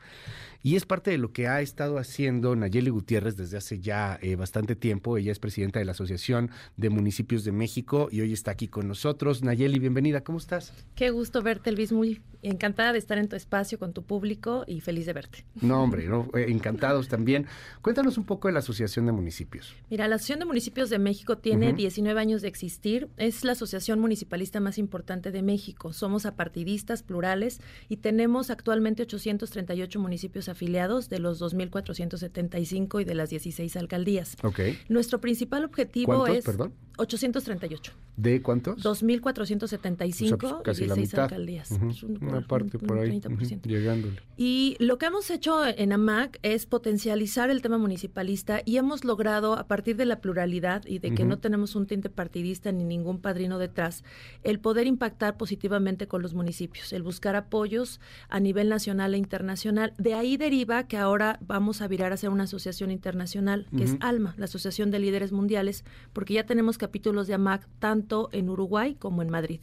Y 0.61 0.75
es 0.75 0.85
parte 0.85 1.09
de 1.09 1.17
lo 1.17 1.33
que 1.33 1.47
ha 1.47 1.61
estado 1.61 1.97
haciendo 1.97 2.55
Nayeli 2.55 2.91
Gutiérrez 2.91 3.35
desde 3.35 3.57
hace 3.57 3.79
ya 3.79 4.19
bastante 4.37 4.75
tiempo. 4.75 5.17
Ella 5.17 5.31
es 5.31 5.39
presidenta 5.39 5.79
de 5.79 5.85
la 5.85 5.93
Asociación 5.93 6.51
de 6.77 6.91
Municipios 6.91 7.43
de 7.43 7.51
México 7.51 8.09
y 8.11 8.21
hoy 8.21 8.31
está 8.31 8.51
aquí 8.51 8.67
con 8.67 8.87
nosotros. 8.87 9.41
Nayeli, 9.41 9.79
bienvenida, 9.79 10.21
¿cómo 10.23 10.37
estás? 10.37 10.71
Qué 10.93 11.09
gusto 11.09 11.41
verte, 11.41 11.71
Luis, 11.71 11.91
muy 11.91 12.21
encantada 12.43 12.93
de 12.93 12.99
estar 12.99 13.17
en 13.17 13.27
tu 13.27 13.35
espacio 13.35 13.79
con 13.79 13.93
tu 13.93 14.03
público 14.03 14.63
y 14.67 14.81
feliz 14.81 15.07
de 15.07 15.13
verte. 15.13 15.45
No, 15.61 15.81
hombre, 15.81 16.07
encantados 16.33 17.07
también. 17.07 17.47
Cuéntanos 17.81 18.19
un 18.19 18.25
poco 18.25 18.47
de 18.47 18.53
la 18.53 18.59
Asociación 18.59 19.07
de 19.07 19.11
Municipios. 19.11 19.75
Mira, 19.89 20.07
la 20.07 20.15
Asociación 20.15 20.39
de 20.39 20.45
Municipios 20.51 20.89
de 20.89 20.99
México 20.99 21.37
tiene 21.37 21.71
19 21.71 22.19
años 22.19 22.41
de 22.41 22.49
existir. 22.49 23.07
Es 23.15 23.45
la 23.45 23.53
asociación 23.53 24.01
municipalista 24.01 24.59
más 24.59 24.77
importante 24.77 25.31
de 25.31 25.41
México. 25.41 25.93
Somos 25.93 26.25
apartidistas, 26.25 27.03
plurales 27.03 27.61
y 27.87 27.95
tenemos 27.95 28.49
actualmente 28.49 29.03
838 29.03 29.97
municipios 29.97 30.49
afiliados 30.49 31.07
de 31.07 31.19
los 31.19 31.41
2.475 31.41 33.01
y 33.01 33.05
de 33.05 33.15
las 33.15 33.29
16 33.29 33.77
alcaldías. 33.77 34.35
Okay. 34.43 34.77
Nuestro 34.89 35.21
principal 35.21 35.63
objetivo 35.63 36.27
es... 36.27 36.43
Perdón? 36.43 36.73
838. 36.97 37.93
¿De 38.17 38.41
cuántos? 38.41 38.83
2.475 38.83 40.37
pues, 40.37 40.53
casi 40.63 40.83
16 40.83 41.13
alcaldías. 41.15 41.71
Una 42.19 42.45
parte 42.45 42.77
por 42.77 42.99
ahí, 42.99 43.21
llegándole. 43.63 44.21
Y 44.37 44.75
lo 44.79 44.97
que 44.97 45.07
hemos 45.07 45.31
hecho 45.31 45.65
en 45.65 45.93
AMAC 45.93 46.37
es 46.43 46.65
potencializar 46.67 47.49
el 47.49 47.61
tema 47.61 47.77
municipalista 47.77 48.61
y 48.65 48.77
hemos 48.77 49.05
logrado, 49.05 49.57
a 49.57 49.65
partir 49.65 49.95
de 49.95 50.05
la 50.05 50.19
pluralidad 50.19 50.40
y 50.85 50.99
de 50.99 51.13
que 51.13 51.23
no 51.23 51.37
tenemos 51.39 51.75
un 51.75 51.85
tinte 51.85 52.09
partidista 52.09 52.71
ni 52.71 52.83
ningún 52.83 53.19
padrino 53.19 53.59
detrás, 53.59 54.03
el 54.43 54.59
poder 54.59 54.87
impactar 54.87 55.37
positivamente 55.37 56.07
con 56.07 56.21
los 56.21 56.33
municipios, 56.33 56.93
el 56.93 57.03
buscar 57.03 57.35
apoyos 57.35 57.99
a 58.29 58.39
nivel 58.39 58.69
nacional 58.69 59.13
e 59.13 59.17
internacional. 59.17 59.93
De 59.97 60.13
ahí 60.13 60.37
deriva 60.37 60.87
que 60.87 60.97
ahora 60.97 61.37
vamos 61.41 61.81
a 61.81 61.87
virar 61.87 62.11
a 62.11 62.17
ser 62.17 62.29
una 62.29 62.43
asociación 62.43 62.91
internacional, 62.91 63.67
que 63.75 63.83
es 63.83 63.97
ALMA, 63.99 64.33
la 64.37 64.45
Asociación 64.45 64.91
de 64.91 64.99
Líderes 64.99 65.31
Mundiales, 65.31 65.85
porque 66.13 66.33
ya 66.33 66.45
tenemos 66.45 66.77
capítulos 66.77 67.27
de 67.27 67.35
AMAC 67.35 67.67
tanto 67.79 68.29
en 68.31 68.49
Uruguay 68.49 68.95
como 68.95 69.21
en 69.21 69.29
Madrid. 69.29 69.61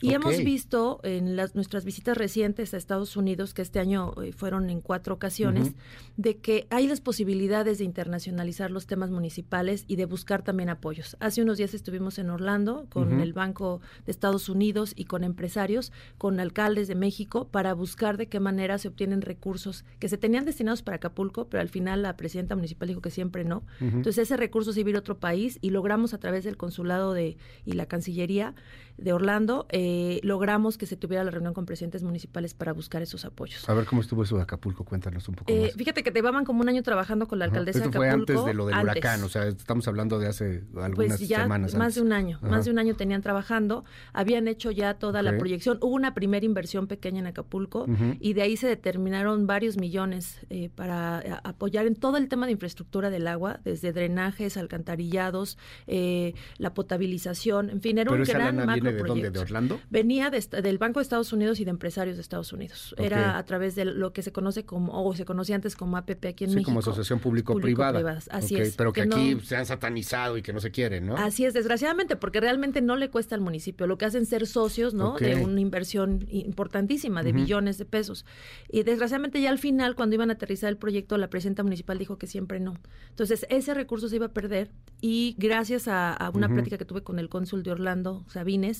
Y 0.00 0.14
hemos 0.14 0.38
visto 0.38 1.00
en 1.04 1.36
las, 1.36 1.54
nuestras 1.54 1.84
visitas 1.84 2.16
recientes 2.16 2.74
a 2.74 2.76
Estados 2.76 3.16
Unidos, 3.16 3.54
que 3.54 3.62
este 3.62 3.78
año 3.78 4.14
eh, 4.22 4.32
fueron 4.32 4.68
en 4.68 4.80
cuatro 4.80 5.14
ocasiones, 5.14 5.72
de 6.16 6.38
que 6.38 6.66
hay 6.70 6.88
las 6.88 7.00
posibilidades 7.00 7.78
de 7.78 7.84
internacionalizar 7.84 8.70
los 8.70 8.86
temas 8.86 9.10
municipales 9.10 9.84
y 9.86 9.96
de 9.96 10.06
buscar 10.12 10.42
también 10.42 10.68
apoyos. 10.68 11.16
Hace 11.20 11.42
unos 11.42 11.56
días 11.56 11.72
estuvimos 11.72 12.18
en 12.18 12.28
Orlando 12.28 12.86
con 12.90 13.20
el 13.20 13.32
Banco 13.32 13.80
de 14.04 14.12
Estados 14.12 14.50
Unidos 14.50 14.92
y 14.94 15.06
con 15.06 15.24
empresarios, 15.24 15.90
con 16.18 16.38
alcaldes 16.38 16.86
de 16.86 16.94
México, 16.94 17.48
para 17.48 17.72
buscar 17.72 18.18
de 18.18 18.28
qué 18.28 18.38
manera 18.38 18.76
se 18.76 18.88
obtienen 18.88 19.22
recursos 19.22 19.86
que 19.98 20.10
se 20.10 20.18
tenían 20.18 20.44
destinados 20.44 20.82
para 20.82 20.96
Acapulco, 20.96 21.48
pero 21.48 21.62
al 21.62 21.70
final 21.70 22.02
la 22.02 22.16
presidenta 22.16 22.54
municipal 22.54 22.88
dijo 22.88 23.00
que 23.00 23.10
siempre 23.10 23.44
no. 23.44 23.64
Entonces 23.80 24.18
ese 24.18 24.36
recurso 24.36 24.74
se 24.74 24.80
iba 24.80 24.92
a 24.92 24.98
otro 24.98 25.18
país 25.18 25.58
y 25.62 25.70
logramos 25.70 26.12
a 26.12 26.18
través 26.18 26.44
del 26.44 26.58
consulado 26.58 27.14
de, 27.14 27.38
y 27.64 27.72
la 27.72 27.86
Cancillería 27.86 28.54
de 29.02 29.12
Orlando, 29.12 29.66
eh, 29.70 30.20
logramos 30.22 30.78
que 30.78 30.86
se 30.86 30.96
tuviera 30.96 31.24
la 31.24 31.30
reunión 31.30 31.54
con 31.54 31.66
presidentes 31.66 32.02
municipales 32.02 32.54
para 32.54 32.72
buscar 32.72 33.02
esos 33.02 33.24
apoyos. 33.24 33.68
A 33.68 33.74
ver 33.74 33.84
cómo 33.84 34.00
estuvo 34.00 34.22
eso 34.22 34.36
de 34.36 34.42
Acapulco, 34.42 34.84
cuéntanos 34.84 35.28
un 35.28 35.34
poco 35.34 35.52
eh, 35.52 35.72
Fíjate 35.76 36.02
que 36.02 36.10
te 36.10 36.18
llevaban 36.20 36.44
como 36.44 36.60
un 36.62 36.68
año 36.68 36.82
trabajando 36.82 37.26
con 37.28 37.38
la 37.38 37.46
alcaldesa 37.46 37.80
de 37.80 37.84
Acapulco. 37.86 37.98
fue 38.04 38.10
antes 38.10 38.44
de 38.44 38.54
lo 38.54 38.66
del 38.66 38.78
huracán, 38.82 39.22
o 39.24 39.28
sea, 39.28 39.46
estamos 39.48 39.86
hablando 39.88 40.18
de 40.18 40.28
hace 40.28 40.64
algunas 40.80 41.18
pues 41.18 41.28
ya 41.28 41.42
semanas. 41.42 41.74
Más 41.74 41.94
de 41.94 42.02
un 42.02 42.12
año, 42.12 42.38
más 42.42 42.64
de 42.64 42.70
un 42.70 42.78
año 42.78 42.94
tenían 42.94 43.22
trabajando, 43.22 43.84
habían 44.12 44.48
hecho 44.48 44.70
ya 44.70 44.94
toda 44.94 45.22
la 45.22 45.36
proyección. 45.38 45.78
Hubo 45.80 45.94
una 45.94 46.14
primera 46.14 46.44
inversión 46.46 46.86
pequeña 46.86 47.20
en 47.20 47.26
Acapulco 47.26 47.86
y 48.20 48.32
de 48.34 48.42
ahí 48.42 48.56
se 48.56 48.66
determinaron 48.68 49.46
varios 49.46 49.76
millones 49.76 50.40
eh, 50.50 50.70
para 50.74 51.18
a- 51.18 51.40
apoyar 51.44 51.86
en 51.86 51.94
todo 51.96 52.16
el 52.16 52.28
tema 52.28 52.46
de 52.46 52.52
infraestructura 52.52 53.10
del 53.10 53.26
agua, 53.26 53.60
desde 53.64 53.92
drenajes, 53.92 54.56
alcantarillados, 54.56 55.58
eh, 55.86 56.34
la 56.58 56.74
potabilización, 56.74 57.70
en 57.70 57.80
fin, 57.80 57.98
era 57.98 58.10
Pero 58.10 58.22
un 58.22 58.28
gran 58.28 58.56
lana 58.56 58.72
de 58.92 59.02
dónde, 59.02 59.30
de 59.30 59.38
Orlando. 59.38 59.80
Venía 59.90 60.30
de 60.30 60.40
del 60.62 60.78
Banco 60.78 60.98
de 61.00 61.02
Estados 61.04 61.32
Unidos 61.32 61.60
y 61.60 61.64
de 61.64 61.70
empresarios 61.70 62.16
de 62.16 62.22
Estados 62.22 62.52
Unidos. 62.52 62.94
Era 62.98 63.38
a 63.38 63.44
través 63.44 63.74
de 63.74 63.84
lo 63.84 64.12
que 64.12 64.22
se 64.22 64.32
conoce 64.32 64.64
como, 64.64 65.04
o 65.04 65.14
se 65.14 65.24
conocía 65.24 65.54
antes 65.54 65.76
como 65.76 65.96
APP 65.96 66.26
aquí 66.26 66.44
en 66.44 66.50
Sí, 66.50 66.56
México. 66.56 66.66
como 66.70 66.80
asociación 66.80 67.20
público-privada. 67.20 68.18
Así 68.30 68.56
es. 68.56 68.76
Pero 68.76 68.92
que, 68.92 69.02
aquí 69.02 69.38
se 69.44 69.56
han 69.56 69.66
satanizado 69.66 70.36
y 70.36 70.42
que 70.42 70.52
no 70.52 70.60
se 70.60 70.70
quiere, 70.70 71.00
¿no? 71.00 71.16
Así 71.16 71.44
es, 71.44 71.54
desgraciadamente, 71.54 72.16
porque 72.16 72.40
realmente 72.40 72.80
no 72.82 72.96
le 72.96 73.10
cuesta 73.10 73.34
al 73.34 73.40
municipio. 73.40 73.86
Lo 73.86 73.98
que 73.98 74.04
hacen 74.04 74.26
ser 74.26 74.46
socios, 74.46 74.94
¿no? 74.94 75.16
De 75.16 75.36
una 75.36 75.60
inversión 75.60 76.26
importantísima 76.30 77.22
de 77.22 77.32
billones 77.32 77.78
de 77.78 77.84
pesos. 77.84 78.24
Y 78.70 78.82
desgraciadamente 78.82 79.40
ya 79.40 79.50
al 79.50 79.58
final, 79.58 79.94
cuando 79.94 80.14
iban 80.14 80.30
a 80.30 80.34
aterrizar 80.34 80.68
el 80.68 80.76
proyecto, 80.76 81.16
la 81.18 81.28
presidenta 81.30 81.62
municipal 81.62 81.98
dijo 81.98 82.18
que 82.18 82.26
siempre 82.26 82.60
no. 82.60 82.74
Entonces, 83.10 83.46
ese 83.50 83.74
recurso 83.74 84.08
se 84.08 84.16
iba 84.16 84.26
a 84.26 84.32
perder 84.32 84.70
y 85.00 85.34
gracias 85.38 85.88
a, 85.88 86.12
a 86.12 86.30
una 86.30 86.46
Ujú. 86.46 86.54
plática 86.56 86.78
que 86.78 86.84
tuve 86.84 87.02
con 87.02 87.18
el 87.18 87.28
cónsul 87.28 87.62
de 87.62 87.72
Orlando, 87.72 88.24
Sabines, 88.28 88.71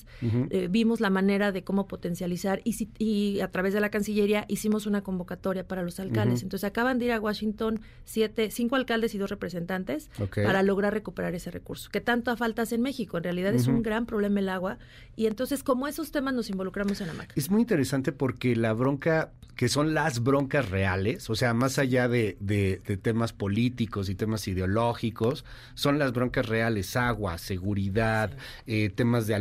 Eh, 0.50 0.68
vimos 0.70 1.00
la 1.00 1.10
manera 1.10 1.52
de 1.52 1.62
cómo 1.64 1.86
potencializar 1.88 2.60
y, 2.64 2.72
si- 2.74 2.90
y 2.98 3.40
a 3.40 3.50
través 3.50 3.74
de 3.74 3.80
la 3.80 3.90
Cancillería 3.90 4.44
hicimos 4.48 4.86
una 4.86 5.02
convocatoria 5.02 5.66
para 5.66 5.82
los 5.82 5.98
alcaldes. 6.00 6.42
Entonces, 6.42 6.64
acaban 6.64 6.98
de 6.98 7.06
ir 7.06 7.12
a 7.12 7.20
Washington 7.20 7.80
siete, 8.04 8.50
cinco 8.50 8.76
alcaldes 8.76 9.14
y 9.14 9.18
dos 9.18 9.30
representantes 9.30 10.10
para 10.42 10.62
lograr 10.62 10.92
recuperar 10.94 11.34
ese 11.34 11.50
recurso, 11.50 11.90
que 11.90 12.00
tanto 12.00 12.36
falta 12.36 12.62
hace 12.62 12.74
en 12.76 12.82
México. 12.82 13.16
En 13.18 13.24
realidad 13.24 13.54
es 13.54 13.66
un 13.66 13.82
gran 13.82 14.06
problema 14.06 14.40
el 14.40 14.48
agua 14.48 14.78
y 15.16 15.26
entonces 15.26 15.62
como 15.62 15.86
esos 15.88 16.10
temas 16.10 16.34
nos 16.34 16.48
involucramos 16.50 17.00
en 17.00 17.10
AMAC. 17.10 17.32
Es 17.36 17.50
muy 17.50 17.60
interesante 17.62 18.12
porque 18.12 18.56
la 18.56 18.72
bronca, 18.72 19.32
que 19.56 19.68
son 19.68 19.92
las 19.94 20.22
broncas 20.22 20.70
reales, 20.70 21.28
o 21.30 21.34
sea, 21.34 21.52
más 21.54 21.78
allá 21.78 22.08
de, 22.08 22.36
de- 22.40 22.80
de 22.86 22.96
temas 22.96 23.32
políticos 23.32 24.08
y 24.08 24.14
temas 24.14 24.46
ideológicos, 24.48 25.44
son 25.74 25.98
las 25.98 26.12
broncas 26.12 26.46
reales, 26.46 26.96
agua, 26.96 27.38
seguridad, 27.38 28.30
eh, 28.66 28.90
temas 28.90 29.26
de 29.26 29.34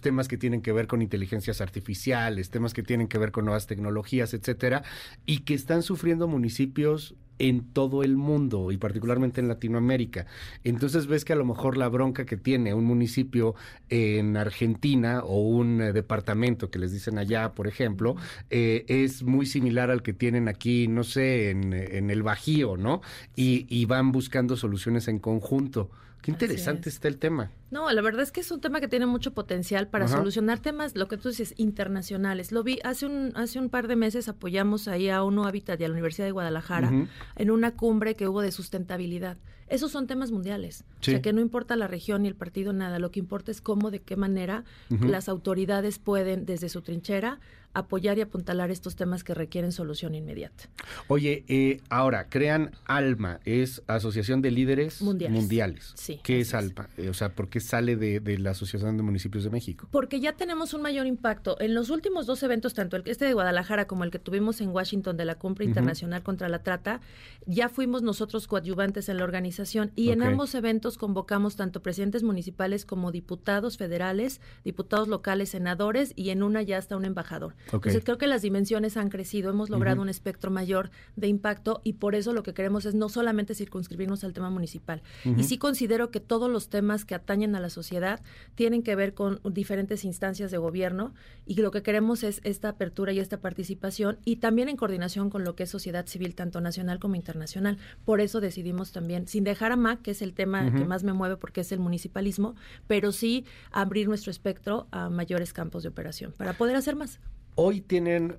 temas 0.00 0.28
que 0.28 0.36
tienen 0.36 0.62
que 0.62 0.72
ver 0.72 0.86
con 0.86 1.02
inteligencias 1.02 1.60
artificiales, 1.60 2.50
temas 2.50 2.74
que 2.74 2.82
tienen 2.82 3.08
que 3.08 3.18
ver 3.18 3.32
con 3.32 3.44
nuevas 3.44 3.66
tecnologías, 3.66 4.34
etcétera, 4.34 4.82
y 5.24 5.40
que 5.40 5.54
están 5.54 5.82
sufriendo 5.82 6.28
municipios 6.28 7.14
en 7.38 7.72
todo 7.72 8.02
el 8.02 8.16
mundo 8.16 8.72
y 8.72 8.78
particularmente 8.78 9.40
en 9.40 9.48
Latinoamérica. 9.48 10.26
Entonces 10.64 11.06
ves 11.06 11.24
que 11.24 11.32
a 11.32 11.36
lo 11.36 11.44
mejor 11.44 11.76
la 11.76 11.88
bronca 11.88 12.24
que 12.24 12.36
tiene 12.36 12.72
un 12.72 12.84
municipio 12.84 13.54
en 13.90 14.36
Argentina 14.36 15.22
o 15.22 15.40
un 15.40 15.82
eh, 15.82 15.92
departamento 15.92 16.70
que 16.70 16.78
les 16.78 16.92
dicen 16.92 17.18
allá, 17.18 17.52
por 17.54 17.66
ejemplo, 17.66 18.16
eh, 18.50 18.84
es 18.88 19.22
muy 19.22 19.46
similar 19.46 19.90
al 19.90 20.02
que 20.02 20.12
tienen 20.12 20.48
aquí, 20.48 20.88
no 20.88 21.04
sé, 21.04 21.50
en, 21.50 22.10
el 22.10 22.22
Bajío, 22.22 22.76
¿no? 22.76 23.02
Y 23.34 23.84
van 23.84 24.12
buscando 24.12 24.56
soluciones 24.56 25.08
en 25.08 25.18
conjunto. 25.18 25.90
Qué 26.22 26.32
interesante 26.32 26.88
está 26.88 27.06
el 27.08 27.18
tema. 27.18 27.50
No, 27.70 27.90
la 27.92 28.02
verdad 28.02 28.22
es 28.22 28.32
que 28.32 28.40
es 28.40 28.50
un 28.50 28.60
tema 28.60 28.80
que 28.80 28.88
tiene 28.88 29.06
mucho 29.06 29.32
potencial 29.32 29.86
para 29.88 30.06
Ajá. 30.06 30.16
solucionar 30.16 30.58
temas, 30.58 30.96
lo 30.96 31.06
que 31.08 31.16
tú 31.16 31.28
dices, 31.28 31.54
internacionales. 31.56 32.50
Lo 32.52 32.62
vi 32.64 32.78
hace 32.84 33.06
un 33.06 33.32
hace 33.36 33.58
un 33.60 33.68
par 33.70 33.86
de 33.86 33.96
meses 33.96 34.28
apoyamos 34.28 34.88
ahí 34.88 35.08
a 35.08 35.22
UNO 35.22 35.44
Habitat 35.44 35.80
y 35.80 35.84
a 35.84 35.88
la 35.88 35.92
Universidad 35.92 36.26
de 36.26 36.32
Guadalajara 36.32 36.90
en 37.36 37.50
una 37.50 37.76
cumbre 37.76 38.16
que 38.16 38.26
hubo 38.28 38.42
de 38.42 38.50
sustentabilidad. 38.52 39.36
Esos 39.68 39.90
son 39.90 40.06
temas 40.06 40.30
mundiales. 40.30 40.84
Sí. 41.00 41.10
O 41.10 41.14
sea, 41.14 41.22
que 41.22 41.32
no 41.32 41.40
importa 41.40 41.74
la 41.74 41.88
región 41.88 42.22
ni 42.22 42.28
el 42.28 42.36
partido, 42.36 42.72
nada. 42.72 43.00
Lo 43.00 43.10
que 43.10 43.18
importa 43.18 43.50
es 43.50 43.60
cómo, 43.60 43.90
de 43.90 44.00
qué 44.00 44.14
manera 44.16 44.62
Ujú. 44.90 45.06
las 45.06 45.28
autoridades 45.28 45.98
pueden, 45.98 46.46
desde 46.46 46.68
su 46.68 46.82
trinchera, 46.82 47.40
apoyar 47.74 48.18
y 48.18 48.20
apuntalar 48.20 48.70
estos 48.70 48.96
temas 48.96 49.24
que 49.24 49.34
requieren 49.34 49.72
solución 49.72 50.14
inmediata. 50.14 50.64
Oye, 51.08 51.44
eh, 51.48 51.80
ahora, 51.88 52.28
crean 52.28 52.70
ALMA, 52.86 53.40
es 53.44 53.82
Asociación 53.86 54.42
de 54.42 54.50
Líderes 54.50 55.02
Mundiales. 55.02 55.92
Sí, 55.96 56.20
¿Qué 56.22 56.40
es 56.40 56.54
ALMA? 56.54 56.88
Eh, 56.96 57.08
o 57.08 57.14
sea, 57.14 57.30
¿por 57.30 57.48
qué 57.48 57.60
sale 57.60 57.96
de, 57.96 58.20
de 58.20 58.38
la 58.38 58.50
Asociación 58.50 58.96
de 58.96 59.02
Municipios 59.02 59.44
de 59.44 59.50
México? 59.50 59.88
Porque 59.90 60.20
ya 60.20 60.32
tenemos 60.32 60.74
un 60.74 60.82
mayor 60.82 61.06
impacto. 61.06 61.60
En 61.60 61.74
los 61.74 61.90
últimos 61.90 62.26
dos 62.26 62.42
eventos, 62.42 62.74
tanto 62.74 62.96
el 62.96 63.02
este 63.06 63.24
de 63.24 63.32
Guadalajara 63.34 63.86
como 63.86 64.04
el 64.04 64.10
que 64.10 64.18
tuvimos 64.18 64.60
en 64.60 64.70
Washington 64.70 65.16
de 65.16 65.24
la 65.24 65.34
Cumbre. 65.36 65.66
Internacional 65.66 66.22
contra 66.22 66.48
la 66.48 66.62
Trata, 66.62 67.00
ya 67.46 67.68
fuimos 67.68 68.02
nosotros 68.02 68.46
coadyuvantes 68.46 69.08
en 69.08 69.18
la 69.18 69.24
organización 69.24 69.92
y 69.94 70.10
en 70.10 70.22
ambos 70.22 70.54
eventos 70.54 70.98
convocamos 70.98 71.56
tanto 71.56 71.82
presidentes 71.82 72.22
municipales 72.22 72.84
como 72.84 73.12
diputados 73.12 73.76
federales, 73.76 74.40
diputados 74.64 75.08
locales, 75.08 75.50
senadores 75.50 76.12
y 76.16 76.30
en 76.30 76.42
una 76.42 76.62
ya 76.62 76.78
hasta 76.78 76.96
un 76.96 77.04
embajador. 77.04 77.54
Entonces 77.72 78.04
creo 78.04 78.18
que 78.18 78.26
las 78.26 78.42
dimensiones 78.42 78.96
han 78.96 79.08
crecido, 79.08 79.50
hemos 79.50 79.70
logrado 79.70 80.00
un 80.00 80.08
espectro 80.08 80.50
mayor 80.50 80.90
de 81.16 81.28
impacto 81.28 81.80
y 81.84 81.94
por 81.94 82.14
eso 82.14 82.32
lo 82.32 82.42
que 82.42 82.54
queremos 82.54 82.86
es 82.86 82.94
no 82.94 83.08
solamente 83.08 83.54
circunscribirnos 83.54 84.24
al 84.24 84.32
tema 84.32 84.50
municipal. 84.50 85.02
Y 85.24 85.44
sí 85.44 85.58
considero 85.58 86.10
que 86.10 86.20
todos 86.20 86.50
los 86.50 86.68
temas 86.68 87.04
que 87.04 87.14
atañen 87.14 87.54
a 87.56 87.60
la 87.60 87.70
sociedad 87.70 88.20
tienen 88.54 88.82
que 88.82 88.94
ver 88.94 89.14
con 89.14 89.40
diferentes 89.44 90.04
instancias 90.04 90.50
de 90.50 90.58
gobierno 90.58 91.14
y 91.44 91.56
lo 91.56 91.70
que 91.70 91.82
queremos 91.82 92.22
es 92.22 92.40
esta 92.44 92.70
apertura 92.70 93.12
y 93.12 93.18
esta 93.18 93.40
participación 93.40 94.18
y 94.24 94.36
también 94.36 94.68
en 94.68 94.76
coordinación 94.76 95.30
con 95.30 95.44
lo 95.44 95.56
que 95.56 95.64
es 95.64 95.70
sociedad 95.70 96.06
civil 96.06 96.34
tanto 96.34 96.60
nacional 96.60 96.98
como 96.98 97.14
internacional. 97.14 97.78
Por 98.04 98.20
eso 98.20 98.40
decidimos 98.40 98.92
también, 98.92 99.26
sin 99.26 99.44
dejar 99.44 99.72
a 99.72 99.76
MAC, 99.76 100.02
que 100.02 100.10
es 100.12 100.22
el 100.22 100.34
tema 100.34 100.72
que 100.72 100.84
más 100.84 101.02
me 101.04 101.12
mueve 101.12 101.36
porque 101.36 101.62
es 101.62 101.72
el 101.72 101.80
municipalismo, 101.80 102.54
pero 102.86 103.12
sí 103.12 103.44
abrir 103.70 104.08
nuestro 104.08 104.30
espectro 104.30 104.86
a 104.90 105.08
mayores 105.10 105.52
campos 105.52 105.82
de 105.82 105.88
operación 105.88 106.32
para 106.36 106.52
poder 106.54 106.76
hacer 106.76 106.96
más. 106.96 107.20
Hoy 107.56 107.80
tienen 107.80 108.36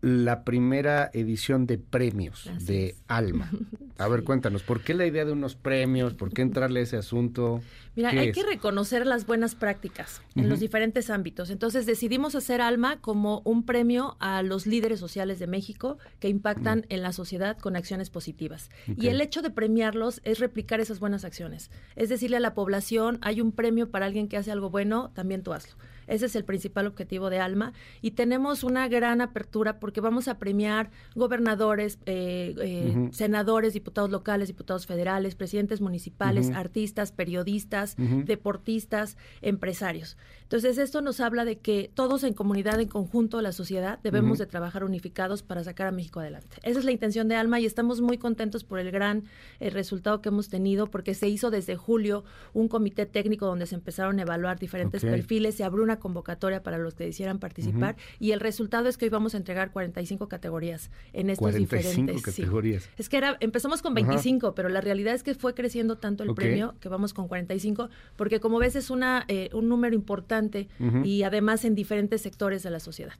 la 0.00 0.44
primera 0.44 1.10
edición 1.12 1.66
de 1.66 1.78
premios 1.78 2.48
de. 2.60 2.94
Alma. 3.08 3.50
A 3.98 4.06
ver, 4.06 4.22
cuéntanos, 4.22 4.62
¿por 4.62 4.82
qué 4.82 4.94
la 4.94 5.06
idea 5.06 5.24
de 5.24 5.32
unos 5.32 5.56
premios? 5.56 6.14
¿Por 6.14 6.32
qué 6.32 6.42
entrarle 6.42 6.78
a 6.78 6.82
ese 6.84 6.96
asunto? 6.96 7.60
Mira, 7.96 8.12
¿Qué 8.12 8.18
hay 8.20 8.28
es? 8.28 8.36
que 8.36 8.44
reconocer 8.44 9.04
las 9.06 9.26
buenas 9.26 9.56
prácticas 9.56 10.22
en 10.36 10.48
los 10.48 10.60
diferentes 10.60 11.10
ámbitos. 11.10 11.50
Entonces 11.50 11.84
decidimos 11.84 12.36
hacer 12.36 12.60
Alma 12.60 13.00
como 13.00 13.40
un 13.44 13.64
premio 13.64 14.16
a 14.20 14.42
los 14.42 14.68
líderes 14.68 15.00
sociales 15.00 15.40
de 15.40 15.48
México 15.48 15.98
que 16.20 16.28
impactan 16.28 16.86
en 16.90 17.02
la 17.02 17.12
sociedad 17.12 17.58
con 17.58 17.74
acciones 17.74 18.08
positivas. 18.08 18.70
Y 18.96 19.08
el 19.08 19.20
hecho 19.20 19.42
de 19.42 19.50
premiarlos 19.50 20.20
es 20.22 20.38
replicar 20.38 20.78
esas 20.78 21.00
buenas 21.00 21.24
acciones. 21.24 21.72
Es 21.96 22.08
decirle 22.08 22.36
a 22.36 22.40
la 22.40 22.54
población, 22.54 23.18
hay 23.22 23.40
un 23.40 23.50
premio 23.50 23.90
para 23.90 24.06
alguien 24.06 24.28
que 24.28 24.36
hace 24.36 24.52
algo 24.52 24.70
bueno, 24.70 25.10
también 25.12 25.42
tú 25.42 25.52
hazlo. 25.54 25.74
Ese 26.08 26.26
es 26.26 26.34
el 26.36 26.44
principal 26.44 26.86
objetivo 26.86 27.30
de 27.30 27.38
Alma 27.38 27.72
y 28.02 28.12
tenemos 28.12 28.64
una 28.64 28.88
gran 28.88 29.20
apertura 29.20 29.78
porque 29.78 30.00
vamos 30.00 30.26
a 30.26 30.38
premiar 30.38 30.90
gobernadores, 31.14 31.98
eh, 32.06 32.54
eh, 32.60 33.08
senadores, 33.12 33.74
diputados 33.74 34.10
locales, 34.10 34.48
diputados 34.48 34.86
federales, 34.86 35.34
presidentes 35.34 35.80
municipales, 35.80 36.50
artistas, 36.50 37.12
periodistas, 37.12 37.96
deportistas, 37.98 39.16
empresarios. 39.42 40.16
Entonces, 40.42 40.78
esto 40.78 41.02
nos 41.02 41.20
habla 41.20 41.44
de 41.44 41.58
que 41.58 41.90
todos 41.92 42.24
en 42.24 42.32
comunidad, 42.32 42.80
en 42.80 42.88
conjunto, 42.88 43.42
la 43.42 43.52
sociedad, 43.52 43.98
debemos 44.02 44.38
de 44.38 44.46
trabajar 44.46 44.84
unificados 44.84 45.42
para 45.42 45.62
sacar 45.62 45.86
a 45.88 45.92
México 45.92 46.20
adelante. 46.20 46.56
Esa 46.62 46.78
es 46.78 46.84
la 46.84 46.92
intención 46.92 47.28
de 47.28 47.34
Alma 47.34 47.60
y 47.60 47.66
estamos 47.66 48.00
muy 48.00 48.16
contentos 48.16 48.64
por 48.64 48.78
el 48.78 48.90
gran 48.90 49.24
eh, 49.60 49.68
resultado 49.70 50.22
que 50.22 50.30
hemos 50.30 50.48
tenido 50.48 50.86
porque 50.86 51.14
se 51.14 51.28
hizo 51.28 51.50
desde 51.50 51.76
julio 51.76 52.24
un 52.54 52.68
comité 52.68 53.04
técnico 53.04 53.44
donde 53.46 53.66
se 53.66 53.74
empezaron 53.74 54.18
a 54.18 54.22
evaluar 54.22 54.58
diferentes 54.58 55.04
Ok. 55.04 55.10
perfiles, 55.10 55.54
se 55.56 55.64
abrió 55.64 55.82
una 55.84 55.97
convocatoria 55.98 56.62
para 56.62 56.78
los 56.78 56.94
que 56.94 57.06
quisieran 57.06 57.38
participar 57.38 57.96
y 58.18 58.32
el 58.32 58.40
resultado 58.40 58.88
es 58.88 58.96
que 58.96 59.06
hoy 59.06 59.10
vamos 59.10 59.34
a 59.34 59.36
entregar 59.36 59.72
45 59.72 60.28
categorías 60.28 60.90
en 61.12 61.30
estos 61.30 61.42
45 61.42 61.76
diferentes 61.76 62.16
sí. 62.34 62.42
categorías. 62.42 62.88
Es 62.96 63.08
que 63.08 63.16
era, 63.16 63.36
empezamos 63.40 63.82
con 63.82 63.96
Ajá. 63.96 64.06
25, 64.06 64.54
pero 64.54 64.68
la 64.68 64.80
realidad 64.80 65.14
es 65.14 65.22
que 65.22 65.34
fue 65.34 65.54
creciendo 65.54 65.98
tanto 65.98 66.24
el 66.24 66.34
premio 66.34 66.74
que 66.80 66.88
vamos 66.88 67.14
con 67.14 67.28
45, 67.28 67.88
porque 68.16 68.40
como 68.40 68.58
ves 68.58 68.76
es 68.76 68.90
una 68.90 69.24
eh, 69.28 69.50
un 69.52 69.68
número 69.68 69.94
importante 69.94 70.68
y 71.04 71.22
además 71.22 71.64
en 71.64 71.74
diferentes 71.74 72.20
sectores 72.22 72.62
de 72.62 72.70
la 72.70 72.80
sociedad. 72.80 73.14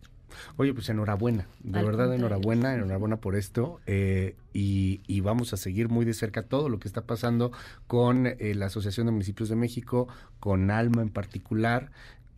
Oye, 0.56 0.74
pues 0.74 0.88
enhorabuena, 0.88 1.46
de 1.60 1.78
Al 1.78 1.86
verdad 1.86 2.08
contrario. 2.08 2.26
enhorabuena, 2.26 2.74
enhorabuena 2.74 3.16
por 3.16 3.34
esto 3.34 3.80
eh, 3.86 4.36
y, 4.52 5.00
y 5.06 5.20
vamos 5.20 5.52
a 5.52 5.56
seguir 5.56 5.88
muy 5.88 6.04
de 6.04 6.14
cerca 6.14 6.42
todo 6.42 6.68
lo 6.68 6.78
que 6.78 6.86
está 6.86 7.02
pasando 7.02 7.50
con 7.86 8.26
eh, 8.26 8.54
la 8.54 8.66
Asociación 8.66 9.06
de 9.06 9.12
Municipios 9.12 9.48
de 9.48 9.56
México, 9.56 10.06
con 10.38 10.70
Alma 10.70 11.02
en 11.02 11.08
particular 11.08 11.90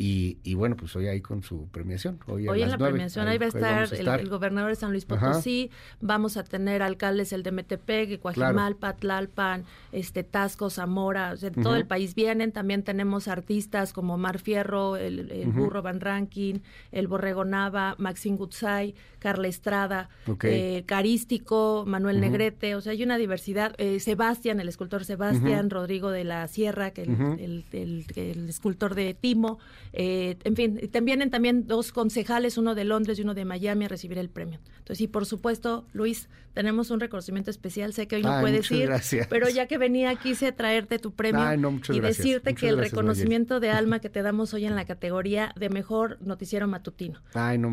Y, 0.03 0.55
bueno, 0.55 0.77
pues 0.77 0.97
hoy 0.97 1.09
ahí 1.09 1.21
con 1.21 1.43
su 1.43 1.69
premiación. 1.69 2.21
Hoy, 2.27 2.49
hoy 2.49 2.63
en 2.63 2.71
la 2.71 2.79
premiación, 2.79 3.29
ahí, 3.29 3.37
va 3.37 3.45
a 3.45 3.49
estar, 3.49 3.93
El, 3.93 4.31
gobernador 4.31 4.71
de 4.71 4.77
San 4.77 4.93
Luis 4.93 5.05
Potosí, 5.05 5.71
vamos 6.01 6.39
a 6.39 6.45
tener 6.45 6.83
alcaldes 6.83 7.35
el 7.35 7.43
de 7.43 7.53
Metepec, 7.53 8.19
Coajimalpa, 8.19 8.97
Tlalpan, 8.97 9.67
este, 9.93 10.25
Tasco, 10.25 10.71
Zamora, 10.71 11.37
de 11.37 11.51
todo 11.51 11.77
el 11.77 11.87
país 11.87 12.15
vienen. 12.15 12.51
También 12.51 12.83
tenemos 12.83 13.29
artistas 13.29 13.93
como 13.93 14.17
Mar 14.17 14.39
Fierro, 14.39 14.97
el, 14.97 15.51
Burro 15.53 15.83
Van 15.83 16.01
Rankin, 16.01 16.63
el 16.93 17.07
Borrego 17.07 17.45
Nava, 17.45 17.95
Maxine 17.99 18.39
Gutzai, 18.39 18.95
Carla 19.19 19.49
Estrada, 19.49 20.09
eh, 20.45 20.83
Carístico, 20.87 21.85
Manuel 21.87 22.23
Negrete, 22.23 22.75
o 22.75 22.81
sea, 22.81 22.93
hay 22.93 23.03
una 23.03 23.19
diversidad. 23.19 23.75
Eh, 23.77 24.01
Sebastián, 24.01 24.61
el 24.61 24.69
escultor 24.71 25.05
Sebastián, 25.05 25.69
Rodrigo 25.69 26.11
de 26.11 26.25
la 26.25 26.49
Sierra, 26.49 26.93
que 26.93 27.03
el, 27.03 27.67
el 27.71 28.49
escultor 28.49 28.95
de 28.95 29.13
Timo. 29.13 29.59
Eh, 29.93 30.37
en 30.45 30.57
fin, 30.57 30.91
también 30.91 31.31
también 31.31 31.67
dos 31.67 31.93
concejales, 31.93 32.59
uno 32.59 32.75
de 32.75 32.85
Londres 32.85 33.19
y 33.19 33.23
uno 33.23 33.35
de 33.35 33.45
Miami, 33.45 33.87
a 33.87 33.89
recibir 33.89 34.19
el 34.19 34.31
premio. 34.31 34.61
Entonces, 34.79 35.01
y 35.01 35.09
por 35.09 35.27
supuesto, 35.27 35.87
Luis, 35.93 36.29
tenemos 36.55 36.91
un 36.91 37.01
reconocimiento 37.01 37.51
especial. 37.51 37.93
Sé 37.93 38.07
que 38.09 38.17
hoy 38.17 38.23
no 38.23 38.41
puedes 38.41 38.71
ir, 38.71 38.91
pero 39.29 39.49
ya 39.49 39.67
que 39.67 39.79
venía 39.79 40.15
quise 40.17 40.53
traerte 40.53 40.99
tu 40.99 41.13
premio 41.13 41.75
y 41.93 42.01
decirte 42.01 42.55
que 42.55 42.69
el 42.69 42.79
reconocimiento 42.79 43.61
de 43.61 43.71
alma 43.71 43.99
que 44.01 44.09
te 44.09 44.23
damos 44.23 44.55
hoy 44.55 44.67
en 44.67 44.75
la 44.75 44.85
categoría 44.85 45.53
de 45.57 45.69
mejor 45.69 46.19
noticiero 46.21 46.67
matutino. 46.67 47.21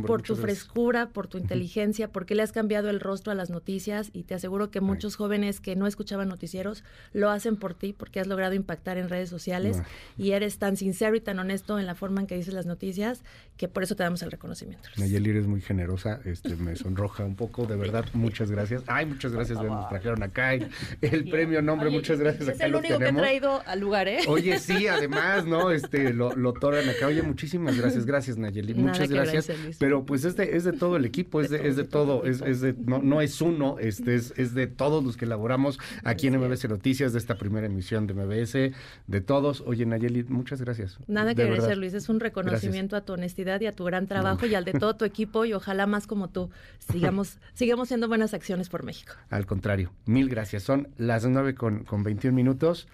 por 0.05 0.21
tu 0.21 0.35
frescura, 0.35 1.09
por 1.09 1.27
tu 1.27 1.37
inteligencia, 1.37 2.11
porque 2.11 2.35
le 2.35 2.43
has 2.43 2.51
cambiado 2.51 2.89
el 2.89 2.99
rostro 2.99 3.31
a 3.31 3.35
las 3.35 3.49
noticias 3.49 4.09
y 4.13 4.23
te 4.23 4.35
aseguro 4.35 4.69
que 4.71 4.81
muchos 4.81 5.15
jóvenes 5.15 5.59
que 5.59 5.75
no 5.75 5.87
escuchaban 5.87 6.27
noticieros 6.29 6.83
lo 7.13 7.29
hacen 7.29 7.57
por 7.57 7.73
ti 7.73 7.93
porque 7.93 8.19
has 8.19 8.27
logrado 8.27 8.53
impactar 8.53 8.97
en 8.97 9.09
redes 9.09 9.29
sociales 9.29 9.81
y 10.17 10.31
eres 10.31 10.57
tan 10.57 10.77
sincero 10.77 11.15
y 11.15 11.21
tan 11.21 11.39
honesto 11.39 11.79
en 11.79 11.85
la 11.85 11.95
forma 11.95 12.21
en 12.21 12.27
que 12.27 12.35
dices 12.35 12.53
las 12.53 12.65
noticias 12.65 13.23
que 13.57 13.67
por 13.67 13.83
eso 13.83 13.95
te 13.95 14.03
damos 14.03 14.21
el 14.21 14.31
reconocimiento. 14.31 14.89
Nayeli 14.97 15.37
es 15.37 15.47
muy 15.47 15.61
generosa, 15.61 16.21
este 16.25 16.55
me 16.55 16.75
sonroja 16.75 17.23
un 17.25 17.35
poco, 17.35 17.65
de 17.65 17.75
verdad, 17.75 18.05
muchas 18.13 18.51
gracias. 18.51 18.66
Ay, 18.87 19.05
muchas 19.05 19.31
gracias, 19.31 19.61
nos 19.61 19.89
trajeron 19.89 20.23
acá 20.23 20.53
el, 21.01 21.29
premio 21.29 21.61
nombre, 21.61 21.89
muchas 21.89 22.19
gracias. 22.19 22.47
Es 22.49 22.59
el 22.59 22.75
único 22.75 22.97
que 22.99 23.09
he 23.09 23.13
traído 23.13 23.61
al 23.65 23.79
lugar, 23.79 24.07
¿eh? 24.07 24.19
Oye, 24.27 24.59
sí, 24.59 24.87
además, 24.87 25.45
¿no? 25.45 25.71
Este, 25.71 26.13
lo, 26.13 26.35
lo 26.35 26.53
toran 26.53 26.87
acá. 26.89 27.07
Oye, 27.07 27.21
muchísimas 27.21 27.77
gracias, 27.77 28.05
gracias 28.05 28.37
Nayeli, 28.37 28.73
muchas 28.73 29.09
gracias. 29.09 29.49
Pero 29.79 30.05
pues 30.05 30.25
es 30.25 30.35
de, 30.35 30.55
es 30.55 30.63
de 30.63 30.73
todo 30.73 30.97
el 30.97 31.05
equipo, 31.05 31.41
es 31.41 31.49
de, 31.49 31.67
es 31.67 31.75
de 31.75 31.83
todo, 31.83 32.25
es, 32.25 32.41
es 32.41 32.61
de, 32.61 32.73
no, 32.73 32.99
no 32.99 33.21
es 33.21 33.41
uno, 33.41 33.77
este 33.79 34.15
es, 34.15 34.33
es 34.37 34.53
de 34.53 34.67
todos 34.67 35.03
los 35.03 35.17
que 35.17 35.25
elaboramos 35.25 35.79
aquí 36.03 36.27
en 36.27 36.39
MBS 36.39 36.67
Noticias 36.69 37.13
de 37.13 37.19
esta 37.19 37.37
primera 37.37 37.67
emisión 37.67 38.07
de 38.07 38.13
MBS, 38.13 38.75
de 39.07 39.21
todos. 39.21 39.61
Oye, 39.65 39.85
Nayeli, 39.85 40.23
muchas 40.23 40.61
gracias. 40.61 40.97
Nada 41.07 41.35
que 41.35 41.43
agradecer, 41.43 41.77
Luis, 41.77 41.93
es 41.93 42.09
un 42.09 42.19
reconocimiento 42.19 42.95
a 42.95 43.01
tu 43.01 43.13
honestidad 43.13 43.61
y 43.61 43.67
a 43.67 43.71
tu 43.71 43.83
gran 43.83 44.07
trabajo 44.07 44.45
y 44.45 44.55
al 44.55 44.65
de 44.65 44.73
todo 44.73 44.95
tu 44.95 45.05
equipo 45.05 45.45
y 45.45 45.53
ojalá 45.53 45.87
más 45.87 46.07
como 46.07 46.29
tú 46.29 46.49
sigamos, 46.91 47.37
sigamos 47.53 47.87
haciendo 47.87 48.07
buenas 48.07 48.33
acciones 48.33 48.56
por 48.69 48.83
México. 48.83 49.13
Al 49.29 49.45
contrario, 49.45 49.93
mil 50.05 50.29
gracias. 50.29 50.63
Son 50.63 50.89
las 50.97 51.25
nueve 51.25 51.55
con, 51.55 51.83
con 51.83 52.03
21 52.03 52.35
minutos. 52.35 52.87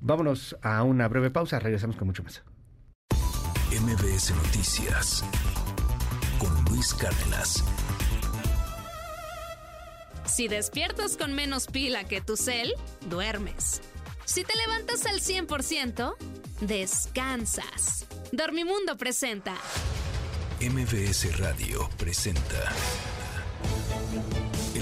Vámonos 0.00 0.56
a 0.62 0.82
una 0.82 1.08
breve 1.08 1.30
pausa, 1.30 1.58
regresamos 1.58 1.96
con 1.96 2.08
mucho 2.08 2.22
más. 2.22 2.42
MBS 3.70 4.34
Noticias 4.34 5.24
con 6.38 6.64
Luis 6.66 6.94
Cárdenas. 6.94 7.64
Si 10.26 10.48
despiertas 10.48 11.16
con 11.16 11.34
menos 11.34 11.66
pila 11.66 12.04
que 12.04 12.20
tu 12.20 12.36
cel, 12.36 12.74
duermes. 13.08 13.80
Si 14.24 14.44
te 14.44 14.54
levantas 14.56 15.06
al 15.06 15.20
100%, 15.20 16.14
descansas. 16.60 18.06
Dormimundo 18.32 18.96
presenta. 18.96 19.54
MBS 20.60 21.38
Radio 21.38 21.88
presenta. 21.96 22.72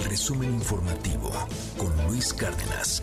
Resumen 0.05 0.53
informativo 0.55 1.31
con 1.79 1.91
Luis 2.07 2.33
Cárdenas. 2.35 3.03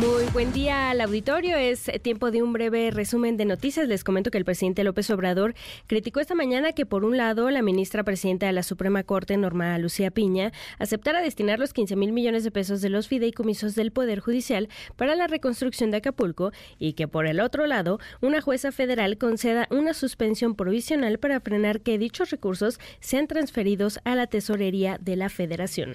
Muy 0.00 0.24
buen 0.32 0.50
día 0.54 0.88
al 0.88 1.02
auditorio. 1.02 1.58
Es 1.58 1.90
tiempo 2.00 2.30
de 2.30 2.42
un 2.42 2.54
breve 2.54 2.90
resumen 2.90 3.36
de 3.36 3.44
noticias. 3.44 3.86
Les 3.86 4.02
comento 4.02 4.30
que 4.30 4.38
el 4.38 4.46
presidente 4.46 4.82
López 4.82 5.10
Obrador 5.10 5.54
criticó 5.86 6.20
esta 6.20 6.34
mañana 6.34 6.72
que, 6.72 6.86
por 6.86 7.04
un 7.04 7.18
lado, 7.18 7.50
la 7.50 7.60
ministra 7.60 8.02
presidenta 8.02 8.46
de 8.46 8.52
la 8.52 8.62
Suprema 8.62 9.02
Corte, 9.02 9.36
Norma 9.36 9.76
Lucía 9.78 10.10
Piña, 10.10 10.52
aceptara 10.78 11.20
destinar 11.20 11.58
los 11.58 11.74
15 11.74 11.96
mil 11.96 12.12
millones 12.12 12.44
de 12.44 12.50
pesos 12.50 12.80
de 12.80 12.88
los 12.88 13.08
fideicomisos 13.08 13.74
del 13.74 13.92
Poder 13.92 14.20
Judicial 14.20 14.70
para 14.96 15.14
la 15.14 15.26
reconstrucción 15.26 15.90
de 15.90 15.98
Acapulco 15.98 16.50
y 16.78 16.94
que, 16.94 17.06
por 17.06 17.26
el 17.26 17.38
otro 17.38 17.66
lado, 17.66 18.00
una 18.22 18.40
jueza 18.40 18.72
federal 18.72 19.18
conceda 19.18 19.68
una 19.70 19.92
suspensión 19.92 20.54
provisional 20.54 21.18
para 21.18 21.40
frenar 21.40 21.82
que 21.82 21.98
dichos 21.98 22.30
recursos 22.30 22.80
sean 23.00 23.26
transferidos 23.26 24.00
a 24.04 24.14
la 24.14 24.26
tesorería 24.26 24.96
de 24.98 25.16
la 25.16 25.28
Federación 25.28 25.92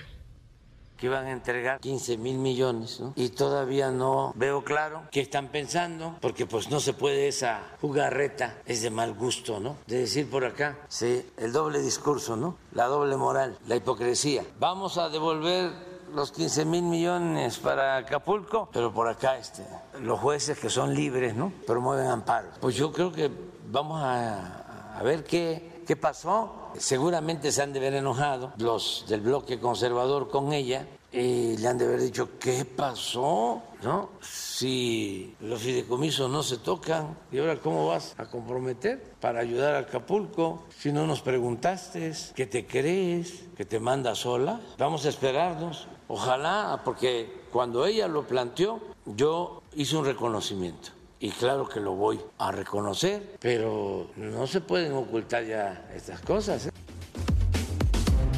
que 0.97 1.07
iban 1.07 1.25
a 1.25 1.31
entregar 1.31 1.79
15 1.79 2.17
mil 2.17 2.37
millones, 2.37 2.99
¿no? 2.99 3.13
Y 3.15 3.29
todavía 3.29 3.91
no 3.91 4.33
veo 4.35 4.63
claro 4.63 5.03
qué 5.11 5.21
están 5.21 5.49
pensando, 5.49 6.15
porque 6.21 6.45
pues 6.45 6.69
no 6.69 6.79
se 6.79 6.93
puede 6.93 7.27
esa 7.27 7.61
jugarreta, 7.81 8.57
es 8.65 8.81
de 8.81 8.89
mal 8.89 9.13
gusto, 9.13 9.59
¿no? 9.59 9.77
De 9.87 9.99
decir 9.99 10.29
por 10.29 10.45
acá, 10.45 10.77
sí, 10.87 11.25
el 11.37 11.51
doble 11.51 11.79
discurso, 11.81 12.35
¿no? 12.35 12.57
La 12.73 12.85
doble 12.85 13.17
moral, 13.17 13.57
la 13.67 13.75
hipocresía. 13.75 14.43
Vamos 14.59 14.97
a 14.97 15.09
devolver 15.09 15.71
los 16.13 16.31
15 16.31 16.65
mil 16.65 16.83
millones 16.83 17.57
para 17.57 17.97
Acapulco, 17.97 18.69
pero 18.71 18.93
por 18.93 19.07
acá 19.07 19.37
este, 19.37 19.63
los 20.01 20.19
jueces 20.19 20.57
que 20.57 20.69
son 20.69 20.93
libres, 20.93 21.35
¿no? 21.35 21.51
Promueven 21.67 22.07
amparo. 22.07 22.47
Pues 22.61 22.75
yo 22.75 22.91
creo 22.91 23.11
que 23.11 23.29
vamos 23.69 24.01
a, 24.01 24.97
a 24.97 25.03
ver 25.03 25.25
qué, 25.25 25.74
qué 25.85 25.95
pasó 25.95 26.71
Seguramente 26.77 27.51
se 27.51 27.61
han 27.61 27.71
de 27.71 27.79
ver 27.79 27.93
enojado 27.93 28.53
los 28.57 29.05
del 29.07 29.21
bloque 29.21 29.59
conservador 29.59 30.29
con 30.29 30.51
ella 30.51 30.85
y 31.11 31.55
le 31.55 31.67
han 31.69 31.77
de 31.77 31.85
haber 31.85 32.01
dicho, 32.01 32.37
¿qué 32.37 32.65
pasó? 32.65 33.61
¿No? 33.81 34.09
Si 34.19 35.33
los 35.39 35.61
fideicomisos 35.61 36.29
no 36.29 36.43
se 36.43 36.57
tocan, 36.57 37.17
¿y 37.31 37.39
ahora 37.39 37.57
cómo 37.61 37.87
vas 37.87 38.13
a 38.17 38.25
comprometer 38.25 39.13
para 39.21 39.39
ayudar 39.39 39.75
a 39.75 39.79
Acapulco? 39.79 40.65
Si 40.77 40.91
no 40.91 41.07
nos 41.07 41.21
preguntaste, 41.21 42.11
¿qué 42.35 42.47
te 42.47 42.67
crees? 42.67 43.45
¿Que 43.55 43.63
te 43.63 43.79
manda 43.79 44.13
sola? 44.13 44.59
Vamos 44.77 45.05
a 45.05 45.09
esperarnos. 45.09 45.87
Ojalá, 46.09 46.81
porque 46.83 47.43
cuando 47.49 47.85
ella 47.85 48.09
lo 48.09 48.27
planteó, 48.27 48.81
yo 49.05 49.61
hice 49.73 49.95
un 49.95 50.05
reconocimiento 50.05 50.94
y 51.19 51.31
claro 51.31 51.67
que 51.67 51.79
lo 51.79 51.93
voy 51.93 52.19
a 52.37 52.51
reconocer, 52.51 53.37
pero 53.39 54.07
no 54.15 54.47
se 54.47 54.61
pueden 54.61 54.93
ocultar 54.93 55.45
ya 55.45 55.89
estas 55.95 56.21
cosas. 56.21 56.67
¿eh? 56.67 56.71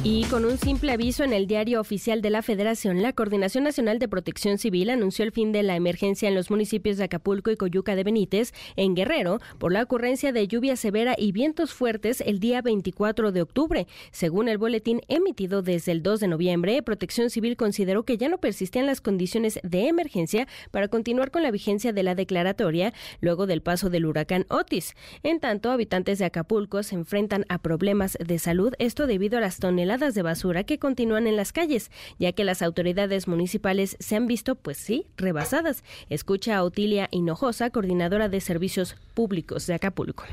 Y 0.04 0.22
con 0.26 0.44
un 0.44 0.58
simple 0.58 0.92
aviso 0.92 1.24
en 1.24 1.32
el 1.32 1.48
diario 1.48 1.80
oficial 1.80 2.22
de 2.22 2.30
la 2.30 2.42
Federación, 2.42 3.02
la 3.02 3.12
Coordinación 3.12 3.64
Nacional 3.64 3.98
de 3.98 4.06
Protección 4.06 4.56
Civil 4.56 4.90
anunció 4.90 5.24
el 5.24 5.32
fin 5.32 5.50
de 5.50 5.64
la 5.64 5.74
emergencia 5.74 6.28
en 6.28 6.36
los 6.36 6.50
municipios 6.50 6.98
de 6.98 7.04
Acapulco 7.04 7.50
y 7.50 7.56
Coyuca 7.56 7.96
de 7.96 8.04
Benítez, 8.04 8.52
en 8.76 8.94
Guerrero, 8.94 9.40
por 9.58 9.72
la 9.72 9.82
ocurrencia 9.82 10.30
de 10.30 10.46
lluvia 10.46 10.76
severa 10.76 11.16
y 11.18 11.32
vientos 11.32 11.74
fuertes 11.74 12.20
el 12.20 12.38
día 12.38 12.62
24 12.62 13.32
de 13.32 13.42
octubre. 13.42 13.86
Según 14.12 14.48
el 14.48 14.56
boletín 14.56 15.00
emitido 15.08 15.62
desde 15.62 15.90
el 15.90 16.04
2 16.04 16.20
de 16.20 16.28
noviembre, 16.28 16.80
Protección 16.84 17.28
Civil 17.28 17.56
consideró 17.56 18.04
que 18.04 18.18
ya 18.18 18.28
no 18.28 18.38
persistían 18.38 18.86
las 18.86 19.00
condiciones 19.00 19.58
de 19.64 19.88
emergencia 19.88 20.46
para 20.70 20.86
continuar 20.86 21.32
con 21.32 21.42
la 21.42 21.50
vigencia 21.50 21.92
de 21.92 22.04
la 22.04 22.14
declaratoria 22.14 22.94
luego 23.20 23.48
del 23.48 23.62
paso 23.62 23.90
del 23.90 24.06
huracán 24.06 24.46
Otis. 24.48 24.94
En 25.24 25.40
tanto, 25.40 25.72
habitantes 25.72 26.20
de 26.20 26.26
Acapulco 26.26 26.84
se 26.84 26.94
enfrentan 26.94 27.44
a 27.48 27.58
problemas 27.58 28.16
de 28.24 28.38
salud, 28.38 28.74
esto 28.78 29.08
debido 29.08 29.38
a 29.38 29.40
las 29.40 29.58
toneladas 29.58 29.87
de 29.96 30.22
basura 30.22 30.64
que 30.64 30.78
continúan 30.78 31.26
en 31.26 31.36
las 31.36 31.52
calles, 31.52 31.90
ya 32.18 32.32
que 32.32 32.44
las 32.44 32.60
autoridades 32.60 33.26
municipales 33.26 33.96
se 33.98 34.16
han 34.16 34.26
visto, 34.26 34.54
pues 34.54 34.76
sí, 34.76 35.06
rebasadas. 35.16 35.82
Escucha 36.10 36.56
a 36.56 36.62
Otilia 36.62 37.08
Hinojosa, 37.10 37.70
coordinadora 37.70 38.28
de 38.28 38.40
servicios 38.42 38.96
públicos 39.14 39.66
de 39.66 39.74
Acapulco. 39.74 40.24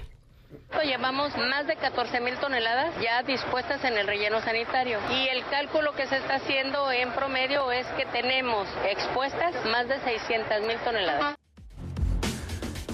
Llevamos 0.84 1.36
más 1.38 1.66
de 1.68 1.78
14 1.78 2.20
mil 2.20 2.36
toneladas 2.38 2.94
ya 3.02 3.24
dispuestas 3.24 3.84
en 3.86 3.98
el 3.98 4.06
relleno 4.06 4.42
sanitario 4.42 5.00
y 5.10 5.28
el 5.30 5.44
cálculo 5.46 5.94
que 5.96 6.06
se 6.06 6.18
está 6.18 6.36
haciendo 6.36 6.92
en 6.92 7.12
promedio 7.14 7.72
es 7.72 7.88
que 7.98 8.06
tenemos 8.06 8.68
expuestas 8.86 9.56
más 9.66 9.88
de 9.88 10.00
600 10.02 10.62
mil 10.68 10.78
toneladas. 10.84 11.36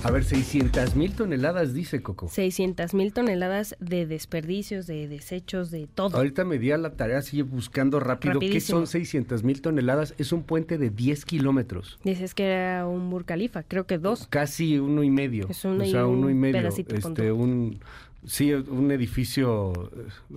A 0.03 0.09
ver, 0.09 0.23
600 0.23 0.95
mil 0.95 1.13
toneladas, 1.13 1.75
dice 1.75 2.01
Coco. 2.01 2.27
600 2.27 2.95
mil 2.95 3.13
toneladas 3.13 3.75
de 3.79 4.07
desperdicios, 4.07 4.87
de 4.87 5.07
desechos, 5.07 5.69
de 5.69 5.85
todo. 5.85 6.17
Ahorita 6.17 6.43
me 6.43 6.57
di 6.57 6.71
a 6.71 6.77
la 6.79 6.95
tarea, 6.95 7.21
sigue 7.21 7.43
buscando 7.43 7.99
rápido. 7.99 8.39
¿Qué 8.39 8.59
son 8.61 8.87
600 8.87 9.43
mil 9.43 9.61
toneladas? 9.61 10.15
Es 10.17 10.31
un 10.31 10.41
puente 10.41 10.79
de 10.79 10.89
10 10.89 11.23
kilómetros. 11.25 11.99
Dices 12.03 12.33
que 12.33 12.45
era 12.45 12.87
un 12.87 13.11
Burcalifa, 13.11 13.61
creo 13.61 13.85
que 13.85 13.99
dos. 13.99 14.25
Casi 14.27 14.79
uno 14.79 15.03
y 15.03 15.11
medio. 15.11 15.47
Es 15.47 15.63
uno 15.65 15.83
o 15.83 15.87
sea, 15.87 16.01
y 16.01 16.03
uno 16.03 16.31
y 16.31 16.33
medio. 16.33 16.67
este, 16.67 17.31
un, 17.31 17.79
sí, 18.25 18.53
un 18.53 18.91
edificio, 18.91 19.91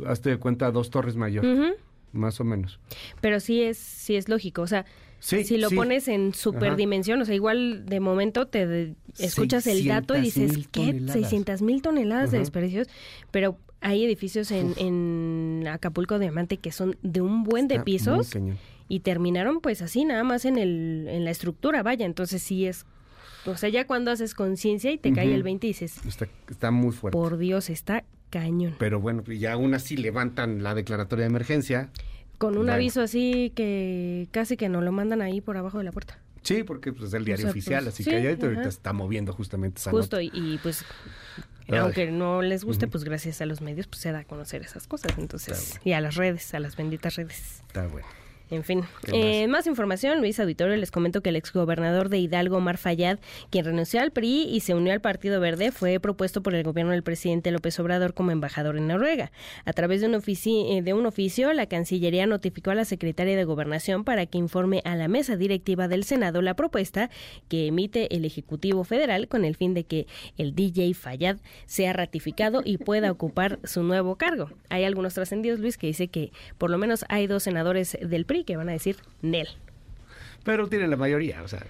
hazte 0.06 0.28
de 0.28 0.36
cuenta, 0.36 0.70
dos 0.72 0.90
torres 0.90 1.16
mayor, 1.16 1.46
más 2.12 2.38
o 2.38 2.44
menos. 2.44 2.78
Pero 3.22 3.40
sí 3.40 3.62
es, 3.62 3.78
sí 3.78 4.16
es 4.16 4.28
lógico, 4.28 4.60
o 4.60 4.66
sea, 4.66 4.84
Sí, 5.26 5.42
si 5.44 5.56
lo 5.56 5.70
sí. 5.70 5.74
pones 5.76 6.06
en 6.08 6.34
superdimensión, 6.34 7.18
o 7.22 7.24
sea, 7.24 7.34
igual 7.34 7.86
de 7.86 7.98
momento 7.98 8.46
te 8.46 8.66
de- 8.66 8.94
escuchas 9.18 9.66
el 9.66 9.86
dato 9.86 10.14
y 10.18 10.20
dices, 10.20 10.52
600,000 10.52 10.68
¿qué? 10.70 10.92
toneladas. 10.92 11.12
600 11.14 11.62
mil 11.62 11.80
toneladas 11.80 12.30
de 12.30 12.38
desperdicios, 12.40 12.88
pero 13.30 13.56
hay 13.80 14.04
edificios 14.04 14.50
en, 14.50 14.74
en 14.76 15.66
Acapulco 15.66 16.18
Diamante 16.18 16.58
que 16.58 16.72
son 16.72 16.96
de 17.02 17.22
un 17.22 17.42
buen 17.42 17.68
de 17.68 17.76
Está 17.76 17.84
pisos 17.84 18.32
y 18.86 19.00
terminaron 19.00 19.60
pues 19.62 19.80
así, 19.80 20.04
nada 20.04 20.24
más 20.24 20.44
en, 20.44 20.58
el, 20.58 21.06
en 21.08 21.24
la 21.24 21.30
estructura, 21.30 21.82
vaya, 21.82 22.04
entonces 22.04 22.42
sí 22.42 22.66
es, 22.66 22.84
o 23.46 23.56
sea, 23.56 23.70
ya 23.70 23.86
cuando 23.86 24.10
haces 24.10 24.34
conciencia 24.34 24.90
y 24.92 24.98
te 24.98 25.10
cae 25.14 25.34
el 25.34 25.42
20 25.42 25.66
y 25.66 25.70
dices, 25.70 26.04
Está, 26.06 26.28
está 26.50 26.70
muy 26.70 26.92
fuerte. 26.92 27.16
por 27.16 27.38
Dios, 27.38 27.70
está 27.70 28.04
cañón. 28.28 28.74
Pero 28.78 29.00
bueno, 29.00 29.22
ya 29.24 29.54
aún 29.54 29.72
así 29.72 29.96
levantan 29.96 30.62
la 30.62 30.74
declaratoria 30.74 31.22
de 31.24 31.30
emergencia. 31.30 31.88
Con 32.44 32.52
un 32.54 32.64
Bueno. 32.66 32.72
aviso 32.74 33.00
así 33.00 33.52
que 33.56 34.28
casi 34.32 34.56
que 34.56 34.68
nos 34.68 34.82
lo 34.84 34.92
mandan 34.92 35.22
ahí 35.22 35.40
por 35.40 35.56
abajo 35.56 35.78
de 35.78 35.84
la 35.84 35.92
puerta. 35.92 36.18
Sí, 36.42 36.62
porque 36.62 36.92
pues, 36.92 37.08
es 37.08 37.14
el 37.14 37.24
diario 37.24 37.44
sea, 37.44 37.50
oficial, 37.50 37.84
pues, 37.84 37.94
así 37.94 38.04
sí, 38.04 38.10
que 38.10 38.16
ahorita 38.16 38.46
ajá. 38.60 38.68
está 38.68 38.92
moviendo 38.92 39.32
justamente 39.32 39.78
esa 39.80 39.90
Justo, 39.90 40.16
nota. 40.20 40.36
y, 40.36 40.54
y, 40.54 40.58
pues, 40.58 40.84
Ay. 41.68 41.78
aunque 41.78 42.10
no 42.10 42.42
les 42.42 42.64
guste, 42.64 42.86
pues 42.86 43.02
gracias 43.04 43.40
a 43.40 43.46
los 43.46 43.62
medios, 43.62 43.86
pues 43.86 44.02
se 44.02 44.12
da 44.12 44.18
a 44.18 44.24
conocer 44.24 44.60
esas 44.60 44.86
cosas. 44.86 45.16
Entonces, 45.16 45.80
y 45.84 45.92
a 45.92 46.02
las 46.02 46.16
redes, 46.16 46.52
a 46.52 46.60
las 46.60 46.76
benditas 46.76 47.16
redes. 47.16 47.62
Está 47.66 47.86
bueno. 47.86 48.06
En 48.50 48.62
fin, 48.62 48.82
¿Qué 49.06 49.44
eh, 49.44 49.48
más 49.48 49.66
información, 49.66 50.20
Luis 50.20 50.38
Auditorio, 50.38 50.76
les 50.76 50.90
comento 50.90 51.22
que 51.22 51.30
el 51.30 51.36
exgobernador 51.36 52.10
de 52.10 52.18
Hidalgo, 52.18 52.58
Omar 52.58 52.76
Fayad, 52.76 53.18
quien 53.50 53.64
renunció 53.64 54.00
al 54.02 54.12
PRI 54.12 54.42
y 54.50 54.60
se 54.60 54.74
unió 54.74 54.92
al 54.92 55.00
Partido 55.00 55.40
Verde, 55.40 55.72
fue 55.72 55.98
propuesto 55.98 56.42
por 56.42 56.54
el 56.54 56.62
gobierno 56.62 56.92
del 56.92 57.02
presidente 57.02 57.50
López 57.50 57.80
Obrador 57.80 58.12
como 58.12 58.32
embajador 58.32 58.76
en 58.76 58.86
Noruega. 58.86 59.32
A 59.64 59.72
través 59.72 60.02
de 60.02 60.08
un, 60.08 60.12
ofici- 60.14 60.66
eh, 60.78 60.82
de 60.82 60.92
un 60.92 61.06
oficio, 61.06 61.52
la 61.54 61.66
Cancillería 61.66 62.26
notificó 62.26 62.70
a 62.70 62.74
la 62.74 62.84
secretaria 62.84 63.34
de 63.34 63.44
Gobernación 63.44 64.04
para 64.04 64.26
que 64.26 64.36
informe 64.38 64.82
a 64.84 64.94
la 64.94 65.08
mesa 65.08 65.36
directiva 65.36 65.88
del 65.88 66.04
Senado 66.04 66.42
la 66.42 66.54
propuesta 66.54 67.08
que 67.48 67.68
emite 67.68 68.14
el 68.14 68.26
Ejecutivo 68.26 68.84
Federal 68.84 69.26
con 69.26 69.46
el 69.46 69.56
fin 69.56 69.72
de 69.72 69.84
que 69.84 70.06
el 70.36 70.54
DJ 70.54 70.92
Fayad 70.92 71.38
sea 71.64 71.94
ratificado 71.94 72.60
y 72.64 72.76
pueda 72.76 73.10
ocupar 73.10 73.58
su 73.64 73.82
nuevo 73.82 74.16
cargo. 74.16 74.50
Hay 74.68 74.84
algunos 74.84 75.14
trascendidos, 75.14 75.60
Luis, 75.60 75.78
que 75.78 75.86
dice 75.86 76.08
que 76.08 76.30
por 76.58 76.68
lo 76.70 76.76
menos 76.76 77.06
hay 77.08 77.26
dos 77.26 77.42
senadores 77.42 77.96
del 78.00 78.26
PRI 78.26 78.43
que 78.44 78.56
van 78.56 78.68
a 78.68 78.72
decir 78.72 78.96
Nel. 79.22 79.48
Pero 80.44 80.68
tienen 80.68 80.90
la 80.90 80.96
mayoría, 80.96 81.42
o 81.42 81.48
sea. 81.48 81.64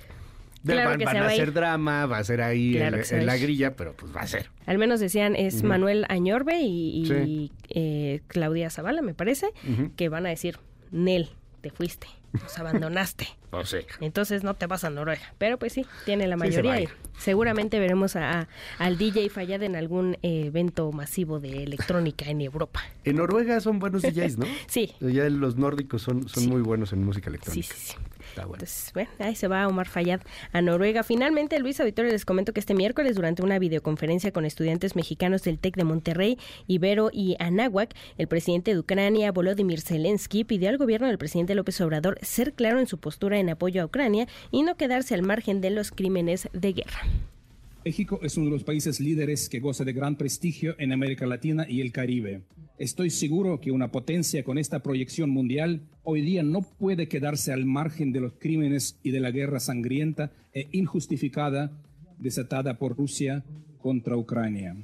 Claro 0.65 0.91
van 0.91 0.99
que 0.99 1.05
van 1.05 1.15
se 1.15 1.19
a 1.19 1.23
va 1.23 1.29
a 1.29 1.33
hacer 1.33 1.49
ir. 1.49 1.55
drama, 1.55 2.07
va 2.07 2.19
a 2.19 2.25
ser 2.25 2.41
ahí 2.41 2.73
Claro 2.75 2.97
en, 2.97 3.05
se 3.05 3.21
la 3.23 3.37
grilla, 3.37 3.77
pero 3.77 3.93
pues 3.95 4.17
va 4.17 4.23
a 4.23 4.27
ser. 4.27 4.49
Al 4.67 4.79
menos 4.79 4.99
decían 4.99 5.37
es. 5.37 5.63
Manuel 5.63 6.07
Añorbe 6.09 6.59
y, 6.63 7.03
y, 7.03 7.07
Sí. 7.07 7.53
eh, 7.69 8.21
Claudia 8.29 8.71
Zavala, 8.71 9.03
me 9.03 9.13
parece, 9.15 9.49
que 9.97 10.09
van 10.09 10.25
a 10.25 10.31
decir 10.31 10.59
Nel, 10.91 11.29
te 11.61 11.71
fuiste, 11.71 12.07
nos 12.43 12.59
abandonaste. 12.59 13.29
Pues 13.51 13.69
sí. 13.71 13.79
Entonces 14.01 14.43
no 14.45 14.55
te 14.55 14.67
vas 14.67 14.85
a 14.85 14.91
Noruega. 14.91 15.35
Pero 15.39 15.59
pues 15.59 15.73
sí, 15.73 15.87
tiene 16.05 16.27
la 16.27 16.35
Sí, 16.37 16.41
se 16.41 16.47
mayoría. 16.63 16.81
ir. 16.83 16.91
seguramente 17.19 17.79
veremos 17.79 18.17
a, 18.17 18.41
a- 18.41 18.49
al 18.79 18.99
DJ 18.99 19.29
Fallad 19.31 19.63
en 19.63 19.77
algún 19.77 20.15
eh, 20.23 20.47
evento 20.47 20.91
masivo 20.93 21.41
de 21.41 21.63
electrónica 21.65 22.27
en 22.27 22.41
Europa. 22.41 22.83
En 23.05 23.17
Noruega 23.17 23.61
son 23.61 23.79
buenos 23.79 24.03
DJs, 24.03 24.39
¿no? 24.39 24.47
Sí. 24.67 24.93
Ya 25.01 25.29
los 25.31 25.57
nórdicos 25.57 26.03
son, 26.03 26.29
son 26.29 26.45
Sí. 26.45 26.49
muy 26.51 26.61
buenos 26.63 26.93
en 26.93 27.05
música 27.05 27.27
Sí, 27.27 27.31
electrónica. 27.31 27.75
sí, 27.75 27.93
sí. 27.93 27.95
Está 28.35 28.47
bueno. 28.47 28.57
Entonces, 28.57 28.91
bueno, 28.93 29.11
ahí 29.21 29.37
se 29.37 29.47
va 29.47 29.69
Omar 29.69 29.87
Fayad 29.87 30.21
a 30.51 30.61
Noruega. 30.61 31.05
Finalmente, 31.05 31.57
Luis 31.61 31.79
Auditorio, 31.79 32.11
les 32.11 32.25
comento 32.25 32.53
que 32.53 32.59
este 32.59 32.75
miércoles, 32.75 33.15
durante 33.15 33.45
una 33.45 33.61
videoconferencia 33.61 34.33
con 34.33 34.45
estudiantes 34.45 34.97
mexicanos 34.97 35.45
del 35.45 35.61
TEC 35.61 35.77
de 35.77 35.85
Monterrey, 35.85 36.39
Ibero 36.67 37.11
y 37.13 37.37
Anáhuac, 37.39 37.95
el 38.19 38.27
presidente 38.27 38.73
de 38.73 38.81
Ucrania, 38.81 39.31
Volodymyr 39.31 39.81
Zelensky, 39.81 40.43
pidió 40.43 40.69
al 40.69 40.79
gobierno 40.79 41.07
del 41.07 41.17
presidente 41.17 41.55
López 41.55 41.81
Obrador 41.81 42.19
ser 42.23 42.55
claro 42.55 42.81
en 42.81 42.89
su 42.89 42.99
postura 42.99 43.39
en 43.39 43.51
apoyo 43.51 43.83
a 43.83 43.85
Ucrania 43.85 44.27
y 44.51 44.65
no 44.65 44.77
quedarse 44.77 45.15
al 45.15 45.23
margen 45.23 45.61
de 45.61 45.71
los 45.71 45.93
crímenes 45.93 46.49
de 46.53 46.73
guerra. 46.73 47.03
México 47.85 48.19
es 48.21 48.37
uno 48.37 48.47
de 48.47 48.53
los 48.53 48.65
países 48.65 48.99
líderes 48.99 49.49
que 49.49 49.61
goza 49.61 49.85
de 49.85 49.93
gran 49.93 50.17
prestigio 50.17 50.75
en 50.79 50.91
América 50.91 51.25
Latina 51.25 51.67
y 51.69 51.83
el 51.83 51.93
Caribe. 51.93 52.41
Estoy 52.77 53.11
seguro 53.11 53.61
que 53.61 53.71
una 53.71 53.93
potencia 53.93 54.43
con 54.43 54.59
esta 54.59 54.81
proyección 54.81 55.31
mundial 55.31 55.83
hoy 56.03 56.23
día 56.23 56.43
no 56.43 56.63
puede 56.63 57.07
quedarse 57.07 57.53
al 57.53 57.67
margen 57.67 58.11
de 58.11 58.19
los 58.19 58.33
crímenes 58.33 58.99
y 59.05 59.13
de 59.13 59.21
la 59.21 59.31
guerra 59.31 59.61
sangrienta 59.61 60.33
e 60.53 60.67
injustificada 60.73 61.71
desatada 62.19 62.77
por 62.77 62.97
Rusia 62.97 63.45
contra 63.81 64.17
Ucrania. 64.17 64.77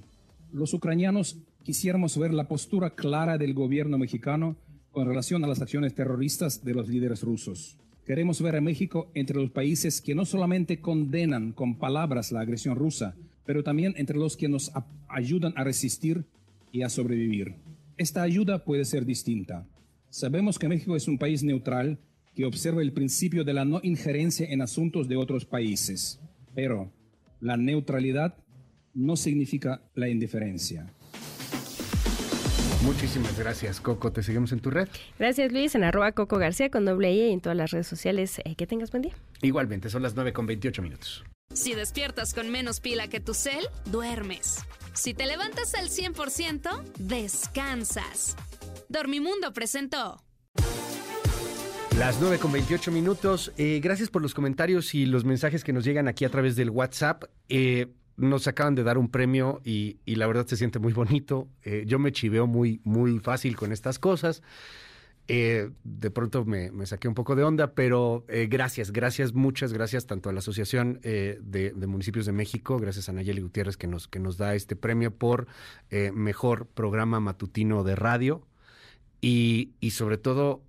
Los 0.52 0.72
ucranianos 0.72 1.38
quisiéramos 1.64 2.16
ver 2.16 2.32
la 2.32 2.46
postura 2.46 2.90
clara 2.94 3.38
del 3.38 3.54
gobierno 3.54 3.98
mexicano 3.98 4.54
con 4.92 5.08
relación 5.08 5.42
a 5.42 5.48
las 5.48 5.60
acciones 5.60 5.92
terroristas 5.92 6.64
de 6.64 6.74
los 6.74 6.88
líderes 6.88 7.24
rusos. 7.24 7.76
Queremos 8.06 8.40
ver 8.40 8.54
a 8.54 8.60
México 8.60 9.10
entre 9.14 9.36
los 9.36 9.50
países 9.50 10.00
que 10.00 10.14
no 10.14 10.24
solamente 10.24 10.80
condenan 10.80 11.50
con 11.50 11.76
palabras 11.76 12.30
la 12.30 12.40
agresión 12.40 12.76
rusa, 12.76 13.16
pero 13.44 13.64
también 13.64 13.94
entre 13.96 14.16
los 14.16 14.36
que 14.36 14.48
nos 14.48 14.70
ayudan 15.08 15.54
a 15.56 15.64
resistir 15.64 16.24
y 16.70 16.82
a 16.82 16.88
sobrevivir. 16.88 17.56
Esta 18.00 18.22
ayuda 18.22 18.64
puede 18.64 18.86
ser 18.86 19.04
distinta. 19.04 19.68
Sabemos 20.08 20.58
que 20.58 20.68
México 20.68 20.96
es 20.96 21.06
un 21.06 21.18
país 21.18 21.42
neutral 21.42 21.98
que 22.34 22.46
observa 22.46 22.80
el 22.80 22.94
principio 22.94 23.44
de 23.44 23.52
la 23.52 23.66
no 23.66 23.78
injerencia 23.82 24.46
en 24.48 24.62
asuntos 24.62 25.06
de 25.06 25.16
otros 25.16 25.44
países, 25.44 26.18
pero 26.54 26.90
la 27.42 27.58
neutralidad 27.58 28.38
no 28.94 29.16
significa 29.16 29.82
la 29.94 30.08
indiferencia. 30.08 30.90
Muchísimas 32.82 33.38
gracias, 33.38 33.80
Coco. 33.80 34.10
Te 34.10 34.22
seguimos 34.22 34.52
en 34.52 34.60
tu 34.60 34.70
red. 34.70 34.88
Gracias, 35.18 35.52
Luis, 35.52 35.74
en 35.74 35.84
arroba 35.84 36.12
Coco 36.12 36.38
García 36.38 36.70
con 36.70 36.86
doble 36.86 37.12
I 37.12 37.28
y 37.28 37.32
en 37.32 37.40
todas 37.40 37.56
las 37.56 37.70
redes 37.70 37.86
sociales. 37.86 38.40
Eh, 38.44 38.54
que 38.54 38.66
tengas 38.66 38.90
buen 38.90 39.02
día. 39.02 39.14
Igualmente, 39.42 39.90
son 39.90 40.02
las 40.02 40.14
9 40.14 40.32
con 40.32 40.46
28 40.46 40.82
minutos. 40.82 41.24
Si 41.52 41.74
despiertas 41.74 42.32
con 42.32 42.48
menos 42.50 42.80
pila 42.80 43.08
que 43.08 43.20
tu 43.20 43.34
cel, 43.34 43.66
duermes. 43.86 44.64
Si 44.94 45.14
te 45.14 45.26
levantas 45.26 45.74
al 45.74 45.88
100%, 45.90 46.82
descansas. 46.98 48.36
Dormimundo 48.88 49.52
presentó. 49.52 50.22
Las 51.98 52.20
9 52.20 52.38
con 52.38 52.52
28 52.52 52.92
minutos. 52.92 53.52
Eh, 53.58 53.80
gracias 53.82 54.08
por 54.08 54.22
los 54.22 54.32
comentarios 54.32 54.94
y 54.94 55.04
los 55.04 55.24
mensajes 55.24 55.64
que 55.64 55.72
nos 55.72 55.84
llegan 55.84 56.08
aquí 56.08 56.24
a 56.24 56.30
través 56.30 56.56
del 56.56 56.70
WhatsApp. 56.70 57.24
Eh, 57.48 57.88
nos 58.20 58.46
acaban 58.46 58.74
de 58.74 58.82
dar 58.82 58.98
un 58.98 59.10
premio 59.10 59.60
y, 59.64 59.98
y 60.04 60.16
la 60.16 60.26
verdad 60.26 60.46
se 60.46 60.56
siente 60.56 60.78
muy 60.78 60.92
bonito. 60.92 61.48
Eh, 61.64 61.84
yo 61.86 61.98
me 61.98 62.12
chiveo 62.12 62.46
muy, 62.46 62.80
muy 62.84 63.18
fácil 63.18 63.56
con 63.56 63.72
estas 63.72 63.98
cosas. 63.98 64.42
Eh, 65.28 65.70
de 65.84 66.10
pronto 66.10 66.44
me, 66.44 66.70
saqué 66.86 67.06
un 67.06 67.14
poco 67.14 67.36
de 67.36 67.44
onda, 67.44 67.72
pero 67.74 68.24
eh, 68.28 68.48
gracias, 68.50 68.90
gracias, 68.90 69.32
muchas 69.32 69.72
gracias 69.72 70.06
tanto 70.06 70.28
a 70.28 70.32
la 70.32 70.40
Asociación 70.40 70.98
de, 71.02 71.72
Municipios 71.86 72.26
de 72.26 72.32
México, 72.32 72.78
gracias 72.78 73.08
a 73.08 73.12
Nayeli 73.12 73.40
Gutiérrez 73.40 73.76
que 73.76 73.86
nos, 73.86 74.08
que 74.08 74.18
nos 74.18 74.38
da 74.38 74.56
este 74.56 74.74
premio 74.74 75.12
por 75.12 75.46
mejor 76.12 76.66
programa 76.66 77.20
matutino 77.20 77.84
de 77.84 77.94
radio 77.94 78.44
y, 79.20 79.70
y 79.78 79.92
sobre 79.92 80.18
todo 80.18 80.62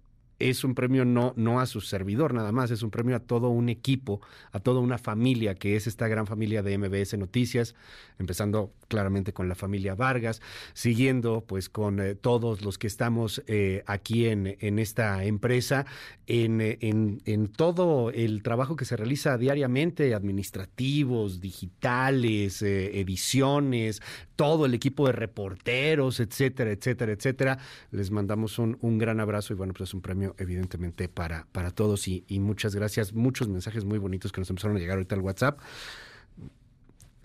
es 0.49 0.63
un 0.63 0.75
premio 0.75 1.05
no, 1.05 1.33
no 1.35 1.59
a 1.59 1.65
su 1.65 1.81
servidor 1.81 2.33
nada 2.33 2.51
más, 2.51 2.71
es 2.71 2.83
un 2.83 2.91
premio 2.91 3.15
a 3.15 3.19
todo 3.19 3.49
un 3.49 3.69
equipo, 3.69 4.21
a 4.51 4.59
toda 4.59 4.79
una 4.79 4.97
familia 4.97 5.55
que 5.55 5.75
es 5.75 5.87
esta 5.87 6.07
gran 6.07 6.27
familia 6.27 6.63
de 6.63 6.77
MBS 6.77 7.17
Noticias, 7.17 7.75
empezando 8.19 8.73
claramente 8.87 9.33
con 9.33 9.47
la 9.47 9.55
familia 9.55 9.95
Vargas, 9.95 10.41
siguiendo 10.73 11.45
pues 11.47 11.69
con 11.69 11.99
eh, 11.99 12.15
todos 12.15 12.61
los 12.61 12.77
que 12.77 12.87
estamos 12.87 13.43
eh, 13.47 13.83
aquí 13.85 14.27
en, 14.27 14.57
en 14.59 14.79
esta 14.79 15.23
empresa, 15.23 15.85
en, 16.27 16.61
eh, 16.61 16.77
en, 16.81 17.21
en 17.25 17.47
todo 17.47 18.11
el 18.11 18.43
trabajo 18.43 18.75
que 18.75 18.85
se 18.85 18.97
realiza 18.97 19.37
diariamente, 19.37 20.13
administrativos, 20.13 21.41
digitales, 21.41 22.61
ediciones, 22.61 24.01
todo 24.35 24.65
el 24.65 24.73
equipo 24.73 25.05
de 25.07 25.13
reporteros, 25.13 26.19
etcétera, 26.19 26.71
etcétera, 26.71 27.11
etcétera. 27.11 27.57
Les 27.91 28.11
mandamos 28.11 28.59
un, 28.59 28.77
un 28.81 28.97
gran 28.97 29.19
abrazo 29.19 29.53
y 29.53 29.55
bueno, 29.55 29.73
pues 29.73 29.89
es 29.89 29.93
un 29.93 30.01
premio 30.01 30.30
evidentemente 30.37 31.09
para, 31.09 31.47
para 31.51 31.71
todos 31.71 32.07
y, 32.07 32.25
muchas 32.39 32.75
gracias. 32.75 33.13
Muchos 33.13 33.47
mensajes 33.47 33.85
muy 33.85 33.99
bonitos 33.99 34.31
que 34.31 34.41
nos 34.41 34.49
empezaron 34.49 34.77
a 34.77 34.79
llegar 34.79 34.97
ahorita 34.97 35.15
al 35.15 35.21
WhatsApp. 35.21 35.59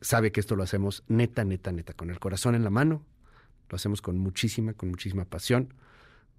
Sabe 0.00 0.32
que 0.32 0.40
esto 0.40 0.56
lo 0.56 0.62
hacemos 0.62 1.04
neta, 1.08 1.44
neta, 1.44 1.72
neta, 1.72 1.92
con 1.92 2.10
el 2.10 2.18
corazón 2.18 2.54
en 2.54 2.64
la 2.64 2.70
mano. 2.70 3.04
Lo 3.68 3.76
hacemos 3.76 4.02
con 4.02 4.18
muchísima, 4.18 4.74
con 4.74 4.90
muchísima 4.90 5.24
pasión, 5.24 5.74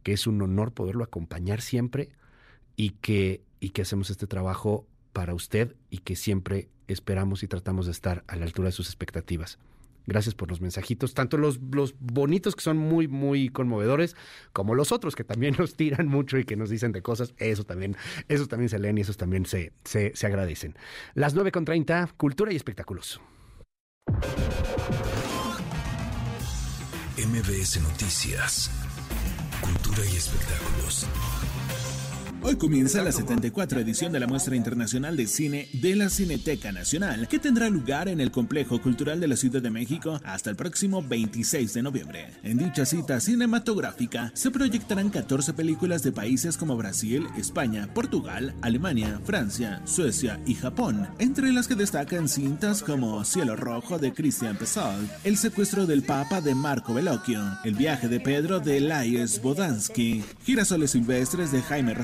que 0.03 0.13
es 0.13 0.27
un 0.27 0.41
honor 0.41 0.73
poderlo 0.73 1.03
acompañar 1.03 1.61
siempre 1.61 2.09
y 2.75 2.91
que, 2.91 3.41
y 3.59 3.69
que 3.69 3.81
hacemos 3.81 4.09
este 4.09 4.27
trabajo 4.27 4.87
para 5.11 5.33
usted 5.33 5.75
y 5.89 5.99
que 5.99 6.15
siempre 6.15 6.69
esperamos 6.87 7.43
y 7.43 7.47
tratamos 7.47 7.85
de 7.87 7.91
estar 7.91 8.23
a 8.27 8.35
la 8.35 8.45
altura 8.45 8.67
de 8.67 8.73
sus 8.73 8.87
expectativas. 8.87 9.59
Gracias 10.07 10.33
por 10.33 10.49
los 10.49 10.61
mensajitos, 10.61 11.13
tanto 11.13 11.37
los, 11.37 11.59
los 11.71 11.93
bonitos 11.99 12.55
que 12.55 12.61
son 12.61 12.77
muy, 12.77 13.09
muy 13.09 13.49
conmovedores, 13.49 14.15
como 14.53 14.73
los 14.73 14.93
otros 14.93 15.15
que 15.15 15.25
también 15.25 15.55
nos 15.59 15.75
tiran 15.75 16.07
mucho 16.07 16.37
y 16.37 16.45
que 16.45 16.55
nos 16.55 16.69
dicen 16.69 16.93
de 16.93 17.01
cosas. 17.01 17.33
Eso 17.37 17.65
también, 17.65 17.95
esos 18.29 18.47
también 18.47 18.69
se 18.69 18.79
leen 18.79 18.97
y 18.97 19.01
esos 19.01 19.17
también 19.17 19.45
se, 19.45 19.73
se, 19.83 20.13
se 20.15 20.25
agradecen. 20.25 20.75
Las 21.13 21.35
9.30, 21.35 22.13
cultura 22.17 22.53
y 22.53 22.55
espectáculos. 22.55 23.21
MBS 27.17 27.81
Noticias, 27.81 28.71
cultura 29.61 30.05
y 30.05 30.15
espectáculos. 30.15 31.07
Hoy 32.43 32.55
comienza 32.55 33.01
la 33.01 33.11
74 33.11 33.79
edición 33.79 34.11
de 34.11 34.19
la 34.19 34.27
Muestra 34.27 34.55
Internacional 34.55 35.17
de 35.17 35.25
Cine 35.25 35.67
de 35.73 35.95
la 35.95 36.09
Cineteca 36.09 36.71
Nacional, 36.71 37.27
que 37.27 37.39
tendrá 37.39 37.67
lugar 37.67 38.07
en 38.07 38.21
el 38.21 38.31
Complejo 38.31 38.79
Cultural 38.79 39.19
de 39.19 39.27
la 39.27 39.35
Ciudad 39.35 39.61
de 39.61 39.71
México 39.71 40.21
hasta 40.23 40.51
el 40.51 40.55
próximo 40.55 41.01
26 41.01 41.73
de 41.73 41.81
noviembre. 41.81 42.27
En 42.43 42.59
dicha 42.59 42.85
cita 42.85 43.19
cinematográfica 43.19 44.31
se 44.35 44.51
proyectarán 44.51 45.09
14 45.09 45.53
películas 45.53 46.03
de 46.03 46.11
países 46.11 46.57
como 46.57 46.77
Brasil, 46.77 47.27
España, 47.37 47.89
Portugal, 47.93 48.53
Alemania, 48.61 49.19
Francia, 49.25 49.81
Suecia 49.85 50.39
y 50.45 50.53
Japón, 50.53 51.07
entre 51.17 51.51
las 51.51 51.67
que 51.67 51.75
destacan 51.75 52.29
cintas 52.29 52.83
como 52.83 53.25
Cielo 53.25 53.55
Rojo 53.55 53.97
de 53.97 54.13
Christian 54.13 54.57
Pessoa, 54.57 54.95
El 55.23 55.37
secuestro 55.37 55.87
del 55.87 56.03
Papa 56.03 56.39
de 56.39 56.53
Marco 56.53 56.93
Bellocchio, 56.93 57.41
El 57.65 57.73
viaje 57.73 58.07
de 58.07 58.19
Pedro 58.19 58.59
de 58.59 58.79
Laies 58.79 59.41
Bodansky, 59.41 60.23
Girasoles 60.45 60.91
silvestres 60.91 61.51
de 61.51 61.63
Jaime 61.63 61.95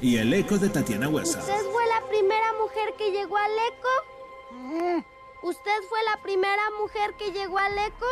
Y 0.00 0.16
El 0.16 0.32
eco 0.32 0.58
de 0.58 0.68
Tatiana 0.68 1.08
Huesa. 1.08 1.38
¿Usted 1.38 1.62
fue 1.72 1.86
la 1.86 2.06
primera 2.08 2.52
mujer 2.60 2.94
que 2.98 3.10
llegó 3.10 3.36
al 3.36 3.52
eco? 3.52 5.04
¿Usted 5.42 5.82
fue 5.88 5.98
la 6.04 6.22
primera 6.22 6.62
mujer 6.80 7.14
que 7.14 7.32
llegó 7.32 7.58
al 7.58 7.76
eco? 7.78 8.06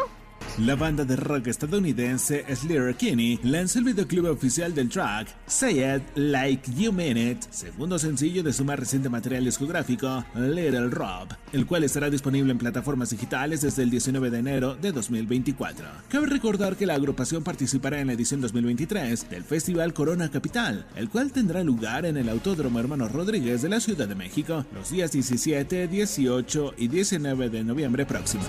La 0.58 0.76
banda 0.76 1.04
de 1.04 1.16
rock 1.16 1.46
estadounidense 1.46 2.44
Slayer 2.54 2.94
Kinney 2.94 3.40
lanza 3.42 3.78
el 3.78 3.86
videoclip 3.86 4.26
oficial 4.26 4.74
del 4.74 4.90
track 4.90 5.28
Say 5.46 5.80
It 5.80 6.02
Like 6.14 6.70
You 6.76 6.92
Mean 6.92 7.16
It, 7.16 7.42
segundo 7.50 7.98
sencillo 7.98 8.42
de 8.42 8.52
su 8.52 8.62
más 8.64 8.78
reciente 8.78 9.08
material 9.08 9.44
discográfico 9.44 10.24
Little 10.34 10.90
Rob, 10.90 11.28
el 11.52 11.64
cual 11.64 11.84
estará 11.84 12.10
disponible 12.10 12.52
en 12.52 12.58
plataformas 12.58 13.10
digitales 13.10 13.62
desde 13.62 13.82
el 13.82 13.90
19 13.90 14.30
de 14.30 14.38
enero 14.38 14.74
de 14.74 14.92
2024. 14.92 15.86
Cabe 16.08 16.26
recordar 16.26 16.76
que 16.76 16.86
la 16.86 16.94
agrupación 16.94 17.42
participará 17.42 18.00
en 18.00 18.08
la 18.08 18.12
edición 18.12 18.40
2023 18.42 19.30
del 19.30 19.44
Festival 19.44 19.94
Corona 19.94 20.30
Capital, 20.30 20.86
el 20.96 21.08
cual 21.08 21.32
tendrá 21.32 21.62
lugar 21.64 22.04
en 22.04 22.16
el 22.16 22.28
Autódromo 22.28 22.78
Hermanos 22.78 23.12
Rodríguez 23.12 23.62
de 23.62 23.70
la 23.70 23.80
Ciudad 23.80 24.06
de 24.06 24.14
México 24.14 24.66
los 24.74 24.90
días 24.90 25.12
17, 25.12 25.88
18 25.88 26.74
y 26.76 26.88
19 26.88 27.48
de 27.48 27.64
noviembre 27.64 28.04
próximos. 28.04 28.48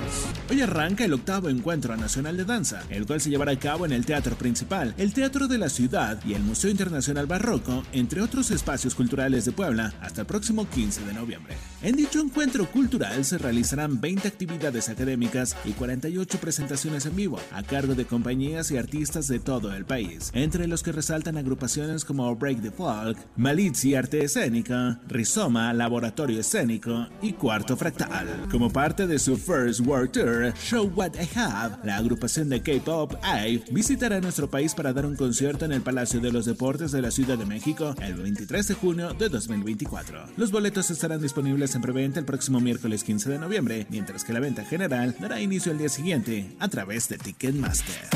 Hoy 0.50 0.62
arranca 0.62 1.06
el 1.06 1.14
octavo 1.14 1.50
encuentro 1.50 1.83
Nacional 1.90 2.38
de 2.38 2.46
Danza, 2.46 2.82
el 2.90 3.06
cual 3.06 3.22
se 3.22 3.30
llevará 3.30 3.52
a 3.52 3.60
cabo 3.60 3.86
en 3.86 3.92
el 3.92 4.06
Teatro 4.06 4.36
Principal, 4.36 4.96
el 4.98 5.14
Teatro 5.14 5.48
de 5.48 5.58
la 5.58 5.70
Ciudad 5.70 6.20
y 6.26 6.34
el 6.34 6.42
Museo 6.42 6.72
Internacional 6.72 7.28
Barroco, 7.28 7.84
entre 7.92 8.22
otros 8.22 8.52
espacios 8.52 8.96
culturales 8.96 9.46
de 9.46 9.52
Puebla, 9.52 9.94
hasta 10.02 10.22
el 10.22 10.28
próximo 10.28 10.68
15 10.70 11.06
de 11.06 11.14
noviembre. 11.14 11.56
En 11.84 11.98
dicho 11.98 12.22
encuentro 12.22 12.66
cultural 12.72 13.26
se 13.26 13.38
realizarán 13.38 14.00
20 14.00 14.26
actividades 14.26 14.88
académicas 14.88 15.54
y 15.66 15.72
48 15.72 16.38
presentaciones 16.40 17.06
en 17.06 17.14
vivo, 17.14 17.42
a 17.52 17.62
cargo 17.62 17.94
de 17.94 18.06
compañías 18.06 18.72
y 18.72 18.78
artistas 18.78 19.28
de 19.28 19.42
todo 19.42 19.74
el 19.74 19.84
país, 19.84 20.32
entre 20.34 20.66
los 20.68 20.82
que 20.82 20.94
resaltan 20.94 21.36
agrupaciones 21.36 22.06
como 22.06 22.34
Break 22.38 22.62
the 22.62 22.72
Folk, 22.72 23.18
Malitzi 23.36 23.96
Arte 23.96 24.24
Escénica, 24.24 25.02
Rizoma 25.10 25.74
Laboratorio 25.74 26.40
Escénico 26.40 27.08
y 27.22 27.34
Cuarto 27.34 27.76
Fractal. 27.76 28.48
Como 28.50 28.72
parte 28.72 29.06
de 29.06 29.20
su 29.20 29.36
First 29.36 29.82
World 29.82 30.12
Tour, 30.12 30.54
Show 30.58 30.90
What 30.96 31.16
I 31.16 31.38
Have, 31.38 31.80
la 31.84 31.98
agrupación 31.98 32.48
de 32.48 32.62
K-Pop 32.62 33.16
IVE 33.26 33.66
visitará 33.72 34.22
nuestro 34.22 34.50
país 34.50 34.74
para 34.74 34.94
dar 34.94 35.06
un 35.06 35.18
concierto 35.18 35.66
en 35.66 35.74
el 35.74 35.82
Palacio 35.82 36.22
de 36.22 36.32
los 36.32 36.46
Deportes 36.46 36.94
de 36.94 37.02
la 37.02 37.12
Ciudad 37.12 37.38
de 37.38 37.46
México 37.46 37.94
el 38.02 38.14
23 38.14 38.70
de 38.70 38.74
junio 38.74 39.14
de 39.14 39.28
2024. 39.28 40.28
Los 40.38 40.50
boletos 40.50 40.90
estarán 40.90 41.22
disponibles 41.22 41.73
en 41.76 41.82
preventa 41.82 42.20
el 42.20 42.26
próximo 42.26 42.60
miércoles 42.60 43.04
15 43.04 43.30
de 43.30 43.40
noviembre, 43.40 43.88
mientras 43.90 44.24
que 44.24 44.34
la 44.34 44.40
venta 44.40 44.64
general 44.64 45.16
dará 45.20 45.40
inicio 45.40 45.72
el 45.72 45.78
día 45.78 45.90
siguiente 45.90 46.50
a 46.60 46.68
través 46.68 47.10
de 47.10 47.18
Ticketmaster. 47.18 48.10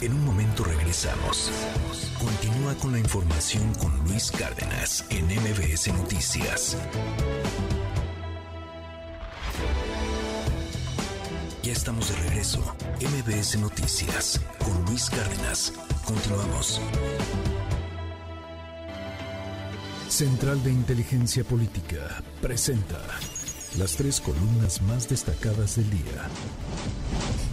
En 0.00 0.12
un 0.12 0.24
momento 0.24 0.64
regresamos. 0.64 1.50
Continúa 2.18 2.74
con 2.74 2.92
la 2.92 2.98
información 2.98 3.74
con 3.74 3.96
Luis 4.04 4.30
Cárdenas 4.30 5.04
en 5.10 5.26
MBS 5.26 5.88
Noticias. 5.88 6.76
Ya 11.62 11.72
estamos 11.72 12.08
de 12.08 12.28
regreso. 12.28 12.60
MBS 13.00 13.58
Noticias 13.58 14.40
con 14.64 14.84
Luis 14.84 15.10
Cárdenas. 15.10 15.72
Continuamos. 16.04 16.80
Central 20.08 20.62
de 20.64 20.70
Inteligencia 20.70 21.44
Política 21.44 22.22
presenta 22.40 22.98
las 23.78 23.94
tres 23.96 24.22
columnas 24.22 24.80
más 24.80 25.06
destacadas 25.08 25.76
del 25.76 25.90
día. 25.90 26.28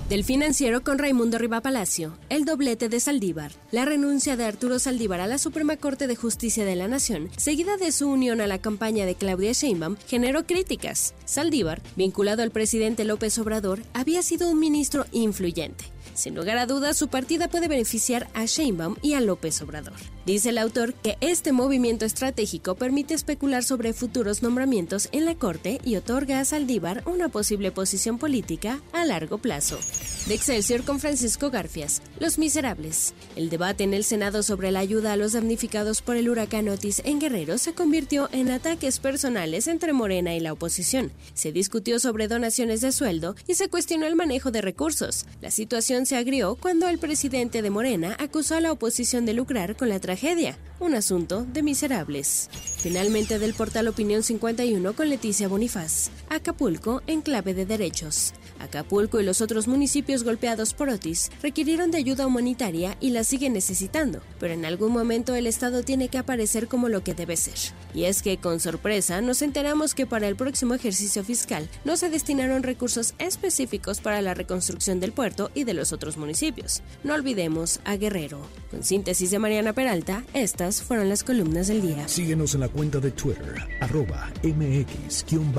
Del 0.10 0.24
financiero 0.24 0.82
con 0.82 0.98
Raimundo 0.98 1.38
Riva 1.38 1.62
Palacio, 1.62 2.18
el 2.30 2.46
doblete 2.46 2.88
de 2.88 3.00
Saldívar, 3.02 3.52
la 3.72 3.84
renuncia 3.84 4.38
de 4.38 4.46
Arturo 4.46 4.80
Saldívar 4.80 5.20
a 5.20 5.28
la 5.28 5.38
Suprema 5.38 5.76
Corte 5.76 6.08
de 6.08 6.16
Justicia 6.16 6.64
de 6.64 6.76
la 6.78 6.88
Nación, 6.88 7.30
seguida 7.36 7.76
de 7.76 7.92
su 7.92 8.08
unión 8.08 8.40
a 8.40 8.48
la 8.48 8.60
campaña 8.60 9.06
de 9.06 9.16
Claudia 9.16 9.52
Sheinbaum, 9.52 9.98
generó 10.08 10.46
críticas. 10.46 11.14
Saldívar, 11.26 11.82
vinculado 11.98 12.42
al 12.42 12.52
presidente 12.52 13.04
López 13.04 13.38
Obrador, 13.38 13.82
había 13.94 14.24
sido 14.24 14.50
un 14.50 14.60
ministro 14.60 15.06
influyente. 15.12 15.95
Sin 16.16 16.34
lugar 16.34 16.58
a 16.58 16.66
dudas, 16.66 16.96
su 16.96 17.10
partida 17.10 17.50
puede 17.50 17.68
beneficiar 17.68 18.30
a 18.34 18.46
Sheinbaum 18.46 18.96
y 19.02 19.14
a 19.14 19.22
López 19.22 19.62
Obrador. 19.62 19.94
Dice 20.26 20.50
el 20.50 20.58
autor 20.58 20.94
que 20.94 21.18
este 21.20 21.52
movimiento 21.52 22.06
estratégico 22.06 22.76
permite 22.76 23.14
especular 23.14 23.64
sobre 23.64 23.92
futuros 23.92 24.42
nombramientos 24.42 25.10
en 25.12 25.26
la 25.26 25.36
Corte 25.36 25.80
y 25.84 25.98
otorga 25.98 26.40
a 26.40 26.46
Saldívar 26.46 27.04
una 27.06 27.28
posible 27.28 27.72
posición 27.72 28.18
política 28.18 28.80
a 28.94 29.04
largo 29.04 29.38
plazo. 29.40 29.78
De 30.26 30.34
Excelsior 30.34 30.84
con 30.84 31.00
Francisco 31.00 31.52
Garfias, 31.52 32.02
Los 32.20 32.40
Miserables. 32.40 33.14
El 33.36 33.50
debate 33.50 33.84
en 33.84 33.94
el 33.94 34.04
Senado 34.04 34.42
sobre 34.42 34.72
la 34.72 34.80
ayuda 34.80 35.14
a 35.14 35.18
los 35.18 35.34
damnificados 35.34 36.02
por 36.02 36.16
el 36.16 36.30
huracán 36.30 36.68
Otis 36.70 37.04
en 37.06 37.20
Guerrero 37.20 37.60
se 37.60 37.74
convirtió 37.74 38.30
en 38.32 38.50
ataques 38.50 39.00
personales 39.00 39.68
entre 39.68 39.94
Morena 39.94 40.34
y 40.34 40.40
la 40.40 40.54
oposición. 40.54 41.12
Se 41.36 41.52
discutió 41.52 42.00
sobre 42.00 42.28
donaciones 42.28 42.82
de 42.82 42.92
sueldo 42.92 43.36
y 43.48 43.54
se 43.54 43.70
cuestionó 43.70 44.08
el 44.08 44.16
manejo 44.16 44.50
de 44.50 44.62
recursos. 44.62 45.28
La 45.42 45.52
situación 45.52 46.05
se 46.06 46.18
agrió 46.18 46.56
cuando 46.56 46.88
el 46.88 47.00
presidente 47.00 47.62
de 47.62 47.70
Morena 47.70 48.16
acusó 48.20 48.56
a 48.56 48.62
la 48.62 48.72
oposición 48.72 49.26
de 49.26 49.34
lucrar 49.34 49.76
con 49.76 49.90
la 49.90 50.00
tragedia, 50.00 50.58
un 50.80 50.94
asunto 50.94 51.46
de 51.46 51.64
miserables. 51.64 52.50
Finalmente 52.78 53.40
del 53.40 53.54
portal 53.54 53.88
Opinión 53.88 54.24
51 54.24 54.94
con 54.94 55.10
Leticia 55.10 55.48
Bonifaz. 55.48 56.10
Acapulco 56.30 57.02
en 57.08 57.22
clave 57.22 57.54
de 57.54 57.66
derechos. 57.66 58.34
Acapulco 58.60 59.20
y 59.20 59.24
los 59.24 59.42
otros 59.42 59.68
municipios 59.68 60.24
golpeados 60.24 60.74
por 60.74 60.90
Otis 60.90 61.32
requirieron 61.42 61.92
de 61.92 61.98
ayuda 61.98 62.28
humanitaria 62.28 62.98
y 63.00 63.10
la 63.10 63.24
siguen 63.24 63.54
necesitando, 63.54 64.22
pero 64.40 64.54
en 64.54 64.66
algún 64.66 64.92
momento 64.92 65.36
el 65.36 65.48
Estado 65.48 65.84
tiene 65.84 66.10
que 66.10 66.18
aparecer 66.18 66.68
como 66.68 66.90
lo 66.90 67.04
que 67.04 67.14
debe 67.14 67.38
ser. 67.38 67.56
Y 67.94 68.06
es 68.06 68.22
que, 68.22 68.38
con 68.38 68.60
sorpresa, 68.60 69.22
nos 69.22 69.42
enteramos 69.42 69.94
que 69.94 70.06
para 70.06 70.28
el 70.28 70.36
próximo 70.36 70.74
ejercicio 70.74 71.24
fiscal 71.24 71.70
no 71.84 71.98
se 71.98 72.10
destinaron 72.10 72.64
recursos 72.64 73.14
específicos 73.20 74.02
para 74.02 74.22
la 74.22 74.34
reconstrucción 74.34 75.00
del 75.00 75.12
puerto 75.12 75.52
y 75.54 75.64
de 75.64 75.74
los 75.74 75.92
otros 75.96 76.18
municipios. 76.18 76.84
No 77.04 77.14
olvidemos 77.14 77.80
a 77.86 77.96
Guerrero. 77.96 78.40
Con 78.70 78.84
síntesis 78.84 79.32
de 79.32 79.40
Mariana 79.40 79.74
Peralta, 79.74 80.24
estas 80.34 80.84
fueron 80.84 81.10
las 81.10 81.24
columnas 81.24 81.68
del 81.68 81.82
día. 81.82 82.08
Síguenos 82.08 82.54
en 82.54 82.62
la 82.62 82.70
cuenta 82.70 83.00
de 83.00 83.12
Twitter, 83.12 83.56
arroba 83.82 84.32
mx-arma. 84.44 85.56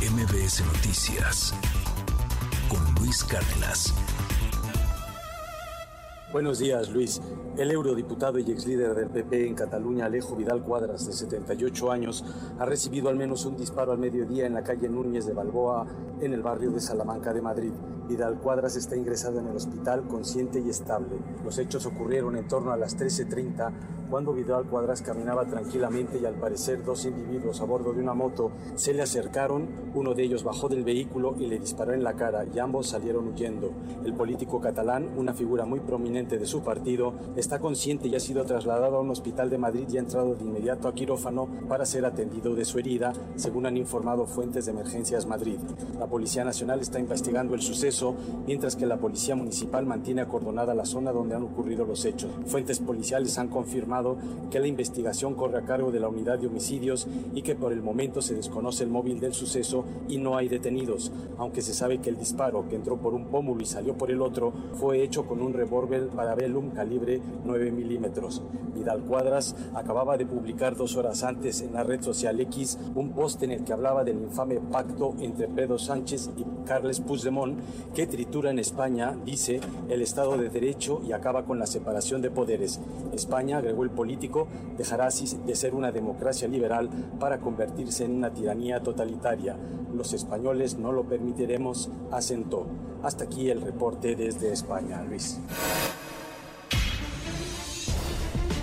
MBS 0.00 0.64
Noticias 0.64 1.54
con 2.68 2.94
Luis 2.96 3.24
Cárdenas. 3.24 3.92
Buenos 6.30 6.58
días, 6.58 6.90
Luis. 6.90 7.22
El 7.56 7.70
eurodiputado 7.70 8.38
y 8.38 8.42
ex 8.42 8.66
líder 8.66 8.94
del 8.94 9.08
PP 9.08 9.46
en 9.46 9.54
Cataluña, 9.54 10.04
Alejo 10.04 10.36
Vidal 10.36 10.62
Cuadras, 10.62 11.06
de 11.06 11.14
78 11.14 11.90
años, 11.90 12.22
ha 12.58 12.66
recibido 12.66 13.08
al 13.08 13.16
menos 13.16 13.46
un 13.46 13.56
disparo 13.56 13.92
al 13.92 13.98
mediodía 13.98 14.44
en 14.44 14.52
la 14.52 14.62
calle 14.62 14.90
Núñez 14.90 15.24
de 15.24 15.32
Balboa, 15.32 15.86
en 16.20 16.34
el 16.34 16.42
barrio 16.42 16.70
de 16.70 16.80
Salamanca 16.80 17.32
de 17.32 17.40
Madrid. 17.40 17.72
Vidal 18.08 18.38
Cuadras 18.40 18.76
está 18.76 18.94
ingresado 18.94 19.38
en 19.38 19.48
el 19.48 19.56
hospital 19.56 20.06
consciente 20.06 20.60
y 20.60 20.68
estable. 20.68 21.16
Los 21.44 21.58
hechos 21.58 21.86
ocurrieron 21.86 22.36
en 22.36 22.46
torno 22.46 22.72
a 22.72 22.76
las 22.76 22.96
13.30 22.98 23.72
cuando 24.08 24.32
Vidal 24.32 24.64
Cuadras 24.64 25.02
caminaba 25.02 25.44
tranquilamente 25.44 26.18
y 26.18 26.24
al 26.24 26.34
parecer 26.34 26.82
dos 26.82 27.04
individuos 27.04 27.60
a 27.60 27.64
bordo 27.64 27.92
de 27.92 28.00
una 28.00 28.14
moto 28.14 28.52
se 28.74 28.94
le 28.94 29.02
acercaron, 29.02 29.68
uno 29.94 30.14
de 30.14 30.22
ellos 30.22 30.44
bajó 30.44 30.70
del 30.70 30.82
vehículo 30.82 31.34
y 31.38 31.46
le 31.46 31.58
disparó 31.58 31.92
en 31.92 32.02
la 32.02 32.14
cara 32.14 32.46
y 32.46 32.58
ambos 32.58 32.88
salieron 32.88 33.28
huyendo. 33.28 33.70
El 34.06 34.14
político 34.14 34.62
catalán, 34.62 35.10
una 35.18 35.34
figura 35.34 35.66
muy 35.66 35.80
prominente 35.80 36.17
de 36.18 36.46
su 36.46 36.62
partido, 36.62 37.14
está 37.36 37.60
consciente 37.60 38.08
y 38.08 38.16
ha 38.16 38.20
sido 38.20 38.44
trasladado 38.44 38.96
a 38.96 39.00
un 39.00 39.10
hospital 39.10 39.50
de 39.50 39.58
Madrid 39.58 39.86
y 39.88 39.98
ha 39.98 40.00
entrado 40.00 40.34
de 40.34 40.42
inmediato 40.42 40.88
a 40.88 40.94
quirófano 40.94 41.46
para 41.68 41.86
ser 41.86 42.04
atendido 42.04 42.56
de 42.56 42.64
su 42.64 42.80
herida, 42.80 43.12
según 43.36 43.66
han 43.66 43.76
informado 43.76 44.26
fuentes 44.26 44.66
de 44.66 44.72
Emergencias 44.72 45.26
Madrid. 45.26 45.58
La 45.96 46.08
Policía 46.08 46.44
Nacional 46.44 46.80
está 46.80 46.98
investigando 46.98 47.54
el 47.54 47.62
suceso, 47.62 48.16
mientras 48.48 48.74
que 48.74 48.86
la 48.86 48.96
Policía 48.96 49.36
Municipal 49.36 49.86
mantiene 49.86 50.22
acordonada 50.22 50.74
la 50.74 50.86
zona 50.86 51.12
donde 51.12 51.36
han 51.36 51.44
ocurrido 51.44 51.84
los 51.84 52.04
hechos. 52.04 52.32
Fuentes 52.46 52.80
policiales 52.80 53.38
han 53.38 53.48
confirmado 53.48 54.16
que 54.50 54.58
la 54.58 54.66
investigación 54.66 55.34
corre 55.34 55.58
a 55.58 55.64
cargo 55.64 55.92
de 55.92 56.00
la 56.00 56.08
unidad 56.08 56.40
de 56.40 56.48
homicidios 56.48 57.06
y 57.32 57.42
que 57.42 57.54
por 57.54 57.72
el 57.72 57.80
momento 57.82 58.22
se 58.22 58.34
desconoce 58.34 58.82
el 58.82 58.90
móvil 58.90 59.20
del 59.20 59.34
suceso 59.34 59.84
y 60.08 60.18
no 60.18 60.36
hay 60.36 60.48
detenidos, 60.48 61.12
aunque 61.38 61.62
se 61.62 61.74
sabe 61.74 61.98
que 61.98 62.10
el 62.10 62.18
disparo 62.18 62.68
que 62.68 62.74
entró 62.74 62.96
por 62.96 63.14
un 63.14 63.26
pómulo 63.26 63.62
y 63.62 63.66
salió 63.66 63.94
por 63.94 64.10
el 64.10 64.20
otro 64.20 64.52
fue 64.74 65.02
hecho 65.02 65.26
con 65.26 65.40
un 65.40 65.52
revólver 65.52 66.07
Parabellum 66.08 66.70
calibre 66.70 67.20
9 67.44 67.70
milímetros. 67.70 68.42
Vidal 68.74 69.02
Cuadras 69.02 69.56
acababa 69.74 70.16
de 70.16 70.26
publicar 70.26 70.76
dos 70.76 70.96
horas 70.96 71.22
antes 71.22 71.62
en 71.62 71.72
la 71.72 71.84
red 71.84 72.02
social 72.02 72.38
X 72.40 72.78
un 72.94 73.10
post 73.10 73.42
en 73.42 73.52
el 73.52 73.64
que 73.64 73.72
hablaba 73.72 74.04
del 74.04 74.18
infame 74.18 74.60
pacto 74.60 75.14
entre 75.20 75.48
Pedro 75.48 75.78
Sánchez 75.78 76.30
y 76.36 76.44
Carles 76.66 77.00
Puigdemont 77.00 77.58
que 77.94 78.06
tritura 78.06 78.50
en 78.50 78.58
España, 78.58 79.16
dice, 79.24 79.60
el 79.88 80.02
Estado 80.02 80.36
de 80.36 80.48
Derecho 80.48 81.00
y 81.06 81.12
acaba 81.12 81.44
con 81.44 81.58
la 81.58 81.66
separación 81.66 82.22
de 82.22 82.30
poderes. 82.30 82.80
España, 83.12 83.58
agregó 83.58 83.82
el 83.84 83.90
político, 83.90 84.48
dejará 84.76 85.08
de 85.08 85.54
ser 85.54 85.74
una 85.74 85.92
democracia 85.92 86.48
liberal 86.48 86.88
para 87.18 87.38
convertirse 87.38 88.04
en 88.04 88.16
una 88.16 88.32
tiranía 88.32 88.80
totalitaria. 88.80 89.56
Los 89.94 90.12
españoles 90.12 90.78
no 90.78 90.92
lo 90.92 91.04
permitiremos, 91.04 91.90
asentó. 92.10 92.66
Hasta 93.02 93.24
aquí 93.24 93.50
el 93.50 93.60
reporte 93.62 94.16
desde 94.16 94.52
España, 94.52 95.02
Luis. 95.04 95.40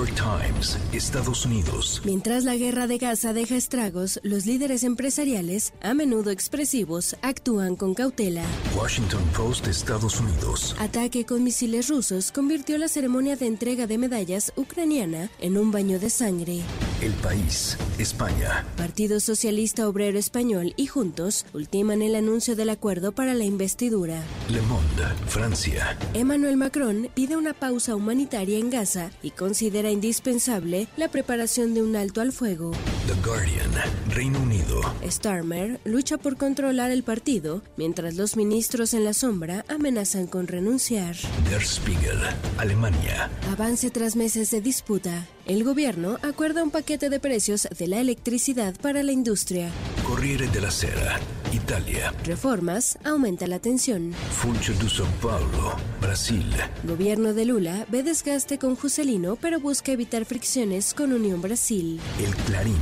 York 0.00 0.14
Times, 0.14 0.78
Estados 0.94 1.44
Unidos. 1.44 2.00
Mientras 2.06 2.44
la 2.44 2.56
guerra 2.56 2.86
de 2.86 2.96
Gaza 2.96 3.34
deja 3.34 3.56
estragos, 3.56 4.18
los 4.22 4.46
líderes 4.46 4.82
empresariales, 4.82 5.74
a 5.82 5.92
menudo 5.92 6.30
expresivos, 6.30 7.16
actúan 7.20 7.76
con 7.76 7.92
cautela. 7.92 8.42
Washington 8.74 9.22
Post, 9.36 9.66
Estados 9.66 10.18
Unidos. 10.18 10.74
Ataque 10.78 11.26
con 11.26 11.44
misiles 11.44 11.88
rusos 11.88 12.32
convirtió 12.32 12.78
la 12.78 12.88
ceremonia 12.88 13.36
de 13.36 13.46
entrega 13.46 13.86
de 13.86 13.98
medallas 13.98 14.54
ucraniana 14.56 15.28
en 15.38 15.58
un 15.58 15.70
baño 15.70 15.98
de 15.98 16.08
sangre. 16.08 16.60
El 17.02 17.12
País, 17.14 17.76
España. 17.98 18.64
Partido 18.78 19.20
Socialista 19.20 19.86
Obrero 19.86 20.18
Español 20.18 20.72
y 20.76 20.86
Juntos 20.86 21.44
ultiman 21.52 22.00
el 22.00 22.14
anuncio 22.14 22.56
del 22.56 22.70
acuerdo 22.70 23.12
para 23.12 23.34
la 23.34 23.44
investidura. 23.44 24.22
Le 24.48 24.62
Monde, 24.62 25.04
Francia. 25.26 25.98
Emmanuel 26.14 26.56
Macron 26.56 27.10
pide 27.12 27.36
una 27.36 27.52
pausa 27.52 27.94
humanitaria 27.94 28.56
en 28.56 28.70
Gaza 28.70 29.10
y 29.22 29.32
considera 29.32 29.89
indispensable 29.90 30.88
la 30.96 31.08
preparación 31.08 31.74
de 31.74 31.82
un 31.82 31.96
alto 31.96 32.20
al 32.20 32.32
fuego. 32.32 32.72
The 33.06 33.14
Guardian, 33.26 33.70
Reino 34.10 34.40
Unido. 34.40 34.80
Starmer 35.06 35.80
lucha 35.84 36.18
por 36.18 36.36
controlar 36.36 36.90
el 36.90 37.02
partido, 37.02 37.62
mientras 37.76 38.16
los 38.16 38.36
ministros 38.36 38.94
en 38.94 39.04
la 39.04 39.14
sombra 39.14 39.64
amenazan 39.68 40.26
con 40.26 40.46
renunciar. 40.46 41.16
Der 41.48 41.62
Spiegel, 41.62 42.18
Alemania. 42.58 43.30
Avance 43.52 43.90
tras 43.90 44.16
meses 44.16 44.50
de 44.50 44.60
disputa. 44.60 45.26
El 45.50 45.64
gobierno 45.64 46.16
acuerda 46.22 46.62
un 46.62 46.70
paquete 46.70 47.10
de 47.10 47.18
precios 47.18 47.66
de 47.76 47.88
la 47.88 47.98
electricidad 47.98 48.72
para 48.80 49.02
la 49.02 49.10
industria. 49.10 49.68
Corriere 50.04 50.46
della 50.46 50.70
Sera, 50.70 51.18
Italia. 51.52 52.14
Reformas 52.24 52.96
aumenta 53.04 53.48
la 53.48 53.58
tensión. 53.58 54.12
Funcho 54.30 54.72
de 54.74 54.88
São 54.88 55.10
Paulo, 55.20 55.74
Brasil. 56.00 56.46
Gobierno 56.84 57.34
de 57.34 57.46
Lula 57.46 57.84
ve 57.90 58.04
desgaste 58.04 58.58
con 58.58 58.76
Juscelino, 58.76 59.34
pero 59.34 59.58
busca 59.58 59.90
evitar 59.90 60.24
fricciones 60.24 60.94
con 60.94 61.12
Unión 61.12 61.42
Brasil. 61.42 61.98
El 62.20 62.34
Clarín, 62.44 62.76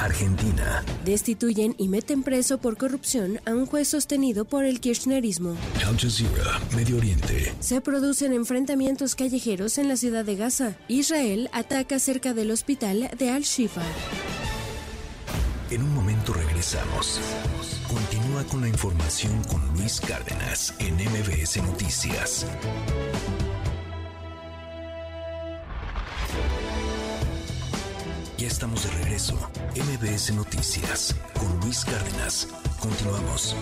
Argentina. 0.00 0.84
Destituyen 1.04 1.76
y 1.78 1.86
meten 1.86 2.24
preso 2.24 2.58
por 2.58 2.76
corrupción 2.76 3.40
a 3.46 3.52
un 3.52 3.66
juez 3.66 3.86
sostenido 3.86 4.44
por 4.44 4.64
el 4.64 4.80
kirchnerismo. 4.80 5.56
Al 5.86 5.96
Jazeera, 5.96 6.60
Medio 6.74 6.96
Oriente. 6.96 7.52
Se 7.60 7.80
producen 7.80 8.32
enfrentamientos 8.32 9.14
callejeros 9.14 9.78
en 9.78 9.86
la 9.86 9.96
ciudad 9.96 10.24
de 10.24 10.34
Gaza. 10.34 10.76
Israel 10.88 11.48
ataca 11.52 11.91
cerca 11.98 12.34
del 12.34 12.50
hospital 12.50 13.10
de 13.16 13.30
Al-Shifa. 13.30 13.82
En 15.70 15.82
un 15.82 15.94
momento 15.94 16.32
regresamos. 16.32 17.20
Continúa 17.88 18.44
con 18.44 18.60
la 18.60 18.68
información 18.68 19.42
con 19.44 19.66
Luis 19.74 20.00
Cárdenas 20.00 20.74
en 20.78 20.94
MBS 20.96 21.62
Noticias. 21.62 22.46
Ya 28.36 28.46
estamos 28.46 28.84
de 28.84 28.90
regreso. 29.02 29.38
MBS 29.76 30.34
Noticias 30.34 31.14
con 31.38 31.60
Luis 31.60 31.84
Cárdenas. 31.84 32.48
Continuamos. 32.80 33.56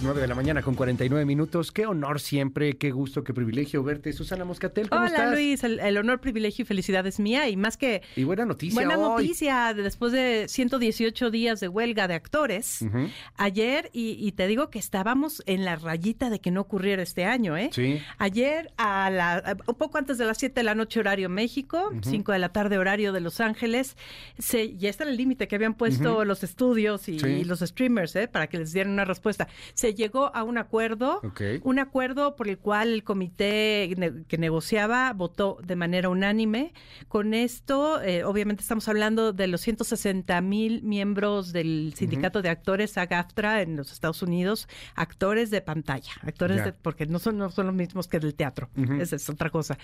Las 0.00 0.06
9 0.06 0.20
de 0.22 0.28
la 0.28 0.34
mañana 0.34 0.62
con 0.62 0.74
49 0.76 1.26
minutos. 1.26 1.72
Qué 1.72 1.84
honor 1.84 2.20
siempre, 2.20 2.78
qué 2.78 2.90
gusto, 2.90 3.22
qué 3.22 3.34
privilegio 3.34 3.82
verte. 3.82 4.14
Susana 4.14 4.46
Moscatel, 4.46 4.88
¿cómo 4.88 5.02
Hola 5.02 5.10
estás? 5.10 5.32
Luis, 5.34 5.62
el, 5.62 5.78
el 5.78 5.98
honor, 5.98 6.20
privilegio 6.22 6.62
y 6.62 6.64
felicidad 6.66 7.06
es 7.06 7.20
mía 7.20 7.50
y 7.50 7.56
más 7.58 7.76
que... 7.76 8.00
Y 8.16 8.24
buena 8.24 8.46
noticia 8.46 8.74
Buena 8.80 8.96
hoy. 8.98 9.24
noticia, 9.26 9.74
después 9.74 10.12
de 10.12 10.46
118 10.48 11.30
días 11.30 11.60
de 11.60 11.68
huelga 11.68 12.08
de 12.08 12.14
actores, 12.14 12.82
ayer, 13.36 13.90
y, 13.92 14.12
y 14.26 14.32
te 14.32 14.46
digo 14.46 14.70
que 14.70 14.78
estábamos 14.78 15.42
en 15.44 15.66
la 15.66 15.76
rayita 15.76 16.30
de 16.30 16.40
que 16.40 16.50
no 16.50 16.62
ocurriera 16.62 17.02
este 17.02 17.26
año, 17.26 17.58
¿eh? 17.58 17.68
Sí. 17.70 18.00
Ayer, 18.16 18.72
a 18.78 19.10
la, 19.10 19.54
un 19.66 19.74
poco 19.74 19.98
antes 19.98 20.16
de 20.16 20.24
las 20.24 20.38
7 20.38 20.54
de 20.60 20.64
la 20.64 20.74
noche 20.74 20.98
horario 21.00 21.28
México, 21.28 21.90
Ujú. 21.92 22.00
5 22.08 22.32
de 22.32 22.38
la 22.38 22.48
tarde 22.54 22.78
horario 22.78 23.12
de 23.12 23.20
Los 23.20 23.38
Ángeles, 23.42 23.98
se, 24.38 24.78
ya 24.78 24.88
está 24.88 25.04
en 25.04 25.10
el 25.10 25.18
límite 25.18 25.46
que 25.46 25.56
habían 25.56 25.74
puesto 25.74 26.24
los 26.24 26.42
estudios 26.42 27.06
y, 27.10 27.18
Sí. 27.18 27.26
y 27.26 27.44
los 27.44 27.60
streamers, 27.60 28.16
¿eh? 28.16 28.28
Para 28.28 28.46
que 28.46 28.56
les 28.56 28.72
dieran 28.72 28.94
una 28.94 29.04
respuesta. 29.04 29.46
Se 29.74 29.89
llegó 29.94 30.34
a 30.34 30.42
un 30.42 30.58
acuerdo, 30.58 31.20
un 31.62 31.78
acuerdo 31.78 32.36
por 32.36 32.48
el 32.48 32.58
cual 32.58 32.92
el 32.92 33.04
comité 33.04 33.94
que 34.28 34.38
negociaba 34.38 35.12
votó 35.12 35.58
de 35.64 35.76
manera 35.76 36.08
unánime. 36.08 36.72
Con 37.08 37.34
esto, 37.34 38.00
eh, 38.02 38.24
obviamente 38.24 38.62
estamos 38.62 38.88
hablando 38.88 39.32
de 39.32 39.46
los 39.46 39.60
160 39.60 40.40
mil 40.40 40.82
miembros 40.82 41.52
del 41.52 41.92
sindicato 41.96 42.42
de 42.42 42.48
actores 42.48 42.96
SAG-AFTRA 42.96 43.62
en 43.62 43.76
los 43.76 43.92
Estados 43.92 44.22
Unidos, 44.22 44.68
actores 44.94 45.50
de 45.50 45.60
pantalla, 45.60 46.12
actores 46.22 46.64
de, 46.64 46.72
porque 46.72 47.06
no 47.06 47.18
son, 47.18 47.38
no 47.38 47.50
son 47.50 47.66
los 47.66 47.74
mismos 47.74 48.08
que 48.08 48.20
del 48.20 48.34
teatro, 48.34 48.70
esa 48.98 49.16
es 49.16 49.28
otra 49.28 49.50
cosa. 49.50 49.78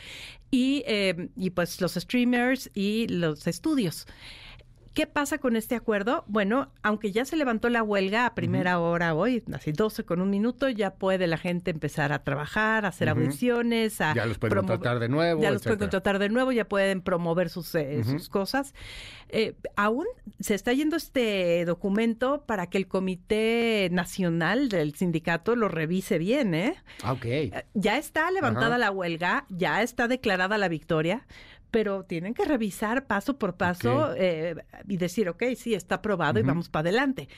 Y, 0.50 0.82
eh, 0.86 1.30
y 1.36 1.50
pues 1.50 1.80
los 1.80 1.94
streamers 1.94 2.70
y 2.74 3.08
los 3.08 3.46
estudios. 3.46 4.06
¿Qué 4.96 5.06
pasa 5.06 5.36
con 5.36 5.56
este 5.56 5.74
acuerdo? 5.74 6.24
Bueno, 6.26 6.72
aunque 6.82 7.12
ya 7.12 7.26
se 7.26 7.36
levantó 7.36 7.68
la 7.68 7.82
huelga 7.82 8.24
a 8.24 8.34
primera 8.34 8.78
hora 8.78 9.14
hoy, 9.14 9.44
así 9.52 9.70
12 9.70 10.04
con 10.06 10.22
un 10.22 10.30
minuto, 10.30 10.70
ya 10.70 10.94
puede 10.94 11.26
la 11.26 11.36
gente 11.36 11.70
empezar 11.70 12.14
a 12.14 12.24
trabajar, 12.24 12.86
a 12.86 12.88
hacer 12.88 13.10
audiciones, 13.10 14.00
a 14.00 14.14
Ya 14.14 14.24
los 14.24 14.38
pueden 14.38 14.56
contratar 14.56 14.98
de 14.98 15.10
nuevo, 15.10 15.42
Ya 15.42 15.50
los 15.50 15.62
pueden 15.62 15.80
contratar 15.80 16.18
de 16.18 16.30
nuevo, 16.30 16.50
ya 16.50 16.66
pueden 16.66 17.02
promover 17.02 17.50
sus, 17.50 17.74
eh, 17.74 18.04
sus 18.04 18.30
cosas. 18.30 18.72
Eh, 19.28 19.54
aún 19.76 20.06
se 20.40 20.54
está 20.54 20.72
yendo 20.72 20.96
este 20.96 21.66
documento 21.66 22.44
para 22.46 22.68
que 22.68 22.78
el 22.78 22.88
Comité 22.88 23.90
Nacional 23.92 24.70
del 24.70 24.94
Sindicato 24.94 25.56
lo 25.56 25.68
revise 25.68 26.16
bien, 26.16 26.54
¿eh? 26.54 26.74
Ah, 27.02 27.12
ok. 27.12 27.26
Ya 27.74 27.98
está 27.98 28.30
levantada 28.30 28.78
la 28.78 28.90
huelga, 28.90 29.44
ya 29.50 29.82
está 29.82 30.08
declarada 30.08 30.56
la 30.56 30.68
victoria, 30.68 31.26
pero 31.70 32.04
tienen 32.04 32.34
que 32.34 32.44
revisar 32.44 33.06
paso 33.06 33.38
por 33.38 33.56
paso 33.56 34.14
eh, 34.16 34.56
y 34.88 34.96
decir, 34.96 35.28
ok, 35.28 35.42
sí, 35.56 35.74
está 35.74 35.96
aprobado 35.96 36.38
y 36.38 36.42
vamos 36.42 36.68
para 36.68 36.88
adelante. 36.88 37.28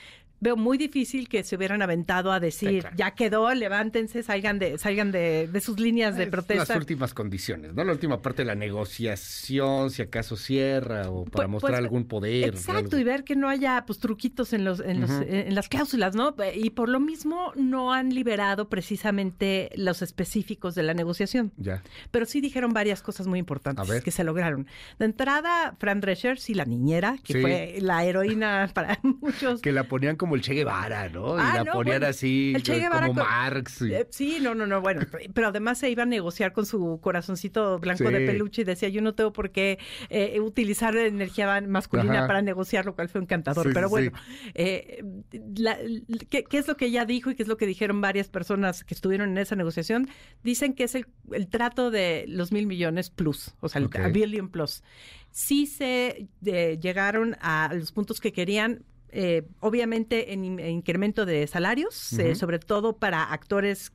Veo 0.41 0.55
muy 0.55 0.77
difícil 0.77 1.27
que 1.27 1.43
se 1.43 1.55
hubieran 1.55 1.81
aventado 1.81 2.31
a 2.31 2.39
decir, 2.39 2.85
ya 2.95 3.11
quedó, 3.11 3.53
levántense, 3.53 4.23
salgan 4.23 4.59
de, 4.59 4.77
salgan 4.77 5.11
de, 5.11 5.47
de 5.51 5.61
sus 5.61 5.79
líneas 5.79 6.15
de 6.15 6.23
Es 6.23 6.29
protesta. 6.29 6.65
Las 6.73 6.77
últimas 6.77 7.13
condiciones, 7.13 7.73
¿no? 7.73 7.83
La 7.83 7.91
última 7.91 8.21
parte 8.21 8.41
de 8.43 8.47
la 8.47 8.55
negociación, 8.55 9.89
si 9.91 10.01
acaso 10.01 10.35
cierra 10.37 11.09
o 11.09 11.25
para 11.25 11.45
Pues- 11.45 11.49
mostrar 11.49 11.71
pues, 11.73 11.79
algún 11.83 12.05
poder. 12.07 12.49
Exacto, 12.49 12.97
y 12.97 13.03
ver 13.03 13.23
que 13.23 13.35
no 13.35 13.49
haya 13.49 13.83
pues 13.85 13.99
truquitos 13.99 14.53
en 14.53 14.63
los, 14.65 14.79
en 14.79 15.01
los, 15.01 15.09
en 15.11 15.53
las 15.55 15.67
cláusulas, 15.69 16.15
¿no? 16.15 16.35
Y 16.55 16.69
por 16.71 16.89
lo 16.89 16.99
mismo 16.99 17.51
no 17.55 17.93
han 17.93 18.13
liberado 18.13 18.69
precisamente 18.69 19.69
los 19.75 20.01
específicos 20.01 20.75
de 20.75 20.83
la 20.83 20.93
negociación. 20.93 21.51
Ya. 21.57 21.83
Pero 22.11 22.25
sí 22.25 22.41
dijeron 22.41 22.71
varias 22.73 23.01
cosas 23.01 23.27
muy 23.27 23.39
importantes 23.39 24.03
que 24.03 24.11
se 24.11 24.23
lograron. 24.23 24.67
De 24.99 25.05
entrada, 25.05 25.75
Fran 25.79 25.99
Drescher, 26.01 26.39
sí, 26.39 26.53
la 26.53 26.65
niñera, 26.65 27.17
que 27.23 27.33
Sí. 27.33 27.41
fue 27.41 27.77
la 27.81 28.03
heroína 28.05 28.69
para 28.73 28.99
muchos. 29.03 29.61
Que 29.61 29.71
la 29.71 29.83
ponían 29.85 30.15
como 30.15 30.28
el 30.35 30.41
Che 30.41 30.53
Guevara, 30.53 31.09
¿no? 31.09 31.37
y 31.37 31.41
Ah, 31.41 31.53
la 31.57 31.63
no, 31.65 31.71
ponían 31.73 31.99
bueno, 31.99 32.07
así 32.07 32.53
el 32.55 32.63
Che 32.63 32.75
eh, 32.75 32.79
Guevara 32.79 33.07
como 33.07 33.19
con- 33.21 33.29
Marx. 33.29 33.81
y- 33.81 33.93
Eh, 33.93 34.07
sí, 34.09 34.37
no, 34.41 34.55
no, 34.55 34.65
no, 34.67 34.81
bueno, 34.81 35.01
pero 35.33 35.47
además 35.47 35.77
se 35.79 35.89
iba 35.89 36.03
a 36.03 36.05
negociar 36.05 36.53
con 36.53 36.65
su 36.65 36.99
corazoncito 37.01 37.79
blanco 37.79 38.07
Sí. 38.07 38.13
de 38.13 38.25
peluche 38.25 38.61
y 38.61 38.65
decía, 38.65 38.89
yo 38.89 39.01
no 39.01 39.13
tengo 39.15 39.33
por 39.33 39.51
qué 39.51 39.79
eh, 40.09 40.39
utilizar 40.39 40.95
energía 40.97 41.61
masculina 41.61 42.19
Ajá. 42.19 42.27
para 42.27 42.41
negociar, 42.41 42.85
lo 42.85 42.95
cual 42.95 43.09
fue 43.09 43.21
encantador. 43.21 43.67
Sí, 43.67 43.71
pero 43.73 43.87
sí, 43.87 43.91
bueno, 43.91 44.11
eh, 44.53 45.03
la- 45.57 45.77
¿qué, 46.29 46.43
qué 46.43 46.57
es 46.57 46.67
lo 46.67 46.77
que 46.77 46.85
ella 46.85 47.05
dijo 47.05 47.31
y 47.31 47.35
qué 47.35 47.43
es 47.43 47.49
lo 47.49 47.57
que 47.57 47.65
dijeron 47.65 48.01
varias 48.01 48.27
personas 48.29 48.83
que 48.83 48.93
estuvieron 48.93 49.29
en 49.31 49.37
esa 49.37 49.55
negociación? 49.55 50.09
Dicen 50.43 50.73
que 50.73 50.83
es 50.85 50.95
el, 50.95 51.07
el 51.31 51.47
trato 51.47 51.91
de 51.91 52.25
los 52.27 52.51
mil 52.51 52.67
millones 52.67 53.09
plus, 53.09 53.53
o 53.59 53.69
sea, 53.69 53.79
el 53.79 53.85
Ok. 53.85 53.95
a 53.97 54.07
billion 54.09 54.49
plus. 54.49 54.83
Sí 55.31 55.65
se 55.67 56.27
llegaron 56.43 57.37
a 57.41 57.69
los 57.73 57.91
puntos 57.91 58.19
que 58.19 58.33
querían, 58.33 58.83
eh, 59.11 59.43
obviamente 59.59 60.33
en, 60.33 60.45
in- 60.45 60.59
en 60.59 60.71
incremento 60.71 61.25
de 61.25 61.45
salarios, 61.47 62.13
eh, 62.19 62.35
sobre 62.35 62.59
todo 62.59 62.97
para 62.97 63.23
actores 63.31 63.91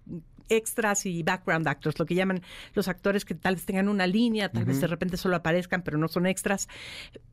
extras 0.50 1.06
y 1.06 1.22
background 1.22 1.66
actors, 1.66 1.98
lo 1.98 2.04
que 2.04 2.14
llaman 2.14 2.42
los 2.74 2.86
actores 2.88 3.24
que 3.24 3.34
tal 3.34 3.54
vez 3.54 3.64
tengan 3.64 3.88
una 3.88 4.06
línea, 4.06 4.50
tal 4.52 4.66
vez 4.66 4.78
de 4.82 4.86
repente 4.88 5.16
solo 5.16 5.36
aparezcan, 5.36 5.80
pero 5.82 5.96
no 5.96 6.06
son 6.06 6.26
extras, 6.26 6.68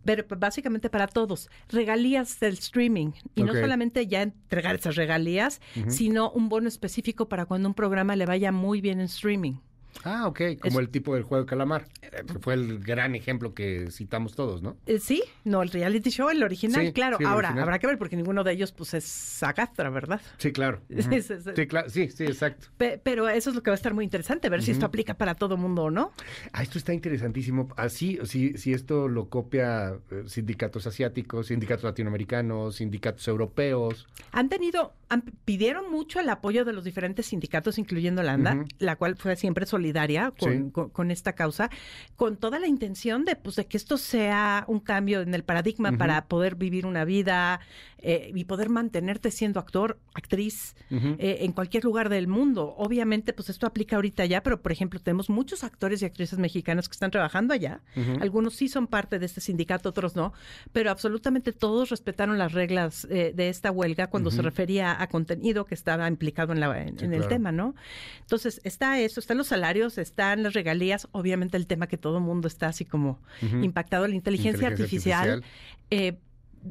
pero 0.06 0.24
básicamente 0.38 0.90
para 0.90 1.08
todos, 1.08 1.50
regalías 1.68 2.40
del 2.40 2.53
streaming. 2.53 3.11
Y 3.35 3.43
no 3.43 3.51
solamente 3.64 4.08
ya 4.08 4.22
entregar 4.22 4.76
esas 4.76 4.95
regalías, 4.95 5.60
sino 5.90 6.32
un 6.32 6.48
bono 6.48 6.69
específico 6.69 7.27
para 7.27 7.45
cuando 7.45 7.68
un 7.68 7.74
programa 7.76 8.16
le 8.16 8.26
vaya 8.26 8.53
muy 8.53 8.80
bien 8.80 9.00
en 9.01 9.08
streaming. 9.08 9.56
Ah, 10.03 10.28
ok, 10.28 10.42
como 10.61 10.80
Es- 10.80 10.86
el 10.86 10.90
tipo 10.90 11.14
del 11.16 11.24
juego 11.24 11.44
de 11.44 11.50
calamar, 11.50 11.88
eh, 12.02 12.24
fue 12.40 12.53
el 12.56 12.80
gran 12.80 13.16
ejemplo 13.16 13.53
que 13.53 13.88
citamos 13.92 14.36
todos, 14.36 14.61
¿no? 14.61 14.78
Eh, 14.86 15.00
sí, 15.00 15.24
no 15.44 15.61
el 15.61 15.70
reality 15.70 16.10
show, 16.10 16.30
el 16.30 16.42
original, 16.44 16.86
Sí, 16.88 16.94
claro. 16.94 17.18
sí, 17.18 17.24
el 17.24 17.30
Ahora, 17.30 17.50
original. 17.50 17.64
habrá 17.64 17.80
que 17.80 17.88
ver 17.88 17.98
porque 17.98 18.16
ninguno 18.16 18.44
de 18.44 18.53
ellos 18.53 18.72
pues 18.72 18.94
es 18.94 19.44
Agastra, 19.44 19.90
¿verdad? 19.90 20.22
Sí, 20.38 20.52
claro. 20.52 20.82
Sí, 21.56 21.68
claro. 21.68 21.90
Sí, 21.90 22.10
sí, 22.10 22.24
exacto. 22.26 22.68
Pe- 22.78 23.00
pero 23.03 23.28
eso 23.30 23.50
es 23.50 23.56
lo 23.56 23.64
que 23.64 23.70
va 23.70 23.76
a 23.76 23.76
estar 23.76 23.94
muy 23.94 24.03
interesante, 24.06 24.50
ver 24.50 24.61
si 24.64 24.72
esto 24.72 24.86
aplica 24.86 25.14
para 25.16 25.36
todo 25.36 25.58
mundo 25.58 25.84
o 25.84 25.92
no. 25.92 26.11
Ah, 26.53 26.64
esto 26.64 26.78
está 26.78 26.94
interesantísimo. 26.94 27.70
Así, 27.78 28.20
si, 28.26 28.58
si 28.58 28.74
esto 28.74 29.08
lo 29.08 29.30
copia 29.30 29.98
eh, 30.11 30.24
sindicatos 30.28 30.88
asiáticos, 30.88 31.48
sindicatos 31.48 31.84
latinoamericanos, 31.84 32.76
sindicatos 32.78 33.28
europeos. 33.28 34.08
Han 34.32 34.50
tenido, 34.50 34.94
han- 35.10 35.24
pidieron 35.45 35.92
mucho 35.92 36.20
el 36.20 36.30
apoyo 36.30 36.66
de 36.66 36.74
los 36.74 36.84
diferentes 36.84 37.28
sindicatos, 37.28 37.78
incluyendo 37.78 38.22
la 38.24 38.34
ANDA, 38.34 38.66
la 38.80 38.95
cual 38.95 39.16
fue 39.18 39.36
siempre 39.36 39.66
solidaria 39.82 40.32
con, 40.38 40.51
Sí. 40.68 40.72
con- 40.72 40.90
con 40.90 41.10
esta 41.11 41.34
causa, 41.34 41.69
con 42.16 42.38
toda 42.38 42.60
la 42.60 42.68
intención 42.68 43.26
de, 43.26 43.35
pues, 43.35 43.56
de 43.56 43.66
que 43.66 43.77
esto 43.77 43.98
sea 43.98 44.64
un 44.68 44.80
cambio 44.80 45.22
en 45.22 45.34
el 45.34 45.43
paradigma 45.43 45.98
para 45.98 46.26
poder 46.26 46.56
vivir 46.56 46.85
una 46.85 47.03
vida 47.03 47.60
eh, 48.04 48.32
y 48.34 48.44
poder 48.46 48.70
mantenerte 48.70 49.30
siendo 49.32 49.60
actor, 49.60 50.00
actriz 50.14 50.76
eh, 50.90 51.38
en 51.42 51.52
cualquier 51.52 51.84
lugar 51.84 52.10
del 52.10 52.28
mundo. 52.28 52.74
Obviamente, 52.78 53.32
pues 53.34 53.50
esto 53.50 53.68
aplica 53.68 53.96
ahorita 53.96 54.26
ya, 54.26 54.42
pero 54.42 54.62
por 54.62 54.72
ejemplo, 54.72 55.00
tenemos 55.00 55.30
muchos 55.30 55.64
actores 55.64 56.02
y 56.02 56.06
actrices 56.06 56.40
mexicanos 56.40 56.90
que 56.90 56.94
están 56.94 57.12
trabajando 57.12 57.54
allá. 57.54 57.82
Algunos 58.20 58.56
sí 58.56 58.68
son 58.68 58.88
parte 58.88 59.20
de 59.20 59.26
este 59.26 59.42
sindicato, 59.42 59.90
otros 59.90 60.16
no, 60.16 60.34
pero 60.72 60.90
absolutamente 60.90 61.54
todos 61.54 61.90
respetaron 61.90 62.38
las 62.38 62.54
reglas 62.54 63.08
eh, 63.10 63.34
de 63.36 63.50
esta 63.50 63.72
huelga 63.72 64.08
cuando 64.08 64.32
se 64.32 64.42
refería 64.42 65.02
a 65.02 65.08
contenido 65.08 65.66
que 65.66 65.76
estaba 65.76 66.08
implicado 66.08 66.54
en, 66.54 66.60
la, 66.60 66.82
en, 66.82 66.98
Sí, 66.98 67.06
en 67.06 67.14
el 67.14 67.20
claro. 67.20 67.30
tema, 67.30 67.52
¿no? 67.52 67.76
Entonces, 68.22 68.62
está 68.64 69.00
eso, 69.00 69.20
están 69.20 69.38
los 69.38 69.48
salarios, 69.48 69.98
están 69.98 70.44
las 70.44 70.54
regalías, 70.54 71.08
obviamente 71.12 71.58
el 71.58 71.68
tema 71.68 71.88
que 71.88 71.98
todo 71.98 72.18
el 72.18 72.24
mundo 72.24 72.48
está 72.48 72.68
así 72.68 72.86
como 72.86 73.20
impactado, 73.62 74.08
la 74.08 74.16
inteligencia, 74.16 74.70
Inteligencia 74.70 75.20
artificial. 75.20 75.44
Eh, 75.92 76.18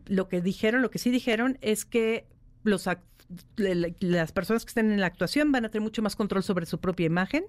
lo 0.06 0.28
que 0.28 0.40
dijeron, 0.40 0.82
lo 0.82 0.90
que 0.90 0.98
sí 0.98 1.10
dijeron 1.10 1.58
es 1.60 1.84
que 1.84 2.26
los 2.62 2.88
las 3.98 4.32
personas 4.32 4.64
que 4.64 4.70
estén 4.70 4.90
en 4.90 5.00
la 5.00 5.06
actuación 5.06 5.52
van 5.52 5.64
a 5.64 5.68
tener 5.68 5.82
mucho 5.82 6.02
más 6.02 6.16
control 6.16 6.42
sobre 6.42 6.66
su 6.66 6.80
propia 6.80 7.06
imagen 7.06 7.44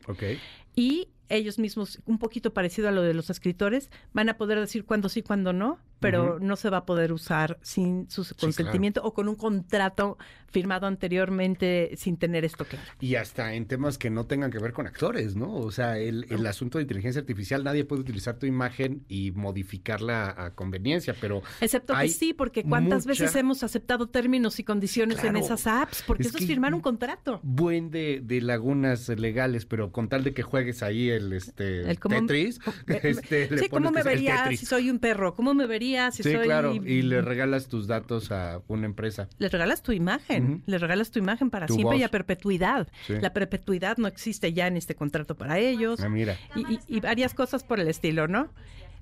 y 0.76 1.10
ellos 1.36 1.60
mismos, 1.60 2.00
un 2.06 2.18
poquito 2.20 2.54
parecido 2.54 2.88
a 2.88 2.92
lo 2.92 3.02
de 3.02 3.14
los 3.14 3.30
escritores, 3.30 3.90
van 4.14 4.30
a 4.30 4.38
poder 4.38 4.60
decir 4.60 4.86
cuándo 4.86 5.10
sí, 5.10 5.22
cuándo 5.22 5.54
no, 5.54 5.80
pero 6.00 6.40
no 6.40 6.56
se 6.56 6.70
va 6.72 6.78
a 6.78 6.86
poder 6.86 7.14
usar 7.14 7.60
sin 7.62 8.10
su 8.10 8.26
consentimiento 8.40 9.02
o 9.04 9.14
con 9.14 9.28
un 9.28 9.36
contrato 9.36 10.18
firmado 10.48 10.88
anteriormente 10.88 11.92
sin 11.96 12.18
tener 12.18 12.44
esto 12.44 12.66
claro. 12.66 12.86
Y 13.00 13.16
hasta 13.16 13.54
en 13.54 13.68
temas 13.68 13.98
que 13.98 14.10
no 14.10 14.26
tengan 14.26 14.52
que 14.52 14.58
ver 14.60 14.74
con 14.74 14.88
actores, 14.88 15.36
¿no? 15.36 15.54
O 15.54 15.72
sea, 15.72 15.98
el, 16.00 16.26
el 16.30 16.46
asunto 16.48 16.78
de 16.78 16.84
inteligencia 16.84 17.22
artificial, 17.22 17.64
nadie 17.64 17.86
puede 17.86 18.02
utilizar 18.02 18.38
tu 18.38 18.48
imagen 18.48 19.04
y 19.08 19.32
modificarla 19.32 20.34
a 20.38 20.54
conveniencia, 20.56 21.16
pero... 21.22 21.42
Excepto 21.62 21.94
que 21.98 22.08
sí, 22.10 22.34
porque 22.34 22.64
cuántas 22.64 23.06
mucha- 23.06 23.24
veces 23.24 23.36
hemos 23.36 23.64
aceptado 23.64 24.08
términos 24.10 24.60
y 24.60 24.64
condiciones 24.64 25.24
en 25.24 25.36
esas 25.38 25.68
apps, 25.68 26.04
porque 26.08 26.24
Es 26.24 26.30
eso 26.30 26.40
es 26.40 26.48
firmar 26.48 26.74
un 26.74 26.82
contrato. 26.82 27.40
buen 27.44 27.92
de, 27.92 28.22
de 28.24 28.42
lagunas 28.42 29.08
legales, 29.10 29.66
pero 29.66 29.92
con 29.92 30.10
tal 30.10 30.24
de 30.24 30.34
que 30.34 30.42
juegues 30.42 30.82
ahí 30.84 31.10
el 31.10 31.21
este 31.34 31.90
El 31.90 32.00
cómo- 32.00 32.20
Tetris, 32.20 32.60
este, 32.88 33.50
le 33.50 33.70
¿cómo 33.70 33.92
me 33.92 34.00
el 34.02 34.06
vería 34.06 34.48
si 34.50 34.66
soy 34.66 34.90
un 34.90 35.00
perro? 35.00 35.34
¿Cómo 35.36 35.54
me 35.54 35.66
vería 35.68 36.12
si 36.12 36.24
sí, 36.24 36.32
soy... 36.34 36.44
claro, 36.44 36.74
y 36.76 37.02
le 37.02 37.22
regalas 37.22 37.68
tus 37.68 37.88
datos 37.88 38.32
a 38.32 38.62
una 38.68 38.86
empresa. 38.86 39.28
Le 39.40 39.50
regalas 39.50 39.82
tu 39.84 39.92
imagen, 39.92 40.44
Ujú. 40.46 40.62
le 40.66 40.78
regalas 40.78 41.12
tu 41.12 41.20
imagen 41.20 41.50
para 41.50 41.68
Tu 41.68 41.76
siempre 41.76 41.98
y 41.98 42.04
a 42.04 42.10
perpetuidad. 42.10 42.88
Sí. 43.08 43.14
La 43.22 43.34
perpetuidad 43.34 43.98
no 43.98 44.08
existe 44.08 44.54
ya 44.54 44.68
en 44.68 44.78
este 44.78 44.96
contrato 44.96 45.36
para 45.36 45.60
ellos. 45.60 46.00
Ah, 46.02 46.10
mira. 46.10 46.38
y, 46.56 46.62
y- 46.74 46.80
y 46.88 47.00
varias 47.00 47.34
cosas 47.34 47.64
por 47.64 47.80
el 47.80 47.88
estilo, 47.88 48.28
¿no? 48.28 48.50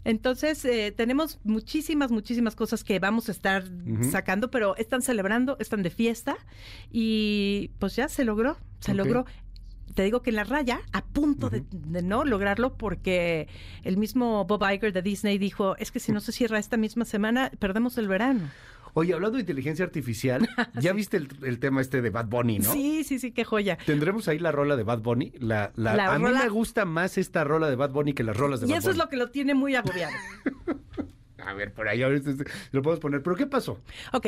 Entonces, 0.05 0.63
eh, 0.63 0.93
tenemos 0.95 1.39
muchísimas, 1.43 2.09
muchísimas 2.09 2.55
cosas 2.55 2.85
que 2.85 2.99
vamos 2.99 3.27
a 3.27 3.33
estar 3.33 3.65
sacando, 4.09 4.49
pero 4.49 4.77
están 4.77 5.01
celebrando, 5.01 5.57
están 5.59 5.83
de 5.83 5.89
fiesta 5.89 6.37
y 6.91 7.71
pues 7.79 7.95
ya 7.95 8.07
se 8.07 8.23
logró, 8.25 8.57
se 8.79 8.93
logró. 8.93 9.25
Te 9.95 10.03
digo 10.03 10.21
que 10.21 10.29
en 10.29 10.35
la 10.37 10.43
raya, 10.43 10.81
a 10.93 11.03
punto 11.03 11.49
de, 11.49 11.63
de 11.71 12.01
no 12.01 12.23
lograrlo, 12.25 12.75
porque 12.77 13.47
el 13.83 13.97
mismo 13.97 14.45
Bob 14.45 14.63
Iger 14.71 14.93
de 14.93 15.01
Disney 15.01 15.37
dijo, 15.37 15.75
es 15.77 15.91
que 15.91 15.99
si 15.99 16.11
no 16.11 16.19
se 16.19 16.31
cierra 16.31 16.59
esta 16.59 16.77
misma 16.77 17.05
semana, 17.05 17.51
perdemos 17.59 17.97
el 17.97 18.07
verano. 18.07 18.49
Oye, 18.95 19.13
hablando 19.13 19.35
de 19.37 19.41
inteligencia 19.41 19.85
artificial, 19.85 20.49
¿ya 20.81 20.93
viste 20.93 21.17
el, 21.17 21.27
el 21.43 21.59
tema 21.59 21.79
este 21.81 22.01
de 22.01 22.09
Bad 22.09 22.25
Bunny, 22.25 22.59
no? 22.59 22.73
Sí, 22.73 23.03
sí, 23.03 23.19
sí, 23.19 23.31
qué 23.31 23.43
joya. 23.43 23.77
¿Tendremos 23.85 24.27
ahí 24.27 24.39
la 24.39 24.51
rola 24.51 24.75
de 24.75 24.83
Bad 24.83 24.99
Bunny? 24.99 25.31
La, 25.39 25.71
la- 25.75 25.95
La 25.95 26.13
a 26.13 26.19
mí 26.19 26.25
me 26.31 26.49
gusta 26.49 26.85
más 26.85 27.17
esta 27.17 27.43
rola 27.43 27.69
de 27.69 27.75
Bad 27.75 27.91
Bunny 27.91 28.13
que 28.13 28.23
las 28.23 28.35
rolas 28.35 28.61
de 28.61 28.67
Y 28.67 28.71
Bad 28.71 28.79
eso 28.79 28.89
es 28.89 28.95
Bunny. 28.95 29.05
lo 29.05 29.09
que 29.09 29.17
lo 29.17 29.29
tiene 29.29 29.53
muy 29.53 29.75
agobiado. 29.75 30.13
A 31.45 31.53
ver, 31.53 31.73
por 31.73 31.87
ahí 31.87 32.01
ahorita 32.03 32.31
este- 32.31 32.45
lo 32.71 32.81
podemos 32.81 32.99
poner. 32.99 33.23
¿Pero 33.23 33.35
qué 33.35 33.45
pasó? 33.47 33.79
Ok. 34.13 34.27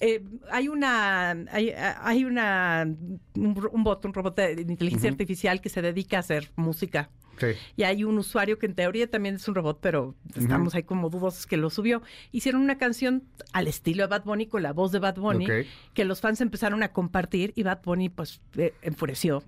Eh, 0.00 0.22
hay 0.50 0.68
una 0.68 1.30
hay, 1.50 1.72
hay 1.76 2.24
una 2.24 2.86
un, 3.34 3.68
un 3.72 3.84
bot, 3.84 4.04
un 4.04 4.14
robot 4.14 4.36
de 4.36 4.62
inteligencia 4.62 5.10
artificial 5.10 5.60
que 5.60 5.68
se 5.68 5.82
dedica 5.82 6.16
a 6.18 6.20
hacer 6.20 6.50
música 6.56 7.10
Sí. 7.40 7.46
y 7.76 7.84
hay 7.84 8.02
un 8.02 8.18
usuario 8.18 8.58
que 8.58 8.66
en 8.66 8.74
teoría 8.74 9.08
también 9.08 9.36
es 9.36 9.46
un 9.46 9.54
robot, 9.54 9.78
pero 9.80 10.16
estamos 10.34 10.74
ahí 10.74 10.82
como 10.82 11.08
dudosos 11.08 11.46
que 11.46 11.56
lo 11.56 11.70
subió. 11.70 12.02
Hicieron 12.32 12.60
una 12.62 12.78
canción 12.78 13.22
al 13.52 13.68
estilo 13.68 14.02
de 14.02 14.08
Bad 14.08 14.24
Bunny 14.24 14.46
con 14.48 14.64
la 14.64 14.72
voz 14.72 14.90
de 14.90 14.98
Bad 14.98 15.14
Bunny 15.18 15.46
que 15.94 16.04
los 16.04 16.20
fans 16.20 16.40
empezaron 16.40 16.82
a 16.82 16.88
compartir 16.92 17.52
y 17.54 17.62
Bad 17.62 17.82
Bunny 17.84 18.08
pues 18.08 18.40
eh, 18.56 18.74
enfureció. 18.82 19.44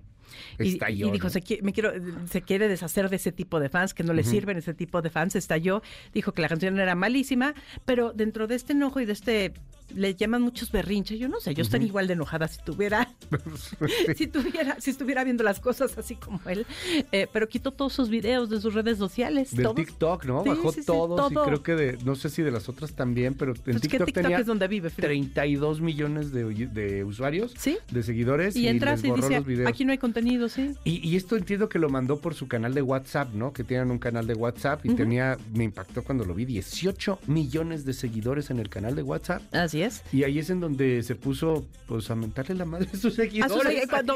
Y, 0.57 0.69
Estalló, 0.75 1.07
y 1.09 1.11
dijo, 1.11 1.25
¿no? 1.25 1.29
se, 1.31 1.41
qui- 1.43 1.61
me 1.61 1.73
quiero, 1.73 1.91
se 2.29 2.41
quiere 2.41 2.69
deshacer 2.69 3.09
de 3.09 3.17
ese 3.17 3.33
tipo 3.33 3.59
de 3.59 3.67
fans, 3.67 3.93
que 3.93 4.03
no 4.05 4.13
le 4.13 4.23
sirven 4.23 4.55
ese 4.57 4.73
tipo 4.73 5.01
de 5.01 5.09
fans. 5.09 5.35
Estalló, 5.35 5.81
dijo 6.13 6.31
que 6.31 6.41
la 6.41 6.47
canción 6.47 6.79
era 6.79 6.95
malísima, 6.95 7.53
pero 7.83 8.13
dentro 8.13 8.47
de 8.47 8.55
este 8.55 8.71
enojo 8.71 9.01
y 9.01 9.05
de 9.05 9.11
este, 9.11 9.53
le 9.95 10.15
llaman 10.15 10.41
muchos 10.41 10.71
berrinches. 10.71 11.19
Yo 11.19 11.27
no 11.27 11.39
sé, 11.39 11.53
yo 11.53 11.61
estaría 11.61 11.87
igual 11.87 12.07
de 12.07 12.13
enojada 12.13 12.47
si 12.47 12.61
tuviera, 12.63 13.09
si 14.15 14.27
tuviera, 14.27 14.77
si 14.79 14.89
estuviera 14.91 15.23
viendo 15.23 15.43
las 15.43 15.59
cosas 15.59 15.97
así 15.97 16.15
como 16.15 16.39
él. 16.47 16.65
Eh, 17.11 17.27
pero 17.31 17.47
quitó 17.47 17.71
todos 17.71 17.93
sus 17.93 18.09
videos 18.09 18.49
de 18.49 18.59
sus 18.61 18.73
redes 18.73 18.97
sociales. 18.97 19.51
Del 19.55 19.63
todos. 19.63 19.75
TikTok, 19.75 20.25
¿no? 20.25 20.43
Sí, 20.43 20.49
Bajó 20.49 20.71
sí, 20.71 20.79
sí, 20.81 20.85
todos 20.85 21.31
y 21.31 21.33
todo. 21.33 21.45
creo 21.45 21.63
que 21.63 21.75
de, 21.75 21.97
no 22.03 22.15
sé 22.15 22.29
si 22.29 22.41
de 22.41 22.51
las 22.51 22.69
otras 22.69 22.93
también, 22.93 23.33
pero 23.33 23.53
en 23.53 23.61
Pues 23.61 23.81
TikTok, 23.81 24.05
TikTok 24.05 24.23
tenía 24.23 24.39
es 24.39 24.45
donde 24.45 24.67
vive, 24.67 24.89
Frida. 24.89 25.07
32 25.07 25.81
millones 25.81 26.31
de, 26.31 26.43
de 26.67 27.03
usuarios, 27.03 27.53
Sí. 27.57 27.77
de 27.91 28.03
seguidores 28.03 28.55
Y 28.55 28.67
entras 28.67 29.01
les 29.03 29.11
y 29.11 29.15
dice, 29.15 29.35
los 29.37 29.45
videos. 29.45 29.69
aquí 29.69 29.85
no 29.85 29.91
hay 29.91 29.97
contenido, 29.97 30.49
sí. 30.49 30.73
Y, 30.83 31.07
y 31.07 31.15
esto 31.15 31.35
entiendo 31.37 31.69
que 31.69 31.79
lo 31.79 31.89
mandó 31.89 32.19
por 32.19 32.33
su 32.33 32.47
canal 32.47 32.73
de 32.73 32.81
WhatsApp, 32.81 33.33
¿no? 33.33 33.53
Que 33.53 33.63
tienen 33.63 33.91
un 33.91 33.99
canal 33.99 34.27
de 34.27 34.33
WhatsApp 34.33 34.85
y 34.85 34.93
tenía, 34.95 35.37
me 35.53 35.63
impactó 35.63 36.03
cuando 36.03 36.25
lo 36.25 36.33
vi, 36.33 36.45
18 36.45 37.19
millones 37.27 37.85
de 37.85 37.93
seguidores 37.93 38.49
en 38.49 38.59
el 38.59 38.69
canal 38.69 38.95
de 38.95 39.03
WhatsApp. 39.03 39.41
Así 39.53 39.80
Así 39.85 39.97
es. 39.97 40.13
Y 40.13 40.23
ahí 40.23 40.39
es 40.39 40.49
en 40.49 40.59
donde 40.59 41.03
se 41.03 41.15
puso 41.15 41.67
pues 41.87 42.09
a 42.09 42.15
mentarle 42.15 42.55
la 42.55 42.65
madre 42.65 42.89
a 42.93 42.97
sus 42.97 43.15
seguidores. 43.15 43.87
cuando, 43.89 44.15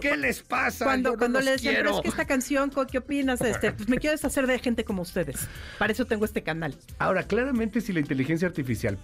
¿Qué 0.00 0.16
les 0.16 0.42
pasa? 0.42 0.84
Cuando, 0.84 1.16
cuando 1.16 1.40
le 1.40 1.52
decían, 1.52 1.76
pero 1.76 1.96
es 1.96 2.00
que 2.02 2.08
esta 2.08 2.26
canción, 2.26 2.70
¿qué 2.90 2.98
opinas? 2.98 3.40
Este, 3.40 3.72
pues 3.72 3.88
me 3.88 3.98
quiero 3.98 4.12
deshacer 4.12 4.46
de 4.46 4.58
gente 4.58 4.84
como 4.84 5.02
ustedes. 5.02 5.48
Para 5.78 5.92
eso 5.92 6.04
tengo 6.04 6.24
este 6.24 6.42
canal. 6.42 6.74
Ahora, 6.98 7.24
claramente 7.24 7.80
si 7.80 7.92
la 7.92 8.00
inteligencia 8.00 8.48
artificial 8.48 8.98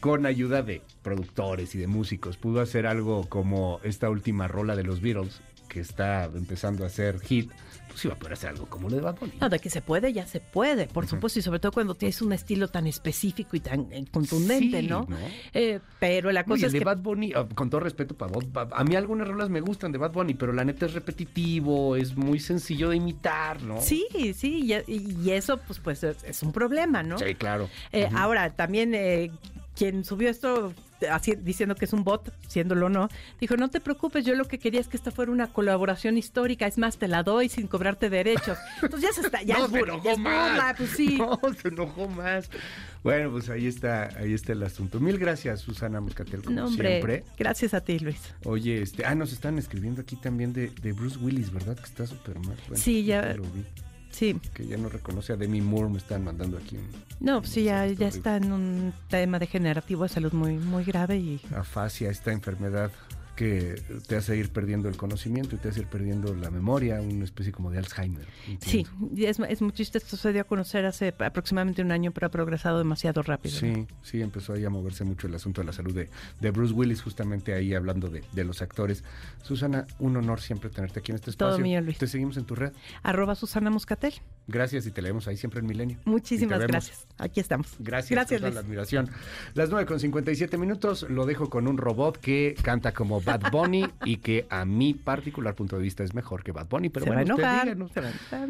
con 0.00 0.26
ayuda 0.26 0.62
de 0.62 0.82
productores 1.02 1.74
y 1.74 1.78
de 1.78 1.86
músicos 1.86 2.36
pudo 2.36 2.60
hacer 2.60 2.86
algo 2.86 3.28
como 3.28 3.80
esta 3.82 4.08
última 4.10 4.46
rola 4.46 4.76
de 4.76 4.84
los 4.84 5.00
Beatles 5.00 5.40
que 5.78 5.82
está 5.82 6.24
empezando 6.24 6.82
a 6.82 6.88
hacer 6.88 7.20
hit, 7.20 7.50
pues 7.88 8.04
iba 8.04 8.14
a 8.14 8.16
poder 8.16 8.32
hacer 8.32 8.50
algo 8.50 8.66
como 8.66 8.88
lo 8.88 8.96
de 8.96 9.02
Bad 9.02 9.16
Bunny. 9.18 9.34
No, 9.40 9.48
de 9.48 9.60
que 9.60 9.70
se 9.70 9.80
puede, 9.80 10.12
ya 10.12 10.26
se 10.26 10.40
puede, 10.40 10.88
por 10.88 11.06
supuesto, 11.06 11.38
y 11.38 11.42
sobre 11.42 11.60
todo 11.60 11.70
cuando 11.70 11.94
tienes 11.94 12.20
un 12.20 12.32
estilo 12.32 12.66
tan 12.66 12.86
específico 12.88 13.56
y 13.56 13.60
tan 13.60 13.92
eh, 13.92 14.04
contundente, 14.10 14.82
¿no? 14.82 15.06
Eh, 15.54 15.78
pero 16.00 16.32
la 16.32 16.44
cosa 16.44 16.62
y 16.62 16.66
es 16.66 16.72
de 16.72 16.80
que... 16.80 16.84
Bad 16.84 16.98
Bunny, 16.98 17.32
ah, 17.36 17.46
con 17.54 17.70
todo 17.70 17.80
respeto 17.80 18.16
para 18.16 18.32
vos, 18.32 18.44
a 18.72 18.84
mí 18.84 18.96
algunas 18.96 19.28
rolas 19.28 19.50
me 19.50 19.60
gustan 19.60 19.92
de 19.92 19.98
Bad 19.98 20.12
Bunny, 20.12 20.34
pero 20.34 20.52
la 20.52 20.64
neta 20.64 20.86
es 20.86 20.94
repetitivo, 20.94 21.94
es 21.94 22.16
muy 22.16 22.40
sencillo 22.40 22.90
de 22.90 22.96
imitar, 22.96 23.62
¿no? 23.62 23.80
Sí, 23.80 24.06
sí, 24.34 24.68
y, 24.86 25.22
y 25.22 25.30
eso 25.30 25.58
pues, 25.58 25.78
pues 25.78 26.02
es 26.02 26.42
un 26.42 26.52
problema, 26.52 27.04
¿no? 27.04 27.18
Sí, 27.18 27.34
claro. 27.36 27.68
Eh, 27.92 28.08
Ahora, 28.14 28.50
también 28.50 28.94
eh, 28.94 29.30
quien 29.76 30.04
subió 30.04 30.28
esto 30.28 30.72
así, 31.10 31.34
diciendo 31.36 31.74
que 31.74 31.84
es 31.84 31.92
un 31.92 32.04
bot, 32.04 32.32
siéndolo 32.48 32.86
o 32.86 32.88
no, 32.88 33.08
dijo, 33.40 33.56
no 33.56 33.68
te 33.68 33.80
preocupes, 33.80 34.24
yo 34.24 34.34
lo 34.34 34.46
que 34.46 34.58
quería 34.58 34.80
es 34.80 34.88
que 34.88 34.96
esta 34.96 35.10
fuera 35.10 35.30
una 35.30 35.48
colaboración 35.48 36.18
histórica, 36.18 36.66
es 36.66 36.78
más, 36.78 36.98
te 36.98 37.08
la 37.08 37.22
doy 37.22 37.48
sin 37.48 37.66
cobrarte 37.66 38.10
derechos. 38.10 38.58
Entonces 38.82 39.08
ya 39.08 39.14
se 39.14 39.26
está, 39.26 39.42
ya 39.42 39.58
no, 39.58 39.66
es, 39.66 39.70
se 39.72 39.78
enojó 39.78 40.18
más. 40.18 40.76
pues 40.76 40.90
sí. 40.90 41.18
No, 41.28 41.38
se 41.60 41.68
enojó 41.68 42.08
más. 42.08 42.50
Bueno, 43.02 43.30
pues 43.30 43.48
ahí 43.48 43.66
está, 43.66 44.08
ahí 44.18 44.32
está 44.32 44.52
el 44.52 44.62
asunto. 44.62 45.00
Mil 45.00 45.18
gracias, 45.18 45.60
Susana 45.60 46.00
Muscatel, 46.00 46.42
como 46.42 46.56
no, 46.56 46.66
hombre, 46.66 46.88
siempre. 46.88 47.24
Gracias 47.36 47.74
a 47.74 47.80
ti, 47.80 47.98
Luis. 47.98 48.34
Oye, 48.44 48.82
este, 48.82 49.04
ah, 49.04 49.14
nos 49.14 49.32
están 49.32 49.58
escribiendo 49.58 50.00
aquí 50.00 50.16
también 50.16 50.52
de, 50.52 50.68
de 50.68 50.92
Bruce 50.92 51.18
Willis, 51.18 51.52
¿verdad? 51.52 51.76
Que 51.76 51.84
está 51.84 52.06
súper 52.06 52.38
mal. 52.38 52.56
Bueno, 52.68 52.82
sí, 52.82 53.04
ya. 53.04 53.34
Lo 53.34 53.42
vi. 53.44 53.64
Sí. 54.18 54.34
Que 54.52 54.66
ya 54.66 54.76
no 54.76 54.88
reconoce 54.88 55.32
a 55.32 55.36
Demi 55.36 55.60
Moore, 55.60 55.90
me 55.90 55.98
están 55.98 56.24
mandando 56.24 56.58
aquí 56.58 56.76
un... 56.76 56.88
No, 57.20 57.40
pues 57.40 57.52
sí, 57.52 57.62
ya, 57.62 57.86
ya 57.86 58.08
está 58.08 58.36
en 58.36 58.50
un 58.50 58.92
tema 59.06 59.38
degenerativo 59.38 60.02
de 60.02 60.08
salud 60.08 60.32
muy, 60.32 60.56
muy 60.58 60.82
grave 60.82 61.18
y... 61.18 61.40
Afasia, 61.54 62.10
esta 62.10 62.32
enfermedad 62.32 62.90
que 63.38 63.80
te 64.08 64.16
hace 64.16 64.36
ir 64.36 64.50
perdiendo 64.50 64.88
el 64.88 64.96
conocimiento 64.96 65.54
y 65.54 65.58
te 65.60 65.68
hace 65.68 65.82
ir 65.82 65.86
perdiendo 65.86 66.34
la 66.34 66.50
memoria, 66.50 67.00
una 67.00 67.22
especie 67.22 67.52
como 67.52 67.70
de 67.70 67.78
Alzheimer. 67.78 68.26
Sí, 68.58 68.84
es, 69.16 69.38
es 69.38 69.62
muy 69.62 69.70
triste, 69.70 69.98
esto 69.98 70.16
se 70.16 70.32
dio 70.32 70.40
a 70.40 70.44
conocer 70.44 70.84
hace 70.84 71.14
aproximadamente 71.20 71.80
un 71.80 71.92
año, 71.92 72.10
pero 72.10 72.26
ha 72.26 72.30
progresado 72.30 72.78
demasiado 72.78 73.22
rápido. 73.22 73.54
Sí, 73.54 73.70
¿no? 73.70 73.86
sí, 74.02 74.20
empezó 74.20 74.54
ahí 74.54 74.64
a 74.64 74.70
moverse 74.70 75.04
mucho 75.04 75.28
el 75.28 75.36
asunto 75.36 75.60
de 75.60 75.68
la 75.68 75.72
salud 75.72 75.94
de, 75.94 76.10
de 76.40 76.50
Bruce 76.50 76.74
Willis, 76.74 77.00
justamente 77.00 77.54
ahí 77.54 77.74
hablando 77.74 78.08
de, 78.08 78.24
de, 78.32 78.42
los 78.42 78.60
actores. 78.60 79.04
Susana, 79.44 79.86
un 80.00 80.16
honor 80.16 80.40
siempre 80.40 80.68
tenerte 80.68 80.98
aquí 80.98 81.12
en 81.12 81.16
este 81.16 81.30
espacio. 81.30 81.54
Todo 81.54 81.62
mío, 81.62 81.80
Luis. 81.80 81.96
Te 81.96 82.08
seguimos 82.08 82.36
en 82.38 82.44
tu 82.44 82.56
red. 82.56 82.72
Arroba 83.04 83.36
Susana 83.36 83.70
Muscatel. 83.70 84.14
Gracias 84.48 84.84
y 84.86 84.90
te 84.90 85.00
leemos 85.00 85.28
ahí 85.28 85.36
siempre 85.36 85.60
en 85.60 85.66
Milenio. 85.66 85.98
Muchísimas 86.06 86.58
gracias. 86.58 87.06
Aquí 87.18 87.38
estamos. 87.38 87.76
Gracias, 87.78 88.10
gracias 88.10 88.40
por 88.40 88.52
la 88.52 88.60
admiración. 88.60 89.10
Las 89.54 89.70
9 89.70 89.86
con 89.86 90.00
57 90.00 90.58
minutos, 90.58 91.06
lo 91.08 91.24
dejo 91.24 91.48
con 91.50 91.68
un 91.68 91.76
robot 91.76 92.16
que 92.16 92.56
canta 92.62 92.92
como 92.92 93.20
Bad 93.28 93.50
Bunny 93.50 93.86
y 94.04 94.16
que 94.16 94.46
a 94.50 94.64
mi 94.64 94.94
particular 94.94 95.54
punto 95.54 95.76
de 95.76 95.82
vista 95.82 96.02
es 96.04 96.14
mejor 96.14 96.42
que 96.42 96.52
Bad 96.52 96.66
Bunny, 96.68 96.88
pero 96.88 97.04
se 97.04 97.10
bueno, 97.10 97.36
va 97.36 97.50
a 97.50 97.54
usted 97.54 97.62
díganos. 97.62 97.92
se 97.92 98.00
va 98.00 98.06
a 98.08 98.10
enojar. 98.10 98.48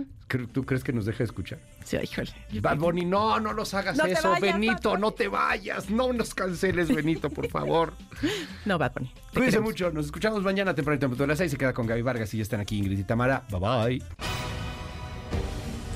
¿Tú 0.52 0.64
crees 0.64 0.84
que 0.84 0.92
nos 0.92 1.06
deja 1.06 1.24
escuchar? 1.24 1.58
Sí, 1.84 1.96
híjole. 2.02 2.30
Bad 2.60 2.78
Bunny, 2.78 3.04
no, 3.04 3.40
no 3.40 3.54
nos 3.54 3.72
hagas 3.74 3.96
No 3.96 4.04
eso, 4.04 4.30
vayas, 4.30 4.40
Benito, 4.40 4.96
no 4.98 5.12
te 5.12 5.28
vayas, 5.28 5.88
no 5.90 6.12
nos 6.12 6.34
canceles, 6.34 6.94
Benito, 6.94 7.30
por 7.30 7.48
favor. 7.48 7.94
No, 8.64 8.76
Bad 8.78 8.92
Bunny. 8.94 9.12
Cuídense 9.32 9.60
mucho, 9.60 9.90
nos 9.90 10.06
escuchamos 10.06 10.42
mañana 10.42 10.74
temprano 10.74 10.98
a 11.18 11.26
las 11.26 11.38
6 11.38 11.50
se 11.50 11.56
queda 11.56 11.72
con 11.72 11.86
Gaby 11.86 12.02
Vargas 12.02 12.32
y 12.34 12.38
ya 12.38 12.42
están 12.42 12.60
aquí 12.60 12.78
Ingrid 12.78 12.98
y 12.98 13.04
Tamara. 13.04 13.44
Bye 13.50 13.60
bye. 13.60 14.02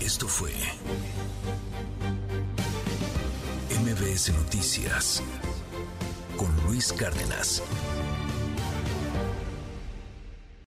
Esto 0.01 0.27
fue 0.27 0.53
MBS 3.83 4.33
Noticias 4.35 5.23
con 6.37 6.49
Luis 6.67 6.93
Cárdenas. 6.93 7.63